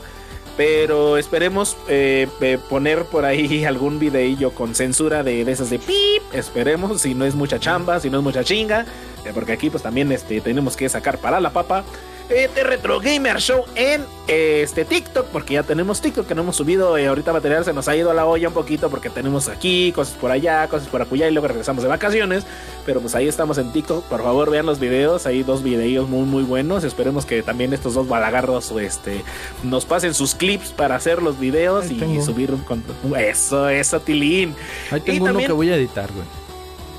Pero 0.57 1.17
esperemos 1.17 1.75
eh, 1.89 2.29
eh, 2.39 2.57
poner 2.69 3.03
por 3.03 3.25
ahí 3.25 3.65
algún 3.65 3.99
videillo 3.99 4.51
con 4.51 4.73
censura 4.73 5.21
de, 5.23 5.43
de 5.43 5.51
esas 5.51 5.69
de 5.69 5.79
pip. 5.79 6.23
Esperemos, 6.31 7.01
si 7.01 7.13
no 7.13 7.25
es 7.25 7.35
mucha 7.35 7.59
chamba, 7.59 7.99
si 7.99 8.09
no 8.09 8.19
es 8.19 8.23
mucha 8.23 8.43
chinga. 8.43 8.85
eh, 9.25 9.31
porque 9.33 9.51
aquí 9.51 9.69
pues 9.69 9.83
también 9.83 10.11
este, 10.13 10.39
tenemos 10.39 10.77
que 10.77 10.87
sacar 10.87 11.17
para 11.17 11.41
la 11.41 11.51
papa. 11.51 11.83
De 12.29 12.63
Retro 12.63 12.99
Gamer 12.99 13.37
Show 13.39 13.65
en 13.75 14.03
este 14.27 14.83
TikTok, 14.83 15.27
porque 15.27 15.53
ya 15.53 15.63
tenemos 15.63 16.01
TikTok 16.01 16.25
que 16.27 16.33
no 16.33 16.41
hemos 16.41 16.55
subido. 16.55 16.97
eh, 16.97 17.05
ahorita 17.07 17.31
material 17.31 17.63
se 17.63 17.71
nos 17.71 17.87
ha 17.87 17.95
ido 17.95 18.09
a 18.09 18.13
la 18.15 18.25
olla 18.25 18.47
un 18.47 18.53
poquito 18.53 18.89
porque 18.89 19.11
tenemos 19.11 19.47
aquí 19.47 19.91
cosas 19.91 20.15
por 20.15 20.31
allá, 20.31 20.67
cosas 20.67 20.87
por 20.87 21.01
acullá 21.03 21.27
y 21.27 21.31
luego 21.31 21.47
regresamos 21.47 21.83
de 21.83 21.89
vacaciones. 21.89 22.43
Pero 22.85 22.99
pues 22.99 23.13
ahí 23.13 23.27
estamos 23.27 23.59
en 23.59 23.71
TikTok. 23.71 24.03
Por 24.05 24.23
favor, 24.23 24.49
vean 24.49 24.65
los 24.65 24.79
videos. 24.79 25.27
Hay 25.27 25.43
dos 25.43 25.61
videos 25.61 26.09
muy, 26.09 26.25
muy 26.25 26.41
buenos. 26.43 26.83
Esperemos 26.83 27.25
que 27.27 27.43
también 27.43 27.73
estos 27.73 27.93
dos 27.93 28.07
balagardos 28.07 28.71
este, 28.71 29.23
nos 29.63 29.85
pasen 29.85 30.15
sus 30.15 30.33
clips 30.33 30.69
para 30.69 30.95
hacer 30.95 31.21
los 31.21 31.39
videos 31.39 31.85
Ahí 31.85 31.97
y 31.97 31.99
tengo. 31.99 32.25
subir 32.25 32.51
un 32.51 32.61
con- 32.61 32.83
Eso, 33.19 33.69
eso, 33.69 33.99
Tilín. 33.99 34.55
Ahí 34.89 34.99
Y 34.99 35.01
tengo 35.01 35.23
uno 35.25 35.33
también- 35.33 35.47
que 35.47 35.53
voy 35.53 35.69
a 35.69 35.75
editar, 35.75 36.11
güey. 36.11 36.25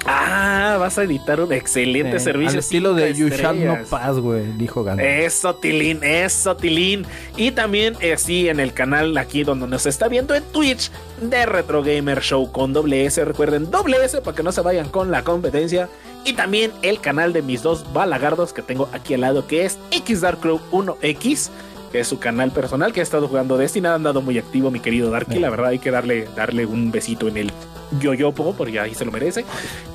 Ah, 0.06 0.76
vas 0.78 0.98
a 0.98 1.02
editar 1.02 1.40
un 1.40 1.52
excelente 1.52 2.20
servicio. 2.20 2.52
Al 2.52 2.58
estilo 2.58 2.94
de 2.94 3.14
You 3.14 3.28
Shall 3.28 3.64
No. 3.64 3.78
Pass, 3.88 4.18
güey, 4.18 4.52
dijo 4.56 4.84
Gandalf. 4.84 5.08
Eso, 5.08 5.54
Tilín, 5.56 6.02
eso, 6.02 6.56
Tilín. 6.56 7.04
Y 7.36 7.50
también, 7.50 7.96
eh, 8.00 8.16
sí, 8.16 8.48
en 8.48 8.60
el 8.60 8.72
canal 8.72 9.16
aquí 9.18 9.42
donde 9.44 9.66
nos 9.66 9.86
está 9.86 10.08
viendo 10.08 10.34
en 10.34 10.44
Twitch 10.44 10.90
de 11.20 11.46
Retro 11.46 11.82
Gamer 11.82 12.20
Show 12.20 12.52
con 12.52 12.72
doble 12.72 13.04
S. 13.06 13.24
Recuerden, 13.24 13.70
doble 13.70 14.04
S 14.04 14.20
para 14.20 14.36
que 14.36 14.42
no 14.42 14.52
se 14.52 14.60
vayan 14.60 14.88
con 14.88 15.10
la 15.10 15.22
competencia. 15.22 15.88
Y 16.24 16.32
también 16.32 16.72
el 16.82 17.00
canal 17.00 17.32
de 17.32 17.42
mis 17.42 17.62
dos 17.62 17.92
balagardos 17.92 18.52
que 18.52 18.62
tengo 18.62 18.88
aquí 18.92 19.14
al 19.14 19.20
lado, 19.20 19.46
que 19.46 19.64
es 19.64 19.78
X 19.92 20.20
Dark 20.20 20.40
Crow 20.40 20.60
1X, 20.72 21.50
que 21.92 22.00
es 22.00 22.08
su 22.08 22.18
canal 22.18 22.50
personal, 22.50 22.92
que 22.92 23.00
ha 23.00 23.02
estado 23.02 23.28
jugando 23.28 23.56
Destiny. 23.56 23.86
Ha 23.86 23.94
andado 23.94 24.20
muy 24.22 24.38
activo, 24.38 24.70
mi 24.70 24.80
querido 24.80 25.10
Darky. 25.10 25.38
La 25.38 25.50
verdad, 25.50 25.68
hay 25.68 25.78
que 25.78 25.90
darle, 25.90 26.28
darle 26.36 26.66
un 26.66 26.90
besito 26.90 27.28
en 27.28 27.36
el 27.36 27.52
yoyopo, 28.00 28.54
porque 28.56 28.78
ahí 28.80 28.94
se 28.94 29.04
lo 29.04 29.12
merece. 29.12 29.44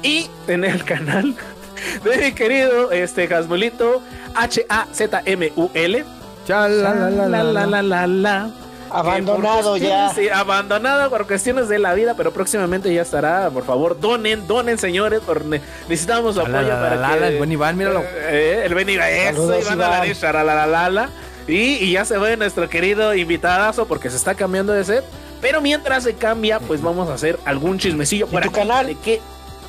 Y 0.04 0.28
en 0.48 0.64
el 0.64 0.84
canal 0.86 1.36
de 2.04 2.18
mi 2.18 2.32
querido 2.34 2.92
este 2.92 3.28
Hasmulito 3.34 4.02
H-A-Z-M-U-L. 4.36 6.06
La, 6.48 6.68
la, 6.68 6.94
la, 6.94 7.10
la, 7.28 7.44
la. 7.44 7.66
la, 7.66 7.82
la, 7.82 8.08
la. 8.08 8.50
Abandonado 8.94 9.78
ya. 9.78 10.10
Sí, 10.14 10.28
abandonado 10.28 11.10
por 11.10 11.26
cuestiones 11.26 11.70
de 11.70 11.80
la 11.80 11.94
vida, 11.94 12.14
pero 12.18 12.34
próximamente 12.34 12.94
ya 12.94 13.04
estará. 13.04 13.50
Por 13.50 13.64
favor, 13.64 13.98
donen, 13.98 14.46
donen, 14.48 14.78
señores. 14.78 15.22
por 15.22 15.46
ne- 15.46 15.62
necesitamos 15.88 16.36
su 16.36 16.42
La, 16.42 16.50
la, 16.50 16.58
apoyo 16.60 16.74
la, 16.74 16.82
para 16.82 16.96
la, 16.98 17.14
que. 17.14 17.20
la, 17.22 17.28
el 17.30 17.38
buen 17.38 17.52
Iván, 17.54 17.78
míralo. 17.78 18.04
Eh, 18.04 18.64
el 18.66 18.74
Ben 18.76 18.90
Iván, 18.90 19.08
eso, 19.10 19.34
Saludos, 19.48 19.62
Iván 19.66 19.82
Alanis, 19.82 20.10
Iván. 20.10 20.22
sharalalalala. 20.22 21.10
Y, 21.48 21.54
y 21.84 21.92
ya 21.94 22.06
se 22.06 22.18
ve 22.18 22.38
nuestro 22.38 22.70
querido 22.70 23.14
invitadazo 23.16 23.86
porque 23.88 24.10
se 24.10 24.18
está 24.18 24.36
cambiando 24.36 24.74
de 24.74 24.84
set. 24.84 25.04
Pero 25.42 25.60
mientras 25.62 26.04
se 26.04 26.14
cambia, 26.14 26.60
pues 26.60 26.82
vamos 26.82 27.10
a 27.10 27.16
hacer 27.16 27.40
algún 27.46 27.80
chismecillo 27.80 28.28
¿Y 28.28 28.30
por 28.32 28.44
tu 28.44 28.50
aquí 28.50 28.60
canal? 28.60 28.88
de 28.88 28.96
que- 28.96 29.22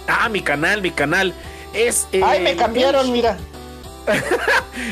Ah, 0.07 0.29
mi 0.29 0.43
canal, 0.43 0.83
mi 0.83 0.91
canal. 0.91 1.33
Es. 1.73 2.07
eh, 2.13 2.21
Ay, 2.25 2.41
me 2.41 2.57
cambiaron, 2.57 3.07
el- 3.07 3.13
mira. 3.13 3.39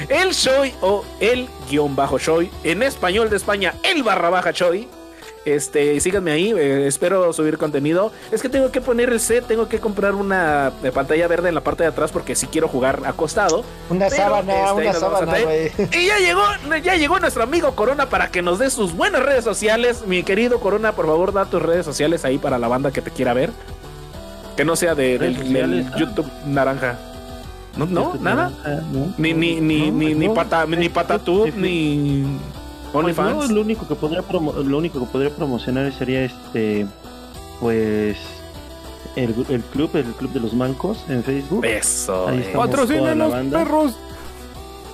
el 0.08 0.30
Shoy 0.32 0.72
o 0.80 1.04
el 1.20 1.48
guion 1.68 1.96
bajo 1.96 2.18
Shoy. 2.18 2.50
En 2.64 2.82
español 2.82 3.28
de 3.30 3.36
España, 3.36 3.74
el 3.82 4.02
barra 4.02 4.30
baja 4.30 4.52
Shoy. 4.52 4.88
Este, 5.44 5.98
síganme 6.00 6.32
ahí, 6.32 6.52
eh, 6.52 6.86
espero 6.86 7.32
subir 7.32 7.56
contenido. 7.56 8.12
Es 8.30 8.42
que 8.42 8.50
tengo 8.50 8.70
que 8.70 8.82
poner 8.82 9.08
el 9.08 9.20
set, 9.20 9.46
tengo 9.46 9.68
que 9.68 9.78
comprar 9.78 10.14
una 10.14 10.70
eh, 10.82 10.92
pantalla 10.92 11.26
verde 11.28 11.48
en 11.48 11.54
la 11.54 11.62
parte 11.62 11.82
de 11.82 11.88
atrás 11.88 12.12
porque 12.12 12.34
si 12.34 12.46
quiero 12.46 12.68
jugar 12.68 13.02
acostado. 13.06 13.64
Una 13.88 14.08
Pero, 14.08 14.22
sábana, 14.22 14.52
este, 14.52 14.82
una 14.82 14.92
sábana, 14.92 15.38
güey. 15.40 15.72
Y 15.98 16.06
ya 16.06 16.18
llegó, 16.18 16.42
ya 16.82 16.96
llegó 16.96 17.18
nuestro 17.20 17.42
amigo 17.42 17.74
Corona 17.74 18.10
para 18.10 18.30
que 18.30 18.42
nos 18.42 18.58
dé 18.58 18.68
sus 18.68 18.94
buenas 18.94 19.22
redes 19.22 19.42
sociales. 19.44 20.04
Mi 20.06 20.22
querido 20.22 20.60
Corona, 20.60 20.92
por 20.92 21.06
favor, 21.06 21.32
da 21.32 21.46
tus 21.46 21.62
redes 21.62 21.86
sociales 21.86 22.24
ahí 22.26 22.36
para 22.36 22.58
la 22.58 22.68
banda 22.68 22.90
que 22.90 23.00
te 23.00 23.10
quiera 23.10 23.32
ver. 23.32 23.50
Que 24.56 24.64
no 24.66 24.76
sea 24.76 24.94
de, 24.94 25.18
del, 25.18 25.86
ah. 25.90 25.96
YouTube 25.96 26.30
naranja. 26.44 26.98
No, 27.78 27.86
no, 27.86 28.14
nada. 28.20 28.50
no. 28.92 29.14
Ni, 29.16 29.32
ni, 29.32 29.58
ni, 29.60 29.90
No, 29.90 29.96
ni, 29.96 30.14
ni, 30.14 30.26
no. 30.26 30.34
pata, 30.34 30.66
ni 30.66 30.88
patatube, 30.90 31.52
ni 31.52 32.26
Pues 32.92 33.16
no, 33.16 33.46
lo 33.46 33.60
único 33.60 33.86
que 33.86 33.94
podría 33.94 34.22
promo- 34.22 34.54
lo 34.64 34.78
único 34.78 34.98
que 35.00 35.06
podría 35.06 35.30
promocionar 35.30 35.92
sería 35.92 36.22
este 36.24 36.86
pues 37.60 38.16
el, 39.16 39.34
el 39.48 39.60
club, 39.62 39.90
el 39.94 40.04
club 40.14 40.32
de 40.32 40.40
los 40.40 40.54
mancos 40.54 41.04
en 41.08 41.22
Facebook. 41.22 41.64
Eso. 41.64 42.30
Eh. 42.30 42.52
Patrocinen 42.54 43.18
los 43.18 43.32
perros. 43.50 43.94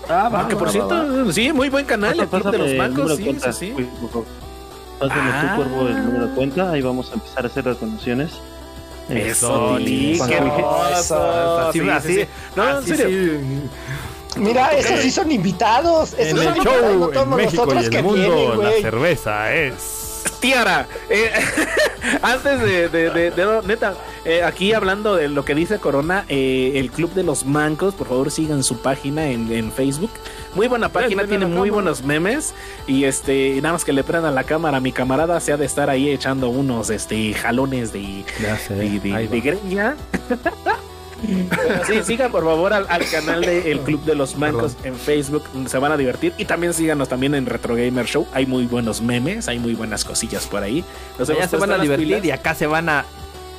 Ah, 0.08 0.30
Ah, 0.32 0.46
que 0.48 0.54
por 0.56 0.70
cierto, 0.70 1.32
sí, 1.32 1.52
muy 1.52 1.68
buen 1.68 1.84
canal, 1.84 2.18
el 2.20 2.28
club 2.28 2.50
de 2.50 2.58
los 2.58 2.70
de 3.08 3.16
sí, 3.16 3.24
cuenta, 3.24 3.52
sí, 3.52 3.72
sí. 3.76 3.88
favor. 4.08 4.24
Pásame 5.00 5.30
Ah. 5.32 5.54
tu 5.56 5.56
cuervo 5.62 5.88
el 5.88 6.04
número 6.06 6.26
de 6.28 6.34
cuenta, 6.34 6.70
ahí 6.70 6.80
vamos 6.82 7.10
a 7.10 7.14
empezar 7.14 7.44
a 7.44 7.48
hacer 7.48 7.66
las 7.66 7.80
donaciones. 7.80 8.30
Eso, 9.08 9.76
Este, 9.78 9.84
Tilín, 9.84 10.18
con 10.18 10.28
qué 10.28 10.34
hermoso. 10.36 11.58
Así, 11.68 11.80
Sí, 11.80 11.88
así, 11.90 12.08
sí, 12.08 12.20
sí. 12.22 12.28
No, 12.56 12.62
en 12.64 12.76
así, 12.76 12.94
serio. 12.96 13.40
Mira, 14.36 14.68
esos 14.76 15.00
sí 15.00 15.10
son 15.10 15.30
invitados. 15.32 16.14
En 16.18 16.28
Esos 16.28 16.40
el 16.40 16.44
son 16.46 16.54
show 16.64 16.72
invitados, 16.74 16.98
no 16.98 17.06
en 17.06 17.12
todos 17.14 17.36
México 17.36 17.74
y 17.74 17.78
el 17.78 17.90
que 17.90 18.02
mundo, 18.02 18.36
vienen, 18.52 18.62
la 18.62 18.72
cerveza 18.82 19.54
es... 19.54 20.02
Tiara, 20.40 20.86
eh, 21.08 21.30
antes 22.22 22.60
de, 22.60 22.88
de, 22.88 23.10
de- 23.10 23.30
de- 23.30 23.62
neta, 23.64 23.94
eh, 24.24 24.42
aquí 24.42 24.72
hablando 24.74 25.14
de 25.14 25.28
lo 25.28 25.44
que 25.44 25.54
dice 25.54 25.78
Corona, 25.78 26.24
eh, 26.28 26.72
el 26.74 26.90
Club 26.90 27.12
de 27.14 27.22
los 27.22 27.44
Mancos, 27.46 27.94
por 27.94 28.08
favor 28.08 28.30
sigan 28.30 28.62
su 28.62 28.78
página 28.82 29.28
en, 29.30 29.50
en 29.50 29.72
Facebook. 29.72 30.10
Muy 30.54 30.66
buena 30.68 30.88
página, 30.90 31.24
tiene 31.26 31.46
muy 31.46 31.54
cámara. 31.54 31.72
buenos 31.72 32.02
memes. 32.02 32.54
Y 32.86 33.04
este, 33.04 33.48
y 33.50 33.60
nada 33.62 33.74
más 33.74 33.84
que 33.84 33.92
le 33.92 34.02
prendan 34.04 34.34
la 34.34 34.44
cámara, 34.44 34.80
mi 34.80 34.92
camarada 34.92 35.38
se 35.40 35.52
ha 35.52 35.56
de 35.56 35.64
estar 35.64 35.88
ahí 35.88 36.10
echando 36.10 36.48
unos 36.48 36.90
este 36.90 37.32
jalones 37.32 37.92
de, 37.92 38.24
sé, 38.66 38.74
de, 38.74 39.00
de- 39.00 39.28
de 39.28 39.40
greña. 39.40 39.96
Pero 41.50 41.84
sí, 41.86 42.02
sigan 42.04 42.30
por 42.30 42.44
favor 42.44 42.72
al, 42.72 42.86
al 42.88 43.08
canal 43.08 43.40
de 43.40 43.70
El 43.72 43.80
Club 43.80 44.04
de 44.04 44.14
los 44.14 44.36
Mancos 44.36 44.76
en 44.84 44.94
Facebook, 44.96 45.44
se 45.66 45.78
van 45.78 45.92
a 45.92 45.96
divertir. 45.96 46.32
Y 46.38 46.44
también 46.44 46.74
síganos 46.74 47.08
también 47.08 47.34
en 47.34 47.46
Retro 47.46 47.74
Gamer 47.74 48.06
Show. 48.06 48.26
Hay 48.32 48.46
muy 48.46 48.66
buenos 48.66 49.00
memes, 49.00 49.48
hay 49.48 49.58
muy 49.58 49.74
buenas 49.74 50.04
cosillas 50.04 50.46
por 50.46 50.62
ahí. 50.62 50.84
Nos 51.18 51.30
Allá 51.30 51.48
se 51.48 51.56
van 51.56 51.72
a 51.72 51.78
divertir 51.78 52.06
pilas. 52.08 52.24
y 52.24 52.30
acá 52.30 52.54
se 52.54 52.66
van 52.66 52.88
a 52.88 53.04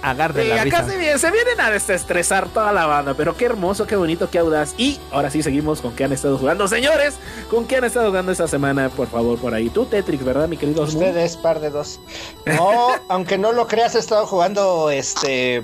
agarrar 0.04 0.34
de 0.34 0.44
Sí, 0.44 0.50
la 0.50 0.56
acá 0.62 0.82
risa. 0.82 0.90
se, 0.92 0.98
vienen- 1.00 1.18
se 1.20 1.32
vienen 1.32 1.60
a 1.60 1.72
desestresar 1.72 2.48
toda 2.50 2.72
la 2.72 2.86
banda, 2.86 3.16
pero 3.16 3.36
qué 3.36 3.46
hermoso, 3.46 3.88
qué 3.88 3.96
bonito, 3.96 4.30
qué 4.30 4.38
audaz. 4.38 4.76
Y 4.78 5.00
ahora 5.12 5.32
sí 5.32 5.42
seguimos 5.42 5.82
con 5.82 5.94
qué 5.94 6.04
han 6.04 6.14
estado 6.14 6.38
jugando. 6.38 6.68
Señores, 6.68 7.16
¿con 7.50 7.66
qué 7.66 7.78
han 7.78 7.84
estado 7.84 8.08
jugando 8.10 8.32
esta 8.32 8.48
semana? 8.48 8.90
Por 8.90 9.08
favor, 9.08 9.40
por 9.40 9.56
ahí. 9.56 9.70
Tú, 9.72 9.86
Tetrix, 9.88 10.24
¿verdad, 10.24 10.48
mi 10.48 10.56
querido? 10.58 10.84
Ustedes, 10.84 11.36
par 11.36 11.60
de 11.60 11.72
dos. 11.72 12.00
No, 12.46 12.90
aunque 13.10 13.40
no 13.40 13.52
lo 13.52 13.68
creas, 13.68 13.96
he 13.96 14.00
estado 14.00 14.28
jugando 14.28 14.92
este 14.92 15.64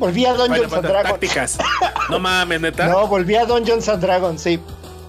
volví 0.00 0.26
a 0.26 0.34
Final 0.34 0.48
Dungeons 0.48 0.72
and 0.72 0.86
Dragons. 0.88 1.58
No 2.10 2.18
mames, 2.18 2.60
neta. 2.60 2.88
No, 2.88 3.06
volví 3.06 3.36
a 3.36 3.44
Dungeons 3.44 3.88
and 3.88 4.02
Dragons, 4.02 4.42
sí. 4.42 4.58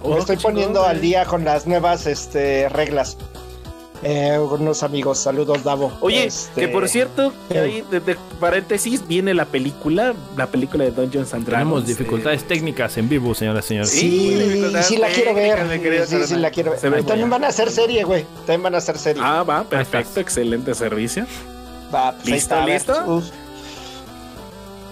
Oh, 0.03 0.13
Me 0.13 0.19
estoy 0.19 0.37
chingón, 0.37 0.53
poniendo 0.53 0.83
al 0.83 1.01
día 1.01 1.25
con 1.25 1.43
las 1.43 1.65
nuevas 1.65 2.05
este, 2.05 2.69
reglas. 2.69 3.17
Eh, 4.03 4.39
unos 4.39 4.81
amigos, 4.81 5.19
saludos, 5.19 5.63
Davo. 5.63 5.91
Oye, 6.01 6.25
Este, 6.25 6.61
que 6.61 6.67
por 6.69 6.89
cierto, 6.89 7.31
que 7.49 7.59
ahí, 7.59 7.83
de, 7.91 7.99
de 7.99 8.17
paréntesis, 8.39 9.07
viene 9.07 9.35
la 9.35 9.45
película, 9.45 10.15
la 10.35 10.47
película 10.47 10.85
de 10.85 10.91
Dungeons 10.91 11.33
and 11.35 11.45
Dragons. 11.45 11.67
Tenemos 11.69 11.85
dificultades 11.85 12.43
técnicas 12.47 12.97
en 12.97 13.07
vivo, 13.07 13.35
señoras 13.35 13.65
y 13.65 13.67
señores. 13.67 13.89
Sí, 13.91 14.71
sí 14.81 14.97
la 14.97 15.07
quiero 15.09 15.35
ver. 15.35 16.07
Sí, 16.07 16.15
sí 16.25 16.35
la 16.35 16.49
quiero 16.49 16.71
ver. 16.71 16.89
Ve 16.89 17.03
También 17.03 17.29
van 17.29 17.43
a 17.43 17.49
hacer 17.49 17.69
serie, 17.69 18.03
güey. 18.03 18.25
También 18.47 18.63
van 18.63 18.73
a 18.75 18.77
hacer 18.79 18.97
serie. 18.97 19.21
Ah, 19.23 19.43
va, 19.43 19.63
perfecto, 19.63 20.19
excelente 20.19 20.73
servicio. 20.73 21.27
Va, 21.93 22.13
pues 22.13 22.25
ahí 22.25 22.33
¿listo, 22.33 22.55
está, 22.55 22.65
listo? 22.65 23.23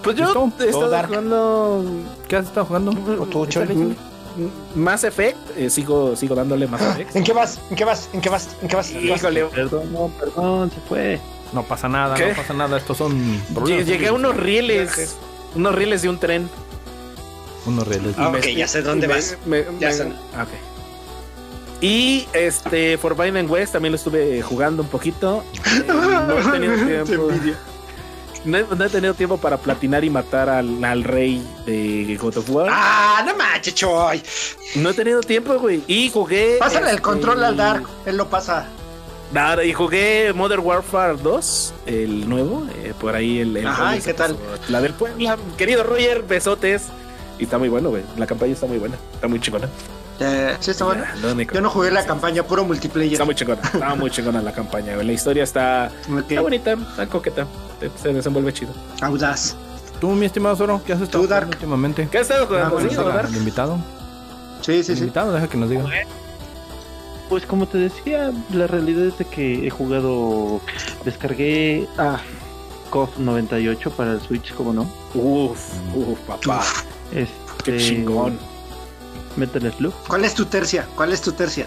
Pues 0.02 0.16
yo 0.16 0.24
¿Listo? 0.24 0.52
he 0.60 0.68
estado 0.68 0.88
Dark. 0.90 1.08
jugando 1.08 1.84
¿Qué 2.28 2.36
has 2.36 2.46
estado 2.46 2.66
jugando? 2.66 2.90
o 3.20 3.26
tú. 3.26 3.46
Mass 4.74 5.04
Effect, 5.04 5.36
eh, 5.56 5.68
sigo, 5.68 6.14
sigo 6.16 6.34
dándole 6.34 6.66
Mass 6.66 6.80
Effect. 6.82 7.16
¿En 7.16 7.24
qué 7.24 7.32
vas? 7.32 7.58
¿En 7.68 7.76
qué 7.76 7.84
vas? 7.84 8.08
¿En 8.12 8.20
qué 8.20 8.28
vas? 8.30 8.48
¿En 8.62 8.68
qué 8.68 8.76
vas? 8.76 8.92
Perdón, 9.50 9.92
no, 9.92 10.08
perdón, 10.18 10.70
se 10.70 10.80
fue. 10.88 11.20
No 11.52 11.62
pasa 11.64 11.88
nada, 11.88 12.14
¿Qué? 12.14 12.28
no 12.28 12.34
pasa 12.36 12.54
nada. 12.54 12.76
Estos 12.78 12.96
son 12.96 13.42
problemas. 13.52 13.86
llegué 13.86 14.08
a 14.08 14.12
unos 14.12 14.36
rieles, 14.36 15.16
unos 15.54 15.74
rieles 15.74 16.02
de 16.02 16.08
un 16.08 16.18
tren. 16.18 16.48
Unos 17.66 17.86
reales. 17.88 18.14
Ah, 18.16 18.28
ok, 18.28 18.38
me- 18.44 18.54
ya 18.54 18.66
sé 18.68 18.82
dónde 18.82 19.06
me- 19.08 19.14
vas. 19.14 19.36
me- 19.46 19.64
Ya 19.80 19.88
me- 19.88 19.92
sé. 19.94 20.12
ah, 20.36 20.44
ok. 20.44 20.48
Y 21.82 22.26
este 22.32 22.96
Forbidden 22.98 23.50
West 23.50 23.72
también 23.72 23.92
lo 23.92 23.96
estuve 23.96 24.40
jugando 24.42 24.82
un 24.82 24.88
poquito. 24.88 25.42
Eh, 25.66 25.84
no 25.86 26.38
he 26.38 26.52
tenido 26.52 27.04
tiempo. 27.04 27.28
No 28.44 28.56
he, 28.56 28.64
no 28.74 28.84
he 28.84 28.88
tenido 28.88 29.12
tiempo 29.14 29.36
para 29.36 29.58
platinar 29.58 30.02
y 30.04 30.10
matar 30.10 30.48
al, 30.48 30.82
al 30.82 31.04
rey 31.04 31.46
de 31.66 32.16
God 32.20 32.38
of 32.38 32.50
War. 32.50 32.68
Ah, 32.70 33.22
no 33.26 33.34
manches, 33.36 33.74
Choy. 33.74 34.22
No 34.76 34.90
he 34.90 34.94
tenido 34.94 35.20
tiempo, 35.20 35.54
güey. 35.58 35.82
Y 35.86 36.10
jugué. 36.10 36.56
Pásale 36.58 36.86
el 36.86 36.96
este, 36.96 37.02
control 37.02 37.44
al 37.44 37.56
Dark. 37.56 37.82
Él 38.06 38.16
lo 38.16 38.28
pasa. 38.30 38.66
Nada, 39.32 39.62
y 39.62 39.72
jugué 39.72 40.32
Modern 40.34 40.62
Warfare 40.64 41.16
2, 41.22 41.74
el 41.86 42.28
nuevo. 42.28 42.66
eh, 42.82 42.94
por 43.00 43.14
ahí 43.14 43.38
el. 43.40 43.56
el 43.56 43.66
Ajá, 43.66 43.76
juego 43.82 43.94
¿y 43.96 44.00
se 44.00 44.06
qué 44.06 44.14
tal? 44.14 44.36
La 44.68 44.80
del 44.80 44.92
Puebla. 44.94 45.36
Querido 45.56 45.84
Roger, 45.84 46.22
besotes. 46.22 46.84
Y 47.38 47.44
está 47.44 47.58
muy 47.58 47.68
bueno, 47.68 47.90
güey. 47.90 48.02
La 48.16 48.26
campaña 48.26 48.52
está 48.54 48.66
muy 48.66 48.78
buena. 48.78 48.96
Está 49.14 49.28
muy 49.28 49.38
chingona. 49.38 49.68
Eh, 50.20 50.56
sí, 50.60 50.70
está 50.72 50.84
bueno. 50.84 51.04
Lo 51.22 51.32
único. 51.32 51.54
Yo 51.54 51.60
no 51.60 51.70
jugué 51.70 51.90
la 51.90 52.04
campaña, 52.04 52.42
puro 52.42 52.64
multiplayer. 52.64 53.12
Está 53.14 53.24
muy 53.24 53.34
chingona. 53.34 53.60
Está 53.62 53.94
muy 53.94 54.10
chingona 54.10 54.42
la 54.42 54.52
campaña. 54.52 54.96
La 54.96 55.12
historia 55.12 55.44
está, 55.44 55.86
está 56.18 56.40
bonita, 56.42 56.72
está 56.74 57.06
coqueta. 57.06 57.46
Se- 57.80 57.90
Se 58.02 58.12
desenvuelve 58.12 58.52
chido. 58.52 58.72
Audaz. 59.00 59.56
Tú, 60.00 60.10
mi 60.10 60.26
estimado 60.26 60.56
Zoro, 60.56 60.80
¿qué 60.84 60.92
has 60.94 61.00
estado 61.00 61.26
Tú, 61.26 61.34
últimamente? 61.48 62.08
¿Qué 62.10 62.18
has 62.18 62.22
estado 62.22 62.46
jugando? 62.46 62.68
Ah, 62.68 62.70
bueno, 62.70 62.88
¿Sí, 62.90 62.96
está? 62.96 63.20
El 63.28 63.36
invitado. 63.36 63.78
Sí, 64.62 64.82
sí, 64.84 64.92
El 64.92 64.98
sí. 64.98 65.02
invitado, 65.04 65.32
deja 65.32 65.48
que 65.48 65.56
nos 65.58 65.68
diga. 65.70 65.84
Pues 67.28 67.46
como 67.46 67.66
te 67.66 67.78
decía, 67.78 68.32
la 68.52 68.66
realidad 68.66 69.04
es 69.06 69.18
de 69.18 69.24
que 69.24 69.66
he 69.66 69.70
jugado, 69.70 70.60
descargué 71.04 71.86
ah, 71.96 72.18
KOF 72.90 73.18
98 73.18 73.90
para 73.92 74.12
el 74.12 74.20
Switch, 74.20 74.52
como 74.54 74.72
no. 74.72 74.82
Uf, 75.14 75.60
uf, 75.94 76.18
papá. 76.26 76.62
Este, 77.12 77.32
Qué 77.64 77.76
chingón. 77.78 78.38
Metal 79.40 79.72
Slug. 79.76 79.92
¿Cuál 80.06 80.24
es 80.24 80.34
tu 80.34 80.44
tercia? 80.44 80.86
¿Cuál 80.94 81.12
es 81.12 81.20
tu 81.20 81.32
tercia? 81.32 81.66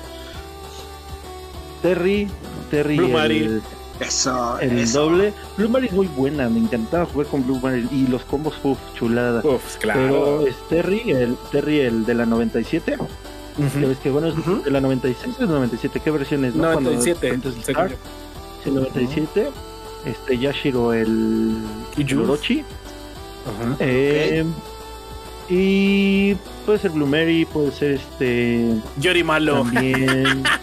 Terry, 1.82 2.30
Terry 2.72 2.98
Blue 2.98 3.10
el. 3.18 3.62
Eso, 4.00 4.58
el 4.60 4.80
eso. 4.80 5.02
doble. 5.02 5.34
Blue 5.58 5.70
Marine 5.70 5.90
es 5.90 5.94
muy 5.96 6.08
buena, 6.08 6.50
me 6.50 6.60
encantaba 6.60 7.06
jugar 7.06 7.28
con 7.28 7.46
Blue 7.46 7.60
Marine 7.62 7.88
y 7.92 8.08
los 8.08 8.24
combos, 8.24 8.54
uff, 8.64 8.80
chulada. 8.96 9.42
Uf, 9.44 9.78
claro. 9.78 10.02
Pero 10.02 10.48
es 10.48 10.56
Terry, 10.70 11.12
el 11.12 11.36
Terry 11.52 11.80
el 11.82 12.06
de 12.06 12.14
la 12.16 12.26
97. 12.26 12.96
Ujú. 12.96 13.80
Ya 13.80 13.88
ves 13.88 13.98
que 14.00 14.10
bueno, 14.10 14.28
es 14.30 14.38
Ujú. 14.38 14.64
de 14.64 14.72
la 14.72 14.82
96 14.82 15.36
o 15.40 15.46
97, 15.46 16.00
¿qué 16.04 16.10
versión 16.12 16.44
es? 16.46 16.56
no? 16.56 16.64
Cuando- 16.72 16.90
97. 16.92 17.28
cuando 17.30 17.50
es 17.50 17.56
según 17.66 17.74
Dark, 17.84 17.92
yo. 17.92 17.98
sí, 18.64 18.72
97. 18.72 19.52
Este 20.06 20.38
Yashiro 20.40 20.92
el. 20.94 21.58
Orochi. 22.20 22.62
Ajá. 22.62 23.76
Eh, 23.80 24.44
y 25.50 26.36
puede 26.66 26.80
ser 26.80 26.92
Blue 26.92 27.06
Mary, 27.08 27.46
puede 27.46 27.72
ser 27.72 27.92
este 27.94 28.76
Yori 28.98 29.24
Malo. 29.24 29.64
también. 29.64 30.44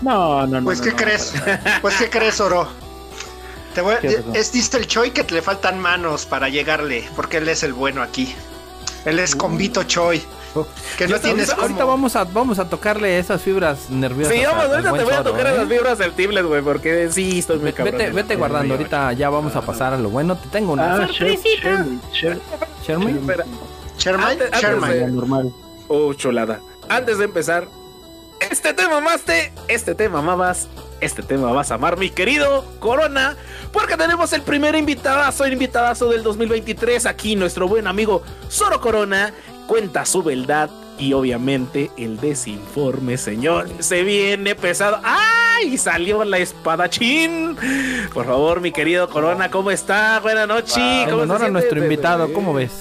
No, 0.00 0.46
no, 0.46 0.60
no. 0.60 0.64
Pues, 0.64 0.78
no, 0.78 0.84
¿qué 0.84 0.90
no, 0.92 0.96
crees? 0.96 1.34
Pues, 1.82 1.96
¿qué 1.96 2.08
crees, 2.08 2.40
Oro? 2.40 2.68
Te 3.74 3.80
voy 3.80 3.96
es 4.32 4.52
diste 4.52 4.76
el 4.76 4.86
Choi 4.86 5.10
que 5.10 5.24
te 5.24 5.34
le 5.34 5.42
faltan 5.42 5.80
manos 5.80 6.24
para 6.24 6.48
llegarle, 6.48 7.04
porque 7.16 7.38
él 7.38 7.48
es 7.48 7.64
el 7.64 7.72
bueno 7.72 8.00
aquí. 8.00 8.32
Él 9.04 9.18
es 9.18 9.34
Convito 9.34 9.82
Choi. 9.82 10.22
Que 10.96 11.08
no 11.08 11.18
tienes 11.18 11.48
Ahorita, 11.50 11.62
ahorita 11.62 11.84
vamos 11.84 12.14
a, 12.14 12.22
vamos 12.24 12.58
a 12.60 12.68
tocarle 12.68 13.18
esas 13.18 13.42
fibras 13.42 13.90
nerviosas. 13.90 14.34
Sí, 14.36 14.42
vamos, 14.44 14.64
ahorita 14.66 14.92
te 14.92 15.04
voy 15.04 15.14
a 15.14 15.22
tocar 15.24 15.46
¿eh? 15.48 15.56
las 15.56 15.68
vibras 15.68 15.98
del 15.98 16.12
Tiblet, 16.12 16.44
güey, 16.46 16.62
porque 16.62 17.10
sí, 17.10 17.40
estoy 17.40 17.56
muy 17.56 17.66
Vete, 17.66 17.76
cabrón. 17.76 17.98
vete, 17.98 18.10
vete 18.12 18.36
guardando, 18.36 18.74
ahorita 18.74 19.12
ya 19.14 19.30
vamos 19.30 19.56
a 19.56 19.62
pasar 19.62 19.94
a 19.94 19.98
lo 19.98 20.10
bueno. 20.10 20.36
Te 20.36 20.48
tengo 20.48 20.72
una 20.74 20.94
Ah, 20.94 21.06
Sher- 21.06 21.08
sorpresita. 21.08 21.68
Sherman, 21.68 22.00
Sher- 22.12 22.40
Sherman. 23.98 24.38
Antes- 24.40 24.50
de- 24.88 25.06
normal. 25.08 25.52
Oh, 25.88 26.12
chulada. 26.14 26.60
Antes 26.88 27.18
de 27.18 27.24
empezar, 27.24 27.66
este 28.50 28.72
tema 28.74 29.00
mamaste, 29.00 29.52
este 29.68 29.94
tema 29.94 30.22
mamás, 30.22 30.68
este 31.00 31.22
tema 31.22 31.52
vas 31.52 31.70
a 31.70 31.74
amar, 31.74 31.98
mi 31.98 32.10
querido 32.10 32.64
Corona, 32.78 33.36
porque 33.72 33.96
tenemos 33.96 34.32
el 34.32 34.42
primer 34.42 34.74
invitadazo, 34.74 35.44
el 35.44 35.52
invitadazo 35.54 36.08
del 36.08 36.22
2023, 36.22 37.06
aquí 37.06 37.36
nuestro 37.36 37.68
buen 37.68 37.86
amigo 37.86 38.22
Zoro 38.50 38.80
Corona, 38.80 39.32
cuenta 39.66 40.04
su 40.06 40.22
verdad 40.22 40.70
y 40.98 41.12
obviamente 41.12 41.90
el 41.96 42.18
desinforme, 42.20 43.16
señor, 43.18 43.68
se 43.80 44.02
viene 44.02 44.54
pesado. 44.54 44.98
¡Ay! 45.04 45.76
Salió 45.78 46.24
la 46.24 46.38
espadachín. 46.38 47.56
Por 48.14 48.26
favor, 48.26 48.60
mi 48.60 48.72
querido 48.72 49.08
Corona, 49.08 49.50
¿cómo 49.50 49.70
está? 49.70 50.18
Buenas 50.20 50.46
noches. 50.48 50.76
En 50.76 51.04
¿Cómo 51.10 51.16
se 51.18 51.22
honor 51.24 51.36
a 51.36 51.38
siente? 51.40 51.52
nuestro 51.52 51.82
invitado, 51.82 52.32
¿cómo 52.32 52.52
ves? 52.54 52.72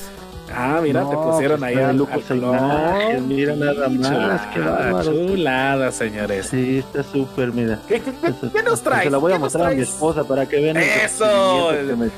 Ah, 0.53 0.79
mira, 0.81 1.01
te 1.09 1.15
pusieron 1.15 1.59
pues, 1.59 1.75
ahí 1.75 1.83
al- 1.83 1.97
lujo 1.97 2.11
al 2.13 3.21
mira 3.23 3.55
nada 3.55 3.89
más, 3.89 4.07
Chulada, 4.09 4.51
qué 4.53 4.59
bárbaro. 4.59 5.03
Chulada, 5.13 5.91
señores. 5.91 6.47
Sí, 6.47 6.79
está 6.79 7.03
súper, 7.03 7.51
mira. 7.51 7.79
¿Qué, 7.87 7.99
qué- 8.01 8.11
qué- 8.21 8.27
Eso- 8.27 8.51
qué 8.53 8.63
nos 8.63 8.81
traes? 8.81 9.03
Se 9.03 9.09
la 9.09 9.17
voy 9.17 9.33
a 9.33 9.35
¿Qué 9.35 9.39
nos 9.39 9.45
mostrar 9.53 9.71
a 9.71 9.75
mi 9.75 9.81
esposa 9.81 10.23
para 10.23 10.45
que 10.47 10.59
vean 10.61 10.77
Eso. 10.77 11.71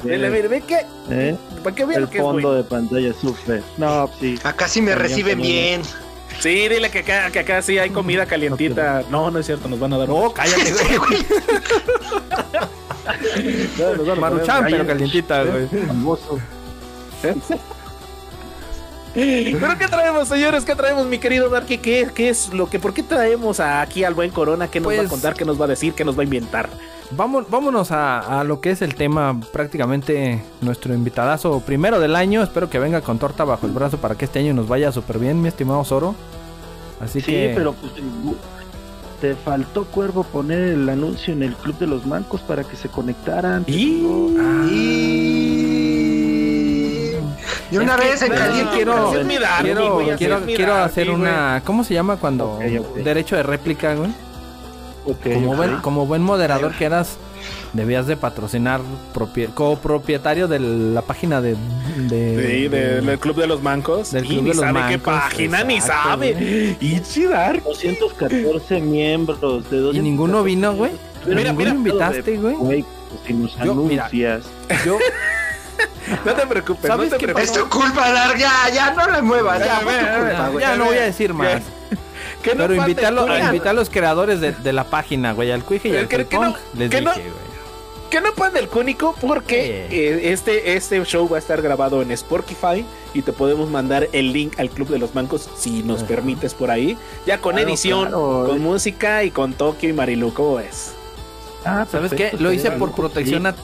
Mira, 0.04 0.30
mira, 0.30 0.48
ve 0.48 0.62
que, 0.62 0.86
¿eh? 1.10 1.36
para 1.64 1.76
que 1.76 1.86
vean 1.86 1.96
El 1.98 2.04
lo 2.04 2.10
que 2.10 2.18
es 2.20 2.24
fondo 2.24 2.54
de 2.54 2.64
pantalla 2.64 3.14
súper. 3.14 3.64
No, 3.78 4.10
sí. 4.20 4.40
Acá 4.44 4.68
sí 4.68 4.82
me 4.82 4.94
reciben 4.96 5.40
también. 5.40 5.82
bien. 5.82 6.10
Sí, 6.40 6.70
dile 6.70 6.90
que 6.92 7.00
acá, 7.00 7.32
que 7.32 7.40
acá 7.40 7.62
sí 7.62 7.78
hay 7.80 7.90
comida 7.90 8.26
calientita. 8.26 9.04
No, 9.10 9.30
no 9.32 9.40
es 9.40 9.46
cierto, 9.48 9.68
nos 9.68 9.80
van 9.80 9.92
a 9.94 9.98
dar. 9.98 10.08
No, 10.08 10.32
cállate, 10.32 10.72
güey. 10.98 11.26
Maruchan, 14.20 14.66
pero 14.70 14.86
calientita, 14.86 15.44
güey. 15.44 15.68
Famoso. 15.88 16.40
Pero 19.14 19.78
¿qué 19.78 19.88
traemos, 19.88 20.28
señores? 20.28 20.66
¿Qué 20.66 20.76
traemos, 20.76 21.06
mi 21.08 21.18
querido 21.18 21.50
Darky? 21.50 21.78
¿Qué, 21.80 22.08
qué 22.14 22.30
es 22.30 22.54
lo 22.54 22.70
que, 22.70 22.80
por 22.80 22.94
qué 22.94 23.04
traemos 23.04 23.60
aquí 23.60 24.04
al 24.04 24.14
buen 24.14 24.30
Corona? 24.32 24.68
¿Qué 24.70 24.80
nos 24.80 24.90
va 24.92 24.94
a 24.94 24.98
Pues- 24.98 25.10
contar? 25.10 25.34
¿Qué 25.34 25.46
nos 25.46 25.60
va 25.60 25.66
a 25.66 25.70
decir? 25.70 25.94
¿Qué 25.94 26.06
nos 26.06 26.18
va 26.18 26.22
a 26.22 26.26
inventar? 26.26 26.70
Vamos, 27.12 27.50
vámonos 27.50 27.92
a, 27.92 28.40
a 28.40 28.44
lo 28.44 28.62
que 28.62 28.70
es 28.70 28.84
el 28.84 28.94
tema, 28.94 29.40
prácticamente 29.52 30.44
nuestro 30.62 30.94
invitadazo 30.94 31.60
primero 31.62 32.00
del 32.00 32.16
año. 32.16 32.44
Espero 32.44 32.70
que 32.70 32.78
venga 32.78 33.02
con 33.02 33.18
torta 33.18 33.44
bajo 33.46 33.66
el 33.66 33.72
brazo 33.72 33.98
para 33.98 34.14
que 34.16 34.26
este 34.26 34.40
año 34.40 34.54
nos 34.54 34.68
vaya 34.68 34.92
súper 34.92 35.18
bien, 35.18 35.42
mi 35.42 35.48
estimado 35.48 35.84
Zoro. 35.84 36.14
Así 37.02 37.20
Sí, 37.22 37.32
que. 37.32 37.54
pero 37.56 37.74
pues, 37.74 37.94
te 39.22 39.34
faltó 39.36 39.86
Cuervo 39.86 40.24
poner 40.24 40.60
el 40.60 40.88
anuncio 40.88 41.34
en 41.34 41.42
el 41.42 41.56
Club 41.56 41.80
de 41.80 41.88
los 41.88 42.06
Mancos 42.06 42.42
para 42.42 42.64
que 42.64 42.76
se 42.76 42.90
conectaran. 42.90 43.64
Y... 43.68 44.06
Y... 44.70 45.39
De 47.72 47.80
una 47.80 47.96
Es 47.96 48.02
que- 48.02 48.08
vez 48.08 48.22
en 48.24 48.32
caliente. 48.34 48.72
quiero- 48.74 49.12
quiero, 49.64 50.18
quiero, 50.18 50.40
quiero 50.46 50.76
hacer 50.76 51.06
güey. 51.08 51.16
una. 51.22 51.62
¿Cómo 51.66 51.84
se 51.84 51.94
llama 51.94 52.18
cuando? 52.18 52.54
Ok, 52.54 52.62
ok. 52.80 52.96
Derecho 52.98 53.36
de 53.36 53.44
réplica, 53.44 53.94
güey. 53.96 54.12
Ok, 55.06 55.34
Como, 55.34 55.56
buen, 55.56 55.78
como 55.78 56.06
buen 56.06 56.22
moderador 56.22 56.74
que 56.74 56.86
eras, 56.86 57.18
debías 57.74 58.06
de 58.06 58.18
patrocinar 58.18 58.82
propie- 59.14 59.48
copropietario 59.54 60.48
de 60.48 60.60
la 60.60 61.02
página 61.02 61.42
de. 61.42 61.56
de- 61.98 62.48
Sí, 62.48 62.68
de- 62.68 63.02
del 63.02 63.20
Club 63.20 63.38
de 63.38 63.48
los 63.48 63.62
Mancos. 63.64 64.12
Del 64.12 64.26
Y 64.26 64.28
Club 64.28 64.42
ni 64.44 64.50
de 64.50 64.56
los 64.56 64.66
sabe 64.66 64.80
qué 64.90 64.98
Mancos, 64.98 65.02
página, 65.14 65.64
ni 65.64 65.76
exacto, 65.76 66.10
sabe. 66.10 66.34
güey. 66.34 66.78
Y 66.82 67.00
chidar. 67.02 67.64
214 67.64 68.82
miembros 68.82 69.40
de 69.42 69.48
Y 69.48 69.52
214 69.52 70.02
ninguno 70.02 70.44
vino, 70.44 70.74
güey. 70.74 70.92
Pero 71.24 71.36
Mira, 71.36 71.52
ninguno 71.54 71.76
mira, 71.76 71.92
invitaste, 71.92 72.38
güey. 72.38 72.56
Güey, 72.56 72.86
pues 73.10 73.22
si 73.26 73.34
nos 73.34 73.56
Yo, 73.58 73.76
mira, 73.76 74.06
anuncias. 74.06 74.44
Yo, 74.86 74.98
No 76.26 76.34
te 76.34 76.48
preocupes, 76.48 76.84
no 76.84 76.96
¿Sabes 76.96 77.10
te 77.12 77.18
qué 77.18 77.26
preocupes. 77.28 77.50
Es 77.52 77.58
tu 77.58 77.70
culpa, 77.70 78.12
Dar. 78.12 78.38
Ya, 78.38 78.52
ya, 78.74 78.92
no 78.94 79.10
le 79.10 79.22
muevas. 79.22 79.60
Ya, 79.60 79.82
güey. 79.84 80.62
ya 80.62 80.76
no 80.76 80.86
voy 80.86 80.98
a 80.98 81.02
decir 81.04 81.34
más. 81.34 81.62
No 82.40 82.44
Pero 82.44 82.60
falte 82.76 82.76
invité 82.92 83.06
a, 83.06 83.46
invitar 83.48 83.68
a 83.70 83.74
los 83.74 83.90
creadores 83.90 84.40
de, 84.40 84.54
de 84.54 84.72
la 84.74 84.86
página, 84.86 85.34
güey. 85.34 85.52
Al 85.52 85.64
Cuije 85.64 85.90
y 85.90 85.96
al 85.98 86.08
Que- 86.08 86.26
no-. 86.32 86.56
Les 86.74 86.90
que 86.90 87.00
dije, 87.00 87.02
no- 87.02 87.12
güey. 87.12 87.50
Que 88.10 88.22
no 88.22 88.34
pone 88.34 88.58
el 88.60 88.70
cúnico 88.70 89.14
porque 89.22 89.88
eh, 89.92 90.32
este, 90.32 90.76
este 90.76 91.04
show 91.04 91.28
va 91.30 91.36
a 91.36 91.40
estar 91.40 91.62
grabado 91.62 92.02
en 92.02 92.12
Spotify 92.12 92.86
y 93.14 93.22
te 93.24 93.34
podemos 93.34 93.70
mandar 93.70 94.08
el 94.14 94.32
link 94.34 94.58
al 94.60 94.70
Club 94.70 94.88
de 94.88 94.98
los 95.00 95.14
Mancos 95.14 95.50
si 95.58 95.84
nos 95.84 96.02
permites 96.04 96.54
por 96.56 96.72
ahí. 96.72 96.98
Ya 97.28 97.40
con 97.40 97.54
Claro, 97.56 97.68
edición, 97.70 98.02
claro. 98.08 98.46
con 98.48 98.62
música 98.62 99.24
y 99.26 99.32
con 99.32 99.54
Tokio 99.54 99.90
y 99.90 99.94
Marilu, 99.94 100.34
¿cómo 100.34 100.60
es? 100.60 100.94
Ah, 101.66 101.86
¿Sabes 101.92 102.14
qué? 102.14 102.32
Lo 102.40 102.52
hice 102.54 102.72
por 102.72 102.94
protección 102.94 103.42
sí. 103.44 103.48
a- 103.50 103.56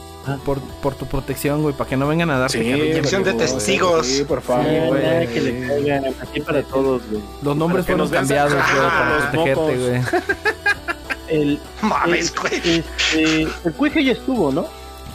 por, 0.44 0.60
por 0.60 0.94
tu 0.94 1.06
protección, 1.06 1.62
güey, 1.62 1.74
para 1.74 1.88
que 1.90 1.96
no 1.96 2.06
vengan 2.08 2.30
a 2.30 2.38
darte 2.38 2.58
carrilla, 2.58 2.76
protección 2.92 3.22
de 3.24 3.32
testigos. 3.34 4.06
Sí, 4.06 4.24
por 4.24 4.42
favor. 4.42 4.64
Sí, 4.66 4.76
güey. 4.88 5.26
que 5.28 5.40
le 5.40 5.66
caigan 5.66 6.04
aquí 6.20 6.40
para 6.40 6.62
todos, 6.62 7.02
güey. 7.10 7.22
Los 7.42 7.56
nombres 7.56 7.84
Para 7.86 7.96
fueron 7.96 8.12
cambiados, 8.12 8.52
güey, 8.52 8.88
para 8.88 9.30
protegerte, 9.30 9.76
güey. 9.78 10.22
El, 11.28 11.58
Mames, 11.82 12.32
el, 12.32 12.40
güey. 12.40 12.78
este, 12.78 13.42
el 13.64 13.72
cuije 13.76 14.04
ya 14.04 14.12
estuvo, 14.12 14.52
¿no? 14.52 14.66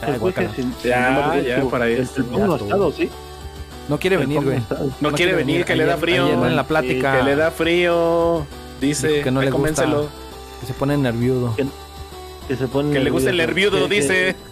Ay, 0.02 0.12
el 0.14 0.20
cuije 0.20 0.42
guácala. 0.42 0.54
sin- 0.54 0.74
Ya, 0.84 1.40
ya, 1.42 1.54
estuvo. 1.54 1.70
para 1.70 1.84
ahí. 1.86 1.94
El, 1.94 2.00
el 2.16 2.30
no 2.32 2.56
estado, 2.56 2.92
¿sí? 2.92 3.08
No 3.88 3.98
quiere 3.98 4.16
El 4.16 4.22
venir, 4.22 4.38
no 4.40 4.44
güey. 4.46 4.58
estado. 4.58 4.90
No, 5.00 5.12
quiere 5.12 5.34
venir, 5.34 5.64
que 5.64 5.74
le 5.74 5.86
da 5.86 5.96
frío. 5.96 6.24
ayer 6.26 6.34
en 6.38 6.56
la 6.56 6.64
plática. 6.64 7.16
Que 7.18 7.22
le 7.24 7.36
da 7.36 7.50
frío. 7.50 8.46
Dice 8.80 9.08
Dijo 9.08 9.24
que 9.24 9.30
no 9.30 9.40
le 9.40 9.50
gusta. 9.50 9.86
Que 10.60 10.66
se 10.66 10.74
pone 10.74 10.96
nervioso. 10.98 11.54
Que 11.56 11.66
se 12.56 12.68
pone 12.68 12.92
Que 12.92 13.00
le 13.00 13.10
gusta 13.10 13.30
el 13.30 13.36
nerviudo, 13.38 13.88
Que- 13.88 13.94
dice. 13.94 14.36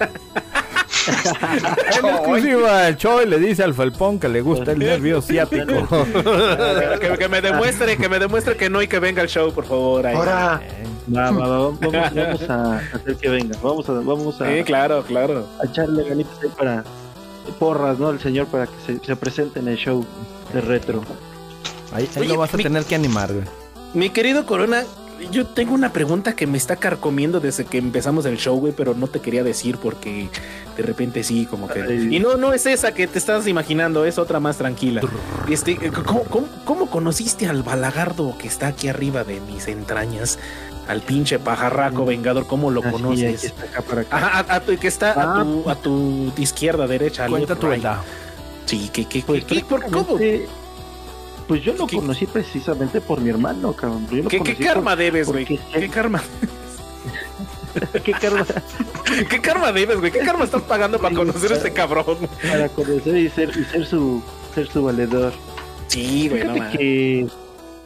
En 1.99 2.07
exclusiva, 2.07 2.89
el 2.89 2.97
Choy 2.97 3.27
le 3.27 3.39
dice 3.39 3.63
al 3.65 3.75
Felpón 3.75 4.19
que 4.21 4.29
le 4.29 4.43
gusta 4.43 4.73
el 4.73 4.79
nervio 4.81 5.23
ciático. 5.23 5.67
que, 7.01 7.17
que 7.19 7.29
me 7.29 7.41
demuestre, 7.41 7.97
que 7.97 8.09
me 8.09 8.19
demuestre 8.19 8.57
que 8.57 8.69
no 8.69 8.83
y 8.83 8.89
que 8.89 8.99
venga 8.99 9.23
el 9.23 9.29
show, 9.29 9.51
por 9.53 9.65
favor. 9.65 10.07
ahí. 10.07 10.15
Ahora, 10.15 10.61
Va, 11.13 11.31
va, 11.31 11.39
va, 11.39 11.49
vamos, 11.49 11.81
vamos 11.81 12.51
a 12.51 12.77
hacer 12.95 13.17
que 13.17 13.29
venga. 13.29 13.57
Vamos 13.63 13.89
a, 13.89 13.93
vamos 13.93 14.41
a, 14.41 14.47
Sí, 14.47 14.63
claro, 14.65 15.03
claro. 15.03 15.47
a 15.61 15.67
echarle 15.67 16.05
ganitas 16.09 16.35
ahí 16.43 16.51
para 16.57 16.85
porras, 17.59 17.99
¿no? 17.99 18.11
El 18.11 18.21
señor 18.21 18.47
para 18.47 18.67
que 18.67 18.73
se, 18.87 19.05
se 19.05 19.17
presente 19.17 19.59
en 19.61 19.69
el 19.69 19.77
show 19.77 20.05
de 20.53 20.61
retro. 20.61 21.03
Ahí, 21.93 22.09
ahí 22.15 22.21
Oye, 22.21 22.29
lo 22.29 22.39
vas 22.39 22.53
a 22.55 22.57
mi- 22.59 22.63
tener 22.63 22.85
que 22.85 22.95
animar, 22.95 23.33
güey. 23.33 23.45
Mi 23.95 24.11
querido 24.11 24.47
Corona, 24.47 24.85
yo 25.31 25.47
tengo 25.47 25.75
una 25.75 25.93
pregunta 25.93 26.35
que 26.35 26.47
me 26.47 26.57
está 26.59 26.77
carcomiendo 26.77 27.41
desde 27.41 27.65
que 27.65 27.79
empezamos 27.79 28.25
el 28.27 28.37
show, 28.39 28.59
güey, 28.59 28.73
pero 28.73 28.95
no 28.95 29.07
te 29.07 29.21
quería 29.21 29.43
decir 29.45 29.77
porque 29.79 30.29
de 30.77 30.83
repente 30.83 31.23
sí, 31.25 31.47
como 31.47 31.69
que. 31.69 31.83
Ay. 31.83 32.17
Y 32.17 32.21
no, 32.21 32.37
no 32.37 32.53
es 32.53 32.67
esa 32.67 32.93
que 32.93 33.07
te 33.07 33.19
estás 33.19 33.47
imaginando, 33.47 34.05
es 34.05 34.19
otra 34.19 34.41
más 34.41 34.57
tranquila. 34.57 35.01
Este, 35.49 35.77
¿cómo, 36.05 36.23
cómo, 36.25 36.49
cómo 36.65 36.91
conociste 36.91 37.47
al 37.47 37.63
balagardo 37.63 38.37
que 38.39 38.49
está 38.49 38.69
aquí 38.69 38.89
arriba 38.89 39.25
de 39.25 39.41
mis 39.41 39.69
entrañas? 39.69 40.39
Al 40.89 41.03
pinche 41.03 41.39
pajarraco 41.39 42.05
vengador, 42.05 42.47
¿cómo 42.49 42.71
lo 42.73 42.81
Así, 42.81 42.89
aquí 42.89 43.03
conoces? 43.03 43.45
está 43.45 43.63
acá 43.65 43.83
para 43.83 44.01
acá. 44.01 44.17
Ajá, 44.17 44.39
a, 44.49 44.55
a 44.57 44.61
tu, 44.61 44.77
que 44.77 44.89
está 44.89 45.13
a 45.13 45.41
Ah. 45.41 45.45
tu, 45.45 45.71
a 45.71 45.75
tu 45.77 46.33
izquierda, 46.39 46.87
derecha. 46.89 47.29
Cuenta 47.29 47.55
tu 47.55 47.69
verdad. 47.69 47.99
Sí, 48.67 48.89
que, 48.93 49.05
que, 49.05 49.23
Pues 49.23 49.45
que- 49.45 49.57
que- 49.57 49.65
por- 49.65 49.89
¿cómo? 49.91 50.19
Pues 51.51 51.65
yo 51.65 51.73
lo 51.75 51.89
¿Qué- 51.89 51.97
conocí 51.97 52.27
precisamente 52.27 53.01
por 53.01 53.21
mi 53.21 53.29
hermano, 53.29 53.73
cabrón. 53.73 54.07
Yo 54.09 54.23
lo 54.23 54.29
¿Qué, 54.29 54.39
karma 54.55 54.93
por- 54.93 54.99
debes, 55.01 55.27
güey? 55.27 55.45
¿Qué 55.45 55.89
karma? 55.89 56.23
¿Qué 58.05 58.13
karma? 58.13 58.47
¿Qué 59.29 59.41
karma 59.41 59.73
debes, 59.73 59.99
güey? 59.99 60.13
¿Qué 60.13 60.21
karma 60.21 60.45
estás 60.45 60.63
pagando 60.63 61.01
para 61.01 61.13
conocer 61.17 61.53
a 61.53 61.57
este 61.57 61.73
cabrón? 61.73 62.19
para 62.49 62.69
conocer 62.69 63.17
y 63.17 63.29
ser, 63.31 63.51
y 63.51 63.65
ser 63.65 63.85
su 63.85 64.23
ser 64.55 64.69
su 64.69 64.85
valedor. 64.85 65.33
Sí, 65.89 66.29
güey, 66.29 66.71
que 66.71 67.27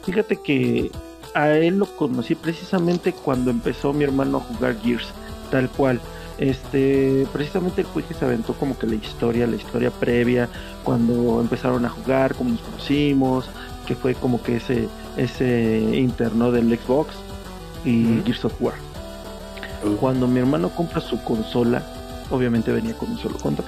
fíjate 0.05 0.37
que 0.37 0.91
a 1.33 1.49
él 1.49 1.79
lo 1.79 1.87
conocí 1.87 2.35
precisamente 2.35 3.13
cuando 3.13 3.49
empezó 3.49 3.93
mi 3.93 4.03
hermano 4.03 4.37
a 4.37 4.41
jugar 4.41 4.77
Gears, 4.79 5.07
tal 5.49 5.69
cual. 5.71 5.99
Este, 6.37 7.25
precisamente 7.31 7.81
el 7.81 7.87
Cuije 7.87 8.13
se 8.13 8.25
aventó 8.25 8.53
como 8.53 8.77
que 8.77 8.87
la 8.87 8.95
historia, 8.95 9.47
la 9.47 9.55
historia 9.55 9.89
previa, 9.89 10.49
cuando 10.83 11.39
empezaron 11.39 11.85
a 11.85 11.89
jugar, 11.89 12.35
cómo 12.35 12.49
nos 12.51 12.61
conocimos, 12.61 13.45
que 13.85 13.95
fue 13.95 14.15
como 14.15 14.41
que 14.41 14.57
ese, 14.57 14.87
ese 15.15 15.79
interno 15.93 16.51
del 16.51 16.77
Xbox 16.77 17.15
y 17.85 18.05
Ujú. 18.05 18.23
Gears 18.25 18.45
of 18.45 18.53
War. 18.61 18.75
Cuando 19.99 20.27
mi 20.27 20.39
hermano 20.39 20.69
compra 20.69 20.99
su 20.99 21.21
consola, 21.23 21.83
obviamente 22.31 22.71
venía 22.71 22.97
con 22.97 23.11
un 23.11 23.17
solo 23.17 23.37
control. 23.37 23.67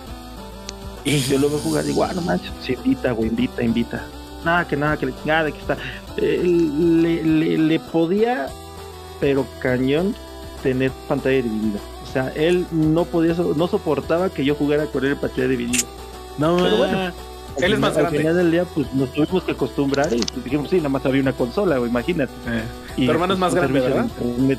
Y 1.03 1.19
Yo 1.19 1.39
lo 1.39 1.49
veo 1.49 1.59
jugar 1.59 1.85
y 1.85 1.89
digo, 1.89 2.03
ah, 2.03 2.11
no 2.13 2.21
manches, 2.21 2.51
sí, 2.61 2.73
invita, 2.73 3.11
güey, 3.11 3.29
invita, 3.29 3.63
invita. 3.63 4.03
Nada, 4.43 4.67
que 4.67 4.75
nada, 4.75 4.97
que 4.97 5.05
le 5.05 5.13
nada, 5.25 5.51
que 5.51 5.57
está. 5.57 5.77
Eh, 6.17 6.41
le, 6.43 7.23
le, 7.23 7.57
le 7.57 7.79
podía, 7.79 8.47
pero 9.19 9.45
cañón, 9.59 10.15
tener 10.63 10.91
pantalla 11.07 11.41
dividida. 11.41 11.79
O 12.07 12.11
sea, 12.11 12.31
él 12.35 12.65
no 12.71 13.05
podía, 13.05 13.35
so- 13.35 13.53
no 13.55 13.67
soportaba 13.67 14.29
que 14.29 14.45
yo 14.45 14.55
jugara 14.55 14.85
con 14.85 15.03
él 15.05 15.11
en 15.11 15.17
pantalla 15.17 15.47
dividida. 15.47 15.85
No, 16.37 16.57
Pero 16.57 16.77
bueno, 16.77 17.11
Él 17.57 17.63
Al 17.65 17.73
es 17.73 17.79
más 17.79 17.95
Al 17.97 18.01
grande. 18.03 18.19
final 18.19 18.37
del 18.37 18.51
día, 18.51 18.65
pues 18.65 18.93
nos 18.93 19.11
tuvimos 19.11 19.43
que 19.43 19.51
acostumbrar 19.53 20.13
y 20.13 20.17
pues, 20.21 20.43
dijimos, 20.43 20.69
sí, 20.69 20.77
nada 20.77 20.89
más 20.89 21.03
había 21.07 21.21
una 21.23 21.33
consola, 21.33 21.77
güey, 21.79 21.89
imagínate. 21.89 22.31
Eh, 22.47 22.61
Y, 22.97 23.05
Tu 23.05 23.11
hermano 23.11 23.33
es 23.33 23.39
más 23.39 23.51
un 23.53 23.59
grande, 23.59 23.79
¿verdad? 23.79 24.05
de. 24.05 24.57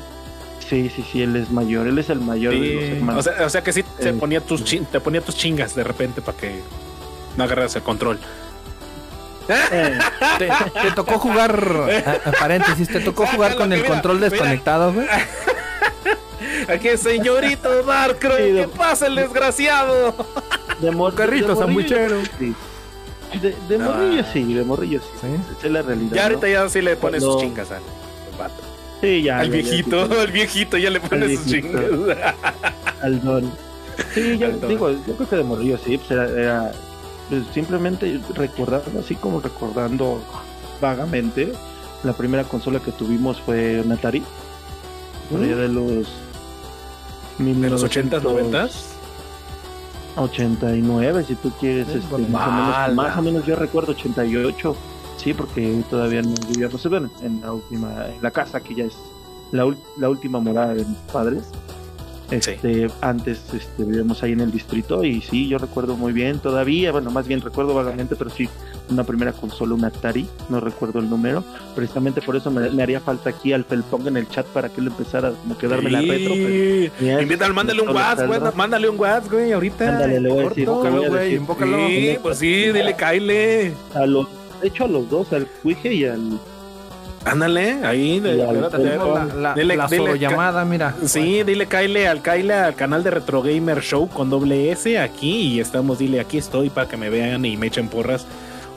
Sí, 0.69 0.91
sí, 0.93 1.03
sí, 1.09 1.21
él 1.23 1.35
es 1.37 1.49
mayor, 1.49 1.87
él 1.87 1.97
es 1.97 2.09
el 2.09 2.19
mayor 2.19 2.53
de 2.53 2.73
los 2.75 2.83
hermanos. 2.83 3.25
O 3.25 3.31
sea, 3.31 3.45
o 3.45 3.49
sea 3.49 3.63
que 3.63 3.71
sí 3.73 3.83
te 3.97 4.09
Eh. 4.09 4.13
ponía 4.13 4.41
tus 4.41 4.63
chin- 4.65 4.85
te 4.85 4.99
ponía 4.99 5.21
tus 5.21 5.35
chingas 5.35 5.73
de 5.75 5.83
repente 5.85 6.21
para 6.21 6.37
que 6.37 6.59
no 7.37 7.43
agarras 7.45 7.75
el 7.77 7.81
control. 7.83 8.19
Eh, 9.71 9.97
Te, 10.37 10.47
te 10.47 10.91
tocó 10.93 11.17
jugar, 11.17 11.57
a- 12.05 12.29
a 12.29 12.31
paréntesis, 12.33 12.87
te 12.87 12.99
tocó 12.99 13.25
jugar 13.25 13.55
con 13.55 13.71
el 13.73 13.79
Mira, 13.79 13.89
control 13.93 14.19
desconectado, 14.19 14.93
güey. 14.93 15.07
Aquí 16.67 16.87
el 16.89 16.97
señorito 16.97 17.83
Darkroy, 17.83 18.49
Sí, 18.49 18.55
¿qué 18.55 18.67
pasa 18.77 19.07
el 19.07 19.15
desgraciado? 19.15 20.13
de 20.79 20.91
mor- 20.91 21.13
Carrito 21.15 21.55
sandwichero. 21.55 22.21
sí. 22.37 22.53
De, 23.41 23.55
de 23.67 23.77
No. 23.77 23.91
morrillo 23.91 24.23
sí, 24.33 24.53
de 24.53 24.63
morrillo 24.63 24.99
sí. 25.01 25.07
Sí. 25.21 25.27
Esa 25.57 25.67
es 25.67 25.71
la 25.71 25.81
realidad. 25.83 26.15
Ya 26.15 26.21
¿no? 26.23 26.27
ahorita 26.35 26.49
ya 26.49 26.69
sí 26.69 26.81
le 26.81 26.95
Cuando- 26.95 27.19
sus 27.19 27.41
chingas 27.41 27.71
al, 27.71 27.81
vato. 28.39 28.61
Sí, 29.01 29.21
ya. 29.23 29.39
al 29.39 29.47
ya, 29.47 29.53
viejito, 29.53 30.07
ya, 30.09 30.21
al 30.21 30.31
viejito 30.31 30.77
ya 30.77 30.89
le 30.89 30.99
pones 30.99 31.39
sus 31.39 31.47
chingas. 31.51 31.83
al 33.01 33.21
don. 33.23 33.51
Sí, 34.13 34.37
yo 34.37 34.49
digo, 34.67 34.89
yo 34.91 35.15
creo 35.15 35.29
que 35.29 35.35
de 35.35 35.43
morrillo 35.43 35.77
sí, 35.77 35.97
pues 35.97 36.09
era, 36.11 36.27
era, 36.29 36.71
pues, 37.29 37.43
simplemente 37.53 38.19
recordando, 38.33 38.99
así 38.99 39.13
como 39.15 39.41
recordando 39.41 40.23
vagamente, 40.81 41.51
la 42.03 42.13
primera 42.13 42.43
consola 42.45 42.79
que 42.79 42.91
tuvimos 42.93 43.39
fue 43.41 43.81
un 43.81 43.91
Atari. 43.91 44.23
Por 45.29 45.43
allá 45.43 45.55
de 45.57 45.67
los. 45.67 46.07
De 47.39 47.69
los 47.69 47.83
80s, 47.83 48.21
90s. 48.21 48.71
89, 50.17 51.23
si 51.27 51.35
tú 51.35 51.51
quieres, 51.59 51.87
Sí, 51.87 51.99
este, 51.99 52.17
más, 52.29 52.47
o 52.47 52.51
menos, 52.51 52.95
más 52.95 53.17
o 53.17 53.21
menos 53.21 53.45
yo 53.45 53.55
recuerdo 53.55 53.91
88, 53.93 54.75
sí, 55.17 55.33
porque 55.33 55.81
todavía 55.89 56.21
no 56.21 56.33
vivíamos 56.49 56.85
bueno, 56.89 57.09
en 57.21 57.41
la 57.41 57.53
última, 57.53 58.07
en 58.07 58.21
la 58.21 58.31
casa 58.31 58.59
que 58.59 58.75
ya 58.75 58.85
es 58.85 58.95
la, 59.51 59.65
ul- 59.65 59.77
la 59.97 60.09
última 60.09 60.39
morada 60.39 60.73
de 60.73 60.83
mis 60.85 60.97
padres. 61.11 61.43
Este, 62.31 62.91
antes 63.01 63.41
este, 63.53 63.83
vivíamos 63.85 64.21
ahí 64.21 64.33
en 64.33 64.41
el 64.41 64.51
distrito 64.51 65.03
y 65.03 65.19
sí, 65.21 65.47
yo 65.47 65.57
recuerdo 65.57 65.95
muy 65.97 66.13
bien 66.13 66.37
todavía, 66.39 66.91
bueno, 66.91 67.09
más 67.09 67.27
bien 67.27 67.41
recuerdo 67.41 67.73
vagamente, 67.73 68.15
pero 68.15 68.29
sí, 68.29 68.47
una 68.89 69.03
primera 69.03 69.31
consola, 69.31 69.73
un 69.75 69.85
Atari, 69.85 70.27
no 70.49 70.59
recuerdo 70.59 70.99
el 70.99 71.09
número, 71.09 71.43
precisamente 71.75 72.21
por 72.21 72.35
eso 72.35 72.49
me, 72.51 72.69
me 72.69 72.83
haría 72.83 72.99
falta 72.99 73.29
aquí 73.29 73.53
al 73.53 73.63
Felpong 73.65 74.07
en 74.07 74.17
el 74.17 74.27
chat 74.29 74.45
para 74.47 74.69
que 74.69 74.81
él 74.81 74.87
empezara 74.87 75.29
a 75.29 75.31
como 75.31 75.57
que 75.57 75.67
darme 75.67 75.89
la 75.91 76.01
retro. 76.01 76.33
pero- 76.35 76.49
Sí. 76.99 77.21
Invítale, 77.21 77.53
mándale 77.53 77.81
un 77.81 77.89
WhatsApp, 77.89 78.27
güey. 78.27 78.39
Mándale 78.55 78.89
un 78.89 78.99
WhatsApp, 78.99 79.31
güey, 79.31 79.51
ahorita. 79.51 79.89
Ándale, 79.89 80.19
le 80.19 80.29
voy 80.29 80.45
a 80.45 80.49
decir, 80.49 80.65
Corto. 80.65 80.83
le 80.83 80.89
voy 80.89 80.99
a 80.99 81.05
Invócalo, 81.05 81.09
güey, 81.09 81.23
decir. 81.23 81.37
invócalo. 81.37 81.87
Sí, 81.87 82.17
pues 82.21 82.37
sí, 82.37 82.53
dile, 82.71 82.95
Kyle. 82.95 83.73
A 83.95 84.05
los, 84.05 84.27
de 84.61 84.67
hecho, 84.67 84.85
a 84.85 84.87
los 84.87 85.09
dos, 85.09 85.31
al 85.33 85.45
Cuije 85.61 85.93
y 85.93 86.05
al. 86.05 86.39
Ándale, 87.25 87.85
ahí. 87.85 88.19
De. 88.21 88.35
La, 88.35 88.51
la, 88.53 88.69
Dile- 89.55 89.75
la 89.75 89.87
dile- 89.89 90.17
llamada, 90.17 90.63
mira. 90.65 90.95
Sí, 91.05 91.43
dile 91.43 91.67
Kyle 91.67 92.07
al 92.07 92.21
Kyle 92.21 92.51
al 92.53 92.75
canal 92.75 93.03
de 93.03 93.11
Retro 93.11 93.41
Gamer 93.41 93.81
Show 93.81 94.07
con 94.07 94.29
doble 94.29 94.71
S 94.71 94.97
aquí 94.97 95.31
y 95.55 95.59
estamos, 95.59 95.99
dile 95.99 96.19
aquí 96.21 96.37
estoy 96.37 96.69
para 96.69 96.87
que 96.87 96.95
me 96.97 97.09
vean 97.09 97.43
y 97.45 97.57
me 97.57 97.67
echen 97.67 97.89
porras 97.89 98.25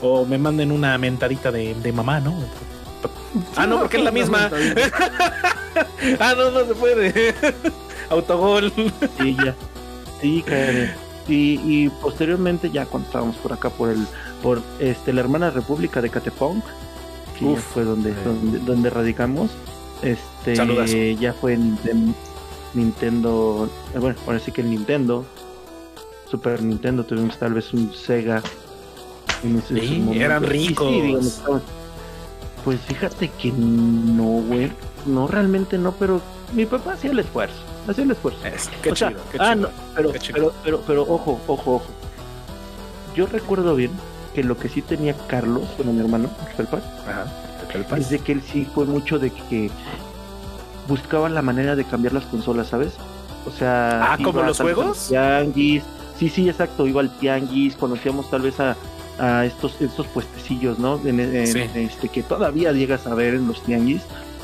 o 0.03 0.25
me 0.25 0.37
manden 0.37 0.71
una 0.71 0.97
mentadita 0.97 1.51
de, 1.51 1.73
de 1.75 1.93
mamá, 1.93 2.19
¿no? 2.19 2.35
Ah, 3.55 3.65
no, 3.65 3.79
porque 3.79 3.97
es 3.97 4.03
la 4.03 4.11
misma. 4.11 4.51
ah, 6.19 6.33
no, 6.37 6.51
no 6.51 6.65
se 6.65 6.75
puede. 6.75 7.33
Autogol. 8.09 8.71
Sí, 9.17 9.35
ya. 9.43 9.55
Sí. 10.21 10.43
Y, 11.27 11.59
y 11.63 11.89
posteriormente, 12.01 12.69
ya 12.69 12.85
cuando 12.85 13.07
estábamos 13.07 13.37
por 13.37 13.53
acá, 13.53 13.69
por 13.69 13.89
el 13.89 14.05
por 14.43 14.61
este 14.79 15.13
la 15.13 15.21
hermana 15.21 15.49
república 15.49 16.01
de 16.01 16.09
Catepong, 16.09 16.61
que 17.39 17.45
Uf. 17.45 17.55
ya 17.55 17.61
fue 17.61 17.83
donde, 17.85 18.13
donde, 18.23 18.59
donde 18.59 18.89
radicamos, 18.89 19.51
este 20.01 20.55
Saludazo. 20.55 20.97
ya 20.97 21.33
fue 21.33 21.53
en, 21.53 21.77
en 21.85 22.13
Nintendo, 22.73 23.69
eh, 23.95 23.99
bueno, 23.99 24.17
ahora 24.27 24.39
sí 24.39 24.51
que 24.51 24.61
el 24.61 24.69
Nintendo, 24.69 25.25
Super 26.29 26.61
Nintendo, 26.61 27.05
tuvimos 27.05 27.37
tal 27.37 27.53
vez 27.53 27.73
un 27.73 27.93
Sega. 27.93 28.43
En 29.43 29.57
ese- 29.59 29.79
Sí, 29.79 30.09
eran 30.15 30.43
ricos. 30.43 30.91
digamos, 30.91 31.41
pues 32.63 32.79
fíjate 32.81 33.29
que 33.29 33.51
no, 33.51 34.41
güey, 34.47 34.71
no 35.05 35.27
realmente 35.27 35.77
no, 35.77 35.91
pero 35.93 36.21
mi 36.53 36.65
papá 36.65 36.93
hacía 36.93 37.11
el 37.11 37.19
esfuerzo, 37.19 37.55
hacía 37.87 38.03
el 38.05 38.11
esfuerzo. 38.11 38.39
Es- 38.47 38.69
qué 38.81 38.91
O 38.91 38.95
sea, 38.95 39.09
chido, 39.09 39.21
qué 39.31 39.37
ah, 39.39 39.53
chido. 39.53 39.67
no, 39.67 39.73
pero, 39.95 40.11
qué 40.13 40.19
chido. 40.19 40.33
pero, 40.35 40.53
pero, 40.63 40.81
pero, 40.87 41.01
ojo, 41.03 41.39
ojo, 41.47 41.75
ojo. 41.75 41.83
Yo 43.15 43.25
recuerdo 43.27 43.75
bien 43.75 43.91
que 44.33 44.43
lo 44.43 44.57
que 44.57 44.69
sí 44.69 44.81
tenía 44.81 45.13
Carlos, 45.27 45.63
bueno, 45.77 45.93
mi 45.93 45.99
hermano, 45.99 46.29
Ajá. 46.57 47.25
¿Qué 47.71 47.79
tal, 47.79 47.99
es 48.01 48.09
de 48.09 48.19
que 48.19 48.31
él 48.33 48.41
sí 48.41 48.67
fue 48.73 48.85
mucho 48.85 49.19
de 49.19 49.31
que 49.31 49.69
buscaba 50.87 51.29
la 51.29 51.41
manera 51.41 51.75
de 51.75 51.85
cambiar 51.85 52.13
las 52.13 52.23
consolas, 52.25 52.67
¿sabes? 52.67 52.93
O 53.47 53.51
sea, 53.51 54.13
Ah, 54.13 54.17
¿como 54.23 54.41
los 54.43 54.59
juegos? 54.59 55.07
Tianguis. 55.09 55.83
Sí, 56.17 56.29
sí, 56.29 56.47
exacto. 56.49 56.85
Iba 56.87 57.01
al 57.01 57.09
tianguis, 57.17 57.75
conocíamos 57.75 58.29
tal 58.29 58.41
vez 58.41 58.59
a, 58.59 58.75
a 59.19 59.45
estos, 59.45 59.79
estos 59.81 60.07
puestecillos, 60.07 60.79
¿no? 60.79 60.99
En- 61.05 61.19
en- 61.19 61.47
Sí. 61.47 61.59
este, 61.75 62.09
que 62.09 62.23
todavía 62.23 62.71
llegas 62.71 63.05
a 63.07 63.13
ver 63.15 63.35
en 63.35 63.47
los 63.47 63.61
tianguis, 63.63 64.01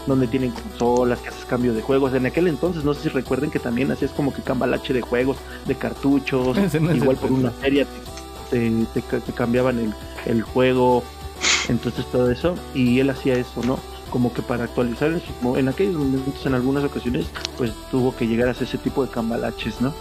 donde 0.08 0.28
tienen 0.28 0.52
consolas, 0.52 1.20
que 1.20 1.30
haces 1.30 1.46
cambio 1.46 1.74
de 1.74 1.82
juegos. 1.82 2.14
En 2.14 2.26
aquel 2.26 2.48
entonces, 2.48 2.84
no 2.84 2.94
sé 2.94 3.04
si 3.04 3.10
recuerden 3.10 3.52
que 3.52 3.60
también 3.60 3.91
hacías 3.91 4.12
como 4.12 4.34
que 4.34 4.41
cambalache 4.41 4.94
de 4.94 5.02
juegos, 5.02 5.38
de 5.66 5.76
cartuchos, 5.76 6.58
no 6.82 6.96
igual 6.96 7.18
por 7.18 7.32
una 7.32 7.52
feria 7.52 7.86
te, 8.50 8.72
te, 8.94 9.02
te 9.02 9.34
cambiaban 9.34 9.78
el, 9.80 9.94
el 10.26 10.41
juego, 10.41 11.04
entonces 11.68 12.06
todo 12.12 12.32
eso, 12.32 12.56
y 12.74 13.00
él 13.00 13.10
hacía 13.10 13.36
eso, 13.36 13.62
¿no? 13.64 13.78
Como 14.10 14.34
que 14.34 14.41
para 14.41 14.64
actualizar 14.64 15.12
en, 15.12 15.22
su- 15.22 15.56
en 15.58 15.68
aquellos 15.68 15.96
momentos, 15.96 16.44
en 16.46 16.56
algunas 16.56 16.84
ocasiones, 16.84 17.28
pues 17.58 17.72
tuvo 17.91 18.16
que 18.16 18.26
llegar 18.28 18.48
a 18.48 18.52
hacer 18.52 18.68
ese 18.68 18.80
tipo 18.80 19.06
de 19.06 19.12
cambalaches, 19.12 19.80
¿no? 19.82 19.94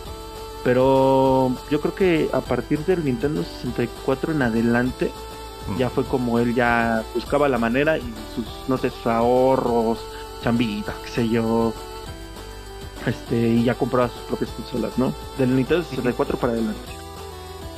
Pero 0.65 1.53
yo 1.71 1.81
creo 1.81 1.95
que 1.95 2.29
a 2.33 2.41
partir 2.41 2.81
del 2.85 3.05
Nintendo 3.05 3.43
64 3.43 4.33
en 4.33 4.43
adelante, 4.43 5.11
Mm. 5.69 5.77
ya 5.77 5.91
fue 5.91 6.05
como 6.05 6.39
él 6.39 6.55
ya 6.55 7.05
buscaba 7.15 7.49
la 7.49 7.59
manera 7.59 7.99
y 7.99 8.15
sus, 8.35 8.47
no 8.69 8.79
sé, 8.79 8.91
sus 8.91 9.07
ahorros, 9.07 9.99
chambitas, 10.43 10.95
qué 11.05 11.11
sé 11.11 11.29
yo, 11.29 11.73
este, 13.07 13.37
y 13.37 13.65
ya 13.65 13.75
compraba 13.75 14.09
sus 14.09 14.23
propias 14.23 14.51
consolas, 14.53 14.97
¿no? 14.97 15.13
Del 15.37 15.55
Nintendo 15.55 15.85
64 15.85 16.39
para 16.39 16.55
adelante. 16.55 16.79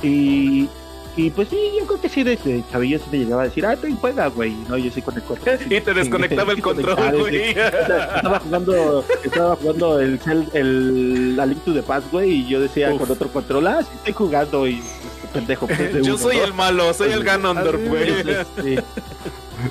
Y, 0.03 0.69
y 1.17 1.29
pues 1.29 1.49
sí, 1.49 1.57
yo 1.77 1.85
creo 1.85 1.99
que 2.01 2.09
sí, 2.09 2.23
desde 2.23 2.63
chavillo 2.71 2.97
sí 2.99 3.05
me 3.11 3.17
llegaba 3.19 3.41
a 3.41 3.45
decir, 3.45 3.65
ah, 3.65 3.75
te 3.75 3.91
juega, 3.93 4.27
güey, 4.27 4.53
no, 4.69 4.77
yo 4.77 4.89
sí 4.95 5.01
con 5.01 5.15
el 5.15 5.23
control. 5.23 5.59
Y 5.69 5.81
te 5.81 5.93
desconectaba 5.93 6.53
el 6.53 6.61
control, 6.61 7.19
güey. 7.19 7.51
O 7.51 7.53
sea, 7.53 8.15
estaba 8.15 8.39
jugando, 8.39 9.05
estaba 9.23 9.55
jugando 9.57 9.99
el, 9.99 10.19
el 10.53 11.35
la 11.35 11.45
Link 11.45 11.63
to 11.65 11.73
the 11.73 11.83
Past, 11.83 12.11
güey, 12.11 12.31
y 12.31 12.47
yo 12.47 12.61
decía 12.61 12.93
Uf. 12.93 13.01
con 13.01 13.11
otro 13.11 13.27
control, 13.29 13.67
ah, 13.67 13.81
sí 13.83 13.89
estoy 13.95 14.13
jugando 14.13 14.67
y 14.67 14.79
este 14.79 15.27
pendejo. 15.33 15.67
pues, 15.67 15.79
es 15.79 15.93
de 15.95 16.01
Yo 16.03 16.13
uno, 16.15 16.23
soy 16.23 16.37
¿no? 16.37 16.43
el 16.45 16.53
malo, 16.53 16.93
soy 16.93 17.11
el 17.11 17.23
Ganondorf, 17.23 17.87
güey. 17.87 18.23
Sí, 18.63 18.75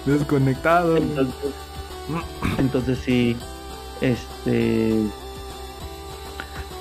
Desconectado. 0.05 0.97
entonces, 0.97 1.35
entonces 2.59 2.99
sí, 3.05 3.37
este 4.01 4.95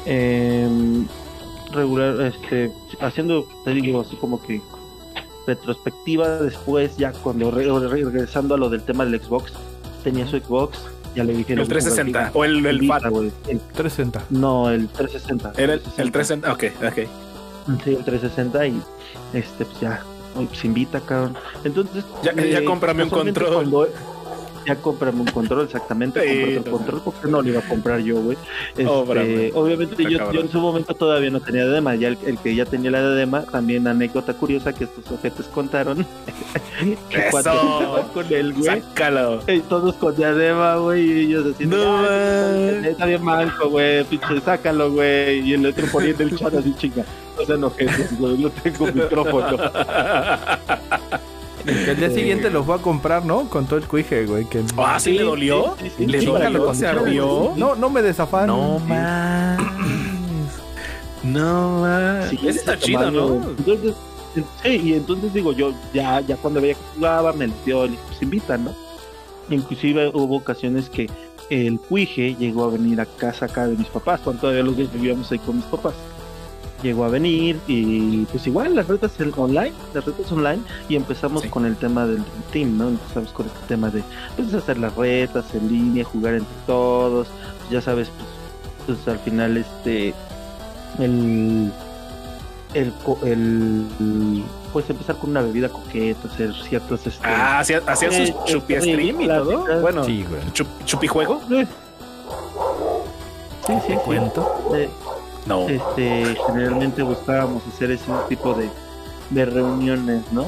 em, 0.05 1.07
regular, 1.73 2.19
este, 2.21 2.71
haciendo, 3.01 3.47
te 3.65 3.71
digo, 3.71 4.01
así 4.01 4.15
como 4.15 4.41
que 4.41 4.61
retrospectiva 5.47 6.27
después, 6.41 6.95
ya 6.97 7.11
cuando 7.11 7.51
re- 7.51 7.65
re- 7.65 8.03
regresando 8.05 8.55
a 8.55 8.57
lo 8.57 8.69
del 8.69 8.83
tema 8.83 9.05
del 9.05 9.19
Xbox, 9.21 9.53
tenía 10.03 10.27
su 10.27 10.37
Xbox, 10.37 10.79
ya 11.15 11.23
le 11.23 11.33
dije 11.33 11.53
El 11.53 11.67
360 11.67 12.31
o 12.33 12.45
el, 12.45 12.65
el 12.65 12.79
Vita, 12.79 13.09
güey, 13.09 13.31
el- 13.47 13.59
360. 13.59 14.23
no, 14.29 14.69
el 14.69 14.87
360. 14.89 15.53
Era 15.61 15.73
el, 15.73 15.81
el 15.97 16.11
360. 16.11 16.53
Ok, 16.53 16.63
ok. 16.87 17.09
Sí, 17.83 17.95
el 17.95 18.03
360 18.03 18.67
y 18.67 18.81
este, 19.33 19.65
pues 19.65 19.79
ya, 19.79 20.03
hoy 20.35 20.45
pues 20.45 20.63
invita, 20.65 20.99
cabrón. 21.01 21.35
Entonces, 21.63 22.03
Ya- 22.23 22.33
ya 22.33 22.63
cómprame 22.65 23.03
un 23.03 23.09
control. 23.09 23.53
cuando- 23.53 23.87
ya 24.69 24.75
cómprame 24.75 25.21
un 25.21 25.27
control, 25.27 25.65
exactamente. 25.65 26.21
Sí, 26.21 26.61
no. 26.63 26.71
control 26.71 27.01
porque 27.03 27.27
no 27.27 27.41
lo 27.41 27.49
iba 27.49 27.59
a 27.59 27.67
comprar 27.67 27.99
yo, 28.01 28.21
güey. 28.21 28.37
Este, 28.77 29.51
obviamente 29.55 30.03
yo, 30.03 30.31
yo 30.31 30.41
en 30.41 30.49
su 30.49 30.59
momento 30.59 30.93
todavía 30.93 31.29
no 31.31 31.39
tenía 31.39 31.63
diadema, 31.63 31.95
ya 31.95 32.09
el, 32.09 32.17
el 32.25 32.37
que 32.37 32.53
ya 32.55 32.65
tenía 32.65 32.91
la 32.91 32.99
diadema, 33.01 33.41
también 33.43 33.87
anécdota 33.87 34.33
curiosa 34.33 34.73
que 34.73 34.83
estos 34.83 35.09
objetos 35.11 35.47
contaron. 35.47 36.05
que 37.09 37.23
cuando 37.31 38.09
con 38.13 38.31
él, 38.31 38.53
güey. 38.53 38.81
Sácalo. 38.81 39.41
Y 39.47 39.59
todos 39.61 39.95
con 39.95 40.15
diadema, 40.15 40.75
güey, 40.75 41.03
y 41.03 41.19
ellos 41.25 41.55
así, 41.55 41.65
No, 41.65 41.99
"Ay, 42.07 42.71
man. 42.75 42.85
está 42.85 43.05
bien 43.05 43.23
manco, 43.23 43.69
güey, 43.69 44.03
pinche, 44.03 44.39
sácalo, 44.41 44.91
güey, 44.91 45.39
y 45.49 45.53
el 45.53 45.65
otro 45.65 45.87
poniendo 45.91 46.23
el 46.23 46.37
chat 46.37 46.53
así, 46.53 46.73
chinga, 46.77 47.03
no 47.37 47.45
sean 47.45 47.63
ojetes, 47.63 48.19
güey, 48.19 48.37
no 48.37 48.49
tengo 48.51 48.85
micrófono. 48.87 49.57
Que 51.69 51.91
el 51.91 51.97
día 51.97 52.09
siguiente 52.09 52.49
lo 52.49 52.63
fue 52.63 52.75
a 52.75 52.77
comprar, 52.79 53.25
¿no? 53.25 53.49
Con 53.49 53.65
todo 53.65 53.77
el 53.77 53.87
cuije, 53.87 54.25
güey. 54.25 54.45
Que... 54.45 54.63
Ah, 54.77 54.99
¿sí 54.99 55.13
le 55.13 55.23
dolió? 55.23 55.75
Sí, 55.79 55.89
sí, 55.89 55.93
sí, 55.97 56.05
¿Le 56.07 56.21
dolió? 56.21 56.49
lo 56.49 56.73
¿Se 56.73 56.87
ardió? 56.87 57.53
No, 57.55 57.75
no 57.75 57.89
me 57.89 58.01
desafan. 58.01 58.47
No 58.47 58.79
mames. 58.79 59.59
No 61.23 61.81
mames. 61.81 62.29
Sí, 62.29 62.39
Ese 62.43 62.59
está 62.59 62.77
chido, 62.77 63.11
¿no? 63.11 63.35
Entonces, 63.57 63.93
sí, 64.63 64.69
y 64.69 64.93
entonces 64.93 65.33
digo, 65.33 65.51
yo 65.53 65.73
ya, 65.93 66.21
ya 66.21 66.37
cuando 66.37 66.61
veía 66.61 66.73
que 66.73 66.81
jugaba, 66.95 67.33
me 67.33 67.45
el 67.45 67.53
pues 67.61 68.21
invitan, 68.21 68.65
¿no? 68.65 68.73
Inclusive 69.49 70.11
hubo 70.13 70.37
ocasiones 70.37 70.89
que 70.89 71.09
el 71.49 71.79
cuije 71.79 72.35
llegó 72.35 72.65
a 72.65 72.69
venir 72.69 73.01
a 73.01 73.05
casa 73.05 73.45
acá 73.45 73.67
de 73.67 73.75
mis 73.75 73.87
papás, 73.87 74.21
cuando 74.23 74.41
todavía 74.41 74.63
los 74.63 74.77
dos 74.77 74.91
vivíamos 74.93 75.31
ahí 75.31 75.39
con 75.39 75.57
mis 75.57 75.65
papás. 75.65 75.93
Llegó 76.81 77.03
a 77.03 77.09
venir 77.09 77.59
y 77.67 78.23
pues 78.25 78.47
igual 78.47 78.73
las 78.75 78.87
retas 78.87 79.11
online, 79.35 79.73
las 79.93 80.05
retas 80.05 80.31
online, 80.31 80.61
y 80.87 80.95
empezamos 80.95 81.41
Sí. 81.41 81.49
con 81.49 81.65
el 81.65 81.75
tema 81.75 82.05
del 82.05 82.23
team, 82.53 82.77
¿no? 82.77 82.87
Empezamos 82.87 83.31
con 83.33 83.47
este 83.47 83.59
tema 83.67 83.89
de 83.89 84.01
pues, 84.37 84.53
hacer 84.53 84.77
las 84.77 84.95
retas 84.95 85.43
en 85.55 85.67
línea, 85.67 86.05
jugar 86.05 86.35
entre 86.35 86.53
todos, 86.65 87.27
pues, 87.59 87.69
ya 87.71 87.81
sabes, 87.81 88.09
pues, 88.85 88.97
pues 88.97 89.07
al 89.09 89.19
final 89.19 89.57
este 89.57 90.13
el 90.99 91.71
el, 92.73 92.93
el 93.25 93.85
pues 94.71 94.87
empezar 94.89 95.17
con 95.17 95.31
una 95.31 95.41
bebida 95.41 95.67
coqueta, 95.69 96.27
hacer 96.31 96.53
ciertos 96.67 97.05
este, 97.07 97.27
Ah, 97.27 97.59
hacía, 97.59 97.81
hacía 97.87 98.09
eh, 98.09 98.27
sus 98.27 98.45
chupi 98.45 98.75
eh, 98.75 98.81
stream 98.81 99.21
y 99.21 99.27
todo. 99.27 99.81
Bueno, 99.81 100.03
Sí, 100.05 100.23
güey. 100.29 100.41
chup- 100.53 100.85
chupi 100.85 101.07
juego. 101.07 101.41
eh. 101.51 101.65
Sí, 103.67 103.73
sí, 103.87 103.93
sí. 103.93 103.93
Cuento. 104.05 104.71
Eh, 104.75 104.89
No. 105.45 105.67
este, 105.69 106.35
generalmente 106.47 107.01
buscábamos 107.03 107.63
hacer 107.73 107.91
ese 107.91 108.05
tipo 108.27 108.53
de, 108.53 108.69
de 109.29 109.45
reuniones, 109.45 110.21
¿no? 110.31 110.45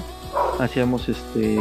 Hacíamos 0.59 1.09
este, 1.09 1.57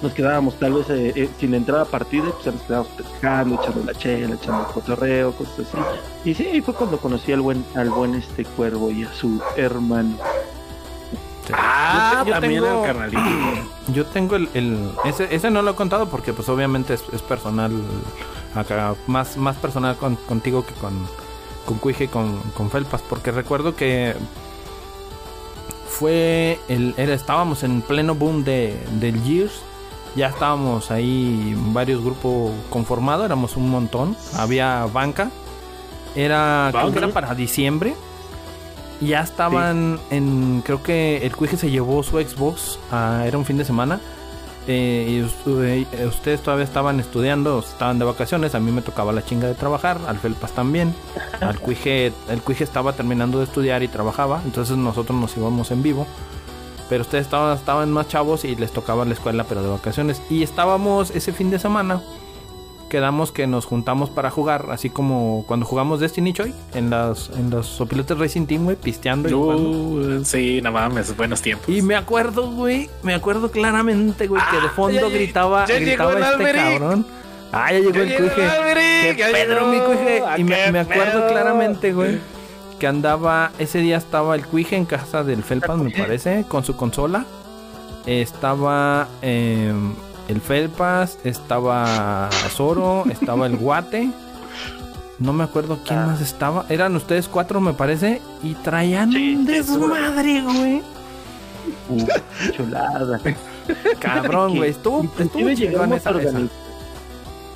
nos 0.00 0.12
quedábamos 0.12 0.54
tal 0.58 0.72
vez 0.74 0.88
eh, 0.90 1.12
eh, 1.14 1.28
sin 1.38 1.54
entrar 1.54 1.80
a 1.80 1.84
partida, 1.84 2.24
pues 2.32 2.46
nos 2.54 2.62
quedábamos 2.62 2.92
platicando, 2.92 3.54
echando 3.62 3.84
la 3.84 3.94
chela, 3.94 4.34
echando 4.34 4.60
el 4.66 4.72
cotorreo, 4.72 5.32
cosas 5.32 5.60
así. 5.60 5.78
Y 6.24 6.34
sí, 6.34 6.46
ahí 6.46 6.60
fue 6.62 6.74
cuando 6.74 6.98
conocí 6.98 7.32
al 7.32 7.40
buen, 7.42 7.64
al 7.74 7.90
buen 7.90 8.14
este 8.14 8.44
cuervo 8.44 8.90
y 8.90 9.04
a 9.04 9.12
su 9.12 9.40
hermano. 9.56 10.16
Ah, 11.52 12.12
Yo 12.18 12.24
te- 12.24 12.28
yo 12.30 12.34
también 12.40 12.62
tengo- 12.64 12.80
el 12.80 12.86
carnalito. 12.86 13.20
Yo 13.92 14.06
tengo 14.06 14.36
el, 14.36 14.48
el- 14.54 14.90
ese, 15.04 15.34
ese 15.34 15.50
no 15.50 15.60
lo 15.60 15.72
he 15.72 15.74
contado 15.74 16.08
porque 16.08 16.32
pues 16.32 16.48
obviamente 16.48 16.94
es, 16.94 17.02
es 17.12 17.20
personal 17.20 17.72
acá, 18.54 18.94
más, 19.08 19.36
más 19.36 19.56
personal 19.56 19.96
con- 19.96 20.14
contigo 20.14 20.64
que 20.64 20.72
con, 20.74 20.92
con 21.64 21.78
Cuije 21.78 22.08
con, 22.08 22.38
con 22.54 22.70
Felpas, 22.70 23.02
porque 23.02 23.30
recuerdo 23.30 23.74
que 23.76 24.14
fue 25.88 26.58
el, 26.68 26.94
era, 26.96 27.14
estábamos 27.14 27.62
en 27.62 27.82
pleno 27.82 28.14
boom 28.14 28.44
de, 28.44 28.78
del 29.00 29.22
Gears, 29.22 29.52
ya 30.16 30.28
estábamos 30.28 30.90
ahí 30.90 31.54
varios 31.72 32.02
grupos 32.02 32.52
conformados, 32.70 33.24
éramos 33.24 33.56
un 33.56 33.70
montón, 33.70 34.16
había 34.36 34.86
banca, 34.92 35.30
era, 36.14 36.68
creo 36.72 36.92
que 36.92 36.98
era 36.98 37.08
para 37.14 37.34
diciembre. 37.34 37.94
Ya 39.00 39.20
estaban 39.20 39.98
en. 40.10 40.62
Creo 40.64 40.80
que 40.84 41.26
el 41.26 41.34
Cuije 41.34 41.56
se 41.56 41.70
llevó 41.70 42.04
su 42.04 42.20
Xbox. 42.20 42.78
a- 42.92 43.24
era 43.26 43.36
un 43.36 43.44
fin 43.44 43.56
de 43.58 43.64
semana. 43.64 44.00
Eh, 44.66 45.06
y 45.08 45.18
eh, 45.60 46.06
ustedes 46.06 46.40
todavía 46.40 46.64
estaban 46.64 47.00
estudiando, 47.00 47.58
estaban 47.58 47.98
de 47.98 48.04
vacaciones. 48.04 48.54
A 48.54 48.60
mí 48.60 48.70
me 48.70 48.82
tocaba 48.82 49.12
la 49.12 49.24
chinga 49.24 49.48
de 49.48 49.54
trabajar. 49.54 49.98
Al 50.06 50.18
Felpas 50.18 50.52
también. 50.52 50.94
Al 51.40 51.58
Cuije, 51.58 52.12
el 52.28 52.42
Cuije 52.42 52.64
estaba 52.64 52.92
terminando 52.92 53.38
de 53.38 53.44
estudiar 53.44 53.82
y 53.82 53.88
trabajaba. 53.88 54.40
Entonces 54.44 54.76
nosotros 54.76 55.18
nos 55.18 55.36
íbamos 55.36 55.70
en 55.70 55.82
vivo. 55.82 56.06
Pero 56.88 57.02
ustedes 57.02 57.24
estaban, 57.24 57.56
estaban 57.56 57.90
más 57.90 58.08
chavos 58.08 58.44
y 58.44 58.54
les 58.54 58.72
tocaba 58.72 59.04
la 59.04 59.14
escuela, 59.14 59.44
pero 59.44 59.62
de 59.62 59.68
vacaciones. 59.68 60.22
Y 60.30 60.42
estábamos 60.42 61.10
ese 61.10 61.32
fin 61.32 61.50
de 61.50 61.58
semana. 61.58 62.02
Quedamos 62.92 63.32
que 63.32 63.46
nos 63.46 63.64
juntamos 63.64 64.10
para 64.10 64.30
jugar, 64.30 64.66
así 64.70 64.90
como 64.90 65.44
cuando 65.48 65.64
jugamos 65.64 65.98
Destiny 65.98 66.34
Choi 66.34 66.52
en 66.74 66.90
las 66.90 67.30
en 67.30 67.48
los 67.48 67.66
sopilotes 67.66 68.18
Racing 68.18 68.44
Team, 68.44 68.64
güey, 68.64 68.76
pisteando 68.76 69.30
y. 69.30 69.32
Uh, 69.32 70.22
sí, 70.26 70.60
no 70.62 70.72
mames, 70.72 71.16
buenos 71.16 71.40
tiempos. 71.40 71.70
Y 71.70 71.80
me 71.80 71.96
acuerdo, 71.96 72.50
güey, 72.50 72.90
me 73.02 73.14
acuerdo 73.14 73.50
claramente, 73.50 74.26
güey, 74.26 74.42
que 74.50 74.60
de 74.60 74.68
fondo 74.68 74.98
Ah, 74.98 75.00
ya 75.00 75.08
lleg- 75.08 75.12
gritaba, 75.14 75.64
ya 75.66 75.78
gritaba 75.78 76.12
este 76.12 76.24
Alberic. 76.26 76.62
cabrón. 76.78 77.06
Ah, 77.50 77.72
ya 77.72 77.78
llegó 77.78 77.92
Ya 77.92 78.02
el 78.02 78.16
cuije. 78.18 78.46
Alberic, 78.46 78.76
¡Qué 79.02 79.14
ya 79.18 79.32
Pedro, 79.32 79.66
mi 79.68 79.78
cuije! 79.80 80.22
¿A 80.28 80.38
Y 80.38 80.44
me, 80.44 80.78
acuerdo 80.78 81.20
pedo? 81.20 81.28
claramente, 81.28 81.94
güey, 81.94 82.18
que 82.78 82.86
andaba, 82.86 83.52
ese 83.58 83.78
día 83.78 83.96
estaba 83.96 84.34
el 84.34 84.44
cuije 84.46 84.76
en 84.76 84.84
casa 84.84 85.24
del 85.24 85.42
Felpas, 85.42 85.78
me 85.78 85.92
parece, 85.92 86.44
con 86.46 86.62
su 86.62 86.76
consola. 86.76 87.24
Estaba 88.04 89.08
em, 89.22 89.94
el 90.28 90.40
Felpas, 90.40 91.18
estaba 91.24 92.28
Zoro, 92.50 93.04
estaba 93.10 93.46
el 93.46 93.56
Guate. 93.56 94.10
No 95.18 95.32
me 95.32 95.44
acuerdo 95.44 95.78
quién 95.86 95.98
Ah. 96.00 96.06
más 96.06 96.20
estaba. 96.20 96.64
Eran 96.68 96.96
ustedes 96.96 97.28
cuatro, 97.28 97.60
me 97.60 97.72
parece. 97.74 98.20
Y 98.42 98.54
traían 98.54 99.12
Sí, 99.12 99.36
un 99.36 99.44
desmadre, 99.44 100.42
güey. 100.42 100.82
Uh, 101.88 102.06
chulada. 102.56 103.20
Cabrón, 104.00 104.56
güey. 104.56 104.70
Estuvo, 104.70 105.04
estuvo 105.18 105.48
llegamos 105.50 105.98
esa, 105.98 106.10
a 106.10 106.12
esa. 106.12 106.18
organizar. 106.28 106.56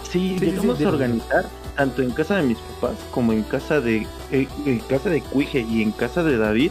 Sí, 0.05 0.11
Sí, 0.13 0.39
sí, 0.39 0.45
llegamos 0.47 0.65
sí, 0.79 0.85
a 0.85 0.87
dile. 0.87 0.89
organizar 0.89 1.47
tanto 1.77 2.03
en 2.03 2.11
casa 2.13 2.37
de 2.37 2.43
mis 2.45 2.59
papás 2.59 2.97
como 3.11 3.33
en 3.33 3.43
casa 3.43 3.81
de 3.81 4.07
eh, 4.31 4.49
en 4.65 4.79
casa 4.81 5.11
de 5.11 5.21
Cuije 5.21 5.61
y 5.69 5.83
en 5.83 5.91
casa 5.91 6.23
de 6.23 6.39
David, 6.39 6.71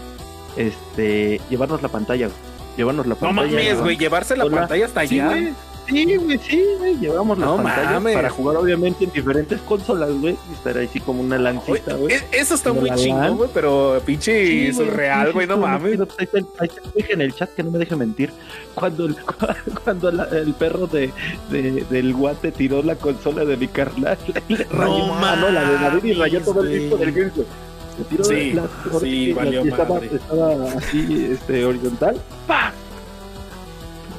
este, 0.55 1.41
llevarnos 1.49 1.81
la 1.81 1.89
pantalla, 1.89 2.27
güey. 2.27 2.37
llevarnos 2.77 3.05
la 3.05 3.15
No 3.15 3.19
pantalla. 3.19 3.47
mames, 3.51 3.63
llevar- 3.65 3.83
güey, 3.83 3.97
llevarse 3.97 4.37
la 4.37 4.45
Hola. 4.45 4.57
pantalla 4.61 4.85
hasta 4.85 5.05
Sí, 5.07 5.19
allá. 5.19 5.29
güey. 5.29 5.53
Sí, 5.87 6.15
güey, 6.17 6.37
sí, 6.39 6.63
güey. 6.79 6.95
Llevamos 6.99 7.37
las 7.37 7.47
No 7.47 7.57
pantallas 7.57 7.93
mames. 7.93 8.15
para 8.15 8.29
jugar, 8.29 8.57
obviamente, 8.57 9.03
en 9.05 9.11
diferentes 9.11 9.61
consolas, 9.61 10.09
güey. 10.19 10.35
Y 10.49 10.53
estar 10.53 10.77
ahí, 10.77 10.89
sí, 10.91 10.99
como 10.99 11.21
una 11.21 11.37
lancita, 11.37 11.95
güey. 11.95 12.15
e- 12.15 12.23
Eso 12.39 12.55
está 12.55 12.73
muy 12.73 12.89
chingón, 12.95 13.37
güey, 13.37 13.49
pero 13.53 14.01
pinche 14.05 14.45
Sí, 14.47 14.73
surreal, 14.73 15.31
güey, 15.33 15.45
no 15.47 15.57
mames. 15.57 15.99
Ahí 16.17 16.69
Cuije 16.93 17.13
en 17.13 17.21
el 17.21 17.33
chat 17.35 17.49
que 17.53 17.63
no 17.63 17.71
me 17.71 17.79
deje 17.79 17.95
mentir. 17.95 18.31
Cuando 18.73 19.05
el, 19.05 19.15
cuando 19.83 20.11
la- 20.11 20.27
el 20.29 20.53
perro 20.53 20.87
de, 20.87 21.11
de- 21.49 21.85
del 21.89 22.13
guate 22.13 22.51
tiró 22.51 22.81
la 22.81 22.95
consola 22.95 23.45
de 23.45 23.57
mi 23.57 23.67
carnal, 23.67 24.17
le 24.49 24.63
rayó, 24.65 25.07
no, 25.07 25.49
la 25.51 25.69
de 25.69 25.73
David 25.77 26.03
y 26.05 26.13
rayó 26.13 26.41
todo 26.41 26.61
el 26.63 26.79
disco 26.79 26.97
del 26.97 27.13
tiró 28.09 28.23
Sí, 28.25 28.51
la, 28.53 28.63
sí, 28.99 29.31
valió 29.33 29.63
y 29.63 29.69
estaba, 29.69 29.95
madre. 29.95 30.09
estaba 30.13 30.63
así, 30.77 31.27
este, 31.31 31.63
horizontal. 31.63 32.17
¡Pah! 32.47 32.73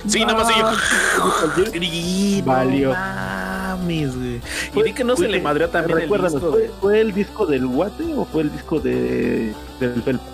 Sí, 0.07 0.25
nada 0.25 0.35
más 0.45 0.51
y 0.55 0.59
yo. 0.61 0.67
Ah, 0.69 2.43
Valió. 2.45 2.91
mames, 2.93 4.17
güey. 4.17 4.41
Y 4.75 4.83
vi 4.83 4.93
que 4.93 5.05
no 5.05 5.17
se 5.17 5.29
le 5.29 5.41
madreó 5.41 5.69
también 5.69 5.99
el 6.01 6.09
disco. 6.11 6.51
¿fue, 6.51 6.71
fue 6.81 7.01
el 7.01 7.13
disco 7.13 7.47
del 7.47 7.67
guate 7.67 8.05
o 8.17 8.25
fue 8.25 8.43
el 8.43 8.53
disco 8.53 8.81
de 8.81 9.53
del 9.81 10.03
Felpa? 10.03 10.25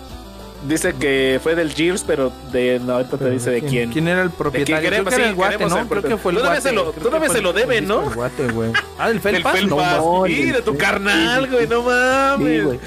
Dice 0.67 0.93
que 0.93 1.41
fue 1.43 1.55
del 1.55 1.73
Gears, 1.73 2.05
pero 2.07 2.31
de 2.53 2.79
no, 2.81 2.93
ahorita 2.93 3.17
te 3.17 3.29
dice 3.31 3.49
de 3.51 3.61
quién. 3.63 3.91
¿Quién 3.91 4.07
era 4.07 4.21
el 4.21 4.29
¿De 4.29 4.33
quién 4.33 4.37
propietario? 4.37 4.77
Creo 4.77 4.89
queremos? 4.89 5.09
que 5.09 5.15
era 5.15 5.23
Sí, 5.25 5.29
el 5.29 5.35
guate, 5.35 5.65
¿no? 5.65 5.77
el 5.79 5.87
Creo 5.87 6.03
que 6.03 6.17
fue 6.17 6.31
el 6.31 6.39
guate. 6.39 6.61
se 6.61 6.71
lo- 6.71 6.81
Creo 6.83 6.93
que 6.93 7.01
todavía 7.01 7.29
se 7.29 7.41
lo 7.41 7.49
el 7.49 7.55
debe, 7.57 7.81
¿no? 7.81 8.01
del 8.01 8.13
guate, 8.15 8.47
güey. 8.47 8.71
Ah, 8.97 9.07
del 9.09 9.17
El 9.17 9.21
Felpas. 9.21 9.53
Felpas. 9.59 9.97
No, 9.97 10.23
Sí, 10.25 10.41
el- 10.41 10.53
de 10.53 10.61
tu 10.61 10.77
carnal, 10.77 11.49
güey, 11.51 11.67
no 11.67 11.81
Sí, 11.81 11.85
mames. 11.89 12.63
güey. 12.63 12.79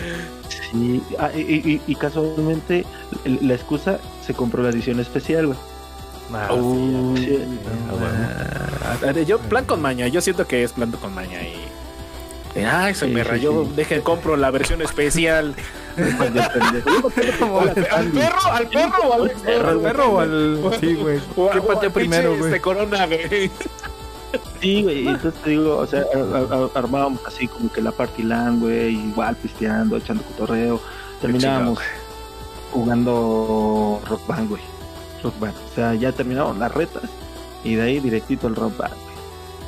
Sí, 0.72 1.02
ah, 1.18 1.30
y, 1.36 1.40
y- 1.40 1.82
y 1.86 1.94
casualmente 1.96 2.86
el- 3.26 3.40
la 3.46 3.54
excusa 3.54 3.98
se 4.26 4.32
compró 4.32 4.62
la 4.62 4.70
edición 4.70 4.98
especial, 4.98 5.48
güey. 5.48 5.58
Uh, 6.52 7.16
sí, 7.16 7.24
sí. 7.26 7.48
bueno. 9.00 9.20
Yo 9.22 9.38
plan 9.38 9.64
con 9.64 9.80
maña, 9.80 10.08
yo 10.08 10.20
siento 10.20 10.46
que 10.46 10.62
es 10.64 10.72
plan 10.72 10.90
con 10.92 11.14
maña 11.14 11.40
y. 11.42 11.68
Ay, 12.64 12.94
se 12.94 13.06
Sí, 13.06 13.12
me 13.12 13.22
rayó. 13.22 13.64
sí. 13.64 13.72
Dejen, 13.76 14.00
compro 14.00 14.36
la 14.36 14.50
versión 14.50 14.80
especial. 14.82 15.54
Pendejo. 15.96 17.50
¿Al 17.92 18.06
perro? 18.10 18.40
¿Al 18.50 18.68
perro 18.68 19.02
o 19.08 19.12
al 19.12 19.30
perro? 19.30 19.68
¿Al 19.68 19.80
perro 19.80 20.04
o 20.12 20.20
al.? 20.20 20.60
Sí, 20.80 20.94
güey. 20.94 21.20
O- 21.36 21.50
¿Qué 21.50 21.60
pateó 21.60 21.88
al 21.88 21.92
primero, 21.92 22.30
güey? 22.36 22.46
Este 22.50 22.60
corona, 22.60 23.06
güey. 23.06 23.50
Sí, 24.60 24.82
güey, 24.82 25.04
y 25.04 25.08
entonces 25.08 25.40
te 25.42 25.50
digo, 25.50 25.76
o 25.76 25.86
sea, 25.86 26.02
armábamos 26.74 27.20
así 27.26 27.46
como 27.46 27.70
que 27.72 27.80
la 27.80 27.92
party 27.92 28.22
land, 28.24 28.60
güey, 28.60 28.94
igual 28.96 29.36
pisteando, 29.36 29.96
echando 29.96 30.22
cotorreo. 30.24 30.80
Terminábamos 31.20 31.78
jugando 32.72 34.00
rock 34.06 34.26
band, 34.26 34.48
güey. 34.50 34.62
Rock 35.26 35.38
band. 35.40 35.54
O 35.70 35.74
sea, 35.74 35.94
ya 35.94 36.12
terminamos 36.12 36.56
las 36.58 36.72
retas 36.74 37.02
y 37.64 37.74
de 37.74 37.82
ahí 37.82 38.00
directito 38.00 38.46
al. 38.46 38.54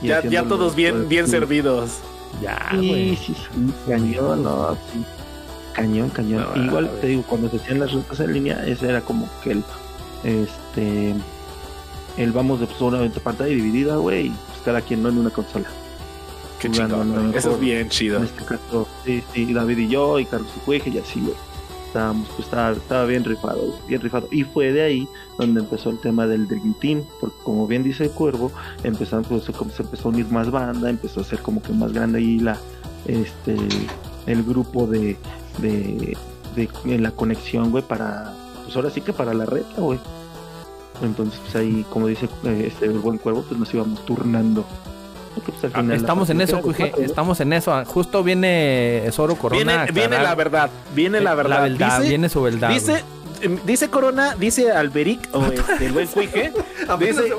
Y 0.03 0.09
Ya, 0.09 0.23
ya 0.23 0.45
todos 0.45 0.75
bien, 0.75 1.01
los- 1.01 1.09
bien 1.09 1.25
sí. 1.27 1.31
servidos. 1.33 1.99
Ya, 2.43 2.69
Sí, 2.73 2.89
güey. 2.89 3.17
sí, 3.17 3.35
sí, 3.35 3.73
cañón, 3.89 4.43
no, 4.43 4.77
sí. 4.93 5.05
Cañón, 5.75 6.11
cañón. 6.11 6.47
No, 6.55 6.65
Igual 6.65 6.91
te 7.01 7.07
digo, 7.09 7.23
cuando 7.23 7.49
se 7.49 7.57
hacían 7.57 7.81
las 7.81 7.93
rutas 7.93 8.21
en 8.21 8.33
línea, 8.33 8.65
ese 8.67 8.89
era 8.89 9.01
como 9.01 9.29
que 9.43 9.53
el, 9.53 9.65
este, 10.25 11.15
el 12.17 12.33
vamos 12.33 12.61
de 12.61 12.67
pues, 12.67 12.79
solamente 12.79 13.21
pantalla 13.21 13.51
dividida, 13.55 13.97
güey, 13.97 14.27
y 14.27 14.31
pues 14.31 14.61
cada 14.65 14.81
quien 14.83 15.03
no 15.03 15.09
en 15.09 15.19
una 15.19 15.31
consola. 15.31 15.67
Qué 16.59 16.69
lo 16.69 17.05
güey. 17.05 17.37
Eso 17.37 17.53
es 17.53 17.61
bien 17.61 17.89
chido. 17.89 18.19
En 18.19 18.25
este 18.25 18.45
caso, 18.45 18.89
sí, 19.05 19.23
sí, 19.33 19.53
David 19.55 19.79
y 19.79 19.89
yo, 19.89 20.19
y 20.19 20.27
Carlos 20.27 20.51
y 20.57 20.61
Cueje, 20.61 20.91
y 20.91 20.99
así, 20.99 21.21
güey. 21.21 21.35
Estábamos, 21.87 22.29
pues 22.29 22.41
estaba, 22.41 22.73
estaba 22.73 23.05
bien 23.07 23.25
rifado, 23.25 23.79
bien 23.87 24.01
rifado. 24.03 24.29
Y 24.31 24.43
fue 24.45 24.73
de 24.73 24.83
ahí 24.83 25.09
donde 25.39 25.61
empezó 25.61 25.91
el 25.91 25.99
tema 26.01 26.27
del 26.27 26.49
Dream 26.49 26.75
Team, 26.81 27.05
porque 27.21 27.37
como 27.45 27.67
bien 27.67 27.85
dice 27.85 28.05
el 28.05 28.11
Cuervo, 28.11 28.51
empezaron, 28.83 29.25
pues, 29.25 29.45
como 29.57 29.71
se 29.71 29.83
empezó 29.83 30.09
a 30.09 30.13
unir 30.13 30.27
más 30.31 30.51
banda, 30.51 30.91
empezó 30.91 31.21
a 31.21 31.25
ser 31.25 31.39
como 31.39 31.63
que 31.63 31.73
más 31.73 31.93
grande 31.93 32.19
ahí 32.19 32.41
la, 32.41 32.59
este, 33.07 33.57
el 34.27 34.43
grupo 34.43 34.87
de, 34.87 35.17
de, 35.59 36.17
de, 36.57 36.99
la 36.99 37.13
conexión, 37.13 37.71
güey, 37.71 37.85
para, 37.85 38.35
pues 38.65 38.75
ahora 38.77 38.91
sí 38.91 39.01
que 39.01 39.13
para 39.13 39.33
la 39.33 39.47
reta, 39.47 39.81
güey. 39.81 40.01
Entonces, 41.03 41.39
pues 41.41 41.55
ahí, 41.55 41.87
como 41.91 42.09
dice 42.09 42.29
eh, 42.45 42.65
este 42.67 42.87
el 42.87 42.99
buen 42.99 43.19
cuervo, 43.19 43.45
pues 43.47 43.59
nos 43.59 43.73
íbamos 43.73 44.05
turnando. 44.05 44.65
Porque, 45.37 45.53
pues, 45.53 45.65
al 45.65 45.71
final 45.71 45.89
la 45.91 45.95
Estamos 45.95 46.31
en 46.31 46.41
eso, 46.41 46.61
Cuje. 46.61 46.93
Estamos 46.99 47.41
en 47.41 47.53
eso. 47.53 47.85
Justo 47.85 48.25
viene 48.25 49.09
Zoro 49.13 49.37
Corona. 49.37 49.85
Viene, 49.85 49.93
viene 49.93 50.21
la 50.21 50.35
verdad. 50.35 50.71
Viene 50.97 51.21
la 51.21 51.37
verdad. 51.37 51.63
verdad, 51.63 51.99
Dice- 51.99 52.09
viene 52.09 52.29
su 52.29 52.43
verdad. 52.43 52.71
Dice, 52.71 53.05
dice 53.65 53.89
Corona, 53.89 54.35
dice 54.39 54.73
Alberic, 54.73 55.29
o 55.33 55.45
este, 55.47 55.87
el 55.87 55.93
buen 55.93 56.07
Cuije, 56.07 56.53
dice, 56.99 57.33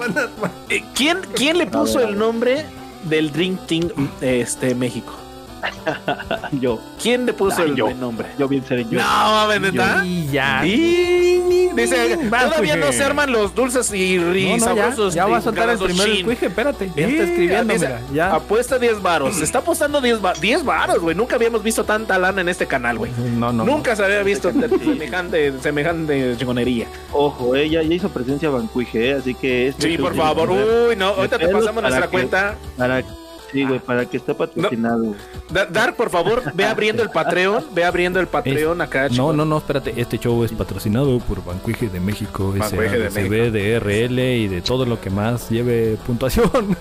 eh, 0.70 0.84
¿quién, 0.96 1.20
¿quién 1.36 1.58
le 1.58 1.68
puso 1.68 2.00
el 2.02 2.18
nombre 2.18 2.66
del 3.04 3.32
Drink 3.32 3.66
Team 3.68 3.90
este, 4.22 4.76
México? 4.76 5.14
Yo, 6.62 6.80
¿Quién 7.02 7.26
le 7.26 7.34
puso 7.34 7.64
el, 7.64 7.76
yo. 7.76 7.94
nombre? 7.94 8.28
yo 8.38 8.48
bien 8.48 8.64
seré 8.66 8.86
yo. 8.86 9.00
No, 9.02 9.60
¿neta? 9.60 10.06
Y 10.06 10.28
ya. 10.28 10.66
Y 10.66 11.59
dice, 11.76 12.18
Va, 12.32 12.46
todavía 12.50 12.76
no 12.76 12.92
se 12.92 13.04
arman 13.04 13.32
los 13.32 13.54
dulces 13.56 13.92
y, 13.94 14.18
No, 14.18 14.36
y 14.36 14.46
no, 14.52 14.58
ya, 14.58 14.64
sabrosos. 14.66 15.14
ya 15.14 15.26
va 15.26 15.38
a 15.38 15.42
soltar 15.42 15.70
el 15.70 15.78
Shin. 15.78 16.26
Cuije. 16.26 16.48
Espérate. 16.48 16.92
Ya 16.96 17.08
está 17.08 17.24
escribiendo, 17.24 17.74
dice, 17.74 17.86
mira. 17.88 18.02
Ya. 18.14 18.36
Apuesta 18.36 18.78
10 18.80 19.02
varos. 19.02 19.36
Se 19.36 19.44
está 19.44 19.60
apostando 19.60 20.02
10 20.02 20.22
varos. 20.22 20.42
10 20.42 20.64
varos, 20.66 21.00
güey. 21.00 21.16
Nunca 21.16 21.36
habíamos 21.36 21.64
visto 21.64 21.84
tanta 21.84 22.18
lana 22.20 22.42
en 22.42 22.50
este 22.50 22.66
canal, 22.68 22.98
güey. 22.98 23.12
No, 23.36 23.52
no. 23.54 23.64
Nunca 23.66 23.96
se 23.96 24.04
había 24.04 24.24
visto 24.24 24.52
semejante, 24.80 25.54
semejante 25.62 26.36
chingonería. 26.38 26.88
Ojo, 27.12 27.56
ella 27.56 27.82
ya 27.84 27.94
hizo 27.94 28.10
presencia 28.10 28.50
Bancuije, 28.50 29.14
así 29.14 29.34
que... 29.36 29.68
este 29.70 29.90
Sí, 29.90 29.98
por 29.98 30.16
favor. 30.16 30.50
Uy, 30.52 30.96
no. 30.96 31.08
Ahorita 31.10 31.38
te 31.40 31.48
pasamos 31.48 31.82
nuestra 31.82 32.02
que- 32.04 32.10
cuenta. 32.10 32.56
Para, 32.78 33.04
sí, 33.52 33.64
güey, 33.66 33.80
para 33.80 34.06
que 34.06 34.18
esté 34.18 34.34
patrocinado. 34.34 35.16
Da- 35.50 35.66
Dark, 35.66 35.96
por 35.96 36.10
favor, 36.10 36.44
ve 36.54 36.66
abriendo 36.66 37.04
el 37.04 37.10
Patreon. 37.10 37.66
Ve 37.74 37.84
abriendo 37.86 38.20
el 38.20 38.28
Patreon 38.28 38.82
acá. 38.82 39.10
No, 39.10 39.34
no, 39.34 39.46
no, 39.46 39.58
espérate. 39.58 39.94
Este 40.00 40.18
show 40.18 40.44
es 40.44 40.52
patrocinado 40.52 41.20
por 41.20 41.44
Bancuije 41.44 41.90
de 41.90 42.00
México, 42.00 42.54
Bancuije 42.58 42.98
de 43.00 43.10
SADCB, 43.12 43.52
de 43.52 43.80
RL 43.80 44.20
y 44.20 44.48
de 44.48 44.62
todo 44.62 44.86
lo 44.86 45.00
que 45.02 45.10
más 45.10 45.50
lleve 45.50 45.98
puntuación. 46.06 46.50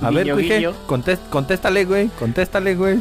A 0.00 0.10
ver, 0.10 0.24
Guiño, 0.24 0.34
Cuije, 0.34 0.56
guiño. 0.58 0.72
contest- 0.88 1.28
contéstale, 1.30 1.84
güey. 1.84 2.08
Contéstale, 2.18 2.74
güey. 2.74 3.00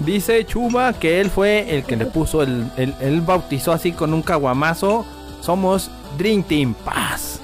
Dice 0.00 0.44
Chuba 0.44 0.92
que 0.94 1.20
él 1.20 1.30
fue 1.30 1.76
el 1.76 1.84
que 1.84 1.96
le 1.96 2.06
puso 2.06 2.42
el, 2.42 2.66
el- 2.76 2.94
Él 3.00 3.20
bautizó 3.20 3.72
así 3.72 3.92
con 3.92 4.12
un 4.14 4.22
caguamazo. 4.22 5.06
Somos 5.40 5.90
Dream 6.18 6.42
Team 6.42 6.74
Paz. 6.74 7.40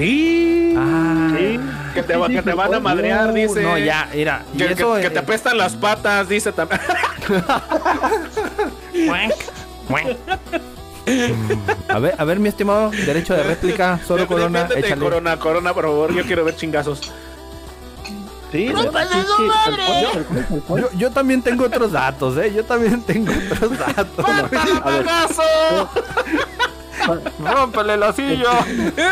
Sí. 0.00 0.74
Ah, 0.76 1.30
Sí. 1.36 1.60
Que 1.94 2.02
te, 2.02 2.16
va- 2.16 2.28
que 2.28 2.42
te 2.42 2.52
van 2.54 2.74
a 2.74 2.80
madrear, 2.80 3.30
Uh, 3.30 3.34
dice. 3.34 3.62
No, 3.62 3.78
ya, 3.78 4.08
mira. 4.12 4.42
Y 4.52 4.58
Que, 4.58 4.66
que- 4.66 4.72
eso. 4.74 4.94
que 4.96 5.10
te 5.10 5.18
apestan 5.20 5.56
las 5.56 5.74
patas, 5.74 6.28
dice 6.28 6.52
también. 6.52 6.80
A 11.88 11.98
ver, 11.98 12.14
a 12.16 12.24
ver, 12.24 12.40
mi 12.40 12.48
estimado, 12.48 12.90
derecho 12.90 13.34
de 13.34 13.42
réplica, 13.42 14.00
solo 14.06 14.26
corona, 14.26 14.66
échale. 14.74 14.96
corona, 15.02 15.38
corona, 15.38 15.74
por 15.74 15.84
favor. 15.84 16.14
Yo 16.14 16.24
quiero 16.24 16.44
ver 16.44 16.56
chingazos. 16.56 17.12
Sí, 18.50 18.72
no. 18.72 18.84
Yo, 20.78 20.88
yo 20.96 21.10
también 21.10 21.42
tengo 21.42 21.64
otros 21.66 21.92
datos, 21.92 22.36
¿eh? 22.38 22.52
Yo 22.54 22.64
también 22.64 23.02
tengo 23.02 23.32
otros 23.52 23.78
datos. 23.78 24.24
A 24.24 24.42
ver, 24.42 25.06
¡Rómpele 27.40 27.96
la 27.96 28.12
silla! 28.12 28.50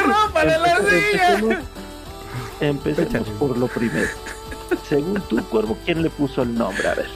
¡Rómpale 0.05 0.59
la 0.59 0.77
silla! 0.79 1.61
empecemos, 2.61 3.29
por 3.39 3.57
lo 3.59 3.67
primero. 3.69 4.09
Según 4.89 5.21
tu 5.23 5.43
cuervo, 5.45 5.77
¿quién 5.85 6.03
le 6.03 6.11
puso 6.11 6.43
el 6.43 6.55
nombre? 6.55 6.87
A 6.89 6.95
ver. 6.95 7.09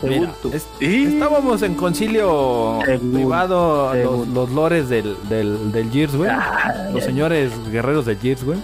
Según 0.00 0.20
Mira, 0.20 0.32
tú. 0.40 0.50
es- 0.54 0.66
estábamos 0.80 1.62
en 1.62 1.74
concilio 1.74 2.78
Según, 2.86 3.12
privado, 3.12 3.92
los, 3.94 3.96
según. 4.02 4.34
los 4.34 4.50
lores 4.50 4.88
del, 4.88 5.16
del, 5.28 5.72
del 5.72 5.90
Gears, 5.90 6.14
güey. 6.16 6.30
Ah, 6.30 6.88
Los 6.92 7.04
señores 7.04 7.52
guerreros 7.70 8.06
del 8.06 8.18
Gears, 8.18 8.44
güey. 8.44 8.58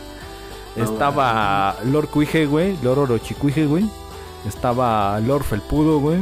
Estaba 0.76 1.76
Lord 1.84 2.08
Cuije, 2.08 2.46
güey. 2.46 2.76
Lord 2.82 2.98
Orochicuije, 3.00 3.66
güey. 3.66 3.86
Estaba 4.46 5.18
Lord 5.20 5.44
Felpudo, 5.44 5.98
güey. 6.00 6.18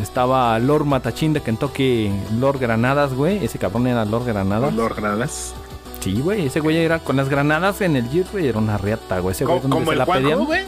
Estaba 0.00 0.58
Lord 0.58 0.84
Matachín 0.84 1.32
de 1.32 1.42
Kentucky, 1.42 2.10
Lord 2.38 2.58
Granadas, 2.58 3.14
güey. 3.14 3.44
Ese 3.44 3.58
cabrón 3.58 3.86
era 3.86 4.04
Lord 4.04 4.24
Granadas. 4.24 4.72
Lord 4.74 4.94
Granadas. 4.96 5.54
Sí, 6.00 6.20
güey. 6.20 6.46
Ese 6.46 6.60
güey 6.60 6.78
era 6.78 6.98
con 6.98 7.16
las 7.16 7.28
granadas 7.28 7.80
en 7.82 7.96
el 7.96 8.08
Gears, 8.08 8.32
güey. 8.32 8.48
Era 8.48 8.58
una 8.58 8.78
riata, 8.78 9.18
güey. 9.20 9.32
Ese 9.32 9.44
güey 9.44 9.60
¿Como, 9.60 9.74
donde 9.76 9.90
se 9.90 9.96
la 9.96 10.06
pedían. 10.06 10.44
güey? 10.44 10.64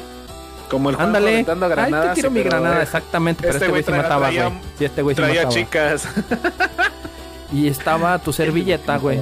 Como 0.70 0.90
el 0.90 0.96
Ándale. 0.98 1.32
aventando 1.34 1.66
Ahí 1.66 1.70
te 1.70 1.76
granadas, 1.76 2.14
tiro 2.14 2.28
sí, 2.28 2.34
mi 2.34 2.42
granada, 2.42 2.80
eh, 2.80 2.82
exactamente. 2.82 3.40
Pero 3.42 3.52
este 3.54 3.64
este 3.66 3.70
güey 3.70 3.82
se 3.82 3.90
mataba, 3.92 4.30
güey. 4.30 4.52
Sí, 4.78 4.84
este 4.84 5.02
güey 5.02 5.16
se 5.16 5.22
Traía 5.22 5.42
mataba. 5.44 5.54
chicas. 5.54 6.08
Y 7.52 7.68
estaba 7.68 8.18
tu 8.18 8.32
servilleta, 8.32 8.96
güey. 8.98 9.20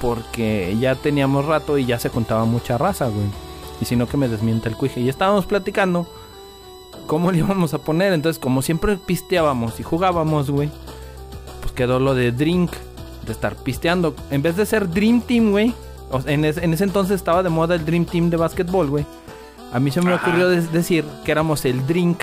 Porque 0.00 0.76
ya 0.80 0.94
teníamos 0.94 1.44
rato 1.44 1.78
y 1.78 1.84
ya 1.84 1.98
se 1.98 2.10
contaba 2.10 2.44
mucha 2.46 2.78
raza, 2.78 3.06
güey. 3.08 3.26
Y 3.80 3.84
si 3.84 3.94
no, 3.96 4.06
que 4.08 4.16
me 4.16 4.28
desmienta 4.28 4.68
el 4.68 4.76
cuije. 4.76 5.00
Y 5.00 5.08
estábamos 5.08 5.44
platicando 5.46 6.06
cómo 7.06 7.30
le 7.32 7.38
íbamos 7.38 7.72
a 7.74 7.78
poner. 7.78 8.12
Entonces, 8.12 8.38
como 8.40 8.62
siempre 8.62 8.96
pisteábamos 8.96 9.80
y 9.80 9.82
jugábamos, 9.82 10.50
güey, 10.50 10.70
pues 11.60 11.72
quedó 11.72 11.98
lo 12.00 12.14
de 12.14 12.32
drink, 12.32 12.70
de 13.26 13.32
estar 13.32 13.56
pisteando. 13.56 14.14
En 14.30 14.42
vez 14.42 14.56
de 14.56 14.66
ser 14.66 14.88
Dream 14.90 15.20
Team, 15.22 15.50
güey. 15.50 15.74
en, 16.26 16.44
es- 16.44 16.58
en 16.58 16.72
ese 16.72 16.84
entonces 16.84 17.16
estaba 17.16 17.42
de 17.42 17.48
moda 17.48 17.74
el 17.74 17.84
Dream 17.84 18.04
Team 18.04 18.30
de 18.30 18.36
básquetbol, 18.36 18.88
güey. 18.88 19.04
A 19.72 19.80
mí 19.80 19.90
se 19.90 20.00
me 20.00 20.12
Ajá. 20.12 20.22
ocurrió 20.28 20.48
decir 20.48 21.04
que 21.24 21.32
éramos 21.32 21.64
el 21.64 21.84
Drink 21.86 22.22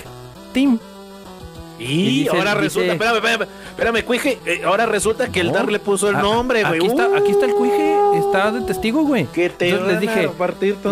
Team. 0.54 0.80
Y, 1.84 1.94
Y 1.94 2.20
dice- 2.24 2.30
ahora 2.32 2.52
dice- 2.52 2.62
resulta, 2.62 2.94
espérame, 2.94 3.16
espérame, 3.18 3.48
espérame, 3.72 4.04
cuije, 4.06 4.40
eh, 4.46 4.62
ahora 4.66 4.86
resulta 4.86 5.28
que 5.30 5.40
el. 5.42 5.52
Dar 5.52 5.72
le 5.72 5.80
puso 5.80 6.10
el 6.10 6.16
A- 6.16 6.22
nombre, 6.22 6.64
güey. 6.64 6.76
Aquí 6.80 6.88
está, 6.88 7.06
aquí 7.18 7.32
está 7.32 7.46
el 7.46 7.54
cuije, 7.54 7.94
Uh, 7.96 8.28
está 8.28 8.52
de 8.52 8.62
testigo, 8.62 9.04
güey. 9.04 9.26
Que 9.28 9.50
te 9.50 9.70
Entonces 9.70 9.92
les 9.94 10.02
dije, 10.02 10.30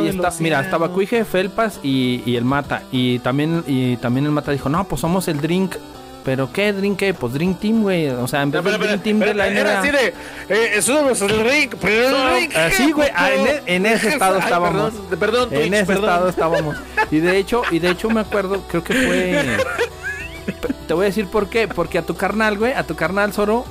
Y 0.03 0.07
está- 0.07 0.31
mira, 0.39 0.61
estaba 0.61 0.89
Cuije, 0.89 1.25
Felpas 1.25 1.79
y, 1.83 2.21
y 2.25 2.35
el 2.35 2.45
Mata. 2.45 2.83
Y 2.91 3.19
también, 3.19 3.63
y 3.67 3.97
también 3.97 4.25
el 4.25 4.31
Mata 4.31 4.51
dijo, 4.51 4.69
no, 4.69 4.83
pues 4.83 5.01
somos 5.01 5.27
el 5.27 5.39
Drink. 5.41 5.75
¿Pero 6.23 6.53
qué 6.53 6.71
Drink 6.71 6.99
qué? 6.99 7.13
Pues 7.15 7.33
Drink 7.33 7.59
Team, 7.59 7.81
güey. 7.81 8.07
O 8.09 8.27
sea, 8.27 8.43
en 8.43 8.51
vez 8.51 8.63
del 8.63 8.73
espera, 8.73 8.87
Dream 8.91 8.99
Team 9.01 9.19
de 9.19 9.33
la 9.33 9.47
Era 9.47 9.79
así 9.79 9.89
de, 9.89 10.13
eh, 10.49 10.79
somos 10.83 11.19
el 11.23 11.39
ring, 11.43 11.71
pero 11.81 12.09
el 12.15 12.35
ring. 12.41 12.51
Así, 12.55 12.91
güey, 12.91 13.09
ah, 13.15 13.31
en, 13.31 13.47
e- 13.47 13.61
en 13.65 13.85
ese 13.87 14.09
estado 14.13 14.35
Ay, 14.35 14.41
estábamos. 14.43 14.93
Perdón, 14.93 15.19
perdón, 15.19 15.49
En 15.51 15.59
Twitch, 15.61 15.73
ese 15.73 15.85
perdón. 15.87 16.03
estado 16.03 16.29
estábamos. 16.29 16.75
Y 17.09 17.17
de 17.21 17.37
hecho, 17.37 17.63
y 17.71 17.79
de 17.79 17.89
hecho 17.89 18.07
me 18.11 18.21
acuerdo, 18.21 18.61
creo 18.69 18.83
que 18.83 18.93
fue. 18.93 19.57
Te 20.91 20.95
voy 20.95 21.05
a 21.05 21.07
decir 21.07 21.27
por 21.27 21.47
qué. 21.47 21.69
Porque 21.69 21.97
a 21.99 22.01
tu 22.01 22.15
carnal, 22.17 22.57
güey, 22.57 22.73
a 22.73 22.83
tu 22.83 22.95
carnal 22.97 23.31
Zoro, 23.31 23.63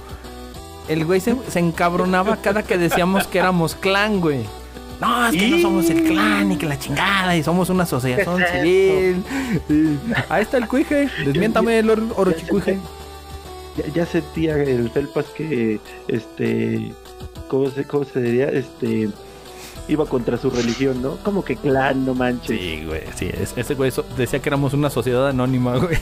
el 0.89 1.05
güey 1.05 1.21
se, 1.21 1.37
se 1.51 1.59
encabronaba 1.59 2.39
cada 2.39 2.63
que 2.63 2.79
decíamos 2.79 3.27
que 3.27 3.39
éramos 3.41 3.75
clan, 3.75 4.23
güey. 4.23 4.47
No, 5.03 5.27
es 5.27 5.37
que 5.37 5.49
no 5.49 5.59
somos 5.61 5.91
el 5.91 6.05
clan 6.05 6.51
y 6.53 6.57
que 6.57 6.65
la 6.65 6.79
chingada 6.79 7.37
y 7.37 7.43
somos 7.43 7.69
una 7.69 7.83
asociación 7.83 8.41
civil. 8.55 9.23
Y- 9.69 9.99
Ahí 10.31 10.41
está 10.41 10.57
el 10.57 10.67
cuije. 10.67 11.11
Desmiéntame 11.27 11.79
el 11.81 11.91
or- 11.91 12.03
orochicuije. 12.17 12.79
Ya, 13.77 13.93
ya 13.93 14.07
sentía 14.07 14.55
el 14.57 14.89
Felpas 14.91 15.27
que, 15.27 15.79
este, 16.09 16.91
¿cómo 17.49 17.69
se, 17.69 17.85
cómo 17.85 18.05
se 18.05 18.19
diría? 18.23 18.47
Este, 18.49 19.11
iba 19.91 20.07
contra 20.07 20.39
su 20.39 20.49
religión, 20.51 21.03
¿no? 21.03 21.17
Como 21.19 21.45
que 21.45 21.57
clan, 21.57 22.07
no 22.07 22.15
manches. 22.15 22.59
Sí, 22.59 22.85
güey, 22.87 23.03
sí. 23.17 23.29
es- 23.33 23.53
ese 23.57 23.75
güey 23.75 23.91
so- 23.91 24.05
decía 24.17 24.41
que 24.41 24.49
éramos 24.49 24.73
una 24.73 24.89
sociedad 24.89 25.29
anónima, 25.29 25.77
güey. 25.77 25.99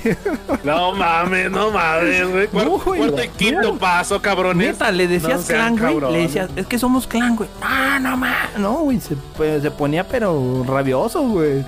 No 0.64 0.92
mames, 0.94 1.50
no 1.50 1.70
mames, 1.70 2.30
güey. 2.30 2.46
Cuarto, 2.48 2.70
No, 2.70 2.78
güey. 2.84 3.00
cuarto 3.00 3.24
y 3.24 3.28
quinto 3.28 3.78
paso, 3.78 4.20
cabrones. 4.20 4.72
Neta, 4.72 4.90
le 4.92 5.08
decías 5.08 5.40
No 5.40 5.46
clan, 5.46 5.76
güey. 5.76 6.12
Le 6.12 6.18
decías, 6.22 6.50
es 6.56 6.66
que 6.66 6.78
somos 6.78 7.06
clan, 7.06 7.36
güey. 7.36 7.48
Ah, 7.62 7.98
no 8.00 8.16
más. 8.16 8.56
No, 8.58 8.74
güey. 8.82 9.00
Se, 9.00 9.16
pues, 9.36 9.62
se 9.62 9.70
ponía, 9.70 10.06
pero 10.06 10.64
rabioso, 10.66 11.22
güey. 11.22 11.64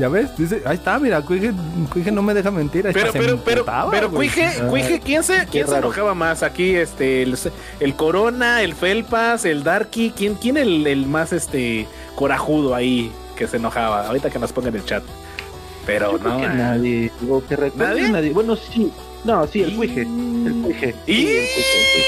Ya 0.00 0.08
ves, 0.08 0.34
dice, 0.36 0.62
ahí 0.64 0.76
está, 0.76 0.98
mira, 0.98 1.20
Cuije, 1.20 1.52
Cuije 1.92 2.10
no 2.10 2.22
me 2.22 2.32
deja 2.32 2.50
mentir. 2.50 2.86
ahí 2.86 2.94
Pero, 2.94 3.12
se 3.12 3.18
pero, 3.18 3.38
pero, 3.44 3.58
emputaba, 3.60 3.90
pero. 3.90 4.10
Cuije, 4.10 4.50
Cuije, 4.70 4.98
¿quién 5.04 5.22
se, 5.22 5.46
quién 5.46 5.68
se 5.68 5.76
enojaba 5.76 6.14
más? 6.14 6.42
Aquí, 6.42 6.74
este, 6.74 7.22
el, 7.22 7.36
el 7.80 7.94
Corona, 7.96 8.62
el 8.62 8.74
Felpas, 8.74 9.44
el 9.44 9.62
Darky, 9.62 10.12
¿quién, 10.16 10.36
quién 10.36 10.56
el, 10.56 10.86
el 10.86 11.04
más, 11.06 11.34
este, 11.34 11.86
corajudo 12.14 12.74
ahí 12.74 13.12
que 13.36 13.46
se 13.46 13.58
enojaba? 13.58 14.06
Ahorita 14.06 14.30
que 14.30 14.38
nos 14.38 14.52
pongan 14.54 14.74
en 14.74 14.80
el 14.80 14.86
chat. 14.86 15.02
Pero 15.84 16.12
Yo 16.12 16.18
creo 16.18 16.32
no. 16.32 16.40
que 16.40 16.46
ah. 16.46 16.54
nadie, 16.54 17.12
o 17.28 17.42
que 17.46 17.72
¿Nadie? 17.76 18.08
nadie. 18.08 18.30
Bueno, 18.30 18.56
sí, 18.56 18.90
no, 19.24 19.46
sí, 19.48 19.62
el 19.62 19.76
cuije, 19.76 20.00
el 20.02 20.62
cuije. 20.64 20.94
Y- 21.06 21.26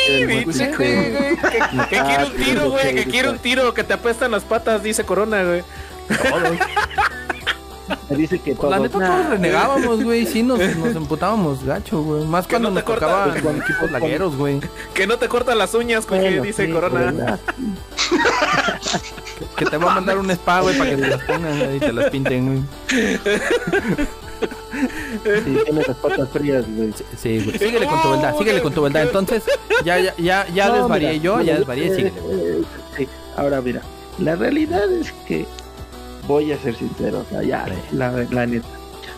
Sí, 0.07 0.13
el 0.23 0.45
cuije, 0.45 0.71
que, 0.79 1.61
Ah, 1.61 1.87
quiere 1.91 2.25
un 2.25 2.33
sí, 2.39 2.43
tiro, 2.45 2.71
güey, 2.71 2.95
que 2.95 3.05
quiere 3.05 3.29
un 3.29 3.39
tiro, 3.39 3.75
que 3.75 3.85
te 3.85 3.93
apestan 3.93 4.31
las 4.31 4.45
patas, 4.45 4.83
dice 4.83 5.05
Corona, 5.05 5.43
güey. 5.45 5.63
Me 8.13 8.19
dice 8.19 8.39
que 8.39 8.55
Pues, 8.55 8.71
la 8.71 8.77
todos, 8.77 8.93
neta, 8.93 8.99
nah, 8.99 9.17
todos 9.17 9.31
renegábamos, 9.31 10.05
güey. 10.05 10.27
Sí, 10.27 10.43
nos, 10.43 10.59
nos 10.77 10.95
emputábamos 10.97 11.65
gacho, 11.65 12.03
güey. 12.03 12.25
Más 12.25 12.47
Que 12.47 12.53
cuando 12.55 12.69
no 12.71 12.75
nos 12.77 12.85
corta, 12.85 13.07
tocaban 13.07 13.31
pues, 13.31 13.43
cuando- 13.43 13.65
equipos 13.65 13.91
lagueros, 13.91 14.37
güey. 14.37 14.61
Que 14.95 15.07
no 15.07 15.17
te 15.19 15.29
cortan 15.29 15.59
las 15.59 15.75
uñas, 15.75 16.07
Cuije, 16.07 16.23
bueno, 16.25 16.43
dice 16.43 16.67
sí, 16.67 16.73
Corona. 16.73 17.01
¿verdad? 17.01 17.41
Que 19.57 19.65
te 19.65 19.77
va 19.77 19.93
a 19.93 19.95
mandar 19.97 20.19
un 20.19 20.31
spa, 20.31 20.61
güey, 20.61 20.77
para 20.79 20.91
que 20.91 20.97
te 20.97 21.09
las 21.09 21.23
pongan 21.25 21.59
güey, 21.59 21.77
y 21.77 21.81
te 21.81 21.93
las 21.93 22.11
pinten, 22.11 22.47
güey. 22.47 23.19
Sí, 25.45 25.57
tiene 25.65 25.83
las 25.87 25.97
patas 25.97 26.29
frías, 26.31 26.65
güey. 26.69 26.93
Sí, 27.17 27.41
güey. 27.45 27.59
Síguele 27.59 27.87
con 27.87 28.03
tu 28.03 28.11
verdad, 28.11 28.35
síguele 28.39 28.63
con 28.63 28.73
tu 28.73 28.83
verdad. 28.83 29.03
Entonces, 29.03 29.43
ya, 29.85 29.99
ya, 29.99 30.15
ya, 30.19 30.47
ya 30.49 30.69
No, 30.69 30.75
desvarié 30.83 31.09
mira, 31.13 31.23
yo, 31.23 31.41
ya 31.41 31.59
desvarié, 31.59 31.87
eh, 31.87 31.95
síguele. 31.95 32.13
eh, 32.31 32.63
sí. 32.97 33.09
Ahora 33.37 33.61
mira, 33.61 33.81
la 34.19 34.37
realidad 34.37 34.91
es 34.93 35.13
que 35.27 35.47
voy 36.27 36.53
a 36.53 36.59
ser 36.59 36.75
sincero, 36.75 37.21
o 37.21 37.31
sea, 37.31 37.43
ya, 37.43 37.67
la, 37.93 38.27
la 38.31 38.47
neta. 38.47 38.69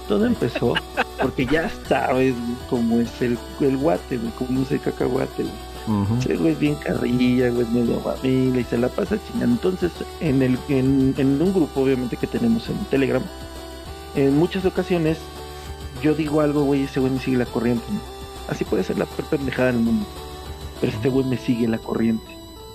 Todo 0.08 0.26
empezó 0.26 0.74
porque 1.20 1.46
ya 1.46 1.70
sabes 1.88 2.34
cómo 2.68 3.00
es 3.00 3.22
el, 3.22 3.38
el 3.60 3.76
guate, 3.76 4.18
cómo 4.38 4.62
es 4.62 4.72
el 4.72 4.80
cacahuate. 4.80 5.44
Ese 6.18 6.36
güey 6.36 6.52
es 6.52 6.58
bien 6.58 6.74
carrilla, 6.76 7.50
güey, 7.50 7.62
es 7.66 7.70
medio 7.70 8.00
familia 8.00 8.60
y 8.60 8.64
se 8.64 8.78
la 8.78 8.88
pasa 8.88 9.18
chingando. 9.26 9.54
Entonces, 9.54 9.92
en, 10.20 10.42
el, 10.42 10.58
en, 10.68 11.14
en 11.18 11.42
un 11.42 11.52
grupo, 11.52 11.82
obviamente, 11.82 12.16
que 12.16 12.26
tenemos 12.26 12.68
en 12.70 12.76
Telegram, 12.86 13.22
en 14.14 14.36
muchas 14.38 14.64
ocasiones 14.64 15.18
yo 16.02 16.14
digo 16.14 16.40
algo, 16.40 16.64
güey, 16.64 16.82
ese 16.82 17.00
güey 17.00 17.12
me 17.12 17.20
sigue 17.20 17.38
la 17.38 17.46
corriente. 17.46 17.84
¿no? 17.90 18.00
Así 18.48 18.64
puede 18.64 18.84
ser 18.84 18.98
la 18.98 19.06
peor 19.06 19.28
pendejada 19.28 19.72
del 19.72 19.80
mundo. 19.80 20.06
Pero 20.80 20.92
este 20.92 21.08
güey 21.08 21.24
me 21.26 21.36
sigue 21.36 21.66
la 21.68 21.78
corriente. 21.78 22.33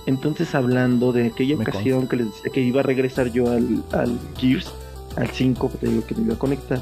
Entonces, 0.10 0.56
hablando 0.56 1.12
de 1.14 1.28
aquella 1.28 1.56
Me 1.56 1.62
ocasión 1.64 2.08
que 2.08 2.16
les 2.16 2.26
decía 2.34 2.52
que 2.52 2.62
iba 2.62 2.80
a 2.80 2.84
regresar 2.84 3.32
yo 3.32 3.52
al, 3.52 3.84
al 3.92 4.18
Gears, 4.40 4.72
al 5.16 5.28
5, 5.30 5.72
que 5.72 5.78
te 5.78 5.88
digo 5.88 6.04
que 6.08 6.16
me 6.16 6.24
iba 6.24 6.34
a 6.34 6.40
conectar, 6.40 6.82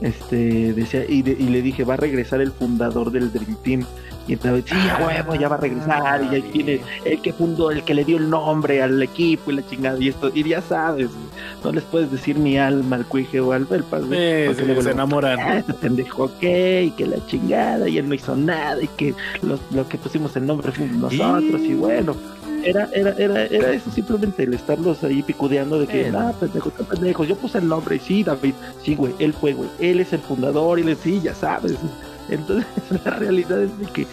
este, 0.00 0.72
decía, 0.72 1.04
y, 1.06 1.20
de- 1.20 1.36
y 1.38 1.44
le 1.50 1.60
dije, 1.60 1.84
va 1.84 1.94
a 1.94 1.96
regresar 1.98 2.40
el 2.40 2.52
fundador 2.52 3.10
del 3.10 3.30
Dream 3.32 3.56
Team. 3.62 3.84
Y 4.26 4.32
entonces, 4.34 4.64
sí, 4.66 4.76
a 4.88 5.04
huevo, 5.06 5.34
ya 5.34 5.48
va 5.48 5.56
a 5.56 5.58
regresar, 5.60 6.22
y 6.24 6.40
ya 6.40 6.50
tiene 6.50 6.80
el 7.04 7.20
que 7.20 7.32
fundó, 7.34 7.70
el 7.70 7.82
que 7.84 7.92
le 7.92 8.04
dio 8.04 8.16
el 8.16 8.30
nombre 8.30 8.82
al 8.82 9.02
equipo 9.02 9.50
y 9.50 9.56
la 9.56 9.66
chingada, 9.68 9.98
y 10.00 10.08
esto, 10.08 10.30
y 10.34 10.42
ya 10.48 10.62
sabes, 10.62 11.10
no 11.62 11.72
les 11.72 11.84
puedes 11.84 12.10
decir 12.10 12.38
mi 12.38 12.56
alma 12.56 12.96
al 12.96 13.04
cuije 13.06 13.40
o 13.40 13.52
al 13.52 13.66
güey, 13.66 13.82
Eh, 14.12 14.44
porque 14.46 14.74
se, 14.76 14.82
lo- 14.84 14.90
enamoran. 14.90 15.38
ah, 15.40 15.58
este 15.58 15.74
pendejo, 15.74 16.24
ok, 16.24 16.42
y 16.42 16.90
que 16.96 17.06
la 17.06 17.24
chingada, 17.26 17.86
y 17.88 17.98
él 17.98 18.08
no 18.08 18.14
hizo 18.14 18.34
nada, 18.34 18.82
y 18.82 18.88
que 18.88 19.14
lo, 19.42 19.58
lo 19.72 19.86
que 19.88 19.98
pusimos 19.98 20.34
el 20.36 20.46
nombre 20.46 20.72
fuimos 20.72 21.12
nosotros, 21.12 21.60
y 21.60 21.74
bueno, 21.74 22.16
era, 22.64 22.88
era, 22.94 23.10
era, 23.18 23.44
era 23.44 23.72
eso 23.72 23.90
simplemente, 23.90 24.44
el 24.44 24.54
estarlos 24.54 25.04
ahí 25.04 25.22
picudeando 25.22 25.78
de 25.78 25.86
que, 25.86 26.10
ah, 26.16 26.32
pendejo, 26.40 26.70
está 26.70 26.84
pendejo, 26.84 27.24
yo 27.24 27.36
puse 27.36 27.58
el 27.58 27.68
nombre, 27.68 27.96
y 27.96 27.98
sí, 27.98 28.24
David, 28.24 28.54
sí, 28.82 28.94
güey, 28.94 29.12
él 29.18 29.34
fue, 29.34 29.52
güey, 29.52 29.68
él 29.80 30.00
es 30.00 30.14
el 30.14 30.20
fundador, 30.20 30.78
y 30.78 30.82
le 30.82 30.94
sí, 30.96 31.20
ya 31.22 31.34
sabes, 31.34 31.74
entonces 32.28 32.66
la 33.04 33.10
realidad 33.12 33.62
es 33.62 33.78
de 33.78 33.86
que 33.86 34.06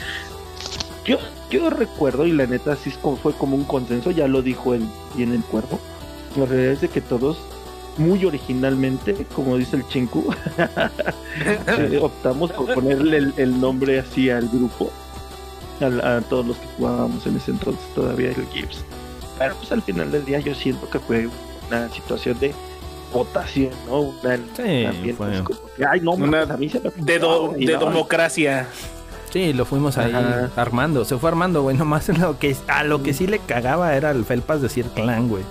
yo, 1.05 1.17
yo 1.49 1.69
recuerdo, 1.69 2.27
y 2.27 2.31
la 2.31 2.45
neta 2.45 2.75
sí 2.75 2.91
fue 3.21 3.33
como 3.33 3.55
un 3.55 3.63
consenso, 3.63 4.11
ya 4.11 4.27
lo 4.27 4.41
dijo 4.41 4.73
él 4.73 4.85
y 5.17 5.23
en 5.23 5.33
el 5.33 5.41
cuerpo, 5.41 5.79
la 6.37 6.45
realidad 6.45 6.73
es 6.73 6.81
de 6.81 6.89
que 6.89 7.01
todos, 7.01 7.37
muy 7.97 8.23
originalmente, 8.25 9.25
como 9.35 9.57
dice 9.57 9.77
el 9.77 9.87
Chinku, 9.87 10.33
eh, 11.67 11.99
optamos 12.01 12.51
por 12.51 12.73
ponerle 12.73 13.33
el, 13.35 13.59
nombre 13.59 13.99
así 13.99 14.29
al 14.29 14.47
grupo, 14.47 14.91
al- 15.81 16.01
a, 16.01 16.21
todos 16.21 16.45
los 16.45 16.57
que 16.57 16.67
jugábamos 16.77 17.25
en 17.25 17.37
ese 17.37 17.51
entonces 17.51 17.83
todavía 17.95 18.29
el 18.29 18.47
Gibbs. 18.47 18.83
Pero 19.37 19.55
pues 19.55 19.71
al 19.71 19.81
final 19.81 20.11
del 20.11 20.23
día 20.23 20.39
yo 20.39 20.53
siento 20.53 20.87
que 20.89 20.99
fue 20.99 21.27
una 21.67 21.89
situación 21.89 22.39
de 22.39 22.53
votación, 23.11 23.71
¿no? 23.87 23.99
Una, 24.01 24.37
Sí, 24.55 25.13
fue. 25.17 25.43
como 25.43 25.59
que, 25.77 25.85
ay, 25.85 25.99
no, 26.01 26.11
Una 26.11 26.41
a 26.43 26.57
mí 26.57 26.69
se 26.69 26.79
me 26.79 26.89
De, 26.97 27.19
do- 27.19 27.53
de 27.57 27.73
no, 27.73 27.79
democracia. 27.79 28.67
Sí, 29.31 29.53
lo 29.53 29.63
fuimos 29.65 29.97
ahí 29.97 30.11
Ajá. 30.13 30.49
armando. 30.57 31.05
Se 31.05 31.17
fue 31.17 31.29
armando, 31.29 31.61
güey. 31.61 31.77
Nomás 31.77 32.09
lo 32.09 32.37
que, 32.37 32.55
a 32.67 32.83
lo 32.83 33.01
que 33.01 33.13
sí 33.13 33.27
le 33.27 33.39
cagaba 33.39 33.95
era 33.95 34.11
el 34.11 34.25
Felpas 34.25 34.61
decir 34.61 34.85
clan, 34.93 35.29
güey. 35.29 35.43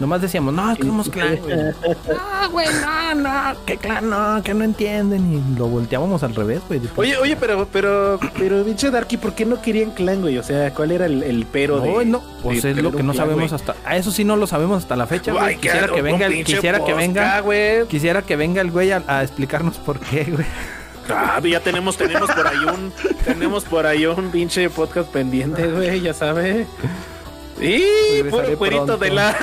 Nomás 0.00 0.20
decíamos, 0.20 0.52
no, 0.52 0.72
es 0.72 0.78
que 0.78 0.86
somos 0.86 1.08
clan, 1.08 1.36
güey. 1.36 1.56
No, 1.56 2.50
güey, 2.50 2.66
no, 2.80 3.14
no, 3.14 3.54
que 3.64 3.76
clan 3.76 4.10
no, 4.10 4.42
que 4.42 4.52
no 4.54 4.64
entienden. 4.64 5.32
Y 5.54 5.58
lo 5.58 5.66
volteábamos 5.68 6.22
al 6.22 6.34
revés, 6.34 6.60
güey. 6.66 6.80
Oye, 6.96 7.16
oye, 7.18 7.36
pero, 7.36 7.68
pero, 7.72 8.18
pero, 8.36 8.64
pinche 8.64 8.90
Darky, 8.90 9.16
¿por 9.16 9.34
qué 9.34 9.44
no 9.44 9.62
querían 9.62 9.90
clan, 9.92 10.20
güey? 10.22 10.38
O 10.38 10.42
sea, 10.42 10.72
¿cuál 10.74 10.90
era 10.90 11.06
el, 11.06 11.22
el 11.22 11.46
pero 11.46 11.80
de.? 11.80 11.88
No, 12.04 12.18
no, 12.18 12.22
pues 12.42 12.62
de 12.62 12.72
es 12.72 12.76
lo 12.78 12.90
que 12.90 13.02
no 13.02 13.12
clan, 13.12 13.28
sabemos 13.28 13.52
hasta. 13.52 13.76
A 13.84 13.96
eso 13.96 14.10
sí 14.10 14.24
no 14.24 14.36
lo 14.36 14.46
sabemos 14.46 14.78
hasta 14.82 14.96
la 14.96 15.06
fecha, 15.06 15.32
güey. 15.32 15.44
Ay, 15.44 15.54
Quisiera 15.56 15.78
claro, 15.78 15.94
que 15.94 16.02
venga, 16.02 16.26
el, 16.26 16.44
quisiera 16.44 16.84
que 16.84 16.94
venga, 16.94 17.40
güey. 17.40 17.86
quisiera 17.86 18.22
que 18.22 18.36
venga 18.36 18.60
el 18.60 18.70
güey 18.70 18.90
a, 18.92 19.02
a 19.06 19.22
explicarnos 19.22 19.76
por 19.76 20.00
qué, 20.00 20.24
güey. 20.24 20.46
Ah, 21.08 21.40
ya 21.44 21.60
tenemos, 21.60 21.96
tenemos 21.96 22.30
por 22.30 22.46
ahí 22.46 22.58
un, 22.64 22.92
tenemos 23.24 23.64
por 23.64 23.86
ahí 23.86 24.06
un 24.06 24.30
pinche 24.30 24.70
podcast 24.70 25.10
pendiente, 25.10 25.66
güey, 25.70 26.00
ya 26.00 26.14
sabe. 26.14 26.66
Y 27.60 27.82
Regresaré 28.22 28.30
puro 28.30 28.58
cuerito 28.58 28.84
pronto. 28.86 28.98
de 29.04 29.10
la. 29.10 29.36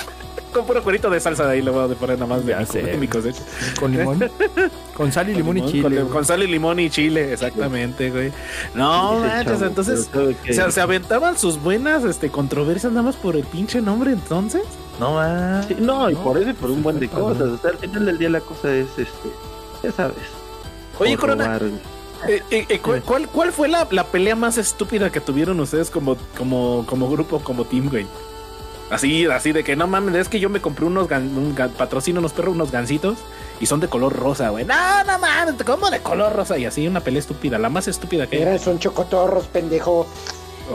Con 0.51 0.65
puro 0.65 0.83
cuerito 0.83 1.09
de 1.09 1.19
salsa 1.19 1.45
de 1.45 1.53
ahí 1.53 1.61
le 1.61 1.71
voy 1.71 1.91
a 1.91 1.95
poner 1.95 2.17
nada 2.17 2.27
más 2.27 2.45
de, 2.45 2.65
sé. 2.65 2.81
de 2.83 2.97
mi 2.97 3.07
cosecha. 3.07 3.41
Con 3.79 3.91
limón. 3.91 4.19
Con 4.95 5.11
sal 5.11 5.29
y 5.29 5.33
limón 5.35 5.57
y 5.57 5.65
chile. 5.65 6.03
Con, 6.11 6.25
sal 6.25 6.43
y 6.43 6.47
limón 6.47 6.79
y 6.79 6.89
chile, 6.89 7.31
exactamente, 7.31 8.11
güey. 8.11 8.31
No, 8.73 9.19
manches, 9.19 9.61
entonces 9.61 10.09
que- 10.43 10.51
o 10.51 10.53
sea, 10.53 10.71
se 10.71 10.81
aventaban 10.81 11.37
sus 11.37 11.61
buenas 11.61 12.03
este, 12.03 12.29
controversias 12.29 12.91
nada 12.91 13.03
más 13.03 13.15
por 13.15 13.37
el 13.37 13.43
pinche 13.45 13.81
nombre, 13.81 14.11
entonces. 14.11 14.63
No, 14.99 15.13
man. 15.13 15.63
Sí, 15.67 15.77
no, 15.79 16.09
y 16.09 16.13
No, 16.15 16.23
por 16.23 16.37
eso 16.37 16.49
y 16.49 16.53
por 16.53 16.71
un 16.71 16.83
buen 16.83 16.99
de 16.99 17.07
cosas. 17.07 17.43
O 17.47 17.57
sea, 17.57 17.71
al 17.71 17.77
final 17.77 18.05
del 18.05 18.17
día 18.17 18.29
la 18.29 18.41
cosa 18.41 18.75
es, 18.75 18.87
este, 18.97 19.29
ya 19.83 19.91
sabes. 19.93 20.17
Oye, 20.99 21.15
Corona, 21.15 21.57
eh, 22.27 22.43
eh, 22.51 22.65
eh, 22.67 22.79
¿cuál, 22.79 23.01
cuál, 23.03 23.27
cuál 23.29 23.51
fue 23.53 23.69
la, 23.69 23.87
la 23.91 24.03
pelea 24.03 24.35
más 24.35 24.57
estúpida 24.57 25.09
que 25.09 25.21
tuvieron 25.21 25.59
ustedes 25.61 25.89
como, 25.89 26.17
como, 26.37 26.85
como 26.85 27.09
grupo, 27.09 27.39
como 27.39 27.63
team, 27.63 27.89
güey? 27.89 28.05
Así, 28.89 29.25
así 29.27 29.51
de 29.51 29.63
que 29.63 29.75
no 29.75 29.85
mames, 29.87 30.15
es 30.15 30.29
que 30.29 30.39
yo 30.39 30.49
me 30.49 30.61
compré 30.61 30.85
unos 30.85 31.07
gan, 31.07 31.23
un 31.37 31.55
gan- 31.55 31.69
patrocino 31.69 32.19
unos 32.19 32.33
perros, 32.33 32.55
unos 32.55 32.71
gansitos 32.71 33.17
y 33.59 33.67
son 33.67 33.79
de 33.79 33.87
color 33.87 34.15
rosa, 34.15 34.49
güey. 34.49 34.65
No, 34.65 35.03
no 35.03 35.19
mames, 35.19 35.55
¿cómo 35.63 35.91
de 35.91 35.99
color 35.99 36.33
rosa? 36.35 36.57
Y 36.57 36.65
así 36.65 36.87
una 36.87 36.99
pelea 37.01 37.19
estúpida, 37.19 37.59
la 37.59 37.69
más 37.69 37.87
estúpida 37.87 38.25
que 38.27 38.37
hay. 38.37 38.41
Eran, 38.41 38.57
son 38.59 38.79
chocotorros, 38.79 39.45
pendejo. 39.45 40.07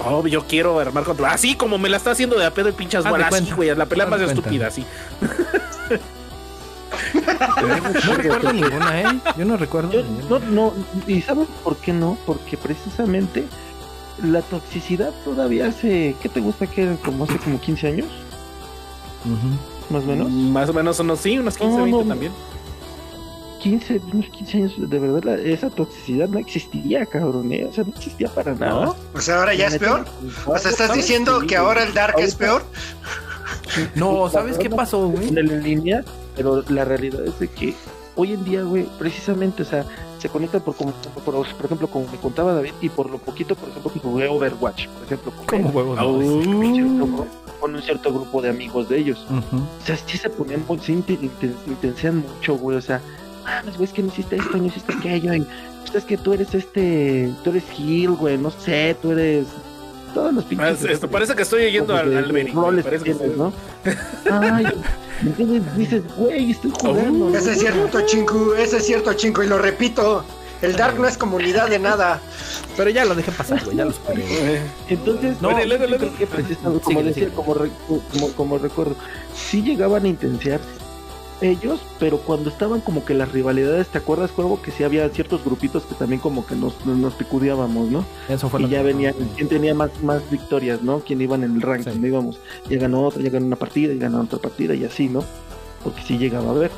Oh, 0.06 0.26
yo 0.26 0.44
quiero 0.46 0.78
armar 0.78 1.04
contra. 1.04 1.32
Así 1.32 1.54
como 1.56 1.78
me 1.78 1.88
la 1.88 1.96
está 1.96 2.12
haciendo 2.12 2.36
de 2.38 2.44
a 2.46 2.52
pedo 2.52 2.68
y 2.68 2.72
pinchas 2.72 3.08
bolas. 3.08 3.32
Así, 3.32 3.50
güey. 3.52 3.74
La 3.74 3.86
pelea 3.86 4.06
más 4.06 4.20
cuenta. 4.20 4.34
estúpida, 4.40 4.66
así. 4.68 4.84
No 8.06 8.14
recuerdo 8.14 8.52
ninguna, 8.52 9.00
¿eh? 9.00 9.20
Yo 9.36 9.44
no 9.44 9.56
recuerdo. 9.56 9.90
Yo, 9.92 10.02
no, 10.28 10.38
no, 10.38 10.72
¿y 11.06 11.20
sabes 11.22 11.48
por 11.62 11.76
qué 11.76 11.92
no? 11.92 12.16
Porque 12.26 12.56
precisamente 12.56 13.44
la 14.22 14.42
toxicidad 14.42 15.10
todavía 15.24 15.66
hace, 15.68 16.14
¿qué 16.22 16.28
te 16.28 16.40
gusta 16.40 16.66
que 16.66 16.82
era 16.84 16.96
como 16.96 17.24
hace 17.24 17.36
como 17.38 17.60
15 17.60 17.86
años? 17.88 18.06
Más 19.90 20.02
o 20.02 20.06
menos. 20.06 20.30
Más 20.30 20.68
o 20.68 20.72
menos 20.72 21.00
unos 21.00 21.20
sí, 21.20 21.38
unos 21.38 21.56
15, 21.56 21.76
No, 21.76 21.82
20 21.84 22.02
no. 22.04 22.08
también. 22.08 22.32
15, 23.60 24.00
unos 24.12 24.26
15 24.28 24.56
años, 24.58 24.74
de 24.90 24.98
verdad, 24.98 25.22
la- 25.24 25.36
esa 25.36 25.70
toxicidad 25.70 26.28
no 26.28 26.38
existía, 26.38 27.06
cabrón, 27.06 27.50
¿eh? 27.52 27.66
O 27.70 27.72
sea, 27.72 27.84
no 27.84 27.90
existía 27.96 28.28
para 28.28 28.54
nada. 28.54 28.84
¿No? 28.86 28.96
O 29.14 29.20
sea, 29.20 29.38
ahora 29.38 29.54
ya 29.54 29.68
es 29.68 29.78
peor. 29.78 30.04
O 30.44 30.58
sea, 30.58 30.70
¿estás 30.70 30.88
¿Sabes? 30.88 30.96
diciendo 31.02 31.40
Sí, 31.40 31.46
que 31.46 31.56
ahora 31.56 31.82
el 31.82 31.94
Dark 31.94 32.16
es 32.18 32.34
peor? 32.34 32.62
No, 33.94 34.28
¿sabes 34.30 34.56
qué 34.58 34.70
pasó, 34.70 35.08
güey? 35.08 35.28
en 35.28 35.38
en 35.38 35.62
línea, 35.62 36.04
pero 36.36 36.62
la 36.68 36.84
realidad 36.84 37.24
es 37.26 37.38
de 37.40 37.48
que 37.48 37.74
hoy 38.14 38.32
en 38.34 38.44
día, 38.44 38.62
güey, 38.62 38.86
precisamente, 38.98 39.62
o 39.62 39.66
sea, 39.66 39.84
se 40.24 40.30
conecta 40.30 40.58
por, 40.58 40.74
como, 40.74 40.90
por, 41.22 41.34
por 41.46 41.66
ejemplo, 41.66 41.86
como 41.86 42.06
me 42.10 42.16
contaba 42.16 42.54
David, 42.54 42.72
y 42.80 42.88
por 42.88 43.10
lo 43.10 43.18
poquito, 43.18 43.54
por 43.54 43.68
ejemplo, 43.68 43.92
que 43.92 44.00
jugué 44.00 44.26
Overwatch, 44.26 44.88
por 44.88 45.04
ejemplo, 45.04 45.32
con, 45.46 45.64
un 46.06 46.42
cierto 46.74 47.26
con 47.60 47.74
un 47.74 47.82
cierto 47.82 48.10
grupo 48.14 48.40
de 48.40 48.48
amigos 48.48 48.88
de 48.88 48.96
ellos. 49.00 49.22
Ujú. 49.28 49.56
O 49.62 49.84
sea, 49.86 49.98
sí 49.98 50.16
se 50.16 50.30
ponían, 50.30 50.64
muy- 50.66 50.78
se 50.78 50.94
inten- 50.94 51.20
inten- 51.20 51.54
intensean 51.66 52.24
mucho, 52.26 52.56
güey, 52.56 52.78
o 52.78 52.80
sea, 52.80 53.02
mames, 53.44 53.76
güey, 53.76 53.84
es 53.84 53.92
que 53.92 54.00
no 54.02 54.08
hiciste 54.08 54.36
esto, 54.36 54.56
no 54.56 54.64
hiciste 54.64 54.94
aquello, 54.94 55.34
y 55.34 55.46
pues 55.82 55.94
es 55.94 56.04
que 56.04 56.16
tú 56.16 56.32
eres 56.32 56.54
este, 56.54 57.30
tú 57.44 57.50
eres 57.50 57.64
Gil, 57.70 58.12
güey, 58.12 58.38
no 58.38 58.50
sé, 58.50 58.96
tú 59.02 59.12
eres... 59.12 59.44
Todos 60.14 60.32
los 60.32 60.44
pinches... 60.44 60.66
Ah, 60.66 60.70
es- 60.70 60.84
esto 60.84 61.08
parece 61.10 61.34
que 61.34 61.42
estoy 61.42 61.64
oyendo 61.66 61.88
como 61.94 61.98
al, 61.98 62.16
al 62.16 62.32
Beric, 62.32 62.54
roles 62.54 62.84
que 62.84 62.90
que 62.92 62.98
tienes, 63.00 63.22
estoy- 63.22 63.36
¿no? 63.36 63.52
Ay, 64.30 64.64
¿me 65.22 65.30
entiendes? 65.30 65.76
Dices, 65.76 66.02
güey, 66.16 66.52
estoy 66.52 66.70
jugando. 66.80 67.30
¿no? 67.30 67.36
Ese 67.36 67.52
es 67.52 67.58
cierto, 67.60 68.00
Chinku. 68.06 68.52
Ese 68.54 68.76
es 68.78 68.86
cierto, 68.86 69.12
Chinku. 69.14 69.42
Y 69.42 69.46
lo 69.48 69.58
repito. 69.58 70.24
El 70.62 70.76
Dark 70.76 70.98
no 70.98 71.06
es 71.06 71.18
comunidad 71.18 71.68
de 71.68 71.78
nada. 71.78 72.20
Pero 72.76 72.88
ya 72.88 73.04
lo 73.04 73.14
dejé 73.14 73.30
pasar, 73.32 73.62
güey. 73.64 73.76
Ya 73.76 73.84
lo 73.84 73.92
superé. 73.92 74.24
Entonces, 74.88 75.42
No, 75.42 75.50
no, 75.50 75.64
luego, 75.64 75.86
luego. 75.86 75.98
creo 76.06 76.16
que 76.16 76.26
precisamente, 76.26 76.82
como 76.84 77.00
decía, 77.02 77.14
síguele. 77.14 77.32
como, 77.34 77.54
re- 77.54 77.70
como, 78.12 78.28
como 78.32 78.58
recuerdo, 78.58 78.94
sí 79.36 79.62
llegaban 79.62 80.04
a 80.04 80.08
intensiarse 80.08 80.64
ellos, 81.50 81.80
pero 81.98 82.18
cuando 82.18 82.50
estaban 82.50 82.80
como 82.80 83.04
que 83.04 83.14
las 83.14 83.30
rivalidades, 83.32 83.88
¿te 83.88 83.98
acuerdas, 83.98 84.30
Cuervo? 84.32 84.60
Que 84.62 84.70
sí 84.70 84.84
había 84.84 85.08
ciertos 85.10 85.44
grupitos 85.44 85.84
que 85.84 85.94
también 85.94 86.20
como 86.20 86.46
que 86.46 86.54
nos, 86.56 86.84
nos 86.86 87.14
picudeábamos, 87.14 87.88
¿no? 87.90 88.04
Eso 88.28 88.48
fue 88.48 88.60
y 88.60 88.62
lo 88.64 88.68
ya 88.68 88.82
venían, 88.82 89.14
quién 89.36 89.48
tenía 89.48 89.74
más, 89.74 89.90
más 90.02 90.28
victorias, 90.30 90.82
¿no? 90.82 91.00
Quién 91.00 91.20
iban 91.20 91.44
en 91.44 91.56
el 91.56 91.62
ranking, 91.62 91.92
Sí. 91.92 91.98
¿no? 91.98 92.06
íbamos, 92.06 92.38
ya 92.68 92.78
ganó 92.78 93.02
otra, 93.06 93.22
ya 93.22 93.30
ganó 93.30 93.46
una 93.46 93.56
partida, 93.56 93.92
ya 93.92 94.00
ganó 94.00 94.20
otra 94.22 94.38
partida 94.38 94.74
y 94.74 94.84
así, 94.84 95.08
¿no? 95.08 95.24
Porque 95.82 96.02
sí 96.02 96.16
llegaba 96.18 96.50
a 96.50 96.54
ver, 96.54 96.70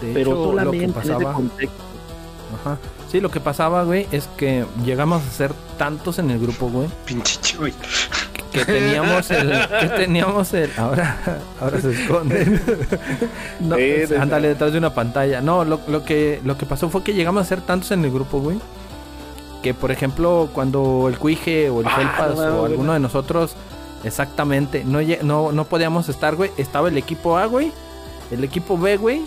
De 0.00 0.12
pero 0.12 0.30
hecho, 0.30 0.30
lo 0.34 0.36
que 0.42 0.48
solamente 0.50 0.84
en 0.84 0.90
ese 0.90 0.98
pasaba. 1.00 1.32
contexto. 1.34 1.82
Ajá. 2.60 2.78
Sí, 3.10 3.20
lo 3.20 3.30
que 3.30 3.40
pasaba, 3.40 3.84
güey, 3.84 4.06
es 4.12 4.26
que 4.38 4.64
llegamos 4.84 5.22
a 5.22 5.30
ser 5.30 5.52
tantos 5.78 6.18
en 6.18 6.30
el 6.30 6.38
grupo, 6.38 6.68
güey, 6.70 6.88
Pinche 7.04 7.38
Chuy. 7.42 7.74
Que 8.52 8.64
teníamos 8.64 9.30
el, 9.30 9.50
que 9.80 9.88
teníamos 9.88 10.54
el, 10.54 10.70
ahora, 10.76 11.16
ahora 11.60 11.80
se 11.80 11.90
esconden. 11.92 12.60
No, 13.60 13.76
Sí, 13.76 14.14
ándale 14.18 14.48
detrás 14.48 14.72
de 14.72 14.78
una 14.78 14.92
pantalla. 14.94 15.40
No, 15.40 15.64
lo, 15.64 15.80
lo 15.88 16.04
que, 16.04 16.40
lo 16.44 16.56
que 16.58 16.66
pasó 16.66 16.88
fue 16.88 17.02
que 17.02 17.14
llegamos 17.14 17.42
a 17.42 17.44
ser 17.44 17.60
tantos 17.60 17.90
en 17.92 18.04
el 18.04 18.10
grupo, 18.10 18.40
güey, 18.40 18.58
que 19.62 19.72
por 19.74 19.90
ejemplo 19.92 20.48
cuando 20.52 21.06
el 21.08 21.16
Cuije 21.18 21.70
o 21.70 21.80
el 21.80 21.86
Ah, 21.86 21.92
Felpas 21.96 22.36
no, 22.36 22.42
no, 22.42 22.48
o 22.48 22.58
no, 22.58 22.64
alguno 22.66 22.92
de 22.92 22.98
nosotros, 23.00 23.54
exactamente, 24.04 24.82
no, 24.84 24.98
no, 25.22 25.52
no 25.52 25.64
podíamos 25.64 26.08
estar, 26.08 26.34
güey, 26.34 26.50
estaba 26.56 26.88
el 26.88 26.98
equipo 26.98 27.38
A, 27.38 27.46
güey, 27.46 27.72
el 28.30 28.42
equipo 28.44 28.76
B, 28.76 28.96
güey, 28.96 29.22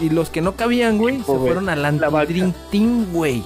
y 0.00 0.08
los 0.10 0.30
que 0.30 0.40
no 0.40 0.52
cabían, 0.56 0.96
güey, 0.98 1.22
se 1.22 1.32
B. 1.32 1.38
fueron 1.38 1.68
al 1.68 1.84
anti-dream 1.84 2.52
team, 2.70 3.12
güey. 3.12 3.42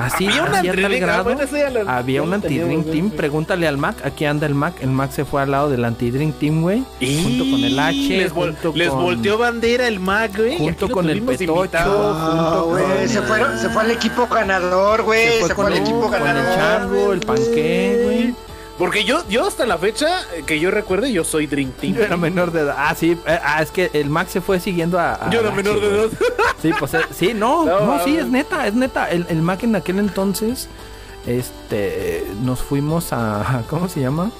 Así, 0.00 0.26
Había 0.26 0.42
una 0.42 0.58
ah, 0.58 0.88
grado. 0.98 1.24
bueno, 1.24 1.40
Había 1.86 2.16
ya 2.16 2.22
un 2.22 2.40
teníamos, 2.40 2.86
Team. 2.90 3.10
Pregúntale 3.10 3.66
al 3.68 3.78
Mac. 3.78 3.96
Aquí 4.04 4.24
anda 4.24 4.46
el 4.46 4.54
Mac. 4.54 4.74
El 4.80 4.90
Mac 4.90 5.10
se 5.10 5.24
fue 5.24 5.42
al 5.42 5.50
lado 5.50 5.68
del 5.70 5.84
anti-Dream 5.84 6.32
Team, 6.32 6.62
güey. 6.62 6.84
Junto 7.00 7.50
con 7.50 7.64
el 7.64 7.78
H. 7.78 7.94
Les, 7.94 8.32
vol- 8.34 8.90
volteó 8.90 9.38
bandera 9.38 9.86
el 9.88 10.00
Mac, 10.00 10.36
güey. 10.36 10.54
y 10.54 10.58
junto 10.58 10.88
con 10.90 11.08
el 11.10 11.22
Petocho. 11.22 11.68
Ah, 11.74 12.60
junto 12.60 12.70
güey, 12.70 12.84
con- 12.98 13.08
se, 13.08 13.22
fueron, 13.22 13.58
se 13.58 13.68
fue 13.70 13.82
al 13.82 13.90
equipo 13.90 14.26
ganador, 14.26 15.02
güey. 15.02 15.42
Se, 15.42 15.54
fue 15.54 15.66
al 15.66 15.72
con, 15.72 15.80
equipo 15.82 16.00
con 16.02 16.14
el 16.14 16.24
ganador. 16.24 16.54
Chango, 16.56 17.12
el 17.12 17.20
Panqué, 17.20 18.00
güey. 18.04 18.47
Porque 18.78 19.04
yo, 19.04 19.22
yo 19.28 19.44
hasta 19.46 19.66
la 19.66 19.76
fecha 19.76 20.20
eh, 20.34 20.44
que 20.46 20.60
yo 20.60 20.70
recuerde, 20.70 21.12
yo 21.12 21.24
soy 21.24 21.46
Dream 21.48 21.72
Team. 21.72 21.94
Yo 21.94 22.02
era 22.04 22.16
menor 22.16 22.52
de 22.52 22.60
edad. 22.60 22.76
Ah, 22.78 22.94
sí. 22.94 23.18
eh, 23.26 23.38
ah, 23.42 23.60
es 23.60 23.70
que 23.72 23.90
el 23.92 24.08
Mac 24.08 24.28
se 24.28 24.40
fue 24.40 24.60
siguiendo 24.60 24.98
a. 25.00 25.14
a 25.14 25.30
Yo 25.30 25.40
era 25.40 25.50
menor 25.50 25.80
de 25.80 25.88
edad. 25.88 26.08
Sí, 26.62 26.70
pues 26.78 26.94
eh, 26.94 27.00
sí, 27.12 27.32
no, 27.34 27.64
No, 27.64 27.80
no, 27.96 28.04
sí, 28.04 28.16
es 28.16 28.26
neta, 28.28 28.66
es 28.68 28.74
neta. 28.74 29.10
El, 29.10 29.26
el 29.28 29.42
Mac 29.42 29.62
en 29.64 29.74
aquel 29.74 29.98
entonces, 29.98 30.68
este, 31.26 32.24
nos 32.42 32.60
fuimos 32.60 33.12
a, 33.12 33.62
¿cómo 33.70 33.88
se 33.88 34.00
llama? 34.00 34.30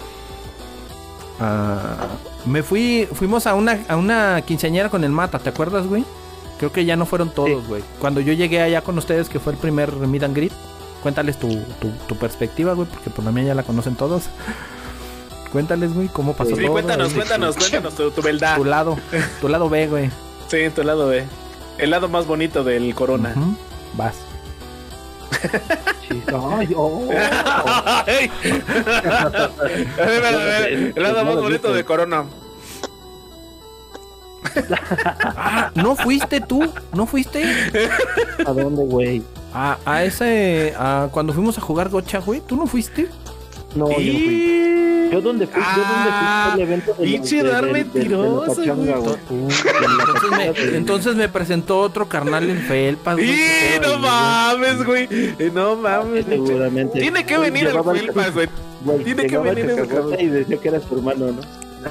A- 1.41 2.07
me 2.47 2.63
fui, 2.63 3.09
fuimos 3.13 3.47
a 3.47 3.55
una, 3.55 3.81
a 3.89 3.97
una 3.97 4.41
quinceañera 4.43 4.89
con 4.89 5.05
el 5.05 5.11
Mata, 5.11 5.39
¿te 5.39 5.49
acuerdas, 5.51 5.87
güey? 5.87 6.05
Creo 6.59 6.73
que 6.73 6.85
ya 6.85 6.97
no 6.97 7.07
fueron 7.07 7.31
todos, 7.31 7.67
güey. 7.67 7.83
Cuando 8.01 8.21
yo 8.21 8.33
llegué 8.33 8.61
allá 8.63 8.83
con 8.83 8.97
ustedes, 8.99 9.29
que 9.29 9.39
fue 9.39 9.53
el 9.53 9.59
primer 9.59 9.93
Meet 9.95 10.23
and 10.25 10.35
Greet, 10.37 10.53
cuéntales 11.03 11.39
tu, 11.39 11.49
tu, 11.81 11.91
tu 12.07 12.17
perspectiva, 12.17 12.73
güey, 12.75 12.89
porque 12.89 13.11
por 13.11 13.25
la 13.25 13.31
mía 13.33 13.45
ya 13.45 13.55
la 13.55 13.63
conocen 13.63 13.95
todos. 13.97 14.25
Cuéntales, 15.53 15.95
güey, 15.95 16.09
cómo 16.09 16.35
pasó 16.35 16.55
Sí, 16.57 16.63
todo. 16.63 16.73
cuéntanos, 16.73 17.13
cuéntanos, 17.15 17.57
cuéntanos 17.57 17.95
tu, 17.95 18.11
tu 18.11 18.21
verdad. 18.23 18.57
Tu 18.57 18.65
lado, 18.65 18.99
tu 19.41 19.49
lado 19.49 19.69
B, 19.71 19.87
güey. 19.87 20.11
Sí, 20.49 20.59
tu 20.75 20.83
lado 20.83 21.09
B. 21.09 21.25
El 21.79 21.91
lado 21.91 22.09
más 22.09 22.27
bonito 22.27 22.65
del 22.65 22.95
Corona. 22.95 23.33
Ujú, 23.37 23.55
Vas. 23.95 24.15
Sí, 26.09 26.23
ay, 26.27 26.75
oh. 26.77 27.09
Ay. 28.07 28.31
a 29.99 30.05
ver, 30.05 30.25
a 30.25 30.31
ver, 30.31 30.35
a 30.35 30.39
ver, 30.61 30.93
El 30.97 31.03
lado 31.03 31.25
más 31.25 31.37
bonito 31.37 31.73
de 31.73 31.85
Corona. 31.85 32.25
Ah, 35.37 35.71
¿no 35.75 35.95
fuiste 35.97 36.41
tú? 36.41 36.73
¿No 36.95 37.07
fuiste? 37.07 37.45
¿A 38.47 38.53
dónde, 38.53 38.83
güey? 38.85 39.23
A, 39.55 39.79
a 39.85 40.05
ese. 40.05 40.75
A, 40.79 41.09
cuando 41.11 41.33
fuimos 41.33 41.57
a 41.59 41.61
jugar 41.61 41.89
Gocha, 41.89 42.19
güey. 42.19 42.41
¿Tú 42.41 42.57
no 42.57 42.67
fuiste? 42.67 43.09
No, 43.75 43.89
yo 43.91 44.13
no 44.13 44.19
fui. 44.19 44.55
Yo 45.11 45.23
donde 45.23 45.47
fui, 45.47 45.63
yo 45.63 45.83
donde 45.83 46.11
fui 46.13 46.53
fue 46.53 46.55
el 46.55 46.61
evento 46.61 46.93
de 46.95 47.05
pinche 47.05 47.43
dar 47.43 47.65
mentiroso. 47.73 48.63
Entonces 48.63 50.31
me, 50.37 50.77
entonces 50.77 51.17
me 51.17 51.29
presentó 51.31 51.81
otro 51.81 52.07
carnal 52.09 52.49
en 52.51 52.59
Felpas. 52.59 53.17
güey, 53.17 53.31
¡Y 53.31 53.81
no 53.81 53.99
mames, 53.99 54.85
güey! 54.85 55.09
No 55.55 55.77
mames. 55.77 56.27
Seguramente. 56.27 57.01
Tiene 57.01 57.25
que 57.25 57.39
venir 57.39 57.69
el 57.69 57.83
Felpas, 57.83 58.35
güey. 58.35 58.49
tiene 59.05 59.27
que 59.27 59.37
el 59.37 59.41
venir 59.43 59.67
cacahuate 59.69 59.89
cabrón. 59.95 60.17
Y 60.21 60.27
decía 60.27 60.57
que 60.59 60.69
era 60.69 60.81
su 60.81 60.95
hermano, 60.97 61.27
¿no? 61.29 61.41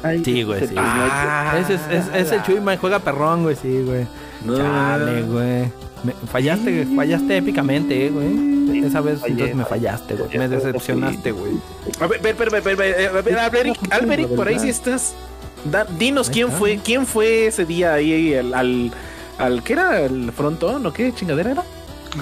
Ay, 0.04 0.24
Sí, 0.24 0.44
güey, 0.44 0.68
sí. 0.68 0.76
Ah, 0.78 1.56
Ese 1.60 1.74
es, 1.76 1.82
es, 1.90 2.06
es 2.14 2.32
el 2.32 2.44
Chuy, 2.44 2.60
man, 2.60 2.78
juega 2.78 3.00
perrón, 3.00 3.42
güey, 3.44 3.56
sí, 3.56 3.82
güey. 3.84 4.06
Chale, 4.58 5.24
güey. 5.24 5.72
Me- 6.08 6.28
fallaste, 6.32 6.86
fallaste 6.96 7.38
épicamente, 7.38 8.08
eh, 8.08 8.10
güey. 8.10 8.86
Esa 8.86 9.02
vez 9.02 9.20
Fallé, 9.20 9.32
entonces 9.34 9.56
me 9.56 9.66
fallaste, 9.66 10.16
güey. 10.16 10.38
Me 10.38 10.48
decepcionaste, 10.48 11.32
güey. 11.32 11.54
A 12.00 12.08
ver, 12.08 12.22
ver, 12.22 12.36
ver, 12.36 12.50
ver, 12.50 12.62
ver, 12.64 12.76
ver, 12.76 13.08
a 13.10 13.22
ver, 13.22 13.40
Alberic, 13.40 13.78
Alberic, 13.92 14.28
por 14.36 14.48
ahí 14.48 14.60
sí 14.60 14.70
estás. 14.70 15.14
Da- 15.66 15.86
dinos 15.98 16.30
quién 16.30 16.52
fue, 16.52 16.80
quién 16.84 17.06
fue 17.06 17.48
ese 17.48 17.66
día 17.66 17.94
ahí 17.94 18.36
al, 18.36 18.54
al, 18.54 18.92
al 19.38 19.64
¿qué 19.64 19.74
era? 19.74 20.02
¿El 20.02 20.32
frontón 20.32 20.86
o 20.86 20.94
qué 20.94 21.14
chingadera 21.14 21.52
era? 21.52 21.64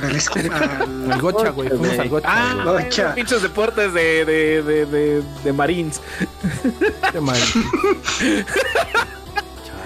Al 0.01 1.11
al- 1.11 1.21
Gocha, 1.21 1.49
güey. 1.51 1.69
Fuimos 1.69 1.99
al 1.99 2.09
Gocha. 2.09 2.27
Ah. 2.29 2.63
Gocha. 2.65 3.13
pinches 3.13 3.41
deportes 3.41 3.93
de, 3.93 4.25
de, 4.25 4.63
de, 4.63 4.85
de, 4.85 5.23
de 5.43 5.53
Marines. 5.53 6.01
Qué 7.11 7.19
mal. 7.21 7.37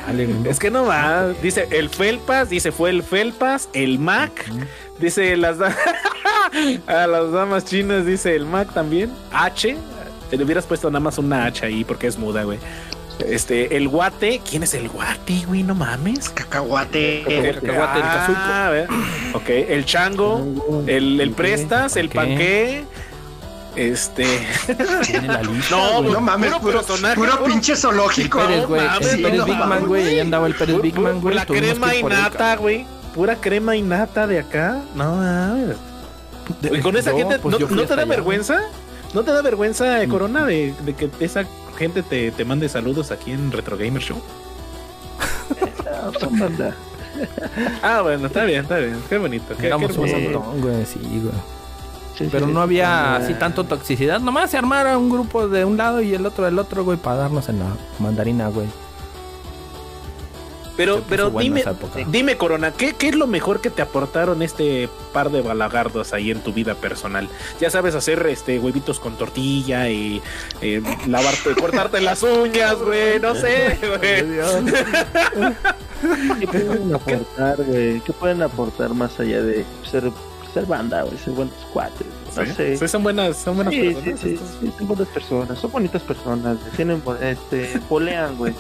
Chale. 0.09 0.27
Es 0.49 0.59
que 0.59 0.71
no 0.71 0.85
va. 0.85 1.29
Dice 1.41 1.67
el 1.71 1.89
Felpas, 1.89 2.49
dice 2.49 2.71
fue 2.71 2.89
el 2.89 3.03
Felpas, 3.03 3.69
el 3.73 3.99
Mac. 3.99 4.45
Dice 4.99 5.37
las 5.37 5.57
a 6.87 7.07
las 7.07 7.31
damas 7.31 7.65
chinas, 7.65 8.05
dice 8.05 8.35
el 8.35 8.45
Mac 8.45 8.73
también. 8.73 9.11
H. 9.31 9.75
Te 10.29 10.37
le 10.37 10.43
hubieras 10.43 10.65
puesto 10.65 10.89
nada 10.89 10.99
más 10.99 11.17
una 11.17 11.45
H 11.45 11.65
ahí 11.65 11.83
porque 11.83 12.07
es 12.07 12.17
muda, 12.17 12.43
güey. 12.43 12.59
Este, 13.25 13.75
el 13.75 13.89
guate. 13.89 14.41
¿Quién 14.47 14.63
es 14.63 14.73
el 14.73 14.87
guate, 14.87 15.43
güey? 15.45 15.63
No 15.63 15.75
mames. 15.75 16.29
Cacahuate. 16.29 17.49
El 17.49 17.55
cacahuate, 17.55 17.99
el. 17.99 18.05
Ah, 18.05 18.67
a 18.67 18.69
ver. 18.69 18.87
Ok, 19.33 19.49
el 19.49 19.85
chango, 19.85 20.83
el, 20.87 21.19
el 21.19 21.31
prestas, 21.31 21.97
el 21.97 22.09
panqué. 22.09 22.85
Este. 23.75 24.25
Tiene 25.05 25.27
la 25.27 25.41
lista, 25.43 25.75
No. 25.75 26.01
No 26.01 26.21
mames, 26.21 26.51
Puro 26.55 26.81
puro, 26.81 26.97
puro 27.15 27.15
puro- 27.15 27.43
pinche 27.45 27.75
zoológico. 27.75 28.39
Pérez, 28.39 28.65
güey. 28.67 28.85
mames, 28.85 29.13
El 29.13 29.21
Pérez 29.21 29.37
no 29.39 29.45
Big 29.45 29.55
Man, 29.57 29.85
güey. 29.87 30.07
Ahí 30.07 30.19
andaba 30.19 30.47
el 30.47 30.55
Pérez 30.55 30.81
Big 30.81 30.99
Man, 30.99 31.21
güey. 31.21 31.35
La 31.35 31.45
crema 31.45 31.95
y 31.95 32.03
nata, 32.03 32.55
güey. 32.57 32.85
Pura 33.13 33.35
crema 33.35 33.75
y 33.75 33.81
nata 33.81 34.27
de 34.27 34.39
acá. 34.39 34.79
No 34.95 35.15
mames. 35.15 35.77
con 36.81 36.97
esa 36.97 37.11
Yo, 37.11 37.17
gente, 37.17 37.39
pues, 37.39 37.59
¿no, 37.59 37.67
no 37.67 37.81
te 37.83 37.87
da 37.95 38.01
allá, 38.03 38.05
vergüenza? 38.05 38.59
¿No 39.13 39.23
te 39.23 39.31
da 39.31 39.41
vergüenza, 39.41 40.01
eh, 40.03 40.07
Corona, 40.07 40.45
de, 40.45 40.73
de 40.85 40.93
que 40.95 41.09
esa 41.19 41.43
gente 41.77 42.03
te, 42.03 42.31
te 42.31 42.45
mande 42.45 42.69
saludos 42.69 43.11
aquí 43.11 43.31
en 43.31 43.51
Retro 43.51 43.77
Gamer 43.77 44.01
Show? 44.01 44.21
Ah. 45.91 46.11
Ah, 47.81 48.01
bueno, 48.01 48.27
está 48.27 48.45
bien, 48.45 48.61
está 48.61 48.77
bien. 48.77 49.01
Qué 49.09 49.17
bonito. 49.17 49.53
Qué, 49.55 49.63
qué 49.63 49.67
hermoso. 49.67 50.05
Sí, 50.05 50.99
güey. 51.21 51.33
Sí, 52.19 52.27
Pero 52.29 52.47
sí, 52.47 52.51
no 52.51 52.61
había 52.61 53.15
así 53.15 53.33
tanto 53.33 53.63
toxicidad. 53.63 54.19
Nomás 54.19 54.51
se 54.51 54.57
armara 54.57 54.97
un 54.97 55.09
grupo 55.09 55.47
de 55.47 55.63
un 55.63 55.77
lado 55.77 56.01
y 56.01 56.13
el 56.13 56.25
otro 56.25 56.43
del 56.43 56.59
otro, 56.59 56.83
güey, 56.83 56.97
para 56.97 57.15
darnos 57.15 57.47
en 57.47 57.59
la 57.59 57.67
mandarina, 57.97 58.49
güey. 58.49 58.67
Pero, 60.75 61.01
pero 61.09 61.29
dime, 61.29 61.61
época. 61.61 61.99
dime, 62.07 62.37
Corona, 62.37 62.71
¿qué, 62.71 62.93
¿qué 62.93 63.09
es 63.09 63.15
lo 63.15 63.27
mejor 63.27 63.59
que 63.59 63.69
te 63.69 63.81
aportaron 63.81 64.41
este 64.41 64.89
par 65.13 65.29
de 65.29 65.41
balagardos 65.41 66.13
ahí 66.13 66.31
en 66.31 66.39
tu 66.41 66.53
vida 66.53 66.75
personal? 66.75 67.27
Ya 67.59 67.69
sabes 67.69 67.95
hacer 67.95 68.25
este 68.27 68.59
huevitos 68.59 68.99
con 68.99 69.17
tortilla 69.17 69.89
y 69.89 70.21
eh, 70.61 70.81
lavarte, 71.05 71.53
cortarte 71.55 71.99
las 71.99 72.23
uñas, 72.23 72.75
güey, 72.75 73.19
no 73.19 73.35
sé, 73.35 73.77
güey. 73.81 74.25
¿Qué 76.39 76.47
pueden 76.47 76.95
aportar, 76.95 77.63
güey? 77.63 77.99
¿Qué 77.99 78.13
pueden 78.13 78.41
aportar 78.41 78.93
más 78.93 79.19
allá 79.19 79.41
de 79.41 79.65
ser, 79.89 80.09
ser 80.53 80.65
banda, 80.65 81.03
güey? 81.03 81.17
Ser 81.17 81.33
buenos 81.33 81.53
cuates. 81.73 82.07
No 82.35 82.45
Sí, 82.45 82.51
sé. 82.53 82.77
sí, 82.77 82.87
son 82.87 83.03
buenas, 83.03 83.37
son 83.37 83.55
buenas 83.55 83.73
Sí, 83.73 83.81
personas. 83.81 84.19
sí, 84.19 84.29
estos. 84.33 84.47
sí, 84.61 84.71
son 84.77 84.87
buenas 84.87 85.07
personas, 85.07 85.59
son 85.59 85.71
bonitas 85.71 86.01
personas, 86.03 86.57
tienen, 86.75 87.01
este, 87.21 87.79
polean, 87.89 88.37
güey. 88.37 88.53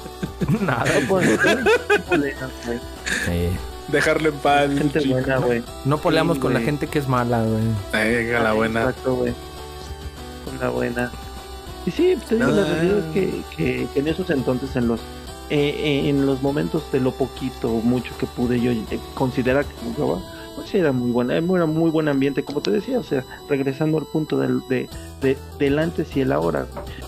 Nada. 0.61 0.85
Polean, 1.07 2.49
güey. 2.65 2.79
Sí. 3.25 3.49
Dejarlo 3.89 4.29
en 4.29 4.35
paz. 4.35 4.69
Gente 4.75 4.99
chico. 4.99 5.13
buena, 5.15 5.37
güey. 5.37 5.63
No 5.85 5.97
poleamos 5.97 6.35
Sí, 6.37 6.41
con 6.41 6.53
la 6.53 6.59
gente 6.61 6.87
que 6.87 6.99
es 6.99 7.07
mala, 7.07 7.43
güey. 7.43 7.63
Venga, 7.91 8.39
la 8.41 8.53
buena. 8.53 8.79
Exacto, 8.81 9.15
güey. 9.15 9.33
Con 10.45 10.59
la 10.59 10.69
buena. 10.69 11.11
Y 11.85 11.91
sí, 11.91 12.15
te 12.27 12.35
digo, 12.35 12.47
No. 12.47 12.55
la 12.55 12.65
realidad 12.65 12.97
es 12.99 13.05
que, 13.13 13.41
que, 13.55 13.87
que 13.93 13.99
en 13.99 14.07
esos 14.07 14.29
entonces, 14.29 14.75
en 14.75 14.87
los 14.87 14.99
eh, 15.51 15.73
eh, 16.05 16.09
en 16.09 16.27
los 16.27 16.43
momentos 16.43 16.83
de 16.91 16.99
lo 16.99 17.11
poquito 17.11 17.71
o 17.71 17.81
mucho 17.81 18.15
que 18.19 18.27
pude 18.27 18.59
yo 18.61 18.69
eh, 18.71 18.99
considerar 19.15 19.65
que 19.65 19.73
jugaba, 19.95 20.21
pues 20.59 20.73
era 20.75 20.91
muy 20.91 21.11
buena, 21.11 21.35
era 21.37 21.65
muy 21.65 21.89
buen 21.91 22.07
ambiente, 22.07 22.43
como 22.43 22.61
te 22.61 22.71
decía, 22.71 22.99
o 22.99 23.03
sea, 23.03 23.23
regresando 23.49 23.97
al 23.97 24.05
punto 24.05 24.37
del, 24.39 24.61
de, 24.69 24.87
de- 25.21 25.37
del 25.57 25.79
antes 25.79 26.15
y 26.15 26.21
el 26.21 26.31
ahora. 26.31 26.65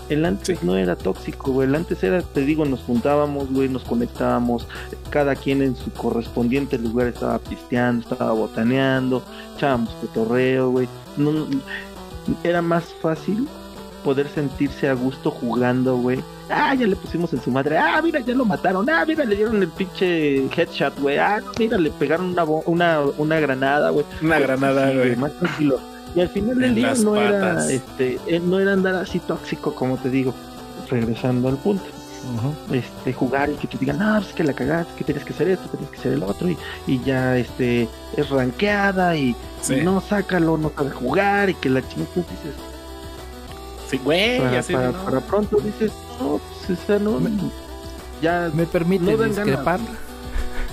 El 0.08 0.24
antes 0.24 0.58
Sí. 0.58 0.66
no 0.66 0.76
era 0.76 0.96
tóxico, 0.96 1.52
güey. 1.52 1.68
El 1.68 1.74
antes 1.74 2.02
era, 2.02 2.22
te 2.22 2.40
digo, 2.42 2.64
nos 2.64 2.80
juntábamos, 2.80 3.50
güey, 3.50 3.68
nos 3.68 3.84
conectábamos, 3.84 4.66
cada 5.10 5.34
quien 5.36 5.62
en 5.62 5.76
su 5.76 5.90
correspondiente 5.92 6.78
lugar 6.78 7.06
estaba 7.08 7.38
pisteando, 7.38 8.02
estaba 8.08 8.32
botaneando, 8.32 9.22
echábamos 9.56 9.90
cotorreo, 10.00 10.70
güey. 10.70 10.88
No, 11.16 11.32
no- 11.32 11.46
era 12.44 12.62
más 12.62 12.84
fácil 13.00 13.48
poder 14.04 14.28
sentirse 14.28 14.88
a 14.88 14.94
gusto 14.94 15.30
jugando, 15.30 15.96
güey. 15.96 16.20
Ah, 16.52 16.74
ya 16.74 16.86
le 16.86 16.96
pusimos 16.96 17.32
en 17.32 17.40
su 17.42 17.50
madre. 17.50 17.78
Ah, 17.78 18.00
mira, 18.02 18.20
ya 18.20 18.34
lo 18.34 18.44
mataron. 18.44 18.88
Ah, 18.90 19.04
mira, 19.06 19.24
le 19.24 19.34
dieron 19.36 19.62
el 19.62 19.68
pinche 19.68 20.44
headshot, 20.54 20.98
güey. 21.00 21.18
Ah, 21.18 21.40
no, 21.44 21.50
mira, 21.58 21.78
le 21.78 21.90
pegaron 21.90 22.26
una, 22.26 22.44
bo- 22.44 22.62
una, 22.66 23.00
una 23.18 23.40
granada, 23.40 23.90
güey. 23.90 24.04
Una 24.22 24.38
granada, 24.38 24.90
güey. 24.92 25.16
Más 25.16 25.32
tranquilo. 25.32 25.80
Y 26.14 26.20
al 26.20 26.28
final 26.28 26.58
del 26.58 26.74
día 26.74 26.94
no 27.02 27.16
era, 27.16 27.70
este, 27.70 28.18
eh, 28.26 28.38
no 28.40 28.58
era 28.60 28.74
andar 28.74 28.94
así 28.96 29.18
tóxico, 29.18 29.74
como 29.74 29.96
te 29.96 30.10
digo. 30.10 30.34
Regresando 30.90 31.48
al 31.48 31.56
punto 31.56 31.84
este 32.70 33.12
jugar 33.12 33.50
y 33.50 33.54
que 33.54 33.66
te 33.66 33.78
digan, 33.78 33.98
no, 33.98 34.20
pues 34.20 34.32
que 34.32 34.44
la 34.44 34.52
cagaste, 34.52 34.92
que 34.96 35.02
tienes 35.04 35.24
que 35.24 35.32
hacer 35.32 35.48
esto, 35.48 35.68
tienes 35.70 35.88
que 35.90 35.98
hacer 35.98 36.12
el 36.12 36.22
otro, 36.22 36.48
y, 36.48 36.56
y 36.86 37.02
ya 37.02 37.36
este 37.36 37.88
es 38.16 38.30
ranqueada 38.30 39.16
y, 39.16 39.34
Sí. 39.60 39.74
y 39.74 39.80
no 39.80 40.00
sácalo, 40.00 40.56
no 40.56 40.70
sabe 40.76 40.90
jugar, 40.90 41.50
y 41.50 41.54
que 41.54 41.68
la 41.68 41.80
chingada 41.88 42.10
pues, 42.14 42.26
dices, 42.28 42.54
Sí, 43.90 43.98
güey, 44.04 44.38
para, 44.38 44.62
para, 44.62 44.92
¿no? 44.92 45.04
para 45.04 45.20
pronto 45.20 45.56
dices, 45.60 45.90
no, 46.22 46.40
pues 46.66 46.78
esa 46.80 46.98
no, 46.98 47.20
ya 48.20 48.50
¿Me 48.54 48.66
permite 48.66 49.04
No 49.04 49.16
ganas. 49.18 49.36
discrepar? 49.36 49.80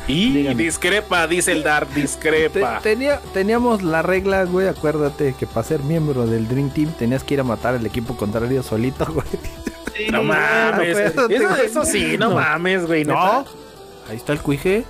Y 0.07 0.31
Dígame. 0.33 0.63
discrepa, 0.63 1.27
dice 1.27 1.51
el 1.51 1.61
Dark, 1.61 1.87
Te- 1.89 2.01
discrepa. 2.01 2.79
tenía, 2.81 3.19
teníamos 3.33 3.83
la 3.83 4.01
regla, 4.01 4.43
güey, 4.45 4.67
acuérdate 4.67 5.35
que 5.37 5.45
para 5.45 5.63
ser 5.67 5.81
miembro 5.83 6.25
del 6.25 6.47
Dream 6.47 6.71
Team 6.71 6.91
tenías 6.97 7.23
que 7.23 7.35
ir 7.35 7.39
a 7.41 7.43
matar 7.43 7.75
al 7.75 7.85
equipo 7.85 8.15
contrario 8.17 8.63
solito, 8.63 9.05
güey. 9.13 9.27
Sí, 9.95 10.07
No 10.11 10.23
mames. 10.23 10.97
Eso, 11.63 11.85
sí, 11.85 12.17
no 12.17 12.31
mames, 12.31 12.87
güey. 12.87 13.03
No. 13.05 13.45
Ahí 14.09 14.15
está 14.15 14.33
el 14.33 14.39
cuije. 14.41 14.83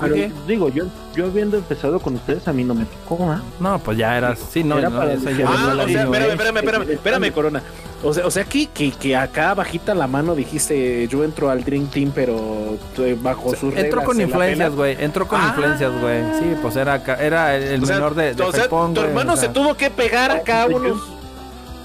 Pero 0.00 0.14
digo, 0.46 0.68
yo, 0.68 0.84
yo 1.14 1.26
habiendo 1.26 1.56
empezado 1.56 1.98
con 2.00 2.14
ustedes, 2.14 2.46
a 2.48 2.52
mí 2.52 2.64
no 2.64 2.74
me 2.74 2.84
tocó, 2.84 3.24
¿ah? 3.30 3.42
No, 3.60 3.78
pues 3.78 3.98
ya 3.98 4.16
eras. 4.16 4.38
Sí, 4.50 4.62
no, 4.64 4.78
Era 4.78 4.88
no, 4.90 4.98
para 4.98 5.12
eso 5.14 5.30
ya 5.30 5.46
Ah, 5.48 5.72
no 5.74 5.82
o 5.82 5.86
sea, 5.88 6.04
vino, 6.04 6.14
espérame, 6.14 6.28
eh. 6.28 6.32
espérame, 6.32 6.56
espérame, 6.58 6.90
espérame, 6.90 7.32
Corona. 7.32 7.62
O 8.04 8.14
sea, 8.14 8.26
o 8.26 8.30
sea 8.30 8.44
que, 8.44 8.66
que, 8.68 8.92
que 8.92 9.16
acá 9.16 9.54
bajita 9.54 9.92
la 9.94 10.06
mano 10.06 10.34
dijiste, 10.36 11.08
yo 11.08 11.24
entro 11.24 11.50
al 11.50 11.64
Dream 11.64 11.86
Team, 11.88 12.12
pero 12.14 12.78
eh, 12.98 13.16
bajo 13.20 13.50
sus 13.50 13.62
reglas. 13.74 13.84
Entró 13.84 14.04
con 14.04 14.20
influencias, 14.20 14.72
güey. 14.74 14.96
Entró 15.00 15.26
con 15.26 15.40
Ah. 15.40 15.46
influencias, 15.48 15.92
güey. 16.00 16.22
Sí, 16.38 16.54
pues 16.62 16.76
era, 16.76 16.94
acá- 16.94 17.16
era 17.20 17.56
el, 17.56 17.62
el 17.64 17.82
O 17.82 17.86
sea, 17.86 17.96
menor 17.96 18.14
de, 18.14 18.34
de 18.34 18.42
o 18.42 18.52
sea, 18.52 18.68
tu 18.68 19.00
hermano 19.00 19.32
o 19.32 19.36
sea, 19.36 19.48
se 19.48 19.52
tuvo 19.54 19.74
que 19.74 19.90
pegar 19.90 20.30
acá 20.30 20.66
unos. 20.66 21.02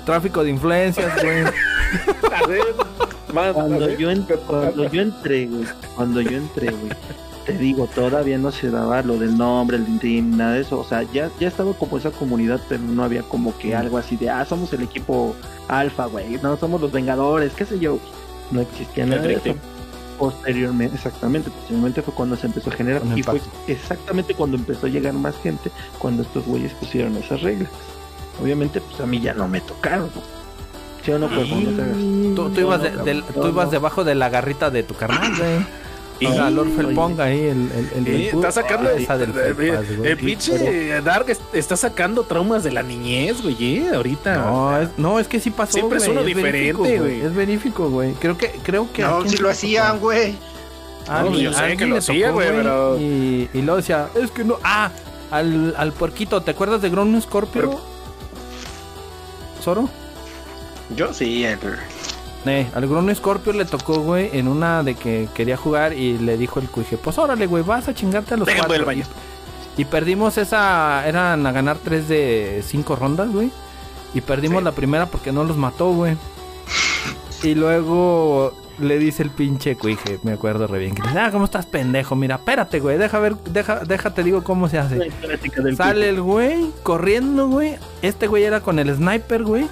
Tráfico 0.06 0.44
de 0.44 0.50
influencias, 0.52 1.12
güey. 1.24 1.44
A 2.44 2.48
ver, 2.48 2.62
más, 3.34 3.54
Cuando 3.54 3.90
yo, 3.90 4.10
cuando 4.46 4.92
yo 4.92 5.02
entré, 5.02 5.48
güey, 5.48 5.66
cuando 5.96 6.22
yo 6.22 6.38
entré, 6.38 6.68
güey, 6.72 6.92
te 7.46 7.54
digo, 7.58 7.88
todavía 7.88 8.38
no 8.38 8.52
se 8.52 8.70
daba 8.70 9.02
lo 9.02 9.18
del 9.18 9.38
nombre, 9.38 9.78
el 9.78 10.00
team, 10.00 10.38
nada 10.38 10.54
de 10.54 10.62
eso. 10.62 10.80
O 10.80 10.84
sea, 10.86 11.04
ya, 11.14 11.30
ya 11.40 11.48
estaba 11.48 11.74
como 11.74 11.98
esa 11.98 12.12
comunidad, 12.12 12.60
pero 12.70 12.82
no 12.84 13.04
había 13.04 13.24
como 13.24 13.58
que 13.58 13.76
algo 13.76 13.98
así 13.98 14.16
de, 14.16 14.30
ah, 14.30 14.46
somos 14.46 14.72
el 14.74 14.84
equipo 14.84 15.36
alfa, 15.68 16.06
güey, 16.06 16.40
no, 16.42 16.58
somos 16.58 16.80
los 16.82 16.92
vengadores, 16.92 17.54
qué 17.54 17.66
sé 17.66 17.80
yo. 17.80 18.00
No 18.52 18.62
existía 18.62 19.04
El 19.06 19.10
nada 19.12 19.22
de 19.24 19.34
eso. 19.34 19.60
Posteriormente, 20.20 20.96
exactamente, 20.96 21.50
posteriormente 21.50 22.02
fue 22.02 22.14
cuando 22.14 22.36
se 22.36 22.46
empezó 22.48 22.70
a 22.70 22.74
generar 22.74 23.02
y 23.16 23.24
fue 23.24 23.42
exactamente 23.68 24.34
cuando 24.36 24.58
empezó 24.58 24.86
a 24.86 24.90
llegar 24.90 25.14
más 25.14 25.36
gente, 25.42 25.72
cuando 26.00 26.22
estos 26.24 26.46
güeyes 26.46 26.72
pusieron 26.74 27.16
esas 27.18 27.42
reglas. 27.42 27.70
Obviamente, 28.42 28.80
pues 28.80 29.00
a 29.02 29.06
mí 29.06 29.20
ya 29.20 29.34
no 29.34 29.48
me 29.48 29.60
tocaron. 29.62 30.10
¿Sí 31.04 31.12
o 31.12 31.20
no, 31.20 31.28
pues, 31.28 31.50
no 31.50 31.72
te? 31.72 32.36
Tú, 32.36 32.50
tú 32.52 32.62
ibas, 32.62 32.82
de- 32.82 32.92
no, 32.92 33.04
del- 33.04 33.20
no, 33.36 33.42
tú 33.42 33.48
ibas 33.50 33.72
debajo 33.72 34.04
de 34.04 34.16
la 34.16 34.30
garrita 34.30 34.70
de 34.70 34.84
tu 34.84 34.94
carnal, 34.94 35.32
güey. 35.38 35.66
Y- 36.20 36.26
O 36.28 36.34
sea, 36.34 36.50
Lord. 36.50 36.70
Felpong 36.76 37.20
ahí, 37.20 37.40
el, 37.42 37.72
el, 37.72 37.90
el, 37.96 38.08
el- 38.08 38.22
está 38.28 38.52
sacando. 38.52 38.90
Ah, 38.90 38.94
esa 38.98 39.18
del 39.18 39.32
eh, 39.32 39.34
Felpas, 39.34 39.86
eh, 39.90 39.96
güey. 39.98 40.12
el 40.12 40.18
pinche 40.18 41.02
Dark 41.02 41.30
es- 41.30 41.42
está 41.54 41.76
sacando 41.76 42.24
traumas 42.24 42.64
de 42.64 42.72
la 42.72 42.84
niñez, 42.84 43.42
güey, 43.42 43.78
eh, 43.80 43.90
ahorita. 43.94 44.36
No, 44.38 44.80
es, 44.80 44.90
no, 44.98 45.20
es 45.20 45.28
que 45.28 45.40
sí 45.40 45.50
pasó. 45.50 45.74
Siempre 45.74 45.98
es 45.98 46.06
güey, 46.06 46.18
uno 46.18 46.24
verífico, 46.26 46.84
diferente, 46.84 47.00
güey. 47.00 47.22
Es 47.22 47.36
verífico, 47.36 47.90
güey. 47.90 48.14
Creo 48.14 48.38
que, 48.38 48.52
creo 48.64 48.88
que. 48.94 49.02
No, 49.02 49.28
si 49.28 49.38
lo 49.38 49.50
hacían, 49.50 50.00
güey. 50.00 50.36
Ah, 51.08 51.24
No, 51.24 51.38
yo 51.38 51.52
sé 51.52 51.76
que 51.76 51.86
lo 51.86 51.98
hacía, 51.98 52.30
güey, 52.32 52.48
pero- 52.50 52.98
Y, 53.00 53.50
y 53.54 53.62
luego 53.62 53.78
decía, 53.78 54.08
es 54.16 54.32
que 54.32 54.44
no. 54.46 54.58
Ah, 54.64 54.92
al, 55.32 55.74
al 55.78 55.92
puerquito, 55.94 56.42
¿te 56.42 56.52
acuerdas 56.52 56.82
de 56.82 56.90
Ground 56.90 57.22
Scorpio? 57.22 57.62
Pero- 57.62 57.82
¿Zoro? 59.62 59.90
Yo 60.96 61.14
sí, 61.14 61.44
el- 61.44 61.60
Eh, 62.46 62.68
al 62.76 62.88
Ground 62.88 63.14
Scorpio 63.16 63.54
le 63.54 63.64
tocó, 63.66 64.00
güey, 64.02 64.30
en 64.34 64.48
una 64.50 64.84
de 64.84 64.96
que 64.96 65.30
quería 65.34 65.56
jugar 65.56 65.94
y 65.94 66.18
le 66.18 66.38
dijo 66.38 66.60
el 66.60 66.68
cuije, 66.68 66.98
pues 66.98 67.18
órale, 67.18 67.48
güey, 67.48 67.64
vas 67.64 67.88
a 67.88 67.94
chingarte 67.94 68.34
a 68.34 68.38
los 68.38 68.46
Déjame 68.48 68.68
cuatro. 68.68 68.86
baño. 68.86 69.06
Y, 69.78 69.82
y 69.84 69.86
perdimos 69.86 70.38
esa, 70.38 71.08
eran 71.08 71.46
a 71.48 71.52
ganar 71.54 71.78
tres 71.84 72.08
de 72.10 72.62
cinco 72.66 72.96
rondas, 72.98 73.32
güey. 73.32 73.50
Y 74.14 74.22
perdimos 74.22 74.60
Sí. 74.60 74.66
la 74.66 74.72
primera 74.74 75.06
porque 75.06 75.32
no 75.32 75.44
los 75.44 75.56
mató, 75.58 75.92
güey. 75.94 76.16
Y 77.44 77.56
luego 77.56 78.54
le 78.80 78.98
dice 78.98 79.24
el 79.24 79.30
pinche 79.30 79.76
cuije, 79.76 80.20
me 80.24 80.34
acuerdo 80.34 80.68
re 80.68 80.80
bien, 80.80 80.96
que 80.96 81.02
dice, 81.02 81.20
ah, 81.20 81.30
¿cómo 81.32 81.46
estás 81.46 81.66
pendejo? 81.66 82.16
Mira, 82.16 82.36
espérate, 82.36 82.80
güey, 82.80 82.98
deja 82.98 83.20
ver, 83.20 83.36
deja, 83.38 83.80
déjate 83.86 84.24
digo 84.24 84.44
cómo 84.44 84.68
se 84.70 84.80
hace. 84.80 85.12
Sale 85.76 86.10
el 86.10 86.22
güey 86.22 86.72
corriendo, 86.84 87.48
güey. 87.48 87.76
Este 88.02 88.28
güey 88.28 88.44
era 88.44 88.62
con 88.62 88.80
el 88.80 88.94
sniper, 88.96 89.44
güey. 89.44 89.68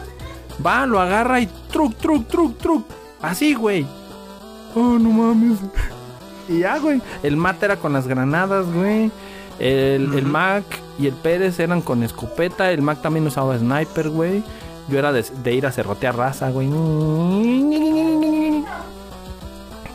Va, 0.65 0.85
lo 0.85 0.99
agarra 0.99 1.39
y 1.39 1.47
truc, 1.71 1.95
truc, 1.95 2.27
truc, 2.27 2.57
truc. 2.57 2.85
Así, 3.21 3.53
güey. 3.53 3.85
Oh, 4.75 4.97
no 4.99 5.09
mames. 5.09 5.59
Y 6.47 6.59
ya, 6.59 6.77
güey. 6.79 7.01
El 7.23 7.37
Matt 7.37 7.61
era 7.63 7.77
con 7.77 7.93
las 7.93 8.07
granadas, 8.07 8.65
güey. 8.67 9.11
El, 9.59 10.13
el 10.13 10.25
Mac 10.25 10.63
y 10.97 11.07
el 11.07 11.13
Pérez 11.13 11.59
eran 11.59 11.81
con 11.81 12.03
escopeta. 12.03 12.71
El 12.71 12.81
Mac 12.81 13.01
también 13.01 13.27
usaba 13.27 13.57
sniper, 13.57 14.09
güey. 14.09 14.43
Yo 14.87 14.97
era 14.99 15.11
de, 15.11 15.23
de 15.43 15.53
ir 15.53 15.65
a 15.65 15.71
cerrotear 15.71 16.15
raza, 16.15 16.49
güey. 16.49 16.69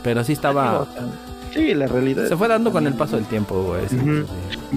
Pero 0.03 0.23
sí 0.23 0.33
estaba. 0.33 0.87
Sí, 1.53 1.73
la 1.73 1.87
realidad. 1.87 2.27
Se 2.27 2.37
fue 2.37 2.47
dando 2.47 2.71
con 2.71 2.85
el 2.87 2.93
paso 2.93 3.15
del 3.15 3.25
tiempo, 3.25 3.63
güey. 3.63 3.83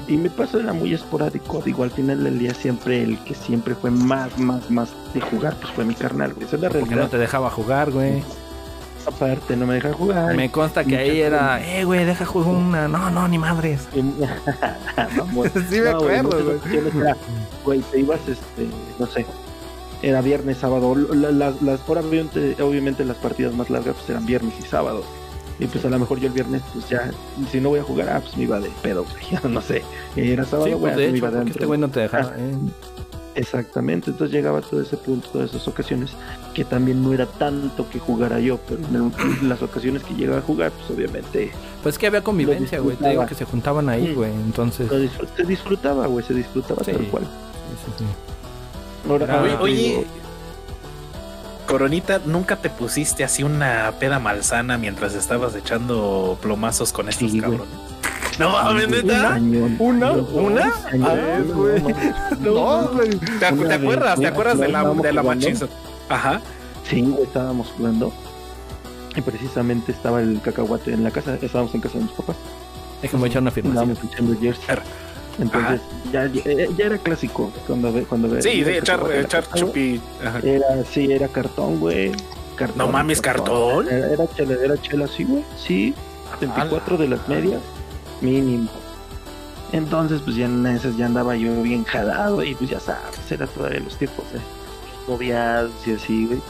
Y, 0.08 0.16
mi 0.16 0.28
paso 0.28 0.58
era 0.60 0.72
muy 0.72 0.94
esporádico. 0.94 1.60
Digo, 1.64 1.82
al 1.82 1.90
final 1.90 2.22
del 2.24 2.38
día 2.38 2.54
siempre 2.54 3.02
el 3.02 3.18
que 3.24 3.34
siempre 3.34 3.74
fue 3.74 3.90
más, 3.90 4.38
más, 4.38 4.70
más 4.70 4.90
de 5.12 5.20
jugar, 5.20 5.56
pues 5.60 5.72
fue 5.72 5.84
mi 5.84 5.94
carnal, 5.94 6.32
güey. 6.34 6.46
Esa 6.46 6.56
es 6.56 6.62
la 6.62 6.68
Porque 6.68 6.80
no 6.84 6.90
realidad. 6.90 7.10
te 7.10 7.18
dejaba 7.18 7.50
jugar, 7.50 7.90
güey. 7.90 8.22
Aparte, 9.06 9.56
no 9.56 9.66
me 9.66 9.74
deja 9.74 9.92
jugar. 9.92 10.34
Me 10.36 10.50
consta 10.50 10.84
que 10.84 10.96
ahí 10.96 11.20
era, 11.20 11.60
eh, 11.66 11.84
güey, 11.84 12.04
deja 12.04 12.24
jugar 12.26 12.54
una. 12.54 12.86
No, 12.88 13.10
no, 13.10 13.26
ni 13.28 13.38
madres. 13.38 13.88
Vamos. 15.16 15.48
Sí 15.70 15.80
me 15.80 15.90
No, 15.90 15.96
acuerdo, 15.98 16.30
güey. 16.44 17.14
Güey, 17.64 17.80
te 17.90 18.00
ibas, 18.00 18.20
este, 18.28 18.68
no 18.98 19.06
sé. 19.06 19.26
Era 20.02 20.20
viernes, 20.22 20.58
sábado. 20.58 20.94
la- 20.94 21.30
Las, 21.30 21.60
las, 21.62 21.80
ahora, 21.88 22.00
obviamente, 22.02 22.62
obviamente 22.62 23.04
las 23.04 23.16
partidas 23.16 23.54
más 23.54 23.68
largas 23.70 23.94
pues 23.96 24.08
eran 24.10 24.24
viernes 24.26 24.54
y 24.58 24.62
sábado. 24.62 25.02
Y 25.60 25.66
pues 25.66 25.84
a 25.84 25.90
lo 25.90 25.98
mejor 25.98 26.18
yo 26.18 26.26
el 26.28 26.32
viernes, 26.32 26.62
pues 26.72 26.88
ya, 26.88 27.10
si 27.52 27.60
no 27.60 27.68
voy 27.68 27.80
a 27.80 27.82
jugar, 27.82 28.08
ah, 28.08 28.20
pues 28.20 28.36
me 28.36 28.44
iba 28.44 28.58
de 28.58 28.70
pedo, 28.82 29.04
güey. 29.04 29.40
No 29.52 29.60
sé. 29.60 29.82
Era 30.16 30.44
sábado, 30.44 30.66
Sí, 30.68 30.72
güey, 30.72 30.94
pues 30.94 30.96
de 30.96 31.02
me 31.02 31.08
hecho, 31.08 31.16
iba 31.26 31.30
de 31.30 31.50
este 31.50 31.66
güey 31.66 31.78
no 31.78 31.88
te 31.90 32.00
dejaba. 32.00 32.32
Ah. 32.34 32.38
eh. 32.38 32.54
Exactamente, 33.36 34.10
entonces 34.10 34.34
llegaba 34.34 34.58
a 34.58 34.60
todo 34.60 34.82
ese 34.82 34.96
punto, 34.96 35.28
todas 35.28 35.50
esas 35.50 35.66
ocasiones, 35.68 36.10
que 36.52 36.64
también 36.64 37.00
no 37.02 37.12
era 37.12 37.26
tanto 37.26 37.88
que 37.88 38.00
jugara 38.00 38.40
yo, 38.40 38.58
pero 38.68 38.80
en 39.40 39.48
las 39.48 39.62
ocasiones 39.62 40.02
que 40.02 40.14
llegaba 40.14 40.38
a 40.38 40.42
jugar, 40.42 40.72
pues 40.72 40.90
obviamente 40.90 41.52
Pues 41.82 41.96
que 41.96 42.08
había 42.08 42.22
convivencia, 42.24 42.80
güey. 42.80 42.96
Te 42.96 43.10
digo 43.10 43.24
que 43.26 43.36
se 43.36 43.44
juntaban 43.44 43.88
ahí, 43.88 44.12
güey. 44.14 44.32
Entonces. 44.32 44.90
lo 44.90 44.98
disfr- 44.98 45.28
se 45.36 45.44
disfrutaba, 45.44 46.06
güey, 46.08 46.24
se 46.24 46.34
disfrutaba 46.34 46.82
Sí. 46.82 46.90
tal 46.92 47.06
cual. 47.06 47.22
sí, 47.24 47.92
sí, 47.98 48.04
sí. 48.04 49.08
Ahora, 49.08 49.42
Oye, 49.42 49.52
ah, 49.52 49.60
oye, 49.62 49.74
digo, 49.74 50.04
Coronita, 51.70 52.20
¿nunca 52.24 52.56
te 52.56 52.68
pusiste 52.70 53.22
así 53.24 53.42
una 53.42 53.92
peda 53.98 54.18
malsana 54.18 54.76
mientras 54.78 55.14
estabas 55.14 55.54
echando 55.54 56.36
plomazos 56.42 56.92
con 56.92 57.08
estos 57.08 57.30
Sí, 57.30 57.40
güey. 57.40 57.50
cabrones? 57.52 57.74
No 58.38 58.50
mames, 58.50 58.88
neta. 58.88 59.38
¿Una? 59.78 60.12
¿Una? 60.12 60.72
cañón, 60.90 61.06
Ah, 61.10 61.38
no, 61.46 61.54
güey. 61.54 61.82
No, 62.40 62.88
güey. 62.88 63.10
¿Te, 63.10 63.46
acu- 63.46 63.72
acuerdas? 63.72 64.18
¿Te 64.18 64.26
acuerdas 64.26 64.58
de 64.58 64.68
la, 64.68 64.84
de 64.94 65.12
la 65.12 65.22
machiza? 65.22 65.66
Ajá. 66.08 66.40
Sí, 66.88 67.14
estábamos 67.22 67.68
jugando. 67.76 68.12
Y 69.14 69.20
precisamente 69.20 69.92
estaba 69.92 70.20
el 70.22 70.40
cacahuate 70.42 70.92
en 70.92 71.04
la 71.04 71.10
casa, 71.10 71.36
estábamos 71.40 71.74
en 71.74 71.80
casa 71.82 71.98
de 71.98 72.04
mis 72.04 72.12
papás. 72.12 72.36
Déjame 73.02 73.28
echar 73.28 73.42
una 73.42 73.50
afirmación. 73.50 73.90
Estábamos 73.90 74.12
echando 74.14 74.40
jersey. 74.40 74.76
Entonces, 75.40 75.80
ya, 76.12 76.26
ya, 76.26 76.42
ya 76.76 76.86
era 76.86 76.98
clásico 76.98 77.50
cuando 77.66 77.92
ve, 77.92 78.02
cuando 78.02 78.28
ve. 78.28 78.42
Sí, 78.42 78.62
sí, 78.64 78.70
echar, 78.70 79.00
echar 79.12 79.44
chupi. 79.54 80.00
Ajá. 80.24 80.40
Era, 80.42 80.84
sí, 80.84 81.10
era 81.10 81.28
cartón, 81.28 81.80
güey. 81.80 82.12
Cartón, 82.56 82.78
No 82.78 82.88
mames, 82.88 83.20
¿cartón? 83.22 83.88
Era, 83.88 84.12
era 84.12 84.26
chela, 84.34 84.54
era 84.62 84.80
chela, 84.80 85.06
sí, 85.08 85.24
güey. 85.24 85.44
Sí, 85.56 85.94
24 86.40 86.98
de 86.98 87.08
las 87.08 87.26
medias, 87.28 87.60
mínimo. 88.20 88.68
Entonces, 89.72 90.20
pues 90.22 90.36
ya 90.36 90.46
en 90.46 90.66
esas 90.66 90.96
ya 90.96 91.06
andaba 91.06 91.36
yo 91.36 91.62
bien 91.62 91.84
jalado 91.84 92.42
y 92.42 92.54
pues 92.54 92.70
ya 92.70 92.80
sabes, 92.80 93.30
era 93.30 93.46
todavía 93.46 93.80
los 93.80 93.96
tiempos 93.96 94.24
de 94.32 94.40
noviados 95.10 95.72
y 95.86 95.92
así, 95.92 96.26
güey. 96.26 96.40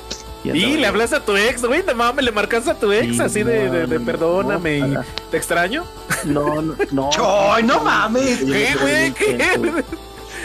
Y 0.44 0.76
le 0.76 0.86
hablaste 0.86 1.16
a 1.16 1.20
tu 1.24 1.36
ex, 1.36 1.62
güey, 1.64 1.82
no 1.86 1.94
mames, 1.94 2.24
le 2.24 2.32
marcaste 2.32 2.70
a 2.70 2.74
tu 2.74 2.90
ex 2.92 3.16
Sí, 3.16 3.20
así 3.22 3.42
de, 3.42 3.66
no, 3.66 3.72
de, 3.72 3.86
de 3.86 3.98
no, 3.98 4.04
perdóname 4.06 4.78
no, 4.80 5.00
y 5.02 5.04
te 5.30 5.36
extraño. 5.36 5.84
No, 6.24 6.62
no, 6.62 6.74
no. 6.92 7.10
¡Choy, 7.10 7.62
no 7.62 7.80
mames! 7.82 8.40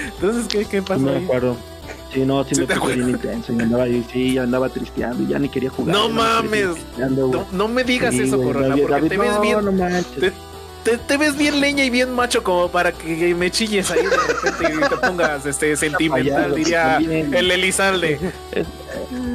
Entonces, 0.05 0.47
¿qué, 0.49 0.65
qué 0.65 0.81
pasó 0.81 0.99
me 1.01 1.11
ahí? 1.17 1.23
acuerdo. 1.23 1.55
Sí, 2.13 2.22
no, 2.22 2.43
sí, 2.45 2.55
¿Sí 2.55 2.61
me 2.61 2.67
puse 2.76 2.95
bien 2.95 3.09
intenso. 3.09 3.51
Y 3.51 3.59
andaba 3.59 3.85
sí, 4.11 4.38
andaba 4.38 4.69
tristeando 4.69 5.23
y 5.23 5.27
ya 5.27 5.39
ni 5.39 5.49
quería 5.49 5.69
jugar. 5.69 5.95
No 5.95 6.07
mames. 6.09 6.67
No, 6.97 7.45
no 7.51 7.67
me 7.67 7.84
digas 7.84 8.13
Sí, 8.13 8.22
eso, 8.22 8.38
güey, 8.38 8.47
Corona, 8.47 8.67
David- 8.69 8.81
porque 8.84 8.95
David, 8.95 9.09
te 9.09 9.17
ves 9.17 9.31
no, 9.35 9.41
bien, 9.41 9.65
no 9.65 9.72
manches. 9.73 10.19
te, 10.19 10.34
te- 10.86 10.98
te 10.98 11.18
ves 11.18 11.36
bien 11.36 11.60
leña 11.60 11.84
y 11.84 11.90
bien 11.90 12.14
macho 12.14 12.41
como 12.44 12.70
para 12.72 12.91
que 12.94 13.36
me 13.36 13.52
chilles 13.52 13.91
ahí 13.91 14.03
de 14.06 14.16
repente 14.16 14.74
y 14.86 14.90
te 14.90 14.95
pongas 14.98 15.45
este 15.45 15.76
sentimental, 15.76 16.52
Fallado, 16.52 16.56
diría 16.56 16.98
el 16.98 17.52
Elizalde. 17.52 18.20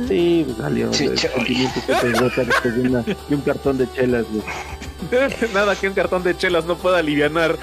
Sí, 0.08 0.42
pues 0.46 0.56
salió. 0.58 0.92
Sí, 0.92 1.06
güey, 1.06 1.16
choy. 1.18 1.30
sentimientos 1.30 1.84
que 1.84 1.92
te 1.94 2.08
brotan 2.08 2.46
después 2.46 2.74
de, 2.74 2.80
una- 2.88 3.02
de 3.02 3.16
un 3.30 3.40
cartón 3.42 3.78
de 3.78 3.92
chelas, 3.92 4.24
güey. 4.30 4.42
Nada 5.54 5.76
que 5.76 5.86
un 5.88 5.94
cartón 5.94 6.22
de 6.24 6.36
chelas 6.36 6.64
no 6.64 6.76
pueda 6.76 6.98
alivianar. 6.98 7.56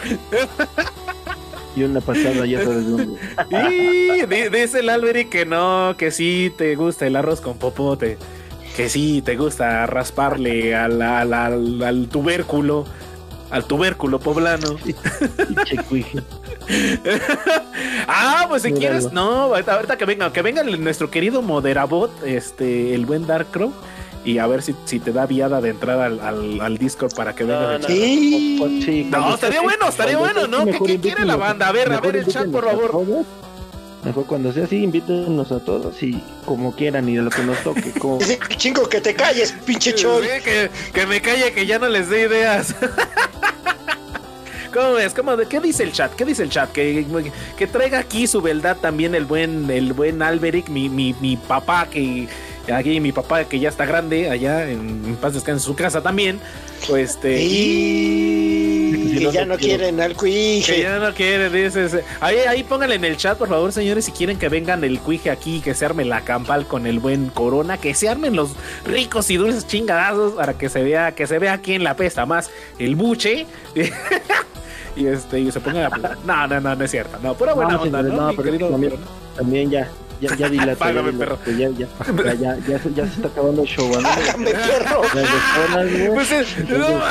Y 1.76 1.84
una 1.84 2.00
pasada, 2.00 2.46
ya 2.46 2.64
sabes 2.64 2.90
dónde. 2.90 3.20
Y 3.52 4.26
di- 4.26 4.50
dice 4.50 4.80
el 4.80 4.90
Alberi 4.90 5.26
que 5.26 5.46
no, 5.46 5.96
que 5.98 6.12
sí 6.12 6.54
te 6.58 6.76
gusta 6.76 7.06
el 7.06 7.16
arroz 7.18 7.42
con 7.42 7.58
popote. 7.58 8.18
Que 8.78 8.88
sí 8.90 9.22
te 9.22 9.36
gusta 9.36 9.86
rasparle 9.86 10.74
al, 10.76 11.02
al, 11.02 11.34
al- 11.34 11.84
al 11.84 12.08
tubérculo. 12.08 12.86
Al 13.49 13.65
tubérculo 13.65 14.19
poblano. 14.19 14.76
Ah, 18.07 18.45
pues 18.49 18.61
si 18.64 18.69
Míralo. 18.72 18.80
quieres, 18.99 19.14
no, 19.14 19.53
ahorita, 19.56 19.98
que 19.98 20.06
venga, 20.06 20.32
que 20.34 20.41
venga 20.41 20.64
nuestro 20.64 21.10
querido 21.10 21.41
moderabot, 21.41 22.11
este, 22.26 22.94
el 22.94 23.06
buen 23.06 23.26
Darkrow, 23.28 23.72
y 24.26 24.38
a 24.40 24.48
ver 24.48 24.61
si, 24.61 24.76
si 24.86 24.99
te 24.99 25.11
da 25.14 25.26
viada 25.26 25.61
de 25.61 25.69
entrada 25.69 26.06
al, 26.07 26.19
al, 26.19 26.60
al 26.61 26.78
Discord 26.78 27.14
para 27.15 27.34
que 27.36 27.44
venga. 27.45 27.74
No, 27.74 27.80
no, 27.80 27.88
Sí. 27.88 29.07
no, 29.10 29.34
estaría 29.36 29.61
bueno, 29.61 29.88
estaría 29.88 30.18
bueno, 30.18 30.48
¿no? 30.48 30.65
¿Qué- 30.65 30.99
quiere 30.99 31.24
la 31.26 31.36
banda? 31.38 31.68
A 31.69 31.72
ver, 31.72 31.91
a 31.94 32.02
ver 32.02 32.18
el 32.18 32.28
chat, 32.28 32.48
por 32.49 32.65
favor. 32.65 33.26
Mejor 34.03 34.26
cuando 34.26 34.53
sea 34.53 34.65
así, 34.65 34.84
invítenos 34.84 35.52
a 35.52 35.60
todos 35.60 36.02
y 36.03 36.22
como 36.45 36.74
quieran 36.76 37.10
y 37.10 37.15
de 37.15 37.22
lo 37.24 37.30
que 37.30 37.41
nos 37.44 37.57
toque. 37.64 37.91
Como... 37.99 38.19
Chingo 38.57 38.88
que 38.88 39.02
te 39.02 39.14
calles, 39.14 39.53
pinche 39.65 39.94
Choy. 39.94 40.24
Sí, 40.24 40.44
que, 40.44 40.69
que 40.94 41.06
me 41.07 41.22
calle, 41.22 41.52
que 41.52 41.65
ya 41.65 41.78
no 41.80 41.90
les 41.90 42.07
dé 42.10 42.22
ideas. 42.28 42.74
¿Cómo 44.74 44.94
ves? 44.94 45.14
¿Cómo, 45.14 45.36
de- 45.36 45.48
¿Qué 45.48 45.60
dice 45.60 45.84
el 45.84 45.91
chat? 45.91 46.14
¿Qué 46.14 46.24
dice 46.26 46.44
el 46.44 46.49
chat? 46.49 46.72
Que, 46.72 47.06
que 47.57 47.68
traiga 47.68 47.99
aquí 47.99 48.28
su 48.28 48.41
verdad 48.41 48.78
también 48.80 49.15
el 49.15 49.26
buen, 49.26 49.69
el 49.72 49.94
buen 49.94 50.22
Alberic, 50.22 50.69
mi, 50.69 50.88
mi, 50.90 51.15
mi 51.19 51.36
papá, 51.36 51.88
que 51.90 52.28
aquí 52.72 52.99
mi 52.99 53.11
papá 53.11 53.45
que 53.45 53.60
ya 53.60 53.69
está 53.69 53.86
grande, 53.86 54.30
allá 54.30 54.69
en, 54.69 55.03
en 55.06 55.15
paz 55.15 55.34
descanse 55.34 55.61
en 55.64 55.65
su 55.65 55.76
casa 55.76 56.02
también. 56.02 56.40
Pues 56.88 57.11
este. 57.11 57.41
Y 57.41 58.66
que 59.19 59.26
no, 59.26 59.31
ya 59.31 59.45
no 59.45 59.57
quiero. 59.57 59.77
quieren 59.80 60.02
al 60.02 60.11
Que 60.11 60.15
cuije. 60.18 60.81
ya 60.81 60.99
no 60.99 61.14
quiere, 61.14 61.49
dice. 61.49 61.85
ese- 61.85 62.03
Ahí, 62.19 62.38
ahí 62.39 62.64
pónganle 62.64 62.95
en 62.95 63.06
el 63.06 63.18
chat, 63.18 63.38
por 63.38 63.48
favor, 63.49 63.72
señores, 63.72 64.06
si 64.06 64.11
quieren 64.11 64.38
que 64.39 64.49
vengan 64.49 64.84
el 64.84 64.99
cuije 64.99 65.30
aquí, 65.30 65.61
que 65.61 65.73
se 65.73 65.85
arme 65.85 66.06
la 66.06 66.22
campal 66.22 66.68
con 66.68 66.88
el 66.88 66.99
buen 66.99 67.30
Corona, 67.30 67.77
que 67.77 67.94
se 67.94 68.10
armen 68.10 68.35
los 68.35 68.52
ricos 68.85 69.30
y 69.30 69.38
dulces 69.38 69.68
chingadazos 69.68 70.34
para 70.34 70.53
que 70.57 70.69
se 70.69 70.84
vea, 70.84 71.14
que 71.14 71.27
se 71.27 71.39
vea 71.39 71.57
quién 71.61 71.84
la 71.84 71.95
pesta 71.95 72.26
más, 72.26 72.49
el 72.80 72.95
buche. 72.95 73.45
y 74.95 75.06
este, 75.07 75.39
y 75.39 75.52
se 75.52 75.60
pongan 75.60 75.84
a 75.94 75.98
No, 76.26 76.48
no, 76.48 76.60
no, 76.61 76.76
no 76.76 76.84
es 76.84 76.91
cierto. 76.91 77.18
No, 77.22 77.35
pura 77.35 77.53
buena 77.53 77.73
No, 77.73 77.81
onda, 77.84 77.99
señores, 77.99 78.19
¿no? 78.19 78.27
no, 78.27 78.31
pero 78.38 78.44
querido 78.44 78.69
también-? 78.69 78.94
También 79.35 79.69
ya, 79.69 79.88
ya, 80.22 80.35
ya 80.35 80.48
ya 80.49 80.76
Págame, 80.77 81.14
perro. 81.14 81.38
Ya, 81.45 81.69
ya, 81.69 81.72
ya, 82.23 82.34
ya, 82.34 82.57
ya, 82.68 82.80
se- 82.80 82.94
ya 82.94 83.06
se 83.06 83.14
está 83.15 83.27
acabando 83.27 83.61
el 83.64 83.68
show. 83.68 83.89
¿no? 84.02 84.07
Hágame, 84.07 84.52
perro. 84.52 85.02
Pues, 86.14 86.30
no, 86.69 87.02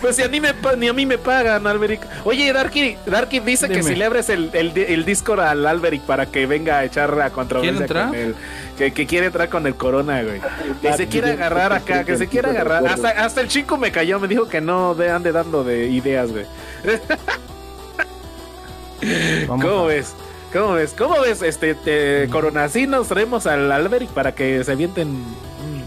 pues 0.00 0.16
si 0.16 0.22
a 0.22 0.28
mí 0.28 0.40
me 0.40 0.52
ni 0.76 0.88
a 0.88 0.92
mí 0.92 1.06
me 1.06 1.18
pagan, 1.18 1.66
Alberic. 1.66 2.00
Oye, 2.24 2.52
Darky, 2.52 2.96
Darky 3.06 3.40
dice 3.40 3.68
que 3.68 3.82
si 3.82 3.94
le 3.94 4.04
abres 4.04 4.28
el, 4.28 4.50
el, 4.52 4.76
el 4.76 5.04
Discord 5.04 5.40
al 5.40 5.66
Alberic 5.66 6.02
para 6.02 6.26
que 6.26 6.46
venga 6.46 6.78
a 6.78 6.84
echar 6.84 7.18
a 7.20 7.30
controversia 7.30 7.72
¿Quiere 7.72 7.84
entrar? 7.84 8.08
con 8.08 8.16
él. 8.16 8.34
Que, 8.76 8.92
que 8.92 9.06
quiere 9.06 9.26
entrar 9.26 9.48
con 9.48 9.66
el 9.66 9.74
Corona, 9.74 10.22
güey. 10.22 10.40
Que 10.80 10.92
se 10.92 11.02
Ah, 11.02 11.06
quiere 11.10 11.30
agarrar 11.32 11.72
acá, 11.72 12.04
que 12.04 12.16
se 12.16 12.28
quiere 12.28 12.50
agarrar. 12.50 12.86
Hasta, 12.86 13.08
hasta 13.10 13.40
el 13.40 13.48
chico 13.48 13.76
me 13.76 13.90
cayó, 13.90 14.20
me 14.20 14.28
dijo 14.28 14.48
que 14.48 14.60
no 14.60 14.94
de, 14.94 15.10
ande 15.10 15.32
dando 15.32 15.64
de 15.64 15.88
ideas, 15.88 16.30
güey. 16.30 16.46
¿Cómo 19.46 19.84
a- 19.84 19.86
ves? 19.86 20.14
¿Cómo 20.52 20.72
ves? 20.74 20.94
¿Cómo 20.96 21.20
ves, 21.20 21.42
este, 21.42 21.74
te- 21.74 22.28
Corona? 22.30 22.64
Así 22.64 22.86
nos 22.86 23.08
traemos 23.08 23.46
al 23.46 23.70
Alberic 23.70 24.08
para 24.10 24.34
que 24.34 24.64
se 24.64 24.72
avienten. 24.72 25.08
mm, 25.12 25.82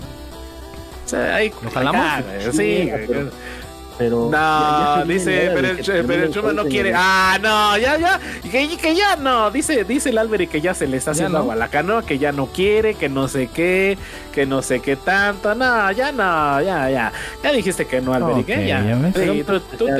o 1.05 1.09
sea, 1.09 1.35
ahí- 1.35 1.51
¿Lo 1.63 1.71
jalamos? 1.71 2.05
acá, 2.05 2.23
Sí, 2.51 2.51
Sí, 2.51 2.89
pero-. 3.07 3.29
Pero. 3.97 4.29
No, 4.31 4.31
ya- 4.31 4.95
ya 4.99 5.03
dice, 5.05 5.51
pero 5.53 5.67
el, 5.67 6.05
pero 6.07 6.23
el 6.23 6.31
Chuma 6.31 6.53
no 6.53 6.65
quiere. 6.65 6.91
Ah, 6.95 7.37
no, 7.39 7.77
ya, 7.77 7.97
ya. 7.99 8.19
Que, 8.49 8.75
que 8.77 8.95
ya 8.95 9.15
no. 9.15 9.51
Dice, 9.51 9.83
dice 9.83 10.09
el 10.09 10.17
Alberi 10.17 10.47
que 10.47 10.59
ya 10.59 10.73
se 10.73 10.87
le 10.87 10.97
está 10.97 11.11
Ya 11.11 11.13
haciendo 11.13 11.37
no. 11.37 11.41
agua 11.43 11.53
a 11.53 11.57
la 11.57 11.67
canoa, 11.67 12.03
que 12.03 12.17
ya 12.17 12.31
no 12.31 12.47
quiere, 12.47 12.95
que 12.95 13.09
no 13.09 13.27
sé 13.27 13.47
qué, 13.53 13.99
que 14.33 14.47
no 14.47 14.63
sé 14.63 14.79
qué 14.79 14.95
tanto. 14.95 15.53
No, 15.53 15.91
ya 15.91 16.11
no, 16.11 16.61
ya, 16.61 16.89
ya. 16.89 17.11
Ya 17.43 17.51
dijiste 17.51 17.85
que 17.85 18.01
no, 18.01 18.13
Alberi, 18.15 18.43
que 18.43 18.53
Ok, 18.55 18.59
ya. 18.65 18.81
ya 18.83 18.95
ves. 18.95 19.13
Sí, 19.15 19.43
tú, 19.45 19.59
tú 19.77 19.87
Ya, 19.87 19.95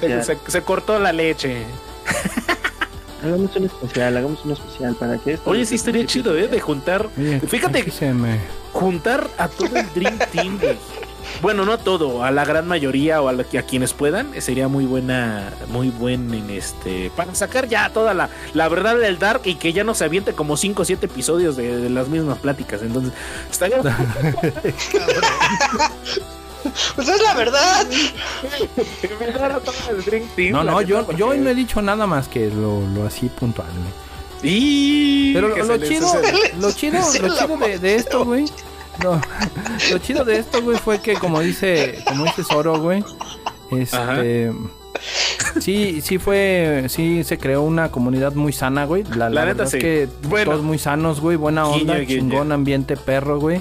te- 0.00 0.22
se, 0.22 0.38
se 0.46 0.62
cortó 0.62 0.98
la 0.98 1.12
leche. 1.12 1.64
Hagamos 3.24 3.56
un 3.56 3.64
especial, 3.64 4.16
hagamos 4.16 4.44
un 4.44 4.52
especial 4.52 4.94
para 4.94 5.18
que 5.18 5.32
esto. 5.34 5.50
Oye, 5.50 5.64
sí 5.66 5.74
estaría 5.76 6.04
chido, 6.06 6.36
¿eh? 6.36 6.48
De 6.48 6.60
juntar, 6.60 7.08
Oye, 7.18 7.40
Fíjate- 7.40 7.84
me- 8.12 8.38
juntar 8.72 9.28
a 9.38 9.48
todo 9.48 9.74
el 9.76 9.86
Dream 9.94 10.18
Team, 10.32 10.58
güey. 10.60 10.76
bueno, 11.42 11.64
no 11.64 11.78
todo, 11.78 12.22
a 12.24 12.30
la 12.30 12.44
gran 12.44 12.68
mayoría 12.68 13.20
o 13.22 13.28
a, 13.28 13.32
la- 13.32 13.42
a 13.58 13.62
quienes 13.62 13.92
puedan, 13.94 14.32
eh, 14.34 14.40
sería 14.40 14.68
muy 14.68 14.84
buena, 14.84 15.52
muy 15.68 15.88
buen 15.90 16.32
en 16.34 16.50
este, 16.50 17.10
para 17.16 17.34
sacar 17.34 17.68
ya 17.68 17.90
toda 17.90 18.14
la, 18.14 18.28
la 18.54 18.68
verdad 18.68 18.96
del 18.98 19.18
Dark 19.18 19.40
y 19.44 19.54
que 19.56 19.72
ya 19.72 19.82
no 19.82 19.94
se 19.94 20.04
aviente 20.04 20.32
como 20.34 20.56
5 20.56 20.82
o 20.82 20.84
7 20.84 21.06
episodios 21.06 21.56
de, 21.56 21.78
de 21.78 21.90
las 21.90 22.08
mismas 22.08 22.38
pláticas. 22.38 22.82
Entonces, 22.82 23.12
estaría 23.50 23.78
Pues 26.96 27.08
es 27.08 27.22
la 27.22 27.34
verdad. 27.34 27.86
No, 30.50 30.64
no, 30.64 30.80
yo, 30.82 31.10
yo 31.12 31.28
hoy 31.28 31.38
no 31.38 31.50
he 31.50 31.54
dicho 31.54 31.82
nada 31.82 32.06
más 32.06 32.28
que 32.28 32.48
lo, 32.50 32.80
lo 32.94 33.06
así 33.06 33.28
puntual. 33.28 33.68
Y 34.42 35.32
Pero 35.32 35.48
lo, 35.48 35.56
lo 35.64 35.78
chido, 35.78 36.06
lo 36.60 36.70
chido, 36.72 36.98
lo 36.98 37.12
chido 37.12 37.56
de, 37.58 37.78
de 37.78 37.94
esto, 37.96 38.24
güey. 38.24 38.44
no, 39.02 39.20
lo 39.90 39.98
chido 39.98 40.24
de 40.24 40.38
esto, 40.38 40.62
güey, 40.62 40.78
fue 40.78 41.00
que 41.00 41.14
como 41.14 41.40
dice, 41.40 42.02
como 42.06 42.24
dice 42.24 42.42
Zoro, 42.44 42.78
güey, 42.80 43.02
este 43.72 44.52
sí, 45.60 46.00
sí 46.02 46.18
fue, 46.18 46.84
sí 46.88 47.24
se 47.24 47.38
creó 47.38 47.62
una 47.62 47.90
comunidad 47.90 48.34
muy 48.34 48.52
sana, 48.52 48.84
güey. 48.84 49.04
La, 49.04 49.28
la 49.28 49.30
La 49.30 49.40
neta, 49.46 49.64
verdad 49.64 49.66
sí. 49.70 49.76
es 49.78 49.82
que 49.82 50.08
Bueno. 50.28 50.52
todos 50.52 50.62
muy 50.64 50.78
sanos, 50.78 51.20
güey, 51.20 51.36
buena 51.36 51.66
onda, 51.66 51.94
Guiño, 51.96 52.06
guiño. 52.06 52.20
chingón 52.20 52.52
ambiente 52.52 52.96
perro, 52.96 53.40
güey. 53.40 53.60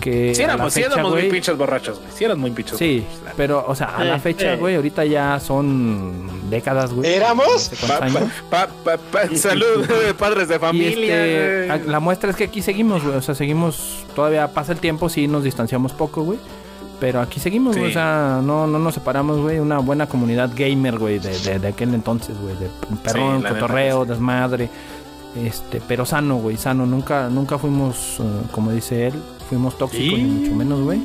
Que 0.00 0.34
Sí 0.34 0.42
a 0.42 0.46
la 0.48 0.52
éramos, 0.54 0.72
sí 0.72 0.82
muy 1.02 1.22
pinches 1.30 1.56
borrachos, 1.56 1.98
güey. 1.98 2.10
Sí 2.14 2.24
éramos 2.24 2.40
muy 2.42 2.50
pinches 2.52 2.78
Sí, 2.78 3.04
borrachos, 3.06 3.34
pero, 3.36 3.64
o 3.66 3.74
sea, 3.74 3.96
a 3.96 4.04
la 4.04 4.18
fecha, 4.18 4.54
eh. 4.54 4.56
güey, 4.56 4.76
ahorita 4.76 5.04
ya 5.04 5.38
son 5.40 6.50
décadas, 6.50 6.92
güey. 6.92 7.12
¿Éramos? 7.12 7.46
No 7.48 7.58
sé 7.58 7.76
cuántos 7.86 8.22
Pa- 8.50 8.66
pa- 8.66 8.96
pa- 8.96 8.98
pa- 9.28 9.36
salud, 9.36 9.86
padres 10.18 10.48
de 10.48 10.56
Y 10.56 10.58
familia. 10.58 11.74
este, 11.76 11.88
la 11.90 12.00
muestra 12.00 12.30
es 12.30 12.36
que 12.36 12.44
aquí 12.44 12.62
seguimos, 12.62 13.02
güey. 13.04 13.16
O 13.16 13.22
sea, 13.22 13.34
seguimos, 13.34 14.04
todavía 14.14 14.48
pasa 14.52 14.72
el 14.72 14.78
tiempo, 14.78 15.08
sí 15.08 15.26
nos 15.28 15.44
distanciamos 15.44 15.92
poco, 15.92 16.22
güey. 16.22 16.38
Pero 17.00 17.20
aquí 17.20 17.38
seguimos, 17.38 17.76
güey. 17.76 17.90
O 17.90 17.92
sea, 17.92 18.40
no, 18.42 18.66
no 18.66 18.78
nos 18.80 18.94
separamos, 18.94 19.38
güey. 19.38 19.60
Una 19.60 19.78
buena 19.78 20.08
comunidad 20.08 20.50
gamer, 20.56 20.98
güey, 20.98 21.20
de, 21.20 21.38
de, 21.38 21.58
de 21.60 21.68
aquel 21.68 21.94
entonces, 21.94 22.36
güey. 22.40 22.56
De 22.56 22.68
perrón, 23.04 23.42
cotorreo, 23.42 24.02
sí. 24.02 24.08
desmadre. 24.10 24.68
Este, 25.36 25.80
pero 25.86 26.04
sano, 26.04 26.38
güey, 26.38 26.56
sano. 26.56 26.86
Nunca, 26.86 27.28
nunca 27.28 27.56
fuimos, 27.56 28.16
eh, 28.18 28.22
como 28.50 28.72
dice 28.72 29.06
él, 29.08 29.14
fuimos 29.48 29.76
tóxicos, 29.78 30.18
Y- 30.18 30.22
ni 30.22 30.30
mucho 30.30 30.54
menos, 30.54 30.80
güey. 30.82 31.00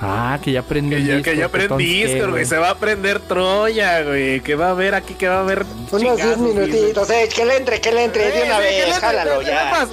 Ah, 0.00 0.38
que 0.42 0.52
ya 0.52 0.60
aprendí. 0.60 0.94
Que 0.96 1.04
ya, 1.04 1.22
que 1.22 1.36
ya 1.36 1.46
aprendí 1.46 2.02
Discord, 2.04 2.30
güey. 2.30 2.44
Se 2.44 2.58
va 2.58 2.68
a 2.68 2.72
aprender 2.72 3.18
Troya, 3.20 4.02
güey. 4.02 4.40
Que 4.40 4.54
va 4.54 4.66
a 4.66 4.70
haber 4.70 4.94
aquí, 4.94 5.14
que 5.14 5.26
va 5.26 5.36
a 5.38 5.40
haber. 5.40 5.64
Unos 5.90 6.00
10 6.02 6.16
chingazos, 6.16 6.36
güey. 6.38 6.54
minutitos, 6.54 7.10
eh, 7.10 7.28
que 7.34 7.44
le 7.46 7.56
entre, 7.56 7.80
que 7.80 7.92
le 7.92 8.04
entre 8.04 8.30
de 8.30 8.42
una 8.42 8.58
vez, 8.58 8.98
jálalo 8.98 9.40
ya. 9.42 9.86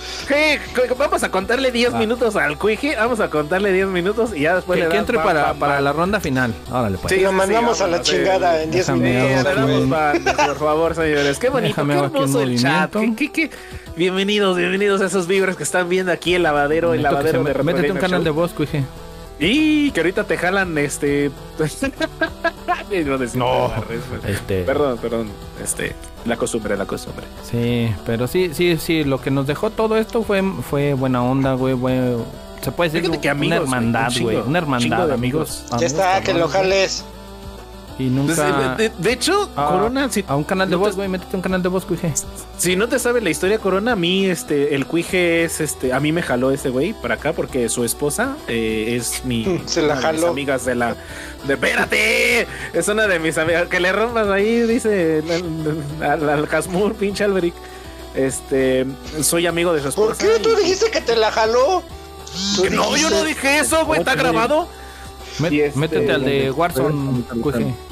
Vamos, 0.97 1.23
a 1.23 1.29
contarle 1.29 1.71
10 1.71 1.93
minutos 1.93 2.35
al 2.35 2.57
Cuiji. 2.57 2.95
Vamos 2.95 3.19
a 3.21 3.29
contarle 3.29 3.71
10 3.71 3.87
minutos 3.87 4.31
y 4.35 4.41
ya 4.41 4.55
después 4.55 4.77
Que, 4.77 4.85
le 4.85 4.91
que 4.91 4.97
entre 4.97 5.17
pa- 5.17 5.23
para, 5.23 5.45
pa- 5.45 5.53
para 5.53 5.75
pa- 5.75 5.81
la 5.81 5.93
ronda 5.93 6.19
final. 6.19 6.53
Órale, 6.71 6.97
pues. 6.97 7.13
Sí, 7.13 7.21
Lo 7.21 7.29
sí, 7.29 7.35
mandamos 7.35 7.77
sí, 7.77 7.83
a 7.83 7.87
la 7.87 8.01
chingada 8.01 8.57
sí. 8.57 8.63
en 8.63 8.71
10 8.71 8.87
Déjame 8.87 9.11
Sí, 9.11 9.47
hago 9.47 9.67
minutos. 9.67 10.45
por 10.47 10.59
favor, 10.59 10.95
señores. 10.95 11.39
Qué 11.39 11.49
bonito, 11.49 11.69
Déjame 11.69 11.93
qué 11.93 11.99
hermoso 12.01 12.41
el 12.41 12.59
chat. 12.61 12.93
movimiento. 12.93 13.17
¿Qué, 13.23 13.31
qué, 13.31 13.49
qué? 13.49 13.57
Bienvenidos, 13.95 14.57
bienvenidos 14.57 15.01
a 15.01 15.05
esos 15.05 15.27
vibras 15.27 15.55
que 15.55 15.63
están 15.63 15.87
viendo 15.87 16.11
aquí 16.11 16.33
el 16.35 16.43
lavadero, 16.43 16.93
el 16.93 17.03
lavadero 17.03 17.43
de 17.43 17.53
Métete 17.63 17.91
un 17.91 17.97
canal 17.99 18.23
de 18.23 18.31
voz, 18.31 18.51
cuije. 18.53 18.83
Y 19.43 19.91
que 19.91 19.99
ahorita 19.99 20.23
te 20.23 20.37
jalan 20.37 20.77
este. 20.77 21.31
no, 23.35 23.71
Este. 24.25 24.63
Perdón, 24.63 24.97
perdón. 24.99 25.29
Este. 25.61 25.93
La 26.25 26.37
costumbre, 26.37 26.77
la 26.77 26.85
costumbre. 26.85 27.25
Sí, 27.43 27.93
pero 28.05 28.27
sí, 28.27 28.51
sí, 28.53 28.77
sí, 28.77 29.03
lo 29.03 29.19
que 29.21 29.31
nos 29.31 29.45
dejó 29.45 29.69
todo 29.69 29.97
esto 29.97 30.23
fue, 30.23 30.41
fue 30.69 30.93
buena 30.93 31.21
onda, 31.23 31.53
güey, 31.53 31.73
güey. 31.73 31.99
Se 32.61 32.71
puede 32.71 32.91
decir 32.91 33.11
que 33.19 33.27
una 33.27 33.31
amigos, 33.31 33.57
hermandad, 33.57 34.11
güey, 34.21 34.37
un 34.37 34.47
una 34.47 34.59
hermandad, 34.59 35.07
de 35.07 35.13
amigos. 35.13 35.65
Ya 35.77 35.87
está, 35.87 36.21
que 36.21 36.33
lo 36.33 36.47
jales. 36.47 37.03
Y 37.99 38.05
nunca... 38.05 38.75
De, 38.75 38.89
de- 38.89 38.95
de 38.97 39.11
hecho, 39.13 39.49
Ah, 39.55 39.69
Corona, 39.71 40.09
si, 40.11 40.25
A 40.27 40.35
un 40.35 40.43
canal 40.43 40.67
de 40.69 40.75
no 40.75 40.81
te- 40.81 40.87
voz, 40.87 40.95
güey, 40.95 41.07
métete 41.07 41.35
un 41.35 41.41
canal 41.43 41.61
de 41.61 41.69
voz, 41.69 41.85
cuije. 41.85 42.11
si 42.57 42.75
no 42.75 42.89
te 42.89 42.97
sabes 42.97 43.21
la 43.23 43.29
historia, 43.29 43.59
Corona, 43.59 43.91
a 43.91 43.95
mí, 43.95 44.25
este, 44.25 44.73
el 44.73 44.87
cuije 44.87 45.43
es, 45.43 45.61
este, 45.61 45.93
a 45.93 45.99
mí 45.99 46.11
me 46.11 46.21
jaló 46.23 46.49
ese 46.51 46.69
güey 46.69 46.93
para 46.93 47.15
acá 47.15 47.33
porque 47.33 47.69
su 47.69 47.83
esposa 47.83 48.35
eh, 48.47 48.95
es 48.97 49.23
mi, 49.25 49.61
Se 49.67 49.81
la 49.83 49.95
mis 49.95 50.03
jaló. 50.03 50.27
amigas 50.29 50.65
de 50.65 50.73
la, 50.75 50.95
de, 51.45 51.53
espérate, 51.53 52.47
es 52.73 52.87
una 52.87 53.05
de 53.07 53.19
mis 53.19 53.37
amigas, 53.37 53.67
que 53.67 53.79
le 53.79 53.91
rompas 53.91 54.27
ahí, 54.27 54.61
dice 54.61 55.21
al, 56.01 56.09
al, 56.09 56.29
al 56.29 56.49
Hasmur, 56.51 56.95
pinche 56.95 57.23
Alberic, 57.23 57.53
este, 58.15 58.85
soy 59.21 59.45
amigo 59.47 59.71
de 59.73 59.81
su 59.81 59.89
esposa. 59.89 60.15
¿Por 60.15 60.17
qué 60.17 60.39
tú 60.39 60.49
y- 60.53 60.63
dijiste 60.63 60.89
que 60.91 61.01
te 61.01 61.15
la 61.15 61.31
jaló? 61.31 61.83
No, 62.71 62.97
yo 62.97 63.09
no 63.11 63.23
dije 63.23 63.59
eso, 63.59 63.85
güey, 63.85 63.99
está 63.99 64.15
grabado. 64.15 64.67
Y 65.49 65.59
este- 65.61 65.79
Métete 65.79 66.11
al 66.11 66.23
de 66.25 66.51
Warzone. 66.51 67.23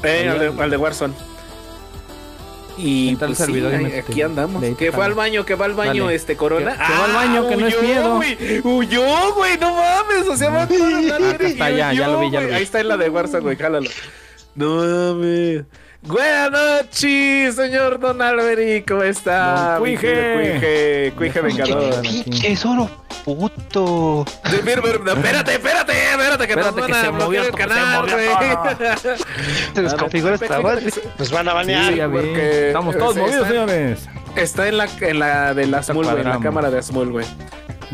Eh, 0.02 0.28
al 0.28 0.38
de, 0.38 0.62
al 0.62 0.70
de 0.70 0.76
Warzone. 0.76 1.14
Y 2.78 3.16
pues, 3.16 3.36
sí, 3.36 3.44
servidor 3.44 3.80
y 3.82 3.84
aquí 3.94 4.22
andamos. 4.22 4.64
Que 4.76 4.92
fue 4.92 5.04
al 5.04 5.12
baño, 5.14 5.44
que 5.44 5.54
va 5.54 5.66
al 5.66 5.74
baño 5.74 6.04
Dale. 6.04 6.14
este 6.16 6.36
Corona. 6.36 6.72
Que- 6.72 6.78
que 6.86 6.92
va 6.98 7.04
al 7.04 7.12
baño, 7.12 7.48
que 7.48 7.56
no 7.56 7.66
es 7.66 7.74
huyó, 7.76 7.82
miedo. 7.82 8.16
güey. 8.16 8.60
Huyó, 8.64 9.34
güey, 9.34 9.58
no 9.58 9.74
mames. 9.76 10.28
O 10.28 10.36
sea, 10.36 10.50
va 10.50 10.62
a 10.62 10.64
Acá 11.34 11.46
está, 11.46 11.70
ya, 11.70 11.92
ya 11.92 12.08
lo 12.08 12.20
vi, 12.20 12.30
ya 12.30 12.40
lo 12.40 12.48
vi. 12.48 12.54
Ahí 12.54 12.62
está 12.62 12.80
en 12.80 12.88
la 12.88 12.96
de 12.96 13.10
Warzone, 13.10 13.42
güey, 13.42 13.56
jálalo. 13.56 13.90
No 14.54 14.76
mames. 14.76 15.64
Buenas 16.02 16.50
noches, 16.50 17.54
señor 17.54 18.00
Don 18.00 18.20
Alberic, 18.20 18.88
¿cómo 18.88 19.02
está? 19.04 19.76
Cuije. 19.78 20.52
Cuije, 20.60 21.12
Cuije 21.16 21.40
Vengador. 21.40 22.00
Pinche 22.02 22.56
solo 22.56 22.90
puto. 23.24 24.24
Sí, 24.50 24.56
mira, 24.64 24.82
mira, 24.82 24.98
mira, 24.98 25.12
Espérate, 25.12 25.52
espérate, 25.54 25.92
espérate, 26.10 26.46
que 26.46 26.52
Espérate 26.54 26.80
nos 26.80 26.86
que 26.86 26.92
van 26.92 27.00
se 27.02 27.06
a 27.06 27.12
movió 27.12 27.42
el 27.42 27.52
canal, 27.52 28.10
güey. 28.10 28.28
Se 29.74 29.82
desconfigura 29.82 30.34
esta 30.34 30.60
madre. 30.60 30.86
Nos 31.18 31.30
van 31.30 31.48
a 31.48 31.52
banear. 31.54 31.92
Sí, 31.94 32.00
porque- 32.10 32.66
Estamos 32.68 32.98
todos 32.98 33.14
sí, 33.14 33.20
movidos, 33.20 33.36
está- 33.46 33.48
señores. 33.48 34.08
Está 34.34 34.66
en 34.68 34.78
la, 34.78 34.88
en 35.02 35.18
la 35.20 35.54
de 35.54 35.66
la 35.66 35.82
Smul, 35.84 36.04
güey, 36.06 36.20
en 36.20 36.28
la 36.30 36.40
cámara 36.40 36.70
de 36.70 36.82
Smul, 36.82 37.10
güey. 37.12 37.26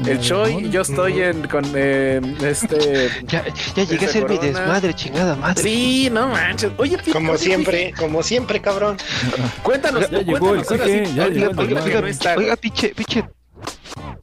El 0.07 0.21
Choi, 0.21 0.71
yo 0.71 0.83
estoy 0.83 1.23
en 1.23 1.47
con 1.49 1.65
eh, 1.75 2.21
este. 2.43 3.09
Ya, 3.27 3.45
ya 3.75 3.85
llegué 3.85 4.07
a 4.07 4.09
ser 4.09 4.29
mi 4.29 4.39
desmadre, 4.39 4.95
chingada 4.95 5.35
madre. 5.37 5.63
Sí, 5.63 6.09
no 6.11 6.29
manches. 6.29 6.71
Oye, 6.79 6.99
pi- 6.99 7.11
Como 7.11 7.33
oye, 7.33 7.39
siempre, 7.45 7.93
como 7.99 8.23
siempre, 8.23 8.61
cabrón. 8.61 8.97
Cuéntanos, 9.63 10.09
Ya 10.11 10.19
llegó 10.21 10.55
el 10.55 10.65
cuéntanos, 10.65 10.71
ahora 10.71 10.85
Quique, 10.85 11.07
sí. 11.07 11.15
ya 11.15 11.25
Oiga, 11.25 11.35
llegó 11.49 11.63
el 11.63 11.73
oiga, 11.75 12.01
oiga. 12.01 12.35
Oiga, 12.37 12.57
pinche, 12.57 12.89
pinche 12.95 13.25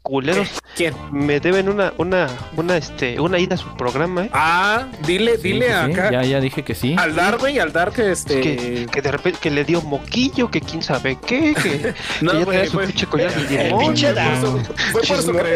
culeros, 0.02 0.62
¿Quién? 0.76 0.94
me 1.12 1.40
deben 1.40 1.68
una, 1.68 1.92
una, 1.98 2.28
una, 2.56 2.78
este, 2.78 3.20
una 3.20 3.40
ida 3.40 3.56
a 3.56 3.58
su 3.58 3.76
programa, 3.76 4.26
eh. 4.26 4.30
Ah, 4.34 4.88
dile, 5.06 5.38
Sí, 5.38 5.54
dile 5.54 5.68
sí, 5.68 5.72
acá. 5.74 6.12
Ya, 6.12 6.24
ya 6.24 6.40
dije 6.40 6.64
que 6.64 6.76
sí. 6.76 6.96
Al 6.98 7.16
dar, 7.16 7.38
güey, 7.38 7.58
al 7.60 7.74
dar 7.74 7.92
que 7.92 8.12
este. 8.12 8.40
Que, 8.40 8.88
que 8.92 9.02
de 9.02 9.12
repente 9.12 9.40
que 9.42 9.50
le 9.52 9.64
dio 9.66 9.82
moquillo, 9.82 10.50
que 10.52 10.62
quién 10.62 10.82
sabe 10.84 11.18
qué, 11.26 11.54
que, 11.56 11.94
No, 12.22 12.32
que 12.46 12.54
ya 12.54 12.66
su 12.66 12.72
fue- 12.74 12.86
pinche 12.88 13.08
collar 13.08 13.34
de 13.34 13.74
pinche 13.80 14.10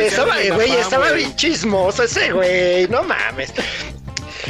Estaba, 0.08 0.36
güey, 0.56 0.72
estaba 0.72 1.12
bien 1.12 1.36
chismoso 1.36 2.04
ese 2.04 2.32
güey, 2.32 2.88
no 2.88 3.04
mames. 3.04 3.54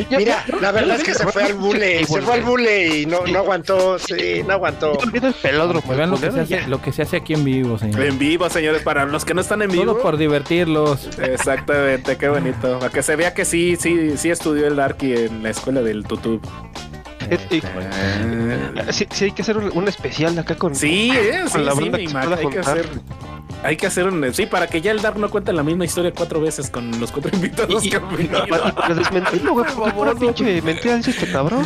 Mira, 0.09 0.45
la 0.61 0.71
verdad 0.71 0.97
es 0.97 1.03
que 1.03 1.13
se 1.13 1.25
fue 1.27 1.43
al 1.43 1.53
bule, 1.55 2.05
se 2.05 2.21
fue 2.21 2.33
al 2.33 2.43
bule 2.43 2.99
y 2.99 3.05
no, 3.05 3.25
no 3.25 3.39
aguantó, 3.39 3.97
sí, 3.99 4.43
no 4.45 4.53
aguantó. 4.53 4.97
El 5.13 5.33
pelódromo. 5.33 5.93
Vean 5.93 6.11
lo 6.11 6.19
que, 6.19 6.31
se 6.31 6.39
hace, 6.41 6.59
ya. 6.61 6.67
lo 6.67 6.81
que 6.81 6.91
se 6.91 7.01
hace 7.01 7.17
aquí 7.17 7.33
en 7.33 7.43
vivo, 7.43 7.77
señor. 7.77 8.01
En 8.01 8.19
vivo, 8.19 8.49
señores, 8.49 8.81
para 8.83 9.05
los 9.05 9.25
que 9.25 9.33
no 9.33 9.41
están 9.41 9.61
en 9.61 9.71
vivo. 9.71 9.93
Todo 9.93 10.01
por 10.01 10.17
divertirlos. 10.17 11.09
Exactamente, 11.19 12.17
qué 12.17 12.29
bonito. 12.29 12.79
Para 12.79 12.91
que 12.91 13.03
se 13.03 13.15
vea 13.15 13.33
que 13.33 13.45
sí, 13.45 13.75
sí, 13.79 14.17
sí 14.17 14.29
estudió 14.29 14.67
el 14.67 14.75
Darky 14.75 15.13
en 15.13 15.43
la 15.43 15.49
escuela 15.49 15.81
del 15.81 16.03
Tutu. 16.03 16.39
Eh, 17.29 17.37
eh, 17.51 18.83
Sí, 18.91 19.07
sí, 19.11 19.25
hay 19.25 19.31
que 19.31 19.41
hacer 19.41 19.57
un, 19.57 19.87
especial 19.87 20.37
acá 20.39 20.55
con. 20.55 20.75
Sí, 20.75 21.11
eh, 21.13 21.43
sí, 21.47 21.59
la 21.59 21.73
sí, 21.73 21.79
banda 21.79 21.97
mi 21.97 22.03
que 22.03 22.09
se 22.09 22.13
Mac, 22.13 22.25
pueda 22.25 22.37
hay 22.39 22.47
que 22.47 22.59
hacer. 22.59 22.89
Hay 23.63 23.75
que 23.75 23.87
hacer 23.87 24.07
un. 24.07 24.33
Sí, 24.33 24.45
para 24.45 24.67
que 24.67 24.79
ya 24.81 24.91
el 24.91 25.01
Dark 25.01 25.17
no 25.17 25.29
cuente 25.29 25.51
la 25.51 25.63
misma 25.63 25.85
historia 25.85 26.11
cuatro 26.15 26.39
veces 26.41 26.69
con 26.69 26.97
los 26.99 27.11
cuatro 27.11 27.31
invitados 27.33 27.83
Y- 27.85 27.89
que 27.89 27.97
han 27.97 28.09
venido. 28.15 28.47
Para, 28.47 28.73
para 28.73 28.95
desmentirlo, 28.95 29.53
güey, 29.53 29.65
pinche 30.19 30.61
mentira 30.61 30.95
dice 30.95 31.11
este 31.11 31.29
cabrón. 31.31 31.65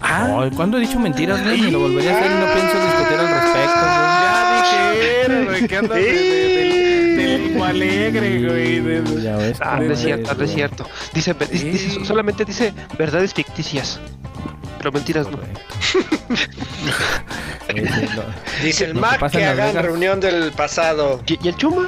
Ah, 0.00 0.40
Ay, 0.44 0.50
¿Cuándo 0.56 0.78
he 0.78 0.80
dicho 0.80 0.98
mentiras, 0.98 1.42
güey? 1.44 1.60
Ni 1.60 1.70
lo 1.70 1.80
volvería 1.80 2.14
a 2.14 2.18
hacer 2.18 2.30
y 2.30 2.34
no 2.34 2.46
pienso 2.54 2.86
discutir 2.86 3.18
al 3.18 3.28
respecto, 3.28 3.80
ya 3.84 4.62
dije, 4.62 5.44
güey, 5.44 5.68
que 5.68 5.76
andas 5.76 5.98
de, 5.98 7.60
alegre, 7.62 8.46
güey. 8.46 8.80
güey. 8.80 9.22
Ya 9.22 9.36
ves. 9.36 9.58
Ah, 9.60 9.78
no 9.80 9.92
es 9.92 10.00
cierto, 10.00 10.24
no 10.26 10.30
es 10.32 10.36
güey. 10.38 10.48
cierto. 10.54 10.86
Dice, 11.12 11.34
dice- 11.52 12.04
solamente 12.06 12.44
dice 12.46 12.72
verdades 12.98 13.34
ficticias. 13.34 14.00
Pero 14.80 14.92
mentiras 14.92 15.26
no. 15.30 15.36
Lo- 15.36 15.44
Dice 18.64 18.86
el 18.86 18.94
que 18.94 18.98
Mac 18.98 19.30
que 19.30 19.40
Las 19.40 19.50
hagan 19.50 19.68
Vegas. 19.68 19.84
reunión 19.84 20.20
del 20.20 20.52
pasado. 20.52 21.20
¿Y, 21.26 21.38
y 21.44 21.48
el 21.48 21.56
Chuma? 21.56 21.86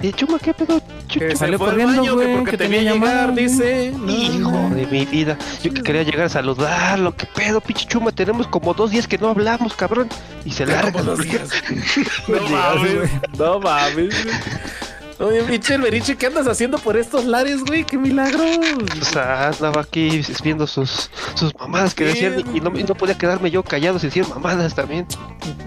¿Y 0.00 0.06
el 0.06 0.14
Chuma 0.16 0.38
qué 0.38 0.54
pedo? 0.54 0.80
Que 1.08 1.36
salió 1.36 1.58
corriendo, 1.58 2.00
baño, 2.00 2.16
que 2.16 2.24
güey, 2.24 2.36
porque 2.36 2.50
que 2.52 2.56
tenía 2.56 2.78
que 2.78 2.84
llamada. 2.86 3.26
dice. 3.32 3.92
Hijo 4.08 4.70
de 4.74 4.86
mi 4.86 5.04
vida. 5.04 5.36
Yo 5.62 5.74
que 5.74 5.82
quería 5.82 6.04
llegar 6.04 6.24
a 6.24 6.28
saludarlo. 6.30 7.14
¿Qué 7.14 7.26
pedo, 7.26 7.60
pinche 7.60 7.84
Chuma? 7.86 8.12
Tenemos 8.12 8.46
como 8.46 8.72
dos 8.72 8.92
días 8.92 9.06
que 9.06 9.18
no 9.18 9.28
hablamos, 9.28 9.74
cabrón. 9.74 10.08
Y 10.46 10.52
se 10.52 10.64
larga. 10.64 11.02
Dos 11.02 11.18
días. 11.20 11.50
No 12.28 12.40
mames, 12.48 13.10
no 13.38 13.60
mames. 13.60 14.14
Oye, 15.22 15.40
pinche 15.44 15.78
Beriche, 15.78 16.16
¿qué 16.16 16.26
andas 16.26 16.48
haciendo 16.48 16.78
por 16.78 16.96
estos 16.96 17.24
lares, 17.24 17.62
güey? 17.64 17.84
¡Qué 17.84 17.96
milagro! 17.96 18.42
O 19.00 19.04
sea, 19.04 19.50
andaba 19.50 19.82
aquí 19.82 20.20
viendo 20.42 20.66
sus, 20.66 21.10
sus 21.36 21.54
mamadas 21.54 21.94
que 21.94 22.06
decían 22.06 22.44
y 22.52 22.60
no, 22.60 22.76
y 22.76 22.82
no 22.82 22.96
podía 22.96 23.16
quedarme 23.16 23.48
yo 23.48 23.62
callado 23.62 24.00
sin 24.00 24.08
decir 24.08 24.26
mamadas 24.26 24.74
también. 24.74 25.06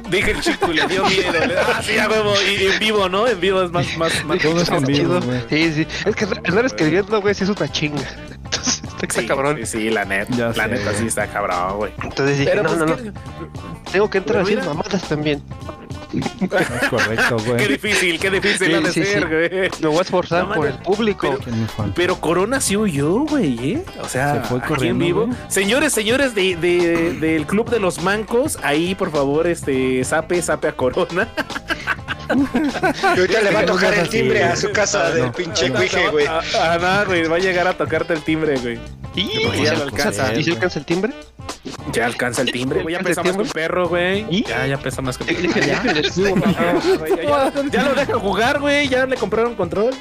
Dije 0.09 0.31
el 0.31 0.41
chico, 0.41 0.67
le 0.67 0.85
dio 0.87 1.05
miedo. 1.05 1.31
Ah, 1.73 1.81
sí, 1.81 1.97
a 1.97 2.09
huevo. 2.09 2.33
Y 2.41 2.65
en 2.65 2.79
vivo, 2.79 3.07
¿no? 3.07 3.27
En 3.27 3.39
vivo 3.39 3.61
es 3.61 3.71
más, 3.71 3.97
más, 3.97 4.25
más. 4.25 4.39
Todo 4.39 4.61
es 4.61 4.69
en 4.69 4.83
vivo. 4.83 5.19
Sí, 5.49 5.71
sí. 5.73 5.87
Es 6.05 6.15
que 6.15 6.25
andar 6.25 6.65
escribiendo, 6.65 7.21
güey, 7.21 7.33
sí 7.33 7.45
es 7.45 7.49
una 7.49 7.71
chinga. 7.71 8.03
Entonces, 8.43 8.81
está, 9.05 9.21
está 9.21 9.21
Sí, 9.21 9.27
cabrón. 9.27 9.57
Sí, 9.57 9.65
sí, 9.65 9.89
la 9.89 10.05
neta. 10.05 10.35
Ya 10.35 10.47
la 10.49 10.53
sé, 10.53 10.67
neta 10.67 10.93
sí 10.93 11.07
está 11.07 11.27
cabrón, 11.27 11.77
güey. 11.77 11.91
Entonces 12.03 12.37
dije, 12.39 12.49
Pero 12.51 12.63
no, 12.63 12.69
pues, 12.69 12.79
no, 12.79 12.85
no. 12.87 12.95
¿qué- 12.97 13.11
Tengo 13.91 14.09
que 14.09 14.17
entrar 14.17 14.41
a 14.41 14.43
Pero 14.43 14.55
decir 14.57 14.69
mamadas 14.69 15.01
también. 15.07 15.41
Es 16.13 16.89
correcto, 16.89 17.37
Qué 17.37 17.51
güey. 17.51 17.67
difícil, 17.67 18.19
qué 18.19 18.29
difícil 18.31 18.67
Sí, 18.67 18.73
ha 18.73 18.79
de 18.79 18.91
sí, 18.91 19.03
ser, 19.03 19.23
sí. 19.23 19.29
güey. 19.57 19.69
Me 19.81 19.87
voy 19.87 19.97
a 19.97 20.01
esforzar 20.01 20.47
No, 20.47 20.55
por 20.55 20.67
el 20.67 20.73
público. 20.75 21.37
pero- 21.93 22.15
¿Qué 22.15 22.21
Corona 22.21 22.61
sí 22.61 22.77
huyó, 22.77 23.19
güey, 23.25 23.71
¿eh? 23.73 23.85
O 24.01 24.07
sea, 24.07 24.35
Se 24.41 24.47
fue 24.47 24.59
aquí 24.59 24.67
corriendo, 24.67 25.03
en 25.03 25.07
vivo. 25.07 25.25
güey. 25.27 25.37
Señores, 25.49 25.91
señores 25.93 26.33
de, 26.33 26.55
de- 26.55 27.13
del 27.19 27.45
Club 27.45 27.69
de 27.69 27.79
los 27.79 28.01
Mancos, 28.01 28.57
ahí, 28.63 28.95
por 28.95 29.11
favor, 29.11 29.45
este, 29.47 30.03
sape, 30.05 30.41
sape 30.41 30.69
a 30.69 30.71
Corona. 30.75 31.27
Y 32.29 33.19
ahorita 33.19 33.41
le 33.41 33.51
va 33.51 33.59
a 33.59 33.65
tocar 33.65 33.93
el 33.93 33.99
así, 34.01 34.09
timbre 34.09 34.43
a 34.43 34.55
su 34.55 34.71
casa 34.71 35.11
del 35.11 35.31
pinche 35.31 35.71
cuije, 35.71 36.09
güey. 36.09 36.25
Ah, 36.25 36.41
ah, 36.59 36.77
no, 36.79 37.05
güey, 37.07 37.27
va 37.27 37.35
a 37.35 37.39
llegar 37.39 37.67
a 37.67 37.73
tocarte 37.73 38.13
el 38.13 38.21
timbre, 38.21 38.57
güey. 38.57 38.79
Y, 39.15 39.63
ya 39.63 39.73
lo 39.73 39.83
alcanza. 39.83 40.33
¿Y 40.33 40.43
se 40.43 40.51
alcanza 40.51 40.79
el 40.79 40.85
timbre? 40.85 41.13
Ya 41.93 42.05
alcanza 42.05 42.41
el 42.41 42.51
timbre, 42.51 42.81
güey. 42.81 42.93
Ya 42.93 42.99
¿Alcanza 42.99 43.21
pesa 43.21 43.37
más 43.37 43.37
que 43.37 43.47
un 43.47 43.53
perro, 43.53 43.87
güey. 43.87 44.25
¿Y? 44.29 44.43
Ya, 44.43 44.67
ya 44.67 44.77
pesa 44.77 45.01
más 45.01 45.17
que 45.17 45.23
un 45.23 45.53
perro. 45.53 47.33
Ah, 47.33 47.51
ya 47.71 47.83
lo 47.83 47.95
deja 47.95 48.19
jugar, 48.19 48.59
güey. 48.59 48.87
Ya 48.89 49.05
le 49.05 49.15
compraron 49.15 49.55
control. 49.55 49.93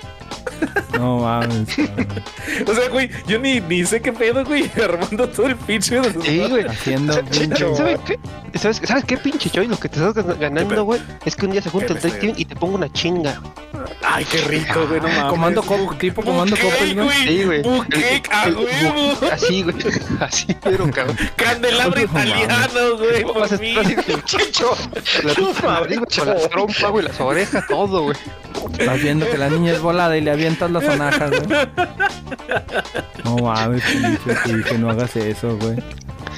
No 0.99 1.19
mames. 1.19 1.69
O 2.67 2.75
sea, 2.75 2.89
güey, 2.89 3.11
yo 3.27 3.39
ni, 3.39 3.61
ni 3.61 3.85
sé 3.85 4.01
qué 4.01 4.13
pedo, 4.13 4.45
güey. 4.45 4.71
Armando 4.83 5.29
todo 5.29 5.47
el 5.47 5.57
pinche. 5.57 6.01
Sí, 6.23 6.47
güey. 6.49 6.67
Haciendo 6.67 7.21
pinche. 7.25 7.75
¿Sabes 7.75 7.99
qué? 8.07 8.19
¿Sabes, 8.59 8.81
¿Sabes 8.85 9.05
qué, 9.05 9.17
pinche 9.17 9.51
Choy? 9.51 9.67
Lo 9.67 9.77
que 9.77 9.89
te 9.89 9.99
estás 9.99 10.15
gan- 10.15 10.35
¿Qué 10.35 10.41
ganando, 10.41 10.85
güey, 10.85 11.01
es 11.25 11.35
que 11.35 11.47
un 11.47 11.53
día 11.53 11.63
se 11.63 11.71
junta 11.71 11.89
¿Qué 11.89 11.93
el 11.95 12.01
Tag? 12.01 12.21
Team 12.21 12.35
y 12.37 12.45
te 12.45 12.55
pongo 12.55 12.77
una 12.77 12.93
chinga. 12.93 13.41
Ay, 14.03 14.25
qué 14.31 14.39
rico, 14.43 14.87
güey. 14.87 15.01
No 15.01 15.09
mames. 15.09 15.25
Comando 15.25 15.63
Cop- 15.63 15.99
tipo 15.99 16.23
Comando 16.23 16.57
güey. 16.95 17.27
Sí, 17.27 17.45
güey. 17.45 17.63
A 18.31 18.49
huevo. 18.49 19.19
Así, 19.33 19.63
güey. 19.63 19.75
Así, 20.21 20.57
pero 20.63 20.89
cabrón. 20.91 21.17
Candelabro 21.37 22.01
italiano, 22.01 22.97
güey. 22.99 23.23
Por 23.23 23.41
Vas 23.41 23.53
a 23.53 23.59
fin. 23.59 23.79
estar 23.79 23.93
así, 23.99 24.15
Chicho. 24.25 24.77
la- 25.25 25.33
la- 25.69 25.77
arriba 25.79 26.05
con 26.17 26.29
la 26.29 26.49
trompa, 26.49 26.89
güey, 26.89 27.05
las 27.07 27.21
orejas, 27.21 27.67
todo, 27.67 28.03
güey. 28.05 28.17
Estás 28.79 29.03
viendo 29.03 29.29
que 29.29 29.37
la 29.39 29.49
niña 29.51 29.73
es 29.73 29.81
volada 29.81 30.17
y 30.17 30.21
le 30.21 30.31
avientas 30.63 30.71
las 30.71 30.85
sonajas, 30.85 31.31
güey. 31.31 31.69
No 33.25 33.37
mames, 33.39 33.83
pinche, 33.83 34.63
que 34.65 34.79
no 34.79 34.91
hagas 34.91 35.17
eso, 35.17 35.57
güey. 35.59 35.77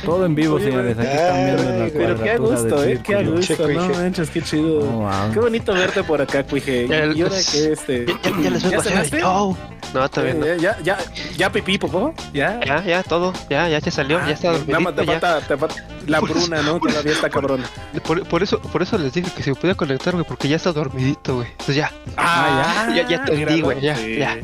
Todo 0.05 0.27
en 0.27 0.35
vivo, 0.35 0.59
señores. 0.59 0.97
Aquí 0.99 1.07
están 1.09 1.45
viendo 1.45 1.63
la 1.63 1.85
ay, 1.85 1.91
Pero 1.95 2.23
qué 2.23 2.31
a 2.31 2.39
gusto, 2.39 2.85
eh. 2.85 3.01
Qué 3.03 3.15
a 3.17 3.23
gusto. 3.23 3.69
No 3.69 3.89
manches, 3.89 4.31
qué 4.31 4.43
chido. 4.43 5.09
Qué 5.33 5.41
bonito 5.41 5.73
verte 5.75 6.03
por 6.05 6.21
acá, 6.21 6.43
Cuije. 6.45 6.87
Ya, 6.89 7.07
Y 7.07 7.23
ahora 7.23 7.37
que 7.51 7.73
este. 7.73 8.07
Ya, 8.07 8.21
ya, 8.23 8.41
ya 8.43 8.51
les 8.51 8.63
vengo 8.63 8.77
a 8.77 8.81
hacer 8.81 8.99
el 9.15 9.21
show. 9.21 9.57
No, 9.95 10.09
todavía 10.11 10.35
no. 10.35 10.47
Eh, 10.47 10.57
Ya, 10.61 10.79
ya, 10.83 10.99
ya, 11.37 11.51
pipí, 11.51 11.79
popó. 11.79 12.15
Ya. 12.33 12.61
Ya, 12.65 12.85
ya, 12.85 13.03
todo. 13.03 13.33
Ya, 13.49 13.69
ya 13.69 13.81
se 13.81 13.91
salió. 13.91 14.19
Ya 14.27 14.33
está 14.33 14.51
Ah, 14.53 14.59
Nada 14.67 14.81
más 14.81 14.95
te 14.95 15.07
Ya. 15.07 15.13
falta, 15.21 15.41
te 15.41 15.57
falta 15.57 15.85
la 16.07 16.21
bruna, 16.21 16.63
¿no? 16.63 16.79
Todavía 16.79 17.13
está 17.13 17.29
cabrona. 17.31 17.65
Por, 18.07 18.25
por 18.27 18.43
eso, 18.43 18.61
por 18.61 18.83
eso 18.83 18.99
les 18.99 19.13
dije 19.13 19.31
que 19.35 19.43
se 19.43 19.55
podía 19.55 19.75
conectar, 19.75 20.13
güey, 20.15 20.25
porque 20.27 20.49
ya 20.49 20.57
está 20.57 20.73
dormidito, 20.73 21.37
güey. 21.37 21.49
Entonces 21.51 21.77
ya. 21.77 21.93
Ah, 22.17 22.93
ya, 22.95 23.09
ya 23.09 23.17
entendí, 23.17 23.45
míralo, 23.45 23.65
güey, 23.65 23.81
ya, 23.81 23.97
sí. 23.97 24.17
ya. 24.17 24.37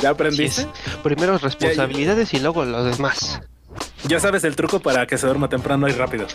¿Ya 0.00 0.10
aprendiste? 0.10 0.62
es. 0.62 0.68
Primero 1.02 1.38
responsabilidades 1.38 2.34
y 2.34 2.40
luego 2.40 2.64
lo 2.64 2.84
demás. 2.84 3.40
Ya 4.06 4.20
sabes 4.20 4.44
el 4.44 4.54
truco 4.54 4.80
para 4.80 5.06
que 5.06 5.16
se 5.16 5.26
duerma 5.26 5.48
temprano 5.48 5.88
y 5.88 5.92
rápido. 5.92 6.26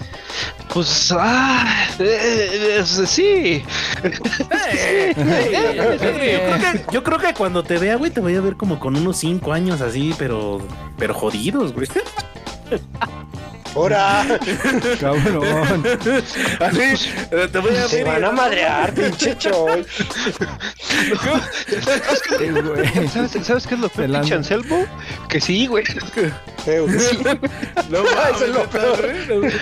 Pues, 0.73 1.13
ah, 1.17 1.87
eh, 1.99 2.79
eh, 2.79 2.83
sí. 2.85 3.63
Yo, 4.03 5.97
creo 5.97 5.97
que, 5.97 6.85
yo 6.91 7.03
creo 7.03 7.17
que 7.19 7.33
cuando 7.35 7.63
te 7.63 7.77
vea, 7.77 7.95
güey, 7.95 8.09
te 8.11 8.21
voy 8.21 8.35
a 8.35 8.41
ver 8.41 8.55
como 8.55 8.79
con 8.79 8.95
unos 8.95 9.17
5 9.17 9.53
años 9.53 9.81
así, 9.81 10.15
pero, 10.17 10.59
pero 10.97 11.13
jodidos, 11.13 11.73
güey. 11.73 11.87
Ahora 13.75 14.25
Cabrón. 14.99 15.83
Así, 16.59 17.09
eh, 17.31 17.47
te 17.51 17.59
voy 17.59 17.75
a 17.75 17.87
se 17.87 18.03
van 18.03 18.23
a 18.25 18.31
madrear, 18.31 18.93
pinche 18.93 19.37
choy. 19.37 19.85
Güey. 22.39 23.07
¿Sabes, 23.07 23.31
¿Sabes 23.43 23.67
qué 23.67 23.75
es 23.75 23.79
lo 23.79 23.89
peor, 23.89 24.07
Pelando. 24.07 24.21
pinche 24.21 24.35
Anselmo? 24.35 24.85
Que 25.29 25.39
sí, 25.39 25.67
güey. 25.67 25.83
Que 26.65 26.85
sí. 26.99 27.19
No 27.89 27.99
Eso 28.35 28.45
es 28.45 28.49
lo 28.51 28.63
peor. 28.69 28.99
güey. 29.39 29.53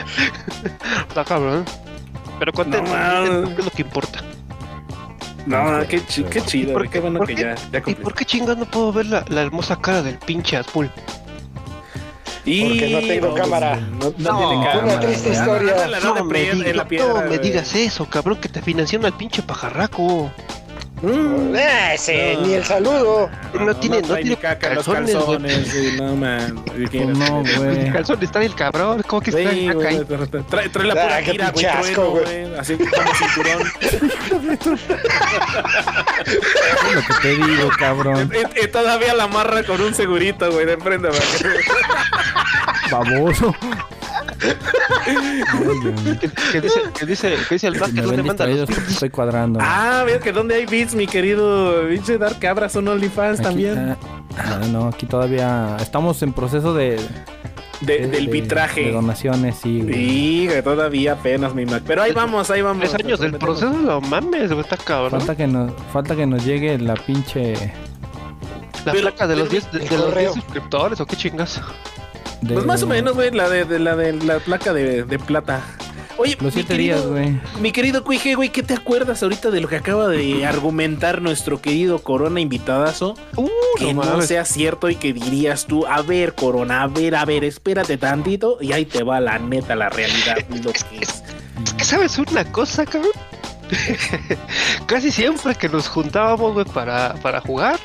Está 1.07 1.23
cabrón. 1.25 1.65
Pero 2.39 2.53
cuéntanos, 2.53 2.89
No 2.89 2.95
mames. 2.95 3.49
¿qué 3.55 3.59
es 3.61 3.65
lo 3.65 3.71
que 3.71 3.81
importa? 3.81 4.19
No, 5.45 5.79
qué, 5.87 6.01
qué 6.29 6.41
chido, 6.41 6.73
¿Por 6.73 6.81
güey. 6.83 6.89
qué- 6.91 6.99
bueno 6.99 7.19
que 7.21 7.35
ya, 7.35 7.55
ya 7.71 7.81
¿Y 7.85 7.95
por 7.95 8.13
qué 8.13 8.25
chingados 8.25 8.57
no 8.57 8.65
puedo 8.65 8.91
ver 8.91 9.05
la, 9.05 9.23
la 9.29 9.41
hermosa 9.43 9.77
cara 9.77 10.01
del 10.01 10.17
pinche 10.17 10.57
azul? 10.57 10.89
Y 12.47 12.61
Porque 12.61 12.89
no 12.89 12.99
tengo 12.99 13.33
cámara. 13.35 13.75
No, 13.75 14.13
no 14.17 14.31
No, 14.31 14.37
tiene 14.49 14.65
cámara. 14.65 14.83
una 14.85 14.99
triste 15.01 15.29
historia. 15.31 15.75
No, 16.01 16.23
me, 16.23 17.37
digas 17.39 17.75
eso, 17.75 18.05
cabrón, 18.05 18.37
que 18.37 18.47
te 18.47 18.61
financiaron 18.61 19.05
al 19.05 19.17
pinche 19.17 19.43
pajarraco. 19.43 20.31
Mm. 21.01 21.55
Eh, 21.55 21.93
ese, 21.93 22.33
No. 22.35 22.41
ni 22.47 22.53
el 22.55 22.63
saludo. 22.65 23.29
No 23.53 23.75
tiene- 23.75 24.01
no 24.01 24.07
trae 24.07 24.21
tiene 24.23 24.37
caca 24.37 24.73
los 24.73 24.85
calzones, 24.87 25.73
güey, 25.73 25.97
no 25.97 26.15
man. 26.15 26.55
No, 27.17 27.43
güey. 27.43 27.91
Está 28.23 28.41
el 28.43 28.55
cabrón, 28.55 29.03
¿cómo 29.05 29.21
que 29.21 29.29
está 29.29 29.49
ahí? 29.49 29.69
trae, 30.49 30.69
trae 30.69 30.85
la 30.87 30.93
Ah, 30.93 31.03
pura 31.03 31.21
gira, 31.21 31.51
güey, 31.51 31.65
así 32.57 32.77
como 32.77 33.13
cinturón. 33.13 33.61
Es 36.27 36.95
lo 36.95 37.01
que 37.01 37.13
te 37.21 37.35
digo, 37.35 37.69
cabrón. 37.77 38.31
y, 38.57 38.63
y 38.63 38.67
todavía 38.67 39.13
la 39.13 39.23
amarra 39.25 39.63
con 39.63 39.81
un 39.81 39.93
segurito, 39.93 40.51
güey, 40.51 40.65
de 40.65 40.73
enfrente. 40.73 41.09
güey. 41.09 41.21
Baboso. 42.91 43.55
Que, 46.19 46.29
que 46.51 46.61
dice, 46.61 46.79
que 46.97 47.05
dice, 47.05 47.35
que 47.47 47.55
dice 47.55 47.67
el 47.67 47.73
me 47.73 48.01
¿dónde 48.01 48.23
manda 48.23 48.45
los 48.47 48.69
porque 48.69 48.91
estoy 48.91 49.09
cuadrando. 49.09 49.59
ah, 49.61 50.03
ves 50.05 50.19
que 50.21 50.31
donde 50.31 50.55
hay 50.55 50.65
beats, 50.65 50.95
mi 50.95 51.07
querido 51.07 51.87
pinche 51.87 52.17
Dark 52.17 52.39
Cabra 52.39 52.69
son 52.69 52.87
OnlyFans 52.87 53.41
también. 53.41 53.95
ah, 54.37 54.59
no, 54.61 54.67
no, 54.67 54.87
aquí 54.89 55.05
todavía 55.05 55.77
estamos 55.79 56.21
en 56.23 56.33
proceso 56.33 56.73
de, 56.73 56.99
De- 57.81 57.99
de- 57.99 58.07
del 58.07 58.25
de- 58.25 58.31
vitraje. 58.31 58.81
de 58.85 58.91
donaciones, 58.93 59.55
sí. 59.61 59.81
güey. 59.81 59.93
Sí, 59.93 60.49
todavía 60.63 61.13
apenas 61.13 61.53
mi 61.53 61.65
Mac. 61.65 61.83
Pero 61.85 62.01
ahí 62.01 62.11
vamos, 62.11 62.49
ahí 62.51 62.61
vamos. 62.61 62.89
tres 62.89 63.03
años 63.05 63.19
del 63.19 63.33
proceso? 63.33 63.69
No 63.71 64.01
mames, 64.01 64.49
güey, 64.49 64.61
está 64.61 64.77
cabrón. 64.77 65.11
Falta 65.19 65.35
que 65.35 65.47
nos 65.47 65.71
falta 65.93 66.15
que 66.15 66.25
nos 66.25 66.43
llegue 66.45 66.77
la 66.79 66.95
pinche 66.95 67.53
La 68.85 68.91
Pero- 68.93 69.01
placa 69.09 69.27
de 69.27 69.35
los 69.35 69.49
pero- 69.49 69.61
10 69.61 69.71
de, 69.71 69.79
de 69.79 69.97
los 69.97 70.05
correo. 70.07 70.31
10 70.33 70.43
suscriptores, 70.43 70.99
¿o 71.01 71.05
qué 71.05 71.15
chingas? 71.15 71.61
De- 72.41 72.53
Pues 72.53 72.65
más 72.65 72.83
o 72.83 72.87
menos, 72.87 73.13
güey, 73.15 73.31
la 73.31 73.49
de, 73.49 73.65
de 73.65 73.79
la 73.79 73.95
de 73.95 74.13
la 74.13 74.39
placa 74.39 74.73
de, 74.73 75.03
de 75.03 75.19
plata. 75.19 75.61
Oye, 76.19 76.33
los 76.41 76.55
mi 76.55 76.63
siete 76.63 76.75
días, 76.77 76.97
querido- 77.01 77.11
güey. 77.11 77.39
Mi 77.61 77.71
querido 77.71 78.03
Cuije, 78.03 78.33
güey, 78.33 78.49
¿qué 78.49 78.63
te 78.63 78.73
acuerdas 78.73 79.21
ahorita 79.21 79.51
de 79.51 79.61
lo 79.61 79.67
que 79.67 79.75
acaba 79.75 80.07
de 80.07 80.47
argumentar 80.47 81.21
nuestro 81.21 81.61
querido 81.61 81.99
Corona 81.99 82.39
invitadazo? 82.39 83.13
Uh, 83.35 83.47
Que 83.77 83.93
no, 83.93 84.21
sea 84.23 84.43
cierto 84.43 84.89
y 84.89 84.95
que 84.95 85.13
dirías 85.13 85.67
tú, 85.67 85.85
a 85.85 86.01
ver, 86.01 86.33
Corona, 86.33 86.81
a 86.81 86.87
ver, 86.87 87.15
a 87.15 87.23
ver, 87.23 87.43
espérate 87.43 87.97
tantito 87.97 88.57
y 88.61 88.71
ahí 88.73 88.85
te 88.85 89.03
va 89.03 89.19
la 89.19 89.37
neta, 89.37 89.75
la 89.75 89.89
realidad, 89.89 90.37
lo 90.63 90.71
que 90.73 90.97
es. 91.01 91.23
Es 91.63 91.73
que 91.73 91.83
sabes 91.83 92.17
una 92.17 92.51
cosa, 92.51 92.83
cabrón. 92.85 93.11
Casi 94.85 95.11
siempre 95.11 95.55
que 95.55 95.69
nos 95.69 95.87
juntábamos, 95.87 96.53
güey, 96.53 96.65
para, 96.65 97.13
para 97.15 97.41
jugar, 97.41 97.77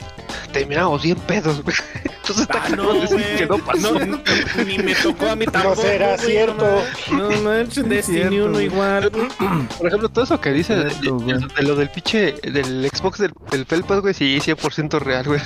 terminábamos 0.53 1.03
bien 1.03 1.17
pedos, 1.19 1.63
güey. 1.63 1.77
Entonces 2.23 2.43
está 2.43 2.63
Ah, 2.65 2.69
no, 2.77 2.95
decir 2.95 3.25
que 3.37 3.47
no 3.47 3.59
pasó. 3.59 3.99
No, 3.99 4.07
no, 4.07 4.19
ni 4.65 4.79
me 4.79 4.95
tocó 4.95 5.29
a 5.31 5.35
mí 5.37 5.45
tampoco. 5.47 5.83
será 5.83 6.15
güey, 6.17 6.27
cierto. 6.29 6.83
No 7.11 7.31
manches, 7.43 7.85
no 7.85 7.91
Destiny 7.95 8.39
uno 8.41 8.61
igual. 8.61 9.11
Por 9.79 9.87
ejemplo, 9.89 10.09
todo 10.09 10.25
eso 10.25 10.41
que 10.41 10.53
dice 10.53 10.77
de, 10.77 10.85
de- 10.85 11.49
de 11.57 11.63
lo 11.63 11.75
del 11.75 11.89
pinche, 11.91 12.33
del 12.45 12.89
Xbox 12.95 13.19
del, 13.19 13.33
del 13.51 13.67
Felpas, 13.67 14.01
güey, 14.01 14.15
sí, 14.15 14.39
100% 14.41 15.01
real, 15.01 15.25
güey. 15.25 15.41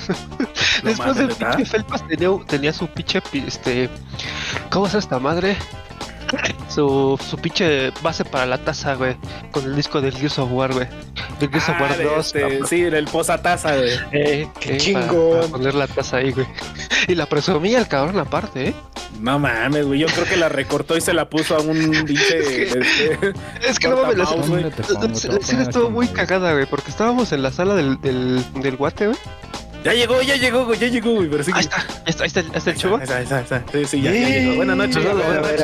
Después 0.83 1.17
del 1.17 1.29
pinche 1.29 1.65
Felpas 1.65 2.07
tenía, 2.07 2.29
tenía 2.47 2.73
su 2.75 2.87
pinche, 2.89 3.23
pi- 3.23 3.45
este, 3.47 3.89
¿cómo 4.71 4.87
es 4.87 4.95
esta 4.95 5.19
madre? 5.19 5.57
Su, 6.69 7.19
su 7.29 7.37
pinche 7.39 7.91
base 8.03 8.25
para 8.25 8.45
la 8.47 8.59
taza, 8.59 8.95
güey, 8.95 9.17
con 9.53 9.65
el 9.65 9.77
disco 9.77 10.01
del 10.01 10.15
Gears 10.17 10.39
of 10.39 10.51
War, 10.53 10.73
güey. 10.73 10.87
Del 11.41 11.51
Gears 11.51 11.69
of 11.69 11.75
Ah, 11.79 11.83
War 11.83 11.97
de 11.97 12.05
2, 12.05 12.27
este, 12.27 12.41
cabrón. 12.41 12.67
sí, 12.69 12.83
el 12.83 13.05
posataza, 13.07 13.77
güey. 13.77 13.91
Eh, 14.13 14.49
Qué 14.61 14.75
eh, 14.75 14.77
chingón. 14.79 15.07
Para, 15.07 15.41
para 15.41 15.49
poner 15.49 15.75
la 15.75 15.87
taza 15.87 16.17
ahí, 16.19 16.33
güey. 16.33 16.47
Y 17.09 17.15
la 17.15 17.27
presumía 17.27 17.79
el 17.79 17.89
cabrón 17.89 18.19
aparte, 18.19 18.69
¿eh? 18.69 18.75
No 19.21 19.39
mames, 19.39 19.87
güey. 19.87 20.01
Yo 20.01 20.09
creo 20.09 20.25
que 20.25 20.37
la 20.37 20.49
recortó 20.49 20.97
y 20.97 21.01
se 21.01 21.15
la 21.15 21.29
puso 21.31 21.57
a 21.57 21.61
un 21.61 21.91
pinche. 22.07 22.65
este, 22.65 23.33
Es 23.67 23.79
que 23.79 23.89
no 23.89 23.97
mames, 24.03 24.19
la 24.19 25.37
escena 25.39 25.63
estuvo 25.63 25.91
muy 25.91 26.09
cagada, 26.09 26.53
güey, 26.53 26.67
porque 26.67 26.91
estábamos 26.91 27.33
en 27.33 27.43
la 27.43 27.51
sala 27.53 27.75
del, 27.75 28.01
del, 28.01 28.45
del 28.61 28.77
guate, 28.77 29.07
güey. 29.07 29.19
Ya 29.87 29.95
llegó, 29.95 30.21
ya 30.23 30.37
llegó, 30.37 30.65
güey. 30.65 30.79
Ya 30.79 30.89
llegó, 30.89 31.11
güey. 31.15 31.29
Pero 31.29 31.45
sí. 31.45 31.53
Ahí 31.55 31.61
está, 31.63 31.77
ahí 31.77 31.85
está, 32.07 32.23
ahí 32.25 32.27
está, 32.29 32.41
ahí 32.41 32.47
está 32.55 32.71
el 32.71 32.77
chuba. 32.77 32.97
Ahí 32.99 33.03
está, 33.05 33.17
ahí 33.17 33.23
está, 33.23 33.37
ahí 33.37 33.43
está. 33.43 33.65
Sí, 33.73 33.85
sí, 33.87 34.03
ya, 34.03 34.13
ya 34.13 34.29
llegó. 34.29 34.57
Buenas 34.57 34.77
noches. 34.77 34.97
Ver, 35.05 35.15
buenas 35.15 35.37
noches. 35.43 35.59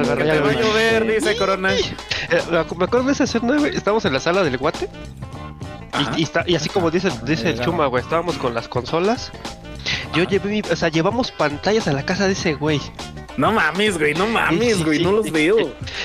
te 0.00 0.40
va 0.40 0.50
a 0.50 0.52
llover, 0.52 1.06
dice 1.06 1.36
Corona. 1.36 1.74
Eh, 1.74 1.82
la- 2.50 2.64
me 2.76 2.84
acuerdo 2.84 3.06
de 3.06 3.12
esa 3.12 3.24
escena, 3.24 3.56
güey. 3.56 3.76
Estábamos 3.76 4.04
en 4.04 4.12
la 4.12 4.20
sala 4.20 4.42
del 4.42 4.56
guate. 4.58 4.88
Y, 6.16 6.20
y, 6.20 6.22
está, 6.22 6.44
y 6.46 6.54
así 6.54 6.68
como 6.68 6.90
dice, 6.90 7.10
dice 7.24 7.50
el. 7.50 7.60
Chuma, 7.60 7.86
güey, 7.86 8.02
estábamos 8.02 8.36
con 8.38 8.54
las 8.54 8.68
consolas. 8.68 9.30
Yo 10.14 10.24
llevé 10.24 10.48
mi, 10.50 10.60
o 10.60 10.76
sea, 10.76 10.88
llevamos 10.88 11.30
pantallas 11.30 11.88
a 11.88 11.92
la 11.92 12.04
casa 12.04 12.26
de 12.26 12.32
ese 12.32 12.54
güey. 12.54 12.80
No 13.36 13.52
mames, 13.52 13.96
güey. 13.98 14.12
No 14.14 14.26
mames, 14.26 14.76
sí, 14.76 14.82
güey. 14.84 14.98
sí, 14.98 15.04
No 15.04 15.12
los 15.12 15.30
veo. 15.30 15.56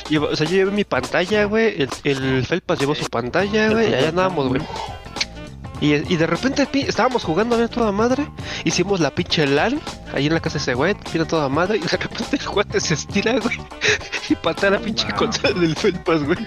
Llevo- 0.09 0.27
o 0.31 0.35
sea, 0.35 0.45
yo 0.47 0.53
llevé 0.55 0.71
mi 0.71 0.83
pantalla, 0.83 1.45
güey. 1.45 1.81
El, 1.81 1.89
el 2.03 2.45
Felpas 2.45 2.79
llevó 2.79 2.93
su 2.95 3.05
pantalla, 3.07 3.69
güey. 3.71 3.89
Y 3.89 3.93
allá 3.93 4.09
andábamos, 4.09 4.47
güey. 4.49 4.61
Y, 5.81 5.93
y 5.93 6.15
de 6.17 6.25
repente 6.27 6.65
pi- 6.65 6.81
estábamos 6.87 7.23
jugando 7.23 7.55
a 7.55 7.59
ver 7.59 7.69
toda 7.69 7.91
madre. 7.91 8.25
Hicimos 8.63 8.99
la 8.99 9.11
pinche 9.11 9.45
LAN 9.45 9.79
ahí 10.13 10.27
en 10.27 10.33
la 10.33 10.39
casa 10.39 10.53
de 10.57 10.61
ese 10.61 10.73
güey. 10.73 10.95
Mira 11.13 11.25
toda 11.25 11.49
madre. 11.49 11.77
Y 11.77 11.81
de 11.81 11.97
repente 11.97 12.37
el 12.37 12.47
guate 12.47 12.79
se 12.79 12.93
estira, 12.93 13.33
güey. 13.39 13.59
Y 14.27 14.33
patea 14.33 14.71
la 14.71 14.79
pinche 14.79 15.05
consola 15.15 15.59
del 15.59 15.75
Felpas, 15.75 16.23
güey. 16.23 16.39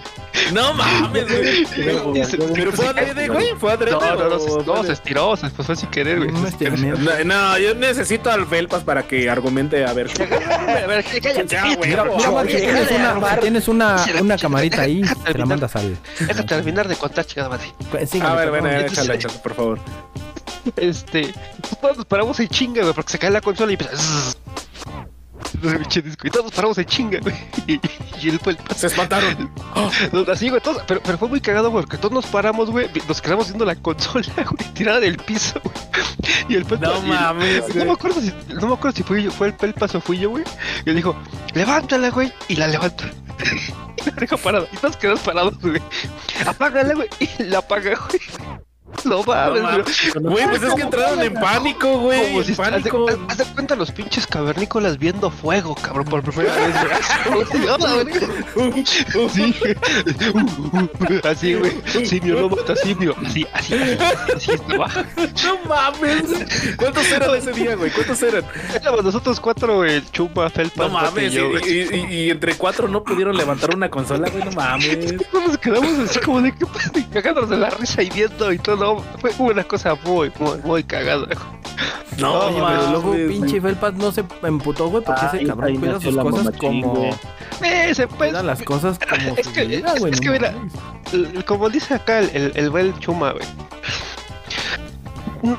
No 0.52 0.74
mames, 0.74 1.28
güey. 1.28 1.64
Pero 2.54 2.72
fue 2.72 2.88
adrede, 2.88 3.28
güey. 3.28 3.46
Fue 3.56 3.70
adrede. 3.72 3.92
No, 3.92 4.16
no, 4.16 4.28
no, 4.30 4.38
se, 4.40 4.50
o- 4.50 4.62
no, 4.64 4.82
se 4.82 4.92
estiró, 4.94 5.36
se 5.36 5.48
fue 5.50 5.76
sin 5.76 5.88
querer, 5.88 6.18
güey. 6.18 6.32
No, 6.32 7.24
no, 7.24 7.58
yo 7.58 7.74
necesito 7.76 8.32
al 8.32 8.46
Felpas 8.46 8.82
para 8.82 9.04
que 9.06 9.30
argumente 9.30 9.84
a 9.86 9.92
ver. 9.92 10.08
A 10.18 10.86
ver, 10.86 11.04
cállate, 11.22 11.56
güey, 11.76 11.94
tienes 12.46 12.90
una, 12.90 13.38
tienes 13.40 13.68
una, 13.68 13.96
una 14.20 14.36
camarita 14.36 14.82
ahí, 14.82 15.02
te 15.24 15.38
la 15.38 15.46
mandas 15.46 15.76
al. 15.76 15.96
Déjate 16.18 16.42
terminar 16.44 16.88
de 16.88 16.96
contar, 16.96 17.26
chingada 17.26 17.48
madre. 17.50 17.72
Sígueme, 18.06 18.28
A 18.28 18.34
ver, 18.34 18.50
bueno, 18.50 18.70
échale, 18.70 19.17
por 19.42 19.54
favor. 19.54 19.78
Este, 20.76 21.32
todos 21.80 21.96
nos 21.98 22.06
paramos 22.06 22.38
en 22.40 22.48
chinga, 22.48 22.82
güey, 22.82 22.94
porque 22.94 23.12
se 23.12 23.18
cae 23.18 23.30
la 23.30 23.40
consola 23.40 23.70
y 23.72 23.74
empieza. 23.74 23.96
Y 26.24 26.30
todos 26.30 26.46
nos 26.46 26.54
paramos 26.54 26.78
en 26.78 26.84
chinga, 26.84 27.18
güey. 27.20 27.34
Y, 27.66 27.80
y 28.22 28.28
él 28.28 28.38
fue 28.38 28.52
el 28.52 28.58
Se 28.76 28.88
espantaron. 28.88 29.50
Así, 30.32 30.48
güey, 30.50 30.60
todos, 30.60 30.82
pero, 30.86 31.00
pero 31.02 31.18
fue 31.18 31.28
muy 31.28 31.40
cagado 31.40 31.70
porque 31.72 31.96
todos 31.96 32.12
nos 32.12 32.26
paramos, 32.26 32.70
güey, 32.70 32.88
nos 33.08 33.20
quedamos 33.20 33.46
viendo 33.48 33.64
la 33.64 33.74
consola, 33.76 34.26
güey, 34.36 34.74
tirada 34.74 35.00
del 35.00 35.16
piso, 35.16 35.60
güey. 35.62 35.74
Y 36.48 36.54
el 36.56 36.64
Pelpas. 36.64 37.02
No 37.02 37.08
mames, 37.08 37.62
No 37.68 37.74
güey. 37.74 37.86
me 37.86 37.92
acuerdo 37.92 38.20
si, 38.20 38.32
no 38.54 38.66
me 38.68 38.74
acuerdo 38.74 38.96
si 38.96 39.02
fue, 39.02 39.22
yo- 39.22 39.30
fue 39.30 39.48
el 39.48 39.54
Pelpas 39.54 39.94
o 39.94 40.00
fui 40.00 40.18
yo, 40.18 40.30
güey. 40.30 40.44
Y 40.84 40.90
él 40.90 40.96
dijo, 40.96 41.14
levántala, 41.54 42.10
güey. 42.10 42.32
Y 42.48 42.56
la 42.56 42.66
levanta. 42.66 43.04
y 43.96 44.10
la 44.10 44.16
deja 44.16 44.36
parada. 44.36 44.66
Y 44.72 44.76
todos 44.78 44.96
quedamos 44.96 45.20
parados, 45.20 45.58
güey. 45.60 45.80
Apágala, 46.46 46.94
güey. 46.94 47.08
Y 47.20 47.44
la 47.44 47.58
apaga, 47.58 47.94
güey. 48.08 48.20
No 49.04 49.22
mames, 49.22 49.62
No 50.20 50.30
güey. 50.30 50.44
pues 50.48 50.62
es 50.62 50.74
que 50.74 50.82
entraron 50.82 51.20
en 51.22 51.34
pánico, 51.34 51.98
güey. 52.00 52.32
Como 52.32 52.42
si 52.42 52.50
En 52.52 52.56
pánico. 52.56 53.06
haz 53.08 53.14
de- 53.16 53.24
haz 53.28 53.38
de 53.38 53.44
cuenta 53.54 53.76
los 53.76 53.92
pinches 53.92 54.26
cavernícolas 54.26 54.98
viendo 54.98 55.30
fuego, 55.30 55.74
cabrón, 55.76 56.06
por 56.06 56.22
primera 56.22 56.52
vez. 56.54 56.74
güey. 58.54 58.84
Sí. 59.32 59.54
Así, 61.24 61.54
güey. 61.54 61.72
Simio, 62.06 62.40
no 62.40 62.48
mata 62.56 62.74
simio. 62.76 63.14
Así, 63.24 63.46
así, 63.52 63.74
así. 63.74 64.32
así 64.34 64.50
estaba. 64.52 64.88
No 65.44 65.58
mames. 65.68 66.22
¿Cuántos 66.76 67.10
eran 67.12 67.34
ese 67.36 67.52
día, 67.52 67.76
güey? 67.76 67.90
¿Cuántos 67.90 68.22
eran? 68.22 68.44
Éramos 68.74 69.04
nosotros 69.04 69.38
cuatro, 69.40 69.76
güey. 69.76 70.02
Chumba, 70.10 70.50
Felpas, 70.50 70.88
No 70.90 70.94
mames. 71.00 71.32
y 71.32 71.36
yo, 71.36 71.46
Y, 71.46 71.50
güey. 71.50 71.64
y- 71.72 71.94
y- 71.94 72.14
y 72.26 72.30
entre 72.30 72.54
cuatro 72.56 72.88
no 72.88 73.02
pudieron 73.04 73.36
levantar 73.36 73.74
una 73.74 73.88
consola, 73.90 74.28
güey. 74.30 74.44
No 74.44 74.52
mames. 74.52 75.14
Nos 75.32 75.58
quedamos 75.58 75.98
así 76.10 76.18
como 76.20 76.40
de 76.42 76.52
que 76.52 76.66
cagándonos 77.12 77.50
de 77.50 77.56
la 77.58 77.70
risa 77.70 78.02
y 78.02 78.10
viendo 78.10 78.52
y 78.52 78.58
todo. 78.58 78.77
Fue 79.20 79.30
una 79.38 79.64
cosa 79.64 79.94
muy, 80.04 80.32
muy, 80.38 80.58
muy 80.64 80.84
cagada. 80.84 81.26
No, 82.18 82.32
Oye, 82.46 82.60
pero 82.66 82.90
luego 82.90 83.12
pinche 83.28 83.60
Felpas 83.60 83.94
no 83.94 84.10
se 84.10 84.24
emputó, 84.42 84.88
güey, 84.88 85.04
porque 85.04 85.26
ese 85.26 85.38
Ay, 85.38 85.46
cabrón 85.46 85.76
cuida 85.76 86.00
sus 86.00 86.16
cosas 86.16 86.44
mamachín, 86.44 86.82
como. 86.82 86.94
güey. 86.94 87.10
Eh, 87.62 87.94
se 87.94 88.08
pues, 88.08 88.30
Cuida 88.30 88.42
las 88.42 88.62
cosas 88.62 88.98
como 88.98 89.36
Es 89.36 89.48
que- 89.48 89.64
vida, 89.66 89.92
es- 89.94 90.00
güey. 90.00 90.12
es 90.12 90.20
no 90.20 90.24
que 90.24 90.30
mira, 90.38 90.52
mames. 91.12 91.44
Como 91.44 91.68
dice 91.70 91.94
acá 91.94 92.18
el, 92.20 92.30
el, 92.34 92.52
el 92.56 92.70
bel 92.70 92.98
Chuma, 92.98 93.32
güey. 93.32 93.44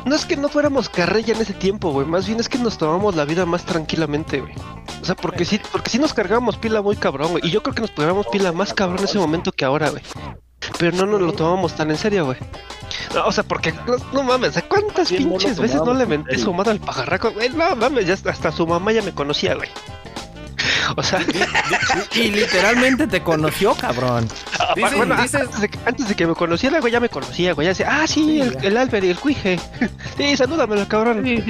No 0.06 0.14
es 0.14 0.26
que 0.26 0.36
no 0.36 0.50
fuéramos 0.50 0.90
carrilla 0.90 1.34
en 1.34 1.42
ese 1.42 1.54
tiempo, 1.54 1.92
güey. 1.92 2.06
Más 2.06 2.28
bien 2.28 2.40
es 2.42 2.50
que 2.50 2.58
nos 2.58 2.78
tomamos 2.78 3.16
la 3.16 3.24
vida 3.24 3.46
más 3.46 3.64
tranquilamente, 3.66 4.42
güey. 4.42 4.54
O 5.02 5.06
sea, 5.06 5.16
porque 5.16 5.46
sí, 5.46 5.62
porque 5.72 5.90
sí 5.90 5.98
nos 5.98 6.14
cargábamos 6.14 6.58
pila 6.58 6.82
muy 6.82 6.98
cabrón, 6.98 7.32
güey. 7.32 7.48
Y 7.48 7.52
yo 7.52 7.64
creo 7.64 7.74
que 7.74 7.82
nos 7.82 7.92
cargábamos 7.92 8.28
pila 8.28 8.52
más 8.52 8.74
cabrón 8.74 9.00
en 9.00 9.06
ese 9.06 9.18
momento 9.18 9.54
que 9.54 9.64
ahora, 9.64 9.90
güey. 9.92 10.04
Pero 10.78 10.98
no 10.98 11.06
nos 11.06 11.22
lo 11.22 11.34
tomamos 11.34 11.76
tan 11.76 11.90
en 11.92 11.98
serio, 11.98 12.26
güey. 12.26 12.38
No, 13.14 13.26
o 13.26 13.32
sea, 13.32 13.44
porque 13.44 13.72
no, 13.72 13.96
no 14.14 14.24
mames, 14.24 14.58
¿a 14.58 14.62
¿cuántas 14.64 15.12
pinches 15.12 15.60
veces 15.60 15.82
no 15.84 15.94
le 15.94 16.04
en 16.04 16.10
menté 16.10 16.38
su 16.38 16.54
madre 16.54 16.72
al 16.72 16.80
pajarraco? 16.80 17.32
Güey, 17.32 17.50
no 17.50 17.76
mames, 17.76 18.08
ya 18.08 18.14
hasta, 18.14 18.32
hasta 18.32 18.52
su 18.52 18.68
mamá 18.68 18.92
ya 18.92 19.02
me 19.02 19.14
conocía, 19.14 19.56
güey. 19.56 19.70
O 20.96 21.04
sea, 21.04 21.20
Y 22.16 22.32
literalmente 22.32 23.08
te 23.08 23.22
conoció, 23.24 23.74
cabrón. 23.76 24.28
Bueno, 24.96 25.16
dices- 25.16 25.42
antes, 25.42 25.62
de 25.62 25.70
que, 25.70 25.80
antes 25.86 26.08
de 26.10 26.16
que 26.16 26.28
me 26.28 26.36
conociera, 26.36 26.80
güey, 26.80 26.94
ya 26.94 27.00
me 27.00 27.10
conocía, 27.10 27.54
güey. 27.54 27.66
Ya 27.66 27.70
decía, 27.70 27.88
ah, 28.02 28.06
sí, 28.08 28.40
el, 28.42 28.56
el 28.64 28.78
Albert 28.78 29.04
y 29.06 29.10
el 29.10 29.18
Cuije. 29.18 29.60
Sí, 30.18 30.36
salúdamelo, 30.38 30.88
cabrón. 30.88 31.24
Sí, 31.26 31.42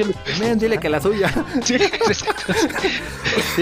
dile 0.56 0.78
que 0.80 0.90
la 0.90 1.02
suya. 1.02 1.30
sí, 1.64 1.76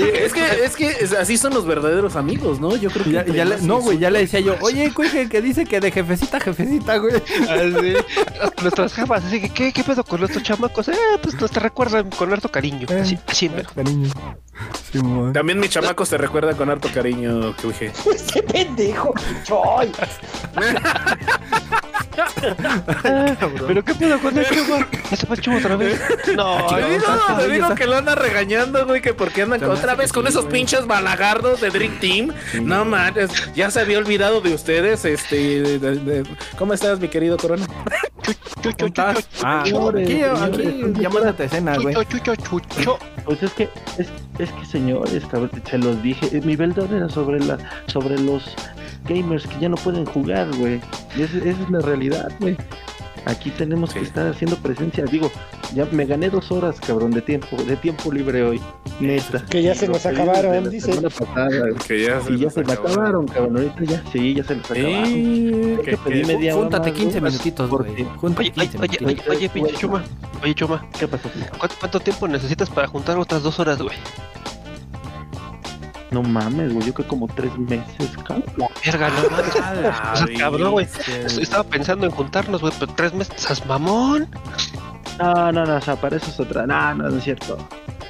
es 0.02 0.34
que, 0.34 0.66
es 0.66 0.76
que 0.76 1.08
así 1.20 1.38
son 1.38 1.54
los 1.54 1.66
verdaderos 1.66 2.16
amigos, 2.16 2.60
¿no? 2.60 2.76
Yo 2.76 2.90
creo 2.90 3.06
que. 3.06 3.12
Ya- 3.12 3.46
le- 3.46 3.62
no, 3.62 3.80
güey, 3.80 3.98
ya 3.98 4.10
le 4.12 4.20
decía 4.20 4.40
yo, 4.42 4.56
oye, 4.62 4.92
cuije, 4.94 5.30
que 5.30 5.42
dice 5.42 5.66
que 5.66 5.80
de 5.80 5.92
jefecita, 5.92 6.38
a 6.38 6.40
jefecita, 6.42 6.98
güey. 6.98 7.16
Así. 7.16 7.94
Nuestras 8.62 8.94
jefas, 8.94 9.26
así 9.26 9.42
que, 9.42 9.50
¿qué, 9.50 9.74
¿qué 9.74 9.84
pedo 9.84 10.04
con 10.04 10.20
nuestros 10.20 10.44
chamacos? 10.44 10.88
Eh, 10.90 10.96
pues 11.22 11.36
nos 11.40 11.52
te 11.52 11.60
recuerdan 11.60 12.10
con 12.10 12.32
harto 12.34 12.50
cariño. 12.50 12.88
Eh. 12.90 13.00
Así, 13.02 13.18
así, 13.28 13.50
mero. 13.50 13.70
Cariño. 13.74 14.12
También 15.34 15.60
mi 15.60 15.70
chamaco 15.70 16.06
se 16.06 16.18
recuerda 16.18 16.54
con 16.56 16.70
harto 16.70 16.90
cariño, 16.94 17.56
que 17.58 17.68
dije. 17.68 17.92
¡Qué 18.34 18.42
pendejo! 18.44 19.14
¡Choy! 19.44 19.92
Pero 23.68 23.84
qué 23.84 23.94
pedo 23.96 24.20
con 24.20 24.38
el 24.38 24.46
chuma. 24.46 24.88
Ya 25.10 25.18
se 25.18 25.26
fue 25.28 25.58
otra 25.58 25.76
vez. 25.76 26.02
No, 26.36 26.58
Le 26.78 26.98
no, 27.00 27.38
le 27.48 27.54
digo 27.54 27.76
que 27.76 27.86
lo 27.86 27.98
anda 27.98 28.16
regañando, 28.16 28.86
güey, 28.86 29.02
que 29.02 29.14
porque 29.14 29.44
andan 29.44 29.64
otra 29.66 29.96
vez 29.96 30.12
con 30.12 30.26
esos 30.28 30.46
güey. 30.46 30.54
pinches 30.54 30.88
balagardos 30.88 31.62
de 31.62 31.70
Dream 31.70 32.00
Team. 32.00 32.34
No 32.62 32.86
manches, 32.86 33.30
ya 33.56 33.70
se 33.72 33.82
había 33.82 33.98
olvidado 34.00 34.42
de 34.42 34.54
ustedes, 34.54 35.06
este, 35.06 35.62
de- 35.62 35.80
de- 35.80 35.96
de- 36.24 36.24
¿cómo 36.58 36.74
estás, 36.74 37.00
mi 37.00 37.08
querido 37.08 37.38
Corona? 37.38 37.68
¿Cómo 38.64 38.88
estás? 38.88 39.28
Ah, 39.44 39.62
aquí, 39.62 39.74
aquí, 40.24 40.84
llamándote 41.00 41.46
escena, 41.46 41.78
güey. 41.78 41.96
chucho, 41.96 42.36
chucho, 42.36 42.60
chucho. 42.60 43.00
Pues 43.26 43.44
es 43.44 43.52
que, 43.54 43.70
es, 44.40 44.52
que 44.52 44.66
señores, 44.66 45.24
se 45.70 45.78
los 45.78 46.02
dije. 46.04 46.36
eh, 46.38 46.42
Mi 46.44 46.56
verdad 46.56 46.92
era 46.94 47.10
sobre 47.10 47.40
la, 47.40 47.58
sobre 47.88 48.20
los 48.20 48.44
gamers 49.08 49.46
que 49.48 49.60
ya 49.60 49.70
no 49.70 49.78
pueden 49.78 50.06
jugar, 50.06 50.48
güey. 50.58 50.82
Esa, 51.18 51.38
esa 51.38 51.62
es 51.64 51.70
la 51.70 51.80
realidad, 51.80 52.32
güey. 52.40 52.56
Aquí 53.28 53.50
tenemos 53.52 53.94
que 53.94 54.00
Sí. 54.00 54.06
estar 54.06 54.26
haciendo 54.28 54.56
presencia. 54.58 55.04
Digo, 55.06 55.30
ya 55.76 55.86
me 55.92 56.06
gané 56.06 56.30
dos 56.30 56.50
horas, 56.52 56.80
cabrón, 56.80 57.12
de 57.12 57.22
tiempo, 57.22 57.58
de 57.62 57.76
tiempo 57.76 58.10
libre 58.12 58.42
hoy. 58.44 58.62
Neta. 59.02 59.46
Que 59.50 59.62
ya 59.62 59.76
se 59.76 59.88
nos 59.88 60.06
acabaron, 60.06 60.70
dice. 60.70 60.92
Que 61.88 62.04
ya 62.04 62.22
Y 62.30 62.38
ya 62.38 62.50
se 62.50 62.64
me 62.64 62.72
acabaron, 62.74 63.28
cabrón. 63.28 63.58
Ahorita 63.58 63.84
ya, 63.84 64.02
sí, 64.12 64.34
ya 64.34 64.44
se 64.44 64.56
nos 64.56 64.72
acabaron. 64.72 65.04
Que- 65.04 65.78
que 65.84 65.98
que- 65.98 66.26
media 66.26 66.56
hora 66.56 66.64
Júntate 66.64 66.90
más, 66.90 66.98
15 67.00 67.20
güey, 67.20 67.32
minutitos, 67.32 67.70
porque- 67.70 67.92
Oye, 67.92 68.08
oye, 68.38 68.52
15 68.52 68.78
oye, 69.06 69.22
oye, 69.30 69.50
pinche 69.50 69.74
chuma. 69.76 70.04
Oye, 70.44 70.56
chuma. 70.56 70.86
¿Qué 70.98 71.08
pasó? 71.08 71.30
¿Cuánto, 71.60 71.76
cuánto 71.80 72.00
tiempo 72.00 72.28
necesitas 72.28 72.70
para 72.70 72.88
juntar 72.88 73.18
otras 73.18 73.44
dos 73.44 73.60
horas, 73.60 73.82
güey? 73.82 73.96
No 76.12 76.24
mames, 76.24 76.74
güey. 76.74 76.88
Yo 76.88 76.94
creo 76.94 77.08
como 77.08 77.28
tres 77.28 77.56
meses, 77.58 78.10
cabrón. 78.26 78.44
Verga, 78.86 79.10
no 79.10 79.30
mames. 79.30 79.56
O 80.14 80.16
sea, 80.28 80.38
cabrón, 80.38 80.72
güey. 80.72 80.88
Estaba 81.42 81.64
pensando 81.64 82.06
en 82.06 82.12
juntarnos, 82.12 82.62
güey, 82.62 82.74
pero 82.80 82.94
tres 82.94 83.14
meses, 83.14 83.36
¿estás 83.38 83.66
mamón? 83.66 84.28
No, 85.20 85.52
no, 85.52 85.66
no, 85.66 85.76
o 85.76 85.82
sea, 85.82 85.96
para 85.96 86.16
eso 86.18 86.30
es 86.30 86.40
otra. 86.40 86.66
No, 86.66 86.94
no, 86.96 87.10
no 87.10 87.18
es 87.18 87.24
cierto. 87.24 87.58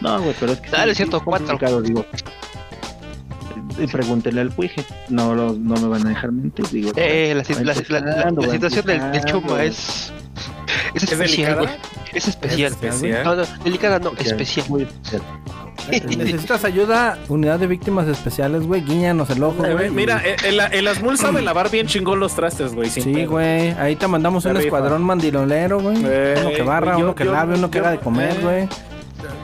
No, 0.01 0.21
güey, 0.21 0.35
pero 0.39 0.51
es 0.53 0.59
que. 0.61 0.69
Dale, 0.69 0.91
es 0.91 0.97
cierto, 0.97 1.21
cuatro. 1.23 1.57
digo. 1.81 2.05
Y 3.79 3.87
pregúntele 3.87 4.41
al 4.41 4.49
Puige. 4.49 4.83
No, 5.09 5.35
lo- 5.35 5.53
no 5.53 5.75
me 5.75 5.87
van 5.87 6.05
a 6.05 6.09
dejar 6.09 6.31
mentir, 6.31 6.67
digo. 6.69 6.91
Eh, 6.95 7.33
la, 7.35 7.55
la- 7.63 7.73
la- 7.89 8.31
la- 8.31 8.51
situación 8.51 8.85
del, 8.85 9.11
del 9.11 9.25
chuma 9.25 9.63
es. 9.63 10.11
Es 10.93 11.03
¿Es 11.03 11.11
especial, 11.11 11.55
güey. 11.57 11.69
Es 12.13 12.27
especial. 12.27 12.73
Es 12.73 12.83
especial. 12.83 13.23
No, 13.23 13.35
no, 13.35 13.43
delicada 13.63 13.99
no, 13.99 14.09
Especial, 14.11 14.31
especial. 14.41 14.65
Muy 14.69 14.81
especial. 14.83 15.21
¿Necesitas 16.17 16.63
ayuda? 16.65 17.17
Unidad 17.29 17.59
de 17.59 17.67
víctimas 17.67 18.07
especiales, 18.07 18.63
güey. 18.63 18.81
Guiñanos 18.81 19.29
el 19.29 19.43
ojo, 19.43 19.65
Eh, 19.65 19.73
güey. 19.73 19.89
Mira, 19.89 20.21
eh, 20.25 20.35
el, 20.45 20.59
el 20.59 20.87
Asmul 20.87 21.17
sabe 21.17 21.41
lavar 21.41 21.69
bien 21.71 21.87
chingón 21.87 22.19
los 22.19 22.33
trastes, 22.35 22.73
güey. 22.73 22.89
Sí, 22.89 23.25
güey. 23.25 23.71
Ahí 23.79 23.95
te 23.95 24.07
mandamos 24.07 24.45
un 24.45 24.51
rifa. 24.55 24.63
escuadrón 24.65 25.03
mandilolero, 25.03 25.79
güey. 25.79 25.97
Eh, 26.03 26.35
uno 26.41 26.51
que 26.51 26.61
barra, 26.63 26.93
yo- 26.97 27.03
uno 27.05 27.15
que 27.15 27.25
yo- 27.25 27.31
lave, 27.31 27.55
uno 27.55 27.69
que 27.71 27.79
haga 27.79 27.91
de 27.91 27.99
comer, 27.99 28.39
güey. 28.41 28.67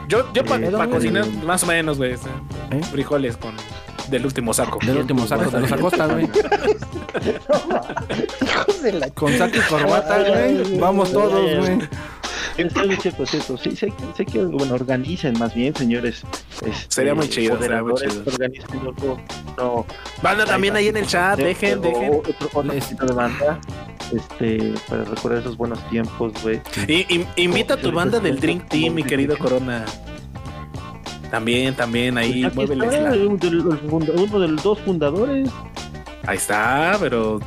Yo, 0.08 0.32
yo 0.32 0.44
para 0.44 0.86
cocinar 0.88 1.24
el- 1.24 1.32
más 1.46 1.62
o 1.62 1.66
menos, 1.66 1.96
güey. 1.98 2.12
este, 2.12 2.28
¿Eh? 2.70 2.80
Frijoles 2.92 3.36
con 3.36 3.54
del 4.10 4.26
último 4.26 4.52
saco. 4.52 4.78
Del 4.84 4.98
último 4.98 5.26
saco 5.26 5.50
de 5.50 5.60
los 5.60 5.72
Acosta, 5.72 6.06
güey. 6.06 6.28
Hijos 8.42 8.82
de 8.82 8.92
la 8.92 9.10
Con 9.10 9.32
saco 9.36 9.56
y 9.56 9.60
corbata, 9.60 10.18
güey. 10.28 10.78
Vamos 10.78 11.12
todos, 11.12 11.58
güey. 11.58 11.78
Es 12.56 12.72
cierto, 13.02 13.22
es 13.24 13.30
cierto. 13.30 13.56
Sí, 13.58 13.74
sé, 13.76 13.86
que- 13.88 13.94
sé 14.16 14.24
que, 14.26 14.38
bueno, 14.44 14.74
organicen 14.74 15.38
más 15.38 15.54
bien, 15.54 15.74
señores. 15.74 16.22
Este, 16.64 16.72
Sería 16.88 17.14
muy 17.14 17.28
chido, 17.28 17.58
sería 17.60 17.82
muy 17.82 17.94
chido. 17.94 18.22
Organicen 18.26 18.78
algo, 18.80 19.20
no. 19.56 19.86
Banda 20.22 20.44
también 20.44 20.76
ahí 20.76 20.88
en 20.88 20.96
el 20.96 21.06
chat, 21.06 21.38
dejen, 21.38 21.80
dejen. 21.80 22.14
Otro, 22.14 22.46
otro 22.52 22.62
Les- 22.72 22.84
poquito 22.84 23.06
de 23.06 23.12
banda. 23.14 23.60
Este, 24.14 24.74
para 24.88 25.04
recordar 25.04 25.38
esos 25.40 25.56
buenos 25.56 25.80
tiempos, 25.88 26.32
güey. 26.42 26.60
Y, 26.86 26.92
y- 27.16 27.26
invita 27.36 27.74
a 27.74 27.76
tu 27.76 27.90
banda 27.90 28.20
del 28.20 28.38
Drink 28.38 28.68
Team, 28.68 28.94
mi 28.94 29.02
querido 29.02 29.36
Corona. 29.38 29.84
También, 31.30 31.74
también, 31.74 32.16
ahí, 32.16 32.42
la- 32.42 32.52
uno 32.54 34.38
de 34.38 34.48
los 34.48 34.62
dos 34.62 34.78
fundadores. 34.80 35.50
Ahí 36.26 36.36
está, 36.36 36.96
pero. 37.00 37.40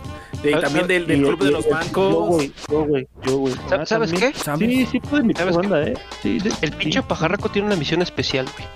Y 0.44 0.54
Ah, 0.54 0.60
también 0.62 0.86
ah, 0.86 0.88
del, 0.88 1.08
del 1.08 1.20
Y- 1.22 1.24
club 1.24 1.40
de 1.44 1.52
los 1.52 1.66
Yo, 1.66 1.72
bancos. 1.72 2.14
güey, 2.28 2.52
yo, 2.70 2.86
güey, 2.86 3.08
yo, 3.26 3.38
güey. 3.38 3.54
¿Sabes- 3.70 3.72
Ah, 3.82 3.86
¿Sabes 3.86 4.14
qué? 4.14 4.34
Sí, 4.58 4.86
sí 4.86 5.00
puede 5.00 5.22
invitar 5.24 5.52
¿Sabes 5.52 5.58
qué? 5.58 5.68
banda, 5.68 5.90
eh. 5.90 5.94
Sí, 6.22 6.38
El 6.62 6.72
pinche 6.74 7.00
sí. 7.02 7.06
pajarraco 7.08 7.50
tiene 7.50 7.68
una 7.68 7.76
misión 7.76 8.02
especial, 8.02 8.46
güey. 8.58 8.68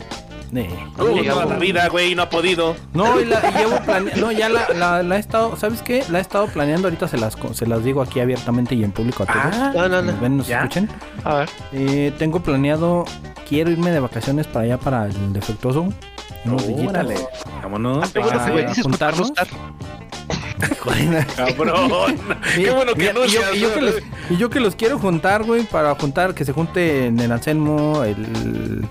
Eh. 0.53 0.67
Llegamos. 0.97 1.23
toda 1.43 1.45
la 1.45 1.57
vida, 1.59 1.87
güey, 1.87 2.13
no 2.13 2.23
ha 2.23 2.29
podido. 2.29 2.75
No, 2.93 3.21
y 3.21 3.25
la 3.25 3.39
y 3.49 3.57
llevo 3.57 3.77
plane- 3.85 4.11
No, 4.17 4.33
ya 4.33 4.49
la, 4.49 4.67
la, 4.75 5.01
la 5.01 5.15
he 5.15 5.19
estado. 5.19 5.55
¿Sabes 5.55 5.81
qué? 5.81 6.03
La 6.09 6.17
he 6.17 6.21
estado 6.21 6.47
planeando. 6.47 6.87
Ahorita 6.89 7.07
se 7.07 7.17
las, 7.17 7.37
se 7.53 7.65
las 7.67 7.85
digo 7.85 8.01
aquí 8.01 8.19
abiertamente 8.19 8.75
y 8.75 8.83
en 8.83 8.91
público 8.91 9.23
a 9.23 9.27
todos. 9.27 9.39
Ah, 9.55 9.71
No, 9.73 9.87
no, 9.87 10.01
no. 10.01 10.13
ven, 10.19 10.35
nos 10.35 10.47
¿Ya? 10.47 10.57
escuchen. 10.57 10.89
A 11.23 11.35
ver. 11.35 11.49
Eh, 11.71 12.11
tengo 12.17 12.41
planeado. 12.43 13.05
Quiero 13.47 13.71
irme 13.71 13.91
de 13.91 14.01
vacaciones 14.01 14.45
para 14.45 14.65
allá, 14.65 14.77
para 14.77 15.05
el 15.05 15.31
defectuoso. 15.31 15.87
Unos 16.43 16.67
días. 16.67 16.89
Órale, 16.89 17.15
vámonos. 17.63 18.11
Ah, 18.13 18.19
por 18.45 18.75
juntarnos. 18.83 19.31
Cabrón. 21.35 22.17
Qué 22.55 22.71
bueno 22.71 22.93
que 22.93 22.99
mira, 22.99 23.13
no 23.13 23.25
y, 23.25 23.29
yo, 23.29 23.41
y 23.53 23.59
yo 23.59 23.73
que 23.73 23.81
los, 23.81 23.95
y 24.29 24.37
yo 24.37 24.49
que 24.49 24.59
los 24.59 24.75
quiero 24.75 24.99
juntar, 24.99 25.43
güey, 25.43 25.63
para 25.63 25.93
juntar, 25.95 26.33
que 26.33 26.45
se 26.45 26.53
junte 26.53 27.07
en 27.07 27.19
el 27.19 27.31
Anselmo, 27.31 28.03
el, 28.03 28.85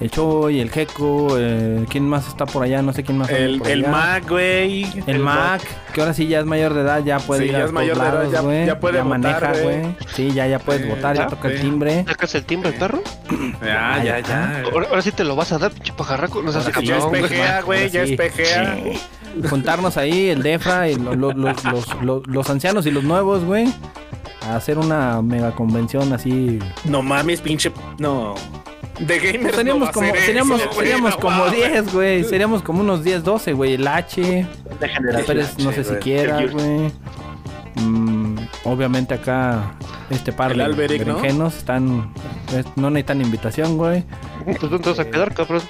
el 0.00 0.10
Choy, 0.10 0.60
el 0.60 0.70
Gecko, 0.70 1.36
eh, 1.38 1.84
¿quién 1.88 2.08
más 2.08 2.28
está 2.28 2.46
por 2.46 2.62
allá? 2.62 2.82
No 2.82 2.92
sé 2.92 3.02
quién 3.02 3.18
más. 3.18 3.30
El, 3.30 3.62
el 3.66 3.84
allá. 3.84 3.90
Mac, 3.90 4.28
güey. 4.28 4.86
El 5.06 5.18
Mac, 5.20 5.62
que 5.92 6.00
ahora 6.00 6.14
sí 6.14 6.26
ya 6.26 6.40
es 6.40 6.46
mayor 6.46 6.74
de 6.74 6.82
edad, 6.82 7.02
ya 7.04 7.18
puede 7.18 7.42
Sí, 7.42 7.46
ir 7.48 7.52
ya 7.52 7.58
a 7.58 7.64
es 7.66 7.72
mayor 7.72 7.96
todos 7.96 8.04
de 8.04 8.08
edad, 8.10 8.18
lados, 8.20 8.32
ya- 8.32 8.40
güey, 8.40 8.66
ya 8.66 8.80
puede 8.80 9.02
votar, 9.02 9.18
maneja, 9.20 9.52
güey. 9.62 9.96
Sí, 10.14 10.30
ya, 10.32 10.46
ya 10.46 10.58
puedes 10.58 10.82
Sí, 10.82 10.88
votar, 10.88 11.16
ya 11.16 11.22
ya, 11.24 11.28
toca 11.28 11.48
el 11.48 11.56
sí. 11.56 11.62
timbre. 11.62 12.04
¿Sacas 12.06 12.34
el 12.34 12.44
timbre, 12.44 12.72
perro? 12.72 13.02
Ya, 13.64 14.02
ya, 14.02 14.20
ya. 14.20 14.62
Ahora, 14.72 14.88
ahora 14.88 15.02
sí 15.02 15.12
te 15.12 15.24
lo 15.24 15.36
vas 15.36 15.52
a 15.52 15.58
dar, 15.58 15.70
pinche 15.72 15.92
pajarraco. 15.92 16.42
No 16.42 16.50
seas 16.52 16.66
Ahora 16.66 16.80
sí, 16.80 16.86
Ya 16.86 16.98
es 16.98 17.04
güey. 17.04 17.22
PGA, 17.22 17.60
güey, 17.62 17.90
ya 17.90 18.02
es 18.02 18.12
PGA. 18.12 18.76
Juntarnos 19.48 19.96
ahí, 19.96 20.28
el 20.28 20.42
Defra, 20.42 20.88
y 20.88 20.96
lo- 20.96 21.14
lo- 21.14 21.32
los, 21.32 21.64
los, 21.64 22.02
los, 22.02 22.26
los 22.26 22.50
ancianos 22.50 22.86
y 22.86 22.90
los 22.90 23.04
nuevos, 23.04 23.44
güey. 23.44 23.72
A 24.48 24.56
hacer 24.56 24.78
una 24.78 25.20
mega 25.22 25.52
convención 25.54 26.12
así. 26.12 26.58
No 26.84 27.02
mames, 27.02 27.40
pinche. 27.40 27.70
No. 27.98 28.34
De 28.98 29.18
gamers. 29.18 29.54
Seríamos 29.56 29.88
no 29.88 29.92
como, 29.92 30.06
ser 30.10 30.20
seríamos, 30.20 30.60
eso, 30.60 30.70
güey, 30.74 30.78
seríamos 30.86 31.10
no 31.12 31.20
como 31.20 31.36
mames. 31.38 31.54
10, 31.56 31.92
güey. 31.94 32.24
Seríamos 32.24 32.62
como 32.62 32.80
unos 32.80 33.04
10, 33.04 33.22
12, 33.24 33.52
güey. 33.52 33.74
El 33.74 33.86
H. 33.86 34.46
Generación. 34.80 35.26
Pérez, 35.26 35.58
no 35.58 35.72
sé 35.72 35.84
si 35.84 35.94
quiera, 35.96 36.44
güey. 36.46 36.90
Mm, 37.76 38.36
obviamente 38.64 39.14
acá 39.14 39.74
este 40.10 40.32
par 40.32 40.50
El 40.52 40.58
de 40.58 40.64
Alberic, 40.64 41.06
¿no? 41.06 41.14
berenjenos 41.16 41.56
están 41.56 42.12
es- 42.54 42.66
no 42.76 42.90
necesitan 42.90 43.20
invitación, 43.22 43.76
güey. 43.76 44.04
Pues 44.44 44.60
¿dónde 44.60 44.78
te 44.80 44.90
vas 44.90 44.98
a 44.98 45.04
quedar, 45.10 45.32
cabrón? 45.34 45.62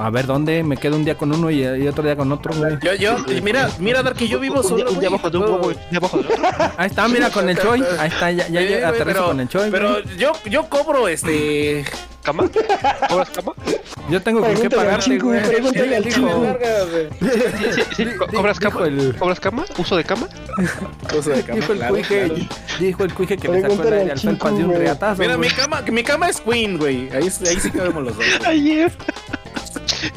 A 0.00 0.10
ver 0.10 0.26
dónde, 0.26 0.62
me 0.62 0.76
quedo 0.76 0.96
un 0.96 1.04
día 1.04 1.16
con 1.16 1.32
uno 1.34 1.50
y, 1.50 1.62
y 1.64 1.88
otro 1.88 2.02
día 2.04 2.16
con 2.16 2.30
otro, 2.32 2.54
güey. 2.54 2.78
Yo, 2.82 2.94
yo, 2.94 3.16
y 3.32 3.40
mira, 3.40 3.68
mira, 3.78 4.02
Dar 4.02 4.14
que 4.14 4.28
yo 4.28 4.38
vivo 4.38 4.62
solo. 4.62 4.90
un 4.90 5.00
día 5.00 5.08
güey, 5.08 5.20
abajo 5.20 5.30
de 5.30 5.38
un 5.38 5.44
puedo- 5.44 5.56
huevo, 5.56 5.66
un 5.68 5.74
día 5.90 5.98
abajo 5.98 6.16
del 6.18 6.26
otro. 6.26 6.44
Ahí 6.76 6.86
está, 6.86 7.08
mira 7.08 7.30
con 7.30 7.48
el 7.48 7.58
Choi. 7.58 7.82
Ahí 7.98 8.08
está, 8.08 8.30
ya, 8.30 8.48
ya, 8.48 8.60
Sí, 8.60 8.68
ya 8.68 8.78
güey, 8.78 8.84
aterrizo 8.84 9.04
pero- 9.04 9.26
con 9.26 9.40
el 9.40 9.48
Choi, 9.48 9.70
Pero 9.70 9.90
güey. 9.90 10.16
yo, 10.18 10.32
yo 10.48 10.68
cobro 10.68 11.08
este. 11.08 11.84
¿Cama? 12.22 12.44
¿Cobras 13.08 13.30
cama? 13.30 13.52
Yo 14.10 14.20
tengo 14.20 14.40
con 14.40 14.50
qué 14.50 14.68
Pregúntale 14.68 14.80
al 14.82 14.86
pagarte, 14.86 15.10
chingu, 15.10 15.26
güey. 15.28 15.42
pregúntale 15.48 15.96
al 15.96 16.04
chingu. 16.12 16.46
Sí, 17.70 17.82
sí, 17.96 18.06
¿Cobras 18.34 18.58
cama? 18.60 18.86
el- 18.86 19.16
¿Cobras 19.18 19.40
cama? 19.40 19.64
¿Uso 19.78 19.96
de 19.96 20.04
cama? 20.04 20.28
Cosa 21.10 21.30
de 21.30 21.42
cama, 21.42 21.58
Dijo 21.60 21.72
el 21.72 21.78
cuije, 21.86 22.24
claro. 22.26 22.34
dijo 22.80 23.04
el 23.04 23.14
cuije 23.14 23.36
que 23.38 23.48
le 23.48 23.60
sacó 23.62 23.72
el 23.72 23.78
Pregúntale 23.78 23.96
aire 24.00 24.12
al 24.12 24.18
al 24.18 24.18
felpas 24.18 24.52
de 24.56 24.58
un 24.58 24.66
güey. 24.66 24.78
reatazo. 24.78 25.22
Mira, 25.22 25.36
mi 25.38 25.46
güey. 25.48 25.56
cama, 25.56 25.82
mi 25.90 26.02
cama 26.02 26.28
es 26.28 26.40
Queen, 26.42 26.76
güey. 26.76 27.08
Ahí, 27.12 27.22
ahí 27.46 27.60
sí 27.60 27.70
cabemos 27.70 28.04
los 28.04 28.16
dos. 28.16 28.26
güey. 28.44 28.86
Ayer. 30.02 30.12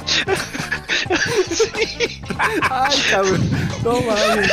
Ay, 2.69 2.97
cabrón. 3.09 3.49
No 3.83 4.01
mames. 4.01 4.49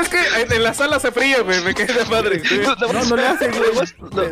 Es 0.00 0.08
que 0.08 0.18
en, 0.42 0.52
en 0.52 0.62
la 0.62 0.74
sala 0.74 0.96
hace 0.96 1.10
frío, 1.12 1.44
güey. 1.44 1.60
Me 1.62 1.74
quedé 1.74 1.92
de 1.94 2.04
madre. 2.06 2.40
güey. 2.48 2.60
No, 2.92 3.04
no 3.04 3.16
le 3.16 3.26
hace, 3.26 3.50
güey. 3.50 3.70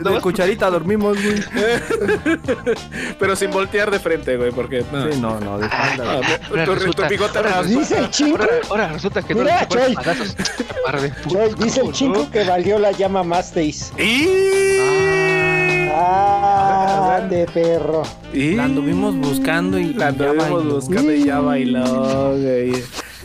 De, 0.03 0.11
de 0.11 0.21
cucharita 0.21 0.71
dormimos, 0.71 1.17
güey. 1.23 1.43
Pero 3.19 3.37
sin 3.37 3.51
voltear 3.51 3.91
de 3.91 3.99
frente, 3.99 4.37
güey. 4.37 4.51
Porque. 4.53 4.85
No. 4.93 5.11
Sí, 5.13 5.19
no, 5.21 5.41
no, 5.41 5.59
de 5.59 5.67
Ah, 5.71 5.89
espalda. 5.93 6.15
güey. 6.17 6.39
tu- 6.65 6.65
tu, 6.65 6.75
resulta- 6.75 7.09
bigote 7.09 7.39
ahora. 7.39 7.63
Dice 7.63 7.99
el 7.99 8.11
chingo, 8.11 8.37
Ahora, 8.39 8.49
ahora 8.71 8.89
resulta 8.89 9.23
que 9.23 9.35
no 9.35 9.43
Mira, 9.43 9.61
le 9.61 9.67
pones 9.67 9.85
Choy. 9.87 9.95
de 11.49 11.55
dice 11.65 11.81
el 11.81 11.87
¿no? 11.87 11.93
chingo 11.93 12.31
que 12.31 12.45
valió 12.45 12.79
la 12.79 12.93
llama 12.93 13.23
más 13.23 13.55
days. 13.55 13.93
Y... 13.99 14.27
Ah, 14.81 15.12
de 17.29 17.47
perro. 17.47 18.03
y- 18.33 18.55
La 18.55 18.65
anduvimos 18.65 19.17
buscando 19.17 19.79
y 19.79 19.93
La 19.95 19.99
ya 19.99 20.09
anduvimos 20.09 20.51
bailó. 20.65 20.75
buscando 20.75 21.13
y 21.13 21.25
ya 21.25 21.41
bailó, 21.41 22.37
güey. 22.39 22.73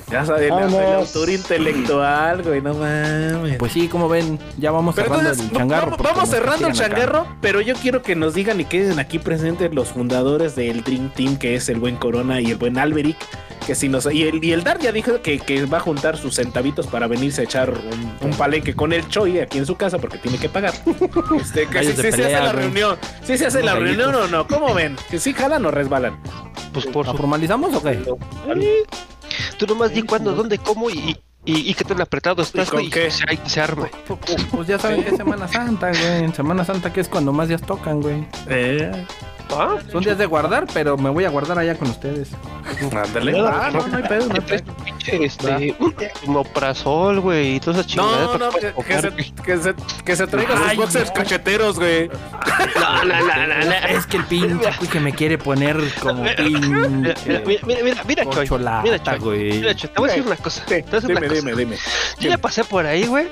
Ya 0.09 0.25
sabes, 0.25 0.43
el, 0.43 0.45
el 0.47 0.51
Vámonos. 0.53 1.15
autor 1.15 1.29
intelectual, 1.29 2.41
güey. 2.43 2.61
No 2.61 2.73
mames. 2.73 3.57
Pues 3.57 3.73
sí, 3.73 3.87
como 3.89 4.07
ven, 4.07 4.39
ya 4.57 4.71
vamos 4.71 4.95
Pero 4.95 5.07
cerrando 5.09 5.29
entonces, 5.31 5.51
el 5.51 5.57
changarro. 5.57 5.97
vamos, 5.97 6.29
cerrando 6.29 6.67
el 6.67 6.73
acá. 6.73 6.87
changarro, 6.87 7.27
pero 7.41 7.59
yo 7.59 7.75
quiero 7.75 8.01
que 8.01 8.15
nos 8.15 8.33
digan 8.33 8.59
y 8.61 8.65
queden 8.65 8.99
aquí 8.99 9.19
presentes 9.19 9.73
los 9.73 9.89
fundadores 9.89 10.55
del 10.55 10.81
Dream 10.83 11.09
Team, 11.13 11.35
que 11.37 11.55
es 11.55 11.67
el 11.67 11.79
buen 11.79 11.97
Corona 11.97 12.39
y 12.39 12.51
el 12.51 12.55
buen 12.55 12.77
Alberic, 12.77 13.17
que 13.65 13.75
si 13.75 13.89
nos 13.89 14.05
y 14.09 14.23
el, 14.23 14.41
y 14.41 14.53
el 14.53 14.63
Dar 14.63 14.79
ya 14.79 14.93
dijo 14.93 15.21
que, 15.21 15.39
que 15.39 15.65
va 15.65 15.77
a 15.79 15.81
juntar 15.81 16.15
sus 16.15 16.35
centavitos 16.35 16.87
para 16.87 17.07
venirse 17.07 17.41
a 17.41 17.43
echar 17.43 17.69
un, 17.71 18.29
un 18.29 18.37
palenque 18.37 18.73
con 18.75 18.93
el 18.93 19.05
Choi 19.09 19.41
aquí 19.41 19.57
en 19.57 19.65
su 19.65 19.75
casa 19.75 19.97
porque 19.97 20.17
tiene 20.19 20.37
que 20.37 20.47
pagar. 20.47 20.73
Este, 21.37 21.67
que 21.67 21.83
si, 21.83 21.93
se 21.93 22.07
hace 22.07 22.31
la 22.31 22.39
güey. 22.53 22.63
reunión, 22.63 22.97
si 23.23 23.37
se 23.37 23.45
hace 23.47 23.61
la 23.61 23.75
reunión 23.75 24.15
o 24.15 24.27
no, 24.27 24.47
¿cómo 24.47 24.73
ven? 24.73 24.95
Que 25.11 25.19
si 25.19 25.33
jalan 25.33 25.65
o 25.65 25.71
resbalan. 25.71 26.17
Pues 26.73 26.85
por 26.85 27.05
¿La 27.05 27.11
su... 27.11 27.17
formalizamos 27.17 27.73
o 27.75 27.83
qué? 27.83 27.99
Tú 29.57 29.65
nomás 29.67 29.93
di 29.93 30.03
cuándo, 30.03 30.33
dónde, 30.33 30.57
cómo 30.57 30.89
y, 30.89 31.17
y, 31.45 31.69
y 31.69 31.73
qué 31.73 31.83
tan 31.83 32.01
apretado 32.01 32.41
estás, 32.41 32.69
con 32.69 32.79
güey, 32.79 32.89
que 32.89 33.09
se, 33.11 33.23
se 33.45 33.61
arme. 33.61 33.89
Pues 34.51 34.67
ya 34.67 34.77
saben 34.79 35.03
que 35.03 35.09
es 35.11 35.17
Semana 35.17 35.47
Santa, 35.47 35.89
güey. 35.89 36.23
En 36.23 36.33
Semana 36.33 36.65
Santa 36.65 36.91
que 36.91 37.01
es 37.01 37.07
cuando 37.07 37.31
más 37.31 37.47
días 37.47 37.61
tocan, 37.61 38.01
güey. 38.01 38.25
¿Ah? 39.51 39.77
Son 39.91 40.03
días 40.03 40.17
de 40.17 40.25
guardar, 40.25 40.65
pero 40.73 40.97
me 40.97 41.09
voy 41.09 41.25
a 41.25 41.29
guardar 41.29 41.57
allá 41.59 41.75
con 41.75 41.89
ustedes. 41.89 42.29
Ándale. 42.91 43.39
Ah, 43.39 43.69
no, 43.73 43.87
no 43.87 43.97
hay 43.97 44.03
pedo, 44.03 44.27
no 44.27 44.35
hay 44.35 44.41
pedo. 44.41 44.73
Pinche, 44.83 45.23
este, 45.25 45.75
omoprazol, 46.25 47.19
güey, 47.21 47.55
y 47.55 47.59
todas 47.59 47.79
esas 47.79 47.91
chingaderas. 47.91 48.27
No, 48.27 48.37
no, 48.37 48.51
para 48.51 48.73
que, 48.73 48.83
que 48.83 49.01
se, 49.01 49.43
que, 49.43 49.57
se, 49.57 50.03
que 50.03 50.15
se 50.15 50.27
traiga 50.27 50.57
sus 50.57 50.75
boxers 50.77 51.07
no. 51.07 51.13
cacheteros, 51.13 51.79
güey. 51.79 52.09
No, 52.09 53.03
no, 53.05 53.19
no, 53.19 53.47
no, 53.47 53.65
no. 53.65 53.73
Es 53.89 54.05
que 54.05 54.17
el 54.17 54.25
pinche 54.25 54.69
que 54.91 54.99
me 54.99 55.13
quiere 55.13 55.37
poner 55.37 55.77
como 56.01 56.23
Mira, 56.23 56.35
pinche. 56.35 56.67
mira, 56.67 57.13
mira, 57.25 57.41
mira, 57.65 57.83
mira, 57.83 58.03
mira, 58.05 58.23
Choy. 58.29 58.49
Mira, 58.83 59.01
Choy. 59.03 59.19
güey. 59.19 59.51
Mira, 59.59 59.75
Choy, 59.75 59.89
te 59.89 59.99
voy 59.99 60.09
a 60.09 60.13
decir 60.13 60.27
una 60.27 60.35
cosa. 60.37 60.63
Dime, 61.07 61.29
dime, 61.29 61.53
dime. 61.55 61.77
Yo 62.19 62.29
ya 62.29 62.37
pasé 62.37 62.63
por 62.63 62.85
ahí, 62.85 63.05
güey. 63.05 63.27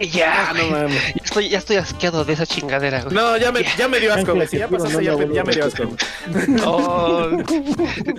Y, 0.00 0.08
ya, 0.08 0.48
Ah, 0.50 0.52
no 0.54 0.66
mames. 0.66 1.14
ya 1.14 1.22
estoy, 1.24 1.48
ya 1.48 1.58
estoy 1.58 1.76
asqueado 1.76 2.24
de 2.24 2.32
esa 2.32 2.44
chingadera, 2.46 3.02
güey. 3.02 3.14
No, 3.14 3.36
ya 3.36 3.52
me, 3.52 3.62
ya 3.78 3.86
me 3.88 4.00
dio 4.00 4.12
asco, 4.12 4.34
güey. 4.34 4.48
Si 4.48 4.58
ya 4.58 4.66
pasaste, 4.68 5.04
ya, 5.04 5.16
me- 5.16 5.29
ya 5.34 5.42
no, 5.42 5.46
me 5.46 5.54
dio 5.54 5.64
no. 5.64 5.68
asco. 5.68 5.84
No, 6.50 7.44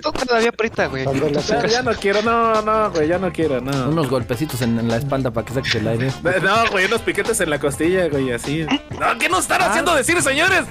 tú 0.02 0.12
todavía 0.26 0.48
aprieta, 0.48 0.86
güey. 0.86 1.04
Ya, 1.04 1.66
ya 1.66 1.82
no 1.82 1.92
quiero, 1.92 2.22
no, 2.22 2.62
no, 2.62 2.90
güey, 2.90 3.08
ya 3.08 3.18
no 3.18 3.32
quiero, 3.32 3.60
no. 3.60 3.88
Unos 3.88 4.08
golpecitos 4.08 4.60
en, 4.62 4.78
en 4.78 4.88
la 4.88 4.96
espalda 4.96 5.30
para 5.30 5.46
que 5.46 5.54
saques 5.54 5.74
el 5.76 5.88
aire. 5.88 6.10
No, 6.42 6.70
güey, 6.70 6.86
unos 6.86 7.00
piquetes 7.02 7.40
en 7.40 7.50
la 7.50 7.58
costilla, 7.58 8.08
güey, 8.08 8.32
así. 8.32 8.66
No, 8.98 9.18
¿qué 9.18 9.28
nos 9.28 9.40
están 9.40 9.62
haciendo 9.62 9.94
decir, 9.94 10.20
señores? 10.22 10.64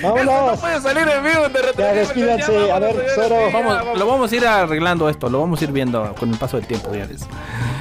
No 0.00 0.14
Vámonos. 0.14 0.60
puede 0.60 0.80
salir 0.80 1.08
en 1.08 1.22
vivo 1.24 1.48
de 1.48 1.62
repente. 1.62 1.82
Ya, 1.82 1.92
despídanse. 1.94 2.70
A 2.72 2.78
ver, 2.78 2.96
Zoro. 3.14 3.50
Vamos, 3.52 3.98
lo 3.98 4.06
vamos 4.06 4.32
a 4.32 4.36
ir 4.36 4.46
arreglando 4.46 5.08
esto, 5.08 5.28
lo 5.28 5.40
vamos 5.40 5.60
a 5.60 5.64
ir 5.64 5.72
viendo 5.72 6.14
con 6.18 6.30
el 6.30 6.38
paso 6.38 6.56
del 6.56 6.66
tiempo, 6.66 6.94
ya 6.94 7.06
ves. 7.06 7.22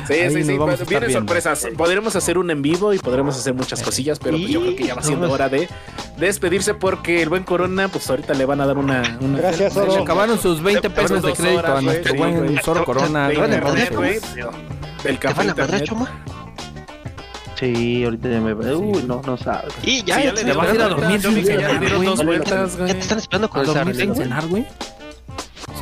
Sí, 0.08 0.14
Ahí 0.14 0.34
sí, 0.34 0.44
sí, 0.44 0.56
pues, 0.58 0.86
vienen 0.88 1.08
viendo. 1.08 1.20
sorpresas. 1.20 1.68
Podremos 1.78 2.16
hacer 2.16 2.38
un 2.38 2.52
en 2.52 2.62
vivo 2.62 2.94
y 2.94 3.00
podremos 3.00 3.38
hacer 3.38 3.54
muchas 3.54 3.82
cosillas, 3.82 4.20
pero 4.20 4.38
pues 4.38 4.50
yo 4.50 4.60
creo 4.62 4.76
que 4.76 4.84
ya 4.86 4.96
va 4.96 5.02
siendo 5.02 5.32
hora 5.32 5.48
de 5.50 5.70
despedirse 6.18 6.74
porque 6.95 7.22
el 7.24 7.30
buen 7.30 7.44
Corona, 7.44 7.88
pues 7.88 8.10
ahorita 8.10 8.34
le 8.34 8.45
van 8.45 8.61
a 8.61 8.65
dar 8.65 8.78
una. 8.78 9.18
una 9.22 9.38
Gracias, 9.40 9.74
Se 9.74 9.80
le 9.82 9.86
Zoro. 9.88 10.03
acabaron 10.03 10.40
sus 10.40 10.61
20 10.61 10.82
Te- 10.82 10.90
te 10.90 11.02
pesos 11.02 11.22
de 11.24 11.34
crédito 11.34 11.60
horas, 11.60 11.78
a 11.78 11.82
nuestro 11.82 12.11
sí, 12.11 12.18
buen 12.18 12.38
güey. 12.38 12.57
Zoro 12.64 12.86
Corona. 12.86 13.28
de 13.30 13.38
van 13.38 13.53
a 13.53 13.61
madrear, 13.61 13.94
güey. 13.95 14.20
¿Te 15.02 15.18
café 15.18 15.36
van 15.38 15.49
a 15.49 15.56
madrear, 15.56 15.84
chuma? 15.84 16.11
Sí, 17.60 18.03
ahorita 18.03 18.30
ya 18.30 18.41
me 18.41 18.53
Uy, 18.53 19.03
no, 19.07 19.22
no 19.26 19.38
sabes. 19.38 19.74
Y 19.84 20.03
ya, 20.03 20.18
Sí, 20.18 20.24
ya 20.24 20.32
le 20.32 20.32
te 20.32 20.36
¿Te 20.40 20.45
dio 20.45 20.56
vas 20.56 20.70
a 20.70 20.76
ir 20.76 20.82
a 20.82 20.88
dormir 20.90 21.20
yo 21.22 21.30
vi 21.30 21.36
sin 21.36 21.45
que 21.56 21.61
ya 21.61 21.68
le 21.74 21.80
dieron 21.80 22.06
dos 22.06 22.26
vueltas, 22.26 22.78
ya 22.78 22.86
te 22.86 22.99
están 22.99 23.18
esperando 23.20 23.49
con 23.49 23.60
¿A 23.61 23.64
el 23.64 24.15
cenar, 24.15 24.48
güey? 24.48 24.68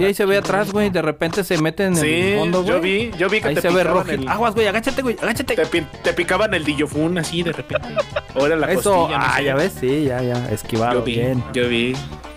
Sí, 0.02 0.06
ahí 0.07 0.14
se 0.14 0.26
ve 0.26 0.38
atrás, 0.38 0.72
güey. 0.72 0.90
De 0.90 1.02
repente 1.02 1.44
se 1.44 1.57
meten 1.61 1.88
en 1.88 1.95
Sí, 1.98 2.07
el 2.07 2.40
fondo, 2.40 2.64
güey. 2.64 2.73
yo 2.73 2.82
vi, 2.82 3.11
yo 3.18 3.30
vi 3.30 3.40
que 3.41 3.49
Ahí 3.49 3.56
te 3.56 3.61
se 3.61 3.69
ve 3.69 3.84
rojo. 3.84 4.10
el- 4.10 4.28
Aguas, 4.28 4.53
güey, 4.56 4.68
agáchate, 4.68 5.02
güey, 5.02 5.15
agáchate. 5.22 5.56
Te, 5.56 5.65
pi- 5.65 5.86
te 6.03 6.14
picaban 6.14 6.53
el 6.53 6.64
dillofun 6.65 7.18
así 7.18 7.44
de 7.44 7.52
repente. 7.52 7.88
O 8.36 8.45
era 8.45 8.56
la 8.56 8.72
Eso, 8.72 8.94
costilla, 8.95 9.18
no 9.19 9.26
ah, 9.26 9.34
sé. 9.38 9.44
ya 9.44 9.56
ves, 9.56 9.73
sí, 9.80 10.03
ya, 10.06 10.22
ya, 10.22 10.49
esquivado, 10.52 10.94
Yo 10.99 11.03
vi, 11.03 11.14
bien. 11.14 11.44
yo 11.53 11.68
vi. 11.69 11.94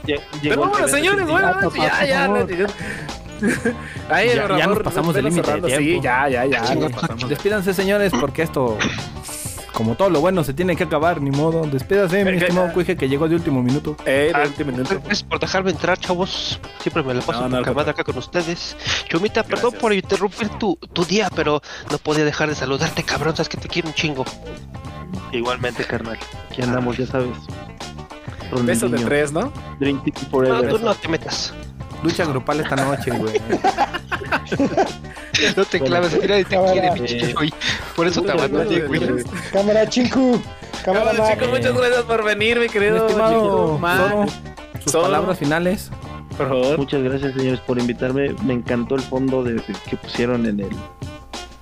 Lle- 0.06 0.20
Pero 0.42 0.62
el 0.64 0.68
bueno, 0.68 0.88
señores, 0.88 1.26
bueno, 1.26 1.54
ese- 1.68 1.78
ya, 1.78 2.04
ya, 2.04 2.46
ya. 2.46 2.66
Ahí, 4.10 4.28
Ya- 4.34 4.44
el 4.44 4.56
ya 4.58 4.66
nos 4.66 4.78
pasamos 4.80 5.14
del 5.14 5.24
velo 5.24 5.42
límite 5.42 5.76
Sí, 5.78 6.00
ya, 6.02 6.28
ya, 6.28 6.44
ya. 6.46 6.60
Pasamos. 6.90 7.28
Despídanse, 7.28 7.74
señores, 7.74 8.12
porque 8.18 8.42
esto, 8.42 8.78
como 9.74 9.96
todo 9.96 10.08
lo 10.08 10.20
bueno, 10.20 10.44
se 10.44 10.54
tiene 10.54 10.76
que 10.76 10.84
acabar, 10.84 11.20
ni 11.20 11.30
modo. 11.30 11.66
Despídase, 11.66 12.24
mi 12.24 12.36
estimado 12.38 12.72
Cuije, 12.72 12.96
que 12.96 13.08
llegó 13.08 13.28
de 13.28 13.34
último 13.34 13.62
minuto. 13.62 13.96
Eh, 14.06 14.30
de 14.32 14.40
Ah, 14.40 14.44
último 14.46 14.70
minuto. 14.72 14.94
Gracias 14.94 15.22
por 15.24 15.40
dejarme 15.40 15.70
entrar, 15.72 15.98
chavos. 15.98 16.60
Siempre 16.80 17.02
me 17.02 17.12
la 17.12 17.20
paso 17.20 17.48
No, 17.48 17.60
no, 17.60 17.80
acá 17.80 18.04
con 18.04 18.16
ustedes. 18.16 18.76
Chumita, 19.08 19.42
perdón 19.42 19.74
por 19.80 19.92
interrumpir 19.92 20.48
tu, 20.50 20.76
tu 20.92 21.04
día, 21.04 21.28
pero 21.34 21.60
no 21.90 21.98
podía 21.98 22.24
dejar 22.24 22.48
de 22.48 22.54
saludarte, 22.54 23.02
cabrón. 23.02 23.36
Sabes 23.36 23.48
que 23.48 23.56
te 23.56 23.68
quiero 23.68 23.88
un 23.88 23.94
chingo. 23.94 24.24
Igualmente, 25.32 25.84
carnal. 25.84 26.18
Aquí 26.50 26.62
andamos, 26.62 26.96
ya 26.96 27.06
sabes. 27.06 27.36
Besos 28.62 28.90
de 28.92 28.98
tres, 28.98 29.32
¿no? 29.32 29.52
Drinking 29.80 30.14
No, 30.32 30.62
tú 30.62 30.78
no 30.78 30.94
te 30.94 31.08
metas. 31.08 31.52
Lucha 32.04 32.26
grupal 32.26 32.60
esta 32.60 32.76
noche, 32.76 33.10
güey. 33.12 33.40
No 35.56 35.64
te 35.64 35.80
claves, 35.80 36.18
mira, 36.20 36.38
y 36.38 36.44
te 36.44 36.56
quiere, 36.56 37.32
Choy. 37.32 37.54
Por 37.96 38.06
eso 38.06 38.22
te 38.22 38.30
abandoné, 38.32 38.80
güey. 38.82 39.24
Cámara 39.52 39.88
chinku. 39.88 40.40
Cámara 40.84 41.12
chicos, 41.12 41.48
muchas 41.48 41.74
gracias 41.74 42.02
por 42.02 42.22
venir, 42.22 42.58
mi 42.58 42.64
Mi 42.64 42.68
querido 42.68 43.06
estimado 43.06 43.78
Mac. 43.78 44.28
Sus 44.82 44.92
palabras 44.92 45.38
finales. 45.38 45.90
Por 46.36 46.48
favor. 46.48 46.78
Muchas 46.78 47.02
gracias, 47.02 47.34
señores, 47.34 47.60
por 47.60 47.78
invitarme. 47.78 48.34
Me 48.44 48.52
encantó 48.52 48.96
el 48.96 49.02
fondo 49.02 49.42
de, 49.42 49.62
que 49.88 49.96
pusieron 49.96 50.44
en 50.46 50.60
el, 50.60 50.70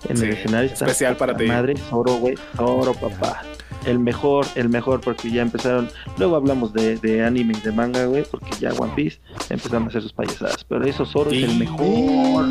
en 0.08 0.16
Sí, 0.16 0.24
el 0.24 0.30
escenario. 0.32 0.72
Especial 0.72 1.16
para 1.16 1.36
ti. 1.36 1.44
Madre, 1.46 1.76
Zoro, 1.88 2.14
güey. 2.14 2.34
Zoro, 2.56 2.94
papá. 2.94 3.42
El 3.86 3.98
mejor, 3.98 4.46
el 4.54 4.68
mejor, 4.68 5.00
porque 5.00 5.30
ya 5.30 5.42
empezaron. 5.42 5.90
Luego 6.16 6.36
hablamos 6.36 6.72
de, 6.72 6.96
de 6.98 7.24
anime 7.24 7.54
y 7.56 7.60
de 7.60 7.72
manga, 7.72 8.04
güey, 8.06 8.24
porque 8.30 8.50
ya 8.60 8.72
One 8.72 8.92
Piece 8.94 9.18
empezaron 9.50 9.84
a 9.84 9.86
hacer 9.88 10.02
sus 10.02 10.12
payasadas. 10.12 10.64
Pero 10.64 10.84
eso, 10.84 11.04
Zoro 11.04 11.30
es 11.30 11.42
el 11.42 11.50
Sí. 11.50 11.58
mejor. 11.58 12.46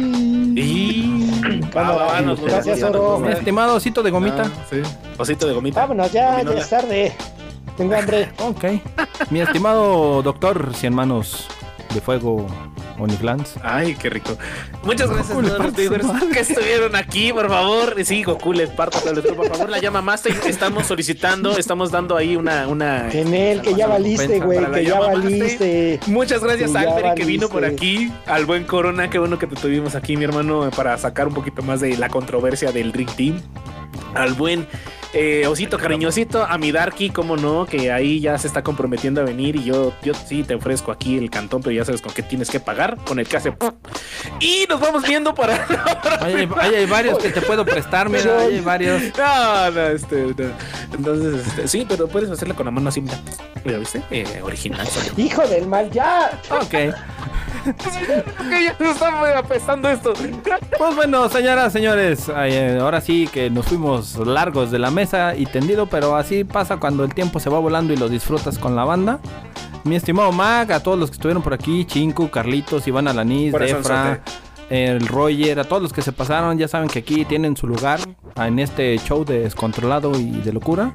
Y... 0.56 1.30
Vámonos. 1.74 1.76
Va, 1.76 1.82
va, 2.06 2.06
va, 2.14 2.22
nos 2.22 2.42
Gracias, 2.42 2.82
vemos, 2.82 2.90
Oro. 2.96 3.02
nos 3.12 3.20
Mi 3.20 3.26
vemos. 3.28 3.40
estimado 3.40 3.76
osito 3.76 4.04
de 4.04 4.12
gomita. 4.12 4.44
Ah, 4.46 4.66
sí. 4.70 4.78
Osito 5.18 5.48
de 5.48 5.54
gomita. 5.54 5.82
Vámonos, 5.82 6.12
ya, 6.12 6.42
ya 6.44 6.52
es 6.52 6.70
tarde. 6.70 7.14
Tengo 7.78 7.96
hambre. 7.96 8.30
Ok. 8.40 8.66
Mi 9.30 9.40
estimado 9.40 10.22
doctor 10.22 10.74
Cien 10.76 10.94
Manos 10.94 11.48
de 11.94 12.02
Fuego 12.02 12.46
Oniflans. 13.02 13.56
Ay, 13.64 13.96
qué 13.96 14.10
rico. 14.10 14.38
Muchas 14.84 15.10
gracias 15.10 15.36
Goku, 15.36 15.48
a 15.48 15.50
todos 15.50 15.66
los 15.66 15.76
viewers 15.76 16.08
que 16.32 16.40
estuvieron 16.40 16.96
aquí, 16.96 17.34
por 17.34 17.50
favor. 17.50 17.96
Sí, 18.04 18.24
Goku, 18.24 18.54
les 18.54 18.70
parto 18.70 19.00
por 19.36 19.48
favor, 19.50 19.70
la 19.70 19.80
llama 19.80 20.02
Master. 20.02 20.36
Estamos 20.46 20.86
solicitando, 20.86 21.58
estamos 21.58 21.92
dando 21.92 22.16
ahí 22.16 22.36
una... 22.36 22.68
una 22.68 23.12
En 23.12 23.34
él, 23.34 23.62
que 23.62 23.74
ya 23.74 23.88
valiste, 23.88 24.40
güey, 24.40 24.72
que 24.72 24.86
ya 24.86 25.00
valiste. 25.00 26.00
Muchas 26.08 26.44
gracias 26.44 26.76
a 26.76 26.82
Albert 26.82 27.18
que 27.18 27.26
vino 27.26 27.50
por 27.50 27.66
aquí, 27.66 28.12
al 28.26 28.46
buen 28.46 28.64
Corona, 28.64 29.10
qué 29.10 29.20
bueno 29.20 29.40
que 29.40 29.48
te 29.48 29.56
tuvimos 29.56 29.96
aquí, 29.96 30.18
mi 30.18 30.26
hermano, 30.26 30.70
para 30.76 30.98
sacar 30.98 31.28
un 31.28 31.34
poquito 31.34 31.62
más 31.62 31.82
de 31.82 31.98
la 31.98 32.10
controversia 32.10 32.72
del 32.72 32.92
Dream 32.92 33.10
Team. 33.16 33.42
Al 34.14 34.34
buen 34.34 34.68
eh, 35.14 35.46
Osito 35.48 35.78
cariñosito, 35.78 36.44
a 36.44 36.58
mi 36.58 36.72
Darky, 36.72 37.10
cómo 37.10 37.36
no, 37.36 37.66
que 37.66 37.92
ahí 37.92 38.20
ya 38.22 38.38
se 38.38 38.48
está 38.48 38.64
comprometiendo 38.64 39.22
a 39.22 39.24
venir 39.26 39.56
y 39.58 39.64
yo, 39.66 39.94
yo 40.04 40.14
sí 40.14 40.44
te 40.44 40.56
ofrezco 40.56 40.92
aquí 40.92 41.18
el 41.18 41.30
cantón, 41.30 41.62
pero 41.62 41.74
ya 41.74 41.84
sabes 41.84 42.02
con 42.02 42.14
qué 42.14 42.24
tienes 42.24 42.50
que 42.50 42.60
pagar, 42.60 42.98
con 43.06 43.20
el 43.20 43.28
que 43.28 43.38
hace... 43.38 43.54
Y 44.40 44.66
nos 44.70 44.80
vamos 44.80 45.08
viendo 45.08 45.36
para... 45.36 45.68
Hay, 46.22 46.46
varios 46.86 47.18
que 47.18 47.30
te 47.30 47.42
puedo 47.42 47.66
prestar, 47.66 48.10
mira, 48.10 48.40
hay 48.40 48.62
varios. 48.62 49.02
No, 49.22 49.72
no, 49.72 49.88
este, 49.88 50.16
no. 50.16 50.52
Entonces, 50.94 51.48
este, 51.48 51.68
sí, 51.68 51.86
pero 51.88 52.08
puedes 52.08 52.30
hacerle 52.30 52.54
con 52.54 52.66
la 52.66 52.72
mano 52.72 52.90
así, 52.90 53.02
mira. 53.02 53.20
Mira, 53.64 53.78
¿viste? 53.78 54.02
Eh, 54.10 54.42
original. 54.42 54.88
Hijo 55.18 55.48
del 55.48 55.68
mal, 55.68 55.92
ya. 55.92 56.40
Ok. 56.50 56.94
Que 57.64 58.64
ya 58.64 58.78
se 58.78 58.90
está 58.90 59.38
apestando 59.38 59.90
esto. 59.90 60.14
Pues 60.78 60.96
bueno, 60.96 61.30
señoras, 61.30 61.74
señores, 61.74 62.30
eh, 62.36 62.78
ahora 62.82 63.02
sí 63.02 63.28
que 63.32 63.50
nos 63.50 63.66
fuimos 63.66 64.16
largos 64.18 64.72
de 64.72 64.80
la 64.80 64.92
mesa 64.92 65.36
y 65.36 65.46
tendido, 65.46 65.88
pero 65.88 66.16
así 66.16 66.44
pasa 66.44 66.78
cuando 66.78 67.04
el 67.04 67.14
tiempo 67.14 67.40
se 67.40 67.50
va 67.50 67.60
volando 67.60 67.94
y 67.94 67.98
lo 67.98 68.10
disfrutas 68.10 68.58
con 68.58 68.76
la 68.76 68.84
banda. 68.84 69.20
Mi 69.84 69.96
estimado 69.96 70.32
Mac, 70.32 70.72
a 70.72 70.82
todos 70.82 71.00
los 71.00 71.10
que 71.10 71.16
estuvieron 71.16 71.42
por 71.42 71.54
aquí, 71.54 71.86
Chinco, 71.86 72.30
Carlitos, 72.30 72.88
Iván 72.88 73.08
Alanis, 73.08 73.52
Defra, 73.54 74.22
el 74.70 75.08
Roger, 75.08 75.60
a 75.60 75.64
todos 75.64 75.82
los 75.82 75.92
que 75.92 76.02
se 76.02 76.12
pasaron, 76.12 76.58
ya 76.58 76.68
saben 76.68 76.88
que 76.88 77.00
aquí 77.00 77.26
tienen 77.26 77.58
su 77.58 77.68
lugar 77.68 78.00
en 78.36 78.60
este 78.60 78.98
show 79.00 79.26
de 79.26 79.42
descontrolado 79.42 80.12
y 80.20 80.32
de 80.42 80.54
locura. 80.54 80.94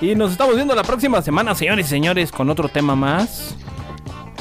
Y 0.00 0.14
nos 0.14 0.32
estamos 0.32 0.56
viendo 0.56 0.74
la 0.74 0.82
próxima 0.82 1.22
semana, 1.22 1.54
señores 1.54 1.86
y 1.86 1.88
señores, 1.88 2.32
con 2.32 2.50
otro 2.50 2.68
tema 2.68 2.96
más. 2.96 3.54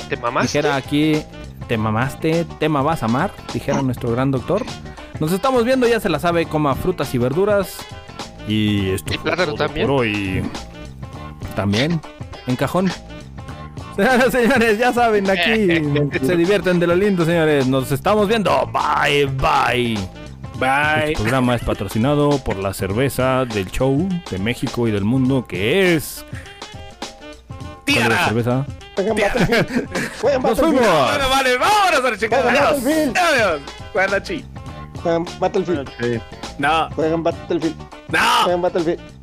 ¿Te 0.10 0.18
mamaste? 0.18 0.57
Dijera 0.60 0.76
aquí, 0.76 1.22
te 1.68 1.78
mamaste, 1.78 2.46
te 2.60 2.68
vas 2.68 3.02
a 3.04 3.06
amar, 3.06 3.32
dijera 3.54 3.82
nuestro 3.82 4.12
gran 4.12 4.32
doctor. 4.32 4.66
Nos 5.20 5.32
estamos 5.32 5.64
viendo, 5.64 5.88
ya 5.88 6.00
se 6.00 6.10
la 6.10 6.20
sabe, 6.20 6.46
coma 6.46 6.76
frutas 6.76 7.14
y 7.14 7.18
verduras. 7.18 7.78
Y 8.48 8.90
esto 8.92 9.14
Y 9.14 9.18
plátano 9.18 9.54
también. 9.56 9.88
por 9.88 10.02
hoy. 10.02 10.44
También, 11.56 11.99
en 12.48 12.56
cajón. 12.56 12.91
Señoras, 13.96 14.31
señores, 14.31 14.78
ya 14.78 14.91
saben, 14.91 15.30
aquí 15.30 16.20
se 16.26 16.36
divierten 16.38 16.80
de 16.80 16.88
lo 16.88 16.96
lindo, 16.96 17.23
señores. 17.26 17.65
Nos 17.68 17.91
estamos 17.91 18.28
viendo. 18.28 18.52
Bye, 18.72 19.26
bye. 19.26 19.98
Bye. 20.60 21.12
Este 21.12 21.14
programa 21.15 21.56
es 21.56 21.64
patrocinado 21.64 22.38
por 22.44 22.57
la 22.57 22.73
cerveza 22.73 23.46
del 23.46 23.70
show 23.72 24.07
de 24.30 24.38
México 24.38 24.88
y 24.88 24.91
del 24.91 25.04
mundo, 25.06 25.46
que 25.48 25.96
es... 25.96 26.26
¿Cuál 27.48 27.60
es 27.88 27.96
la 27.96 28.07
Tierra. 28.10 28.26
cerveza? 28.26 28.65
Juegan 29.04 29.15
Battlefield. 29.18 29.90
Juegan 30.22 30.41
¡Nos 30.41 30.57
Battlefield. 30.57 30.88
Bueno, 31.10 31.30
vale, 31.30 31.57
vámonos 31.57 32.04
Adiós. 32.48 32.62
Battlefield. 32.84 33.18
Juegan 35.04 35.26
Battlefield. 35.40 36.22
No, 36.57 36.90
Juegan 36.96 37.24
Battlefield. 37.24 37.76
no. 38.10 38.44
Juegan 38.44 38.62
Battlefield. 38.62 39.14